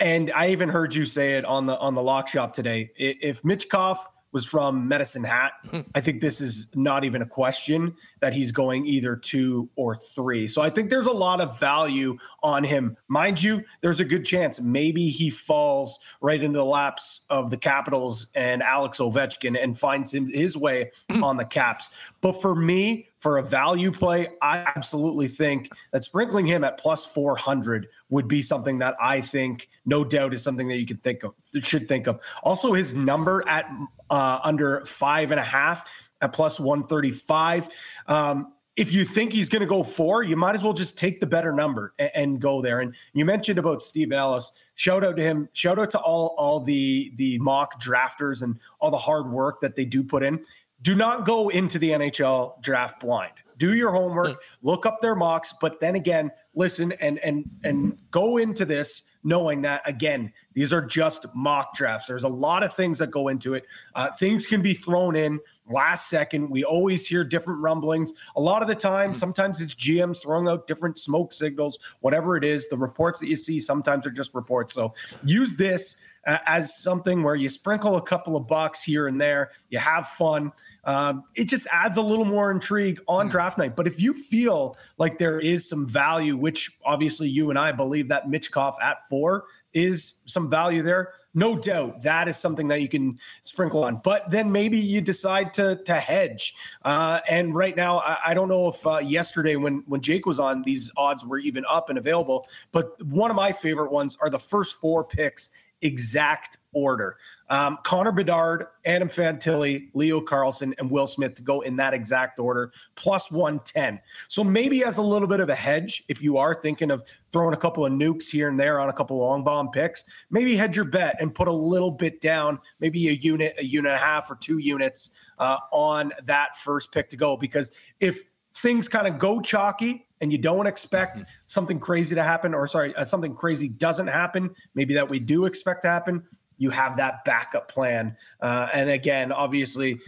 and 0.00 0.30
I 0.32 0.50
even 0.50 0.68
heard 0.68 0.94
you 0.94 1.04
say 1.04 1.36
it 1.38 1.44
on 1.44 1.66
the 1.66 1.76
on 1.78 1.94
the 1.94 2.02
lock 2.02 2.28
shop 2.28 2.52
today. 2.52 2.90
If 2.96 3.42
Michkov 3.42 3.98
was 4.32 4.44
from 4.44 4.88
Medicine 4.88 5.24
Hat, 5.24 5.52
I 5.94 6.00
think 6.00 6.20
this 6.20 6.40
is 6.40 6.68
not 6.74 7.04
even 7.04 7.22
a 7.22 7.26
question 7.26 7.94
that 8.20 8.32
he's 8.32 8.52
going 8.52 8.86
either 8.86 9.16
two 9.16 9.68
or 9.76 9.96
three. 9.96 10.48
So 10.48 10.62
I 10.62 10.70
think 10.70 10.90
there's 10.90 11.06
a 11.06 11.12
lot 11.12 11.40
of 11.40 11.58
value 11.58 12.16
on 12.42 12.64
him. 12.64 12.96
Mind 13.08 13.42
you, 13.42 13.62
there's 13.80 14.00
a 14.00 14.04
good 14.04 14.24
chance 14.24 14.60
maybe 14.60 15.08
he 15.08 15.30
falls 15.30 15.98
right 16.20 16.42
into 16.42 16.58
the 16.58 16.64
laps 16.64 17.26
of 17.30 17.50
the 17.50 17.56
Capitals 17.56 18.28
and 18.34 18.62
Alex 18.62 18.98
Ovechkin 18.98 19.62
and 19.62 19.78
finds 19.78 20.12
him 20.12 20.28
his 20.28 20.56
way 20.56 20.90
on 21.22 21.36
the 21.36 21.44
Caps. 21.44 21.90
But 22.20 22.40
for 22.40 22.54
me, 22.54 23.08
for 23.18 23.38
a 23.38 23.42
value 23.42 23.90
play, 23.90 24.28
I 24.40 24.58
absolutely 24.58 25.28
think 25.28 25.70
that 25.92 26.04
sprinkling 26.04 26.46
him 26.46 26.62
at 26.62 26.78
plus 26.78 27.04
400 27.04 27.88
would 28.10 28.28
be 28.28 28.42
something 28.42 28.78
that 28.78 28.94
I 29.00 29.20
think, 29.20 29.68
no 29.84 30.04
doubt, 30.04 30.34
is 30.34 30.42
something 30.42 30.68
that 30.68 30.76
you 30.76 30.86
can 30.86 30.98
think 30.98 31.24
of, 31.24 31.34
should 31.60 31.88
think 31.88 32.06
of. 32.06 32.20
Also, 32.44 32.74
his 32.74 32.94
number 32.94 33.46
at 33.48 33.68
uh, 34.10 34.40
under 34.42 34.84
five 34.84 35.30
and 35.30 35.40
a 35.40 35.44
half 35.44 35.88
at 36.20 36.32
plus 36.32 36.58
135. 36.58 37.68
Um, 38.06 38.52
if 38.76 38.92
you 38.92 39.04
think 39.04 39.32
he's 39.32 39.48
going 39.48 39.60
to 39.60 39.66
go 39.66 39.82
four, 39.82 40.22
you 40.22 40.36
might 40.36 40.54
as 40.54 40.62
well 40.62 40.72
just 40.72 40.96
take 40.96 41.18
the 41.18 41.26
better 41.26 41.52
number 41.52 41.94
and, 41.98 42.10
and, 42.14 42.40
go 42.40 42.62
there. 42.62 42.78
And 42.78 42.94
you 43.12 43.24
mentioned 43.24 43.58
about 43.58 43.82
Steve 43.82 44.12
Ellis. 44.12 44.52
Shout 44.76 45.02
out 45.02 45.16
to 45.16 45.22
him. 45.22 45.48
Shout 45.52 45.80
out 45.80 45.90
to 45.90 45.98
all 45.98 46.36
all 46.38 46.60
the 46.60 47.12
the 47.16 47.38
mock 47.38 47.82
drafters 47.82 48.42
and 48.42 48.56
all 48.78 48.92
the 48.92 48.96
hard 48.96 49.32
work 49.32 49.60
that 49.62 49.74
they 49.74 49.84
do 49.84 50.04
put 50.04 50.22
in 50.22 50.44
do 50.82 50.94
not 50.94 51.24
go 51.24 51.48
into 51.48 51.78
the 51.78 51.90
NHL 51.90 52.60
draft 52.62 53.00
blind. 53.00 53.32
Do 53.58 53.74
your 53.74 53.92
homework, 53.92 54.30
hmm. 54.30 54.66
look 54.66 54.86
up 54.86 55.00
their 55.00 55.14
mocks, 55.14 55.54
but 55.60 55.80
then 55.80 55.94
again, 55.94 56.30
listen 56.54 56.92
and 56.92 57.18
and 57.18 57.50
and 57.64 57.98
go 58.10 58.38
into 58.38 58.64
this 58.64 59.02
knowing 59.24 59.62
that 59.62 59.82
again, 59.84 60.32
these 60.54 60.72
are 60.72 60.80
just 60.80 61.26
mock 61.34 61.74
drafts. 61.74 62.06
There's 62.06 62.22
a 62.22 62.28
lot 62.28 62.62
of 62.62 62.74
things 62.74 62.98
that 63.00 63.10
go 63.10 63.28
into 63.28 63.54
it. 63.54 63.64
Uh, 63.94 64.10
things 64.12 64.46
can 64.46 64.62
be 64.62 64.74
thrown 64.74 65.16
in 65.16 65.40
last 65.68 66.08
second. 66.08 66.48
We 66.48 66.64
always 66.64 67.06
hear 67.06 67.24
different 67.24 67.60
rumblings. 67.60 68.12
A 68.36 68.40
lot 68.40 68.62
of 68.62 68.68
the 68.68 68.74
time, 68.74 69.10
hmm. 69.10 69.14
sometimes 69.14 69.60
it's 69.60 69.74
GMs 69.74 70.22
throwing 70.22 70.48
out 70.48 70.66
different 70.66 70.98
smoke 70.98 71.32
signals, 71.32 71.78
whatever 72.00 72.36
it 72.36 72.44
is. 72.44 72.68
The 72.68 72.78
reports 72.78 73.20
that 73.20 73.28
you 73.28 73.36
see 73.36 73.60
sometimes 73.60 74.06
are 74.06 74.10
just 74.10 74.34
reports. 74.34 74.72
So 74.74 74.94
use 75.24 75.56
this 75.56 75.96
as 76.24 76.76
something 76.76 77.22
where 77.22 77.34
you 77.34 77.48
sprinkle 77.48 77.96
a 77.96 78.02
couple 78.02 78.36
of 78.36 78.46
bucks 78.46 78.82
here 78.82 79.06
and 79.06 79.20
there, 79.20 79.52
you 79.70 79.78
have 79.78 80.08
fun. 80.08 80.52
Um, 80.88 81.24
it 81.34 81.44
just 81.44 81.66
adds 81.70 81.98
a 81.98 82.02
little 82.02 82.24
more 82.24 82.50
intrigue 82.50 82.98
on 83.06 83.28
mm. 83.28 83.30
draft 83.30 83.58
night. 83.58 83.76
But 83.76 83.86
if 83.86 84.00
you 84.00 84.14
feel 84.14 84.74
like 84.96 85.18
there 85.18 85.38
is 85.38 85.68
some 85.68 85.86
value, 85.86 86.34
which 86.34 86.70
obviously 86.82 87.28
you 87.28 87.50
and 87.50 87.58
I 87.58 87.72
believe 87.72 88.08
that 88.08 88.28
Michkov 88.28 88.74
at 88.80 89.06
four 89.06 89.44
is 89.74 90.20
some 90.24 90.48
value 90.48 90.82
there, 90.82 91.12
no 91.34 91.56
doubt 91.56 92.02
that 92.04 92.26
is 92.26 92.38
something 92.38 92.68
that 92.68 92.80
you 92.80 92.88
can 92.88 93.18
sprinkle 93.42 93.84
on. 93.84 94.00
But 94.02 94.30
then 94.30 94.50
maybe 94.50 94.78
you 94.78 95.02
decide 95.02 95.52
to 95.54 95.76
to 95.84 95.94
hedge. 95.94 96.54
Uh, 96.82 97.20
and 97.28 97.54
right 97.54 97.76
now, 97.76 97.98
I, 97.98 98.16
I 98.28 98.34
don't 98.34 98.48
know 98.48 98.68
if 98.68 98.86
uh, 98.86 98.98
yesterday 98.98 99.56
when 99.56 99.84
when 99.86 100.00
Jake 100.00 100.24
was 100.24 100.40
on, 100.40 100.62
these 100.62 100.90
odds 100.96 101.22
were 101.22 101.38
even 101.38 101.64
up 101.68 101.90
and 101.90 101.98
available. 101.98 102.48
But 102.72 103.04
one 103.04 103.30
of 103.30 103.36
my 103.36 103.52
favorite 103.52 103.92
ones 103.92 104.16
are 104.22 104.30
the 104.30 104.38
first 104.38 104.80
four 104.80 105.04
picks 105.04 105.50
exact 105.82 106.58
order. 106.72 107.16
Um, 107.50 107.78
Connor 107.82 108.12
Bedard, 108.12 108.66
Adam 108.84 109.08
Fantilli, 109.08 109.88
Leo 109.94 110.20
Carlsson, 110.20 110.74
and 110.78 110.90
Will 110.90 111.06
Smith 111.06 111.34
to 111.34 111.42
go 111.42 111.60
in 111.60 111.76
that 111.76 111.94
exact 111.94 112.38
order, 112.38 112.72
plus 112.94 113.30
110. 113.30 114.00
So 114.28 114.44
maybe 114.44 114.84
as 114.84 114.98
a 114.98 115.02
little 115.02 115.28
bit 115.28 115.40
of 115.40 115.48
a 115.48 115.54
hedge, 115.54 116.04
if 116.08 116.22
you 116.22 116.36
are 116.36 116.60
thinking 116.60 116.90
of 116.90 117.04
throwing 117.32 117.54
a 117.54 117.58
couple 117.58 117.86
of 117.86 117.92
nukes 117.92 118.28
here 118.28 118.48
and 118.48 118.60
there 118.60 118.80
on 118.80 118.88
a 118.88 118.92
couple 118.92 119.16
of 119.16 119.28
long 119.28 119.44
bomb 119.44 119.70
picks, 119.70 120.04
maybe 120.30 120.56
hedge 120.56 120.76
your 120.76 120.84
bet 120.84 121.16
and 121.20 121.34
put 121.34 121.48
a 121.48 121.52
little 121.52 121.90
bit 121.90 122.20
down, 122.20 122.58
maybe 122.80 123.08
a 123.08 123.12
unit, 123.12 123.54
a 123.58 123.64
unit 123.64 123.92
and 123.92 124.00
a 124.00 124.04
half, 124.04 124.30
or 124.30 124.36
two 124.36 124.58
units 124.58 125.10
uh, 125.38 125.56
on 125.72 126.12
that 126.24 126.58
first 126.58 126.92
pick 126.92 127.08
to 127.08 127.16
go. 127.16 127.36
Because 127.36 127.70
if 128.00 128.22
things 128.54 128.88
kind 128.88 129.06
of 129.06 129.18
go 129.18 129.40
chalky 129.40 130.07
and 130.20 130.32
you 130.32 130.38
don't 130.38 130.66
expect 130.66 131.18
mm-hmm. 131.18 131.30
something 131.46 131.78
crazy 131.78 132.14
to 132.14 132.22
happen, 132.22 132.54
or 132.54 132.66
sorry, 132.68 132.94
uh, 132.96 133.04
something 133.04 133.34
crazy 133.34 133.68
doesn't 133.68 134.08
happen, 134.08 134.50
maybe 134.74 134.94
that 134.94 135.08
we 135.08 135.18
do 135.18 135.44
expect 135.44 135.82
to 135.82 135.88
happen, 135.88 136.22
you 136.58 136.70
have 136.70 136.96
that 136.96 137.24
backup 137.24 137.68
plan. 137.68 138.16
Uh, 138.40 138.68
and 138.72 138.90
again, 138.90 139.32
obviously, 139.32 140.00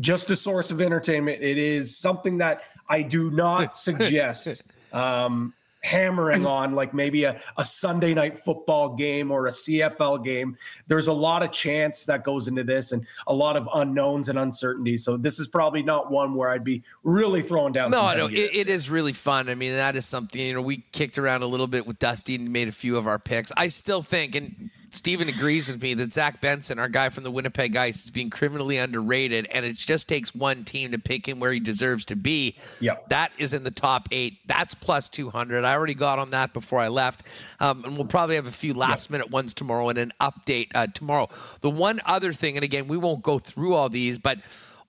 just 0.00 0.30
a 0.30 0.36
source 0.36 0.70
of 0.70 0.80
entertainment. 0.80 1.42
It 1.42 1.58
is 1.58 1.96
something 1.96 2.38
that 2.38 2.62
I 2.88 3.02
do 3.02 3.30
not 3.30 3.74
suggest 3.74 4.62
um, 4.92 5.54
hammering 5.80 6.44
on 6.46 6.74
like 6.74 6.92
maybe 6.92 7.24
a, 7.24 7.40
a 7.56 7.64
Sunday 7.64 8.14
night 8.14 8.38
football 8.38 8.94
game 8.94 9.30
or 9.30 9.46
a 9.46 9.50
CFL 9.50 10.24
game. 10.24 10.56
There's 10.86 11.06
a 11.06 11.12
lot 11.12 11.42
of 11.42 11.52
chance 11.52 12.04
that 12.06 12.24
goes 12.24 12.48
into 12.48 12.64
this 12.64 12.92
and 12.92 13.06
a 13.26 13.34
lot 13.34 13.56
of 13.56 13.68
unknowns 13.74 14.28
and 14.28 14.38
uncertainty. 14.38 14.98
So 14.98 15.16
this 15.16 15.38
is 15.38 15.48
probably 15.48 15.82
not 15.82 16.10
one 16.10 16.34
where 16.34 16.50
I'd 16.50 16.64
be 16.64 16.82
really 17.02 17.42
throwing 17.42 17.72
down. 17.72 17.90
No, 17.90 18.14
no, 18.16 18.26
it, 18.26 18.50
it 18.54 18.68
is 18.68 18.90
really 18.90 19.12
fun. 19.12 19.48
I 19.48 19.54
mean, 19.54 19.72
that 19.74 19.96
is 19.96 20.04
something, 20.04 20.40
you 20.40 20.54
know, 20.54 20.62
we 20.62 20.84
kicked 20.92 21.18
around 21.18 21.42
a 21.42 21.46
little 21.46 21.68
bit 21.68 21.86
with 21.86 21.98
Dusty 21.98 22.34
and 22.34 22.52
made 22.52 22.68
a 22.68 22.72
few 22.72 22.96
of 22.96 23.06
our 23.06 23.18
picks. 23.18 23.52
I 23.56 23.68
still 23.68 24.02
think, 24.02 24.34
and 24.34 24.70
Steven 24.90 25.28
agrees 25.28 25.68
with 25.68 25.82
me 25.82 25.94
that 25.94 26.12
Zach 26.12 26.40
Benson, 26.40 26.78
our 26.78 26.88
guy 26.88 27.10
from 27.10 27.24
the 27.24 27.30
Winnipeg 27.30 27.76
Ice, 27.76 28.04
is 28.04 28.10
being 28.10 28.30
criminally 28.30 28.78
underrated, 28.78 29.46
and 29.52 29.66
it 29.66 29.76
just 29.76 30.08
takes 30.08 30.34
one 30.34 30.64
team 30.64 30.92
to 30.92 30.98
pick 30.98 31.26
him 31.26 31.40
where 31.40 31.52
he 31.52 31.60
deserves 31.60 32.04
to 32.06 32.16
be. 32.16 32.56
Yep. 32.80 33.10
That 33.10 33.32
is 33.38 33.52
in 33.52 33.64
the 33.64 33.70
top 33.70 34.08
eight. 34.12 34.38
That's 34.46 34.74
plus 34.74 35.08
200. 35.10 35.64
I 35.64 35.74
already 35.74 35.94
got 35.94 36.18
on 36.18 36.30
that 36.30 36.54
before 36.54 36.80
I 36.80 36.88
left. 36.88 37.24
Um, 37.60 37.84
and 37.84 37.96
we'll 37.96 38.06
probably 38.06 38.36
have 38.36 38.46
a 38.46 38.52
few 38.52 38.72
last 38.72 39.06
yep. 39.06 39.10
minute 39.12 39.30
ones 39.30 39.52
tomorrow 39.52 39.90
and 39.90 39.98
an 39.98 40.12
update 40.20 40.68
uh, 40.74 40.86
tomorrow. 40.86 41.28
The 41.60 41.70
one 41.70 42.00
other 42.06 42.32
thing, 42.32 42.56
and 42.56 42.64
again, 42.64 42.88
we 42.88 42.96
won't 42.96 43.22
go 43.22 43.38
through 43.38 43.74
all 43.74 43.88
these, 43.88 44.18
but 44.18 44.38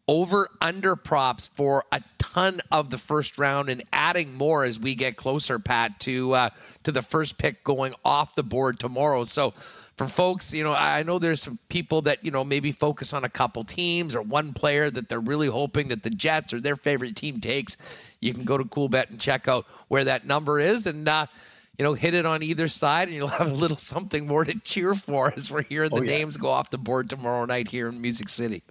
over 0.09 0.49
under 0.59 0.95
props 0.95 1.47
for 1.47 1.83
a 1.91 2.01
ton 2.17 2.59
of 2.71 2.89
the 2.89 2.97
first 2.97 3.37
round 3.37 3.69
and 3.69 3.83
adding 3.93 4.33
more 4.33 4.63
as 4.63 4.79
we 4.79 4.95
get 4.95 5.15
closer 5.15 5.59
pat 5.59 5.99
to 5.99 6.33
uh, 6.33 6.49
to 6.81 6.91
the 6.91 7.03
first 7.03 7.37
pick 7.37 7.63
going 7.63 7.93
off 8.03 8.33
the 8.33 8.41
board 8.41 8.79
tomorrow 8.79 9.23
so 9.23 9.53
for 9.99 10.07
folks, 10.07 10.53
you 10.53 10.63
know, 10.63 10.71
I 10.71 11.03
know 11.03 11.19
there's 11.19 11.41
some 11.41 11.59
people 11.67 12.03
that, 12.03 12.23
you 12.23 12.31
know, 12.31 12.45
maybe 12.45 12.71
focus 12.71 13.11
on 13.11 13.25
a 13.25 13.29
couple 13.29 13.65
teams 13.65 14.15
or 14.15 14.21
one 14.21 14.53
player 14.53 14.89
that 14.89 15.09
they're 15.09 15.19
really 15.19 15.49
hoping 15.49 15.89
that 15.89 16.03
the 16.03 16.09
Jets 16.09 16.53
or 16.53 16.61
their 16.61 16.77
favorite 16.77 17.17
team 17.17 17.41
takes. 17.41 17.75
You 18.21 18.33
can 18.33 18.45
go 18.45 18.57
to 18.57 18.63
Coolbet 18.63 19.09
and 19.09 19.19
check 19.19 19.49
out 19.49 19.65
where 19.89 20.05
that 20.05 20.25
number 20.25 20.57
is 20.57 20.87
and, 20.87 21.05
uh, 21.05 21.25
you 21.77 21.83
know, 21.83 21.95
hit 21.95 22.13
it 22.13 22.25
on 22.25 22.41
either 22.43 22.69
side 22.69 23.09
and 23.09 23.17
you'll 23.17 23.27
have 23.39 23.51
a 23.51 23.53
little 23.53 23.75
something 23.75 24.25
more 24.25 24.45
to 24.45 24.57
cheer 24.61 24.95
for 24.95 25.33
as 25.35 25.51
we're 25.51 25.63
hearing 25.63 25.89
the 25.89 25.97
oh, 25.97 26.03
yeah. 26.03 26.11
names 26.11 26.37
go 26.37 26.47
off 26.47 26.69
the 26.69 26.77
board 26.77 27.09
tomorrow 27.09 27.43
night 27.43 27.67
here 27.67 27.89
in 27.89 27.99
Music 27.99 28.29
City. 28.29 28.63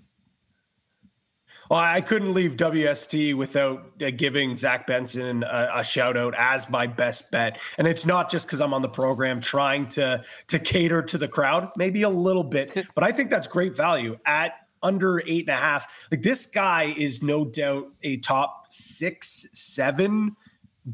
Well, 1.68 1.80
I 1.80 2.00
couldn't 2.00 2.32
leave 2.32 2.56
WST 2.56 3.36
without 3.36 3.92
uh, 4.02 4.10
giving 4.16 4.56
Zach 4.56 4.86
Benson 4.86 5.42
a, 5.42 5.70
a, 5.76 5.84
shout 5.84 6.16
out 6.16 6.34
as 6.36 6.70
my 6.70 6.86
best 6.86 7.30
bet, 7.30 7.58
and 7.76 7.86
it's 7.86 8.06
not 8.06 8.30
just 8.30 8.46
because 8.46 8.60
I'm 8.60 8.72
on 8.72 8.80
the 8.80 8.88
program 8.88 9.40
trying 9.40 9.86
to 9.88 10.24
to 10.46 10.58
cater 10.58 11.02
to 11.02 11.18
the 11.18 11.28
crowd, 11.28 11.70
maybe 11.76 12.02
a 12.02 12.08
little 12.08 12.44
bit, 12.44 12.86
but 12.94 13.04
I 13.04 13.12
think 13.12 13.28
that's 13.28 13.46
great 13.46 13.76
value 13.76 14.18
at 14.24 14.52
under 14.82 15.20
eight 15.20 15.48
and 15.48 15.50
a 15.50 15.60
half. 15.60 15.92
Like 16.10 16.22
this 16.22 16.46
guy 16.46 16.94
is 16.96 17.22
no 17.22 17.44
doubt 17.44 17.88
a 18.02 18.16
top 18.18 18.64
six, 18.68 19.46
seven 19.52 20.36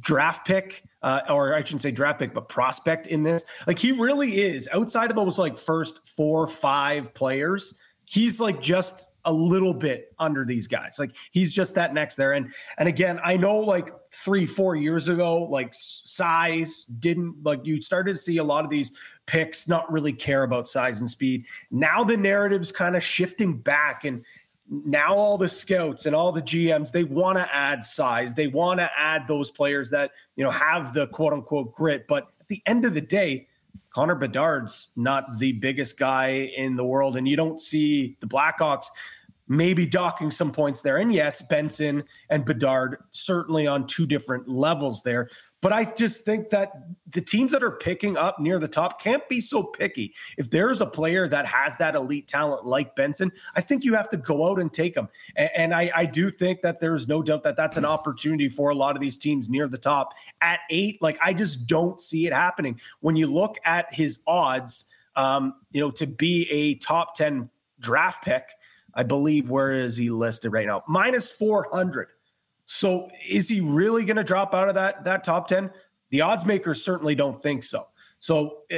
draft 0.01 0.47
pick. 0.47 0.83
Uh, 1.03 1.21
or 1.29 1.55
I 1.55 1.63
shouldn't 1.63 1.83
say 1.83 1.91
draft 1.91 2.19
pick, 2.19 2.33
but 2.33 2.49
prospect 2.49 3.07
in 3.09 3.25
this. 3.25 3.45
Like 3.67 3.79
he 3.79 3.93
really 3.93 4.41
is 4.41 4.67
outside 4.73 5.11
of 5.11 5.17
those 5.17 5.39
like 5.39 5.59
first 5.59 6.01
four, 6.17 6.47
five 6.47 7.13
players. 7.13 7.75
He's 8.07 8.41
like 8.41 8.63
just 8.63 9.07
a 9.25 9.33
little 9.33 9.75
bit 9.75 10.13
under 10.19 10.45
these 10.45 10.67
guys. 10.67 10.97
Like 10.99 11.15
he's 11.31 11.55
just 11.55 11.75
that 11.75 11.95
next 11.95 12.17
there. 12.17 12.33
And 12.33 12.53
and 12.79 12.89
again, 12.89 13.19
I 13.25 13.37
know 13.37 13.59
like 13.59 13.91
three, 14.13 14.47
four 14.47 14.77
years 14.77 15.09
ago, 15.09 15.45
like 15.45 15.71
size 15.73 16.85
didn't 16.85 17.43
like 17.43 17.65
you 17.65 17.81
started 17.81 18.17
to 18.17 18.23
see 18.23 18.39
a 18.39 18.45
lot 18.45 18.65
of 18.65 18.71
these 18.71 18.93
picks 19.27 19.67
not 19.67 19.91
really 19.91 20.13
care 20.13 20.43
about 20.43 20.69
size 20.69 21.01
and 21.01 21.09
speed. 21.09 21.47
Now 21.71 22.05
the 22.05 22.17
narrative's 22.17 22.73
kind 22.73 22.97
of 22.97 23.03
shifting 23.03 23.59
back 23.59 24.05
and 24.05 24.25
now 24.69 25.15
all 25.15 25.37
the 25.37 25.49
scouts 25.49 26.07
and 26.07 26.17
all 26.17 26.33
the 26.33 26.43
GMs 26.43 26.91
they 26.91 27.05
want 27.05 27.39
to 27.39 27.55
add 27.55 27.85
size. 27.85 28.35
They 28.35 28.47
want 28.47 28.81
to 28.81 28.91
add 28.97 29.27
those 29.29 29.51
players 29.51 29.91
that, 29.91 30.13
you 30.37 30.45
know, 30.45 30.51
have 30.51 30.95
the 30.95 31.07
quote 31.09 31.33
unquote 31.33 31.75
grit, 31.75 32.07
but 32.07 32.29
at 32.41 32.49
the 32.49 32.63
end 32.67 32.85
of 32.85 32.95
the 32.95 33.01
day, 33.01 33.49
Connor 33.95 34.17
Bedard's 34.17 34.89
not 34.97 35.39
the 35.39 35.53
biggest 35.53 35.97
guy 35.97 36.51
in 36.57 36.75
the 36.75 36.85
world, 36.85 37.17
and 37.17 37.29
you 37.29 37.37
don't 37.37 37.61
see 37.61 38.17
the 38.21 38.27
Blackhawks 38.27 38.87
maybe 39.47 39.87
docking 39.87 40.31
some 40.31 40.51
points 40.51 40.81
there. 40.81 40.97
And 40.97 41.13
yes, 41.13 41.43
Benson 41.43 42.03
and 42.29 42.45
Bedard 42.45 42.97
certainly 43.11 43.67
on 43.67 43.87
two 43.87 44.07
different 44.07 44.49
levels 44.49 45.03
there. 45.03 45.29
But 45.65 45.73
I 45.73 45.87
just 45.95 46.27
think 46.27 46.51
that 46.51 46.73
the 47.09 47.23
teams 47.23 47.53
that 47.53 47.65
are 47.65 47.71
picking 47.71 48.19
up 48.19 48.39
near 48.39 48.59
the 48.59 48.69
top 48.69 49.01
can't 49.01 49.27
be 49.31 49.41
so 49.41 49.63
picky. 49.63 50.13
If 50.37 50.51
there's 50.51 50.83
a 50.83 50.87
player 50.87 51.27
that 51.27 51.47
has 51.47 51.79
that 51.79 51.95
elite 51.95 52.29
talent 52.29 52.67
like 52.67 52.95
Benson, 52.95 53.33
I 53.57 53.63
think 53.63 53.83
you 53.83 53.95
have 53.95 54.11
to 54.11 54.19
go 54.19 54.47
out 54.51 54.61
and 54.61 54.71
take 54.71 54.95
him. 54.95 55.09
And, 55.37 55.51
and 55.57 55.75
I, 55.75 55.91
I 55.97 56.05
do 56.05 56.29
think 56.29 56.61
that 56.61 56.81
there's 56.81 57.09
no 57.09 57.23
doubt 57.23 57.45
that 57.45 57.57
that's 57.57 57.79
an 57.79 57.87
opportunity 57.87 58.51
for 58.51 58.69
a 58.69 58.75
lot 58.75 58.95
of 58.95 59.01
these 59.01 59.17
teams 59.17 59.49
near 59.49 59.67
the 59.67 59.79
top. 59.79 60.13
At 60.43 60.61
eight, 60.69 61.01
like 61.01 61.17
I 61.23 61.33
just 61.33 61.67
don't 61.67 61.99
see 61.99 62.27
it 62.27 62.35
happening. 62.35 62.79
When 63.01 63.17
you 63.17 63.27
look 63.27 63.57
at 63.65 63.87
his 63.91 64.19
odds, 64.27 64.85
um, 65.17 65.55
you 65.71 65.81
know, 65.81 65.91
to 65.93 66.07
be 66.07 66.47
a 66.51 66.75
top 66.75 67.17
10 67.17 67.49
draft 67.81 68.23
pick, 68.23 68.51
I 68.93 69.03
believe, 69.03 69.49
where 69.49 69.73
is 69.73 69.97
he 69.97 70.11
listed 70.11 70.53
right 70.53 70.67
now? 70.67 70.85
Minus 70.87 71.33
400. 71.33 72.09
So 72.67 73.09
is 73.29 73.49
he 73.49 73.61
really 73.61 74.05
going 74.05 74.17
to 74.17 74.25
drop 74.25 74.55
out 74.55 74.69
of 74.69 74.75
that 74.75 75.05
that 75.05 75.25
top 75.25 75.49
10? 75.49 75.71
The 76.11 76.21
odds 76.21 76.45
makers 76.45 76.83
certainly 76.83 77.15
don't 77.15 77.43
think 77.43 77.63
so. 77.63 77.85
So 78.21 78.63
uh, 78.73 78.77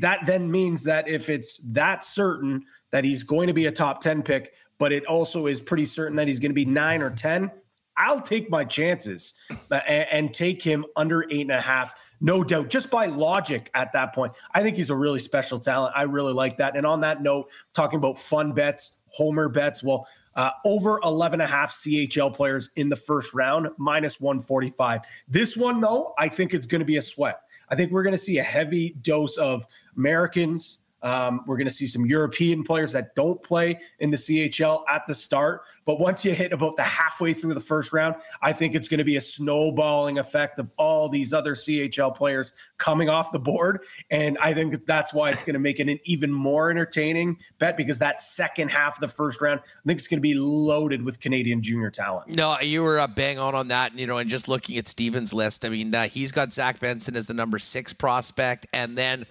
that 0.00 0.20
then 0.24 0.50
means 0.50 0.84
that 0.84 1.08
if 1.08 1.28
it's 1.28 1.58
that 1.72 2.02
certain 2.02 2.64
that 2.92 3.04
he's 3.04 3.24
going 3.24 3.48
to 3.48 3.52
be 3.52 3.66
a 3.66 3.72
top 3.72 4.00
10 4.00 4.22
pick, 4.22 4.54
but 4.78 4.92
it 4.92 5.04
also 5.04 5.46
is 5.46 5.60
pretty 5.60 5.84
certain 5.84 6.16
that 6.16 6.28
he's 6.28 6.38
going 6.38 6.50
to 6.50 6.54
be 6.54 6.64
nine 6.64 7.02
or 7.02 7.10
10, 7.10 7.50
I'll 7.96 8.20
take 8.20 8.50
my 8.50 8.64
chances 8.64 9.34
uh, 9.70 9.80
and, 9.86 10.06
and 10.10 10.34
take 10.34 10.62
him 10.62 10.84
under 10.96 11.24
eight 11.30 11.42
and 11.42 11.50
a 11.50 11.60
half. 11.60 11.94
No 12.20 12.42
doubt, 12.44 12.70
just 12.70 12.90
by 12.90 13.06
logic 13.06 13.70
at 13.74 13.92
that 13.92 14.14
point. 14.14 14.32
I 14.54 14.62
think 14.62 14.76
he's 14.76 14.90
a 14.90 14.96
really 14.96 15.18
special 15.18 15.58
talent. 15.58 15.92
I 15.94 16.02
really 16.02 16.32
like 16.32 16.58
that. 16.58 16.76
And 16.76 16.86
on 16.86 17.00
that 17.00 17.22
note, 17.22 17.50
talking 17.74 17.98
about 17.98 18.18
fun 18.18 18.52
bets, 18.52 18.94
homer 19.08 19.48
bets. 19.48 19.82
Well, 19.82 20.06
uh, 20.36 20.50
over 20.64 21.00
11 21.02 21.40
and 21.40 21.50
a 21.50 21.52
half 21.52 21.72
CHL 21.72 22.32
players 22.32 22.70
in 22.76 22.88
the 22.88 22.96
first 22.96 23.34
round, 23.34 23.68
minus 23.78 24.20
145. 24.20 25.00
This 25.28 25.56
one, 25.56 25.80
though, 25.80 26.14
I 26.18 26.28
think 26.28 26.54
it's 26.54 26.66
going 26.66 26.80
to 26.80 26.86
be 26.86 26.98
a 26.98 27.02
sweat. 27.02 27.40
I 27.68 27.74
think 27.74 27.90
we're 27.90 28.04
going 28.04 28.14
to 28.14 28.18
see 28.18 28.38
a 28.38 28.42
heavy 28.42 28.96
dose 29.00 29.38
of 29.38 29.66
Americans, 29.96 30.82
um, 31.02 31.42
we're 31.46 31.56
going 31.56 31.66
to 31.66 31.72
see 31.72 31.86
some 31.86 32.06
European 32.06 32.64
players 32.64 32.92
that 32.92 33.14
don't 33.14 33.42
play 33.42 33.78
in 33.98 34.10
the 34.10 34.16
CHL 34.16 34.82
at 34.88 35.06
the 35.06 35.14
start. 35.14 35.62
But 35.84 36.00
once 36.00 36.24
you 36.24 36.34
hit 36.34 36.52
about 36.52 36.76
the 36.76 36.82
halfway 36.82 37.32
through 37.32 37.54
the 37.54 37.60
first 37.60 37.92
round, 37.92 38.16
I 38.42 38.52
think 38.52 38.74
it's 38.74 38.88
going 38.88 38.98
to 38.98 39.04
be 39.04 39.16
a 39.16 39.20
snowballing 39.20 40.18
effect 40.18 40.58
of 40.58 40.70
all 40.76 41.08
these 41.08 41.32
other 41.32 41.54
CHL 41.54 42.14
players 42.14 42.52
coming 42.78 43.08
off 43.08 43.30
the 43.30 43.38
board. 43.38 43.82
And 44.10 44.36
I 44.38 44.52
think 44.52 44.84
that's 44.86 45.14
why 45.14 45.30
it's 45.30 45.42
going 45.42 45.54
to 45.54 45.60
make 45.60 45.78
it 45.78 45.88
an 45.88 46.00
even 46.04 46.32
more 46.32 46.70
entertaining 46.70 47.38
bet 47.58 47.76
because 47.76 47.98
that 48.00 48.20
second 48.20 48.70
half 48.70 48.96
of 48.96 49.00
the 49.00 49.08
first 49.08 49.40
round, 49.40 49.60
I 49.60 49.86
think 49.86 49.98
it's 49.98 50.08
going 50.08 50.18
to 50.18 50.22
be 50.22 50.34
loaded 50.34 51.02
with 51.02 51.20
Canadian 51.20 51.62
junior 51.62 51.90
talent. 51.90 52.36
No, 52.36 52.58
you 52.60 52.82
were 52.82 52.98
uh, 52.98 53.06
bang 53.06 53.38
on 53.38 53.54
on 53.54 53.68
that. 53.68 53.96
You 53.96 54.06
know, 54.06 54.18
and 54.18 54.28
just 54.28 54.48
looking 54.48 54.76
at 54.78 54.88
Steven's 54.88 55.32
list, 55.32 55.64
I 55.64 55.68
mean, 55.68 55.94
uh, 55.94 56.08
he's 56.08 56.32
got 56.32 56.52
Zach 56.52 56.80
Benson 56.80 57.14
as 57.14 57.26
the 57.26 57.34
number 57.34 57.58
six 57.58 57.92
prospect. 57.92 58.66
And 58.72 58.98
then 58.98 59.26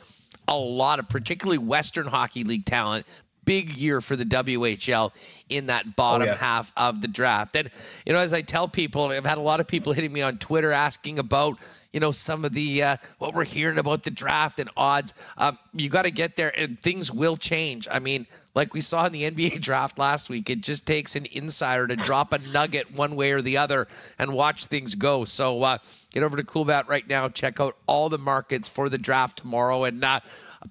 a 0.48 0.58
lot 0.58 1.00
of 1.00 1.10
particularly 1.10 1.58
Western 1.58 2.08
Hockey 2.08 2.44
League 2.44 2.66
talent. 2.66 3.06
Big 3.46 3.78
year 3.78 4.02
for 4.02 4.16
the 4.16 4.26
WHL 4.26 5.12
in 5.50 5.68
that 5.68 5.96
bottom 5.96 6.28
oh, 6.28 6.32
yeah. 6.32 6.38
half 6.38 6.74
of 6.76 7.02
the 7.02 7.08
draft. 7.08 7.56
And, 7.56 7.70
you 8.06 8.14
know, 8.14 8.20
as 8.20 8.34
I 8.34 8.42
tell 8.42 8.68
people, 8.68 9.06
I've 9.06 9.26
had 9.26 9.38
a 9.38 9.42
lot 9.42 9.60
of 9.60 9.68
people 9.68 9.94
hitting 9.94 10.12
me 10.12 10.22
on 10.22 10.38
Twitter 10.38 10.72
asking 10.72 11.20
about, 11.20 11.58
you 11.94 12.00
know, 12.00 12.12
some 12.12 12.44
of 12.44 12.54
the, 12.54 12.84
uh, 12.84 12.98
what 13.20 13.34
we're 13.34 13.46
hearing 13.46 13.78
about 13.78 14.04
the 14.04 14.12
draft 14.12 14.60
and 14.60 14.70
odds. 14.76 15.14
Um, 15.38 15.58
you 15.74 15.90
got 15.90 16.04
to 16.04 16.12
get 16.12 16.36
there 16.36 16.52
and 16.58 16.80
things 16.80 17.12
will 17.12 17.38
change. 17.38 17.88
I 17.90 18.00
mean, 18.00 18.26
like 18.56 18.74
we 18.74 18.82
saw 18.82 19.06
in 19.06 19.12
the 19.12 19.24
NBA 19.32 19.62
draft 19.62 20.00
last 20.00 20.30
week, 20.30 20.50
it 20.50 20.62
just 20.62 20.86
takes 20.86 21.16
an 21.16 21.28
insider 21.32 21.88
to 21.88 21.96
drop 21.96 22.34
a 22.34 22.40
nugget 22.40 22.96
one 22.96 23.16
way 23.16 23.32
or 23.32 23.42
the 23.42 23.58
other 23.58 23.88
and 24.18 24.34
watch 24.34 24.66
things 24.66 24.96
go. 24.96 25.26
So, 25.26 25.62
uh, 25.62 25.78
get 26.12 26.24
over 26.24 26.38
to 26.38 26.44
Coolbet 26.44 26.88
right 26.88 27.08
now. 27.08 27.30
Check 27.30 27.60
out 27.60 27.78
all 27.86 28.10
the 28.10 28.18
markets 28.18 28.70
for 28.70 28.90
the 28.90 28.98
draft 28.98 29.40
tomorrow. 29.40 29.84
And 29.84 30.04
uh, 30.04 30.22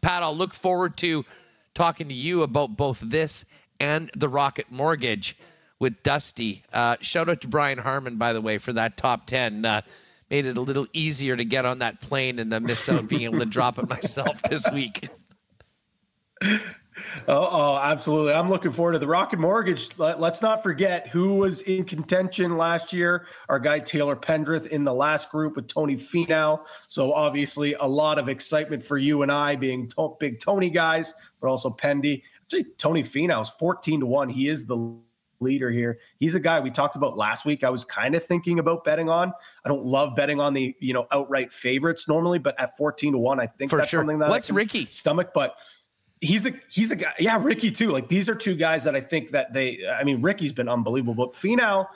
Pat, 0.01 0.23
I'll 0.23 0.37
look 0.37 0.55
forward 0.55 0.97
to 0.99 1.25
talking 1.75 2.09
to 2.09 2.15
you 2.15 2.43
about 2.43 2.77
both 2.77 3.01
this 3.01 3.45
and 3.81 4.11
the 4.17 4.29
Rocket 4.29 4.71
Mortgage 4.71 5.37
with 5.79 6.03
Dusty. 6.03 6.63
Uh, 6.73 6.97
shout 7.01 7.29
out 7.29 7.41
to 7.43 7.49
Brian 7.49 7.79
Harman, 7.79 8.17
by 8.17 8.33
the 8.33 8.41
way, 8.41 8.59
for 8.59 8.73
that 8.73 8.97
top 8.97 9.27
10. 9.27 9.65
Uh, 9.65 9.83
made 10.31 10.47
it 10.47 10.57
a 10.57 10.61
little 10.61 10.87
easier 10.93 11.37
to 11.37 11.45
get 11.45 11.67
on 11.67 11.81
that 11.81 12.01
plane 12.01 12.39
and 12.39 12.53
uh, 12.53 12.61
miss 12.61 12.89
out 12.89 13.09
being 13.09 13.23
able 13.23 13.39
to 13.39 13.47
drop 13.47 13.79
it 13.79 13.89
myself 13.91 14.41
this 14.43 14.67
week. 14.73 15.09
Oh, 17.27 17.49
oh, 17.51 17.79
absolutely. 17.83 18.33
I'm 18.33 18.49
looking 18.49 18.71
forward 18.71 18.93
to 18.93 18.99
the 18.99 19.07
Rocket 19.07 19.39
Mortgage. 19.39 19.99
Let, 19.99 20.23
us 20.23 20.43
not 20.43 20.63
forget 20.63 21.09
who 21.09 21.37
was 21.37 21.61
in 21.63 21.85
contention 21.85 22.57
last 22.57 22.93
year. 22.93 23.27
Our 23.49 23.59
guy 23.59 23.81
Taylor 23.81 24.17
Pendrith 24.17 24.67
in 24.69 24.85
the 24.85 24.95
last 24.95 25.31
group 25.31 25.57
with 25.57 25.67
Tony 25.67 25.97
Finau. 25.97 26.65
So 26.87 27.13
obviously 27.13 27.75
a 27.75 27.87
lot 27.87 28.19
of 28.19 28.29
excitement 28.29 28.85
for 28.85 28.99
you 28.99 29.23
and 29.23 29.33
I 29.33 29.57
being 29.57 29.89
to- 29.91 30.17
big 30.21 30.41
Tony 30.41 30.71
guys, 30.71 31.15
but 31.41 31.49
also 31.49 31.71
Pendy. 31.71 32.23
Actually, 32.43 32.67
Tony 32.79 33.03
Finau 33.03 33.43
is 33.43 33.49
14 33.49 34.01
to 34.01 34.07
1. 34.07 34.29
He 34.29 34.49
is 34.49 34.67
the 34.67 34.95
leader 35.41 35.71
here. 35.71 35.99
He's 36.19 36.35
a 36.35 36.41
guy 36.41 36.61
we 36.61 36.71
talked 36.71 36.97
about 36.97 37.17
last 37.17 37.45
week. 37.45 37.65
I 37.65 37.71
was 37.71 37.85
kind 37.85 38.15
of 38.15 38.25
thinking 38.25 38.59
about 38.59 38.85
betting 38.85 39.09
on. 39.09 39.33
I 39.65 39.69
don't 39.69 39.85
love 39.85 40.15
betting 40.17 40.41
on 40.41 40.55
the, 40.55 40.75
you 40.81 40.95
know, 40.95 41.07
outright 41.13 41.53
favorites 41.53 42.09
normally, 42.09 42.39
but 42.39 42.59
at 42.61 42.77
14 42.77 43.13
to 43.13 43.19
1, 43.19 43.41
I 43.41 43.47
think 43.47 43.71
for 43.71 43.79
that's 43.79 43.91
sure. 43.91 44.01
something 44.01 44.19
that 44.21 44.29
What's 44.29 44.51
Ricky? 44.51 44.87
Stomach, 44.87 45.33
but 45.35 45.57
he's 46.25 46.47
a 46.47 46.53
he's 46.69 46.91
a 46.91 46.97
guy. 46.97 47.13
Yeah, 47.19 47.39
Ricky 47.41 47.71
too. 47.71 47.91
Like 47.91 48.09
these 48.09 48.29
are 48.29 48.35
two 48.35 48.57
guys 48.57 48.85
that 48.85 48.97
I 48.97 49.01
think 49.01 49.31
that 49.31 49.53
they. 49.53 49.81
I 49.87 50.05
mean, 50.05 50.23
Ricky's 50.23 50.53
been 50.53 50.69
unbelievable, 50.69 51.15
but 51.15 51.33
Finau, 51.33 51.87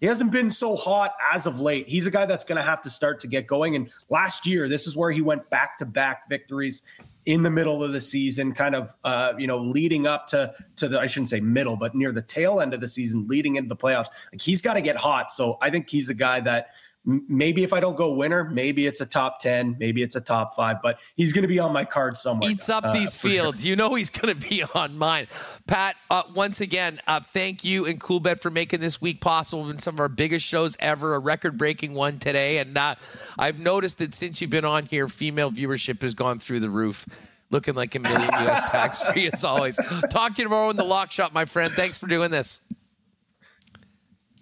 he 0.00 0.06
hasn't 0.06 0.30
been 0.30 0.50
so 0.50 0.76
hot 0.76 1.14
as 1.32 1.46
of 1.46 1.60
late. 1.60 1.88
He's 1.88 2.06
a 2.06 2.10
guy 2.10 2.26
that's 2.26 2.44
going 2.44 2.56
to 2.56 2.62
have 2.62 2.82
to 2.82 2.90
start 2.90 3.20
to 3.20 3.26
get 3.26 3.46
going. 3.46 3.76
And 3.76 3.90
last 4.08 4.46
year, 4.46 4.68
this 4.68 4.86
is 4.86 4.96
where 4.96 5.10
he 5.10 5.20
went 5.20 5.48
back 5.50 5.78
to 5.78 5.86
back 5.86 6.28
victories 6.28 6.82
in 7.26 7.42
the 7.42 7.50
middle 7.50 7.84
of 7.84 7.92
the 7.92 8.00
season, 8.00 8.52
kind 8.52 8.74
of 8.74 8.94
uh, 9.04 9.32
you 9.38 9.46
know 9.46 9.58
leading 9.58 10.06
up 10.06 10.26
to 10.28 10.54
to 10.76 10.88
the 10.88 10.98
I 10.98 11.06
shouldn't 11.06 11.30
say 11.30 11.40
middle, 11.40 11.76
but 11.76 11.94
near 11.94 12.12
the 12.12 12.22
tail 12.22 12.60
end 12.60 12.74
of 12.74 12.80
the 12.80 12.88
season, 12.88 13.26
leading 13.26 13.56
into 13.56 13.68
the 13.68 13.76
playoffs. 13.76 14.08
Like 14.32 14.40
he's 14.40 14.62
got 14.62 14.74
to 14.74 14.80
get 14.80 14.96
hot. 14.96 15.32
So 15.32 15.58
I 15.60 15.70
think 15.70 15.90
he's 15.90 16.08
a 16.08 16.14
guy 16.14 16.40
that 16.40 16.68
maybe 17.04 17.64
if 17.64 17.72
I 17.72 17.80
don't 17.80 17.96
go 17.96 18.12
winner, 18.12 18.44
maybe 18.44 18.86
it's 18.86 19.00
a 19.00 19.06
top 19.06 19.40
10, 19.40 19.76
maybe 19.78 20.02
it's 20.02 20.14
a 20.14 20.20
top 20.20 20.54
five, 20.54 20.76
but 20.82 20.98
he's 21.16 21.32
going 21.32 21.42
to 21.42 21.48
be 21.48 21.58
on 21.58 21.72
my 21.72 21.84
card 21.84 22.16
somewhere. 22.16 22.50
Eats 22.50 22.68
up 22.68 22.84
uh, 22.84 22.92
these 22.92 23.16
fields. 23.16 23.62
Sure. 23.62 23.70
You 23.70 23.76
know 23.76 23.94
he's 23.94 24.10
going 24.10 24.38
to 24.38 24.48
be 24.48 24.62
on 24.74 24.96
mine. 24.96 25.26
Pat, 25.66 25.96
uh, 26.10 26.22
once 26.34 26.60
again, 26.60 27.00
uh, 27.06 27.20
thank 27.20 27.64
you 27.64 27.86
and 27.86 28.00
Coolbet 28.00 28.40
for 28.40 28.50
making 28.50 28.80
this 28.80 29.00
week 29.00 29.20
possible. 29.20 29.68
in 29.70 29.78
some 29.78 29.94
of 29.94 30.00
our 30.00 30.08
biggest 30.08 30.46
shows 30.46 30.76
ever, 30.78 31.14
a 31.14 31.18
record 31.18 31.58
breaking 31.58 31.94
one 31.94 32.18
today. 32.18 32.58
And 32.58 32.76
uh, 32.78 32.94
I've 33.38 33.58
noticed 33.58 33.98
that 33.98 34.14
since 34.14 34.40
you've 34.40 34.50
been 34.50 34.64
on 34.64 34.86
here, 34.86 35.08
female 35.08 35.50
viewership 35.50 36.02
has 36.02 36.14
gone 36.14 36.38
through 36.38 36.60
the 36.60 36.70
roof 36.70 37.06
looking 37.50 37.74
like 37.74 37.94
a 37.94 37.98
million 37.98 38.32
US 38.32 38.64
tax 38.70 39.02
free 39.02 39.30
as 39.30 39.44
always. 39.44 39.76
Talk 40.10 40.34
to 40.34 40.42
you 40.42 40.44
tomorrow 40.44 40.70
in 40.70 40.76
the 40.76 40.84
lock 40.84 41.12
shop, 41.12 41.32
my 41.34 41.44
friend. 41.44 41.74
Thanks 41.74 41.98
for 41.98 42.06
doing 42.06 42.30
this. 42.30 42.60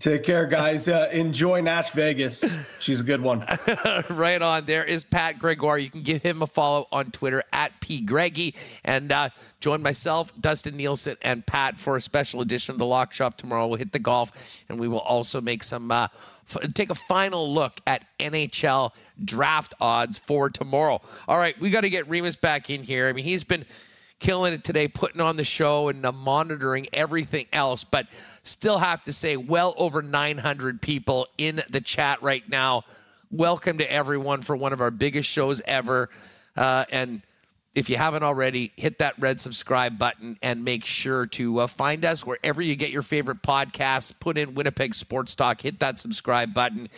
Take 0.00 0.22
care, 0.22 0.46
guys. 0.46 0.88
Uh, 0.88 1.10
enjoy 1.12 1.60
Nash 1.60 1.90
Vegas. 1.90 2.42
She's 2.78 3.00
a 3.00 3.02
good 3.02 3.20
one. 3.20 3.44
right 4.10 4.40
on. 4.40 4.64
There 4.64 4.82
is 4.82 5.04
Pat 5.04 5.38
Gregoire. 5.38 5.76
You 5.76 5.90
can 5.90 6.00
give 6.00 6.22
him 6.22 6.40
a 6.40 6.46
follow 6.46 6.88
on 6.90 7.10
Twitter 7.10 7.44
at 7.52 7.78
P. 7.80 8.54
And 8.82 9.12
uh, 9.12 9.28
join 9.60 9.82
myself, 9.82 10.32
Dustin 10.40 10.78
Nielsen, 10.78 11.18
and 11.20 11.44
Pat 11.44 11.78
for 11.78 11.98
a 11.98 12.00
special 12.00 12.40
edition 12.40 12.72
of 12.72 12.78
the 12.78 12.86
Lock 12.86 13.12
Shop 13.12 13.36
tomorrow. 13.36 13.66
We'll 13.66 13.76
hit 13.76 13.92
the 13.92 13.98
golf, 13.98 14.32
and 14.70 14.80
we 14.80 14.88
will 14.88 15.00
also 15.00 15.38
make 15.42 15.62
some. 15.62 15.90
Uh, 15.90 16.08
f- 16.48 16.72
take 16.72 16.88
a 16.88 16.94
final 16.94 17.52
look 17.52 17.78
at 17.86 18.06
NHL 18.18 18.92
draft 19.22 19.74
odds 19.82 20.16
for 20.16 20.48
tomorrow. 20.48 21.02
All 21.28 21.36
right, 21.36 21.60
we 21.60 21.68
got 21.68 21.82
to 21.82 21.90
get 21.90 22.08
Remis 22.08 22.36
back 22.36 22.70
in 22.70 22.82
here. 22.82 23.06
I 23.06 23.12
mean, 23.12 23.26
he's 23.26 23.44
been 23.44 23.66
killing 24.20 24.52
it 24.52 24.62
today, 24.62 24.86
putting 24.86 25.20
on 25.20 25.36
the 25.36 25.44
show 25.44 25.88
and 25.88 26.04
uh, 26.06 26.12
monitoring 26.12 26.86
everything 26.92 27.46
else. 27.52 27.82
But 27.82 28.06
still 28.44 28.78
have 28.78 29.02
to 29.04 29.12
say, 29.12 29.36
well 29.36 29.74
over 29.76 30.02
900 30.02 30.80
people 30.80 31.26
in 31.38 31.62
the 31.68 31.80
chat 31.80 32.22
right 32.22 32.48
now. 32.48 32.84
Welcome 33.32 33.78
to 33.78 33.92
everyone 33.92 34.42
for 34.42 34.54
one 34.54 34.72
of 34.72 34.80
our 34.80 34.90
biggest 34.90 35.28
shows 35.28 35.60
ever. 35.64 36.10
Uh, 36.56 36.84
and 36.92 37.22
if 37.74 37.88
you 37.88 37.96
haven't 37.96 38.22
already, 38.22 38.72
hit 38.76 38.98
that 38.98 39.14
red 39.18 39.40
subscribe 39.40 39.98
button 39.98 40.36
and 40.42 40.64
make 40.64 40.84
sure 40.84 41.26
to 41.26 41.60
uh, 41.60 41.66
find 41.66 42.04
us 42.04 42.26
wherever 42.26 42.60
you 42.60 42.76
get 42.76 42.90
your 42.90 43.02
favorite 43.02 43.42
podcasts. 43.42 44.12
Put 44.18 44.36
in 44.36 44.54
Winnipeg 44.54 44.94
Sports 44.94 45.34
Talk, 45.34 45.60
hit 45.60 45.78
that 45.78 45.98
subscribe 45.98 46.52
button. 46.52 46.88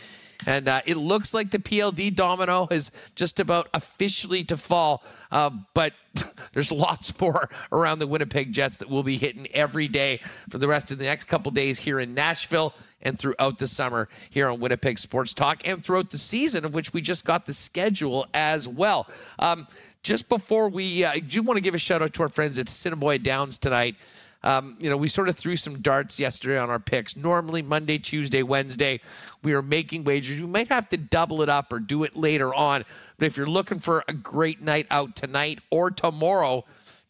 And 0.46 0.68
uh, 0.68 0.80
it 0.86 0.96
looks 0.96 1.34
like 1.34 1.50
the 1.50 1.58
PLD 1.58 2.14
domino 2.14 2.68
is 2.70 2.90
just 3.14 3.40
about 3.40 3.68
officially 3.74 4.44
to 4.44 4.56
fall. 4.56 5.02
Uh, 5.30 5.50
but 5.74 5.92
there's 6.52 6.72
lots 6.72 7.18
more 7.20 7.48
around 7.70 7.98
the 7.98 8.06
Winnipeg 8.06 8.52
Jets 8.52 8.78
that 8.78 8.88
we'll 8.88 9.02
be 9.02 9.16
hitting 9.16 9.46
every 9.52 9.88
day 9.88 10.20
for 10.48 10.58
the 10.58 10.68
rest 10.68 10.90
of 10.90 10.98
the 10.98 11.04
next 11.04 11.24
couple 11.24 11.52
days 11.52 11.78
here 11.78 12.00
in 12.00 12.14
Nashville 12.14 12.74
and 13.02 13.18
throughout 13.18 13.58
the 13.58 13.66
summer 13.66 14.08
here 14.30 14.48
on 14.48 14.60
Winnipeg 14.60 14.98
Sports 14.98 15.34
Talk 15.34 15.66
and 15.66 15.84
throughout 15.84 16.10
the 16.10 16.18
season, 16.18 16.64
of 16.64 16.74
which 16.74 16.92
we 16.92 17.00
just 17.00 17.24
got 17.24 17.46
the 17.46 17.52
schedule 17.52 18.26
as 18.32 18.68
well. 18.68 19.08
Um, 19.38 19.66
just 20.02 20.28
before 20.28 20.68
we, 20.68 21.04
uh, 21.04 21.12
I 21.12 21.18
do 21.18 21.42
want 21.42 21.56
to 21.56 21.60
give 21.60 21.74
a 21.74 21.78
shout 21.78 22.02
out 22.02 22.12
to 22.14 22.22
our 22.22 22.28
friends 22.28 22.58
at 22.58 22.68
Assiniboia 22.68 23.18
Downs 23.18 23.58
tonight. 23.58 23.96
Um, 24.44 24.76
you 24.80 24.90
know, 24.90 24.96
we 24.96 25.08
sort 25.08 25.28
of 25.28 25.36
threw 25.36 25.56
some 25.56 25.80
darts 25.80 26.18
yesterday 26.18 26.58
on 26.58 26.70
our 26.70 26.80
picks. 26.80 27.16
Normally, 27.16 27.62
Monday, 27.62 27.98
Tuesday, 27.98 28.42
Wednesday, 28.42 29.00
we 29.42 29.52
are 29.52 29.62
making 29.62 30.04
wagers. 30.04 30.40
We 30.40 30.46
might 30.46 30.68
have 30.68 30.88
to 30.90 30.96
double 30.96 31.42
it 31.42 31.48
up 31.48 31.72
or 31.72 31.78
do 31.78 32.02
it 32.02 32.16
later 32.16 32.52
on. 32.54 32.84
But 33.18 33.26
if 33.26 33.36
you're 33.36 33.46
looking 33.46 33.78
for 33.78 34.04
a 34.08 34.12
great 34.12 34.60
night 34.60 34.86
out 34.90 35.14
tonight 35.14 35.60
or 35.70 35.90
tomorrow, 35.90 36.64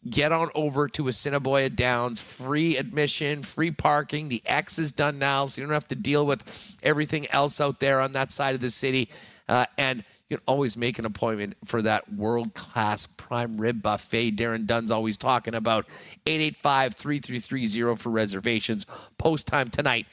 get 0.09 0.31
on 0.31 0.49
over 0.53 0.87
to 0.89 1.07
Assiniboia 1.07 1.69
Downs. 1.69 2.19
Free 2.19 2.77
admission, 2.77 3.41
free 3.41 3.71
parking. 3.71 4.27
The 4.27 4.43
X 4.45 4.77
is 4.77 4.91
done 4.91 5.17
now, 5.17 5.45
so 5.47 5.61
you 5.61 5.67
don't 5.67 5.73
have 5.73 5.87
to 5.87 5.95
deal 5.95 6.25
with 6.25 6.75
everything 6.83 7.27
else 7.31 7.59
out 7.59 7.79
there 7.79 7.99
on 7.99 8.11
that 8.11 8.31
side 8.31 8.53
of 8.53 8.61
the 8.61 8.69
city. 8.69 9.09
Uh, 9.49 9.65
and 9.77 10.03
you 10.29 10.37
can 10.37 10.43
always 10.47 10.77
make 10.77 10.99
an 10.99 11.05
appointment 11.05 11.55
for 11.65 11.81
that 11.81 12.11
world 12.13 12.53
class 12.53 13.05
prime 13.05 13.59
rib 13.59 13.81
buffet 13.81 14.31
Darren 14.31 14.65
Dunn's 14.65 14.91
always 14.91 15.17
talking 15.17 15.53
about. 15.53 15.85
885 16.25 16.95
3330 16.95 18.01
for 18.01 18.09
reservations. 18.09 18.85
Post 19.17 19.47
time 19.47 19.69
tonight 19.69 20.07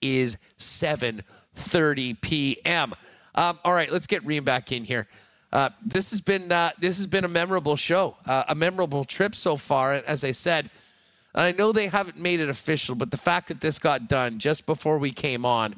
is 0.00 0.36
7:30 0.58 2.20
p.m. 2.20 2.94
Um, 3.34 3.58
all 3.64 3.72
right, 3.72 3.90
let's 3.90 4.06
get 4.06 4.24
Reem 4.26 4.44
back 4.44 4.72
in 4.72 4.84
here. 4.84 5.06
Uh, 5.52 5.70
this 5.84 6.10
has 6.10 6.20
been 6.20 6.50
uh, 6.50 6.70
this 6.78 6.98
has 6.98 7.06
been 7.06 7.24
a 7.24 7.28
memorable 7.28 7.76
show, 7.76 8.16
uh, 8.26 8.44
a 8.48 8.54
memorable 8.54 9.04
trip 9.04 9.34
so 9.34 9.56
far. 9.56 9.92
As 9.92 10.24
I 10.24 10.32
said, 10.32 10.70
I 11.34 11.52
know 11.52 11.72
they 11.72 11.86
haven't 11.86 12.18
made 12.18 12.40
it 12.40 12.48
official, 12.48 12.94
but 12.94 13.10
the 13.10 13.16
fact 13.16 13.48
that 13.48 13.60
this 13.60 13.78
got 13.78 14.08
done 14.08 14.38
just 14.38 14.66
before 14.66 14.98
we 14.98 15.12
came 15.12 15.46
on 15.46 15.76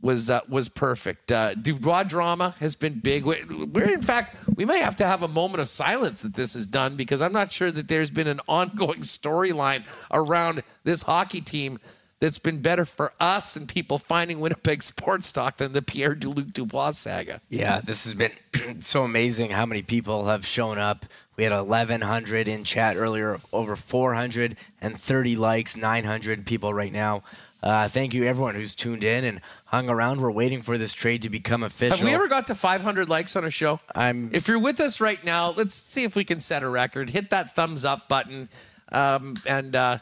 was 0.00 0.30
uh, 0.30 0.40
was 0.48 0.68
perfect. 0.68 1.32
Uh, 1.32 1.54
Dubois 1.54 2.04
drama 2.04 2.54
has 2.60 2.76
been 2.76 3.00
big. 3.00 3.24
We're, 3.24 3.92
in 3.92 4.02
fact 4.02 4.36
we 4.56 4.64
may 4.64 4.78
have 4.78 4.96
to 4.96 5.06
have 5.06 5.22
a 5.22 5.28
moment 5.28 5.60
of 5.60 5.68
silence 5.68 6.22
that 6.22 6.34
this 6.34 6.54
is 6.54 6.66
done 6.66 6.96
because 6.96 7.20
I'm 7.20 7.32
not 7.32 7.52
sure 7.52 7.70
that 7.70 7.88
there's 7.88 8.10
been 8.10 8.28
an 8.28 8.40
ongoing 8.48 9.00
storyline 9.00 9.84
around 10.10 10.62
this 10.84 11.02
hockey 11.02 11.40
team 11.40 11.78
that's 12.20 12.38
been 12.38 12.60
better 12.60 12.84
for 12.84 13.12
us 13.20 13.56
and 13.56 13.68
people 13.68 13.98
finding 13.98 14.40
Winnipeg 14.40 14.82
sports 14.82 15.30
talk 15.30 15.58
than 15.58 15.72
the 15.72 15.82
Pierre 15.82 16.16
Luc 16.16 16.52
Dubois 16.52 16.90
saga. 16.90 17.40
Yeah, 17.48 17.80
this 17.80 18.04
has 18.04 18.14
been 18.14 18.32
so 18.80 19.04
amazing 19.04 19.50
how 19.50 19.66
many 19.66 19.82
people 19.82 20.26
have 20.26 20.44
shown 20.44 20.78
up. 20.78 21.06
We 21.36 21.44
had 21.44 21.52
1,100 21.52 22.48
in 22.48 22.64
chat 22.64 22.96
earlier, 22.96 23.38
over 23.52 23.76
430 23.76 25.36
likes, 25.36 25.76
900 25.76 26.46
people 26.46 26.74
right 26.74 26.92
now. 26.92 27.22
Uh, 27.62 27.88
thank 27.88 28.14
you, 28.14 28.24
everyone 28.24 28.54
who's 28.54 28.74
tuned 28.74 29.02
in 29.02 29.24
and 29.24 29.40
hung 29.66 29.88
around. 29.88 30.20
We're 30.20 30.30
waiting 30.30 30.62
for 30.62 30.78
this 30.78 30.92
trade 30.92 31.22
to 31.22 31.30
become 31.30 31.62
official. 31.62 31.98
Have 31.98 32.06
we 32.06 32.14
ever 32.14 32.28
got 32.28 32.46
to 32.48 32.54
500 32.54 33.08
likes 33.08 33.34
on 33.34 33.44
a 33.44 33.50
show? 33.50 33.80
I'm. 33.94 34.30
If 34.32 34.46
you're 34.46 34.58
with 34.58 34.80
us 34.80 35.00
right 35.00 35.22
now, 35.24 35.50
let's 35.50 35.74
see 35.74 36.04
if 36.04 36.14
we 36.14 36.24
can 36.24 36.38
set 36.40 36.62
a 36.62 36.68
record. 36.68 37.10
Hit 37.10 37.30
that 37.30 37.56
thumbs 37.56 37.84
up 37.84 38.08
button, 38.08 38.48
um, 38.92 39.34
and 39.44 39.74
uh, 39.74 39.98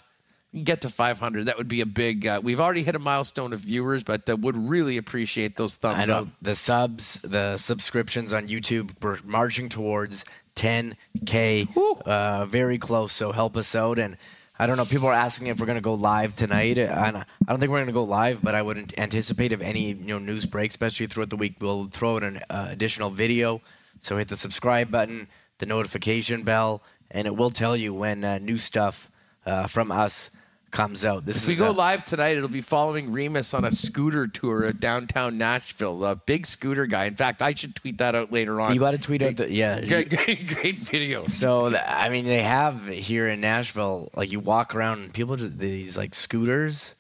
get 0.65 0.83
to 0.83 0.91
500. 0.91 1.47
That 1.47 1.57
would 1.57 1.69
be 1.69 1.81
a 1.81 1.87
big. 1.87 2.27
Uh, 2.27 2.41
we've 2.43 2.61
already 2.61 2.83
hit 2.83 2.95
a 2.95 2.99
milestone 2.99 3.55
of 3.55 3.61
viewers, 3.61 4.05
but 4.05 4.29
uh, 4.29 4.37
would 4.37 4.57
really 4.57 4.99
appreciate 4.99 5.57
those 5.57 5.77
thumbs 5.77 6.01
I 6.01 6.13
know 6.13 6.19
up. 6.21 6.29
the 6.43 6.55
subs, 6.55 7.15
the 7.23 7.57
subscriptions 7.57 8.35
on 8.35 8.49
YouTube. 8.49 8.91
We're 9.01 9.19
marching 9.25 9.71
towards 9.71 10.27
10k. 10.57 11.69
Uh, 12.05 12.47
very 12.47 12.79
close. 12.79 13.13
So 13.13 13.33
help 13.33 13.57
us 13.57 13.75
out 13.75 13.99
and 13.99 14.17
I 14.59 14.67
don't 14.67 14.79
know. 14.79 14.87
People 14.87 15.09
are 15.09 15.13
asking 15.13 15.49
if 15.49 15.61
we're 15.61 15.67
going 15.67 15.77
to 15.77 15.83
go 15.83 15.95
live 15.95 16.35
tonight, 16.35 16.79
and 16.79 17.19
I 17.19 17.25
don't 17.47 17.61
think 17.61 17.71
we're 17.71 17.79
going 17.79 17.87
to 17.87 17.93
go 17.93 18.05
live. 18.05 18.43
But 18.43 18.55
I 18.55 18.63
wouldn't 18.63 18.99
anticipate 18.99 19.53
if 19.53 19.61
any 19.61 19.93
you 19.93 20.07
know 20.07 20.19
news 20.19 20.47
breaks, 20.47 20.73
especially 20.73 21.07
throughout 21.09 21.31
the 21.31 21.37
week, 21.37 21.57
we'll 21.61 21.89
throw 21.89 22.17
out 22.17 22.23
an 22.23 22.41
uh, 22.49 22.69
additional 22.71 23.11
video. 23.11 23.61
So 23.99 24.17
hit 24.17 24.29
the 24.29 24.37
subscribe 24.37 24.91
button, 24.91 25.29
the 25.59 25.67
notification 25.67 26.43
bell, 26.43 26.83
and 27.11 27.27
it 27.27 27.37
will 27.37 27.51
tell 27.51 27.77
you 27.77 27.93
when 27.93 28.25
uh, 28.25 28.39
new 28.39 28.57
stuff 28.57 29.11
uh, 29.45 29.67
from 29.67 29.93
us 29.93 30.31
comes 30.71 31.05
out. 31.05 31.25
This 31.25 31.43
if 31.43 31.49
we 31.49 31.55
go 31.55 31.71
live 31.71 32.05
tonight, 32.05 32.37
it'll 32.37 32.49
be 32.49 32.61
following 32.61 33.13
Remis 33.13 33.55
on 33.55 33.65
a 33.65 33.73
scooter 33.73 34.27
tour 34.27 34.65
of 34.65 34.81
downtown 34.81 35.39
Nashville. 35.39 36.05
A 36.05 36.17
big 36.17 36.47
scooter 36.47 36.87
guy. 36.87 37.07
In 37.07 37.17
fact, 37.17 37.43
I 37.43 37.55
should 37.55 37.75
tweet 37.75 37.99
that 37.99 38.15
out 38.15 38.33
later 38.33 38.61
on. 38.61 38.75
You 38.75 38.81
got 38.81 38.91
to 38.93 38.99
tweet 38.99 39.23
out 39.23 39.37
the 39.37 39.51
yeah. 39.51 39.85
Great, 39.85 40.11
great, 40.11 40.47
great 40.47 40.79
video. 40.81 41.27
So 41.27 41.75
I 41.75 42.09
mean, 42.09 42.25
they 42.25 42.43
have 42.43 42.87
here 42.89 43.27
in 43.27 43.41
Nashville, 43.41 44.11
like 44.15 44.31
you 44.31 44.41
walk 44.41 44.75
around, 44.75 45.03
and 45.03 45.15
people 45.15 45.37
just 45.37 45.59
these 45.59 45.97
like 45.97 46.15
scooters 46.15 46.95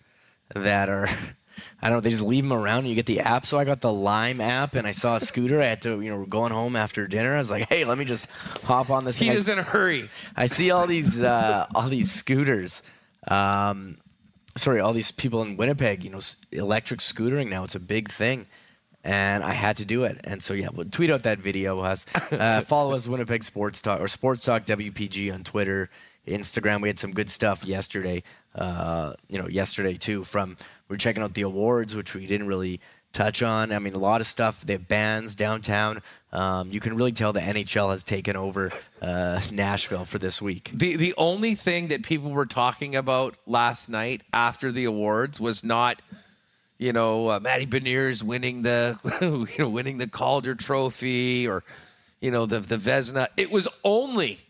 that 0.54 0.88
are. 0.88 1.08
I 1.80 1.88
don't 1.88 1.98
know. 1.98 2.00
They 2.00 2.10
just 2.10 2.22
leave 2.22 2.44
them 2.44 2.52
around. 2.52 2.80
And 2.80 2.88
you 2.88 2.94
get 2.94 3.06
the 3.06 3.20
app. 3.20 3.46
So 3.46 3.58
I 3.58 3.64
got 3.64 3.80
the 3.80 3.92
Lime 3.92 4.40
app, 4.40 4.74
and 4.74 4.86
I 4.86 4.92
saw 4.92 5.16
a 5.16 5.20
scooter. 5.20 5.60
I 5.60 5.66
had 5.66 5.82
to, 5.82 6.00
you 6.00 6.10
know, 6.10 6.18
we're 6.18 6.26
going 6.26 6.52
home 6.52 6.74
after 6.74 7.06
dinner. 7.06 7.34
I 7.34 7.38
was 7.38 7.50
like, 7.50 7.68
"Hey, 7.68 7.84
let 7.84 7.98
me 7.98 8.04
just 8.04 8.30
hop 8.64 8.90
on 8.90 9.04
this." 9.04 9.18
He 9.18 9.28
is 9.28 9.48
in 9.48 9.58
a 9.58 9.62
hurry. 9.62 10.08
I 10.36 10.46
see 10.46 10.70
all 10.70 10.86
these, 10.86 11.22
uh, 11.22 11.66
all 11.74 11.88
these 11.88 12.10
scooters 12.10 12.82
um, 13.28 13.98
sorry, 14.56 14.80
all 14.80 14.92
these 14.92 15.12
people 15.12 15.42
in 15.42 15.56
Winnipeg, 15.56 16.04
you 16.04 16.10
know, 16.10 16.20
electric 16.52 17.00
scootering 17.00 17.48
now, 17.48 17.64
it's 17.64 17.74
a 17.74 17.80
big 17.80 18.10
thing. 18.10 18.46
And 19.04 19.44
I 19.44 19.52
had 19.52 19.76
to 19.76 19.84
do 19.84 20.02
it. 20.02 20.20
And 20.24 20.42
so, 20.42 20.52
yeah, 20.52 20.68
we'll 20.72 20.86
tweet 20.86 21.10
out 21.10 21.22
that 21.22 21.38
video. 21.38 21.76
Us, 21.78 22.06
uh, 22.32 22.62
follow 22.62 22.92
us, 22.92 23.06
Winnipeg 23.06 23.44
Sports 23.44 23.80
Talk 23.80 24.00
or 24.00 24.08
Sports 24.08 24.44
Talk 24.44 24.64
WPG 24.64 25.32
on 25.32 25.44
Twitter, 25.44 25.90
Instagram. 26.26 26.82
We 26.82 26.88
had 26.88 26.98
some 26.98 27.12
good 27.12 27.30
stuff 27.30 27.64
yesterday, 27.64 28.24
uh, 28.56 29.12
you 29.28 29.38
know, 29.38 29.46
yesterday 29.46 29.94
too. 29.94 30.24
From 30.24 30.56
we 30.88 30.94
are 30.94 30.98
checking 30.98 31.22
out 31.22 31.34
the 31.34 31.42
awards, 31.42 31.94
which 31.94 32.14
we 32.14 32.26
didn't 32.26 32.48
really 32.48 32.80
touch 33.12 33.42
on. 33.42 33.70
I 33.70 33.78
mean, 33.78 33.94
a 33.94 33.98
lot 33.98 34.20
of 34.20 34.26
stuff. 34.26 34.60
They 34.62 34.72
have 34.72 34.88
bands 34.88 35.36
downtown. 35.36 36.02
Um, 36.36 36.70
you 36.70 36.80
can 36.80 36.94
really 36.94 37.12
tell 37.12 37.32
the 37.32 37.40
NHL 37.40 37.92
has 37.92 38.02
taken 38.02 38.36
over 38.36 38.70
uh, 39.00 39.40
Nashville 39.52 40.04
for 40.04 40.18
this 40.18 40.42
week. 40.42 40.70
The 40.74 40.96
the 40.96 41.14
only 41.16 41.54
thing 41.54 41.88
that 41.88 42.02
people 42.02 42.30
were 42.30 42.44
talking 42.44 42.94
about 42.94 43.36
last 43.46 43.88
night 43.88 44.22
after 44.34 44.70
the 44.70 44.84
awards 44.84 45.40
was 45.40 45.64
not, 45.64 46.02
you 46.76 46.92
know, 46.92 47.30
uh, 47.30 47.40
Matty 47.40 47.64
Beniers 47.64 48.22
winning 48.22 48.60
the, 48.60 48.98
you 49.56 49.64
know, 49.64 49.70
winning 49.70 49.96
the 49.96 50.06
Calder 50.08 50.54
Trophy 50.54 51.48
or, 51.48 51.64
you 52.20 52.30
know, 52.30 52.44
the 52.44 52.60
the 52.60 52.76
Vezina. 52.76 53.28
It 53.38 53.50
was 53.50 53.66
only 53.82 54.40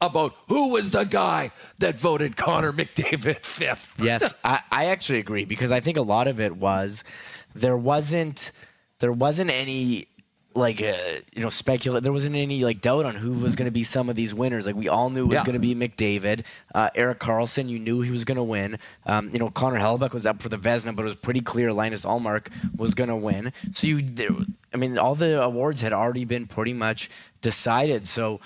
about 0.00 0.34
who 0.48 0.70
was 0.70 0.92
the 0.92 1.04
guy 1.04 1.50
that 1.78 2.00
voted 2.00 2.38
Connor 2.38 2.72
McDavid 2.72 3.38
fifth. 3.44 3.92
yes, 3.98 4.32
I, 4.42 4.60
I 4.70 4.86
actually 4.86 5.18
agree 5.18 5.44
because 5.44 5.72
I 5.72 5.80
think 5.80 5.98
a 5.98 6.02
lot 6.02 6.26
of 6.26 6.40
it 6.40 6.56
was 6.56 7.04
there 7.54 7.76
wasn't 7.76 8.50
there 9.00 9.12
wasn't 9.12 9.50
any 9.50 10.08
like 10.54 10.80
uh, 10.80 11.20
you 11.32 11.42
know 11.42 11.48
speculate 11.48 12.02
there 12.02 12.12
wasn't 12.12 12.34
any 12.34 12.64
like 12.64 12.80
doubt 12.80 13.04
on 13.04 13.16
who 13.16 13.32
was 13.32 13.56
going 13.56 13.66
to 13.66 13.72
be 13.72 13.82
some 13.82 14.08
of 14.08 14.16
these 14.16 14.34
winners. 14.34 14.66
Like 14.66 14.76
we 14.76 14.88
all 14.88 15.10
knew 15.10 15.24
it 15.24 15.28
was 15.28 15.34
yeah. 15.36 15.44
going 15.44 15.54
to 15.54 15.58
be 15.58 15.74
mcdavid 15.74 16.44
uh, 16.74 16.90
erik 16.94 17.18
karlsson 17.18 17.68
you 17.68 17.78
knew 17.78 18.00
he 18.00 18.10
was 18.10 18.24
going 18.24 18.36
to 18.36 18.42
win. 18.42 18.78
Um, 19.06 19.30
you 19.32 19.38
know 19.38 19.50
connor 19.50 19.78
hellebuyck 19.78 20.12
was 20.12 20.26
up 20.26 20.42
for 20.42 20.48
the 20.48 20.58
Vezina, 20.58 20.94
but 20.94 21.02
it 21.02 21.06
was 21.06 21.14
pretty 21.16 21.40
clear 21.40 21.72
linus 21.72 22.04
Ullmark 22.04 22.48
was 22.76 22.94
going 22.94 23.10
to 23.10 23.16
win. 23.16 23.52
So 23.72 23.86
you 23.86 24.04
i 24.72 24.76
mean 24.76 24.98
all 24.98 25.14
the 25.14 25.42
awards 25.42 25.80
had 25.80 25.92
already 25.92 26.24
been 26.24 26.46
pretty 26.46 26.72
much 26.72 27.10
decided. 27.40 28.06
So 28.06 28.40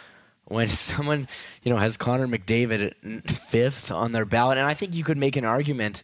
when 0.48 0.68
someone, 0.68 1.28
you 1.62 1.72
know, 1.72 1.78
has 1.78 1.96
Connor 1.96 2.26
McDavid 2.26 3.30
fifth 3.30 3.90
on 3.90 4.12
their 4.12 4.24
ballot, 4.24 4.58
and 4.58 4.66
I 4.66 4.74
think 4.74 4.94
you 4.94 5.04
could 5.04 5.18
make 5.18 5.36
an 5.36 5.44
argument 5.44 6.02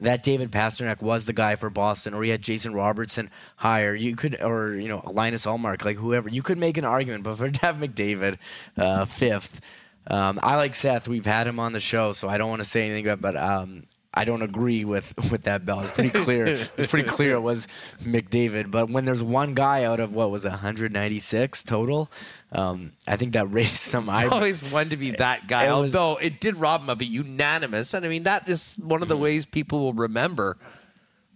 that 0.00 0.22
David 0.22 0.50
Pastrnak 0.50 1.02
was 1.02 1.26
the 1.26 1.32
guy 1.32 1.56
for 1.56 1.70
Boston, 1.70 2.14
or 2.14 2.22
he 2.22 2.30
had 2.30 2.42
Jason 2.42 2.74
Robertson 2.74 3.30
higher. 3.56 3.94
You 3.94 4.16
could, 4.16 4.40
or 4.40 4.74
you 4.74 4.88
know, 4.88 5.02
Linus 5.06 5.46
Ullmark, 5.46 5.84
like 5.84 5.96
whoever. 5.96 6.28
You 6.28 6.42
could 6.42 6.58
make 6.58 6.76
an 6.78 6.84
argument, 6.84 7.24
but 7.24 7.36
for 7.36 7.46
have 7.60 7.76
McDavid 7.76 8.38
uh, 8.76 9.04
fifth, 9.04 9.60
um, 10.06 10.40
I 10.42 10.56
like 10.56 10.74
Seth. 10.74 11.08
We've 11.08 11.26
had 11.26 11.46
him 11.46 11.60
on 11.60 11.72
the 11.72 11.80
show, 11.80 12.12
so 12.12 12.28
I 12.28 12.38
don't 12.38 12.48
want 12.48 12.62
to 12.62 12.68
say 12.68 12.86
anything, 12.86 13.06
about. 13.06 13.20
but 13.20 13.36
um, 13.36 13.84
I 14.12 14.24
don't 14.24 14.42
agree 14.42 14.84
with 14.84 15.14
with 15.30 15.42
that 15.42 15.64
bell. 15.64 15.80
It's 15.82 15.92
pretty 15.92 16.10
clear. 16.10 16.46
it's 16.76 16.86
pretty 16.88 17.08
clear 17.08 17.34
it 17.34 17.40
was 17.40 17.68
McDavid. 18.02 18.70
But 18.70 18.90
when 18.90 19.04
there's 19.04 19.22
one 19.22 19.54
guy 19.54 19.84
out 19.84 20.00
of 20.00 20.14
what 20.14 20.30
was 20.30 20.44
196 20.44 21.62
total, 21.62 22.10
um, 22.52 22.92
I 23.06 23.16
think 23.16 23.32
that 23.34 23.50
raised 23.50 23.76
some. 23.76 24.04
It's 24.08 24.32
always 24.32 24.64
one 24.64 24.90
to 24.90 24.96
be 24.96 25.12
that 25.12 25.46
guy. 25.46 25.66
It 25.66 25.78
was, 25.78 25.94
although 25.94 26.18
it 26.18 26.40
did 26.40 26.56
rob 26.56 26.82
him 26.82 26.90
of 26.90 27.00
a 27.00 27.04
unanimous, 27.04 27.94
and 27.94 28.04
I 28.04 28.08
mean 28.08 28.24
that 28.24 28.48
is 28.48 28.76
one 28.78 29.02
of 29.02 29.08
the 29.08 29.16
ways 29.16 29.46
people 29.46 29.80
will 29.80 29.94
remember. 29.94 30.56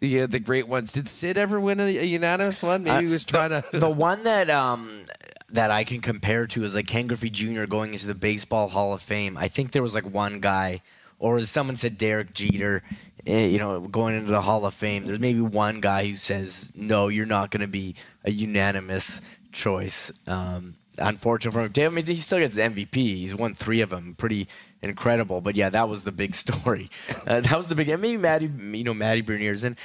The, 0.00 0.22
uh, 0.22 0.26
the 0.26 0.40
great 0.40 0.68
ones. 0.68 0.92
Did 0.92 1.08
Sid 1.08 1.38
ever 1.38 1.58
win 1.58 1.80
a, 1.80 1.84
a 1.84 2.04
unanimous 2.04 2.62
one? 2.62 2.82
Maybe 2.82 2.96
uh, 2.96 3.00
he 3.00 3.06
was 3.06 3.24
trying 3.24 3.50
the, 3.50 3.62
to. 3.62 3.78
the 3.78 3.88
one 3.88 4.24
that 4.24 4.50
um, 4.50 5.04
that 5.50 5.70
I 5.70 5.84
can 5.84 6.00
compare 6.00 6.46
to 6.48 6.64
is 6.64 6.74
like 6.74 6.88
Ken 6.88 7.06
Griffey 7.06 7.30
Jr. 7.30 7.64
going 7.64 7.92
into 7.94 8.06
the 8.06 8.14
Baseball 8.14 8.68
Hall 8.68 8.92
of 8.92 9.00
Fame. 9.00 9.38
I 9.38 9.48
think 9.48 9.70
there 9.70 9.82
was 9.82 9.94
like 9.94 10.04
one 10.04 10.40
guy 10.40 10.82
or 11.18 11.38
as 11.38 11.50
someone 11.50 11.76
said, 11.76 11.96
Derek 11.96 12.34
Jeter, 12.34 12.82
eh, 13.26 13.46
you 13.46 13.58
know, 13.58 13.80
going 13.80 14.14
into 14.14 14.30
the 14.30 14.42
Hall 14.42 14.66
of 14.66 14.74
Fame. 14.74 15.06
There's 15.06 15.18
maybe 15.18 15.40
one 15.40 15.80
guy 15.80 16.06
who 16.06 16.16
says, 16.16 16.70
no, 16.74 17.08
you're 17.08 17.26
not 17.26 17.50
going 17.50 17.62
to 17.62 17.66
be 17.66 17.94
a 18.24 18.30
unanimous 18.30 19.20
choice. 19.52 20.12
Um, 20.26 20.74
unfortunate 20.98 21.52
for 21.52 21.62
him. 21.62 21.72
I 21.76 21.88
mean, 21.88 22.06
he 22.06 22.16
still 22.16 22.38
gets 22.38 22.54
the 22.54 22.62
MVP. 22.62 22.94
He's 22.94 23.34
won 23.34 23.54
three 23.54 23.80
of 23.80 23.90
them. 23.90 24.14
Pretty 24.16 24.48
incredible. 24.82 25.40
But 25.40 25.56
yeah, 25.56 25.70
that 25.70 25.88
was 25.88 26.04
the 26.04 26.12
big 26.12 26.34
story. 26.44 26.90
Uh, 27.26 27.40
that 27.40 27.56
was 27.56 27.68
the 27.68 27.74
big. 27.74 27.88
Maybe 27.88 28.16
Matty, 28.16 28.46
you 28.46 28.84
know, 28.84 28.94
Matty 28.94 29.22
Beniers 29.22 29.64
in. 29.64 29.76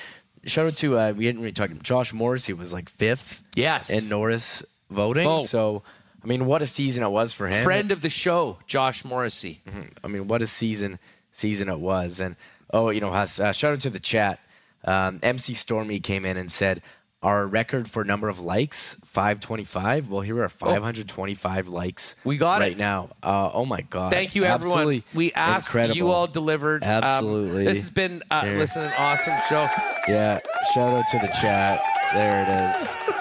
shout 0.46 0.68
out 0.68 0.78
to 0.78 0.98
uh, 0.98 1.14
we 1.16 1.26
didn't 1.26 1.42
really 1.42 1.54
talk. 1.54 1.72
Josh 1.82 2.14
Morrissey 2.14 2.54
was 2.54 2.74
like 2.74 2.90
fifth. 2.90 3.44
Yes. 3.56 3.90
In 3.90 4.10
Norris 4.10 4.64
voting. 4.90 5.28
Oh. 5.28 5.46
So. 5.46 5.84
I 6.22 6.28
mean, 6.28 6.48
what 6.48 6.62
a 6.62 6.66
season 6.66 7.02
it 7.02 7.08
was 7.08 7.32
for 7.32 7.48
him. 7.48 7.64
Friend 7.64 7.94
of 7.94 8.02
the 8.02 8.10
show, 8.10 8.60
Josh 8.68 9.06
Morrissey. 9.06 9.62
Mm-hmm. 9.66 9.84
I 10.04 10.08
mean, 10.10 10.28
what 10.28 10.42
a 10.42 10.48
season 10.48 11.00
season 11.32 11.70
it 11.70 11.80
was. 11.80 12.20
And 12.20 12.36
oh, 12.74 12.90
you 12.90 13.00
know, 13.00 13.10
uh, 13.10 13.26
shout 13.26 13.72
out 13.72 13.80
to 13.82 13.90
the 13.90 14.02
chat. 14.02 14.40
Um, 14.84 15.20
MC 15.24 15.54
Stormy 15.54 16.00
came 16.00 16.26
in 16.26 16.38
and 16.38 16.52
said, 16.52 16.82
our 17.22 17.48
record 17.48 17.90
for 17.90 18.06
number 18.06 18.30
of 18.30 18.40
likes 18.40 18.96
525 19.06 20.10
well 20.10 20.22
here 20.22 20.42
are 20.42 20.50
525 20.50 21.68
oh. 21.68 21.72
likes 21.72 22.16
we 22.24 22.38
got 22.38 22.62
right 22.62 22.72
it. 22.72 22.78
now 22.78 23.10
uh, 23.24 23.52
oh 23.54 23.66
my 23.66 23.82
god 23.82 24.12
thank 24.12 24.36
you 24.36 24.46
everyone 24.46 24.80
Absolutely 24.80 25.04
we 25.14 25.34
asked 25.34 25.70
incredible. 25.70 25.98
you 25.98 26.12
all 26.12 26.28
delivered 26.28 26.84
um, 26.84 26.90
absolutely 26.90 27.60
um, 27.60 27.66
this 27.66 27.84
has 27.84 27.90
been 27.90 28.24
uh, 28.32 28.44
listen 28.46 28.84
an 28.84 28.94
awesome 28.98 29.36
show 29.50 29.68
yeah 30.08 30.40
shout 30.74 30.94
out 30.94 31.04
to 31.12 31.20
the 31.20 31.28
chat 31.42 31.82
there 32.14 32.44
it 32.44 32.72
is 32.72 33.14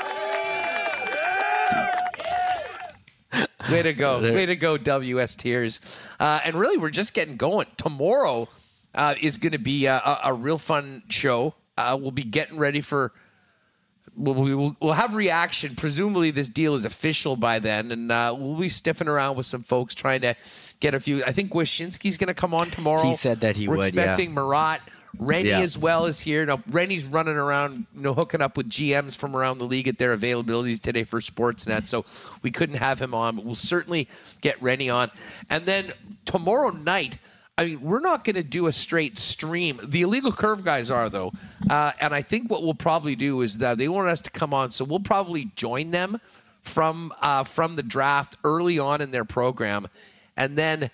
Way 3.70 3.82
to 3.82 3.92
go. 3.92 4.20
Way 4.20 4.46
to 4.46 4.56
go, 4.56 4.78
WS 4.78 5.36
Tears. 5.36 5.80
Uh, 6.18 6.40
and 6.44 6.54
really, 6.54 6.78
we're 6.78 6.90
just 6.90 7.12
getting 7.12 7.36
going. 7.36 7.66
Tomorrow 7.76 8.48
uh, 8.94 9.14
is 9.20 9.36
going 9.36 9.52
to 9.52 9.58
be 9.58 9.86
a, 9.86 9.96
a, 9.96 10.20
a, 10.26 10.32
real 10.32 10.58
fun 10.58 11.02
show. 11.08 11.54
Uh, 11.76 11.96
we'll 12.00 12.10
be 12.10 12.24
getting 12.24 12.58
ready 12.58 12.80
for. 12.80 13.12
We'll, 14.18 14.34
we'll, 14.34 14.76
we'll, 14.80 14.92
have 14.92 15.14
reaction. 15.14 15.76
Presumably, 15.76 16.32
this 16.32 16.48
deal 16.48 16.74
is 16.74 16.84
official 16.84 17.36
by 17.36 17.60
then, 17.60 17.92
and 17.92 18.10
uh, 18.10 18.34
we'll 18.36 18.58
be 18.58 18.68
stiffing 18.68 19.06
around 19.06 19.36
with 19.36 19.46
some 19.46 19.62
folks 19.62 19.94
trying 19.94 20.22
to 20.22 20.34
get 20.80 20.92
a 20.94 21.00
few. 21.00 21.22
I 21.24 21.32
think 21.32 21.52
Wyshynski's 21.52 22.16
going 22.16 22.28
to 22.28 22.34
come 22.34 22.52
on 22.52 22.68
tomorrow. 22.70 23.04
He 23.04 23.14
said 23.14 23.40
that 23.40 23.56
he 23.56 23.68
we're 23.68 23.76
would. 23.76 23.86
expecting 23.86 24.30
yeah. 24.30 24.34
Murat. 24.34 24.80
Rennie 25.18 25.48
yeah. 25.48 25.60
as 25.60 25.78
well 25.78 26.06
is 26.06 26.20
here. 26.20 26.44
Now 26.44 26.62
Rennie's 26.68 27.04
running 27.04 27.36
around, 27.36 27.86
you 27.94 28.02
know, 28.02 28.14
hooking 28.14 28.42
up 28.42 28.56
with 28.56 28.68
GMs 28.68 29.16
from 29.16 29.34
around 29.34 29.58
the 29.58 29.64
league 29.64 29.88
at 29.88 29.98
their 29.98 30.16
availabilities 30.16 30.80
today 30.80 31.04
for 31.04 31.20
Sportsnet. 31.20 31.86
So 31.86 32.04
we 32.42 32.50
couldn't 32.50 32.76
have 32.76 33.00
him 33.00 33.14
on, 33.14 33.36
but 33.36 33.44
we'll 33.44 33.54
certainly 33.54 34.08
get 34.40 34.60
Rennie 34.62 34.90
on. 34.90 35.10
And 35.48 35.64
then 35.64 35.92
tomorrow 36.24 36.70
night, 36.70 37.18
I 37.58 37.64
mean, 37.64 37.80
we're 37.80 37.98
not 37.98 38.22
going 38.22 38.36
to 38.36 38.44
do 38.44 38.68
a 38.68 38.72
straight 38.72 39.18
stream. 39.18 39.80
The 39.82 40.02
illegal 40.02 40.30
curve 40.30 40.64
guys 40.64 40.92
are 40.92 41.10
though, 41.10 41.32
uh, 41.68 41.90
and 42.00 42.14
I 42.14 42.22
think 42.22 42.48
what 42.48 42.62
we'll 42.62 42.72
probably 42.74 43.16
do 43.16 43.40
is 43.42 43.58
that 43.58 43.78
they 43.78 43.88
want 43.88 44.08
us 44.08 44.22
to 44.22 44.30
come 44.30 44.54
on, 44.54 44.70
so 44.70 44.84
we'll 44.84 45.00
probably 45.00 45.50
join 45.56 45.90
them 45.90 46.20
from 46.62 47.12
uh, 47.20 47.42
from 47.42 47.74
the 47.74 47.82
draft 47.82 48.36
early 48.44 48.78
on 48.78 49.00
in 49.00 49.10
their 49.10 49.24
program, 49.24 49.88
and 50.36 50.56
then 50.56 50.88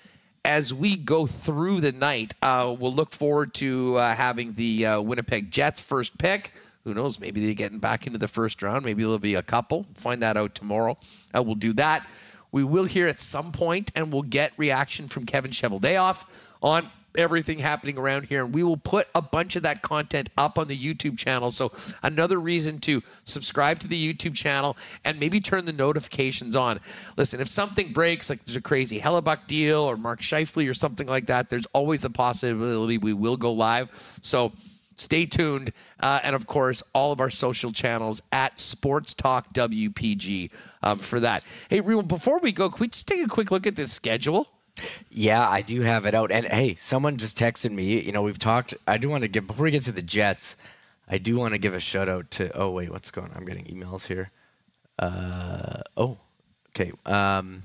as 0.46 0.72
we 0.72 0.96
go 0.96 1.26
through 1.26 1.80
the 1.80 1.92
night, 1.92 2.34
uh, 2.40 2.74
we'll 2.78 2.92
look 2.92 3.12
forward 3.12 3.52
to 3.54 3.96
uh, 3.96 4.14
having 4.14 4.52
the 4.54 4.86
uh, 4.86 5.00
Winnipeg 5.02 5.50
Jets 5.50 5.80
first 5.80 6.16
pick. 6.16 6.52
Who 6.84 6.92
knows? 6.94 7.18
Maybe 7.18 7.44
they're 7.44 7.54
getting 7.54 7.78
back 7.78 8.06
into 8.06 8.18
the 8.18 8.28
first 8.28 8.62
round. 8.62 8.84
Maybe 8.84 9.02
there'll 9.02 9.18
be 9.18 9.34
a 9.34 9.42
couple. 9.42 9.86
Find 9.94 10.22
that 10.22 10.36
out 10.36 10.54
tomorrow. 10.54 10.98
Uh, 11.34 11.42
we'll 11.42 11.54
do 11.54 11.72
that. 11.74 12.06
We 12.52 12.62
will 12.62 12.84
hear 12.84 13.08
at 13.08 13.20
some 13.20 13.52
point, 13.52 13.90
and 13.96 14.12
we'll 14.12 14.22
get 14.22 14.52
reaction 14.58 15.08
from 15.08 15.26
Kevin 15.26 15.50
Cheveldayoff 15.50 16.24
on 16.64 16.90
everything 17.16 17.58
happening 17.58 17.96
around 17.96 18.24
here. 18.24 18.44
And 18.44 18.52
we 18.52 18.64
will 18.64 18.78
put 18.78 19.06
a 19.14 19.22
bunch 19.22 19.54
of 19.54 19.62
that 19.62 19.82
content 19.82 20.30
up 20.36 20.58
on 20.58 20.66
the 20.66 20.76
YouTube 20.76 21.16
channel. 21.16 21.50
So, 21.50 21.72
another 22.02 22.40
reason 22.40 22.80
to 22.80 23.02
subscribe 23.24 23.78
to 23.80 23.88
the 23.88 24.14
YouTube 24.14 24.34
channel 24.34 24.76
and 25.04 25.20
maybe 25.20 25.40
turn 25.40 25.66
the 25.66 25.72
notifications 25.72 26.56
on. 26.56 26.80
Listen, 27.16 27.40
if 27.40 27.48
something 27.48 27.92
breaks, 27.92 28.30
like 28.30 28.44
there's 28.44 28.56
a 28.56 28.60
crazy 28.60 28.98
Hellebuyck 28.98 29.46
deal 29.46 29.80
or 29.80 29.96
Mark 29.96 30.22
Scheifele 30.22 30.68
or 30.68 30.74
something 30.74 31.06
like 31.06 31.26
that, 31.26 31.50
there's 31.50 31.66
always 31.72 32.00
the 32.00 32.10
possibility 32.10 32.98
we 32.98 33.12
will 33.12 33.36
go 33.36 33.52
live. 33.52 33.90
So, 34.22 34.52
stay 34.96 35.26
tuned. 35.26 35.72
Uh, 36.00 36.20
and 36.24 36.34
of 36.34 36.46
course, 36.46 36.82
all 36.94 37.12
of 37.12 37.20
our 37.20 37.30
social 37.30 37.72
channels 37.72 38.22
at 38.32 38.58
Sports 38.58 39.14
Talk 39.14 39.52
WPG 39.52 40.50
um, 40.82 40.98
for 40.98 41.20
that. 41.20 41.44
Hey, 41.68 41.80
Real, 41.80 42.02
before 42.02 42.38
we 42.38 42.52
go, 42.52 42.70
can 42.70 42.80
we 42.80 42.88
just 42.88 43.06
take 43.06 43.22
a 43.22 43.28
quick 43.28 43.50
look 43.50 43.66
at 43.66 43.76
this 43.76 43.92
schedule? 43.92 44.48
Yeah, 45.10 45.48
I 45.48 45.62
do 45.62 45.82
have 45.82 46.06
it 46.06 46.14
out. 46.14 46.32
And 46.32 46.46
hey, 46.46 46.76
someone 46.80 47.16
just 47.16 47.38
texted 47.38 47.70
me. 47.70 48.00
You 48.00 48.12
know, 48.12 48.22
we've 48.22 48.38
talked. 48.38 48.74
I 48.86 48.96
do 48.98 49.08
want 49.08 49.22
to 49.22 49.28
give 49.28 49.46
before 49.46 49.64
we 49.64 49.70
get 49.70 49.84
to 49.84 49.92
the 49.92 50.02
Jets. 50.02 50.56
I 51.08 51.18
do 51.18 51.36
want 51.36 51.52
to 51.52 51.58
give 51.58 51.74
a 51.74 51.80
shout 51.80 52.08
out 52.08 52.30
to. 52.32 52.56
Oh 52.56 52.70
wait, 52.70 52.90
what's 52.90 53.10
going? 53.10 53.30
on? 53.30 53.36
I'm 53.36 53.44
getting 53.44 53.66
emails 53.66 54.06
here. 54.06 54.30
Uh 54.98 55.82
oh, 55.96 56.18
okay. 56.70 56.92
Um, 57.06 57.62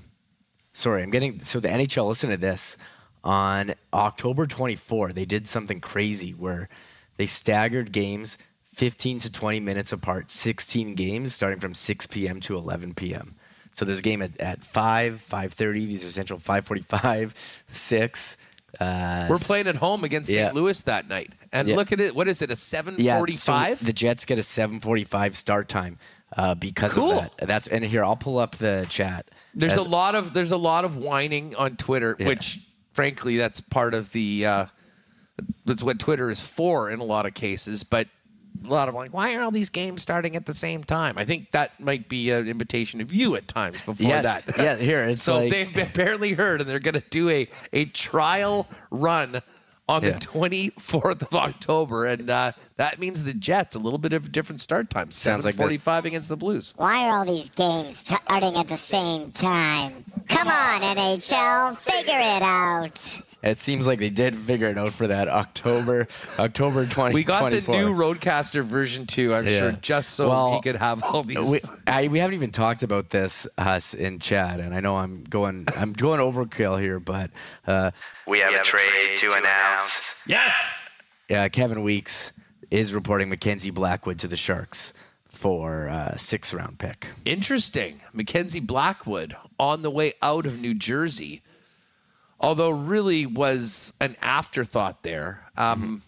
sorry, 0.72 1.02
I'm 1.02 1.10
getting. 1.10 1.40
So 1.40 1.60
the 1.60 1.68
NHL. 1.68 2.06
Listen 2.08 2.30
to 2.30 2.36
this. 2.36 2.76
On 3.22 3.74
October 3.92 4.46
24, 4.46 5.12
they 5.12 5.26
did 5.26 5.46
something 5.46 5.78
crazy 5.80 6.30
where 6.30 6.70
they 7.18 7.26
staggered 7.26 7.92
games 7.92 8.38
15 8.74 9.18
to 9.18 9.32
20 9.32 9.60
minutes 9.60 9.92
apart, 9.92 10.30
16 10.30 10.94
games 10.94 11.34
starting 11.34 11.60
from 11.60 11.74
6 11.74 12.06
p.m. 12.06 12.40
to 12.40 12.56
11 12.56 12.94
p.m. 12.94 13.34
So 13.72 13.84
there's 13.84 14.00
a 14.00 14.02
game 14.02 14.22
at, 14.22 14.38
at 14.40 14.64
5, 14.64 15.24
5.30. 15.30 15.72
These 15.86 16.04
are 16.04 16.10
central 16.10 16.38
5.45, 16.38 17.32
6. 17.68 18.36
Uh, 18.78 19.26
We're 19.28 19.36
playing 19.38 19.68
at 19.68 19.76
home 19.76 20.04
against 20.04 20.30
yeah. 20.30 20.46
St. 20.46 20.54
Louis 20.54 20.80
that 20.82 21.08
night. 21.08 21.32
And 21.52 21.68
yeah. 21.68 21.76
look 21.76 21.92
at 21.92 22.00
it. 22.00 22.14
What 22.14 22.28
is 22.28 22.42
it, 22.42 22.50
a 22.50 22.54
7.45? 22.54 22.98
Yeah, 22.98 23.74
so 23.74 23.84
the 23.84 23.92
Jets 23.92 24.24
get 24.24 24.38
a 24.38 24.42
7.45 24.42 25.34
start 25.34 25.68
time 25.68 25.98
uh, 26.36 26.54
because 26.54 26.94
cool. 26.94 27.12
of 27.12 27.36
that. 27.36 27.46
That's 27.48 27.66
And 27.66 27.84
here, 27.84 28.04
I'll 28.04 28.16
pull 28.16 28.38
up 28.38 28.56
the 28.56 28.86
chat. 28.88 29.30
There's 29.54 29.72
As, 29.72 29.78
a 29.78 29.88
lot 29.88 30.14
of 30.14 30.32
there's 30.32 30.52
a 30.52 30.56
lot 30.56 30.84
of 30.84 30.96
whining 30.96 31.56
on 31.56 31.76
Twitter, 31.76 32.16
yeah. 32.18 32.28
which 32.28 32.60
frankly 32.92 33.36
that's 33.36 33.60
part 33.60 33.94
of 33.94 34.12
the 34.12 34.46
uh, 34.46 34.66
that's 35.64 35.82
what 35.82 35.98
Twitter 35.98 36.30
is 36.30 36.40
for 36.40 36.90
in 36.90 37.00
a 37.00 37.04
lot 37.04 37.26
of 37.26 37.34
cases. 37.34 37.82
But 37.82 38.06
a 38.64 38.68
lot 38.68 38.88
of 38.88 38.94
like, 38.94 39.12
why 39.12 39.34
are 39.36 39.42
all 39.42 39.50
these 39.50 39.70
games 39.70 40.02
starting 40.02 40.36
at 40.36 40.46
the 40.46 40.54
same 40.54 40.84
time? 40.84 41.16
I 41.16 41.24
think 41.24 41.50
that 41.52 41.78
might 41.80 42.08
be 42.08 42.30
an 42.30 42.48
invitation 42.48 43.00
of 43.00 43.12
you 43.12 43.36
at 43.36 43.48
times 43.48 43.80
before 43.82 44.06
yes. 44.06 44.44
that. 44.44 44.58
yeah, 44.58 44.76
here 44.76 45.04
it's 45.04 45.22
so 45.22 45.38
like... 45.38 45.50
they've 45.50 45.78
apparently 45.78 46.32
heard, 46.32 46.60
and 46.60 46.68
they're 46.68 46.78
going 46.78 46.94
to 46.94 47.04
do 47.10 47.28
a 47.30 47.48
a 47.72 47.86
trial 47.86 48.66
run 48.90 49.42
on 49.90 50.04
yeah. 50.04 50.10
the 50.10 50.18
24th 50.20 51.22
of 51.22 51.34
October, 51.34 52.06
and 52.06 52.30
uh, 52.30 52.52
that 52.76 53.00
means 53.00 53.24
the 53.24 53.34
Jets 53.34 53.74
a 53.74 53.78
little 53.80 53.98
bit 53.98 54.12
of 54.12 54.26
a 54.26 54.28
different 54.28 54.60
start 54.60 54.88
time. 54.88 55.10
Sounds 55.10 55.44
like 55.44 55.56
45 55.56 56.04
against 56.04 56.28
the 56.28 56.36
Blues. 56.36 56.74
Why 56.76 57.08
are 57.08 57.18
all 57.18 57.24
these 57.24 57.50
games 57.50 57.98
starting 57.98 58.54
at 58.56 58.68
the 58.68 58.76
same 58.76 59.32
time? 59.32 60.04
Come 60.28 60.46
on, 60.46 60.82
NHL, 60.82 61.76
figure 61.76 62.20
it 62.20 62.42
out. 62.42 63.20
It 63.42 63.56
seems 63.58 63.86
like 63.86 63.98
they 63.98 64.10
did 64.10 64.36
figure 64.36 64.68
it 64.68 64.76
out 64.76 64.92
for 64.92 65.06
that 65.06 65.28
October 65.28 66.08
October 66.38 66.86
20. 66.86 67.14
We 67.14 67.24
got 67.24 67.50
the 67.50 67.60
new 67.60 67.94
RodeCaster 67.94 68.62
version 68.62 69.06
2, 69.06 69.34
I'm 69.34 69.46
yeah. 69.46 69.58
sure, 69.58 69.72
just 69.72 70.10
so 70.10 70.28
well, 70.28 70.54
he 70.54 70.60
could 70.60 70.76
have 70.76 71.02
all 71.02 71.22
these. 71.22 71.50
We, 71.50 71.60
I, 71.86 72.08
we 72.08 72.18
haven't 72.18 72.34
even 72.34 72.50
talked 72.50 72.82
about 72.82 73.10
this 73.10 73.46
us 73.56 73.94
in 73.94 74.18
chat, 74.18 74.60
and 74.60 74.74
I 74.74 74.80
know 74.80 74.96
I'm 74.96 75.24
going 75.24 75.66
I'm 75.74 75.92
going 75.92 76.20
overkill 76.20 76.80
here, 76.80 77.00
but 77.00 77.30
uh, 77.66 77.92
we 78.26 78.40
have, 78.40 78.50
we 78.50 78.56
a, 78.56 78.62
trade 78.62 78.88
a 78.88 78.92
trade 78.92 79.18
to 79.18 79.32
announce. 79.32 80.02
Yes. 80.26 80.68
Yeah, 81.28 81.48
Kevin 81.48 81.82
Weeks 81.82 82.32
is 82.70 82.92
reporting 82.92 83.28
Mackenzie 83.28 83.70
Blackwood 83.70 84.18
to 84.20 84.28
the 84.28 84.36
Sharks 84.36 84.92
for 85.28 85.86
a 85.86 86.18
six 86.18 86.52
round 86.52 86.78
pick. 86.78 87.06
Interesting. 87.24 88.02
Mackenzie 88.12 88.60
Blackwood 88.60 89.34
on 89.58 89.82
the 89.82 89.90
way 89.90 90.12
out 90.22 90.44
of 90.44 90.60
New 90.60 90.74
Jersey, 90.74 91.42
although 92.40 92.70
really 92.70 93.26
was 93.26 93.92
an 94.00 94.16
afterthought 94.22 95.02
there. 95.02 95.44
Um, 95.56 96.02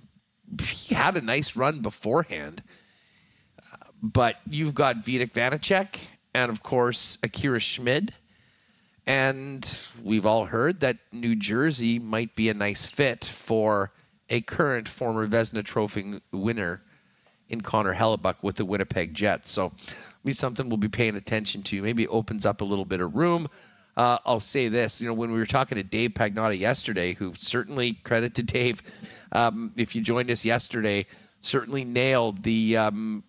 mm-hmm. 0.50 0.64
He 0.64 0.94
had 0.94 1.16
a 1.16 1.20
nice 1.20 1.54
run 1.56 1.80
beforehand, 1.80 2.62
but 4.02 4.36
you've 4.48 4.74
got 4.74 4.96
Vitek 5.04 5.32
Vanecek 5.32 6.06
and, 6.34 6.50
of 6.50 6.62
course, 6.62 7.18
Akira 7.22 7.60
Schmid. 7.60 8.14
And 9.06 9.80
we've 10.02 10.26
all 10.26 10.46
heard 10.46 10.80
that 10.80 10.98
New 11.12 11.34
Jersey 11.34 11.98
might 11.98 12.34
be 12.34 12.48
a 12.48 12.54
nice 12.54 12.86
fit 12.86 13.24
for 13.24 13.92
a 14.28 14.40
current 14.40 14.88
former 14.88 15.26
Vezina 15.26 15.64
Trophy 15.64 16.20
winner 16.32 16.82
in 17.48 17.60
Connor 17.60 17.94
Hellebuyck 17.94 18.42
with 18.42 18.56
the 18.56 18.64
Winnipeg 18.64 19.14
Jets. 19.14 19.50
So 19.50 19.72
be 20.24 20.32
something 20.32 20.68
we'll 20.68 20.76
be 20.76 20.88
paying 20.88 21.16
attention 21.16 21.62
to. 21.64 21.82
Maybe 21.82 22.06
opens 22.09 22.46
up 22.46 22.60
a 22.60 22.64
little 22.64 22.84
bit 22.84 23.00
of 23.00 23.14
room. 23.14 23.48
Uh, 23.97 24.19
I'll 24.24 24.40
say 24.40 24.69
this, 24.69 25.01
you 25.01 25.06
know, 25.06 25.14
when 25.14 25.32
we 25.32 25.39
were 25.39 25.47
talking 25.47 25.77
to 25.77 25.85
Dave 25.85 26.12
Pagnotta 26.12 26.59
yesterday, 26.59 27.12
who 27.12 27.35
certainly 27.35 27.94
credit 28.05 28.35
to 28.36 28.43
Dave, 28.43 28.82
um, 29.32 29.73
if 29.77 29.94
you 29.94 30.01
joined 30.01 30.31
us 30.31 30.44
yesterday, 30.44 31.06
certainly 31.40 31.85
nailed 31.85 32.43
the 32.43 32.77
um, 32.78 33.23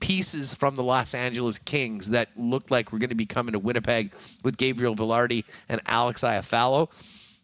pieces 0.00 0.52
from 0.54 0.74
the 0.74 0.82
Los 0.82 1.14
Angeles 1.14 1.58
Kings 1.58 2.10
that 2.10 2.28
looked 2.36 2.70
like 2.70 2.92
we're 2.92 2.98
going 2.98 3.10
to 3.10 3.14
be 3.14 3.26
coming 3.26 3.52
to 3.52 3.58
Winnipeg 3.58 4.12
with 4.42 4.56
Gabriel 4.56 4.96
Vilardi 4.96 5.44
and 5.68 5.80
Alex 5.86 6.22
Iafallo. 6.22 6.90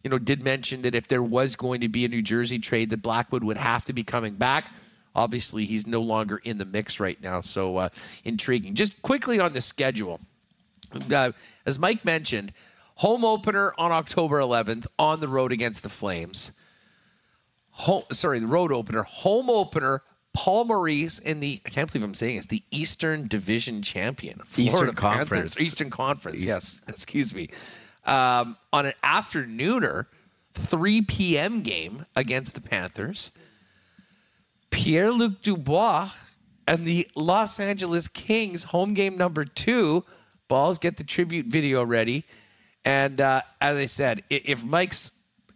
You 0.02 0.10
know, 0.10 0.18
did 0.18 0.42
mention 0.42 0.82
that 0.82 0.94
if 0.94 1.06
there 1.06 1.22
was 1.22 1.54
going 1.54 1.80
to 1.80 1.88
be 1.88 2.04
a 2.04 2.08
New 2.08 2.22
Jersey 2.22 2.58
trade, 2.58 2.90
that 2.90 3.02
Blackwood 3.02 3.44
would 3.44 3.56
have 3.56 3.84
to 3.84 3.92
be 3.92 4.02
coming 4.02 4.34
back. 4.34 4.72
Obviously, 5.14 5.64
he's 5.64 5.86
no 5.86 6.00
longer 6.00 6.38
in 6.38 6.58
the 6.58 6.64
mix 6.64 6.98
right 6.98 7.20
now, 7.22 7.40
so 7.40 7.76
uh, 7.76 7.88
intriguing. 8.24 8.74
Just 8.74 9.00
quickly 9.02 9.38
on 9.38 9.52
the 9.52 9.60
schedule, 9.60 10.20
uh, 11.12 11.32
as 11.66 11.78
Mike 11.78 12.04
mentioned, 12.04 12.52
home 12.96 13.24
opener 13.24 13.72
on 13.78 13.92
October 13.92 14.38
11th 14.40 14.86
on 14.98 15.20
the 15.20 15.28
road 15.28 15.52
against 15.52 15.82
the 15.82 15.88
Flames. 15.88 16.52
Home, 17.72 18.02
sorry, 18.12 18.38
the 18.38 18.46
road 18.46 18.72
opener, 18.72 19.02
home 19.02 19.48
opener. 19.48 20.02
Paul 20.34 20.64
Maurice 20.64 21.18
in 21.18 21.40
the 21.40 21.60
I 21.66 21.68
can't 21.68 21.92
believe 21.92 22.04
I'm 22.04 22.14
saying 22.14 22.36
this 22.36 22.46
the 22.46 22.62
Eastern 22.70 23.28
Division 23.28 23.82
champion, 23.82 24.38
Florida 24.46 24.92
Eastern 24.92 24.94
Panthers. 24.94 25.18
Conference, 25.18 25.60
Eastern 25.60 25.90
Conference. 25.90 26.36
East. 26.38 26.46
Yes, 26.46 26.80
excuse 26.88 27.34
me. 27.34 27.50
Um, 28.06 28.56
on 28.72 28.86
an 28.86 28.94
afternooner, 29.04 30.06
3 30.54 31.02
p.m. 31.02 31.60
game 31.60 32.06
against 32.16 32.54
the 32.54 32.60
Panthers. 32.62 33.30
Pierre 34.70 35.10
Luc 35.12 35.42
Dubois 35.42 36.10
and 36.66 36.86
the 36.86 37.08
Los 37.14 37.60
Angeles 37.60 38.08
Kings 38.08 38.64
home 38.64 38.94
game 38.94 39.16
number 39.16 39.44
two. 39.44 40.04
Balls 40.52 40.78
get 40.78 40.98
the 40.98 41.04
tribute 41.04 41.46
video 41.46 41.82
ready. 41.82 42.24
And 42.84 43.22
uh, 43.22 43.40
as 43.62 43.78
I 43.78 43.86
said, 43.86 44.22
if 44.28 44.62
Mike's 44.62 45.10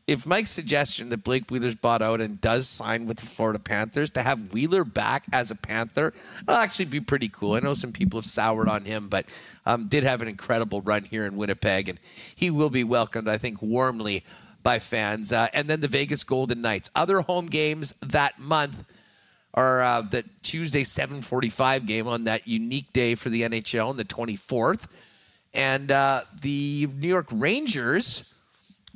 if 0.07 0.25
Mike's 0.25 0.51
suggestion 0.51 1.11
that 1.11 1.23
Blake 1.23 1.51
Wheeler's 1.51 1.75
bought 1.75 2.01
out 2.01 2.23
and 2.23 2.41
does 2.41 2.67
sign 2.67 3.05
with 3.05 3.19
the 3.19 3.27
Florida 3.27 3.59
Panthers 3.59 4.09
to 4.13 4.23
have 4.23 4.55
Wheeler 4.55 4.85
back 4.85 5.27
as 5.35 5.51
a 5.51 5.55
Panther, 5.55 6.15
will 6.49 6.55
actually 6.55 6.87
be 6.87 7.01
pretty 7.01 7.29
cool. 7.29 7.53
I 7.53 7.61
know 7.61 7.75
some 7.75 7.93
people 7.93 8.21
have 8.21 8.25
soured 8.25 8.71
on 8.71 8.87
him, 8.87 9.09
but 9.09 9.27
um, 9.67 9.87
did 9.89 10.03
have 10.03 10.23
an 10.23 10.29
incredible 10.29 10.81
run 10.81 11.05
here 11.05 11.27
in 11.27 11.37
Winnipeg, 11.37 11.91
and 11.91 12.01
he 12.35 12.49
will 12.49 12.71
be 12.71 12.83
welcomed, 12.83 13.29
I 13.29 13.37
think, 13.37 13.61
warmly 13.61 14.25
by 14.63 14.79
fans. 14.79 15.31
Uh, 15.31 15.49
and 15.53 15.69
then 15.69 15.81
the 15.81 15.89
Vegas 15.89 16.25
Golden 16.25 16.63
Knights. 16.63 16.89
Other 16.95 17.21
home 17.21 17.49
games 17.49 17.93
that 18.01 18.39
month 18.39 18.83
are 19.57 19.83
uh, 19.83 20.03
the 20.03 20.25
Tuesday 20.43 20.85
7:45 20.85 21.87
game 21.87 22.07
on 22.07 22.25
that 22.25 22.47
unique 22.47 22.93
day 22.93 23.15
for 23.15 23.31
the 23.31 23.43
NHL 23.43 23.89
on 23.89 23.97
the 23.97 24.05
24th, 24.05 24.89
and 25.55 25.91
uh, 25.91 26.23
the 26.43 26.89
New 26.99 27.09
York 27.09 27.29
Rangers 27.33 28.35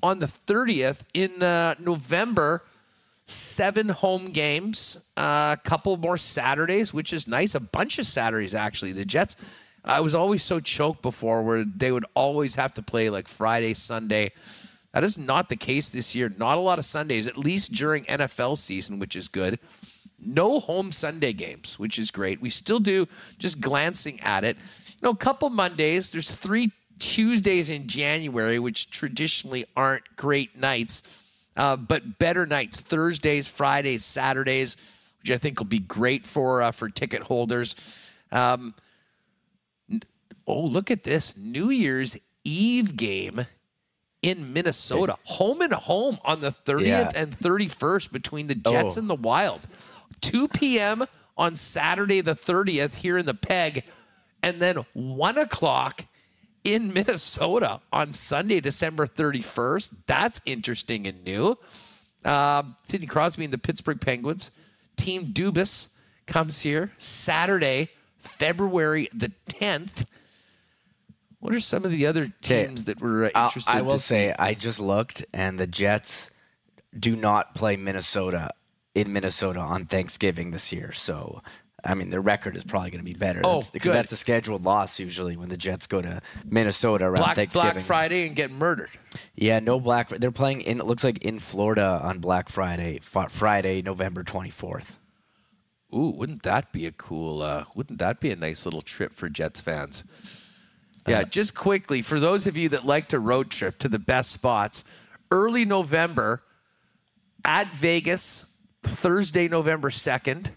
on 0.03 0.19
the 0.19 0.27
30th 0.27 1.01
in 1.15 1.43
uh, 1.43 1.75
November. 1.79 2.63
Seven 3.27 3.89
home 3.89 4.25
games, 4.25 4.99
a 5.17 5.21
uh, 5.21 5.57
couple 5.57 5.97
more 5.97 6.19
Saturdays, 6.19 6.93
which 6.93 7.13
is 7.13 7.29
nice. 7.29 7.55
A 7.55 7.61
bunch 7.61 8.01
of 8.01 8.07
Saturdays 8.09 8.57
actually. 8.57 8.91
The 8.91 9.05
Jets. 9.05 9.37
I 9.85 10.01
was 10.01 10.17
always 10.17 10.43
so 10.43 10.59
choked 10.59 11.01
before 11.01 11.45
where 11.45 11.65
they 11.65 11.93
would 11.93 12.07
always 12.15 12.57
have 12.57 12.75
to 12.75 12.83
play 12.83 13.09
like 13.09 13.29
Friday, 13.29 13.75
Sunday. 13.75 14.33
That 14.93 15.05
is 15.05 15.17
not 15.17 15.49
the 15.49 15.57
case 15.57 15.91
this 15.91 16.13
year. 16.13 16.33
Not 16.37 16.59
a 16.59 16.61
lot 16.61 16.81
of 16.81 16.85
Sundays, 16.85 17.29
at 17.29 17.39
least 17.39 17.73
during 17.73 18.05
NFL 18.05 18.59
season, 18.59 18.99
which 18.99 19.15
is 19.15 19.29
good. 19.29 19.61
No 20.25 20.61
home 20.61 20.93
Sunday 20.93 21.33
games, 21.33 21.79
which 21.79 21.99
is 21.99 22.11
great. 22.11 22.41
We 22.41 22.51
still 22.51 22.81
do, 22.81 23.07
just 23.39 23.61
glancing 23.61 24.21
at 24.21 24.45
it. 24.45 24.57
You 24.89 24.99
know, 25.03 25.11
a 25.11 25.17
couple 25.17 25.49
Mondays. 25.51 26.13
There's 26.13 26.31
three 26.31 26.73
Tuesdays 26.99 27.71
in 27.71 27.89
January, 27.89 28.59
which 28.59 28.91
traditionally 28.91 29.65
aren't 29.77 30.05
great 30.17 30.57
nights, 30.59 31.03
uh, 31.57 31.77
but 31.77 32.19
better 32.19 32.47
nights. 32.47 32.81
Thursdays, 32.81 33.49
Fridays, 33.49 34.05
Saturdays, 34.05 34.77
which 35.21 35.31
I 35.31 35.39
think 35.39 35.59
will 35.59 35.67
be 35.67 35.79
great 35.79 36.27
for 36.27 36.63
uh, 36.63 36.71
for 36.71 36.89
ticket 36.89 37.23
holders. 37.23 37.75
Um, 38.31 38.75
oh, 40.47 40.61
look 40.61 40.91
at 40.91 41.03
this 41.03 41.37
New 41.37 41.71
Year's 41.71 42.17
Eve 42.45 42.97
game 42.97 43.47
in 44.23 44.53
Minnesota, 44.53 45.17
home 45.25 45.63
and 45.63 45.73
home 45.73 46.19
on 46.25 46.41
the 46.41 46.51
30th 46.51 46.87
yeah. 46.87 47.11
and 47.15 47.33
31st 47.33 48.13
between 48.13 48.47
the 48.47 48.55
Jets 48.55 48.97
oh. 48.97 49.01
and 49.01 49.09
the 49.09 49.15
Wild. 49.15 49.61
2 50.21 50.49
p.m. 50.49 51.05
on 51.37 51.57
Saturday 51.57 52.21
the 52.21 52.35
30th 52.35 52.95
here 52.95 53.19
in 53.19 53.27
the 53.27 53.35
Peg, 53.35 53.85
and 54.43 54.61
then 54.61 54.77
1 54.95 55.39
o'clock 55.39 56.07
in 56.65 56.93
Minnesota 56.93 57.81
on 57.93 58.13
Sunday, 58.13 58.61
December 58.61 59.07
31st. 59.07 59.95
That's 60.07 60.41
interesting 60.45 61.07
and 61.07 61.25
new. 61.25 61.59
Um, 62.25 62.77
Sidney 62.87 63.07
Crosby 63.07 63.45
and 63.45 63.53
the 63.53 63.59
Pittsburgh 63.59 64.01
Penguins. 64.01 64.51
Team 64.97 65.27
Dubas 65.33 65.89
comes 66.27 66.61
here 66.61 66.93
Saturday, 66.99 67.89
February 68.19 69.09
the 69.15 69.33
10th. 69.49 70.05
What 71.39 71.55
are 71.55 71.61
some 71.61 71.87
of 71.87 71.91
the 71.91 72.07
other 72.07 72.31
teams 72.43 72.85
that 72.85 73.01
were 73.01 73.25
uh, 73.35 73.47
interested? 73.47 73.75
I 73.75 73.81
will 73.81 73.99
say, 73.99 74.29
see? 74.29 74.35
I 74.39 74.53
just 74.53 74.79
looked, 74.79 75.25
and 75.33 75.59
the 75.59 75.67
Jets 75.67 76.31
do 76.99 77.17
not 77.17 77.55
play 77.55 77.77
Minnesota 77.77 78.53
in 78.95 79.13
Minnesota 79.13 79.61
on 79.61 79.87
Thanksgiving 79.87 80.51
this 80.51 80.73
year. 80.73 80.93
So, 80.93 81.43
I 81.85 81.95
mean, 81.95 82.11
their 82.11 82.21
record 82.21 82.57
is 82.57 82.65
probably 82.65 82.91
going 82.91 83.05
to 83.05 83.05
be 83.05 83.15
better. 83.15 83.41
Oh, 83.45 83.55
that's, 83.55 83.71
because 83.71 83.93
that's 83.93 84.13
a 84.13 84.17
scheduled 84.17 84.65
loss 84.65 84.99
usually 84.99 85.37
when 85.37 85.49
the 85.49 85.57
Jets 85.57 85.87
go 85.87 86.03
to 86.03 86.21
Minnesota 86.45 87.07
around 87.07 87.23
Black, 87.23 87.37
Thanksgiving. 87.37 87.73
Black 87.73 87.85
Friday 87.85 88.27
and 88.27 88.37
get 88.37 88.51
murdered. 88.51 88.91
Yeah, 89.35 89.61
no 89.61 89.81
Black. 89.81 90.09
Friday. 90.09 90.21
They're 90.21 90.31
playing 90.31 90.63
in. 90.63 90.81
It 90.81 90.87
looks 90.87 91.05
like 91.05 91.25
in 91.25 91.39
Florida 91.39 92.01
on 92.03 92.19
Black 92.19 92.49
Friday, 92.49 93.01
Friday, 93.01 93.83
November 93.83 94.25
twenty 94.25 94.51
fourth. 94.51 94.99
Ooh, 95.95 96.11
wouldn't 96.11 96.43
that 96.43 96.71
be 96.71 96.87
a 96.87 96.93
cool? 96.93 97.43
Uh, 97.43 97.65
wouldn't 97.75 97.99
that 97.99 98.21
be 98.21 98.31
a 98.31 98.37
nice 98.37 98.65
little 98.65 98.83
trip 98.83 99.13
for 99.13 99.29
Jets 99.29 99.61
fans? 99.61 100.05
Yeah, 101.09 101.21
uh, 101.21 101.25
just 101.25 101.55
quickly 101.55 102.03
for 102.03 102.21
those 102.21 102.47
of 102.47 102.57
you 102.57 102.69
that 102.69 102.85
like 102.85 103.09
to 103.09 103.19
road 103.19 103.51
trip 103.51 103.79
to 103.79 103.89
the 103.89 103.99
best 103.99 104.33
spots, 104.33 104.85
early 105.31 105.65
November 105.65 106.43
at 107.45 107.75
Vegas 107.75 108.50
Thursday, 108.83 109.49
November 109.49 109.91
2nd, 109.91 110.51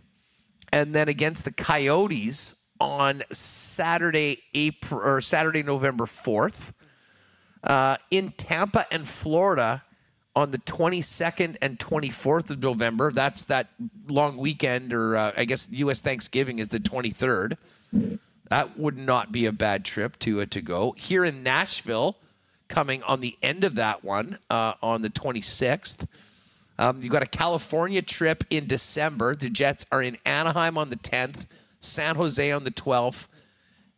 and 0.71 0.93
then 0.93 1.07
against 1.07 1.45
the 1.45 1.51
Coyotes 1.51 2.55
on 2.79 3.23
Saturday, 3.31 4.43
April 4.53 5.01
or 5.01 5.21
Saturday, 5.21 5.63
November 5.63 6.05
4th. 6.05 6.73
Uh, 7.63 7.95
in 8.11 8.29
Tampa 8.31 8.85
and 8.91 9.07
Florida 9.07 9.83
on 10.35 10.51
the 10.51 10.57
22nd 10.59 11.57
and 11.61 11.77
24th 11.79 12.49
of 12.49 12.61
November. 12.61 13.11
That's 13.11 13.45
that 13.45 13.69
long 14.07 14.37
weekend, 14.37 14.93
or 14.93 15.15
uh, 15.15 15.31
I 15.37 15.45
guess 15.45 15.69
U.S. 15.71 16.01
Thanksgiving 16.01 16.59
is 16.59 16.69
the 16.69 16.79
23rd. 16.79 17.57
That 18.49 18.77
would 18.77 18.97
not 18.97 19.31
be 19.31 19.45
a 19.45 19.51
bad 19.51 19.85
trip 19.85 20.17
to 20.19 20.41
uh, 20.41 20.45
to 20.47 20.61
go. 20.61 20.93
Here 20.97 21.23
in 21.23 21.43
Nashville, 21.43 22.17
coming 22.67 23.03
on 23.03 23.19
the 23.19 23.37
end 23.41 23.63
of 23.63 23.75
that 23.75 24.03
one 24.03 24.39
uh, 24.49 24.73
on 24.81 25.01
the 25.01 25.09
26th. 25.09 26.07
Um, 26.79 27.01
you've 27.01 27.11
got 27.11 27.23
a 27.23 27.27
California 27.27 28.01
trip 28.01 28.43
in 28.49 28.67
December. 28.67 29.35
The 29.35 29.49
Jets 29.49 29.85
are 29.91 30.01
in 30.01 30.17
Anaheim 30.25 30.77
on 30.77 30.89
the 30.89 30.95
10th, 30.95 31.45
San 31.79 32.15
Jose 32.15 32.51
on 32.51 32.63
the 32.63 32.71
12th, 32.71 33.27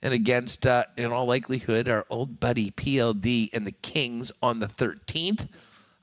and 0.02 0.14
against, 0.14 0.68
uh, 0.68 0.84
in 0.97 1.11
all 1.11 1.26
likelihood, 1.26 1.88
our 1.88 2.06
old 2.10 2.39
buddy 2.39 2.72
PLD 2.72 3.49
and 3.53 3.65
the 3.65 3.72
Kings 3.72 4.31
on 4.41 4.60
the 4.60 4.68
13th. 4.68 5.47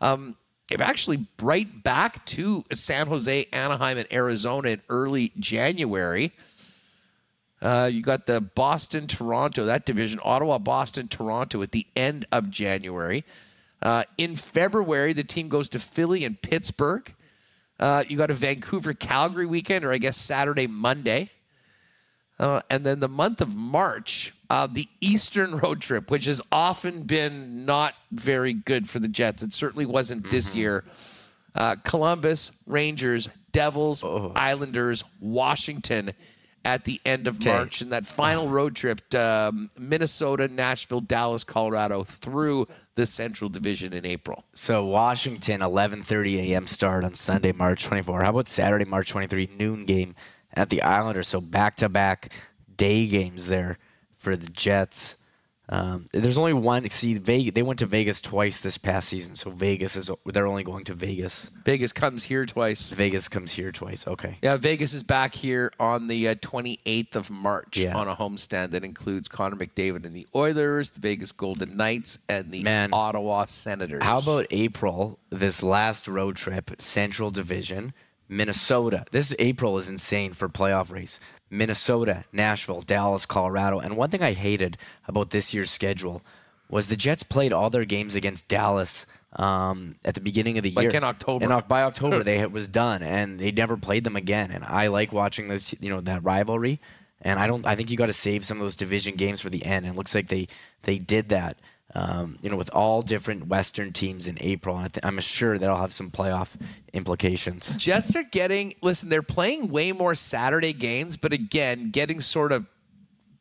Um, 0.00 0.36
actually 0.80 1.26
right 1.40 1.82
back 1.82 2.24
to 2.26 2.64
San 2.72 3.06
Jose, 3.06 3.46
Anaheim, 3.52 3.98
and 3.98 4.10
Arizona 4.12 4.70
in 4.70 4.82
early 4.88 5.32
January. 5.38 6.32
Uh, 7.60 7.88
you 7.92 8.02
got 8.02 8.26
the 8.26 8.40
Boston, 8.40 9.06
Toronto, 9.06 9.66
that 9.66 9.86
division, 9.86 10.18
Ottawa, 10.24 10.58
Boston, 10.58 11.06
Toronto 11.06 11.62
at 11.62 11.70
the 11.70 11.86
end 11.94 12.26
of 12.32 12.50
January. 12.50 13.24
Uh, 13.82 14.04
in 14.16 14.36
February, 14.36 15.12
the 15.12 15.24
team 15.24 15.48
goes 15.48 15.68
to 15.70 15.78
Philly 15.78 16.24
and 16.24 16.40
Pittsburgh. 16.40 17.12
Uh, 17.80 18.04
you 18.08 18.16
got 18.16 18.30
a 18.30 18.34
Vancouver 18.34 18.94
Calgary 18.94 19.46
weekend, 19.46 19.84
or 19.84 19.92
I 19.92 19.98
guess 19.98 20.16
Saturday, 20.16 20.66
Monday. 20.68 21.30
Uh, 22.38 22.60
and 22.70 22.84
then 22.86 23.00
the 23.00 23.08
month 23.08 23.40
of 23.40 23.56
March, 23.56 24.32
uh, 24.50 24.66
the 24.66 24.88
Eastern 25.00 25.56
road 25.58 25.80
trip, 25.80 26.10
which 26.10 26.26
has 26.26 26.40
often 26.52 27.02
been 27.02 27.64
not 27.66 27.94
very 28.12 28.52
good 28.52 28.88
for 28.88 28.98
the 29.00 29.08
Jets. 29.08 29.42
It 29.42 29.52
certainly 29.52 29.86
wasn't 29.86 30.30
this 30.30 30.50
Mm-hmm. 30.50 30.58
year. 30.58 30.84
Uh, 31.54 31.76
Columbus, 31.84 32.50
Rangers, 32.66 33.28
Devils, 33.52 34.02
Oh. 34.04 34.32
Islanders, 34.34 35.04
Washington 35.20 36.12
at 36.64 36.84
the 36.84 37.00
end 37.04 37.26
of 37.26 37.44
March. 37.44 37.80
And 37.80 37.92
that 37.92 38.06
final 38.06 38.48
road 38.48 38.76
trip, 38.76 39.12
um, 39.14 39.70
Minnesota, 39.78 40.48
Nashville, 40.48 41.00
Dallas, 41.00 41.44
Colorado 41.44 42.04
through 42.04 42.68
the 42.94 43.06
Central 43.06 43.50
Division 43.50 43.92
in 43.92 44.06
April. 44.06 44.44
So 44.52 44.84
Washington, 44.84 45.60
11:30 45.60 46.50
a.m. 46.50 46.66
start 46.66 47.04
on 47.04 47.14
Sunday, 47.14 47.52
March 47.52 47.84
24. 47.84 48.22
How 48.22 48.30
about 48.30 48.48
Saturday, 48.48 48.84
March 48.84 49.10
23 49.10 49.50
noon 49.58 49.84
game 49.84 50.14
at 50.54 50.68
the 50.68 50.82
Islanders? 50.82 51.28
So 51.28 51.40
back-to-back 51.40 52.32
day 52.76 53.06
games 53.06 53.48
there 53.48 53.78
for 54.16 54.36
the 54.36 54.50
Jets. 54.50 55.16
Um, 55.72 56.06
there's 56.12 56.36
only 56.36 56.52
one. 56.52 56.88
See, 56.90 57.14
Vegas, 57.14 57.54
they 57.54 57.62
went 57.62 57.78
to 57.78 57.86
Vegas 57.86 58.20
twice 58.20 58.60
this 58.60 58.76
past 58.76 59.08
season, 59.08 59.36
so 59.36 59.48
Vegas 59.50 59.96
is 59.96 60.10
they're 60.26 60.46
only 60.46 60.64
going 60.64 60.84
to 60.84 60.92
Vegas. 60.92 61.50
Vegas 61.64 61.94
comes 61.94 62.24
here 62.24 62.44
twice. 62.44 62.90
Vegas 62.90 63.26
comes 63.26 63.52
here 63.52 63.72
twice. 63.72 64.06
Okay. 64.06 64.36
Yeah, 64.42 64.58
Vegas 64.58 64.92
is 64.92 65.02
back 65.02 65.34
here 65.34 65.72
on 65.80 66.08
the 66.08 66.28
uh, 66.28 66.34
28th 66.34 67.14
of 67.16 67.30
March 67.30 67.78
Yeah. 67.78 67.96
on 67.96 68.06
a 68.06 68.14
homestand 68.14 68.72
that 68.72 68.84
includes 68.84 69.28
Connor 69.28 69.56
McDavid 69.56 70.04
and 70.04 70.14
the 70.14 70.26
Oilers, 70.34 70.90
the 70.90 71.00
Vegas 71.00 71.32
Golden 71.32 71.74
Knights, 71.74 72.18
and 72.28 72.52
the 72.52 72.62
Man. 72.62 72.90
Ottawa 72.92 73.46
Senators. 73.46 74.02
How 74.04 74.18
about 74.18 74.46
April? 74.50 75.18
This 75.30 75.62
last 75.62 76.06
road 76.06 76.36
trip, 76.36 76.70
Central 76.82 77.30
Division, 77.30 77.94
Minnesota. 78.28 79.06
This 79.10 79.34
April 79.38 79.78
is 79.78 79.88
insane 79.88 80.34
for 80.34 80.50
playoff 80.50 80.92
race. 80.92 81.18
Minnesota, 81.52 82.24
Nashville, 82.32 82.80
Dallas, 82.80 83.26
Colorado. 83.26 83.78
And 83.78 83.96
one 83.96 84.10
thing 84.10 84.22
I 84.22 84.32
hated 84.32 84.78
about 85.06 85.30
this 85.30 85.52
year's 85.52 85.70
schedule 85.70 86.22
was 86.68 86.88
the 86.88 86.96
Jets 86.96 87.22
played 87.22 87.52
all 87.52 87.68
their 87.68 87.84
games 87.84 88.16
against 88.16 88.48
Dallas 88.48 89.04
um, 89.36 89.96
at 90.04 90.14
the 90.14 90.20
beginning 90.20 90.56
of 90.56 90.64
the 90.64 90.70
Like 90.70 90.84
year. 90.84 90.90
Like 90.90 90.96
in 90.96 91.04
October. 91.04 91.52
And 91.52 91.68
by 91.68 91.82
October, 91.82 92.22
they 92.24 92.38
it 92.38 92.50
was 92.50 92.68
done, 92.68 93.02
and 93.02 93.38
they 93.38 93.52
never 93.52 93.76
played 93.76 94.04
them 94.04 94.16
again. 94.16 94.50
And 94.50 94.64
I 94.64 94.88
like 94.88 95.12
watching 95.12 95.48
those, 95.48 95.74
you 95.80 95.90
know, 95.90 96.00
that 96.00 96.24
rivalry. 96.24 96.80
And 97.20 97.38
I 97.38 97.46
don't. 97.46 97.66
I 97.66 97.76
think 97.76 97.90
you 97.90 97.96
got 97.96 98.06
to 98.06 98.12
save 98.12 98.44
some 98.44 98.56
of 98.56 98.64
those 98.64 98.74
division 98.74 99.14
games 99.14 99.40
for 99.40 99.50
the 99.50 99.64
end. 99.64 99.86
And 99.86 99.94
it 99.94 99.98
looks 99.98 100.14
like 100.14 100.28
they 100.28 100.48
they 100.82 100.98
did 100.98 101.28
that. 101.28 101.58
Um, 101.94 102.38
you 102.40 102.48
know, 102.48 102.56
with 102.56 102.70
all 102.70 103.02
different 103.02 103.48
Western 103.48 103.92
teams 103.92 104.26
in 104.26 104.38
April, 104.40 104.78
and 104.78 104.98
I 105.02 105.06
I'm 105.06 105.20
sure 105.20 105.58
that'll 105.58 105.76
have 105.76 105.92
some 105.92 106.10
playoff 106.10 106.48
implications. 106.94 107.76
Jets 107.76 108.16
are 108.16 108.22
getting, 108.22 108.74
listen, 108.80 109.10
they're 109.10 109.20
playing 109.20 109.68
way 109.68 109.92
more 109.92 110.14
Saturday 110.14 110.72
games, 110.72 111.18
but 111.18 111.34
again, 111.34 111.90
getting 111.90 112.22
sort 112.22 112.50
of 112.50 112.64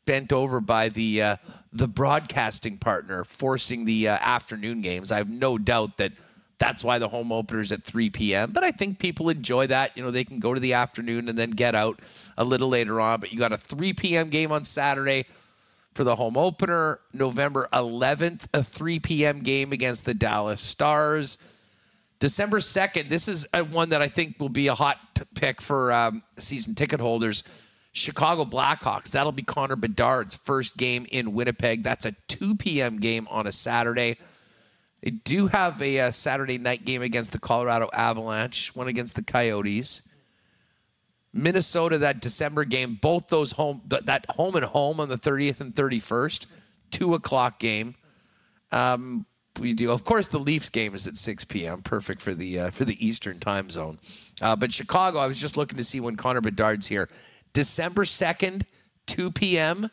bent 0.05 0.33
over 0.33 0.59
by 0.59 0.89
the 0.89 1.21
uh, 1.21 1.35
the 1.71 1.87
broadcasting 1.87 2.77
partner 2.77 3.23
forcing 3.23 3.85
the 3.85 4.09
uh, 4.09 4.17
afternoon 4.19 4.81
games. 4.81 5.11
I 5.11 5.17
have 5.17 5.29
no 5.29 5.57
doubt 5.57 5.97
that 5.97 6.11
that's 6.61 6.83
why 6.83 6.99
the 6.99 7.07
home 7.07 7.31
opener 7.31 7.59
is 7.59 7.71
at 7.71 7.81
3 7.83 8.11
p.m. 8.11 8.51
But 8.51 8.63
I 8.63 8.71
think 8.71 8.99
people 8.99 9.29
enjoy 9.29 9.67
that. 9.67 9.97
You 9.97 10.03
know, 10.03 10.11
they 10.11 10.23
can 10.23 10.39
go 10.39 10.53
to 10.53 10.59
the 10.59 10.73
afternoon 10.73 11.27
and 11.27 11.37
then 11.37 11.49
get 11.49 11.73
out 11.73 11.99
a 12.37 12.43
little 12.43 12.69
later 12.69 13.01
on. 13.01 13.19
But 13.19 13.31
you 13.31 13.39
got 13.39 13.51
a 13.51 13.57
3 13.57 13.93
p.m. 13.93 14.29
game 14.29 14.51
on 14.51 14.63
Saturday 14.63 15.25
for 15.93 16.03
the 16.03 16.15
home 16.15 16.37
opener. 16.37 16.99
November 17.13 17.67
11th, 17.73 18.45
a 18.53 18.63
3 18.63 18.99
p.m. 18.99 19.41
game 19.41 19.71
against 19.71 20.05
the 20.05 20.13
Dallas 20.13 20.61
Stars. 20.61 21.37
December 22.19 22.59
2nd, 22.59 23.09
this 23.09 23.27
is 23.27 23.47
a 23.53 23.63
one 23.63 23.89
that 23.89 24.01
I 24.01 24.07
think 24.07 24.39
will 24.39 24.49
be 24.49 24.67
a 24.67 24.75
hot 24.75 24.97
pick 25.35 25.59
for 25.59 25.91
um, 25.91 26.21
season 26.37 26.75
ticket 26.75 26.99
holders. 26.99 27.43
Chicago 27.93 28.45
Blackhawks. 28.45 29.11
That'll 29.11 29.31
be 29.31 29.43
Connor 29.43 29.75
Bedard's 29.75 30.35
first 30.35 30.77
game 30.77 31.05
in 31.11 31.33
Winnipeg. 31.33 31.83
That's 31.83 32.05
a 32.05 32.15
2 32.27 32.55
p.m. 32.55 32.99
game 32.99 33.27
on 33.29 33.47
a 33.47 33.51
Saturday. 33.51 34.17
They 35.01 35.09
do 35.09 35.47
have 35.47 35.81
a, 35.81 35.99
uh 35.99 36.11
Saturday 36.11 36.57
night 36.57 36.85
game 36.85 37.01
against 37.01 37.31
the 37.31 37.39
Colorado 37.39 37.89
Avalanche, 37.91 38.75
one 38.75 38.87
against 38.87 39.15
the 39.15 39.23
Coyotes. 39.23 40.03
Minnesota, 41.33 41.97
that 41.99 42.19
December 42.19 42.65
game, 42.65 42.97
both 43.01 43.27
those 43.27 43.53
home, 43.53 43.81
that 43.87 44.25
home 44.29 44.55
and 44.55 44.65
home 44.65 44.99
on 44.99 45.09
the 45.09 45.17
30th 45.17 45.61
and 45.61 45.73
31st, 45.73 46.45
two 46.91 47.13
o'clock 47.13 47.59
game. 47.59 47.95
Um, 48.71 49.25
we 49.59 49.73
do, 49.73 49.91
of 49.91 50.05
course, 50.05 50.27
the 50.27 50.39
Leafs 50.39 50.69
game 50.69 50.95
is 50.95 51.07
at 51.07 51.17
6 51.17 51.45
p.m. 51.45 51.81
Perfect 51.81 52.21
for 52.21 52.33
the 52.33 52.59
uh, 52.59 52.69
for 52.71 52.85
the 52.85 53.05
Eastern 53.05 53.37
time 53.37 53.69
zone. 53.69 53.99
Uh, 54.41 54.55
but 54.55 54.71
Chicago, 54.71 55.19
I 55.19 55.27
was 55.27 55.37
just 55.37 55.57
looking 55.57 55.77
to 55.77 55.83
see 55.83 55.99
when 55.99 56.15
Connor 56.15 56.41
Bedard's 56.41 56.87
here. 56.87 57.09
December 57.53 58.05
2nd, 58.05 58.63
2 59.07 59.31
p.m. 59.31 59.91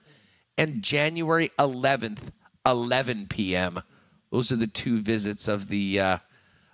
and 0.56 0.80
January 0.80 1.50
11th, 1.58 2.30
11 2.64 3.26
p.m. 3.28 3.82
Those 4.30 4.52
are 4.52 4.56
the 4.56 4.66
two 4.68 5.00
visits 5.00 5.48
of 5.48 5.68
the 5.68 6.00
uh, 6.00 6.18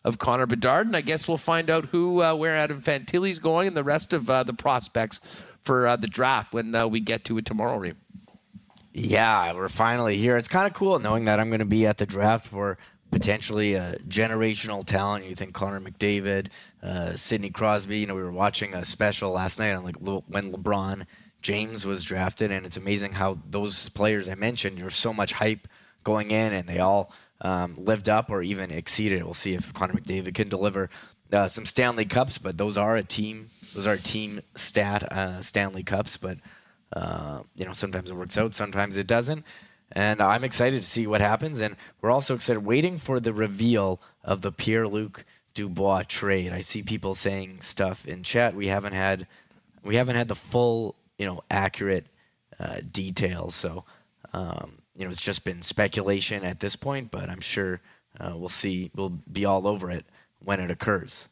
of 0.04 0.18
Connor 0.18 0.46
Bedard, 0.46 0.86
and 0.86 0.96
I 0.96 1.00
guess 1.00 1.26
we'll 1.26 1.36
find 1.36 1.70
out 1.70 1.86
who 1.86 2.22
uh, 2.22 2.34
where 2.34 2.56
Adam 2.56 2.80
Fantilli's 2.80 3.38
going 3.38 3.68
and 3.68 3.76
the 3.76 3.84
rest 3.84 4.12
of 4.12 4.28
uh, 4.28 4.42
the 4.42 4.52
prospects 4.52 5.20
for 5.62 5.86
uh, 5.86 5.96
the 5.96 6.06
draft 6.06 6.52
when 6.52 6.74
uh, 6.74 6.86
we 6.86 7.00
get 7.00 7.24
to 7.24 7.38
it 7.38 7.46
tomorrow. 7.46 7.78
Reem. 7.78 7.96
Yeah, 8.92 9.52
we're 9.54 9.68
finally 9.68 10.16
here. 10.16 10.36
It's 10.36 10.48
kind 10.48 10.66
of 10.66 10.72
cool 10.74 10.98
knowing 10.98 11.24
that 11.24 11.40
I'm 11.40 11.48
going 11.48 11.58
to 11.60 11.64
be 11.64 11.86
at 11.86 11.98
the 11.98 12.06
draft 12.06 12.46
for 12.46 12.78
potentially 13.10 13.74
a 13.74 13.96
generational 14.06 14.84
talent. 14.84 15.24
You 15.24 15.34
think 15.34 15.54
Connor 15.54 15.80
McDavid, 15.80 16.48
uh, 16.82 17.16
Sidney 17.16 17.50
Crosby. 17.50 17.98
You 17.98 18.06
know, 18.06 18.14
we 18.14 18.22
were 18.22 18.30
watching 18.30 18.74
a 18.74 18.84
special 18.84 19.30
last 19.30 19.58
night 19.58 19.72
on 19.72 19.84
like 19.84 19.96
when 19.96 20.52
LeBron 20.52 21.06
James 21.42 21.84
was 21.84 22.04
drafted, 22.04 22.50
and 22.50 22.66
it's 22.66 22.76
amazing 22.76 23.12
how 23.12 23.38
those 23.50 23.88
players 23.90 24.28
I 24.28 24.34
mentioned, 24.34 24.78
there's 24.78 24.94
so 24.94 25.12
much 25.12 25.32
hype 25.32 25.66
going 26.02 26.30
in, 26.30 26.52
and 26.52 26.68
they 26.68 26.78
all 26.78 27.12
um, 27.44 27.76
lived 27.78 28.08
up 28.08 28.30
or 28.30 28.42
even 28.42 28.72
exceeded. 28.72 29.22
We'll 29.22 29.34
see 29.34 29.54
if 29.54 29.72
Connor 29.72 29.94
McDavid 29.94 30.34
can 30.34 30.48
deliver 30.48 30.90
uh, 31.32 31.46
some 31.46 31.66
Stanley 31.66 32.04
Cups, 32.06 32.38
but 32.38 32.58
those 32.58 32.76
are 32.76 32.96
a 32.96 33.04
team. 33.04 33.50
Those 33.74 33.86
are 33.86 33.96
team 33.96 34.40
stat 34.56 35.04
uh, 35.12 35.40
Stanley 35.42 35.84
Cups, 35.84 36.16
but. 36.16 36.38
Uh, 36.92 37.42
you 37.56 37.64
know, 37.64 37.72
sometimes 37.72 38.08
it 38.08 38.14
works 38.14 38.38
out, 38.38 38.54
sometimes 38.54 38.96
it 38.96 39.08
doesn't. 39.08 39.44
And 39.90 40.20
I'm 40.20 40.44
excited 40.44 40.80
to 40.82 40.88
see 40.88 41.08
what 41.08 41.20
happens. 41.20 41.60
And 41.60 41.74
we're 42.00 42.12
also 42.12 42.36
excited, 42.36 42.64
waiting 42.64 42.98
for 42.98 43.18
the 43.18 43.32
reveal 43.32 44.00
of 44.22 44.42
the 44.42 44.52
Pierre 44.52 44.86
Luc 44.86 45.24
Dubois 45.54 46.04
trade. 46.06 46.52
I 46.52 46.60
see 46.60 46.82
people 46.82 47.16
saying 47.16 47.62
stuff 47.62 48.06
in 48.06 48.22
chat. 48.22 48.54
We 48.54 48.68
haven't 48.68 48.92
had, 48.92 49.26
we 49.82 49.96
haven't 49.96 50.14
had 50.14 50.28
the 50.28 50.36
full, 50.36 50.94
you 51.18 51.26
know, 51.26 51.42
accurate 51.50 52.06
uh, 52.60 52.78
details. 52.92 53.56
So, 53.56 53.84
um, 54.32 54.78
you 54.96 55.04
know, 55.04 55.10
it's 55.10 55.20
just 55.20 55.44
been 55.44 55.62
speculation 55.62 56.44
at 56.44 56.60
this 56.60 56.76
point. 56.76 57.10
But 57.10 57.28
I'm 57.28 57.40
sure 57.40 57.80
uh, 58.18 58.32
we'll 58.36 58.48
see. 58.48 58.90
We'll 58.94 59.20
be 59.30 59.44
all 59.44 59.66
over 59.66 59.90
it 59.90 60.04
when 60.42 60.60
it 60.60 60.70
occurs. 60.70 61.28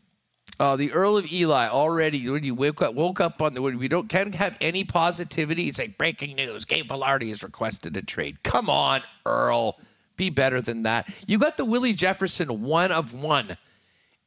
Uh, 0.61 0.77
the 0.77 0.93
Earl 0.93 1.17
of 1.17 1.33
Eli 1.33 1.69
already 1.69 2.29
when 2.29 2.45
you 2.45 2.55
woke 2.55 2.83
up 2.83 2.95
woke 2.95 3.21
up 3.21 3.41
on 3.41 3.55
the 3.55 3.63
we 3.63 3.89
don't 3.89 4.09
can't 4.09 4.35
have 4.35 4.57
any 4.61 4.85
positivity. 4.85 5.69
It's 5.69 5.79
like 5.79 5.97
breaking 5.97 6.37
news. 6.37 6.65
Gabe 6.65 6.89
Vilardi 6.89 7.29
has 7.31 7.43
requested 7.43 7.97
a 7.97 8.03
trade. 8.03 8.43
Come 8.43 8.69
on, 8.69 9.03
Earl. 9.25 9.79
Be 10.17 10.31
better 10.31 10.61
than 10.61 10.83
that. 10.83 11.09
You 11.27 11.39
got 11.39 11.57
the 11.57 11.65
Willie 11.65 11.95
Jefferson 11.95 12.63
one 12.63 12.93
of 12.93 13.15
one 13.15 13.57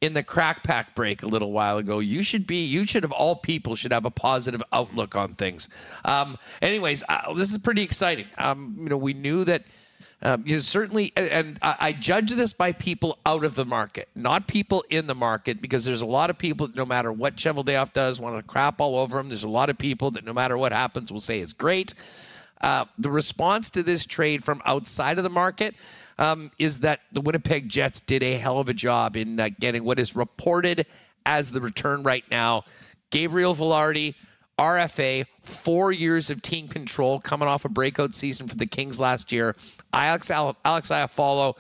in 0.06 0.14
the 0.14 0.24
crack 0.24 0.64
pack 0.64 0.96
break 0.96 1.24
a 1.24 1.28
little 1.28 1.52
while 1.52 1.78
ago. 1.78 2.00
You 2.00 2.24
should 2.24 2.46
be 2.46 2.64
you 2.64 2.86
should 2.86 3.04
of 3.04 3.12
all 3.12 3.36
people 3.36 3.76
should 3.76 3.92
have 3.92 4.06
a 4.06 4.12
positive 4.12 4.62
outlook 4.72 5.16
on 5.16 5.34
things. 5.34 5.68
Um, 6.06 6.38
anyways, 6.62 7.04
uh, 7.10 7.34
this 7.34 7.52
is 7.52 7.58
pretty 7.58 7.82
exciting. 7.82 8.28
Um, 8.38 8.76
you 8.80 8.90
know, 8.90 8.98
we 8.98 9.14
knew 9.14 9.44
that 9.46 9.64
um, 10.22 10.44
you 10.46 10.56
know, 10.56 10.60
certainly, 10.60 11.12
and, 11.16 11.28
and 11.30 11.60
I, 11.62 11.76
I 11.80 11.92
judge 11.92 12.32
this 12.32 12.54
by 12.54 12.72
people 12.72 13.20
out 13.26 13.44
of 13.44 13.56
the 13.56 13.66
market, 13.66 14.08
not 14.16 14.48
people 14.48 14.84
in 14.90 15.08
the 15.08 15.16
market, 15.16 15.62
because 15.62 15.84
there's 15.84 16.02
a 16.02 16.06
lot 16.06 16.30
of 16.30 16.38
people 16.38 16.68
that 16.68 16.76
no 16.76 16.86
matter 16.86 17.12
what 17.12 17.36
Cheveldayoff 17.36 17.94
does, 17.94 18.20
want 18.20 18.36
to 18.38 18.44
crap 18.44 18.80
all 18.80 18.98
over 18.98 19.20
him. 19.20 19.28
There's 19.28 19.44
a 19.44 19.50
lot 19.50 19.70
of 19.70 19.78
people 19.78 20.12
that 20.12 20.24
no 20.24 20.34
matter 20.34 20.58
what 20.58 20.72
happens 20.72 21.12
will 21.12 21.20
say 21.20 21.42
it's 21.42 21.54
great. 21.54 21.94
Uh, 22.62 22.86
the 22.98 23.12
response 23.12 23.70
to 23.72 23.84
this 23.84 24.06
trade 24.06 24.44
from 24.44 24.62
outside 24.66 25.18
of 25.18 25.24
the 25.24 25.30
market 25.30 25.76
um, 26.18 26.52
is 26.60 26.80
that 26.82 27.02
the 27.12 27.22
Winnipeg 27.22 27.70
Jets 27.70 28.00
did 28.00 28.24
a 28.24 28.36
hell 28.36 28.60
of 28.60 28.70
a 28.70 28.74
job 28.74 29.16
in 29.18 29.40
uh, 29.40 29.50
getting 29.60 29.84
what 29.84 30.00
is 30.00 30.16
reported 30.16 30.86
as 31.26 31.52
the 31.52 31.62
return 31.62 32.04
right 32.04 32.24
now. 32.30 32.64
Gabriel 33.10 33.56
Vilardi, 33.56 34.16
RFA, 34.58 35.26
four 35.42 35.92
years 35.92 36.30
of 36.30 36.42
team 36.42 36.68
control 36.68 37.20
coming 37.20 37.48
off 37.48 37.66
a 37.66 37.70
breakout 37.70 38.16
season 38.16 38.48
for 38.48 38.56
the 38.56 38.66
Kings 38.66 39.00
last 39.00 39.32
year. 39.32 39.56
Alex, 39.94 40.32
Alex 40.32 40.56
Iafallo, 40.90 41.58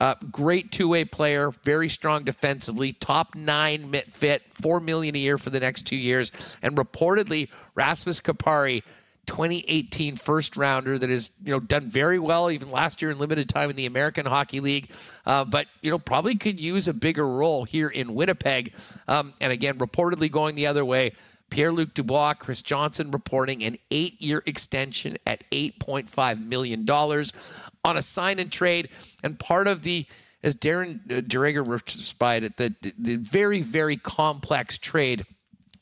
uh, 0.00 0.14
great 0.30 0.72
two-way 0.72 1.04
player, 1.04 1.50
very 1.62 1.88
strong 1.88 2.24
defensively, 2.24 2.92
top 2.94 3.34
nine 3.34 3.92
fit, 4.10 4.42
four 4.50 4.80
million 4.80 5.14
a 5.14 5.18
year 5.18 5.38
for 5.38 5.50
the 5.50 5.60
next 5.60 5.82
two 5.82 5.96
years, 5.96 6.32
and 6.62 6.76
reportedly 6.76 7.48
Rasmus 7.74 8.20
Kupari, 8.20 8.82
2018 9.26 10.16
first 10.16 10.56
rounder 10.56 10.98
that 10.98 11.10
has 11.10 11.30
you 11.44 11.50
know 11.50 11.60
done 11.60 11.88
very 11.88 12.18
well 12.18 12.50
even 12.50 12.70
last 12.70 13.00
year 13.02 13.10
in 13.10 13.18
limited 13.18 13.48
time 13.48 13.70
in 13.70 13.76
the 13.76 13.86
American 13.86 14.26
Hockey 14.26 14.60
League, 14.60 14.90
uh, 15.26 15.44
but 15.44 15.66
you 15.82 15.90
know 15.90 15.98
probably 15.98 16.34
could 16.36 16.58
use 16.60 16.88
a 16.88 16.92
bigger 16.92 17.26
role 17.26 17.64
here 17.64 17.88
in 17.88 18.14
Winnipeg. 18.14 18.72
Um, 19.08 19.32
and 19.40 19.52
again, 19.52 19.78
reportedly 19.78 20.30
going 20.30 20.54
the 20.54 20.66
other 20.66 20.84
way. 20.84 21.12
Pierre 21.50 21.72
Luc 21.72 21.94
Dubois, 21.94 22.34
Chris 22.34 22.62
Johnston 22.62 23.10
reporting 23.10 23.62
an 23.62 23.78
eight 23.90 24.20
year 24.20 24.42
extension 24.46 25.16
at 25.26 25.48
$8.5 25.50 26.44
million 26.44 26.88
on 26.90 27.96
a 27.96 28.02
sign 28.02 28.38
and 28.40 28.50
trade. 28.50 28.88
And 29.22 29.38
part 29.38 29.68
of 29.68 29.82
the, 29.82 30.06
as 30.42 30.56
Darren 30.56 30.96
uh, 31.10 31.20
Dreger 31.20 31.88
spied 31.88 32.42
it, 32.42 32.56
the, 32.56 32.74
the 32.98 33.16
very, 33.16 33.60
very 33.60 33.96
complex 33.96 34.78
trade, 34.78 35.24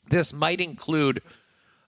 this 0.09 0.31
might 0.31 0.61
include 0.61 1.23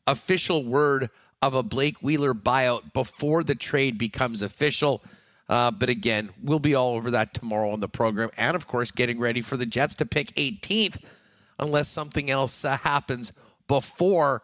official 0.07 0.64
word 0.64 1.10
of 1.41 1.53
a 1.53 1.64
Blake 1.64 2.02
Wheeler 2.02 2.34
buyout 2.34 2.94
before 2.94 3.44
the 3.44 3.56
trade 3.56 3.98
becomes 3.98 4.41
official. 4.41 5.03
Uh, 5.48 5.70
but 5.72 5.90
again, 5.90 6.30
we'll 6.41 6.60
be 6.60 6.74
all 6.74 6.95
over 6.95 7.12
that 7.12 7.34
tomorrow 7.34 7.70
on 7.72 7.80
the 7.80 7.88
program. 7.88 8.32
And 8.38 8.56
of 8.56 8.68
course, 8.68 8.91
getting 8.91 9.20
ready 9.20 9.41
for 9.41 9.57
the 9.57 9.66
Jets 9.66 9.95
to 9.95 10.06
pick 10.06 10.34
18th 10.36 10.98
unless 11.60 11.88
something 11.88 12.32
else 12.32 12.66
uh, 12.66 12.78
happens 12.78 13.32
before 13.68 14.41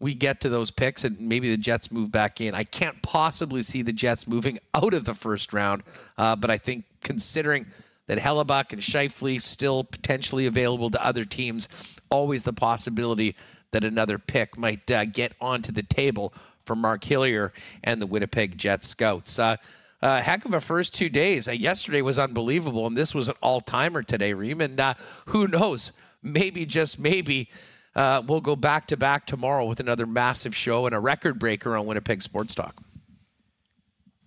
we 0.00 0.14
get 0.14 0.40
to 0.40 0.48
those 0.48 0.70
picks 0.70 1.04
and 1.04 1.18
maybe 1.20 1.50
the 1.50 1.56
Jets 1.56 1.90
move 1.90 2.12
back 2.12 2.40
in. 2.40 2.54
I 2.54 2.64
can't 2.64 3.00
possibly 3.02 3.62
see 3.62 3.82
the 3.82 3.92
Jets 3.92 4.26
moving 4.26 4.58
out 4.74 4.94
of 4.94 5.04
the 5.04 5.14
first 5.14 5.52
round, 5.52 5.82
uh, 6.16 6.36
but 6.36 6.50
I 6.50 6.56
think 6.56 6.84
considering 7.02 7.66
that 8.06 8.18
Hellebuyck 8.18 8.72
and 8.72 8.80
Scheifele 8.80 9.40
still 9.42 9.84
potentially 9.84 10.46
available 10.46 10.88
to 10.90 11.04
other 11.04 11.24
teams, 11.24 11.68
always 12.10 12.42
the 12.42 12.52
possibility 12.52 13.36
that 13.70 13.84
another 13.84 14.18
pick 14.18 14.56
might 14.56 14.90
uh, 14.90 15.04
get 15.04 15.32
onto 15.40 15.72
the 15.72 15.82
table 15.82 16.32
for 16.64 16.76
Mark 16.76 17.04
Hillier 17.04 17.52
and 17.82 18.00
the 18.00 18.06
Winnipeg 18.06 18.58
Jet 18.58 18.84
Scouts. 18.84 19.38
Uh, 19.38 19.56
uh, 20.00 20.20
heck 20.20 20.44
of 20.44 20.54
a 20.54 20.60
first 20.60 20.94
two 20.94 21.08
days. 21.08 21.48
Uh, 21.48 21.52
yesterday 21.52 22.02
was 22.02 22.18
unbelievable, 22.18 22.86
and 22.86 22.96
this 22.96 23.14
was 23.14 23.28
an 23.28 23.34
all 23.42 23.60
timer 23.60 24.02
today, 24.02 24.32
Reem. 24.32 24.60
And 24.60 24.78
uh, 24.78 24.94
who 25.26 25.48
knows? 25.48 25.92
Maybe, 26.22 26.66
just 26.66 26.98
maybe, 26.98 27.48
uh, 27.96 28.22
we'll 28.26 28.40
go 28.40 28.54
back 28.54 28.86
to 28.88 28.96
back 28.96 29.26
tomorrow 29.26 29.64
with 29.64 29.80
another 29.80 30.06
massive 30.06 30.54
show 30.54 30.86
and 30.86 30.94
a 30.94 31.00
record 31.00 31.38
breaker 31.38 31.76
on 31.76 31.86
Winnipeg 31.86 32.22
Sports 32.22 32.54
Talk. 32.54 32.76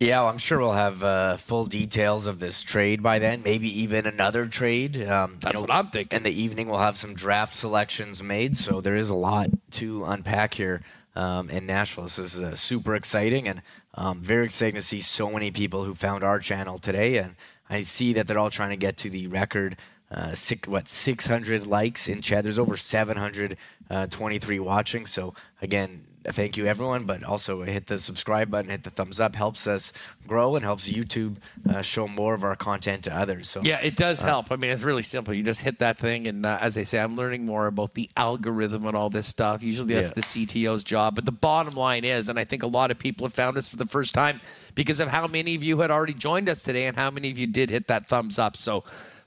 Yeah, 0.01 0.21
well, 0.21 0.29
I'm 0.29 0.39
sure 0.39 0.57
we'll 0.57 0.71
have 0.71 1.03
uh, 1.03 1.37
full 1.37 1.65
details 1.65 2.25
of 2.25 2.39
this 2.39 2.63
trade 2.63 3.03
by 3.03 3.19
then. 3.19 3.43
Maybe 3.43 3.67
even 3.81 4.07
another 4.07 4.47
trade. 4.47 5.07
Um, 5.07 5.37
That's 5.41 5.57
know, 5.57 5.61
what 5.61 5.69
I'm 5.69 5.91
thinking. 5.91 6.17
In 6.17 6.23
the 6.23 6.31
evening, 6.31 6.69
we'll 6.69 6.79
have 6.79 6.97
some 6.97 7.13
draft 7.13 7.53
selections 7.53 8.23
made. 8.23 8.57
So 8.57 8.81
there 8.81 8.95
is 8.95 9.11
a 9.11 9.15
lot 9.15 9.51
to 9.73 10.03
unpack 10.05 10.55
here 10.55 10.81
um, 11.15 11.51
in 11.51 11.67
Nashville. 11.67 12.05
This 12.05 12.17
is 12.17 12.41
uh, 12.41 12.55
super 12.55 12.95
exciting 12.95 13.47
and 13.47 13.61
um, 13.93 14.23
very 14.23 14.43
exciting 14.45 14.73
to 14.73 14.81
see 14.81 15.01
so 15.01 15.29
many 15.29 15.51
people 15.51 15.85
who 15.85 15.93
found 15.93 16.23
our 16.23 16.39
channel 16.39 16.79
today. 16.79 17.17
And 17.17 17.35
I 17.69 17.81
see 17.81 18.11
that 18.13 18.25
they're 18.25 18.39
all 18.39 18.49
trying 18.49 18.71
to 18.71 18.77
get 18.77 18.97
to 18.97 19.09
the 19.11 19.27
record. 19.27 19.77
Uh, 20.09 20.33
six, 20.33 20.67
what 20.67 20.87
600 20.87 21.67
likes 21.67 22.07
in 22.07 22.23
chat. 22.23 22.43
There's 22.43 22.57
over 22.57 22.75
723 22.75 24.59
uh, 24.59 24.63
watching. 24.63 25.05
So 25.05 25.35
again, 25.61 26.05
thank 26.25 26.57
you 26.57 26.67
everyone, 26.67 27.05
but 27.05 27.23
also 27.23 27.63
hit 27.63 27.87
the 27.87 27.97
subscribe 27.97 28.51
button, 28.51 28.69
hit 28.69 28.83
the 28.83 28.89
thumbs 28.89 29.19
up, 29.19 29.35
helps 29.35 29.65
us 29.65 29.91
grow 30.27 30.55
and 30.55 30.63
helps 30.63 30.89
YouTube 30.89 31.37
uh, 31.69 31.81
show 31.81 32.07
more 32.07 32.33
of 32.33 32.43
our 32.43 32.55
content 32.55 33.03
to 33.05 33.15
others. 33.15 33.49
So 33.49 33.61
yeah, 33.63 33.79
it 33.81 33.95
does 33.95 34.21
uh, 34.21 34.27
help. 34.27 34.51
I 34.51 34.55
mean, 34.55 34.71
it's 34.71 34.83
really 34.83 35.03
simple. 35.03 35.33
You 35.33 35.43
just 35.43 35.61
hit 35.61 35.79
that 35.79 35.97
thing, 35.97 36.27
and 36.27 36.45
uh, 36.45 36.59
as 36.61 36.77
I 36.77 36.83
say, 36.83 36.99
I'm 36.99 37.15
learning 37.15 37.45
more 37.45 37.67
about 37.67 37.93
the 37.93 38.09
algorithm 38.17 38.85
and 38.85 38.95
all 38.95 39.09
this 39.09 39.27
stuff. 39.27 39.63
Usually 39.63 39.93
that's 39.93 40.09
yeah. 40.09 40.13
the 40.43 40.45
CTO's 40.45 40.83
job, 40.83 41.15
but 41.15 41.25
the 41.25 41.31
bottom 41.31 41.73
line 41.73 42.05
is, 42.05 42.29
and 42.29 42.37
I 42.37 42.43
think 42.43 42.63
a 42.63 42.67
lot 42.67 42.91
of 42.91 42.99
people 42.99 43.25
have 43.25 43.33
found 43.33 43.57
us 43.57 43.69
for 43.69 43.77
the 43.77 43.87
first 43.87 44.13
time 44.13 44.41
because 44.75 44.99
of 44.99 45.07
how 45.09 45.27
many 45.27 45.55
of 45.55 45.63
you 45.63 45.79
had 45.79 45.91
already 45.91 46.13
joined 46.13 46.49
us 46.49 46.63
today 46.63 46.85
and 46.85 46.95
how 46.95 47.09
many 47.09 47.31
of 47.31 47.37
you 47.37 47.47
did 47.47 47.69
hit 47.69 47.87
that 47.87 48.05
thumbs 48.05 48.37
up. 48.37 48.57
So 48.57 48.83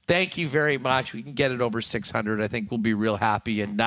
thank 0.07 0.39
you 0.39 0.47
very 0.47 0.79
much. 0.79 1.13
We 1.13 1.23
can 1.23 1.33
get 1.33 1.51
it 1.51 1.61
over 1.61 1.81
600. 1.81 2.41
I 2.41 2.49
think 2.49 2.71
we'll 2.71 2.79
be 2.79 2.95
real 2.95 3.17
happy 3.17 3.61
and. 3.61 3.81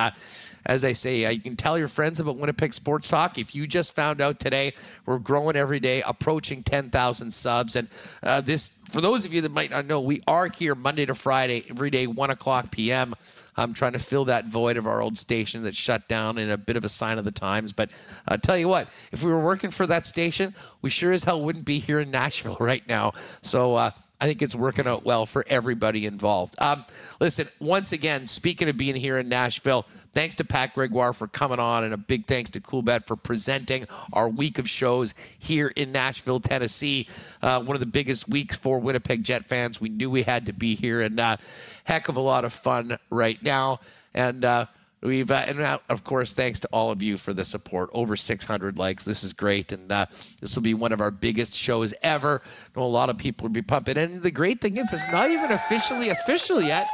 Uh, 0.66 0.72
as 0.72 0.84
I 0.84 0.92
say, 0.92 1.24
uh, 1.24 1.30
you 1.30 1.40
can 1.40 1.56
tell 1.56 1.78
your 1.78 1.88
friends 1.88 2.20
about 2.20 2.36
Winnipeg 2.36 2.72
Sports 2.72 3.08
Talk. 3.08 3.38
If 3.38 3.54
you 3.54 3.66
just 3.66 3.94
found 3.94 4.20
out 4.20 4.38
today, 4.38 4.74
we're 5.06 5.18
growing 5.18 5.56
every 5.56 5.80
day, 5.80 6.02
approaching 6.02 6.62
10,000 6.62 7.30
subs. 7.32 7.76
And 7.76 7.88
uh, 8.22 8.40
this, 8.40 8.78
for 8.90 9.00
those 9.00 9.24
of 9.24 9.32
you 9.34 9.40
that 9.42 9.52
might 9.52 9.70
not 9.70 9.86
know, 9.86 10.00
we 10.00 10.22
are 10.26 10.48
here 10.48 10.74
Monday 10.74 11.06
to 11.06 11.14
Friday, 11.14 11.64
every 11.68 11.90
day, 11.90 12.06
1 12.06 12.30
o'clock 12.30 12.70
p.m. 12.70 13.14
I'm 13.56 13.74
trying 13.74 13.92
to 13.92 13.98
fill 13.98 14.26
that 14.26 14.46
void 14.46 14.76
of 14.76 14.86
our 14.86 15.02
old 15.02 15.18
station 15.18 15.64
that 15.64 15.74
shut 15.74 16.06
down 16.06 16.38
in 16.38 16.48
a 16.50 16.56
bit 16.56 16.76
of 16.76 16.84
a 16.84 16.88
sign 16.88 17.18
of 17.18 17.24
the 17.24 17.32
times. 17.32 17.72
But 17.72 17.90
I'll 18.28 18.38
tell 18.38 18.56
you 18.56 18.68
what, 18.68 18.88
if 19.10 19.24
we 19.24 19.32
were 19.32 19.42
working 19.42 19.70
for 19.70 19.86
that 19.88 20.06
station, 20.06 20.54
we 20.80 20.90
sure 20.90 21.12
as 21.12 21.24
hell 21.24 21.42
wouldn't 21.42 21.64
be 21.64 21.78
here 21.80 21.98
in 21.98 22.10
Nashville 22.10 22.56
right 22.60 22.86
now. 22.88 23.14
So, 23.42 23.74
uh, 23.74 23.90
I 24.20 24.26
think 24.26 24.42
it's 24.42 24.54
working 24.54 24.88
out 24.88 25.04
well 25.04 25.26
for 25.26 25.44
everybody 25.46 26.04
involved. 26.04 26.56
Um, 26.60 26.84
listen, 27.20 27.46
once 27.60 27.92
again, 27.92 28.26
speaking 28.26 28.68
of 28.68 28.76
being 28.76 28.96
here 28.96 29.18
in 29.18 29.28
Nashville, 29.28 29.86
thanks 30.12 30.34
to 30.36 30.44
Pat 30.44 30.74
Gregoire 30.74 31.12
for 31.12 31.28
coming 31.28 31.60
on, 31.60 31.84
and 31.84 31.94
a 31.94 31.96
big 31.96 32.26
thanks 32.26 32.50
to 32.50 32.60
Coolbet 32.60 33.06
for 33.06 33.14
presenting 33.14 33.86
our 34.12 34.28
week 34.28 34.58
of 34.58 34.68
shows 34.68 35.14
here 35.38 35.72
in 35.76 35.92
Nashville, 35.92 36.40
Tennessee. 36.40 37.06
Uh, 37.42 37.62
one 37.62 37.76
of 37.76 37.80
the 37.80 37.86
biggest 37.86 38.28
weeks 38.28 38.56
for 38.56 38.80
Winnipeg 38.80 39.22
Jet 39.22 39.46
fans. 39.46 39.80
We 39.80 39.88
knew 39.88 40.10
we 40.10 40.24
had 40.24 40.46
to 40.46 40.52
be 40.52 40.74
here, 40.74 41.02
and 41.02 41.20
uh, 41.20 41.36
heck 41.84 42.08
of 42.08 42.16
a 42.16 42.20
lot 42.20 42.44
of 42.44 42.52
fun 42.52 42.98
right 43.10 43.40
now. 43.40 43.78
And 44.14 44.44
uh, 44.44 44.66
We've 45.00 45.30
uh, 45.30 45.44
and 45.46 45.60
of 45.60 46.04
course 46.04 46.34
thanks 46.34 46.60
to 46.60 46.68
all 46.72 46.90
of 46.90 47.02
you 47.02 47.16
for 47.16 47.32
the 47.32 47.44
support. 47.44 47.90
Over 47.92 48.16
600 48.16 48.78
likes. 48.78 49.04
This 49.04 49.22
is 49.22 49.32
great, 49.32 49.70
and 49.72 49.90
uh, 49.90 50.06
this 50.40 50.56
will 50.56 50.62
be 50.62 50.74
one 50.74 50.92
of 50.92 51.00
our 51.00 51.10
biggest 51.10 51.54
shows 51.54 51.94
ever. 52.02 52.42
I 52.44 52.80
know 52.80 52.84
a 52.84 52.88
lot 52.88 53.08
of 53.08 53.16
people 53.16 53.44
will 53.44 53.52
be 53.52 53.62
pumping. 53.62 53.96
And 53.96 54.22
the 54.22 54.30
great 54.30 54.60
thing 54.60 54.76
is, 54.76 54.92
it's 54.92 55.08
not 55.08 55.30
even 55.30 55.52
officially 55.52 56.08
official 56.08 56.60
yet. 56.60 56.88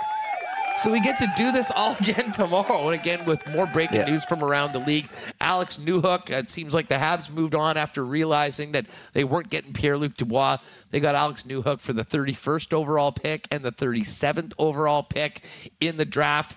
So 0.76 0.90
we 0.90 1.00
get 1.00 1.20
to 1.20 1.32
do 1.36 1.52
this 1.52 1.70
all 1.70 1.96
again 2.00 2.32
tomorrow, 2.32 2.88
and 2.88 3.00
again 3.00 3.24
with 3.24 3.46
more 3.52 3.66
breaking 3.66 4.00
yeah. 4.00 4.06
news 4.06 4.24
from 4.24 4.42
around 4.42 4.72
the 4.72 4.80
league. 4.80 5.08
Alex 5.40 5.78
Newhook. 5.78 6.30
It 6.30 6.50
seems 6.50 6.74
like 6.74 6.88
the 6.88 6.96
Habs 6.96 7.30
moved 7.30 7.54
on 7.54 7.76
after 7.76 8.04
realizing 8.04 8.72
that 8.72 8.86
they 9.12 9.24
weren't 9.24 9.48
getting 9.48 9.72
Pierre-Luc 9.72 10.14
Dubois. 10.14 10.58
They 10.90 11.00
got 11.00 11.14
Alex 11.14 11.44
Newhook 11.44 11.80
for 11.80 11.92
the 11.92 12.04
31st 12.04 12.72
overall 12.72 13.12
pick 13.12 13.46
and 13.50 13.62
the 13.62 13.72
37th 13.72 14.52
overall 14.58 15.02
pick 15.02 15.42
in 15.80 15.96
the 15.96 16.04
draft. 16.04 16.56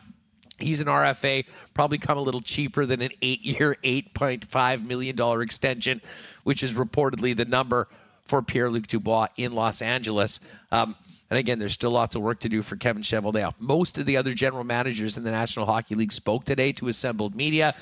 He's 0.59 0.81
an 0.81 0.87
RFA, 0.87 1.45
probably 1.73 1.97
come 1.97 2.17
a 2.17 2.21
little 2.21 2.39
cheaper 2.39 2.85
than 2.85 3.01
an 3.01 3.11
eight 3.21 3.43
year, 3.43 3.77
$8.5 3.83 4.85
million 4.85 5.41
extension, 5.41 6.01
which 6.43 6.63
is 6.63 6.73
reportedly 6.73 7.35
the 7.35 7.45
number 7.45 7.87
for 8.25 8.41
Pierre 8.41 8.69
Luc 8.69 8.87
Dubois 8.87 9.27
in 9.37 9.53
Los 9.53 9.81
Angeles. 9.81 10.39
Um, 10.71 10.95
and 11.29 11.37
again, 11.37 11.59
there's 11.59 11.73
still 11.73 11.91
lots 11.91 12.15
of 12.15 12.21
work 12.21 12.39
to 12.41 12.49
do 12.49 12.61
for 12.61 12.75
Kevin 12.75 13.01
Cheveldayoff. 13.01 13.53
Most 13.59 13.97
of 13.97 14.05
the 14.05 14.17
other 14.17 14.33
general 14.33 14.63
managers 14.63 15.17
in 15.17 15.23
the 15.23 15.31
National 15.31 15.65
Hockey 15.65 15.95
League 15.95 16.11
spoke 16.11 16.45
today 16.45 16.71
to 16.73 16.87
assembled 16.87 17.35
media. 17.35 17.75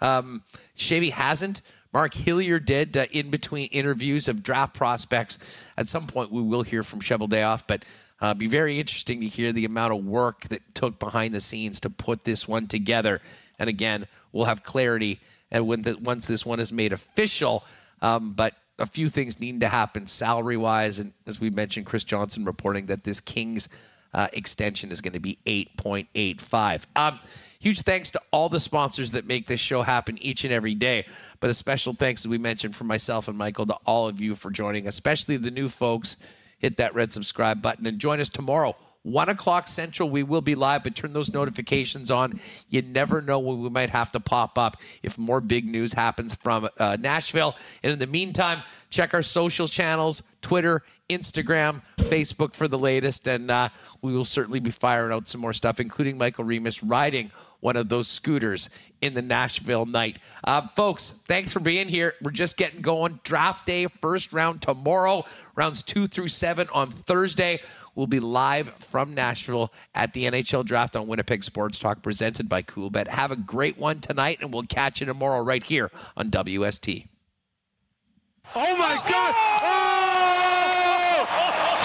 Um, 0.00 0.42
hasn't. 1.12 1.62
Mark 1.92 2.12
Hillier 2.12 2.58
did 2.58 2.96
uh, 2.96 3.06
in 3.12 3.30
between 3.30 3.68
interviews 3.68 4.28
of 4.28 4.42
draft 4.42 4.74
prospects. 4.74 5.38
At 5.76 5.88
some 5.88 6.06
point, 6.06 6.30
we 6.30 6.42
will 6.42 6.62
hear 6.62 6.82
from 6.82 7.00
Cheveldayoff, 7.00 7.62
but 7.66 7.84
uh, 8.20 8.34
be 8.34 8.46
very 8.46 8.78
interesting 8.78 9.20
to 9.20 9.26
hear 9.26 9.52
the 9.52 9.64
amount 9.64 9.92
of 9.92 10.04
work 10.04 10.42
that 10.48 10.62
took 10.74 10.98
behind 10.98 11.34
the 11.34 11.40
scenes 11.40 11.80
to 11.80 11.90
put 11.90 12.24
this 12.24 12.48
one 12.48 12.66
together. 12.66 13.20
And 13.58 13.68
again, 13.68 14.06
we'll 14.32 14.46
have 14.46 14.62
clarity 14.62 15.20
and 15.50 15.66
when 15.66 15.82
the, 15.82 15.96
once 15.98 16.26
this 16.26 16.44
one 16.44 16.60
is 16.60 16.72
made 16.72 16.92
official. 16.92 17.64
Um, 18.02 18.32
but 18.32 18.54
a 18.78 18.86
few 18.86 19.08
things 19.08 19.40
need 19.40 19.60
to 19.60 19.68
happen 19.68 20.06
salary 20.06 20.56
wise, 20.56 20.98
and 20.98 21.12
as 21.26 21.40
we 21.40 21.50
mentioned, 21.50 21.86
Chris 21.86 22.04
Johnston 22.04 22.44
reporting 22.44 22.86
that 22.86 23.04
this 23.04 23.20
Kings 23.20 23.68
uh, 24.14 24.28
extension 24.32 24.90
is 24.90 25.00
going 25.00 25.12
to 25.12 25.20
be 25.20 25.38
8.85. 25.46 26.84
Um, 26.96 27.18
huge 27.58 27.82
thanks 27.82 28.10
to 28.12 28.22
all 28.30 28.48
the 28.48 28.60
sponsors 28.60 29.12
that 29.12 29.26
make 29.26 29.46
this 29.46 29.60
show 29.60 29.82
happen 29.82 30.16
each 30.22 30.44
and 30.44 30.52
every 30.52 30.74
day. 30.74 31.06
But 31.40 31.50
a 31.50 31.54
special 31.54 31.92
thanks, 31.92 32.22
as 32.22 32.28
we 32.28 32.38
mentioned, 32.38 32.74
from 32.76 32.86
myself 32.86 33.28
and 33.28 33.36
Michael 33.36 33.66
to 33.66 33.76
all 33.84 34.08
of 34.08 34.20
you 34.20 34.34
for 34.34 34.50
joining, 34.50 34.86
especially 34.86 35.36
the 35.36 35.50
new 35.50 35.68
folks 35.68 36.16
hit 36.58 36.76
that 36.76 36.94
red 36.94 37.12
subscribe 37.12 37.62
button 37.62 37.86
and 37.86 37.98
join 37.98 38.20
us 38.20 38.28
tomorrow. 38.28 38.76
One 39.08 39.30
o'clock 39.30 39.68
central, 39.68 40.10
we 40.10 40.22
will 40.22 40.42
be 40.42 40.54
live, 40.54 40.84
but 40.84 40.94
turn 40.94 41.12
those 41.12 41.32
notifications 41.32 42.10
on. 42.10 42.40
You 42.68 42.82
never 42.82 43.22
know 43.22 43.38
when 43.38 43.62
we 43.62 43.70
might 43.70 43.90
have 43.90 44.12
to 44.12 44.20
pop 44.20 44.58
up 44.58 44.76
if 45.02 45.16
more 45.16 45.40
big 45.40 45.64
news 45.64 45.94
happens 45.94 46.34
from 46.34 46.68
uh, 46.78 46.98
Nashville. 47.00 47.56
And 47.82 47.92
in 47.92 47.98
the 47.98 48.06
meantime, 48.06 48.62
check 48.90 49.14
our 49.14 49.22
social 49.22 49.66
channels 49.66 50.22
Twitter, 50.42 50.82
Instagram, 51.08 51.82
Facebook 51.98 52.54
for 52.54 52.68
the 52.68 52.78
latest. 52.78 53.26
And 53.26 53.50
uh, 53.50 53.70
we 54.02 54.14
will 54.14 54.24
certainly 54.24 54.60
be 54.60 54.70
firing 54.70 55.12
out 55.12 55.26
some 55.26 55.40
more 55.40 55.52
stuff, 55.52 55.80
including 55.80 56.18
Michael 56.18 56.44
Remis 56.44 56.82
riding 56.82 57.30
one 57.60 57.76
of 57.76 57.88
those 57.88 58.06
scooters 58.06 58.70
in 59.00 59.14
the 59.14 59.22
Nashville 59.22 59.86
night. 59.86 60.18
Uh, 60.44 60.62
folks, 60.76 61.10
thanks 61.26 61.52
for 61.52 61.60
being 61.60 61.88
here. 61.88 62.14
We're 62.22 62.30
just 62.30 62.56
getting 62.56 62.80
going. 62.80 63.18
Draft 63.24 63.66
day, 63.66 63.86
first 63.86 64.32
round 64.32 64.62
tomorrow, 64.62 65.24
rounds 65.56 65.82
two 65.82 66.06
through 66.06 66.28
seven 66.28 66.68
on 66.72 66.90
Thursday. 66.90 67.60
We'll 67.98 68.06
be 68.06 68.20
live 68.20 68.70
from 68.78 69.12
Nashville 69.12 69.72
at 69.92 70.12
the 70.12 70.26
NHL 70.26 70.64
Draft 70.64 70.94
on 70.94 71.08
Winnipeg 71.08 71.42
Sports 71.42 71.80
Talk, 71.80 72.00
presented 72.00 72.48
by 72.48 72.62
Coolbet. 72.62 73.08
Have 73.08 73.32
a 73.32 73.36
great 73.36 73.76
one 73.76 73.98
tonight, 73.98 74.38
and 74.40 74.52
we'll 74.52 74.62
catch 74.62 75.00
you 75.00 75.06
tomorrow 75.06 75.42
right 75.42 75.64
here 75.64 75.90
on 76.16 76.30
WST. 76.30 77.08
Oh 78.54 78.76
my 78.76 79.02
God! 79.08 79.34
Oh! 79.64 81.26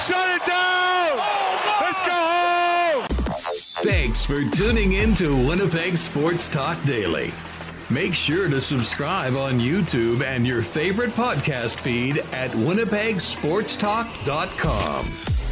Shut 0.06 0.36
it 0.36 0.46
down! 0.46 1.18
Let's 1.82 2.02
go 2.02 2.14
home! 2.14 3.08
Thanks 3.84 4.24
for 4.24 4.48
tuning 4.52 4.94
in 4.94 5.16
to 5.16 5.36
Winnipeg 5.48 5.98
Sports 5.98 6.48
Talk 6.48 6.78
Daily. 6.84 7.34
Make 7.90 8.14
sure 8.14 8.48
to 8.50 8.62
subscribe 8.62 9.36
on 9.36 9.60
YouTube 9.60 10.24
and 10.24 10.46
your 10.46 10.62
favorite 10.62 11.16
podcast 11.16 11.80
feed 11.80 12.20
at 12.34 12.52
winnipegsportstalk.com. 12.52 15.43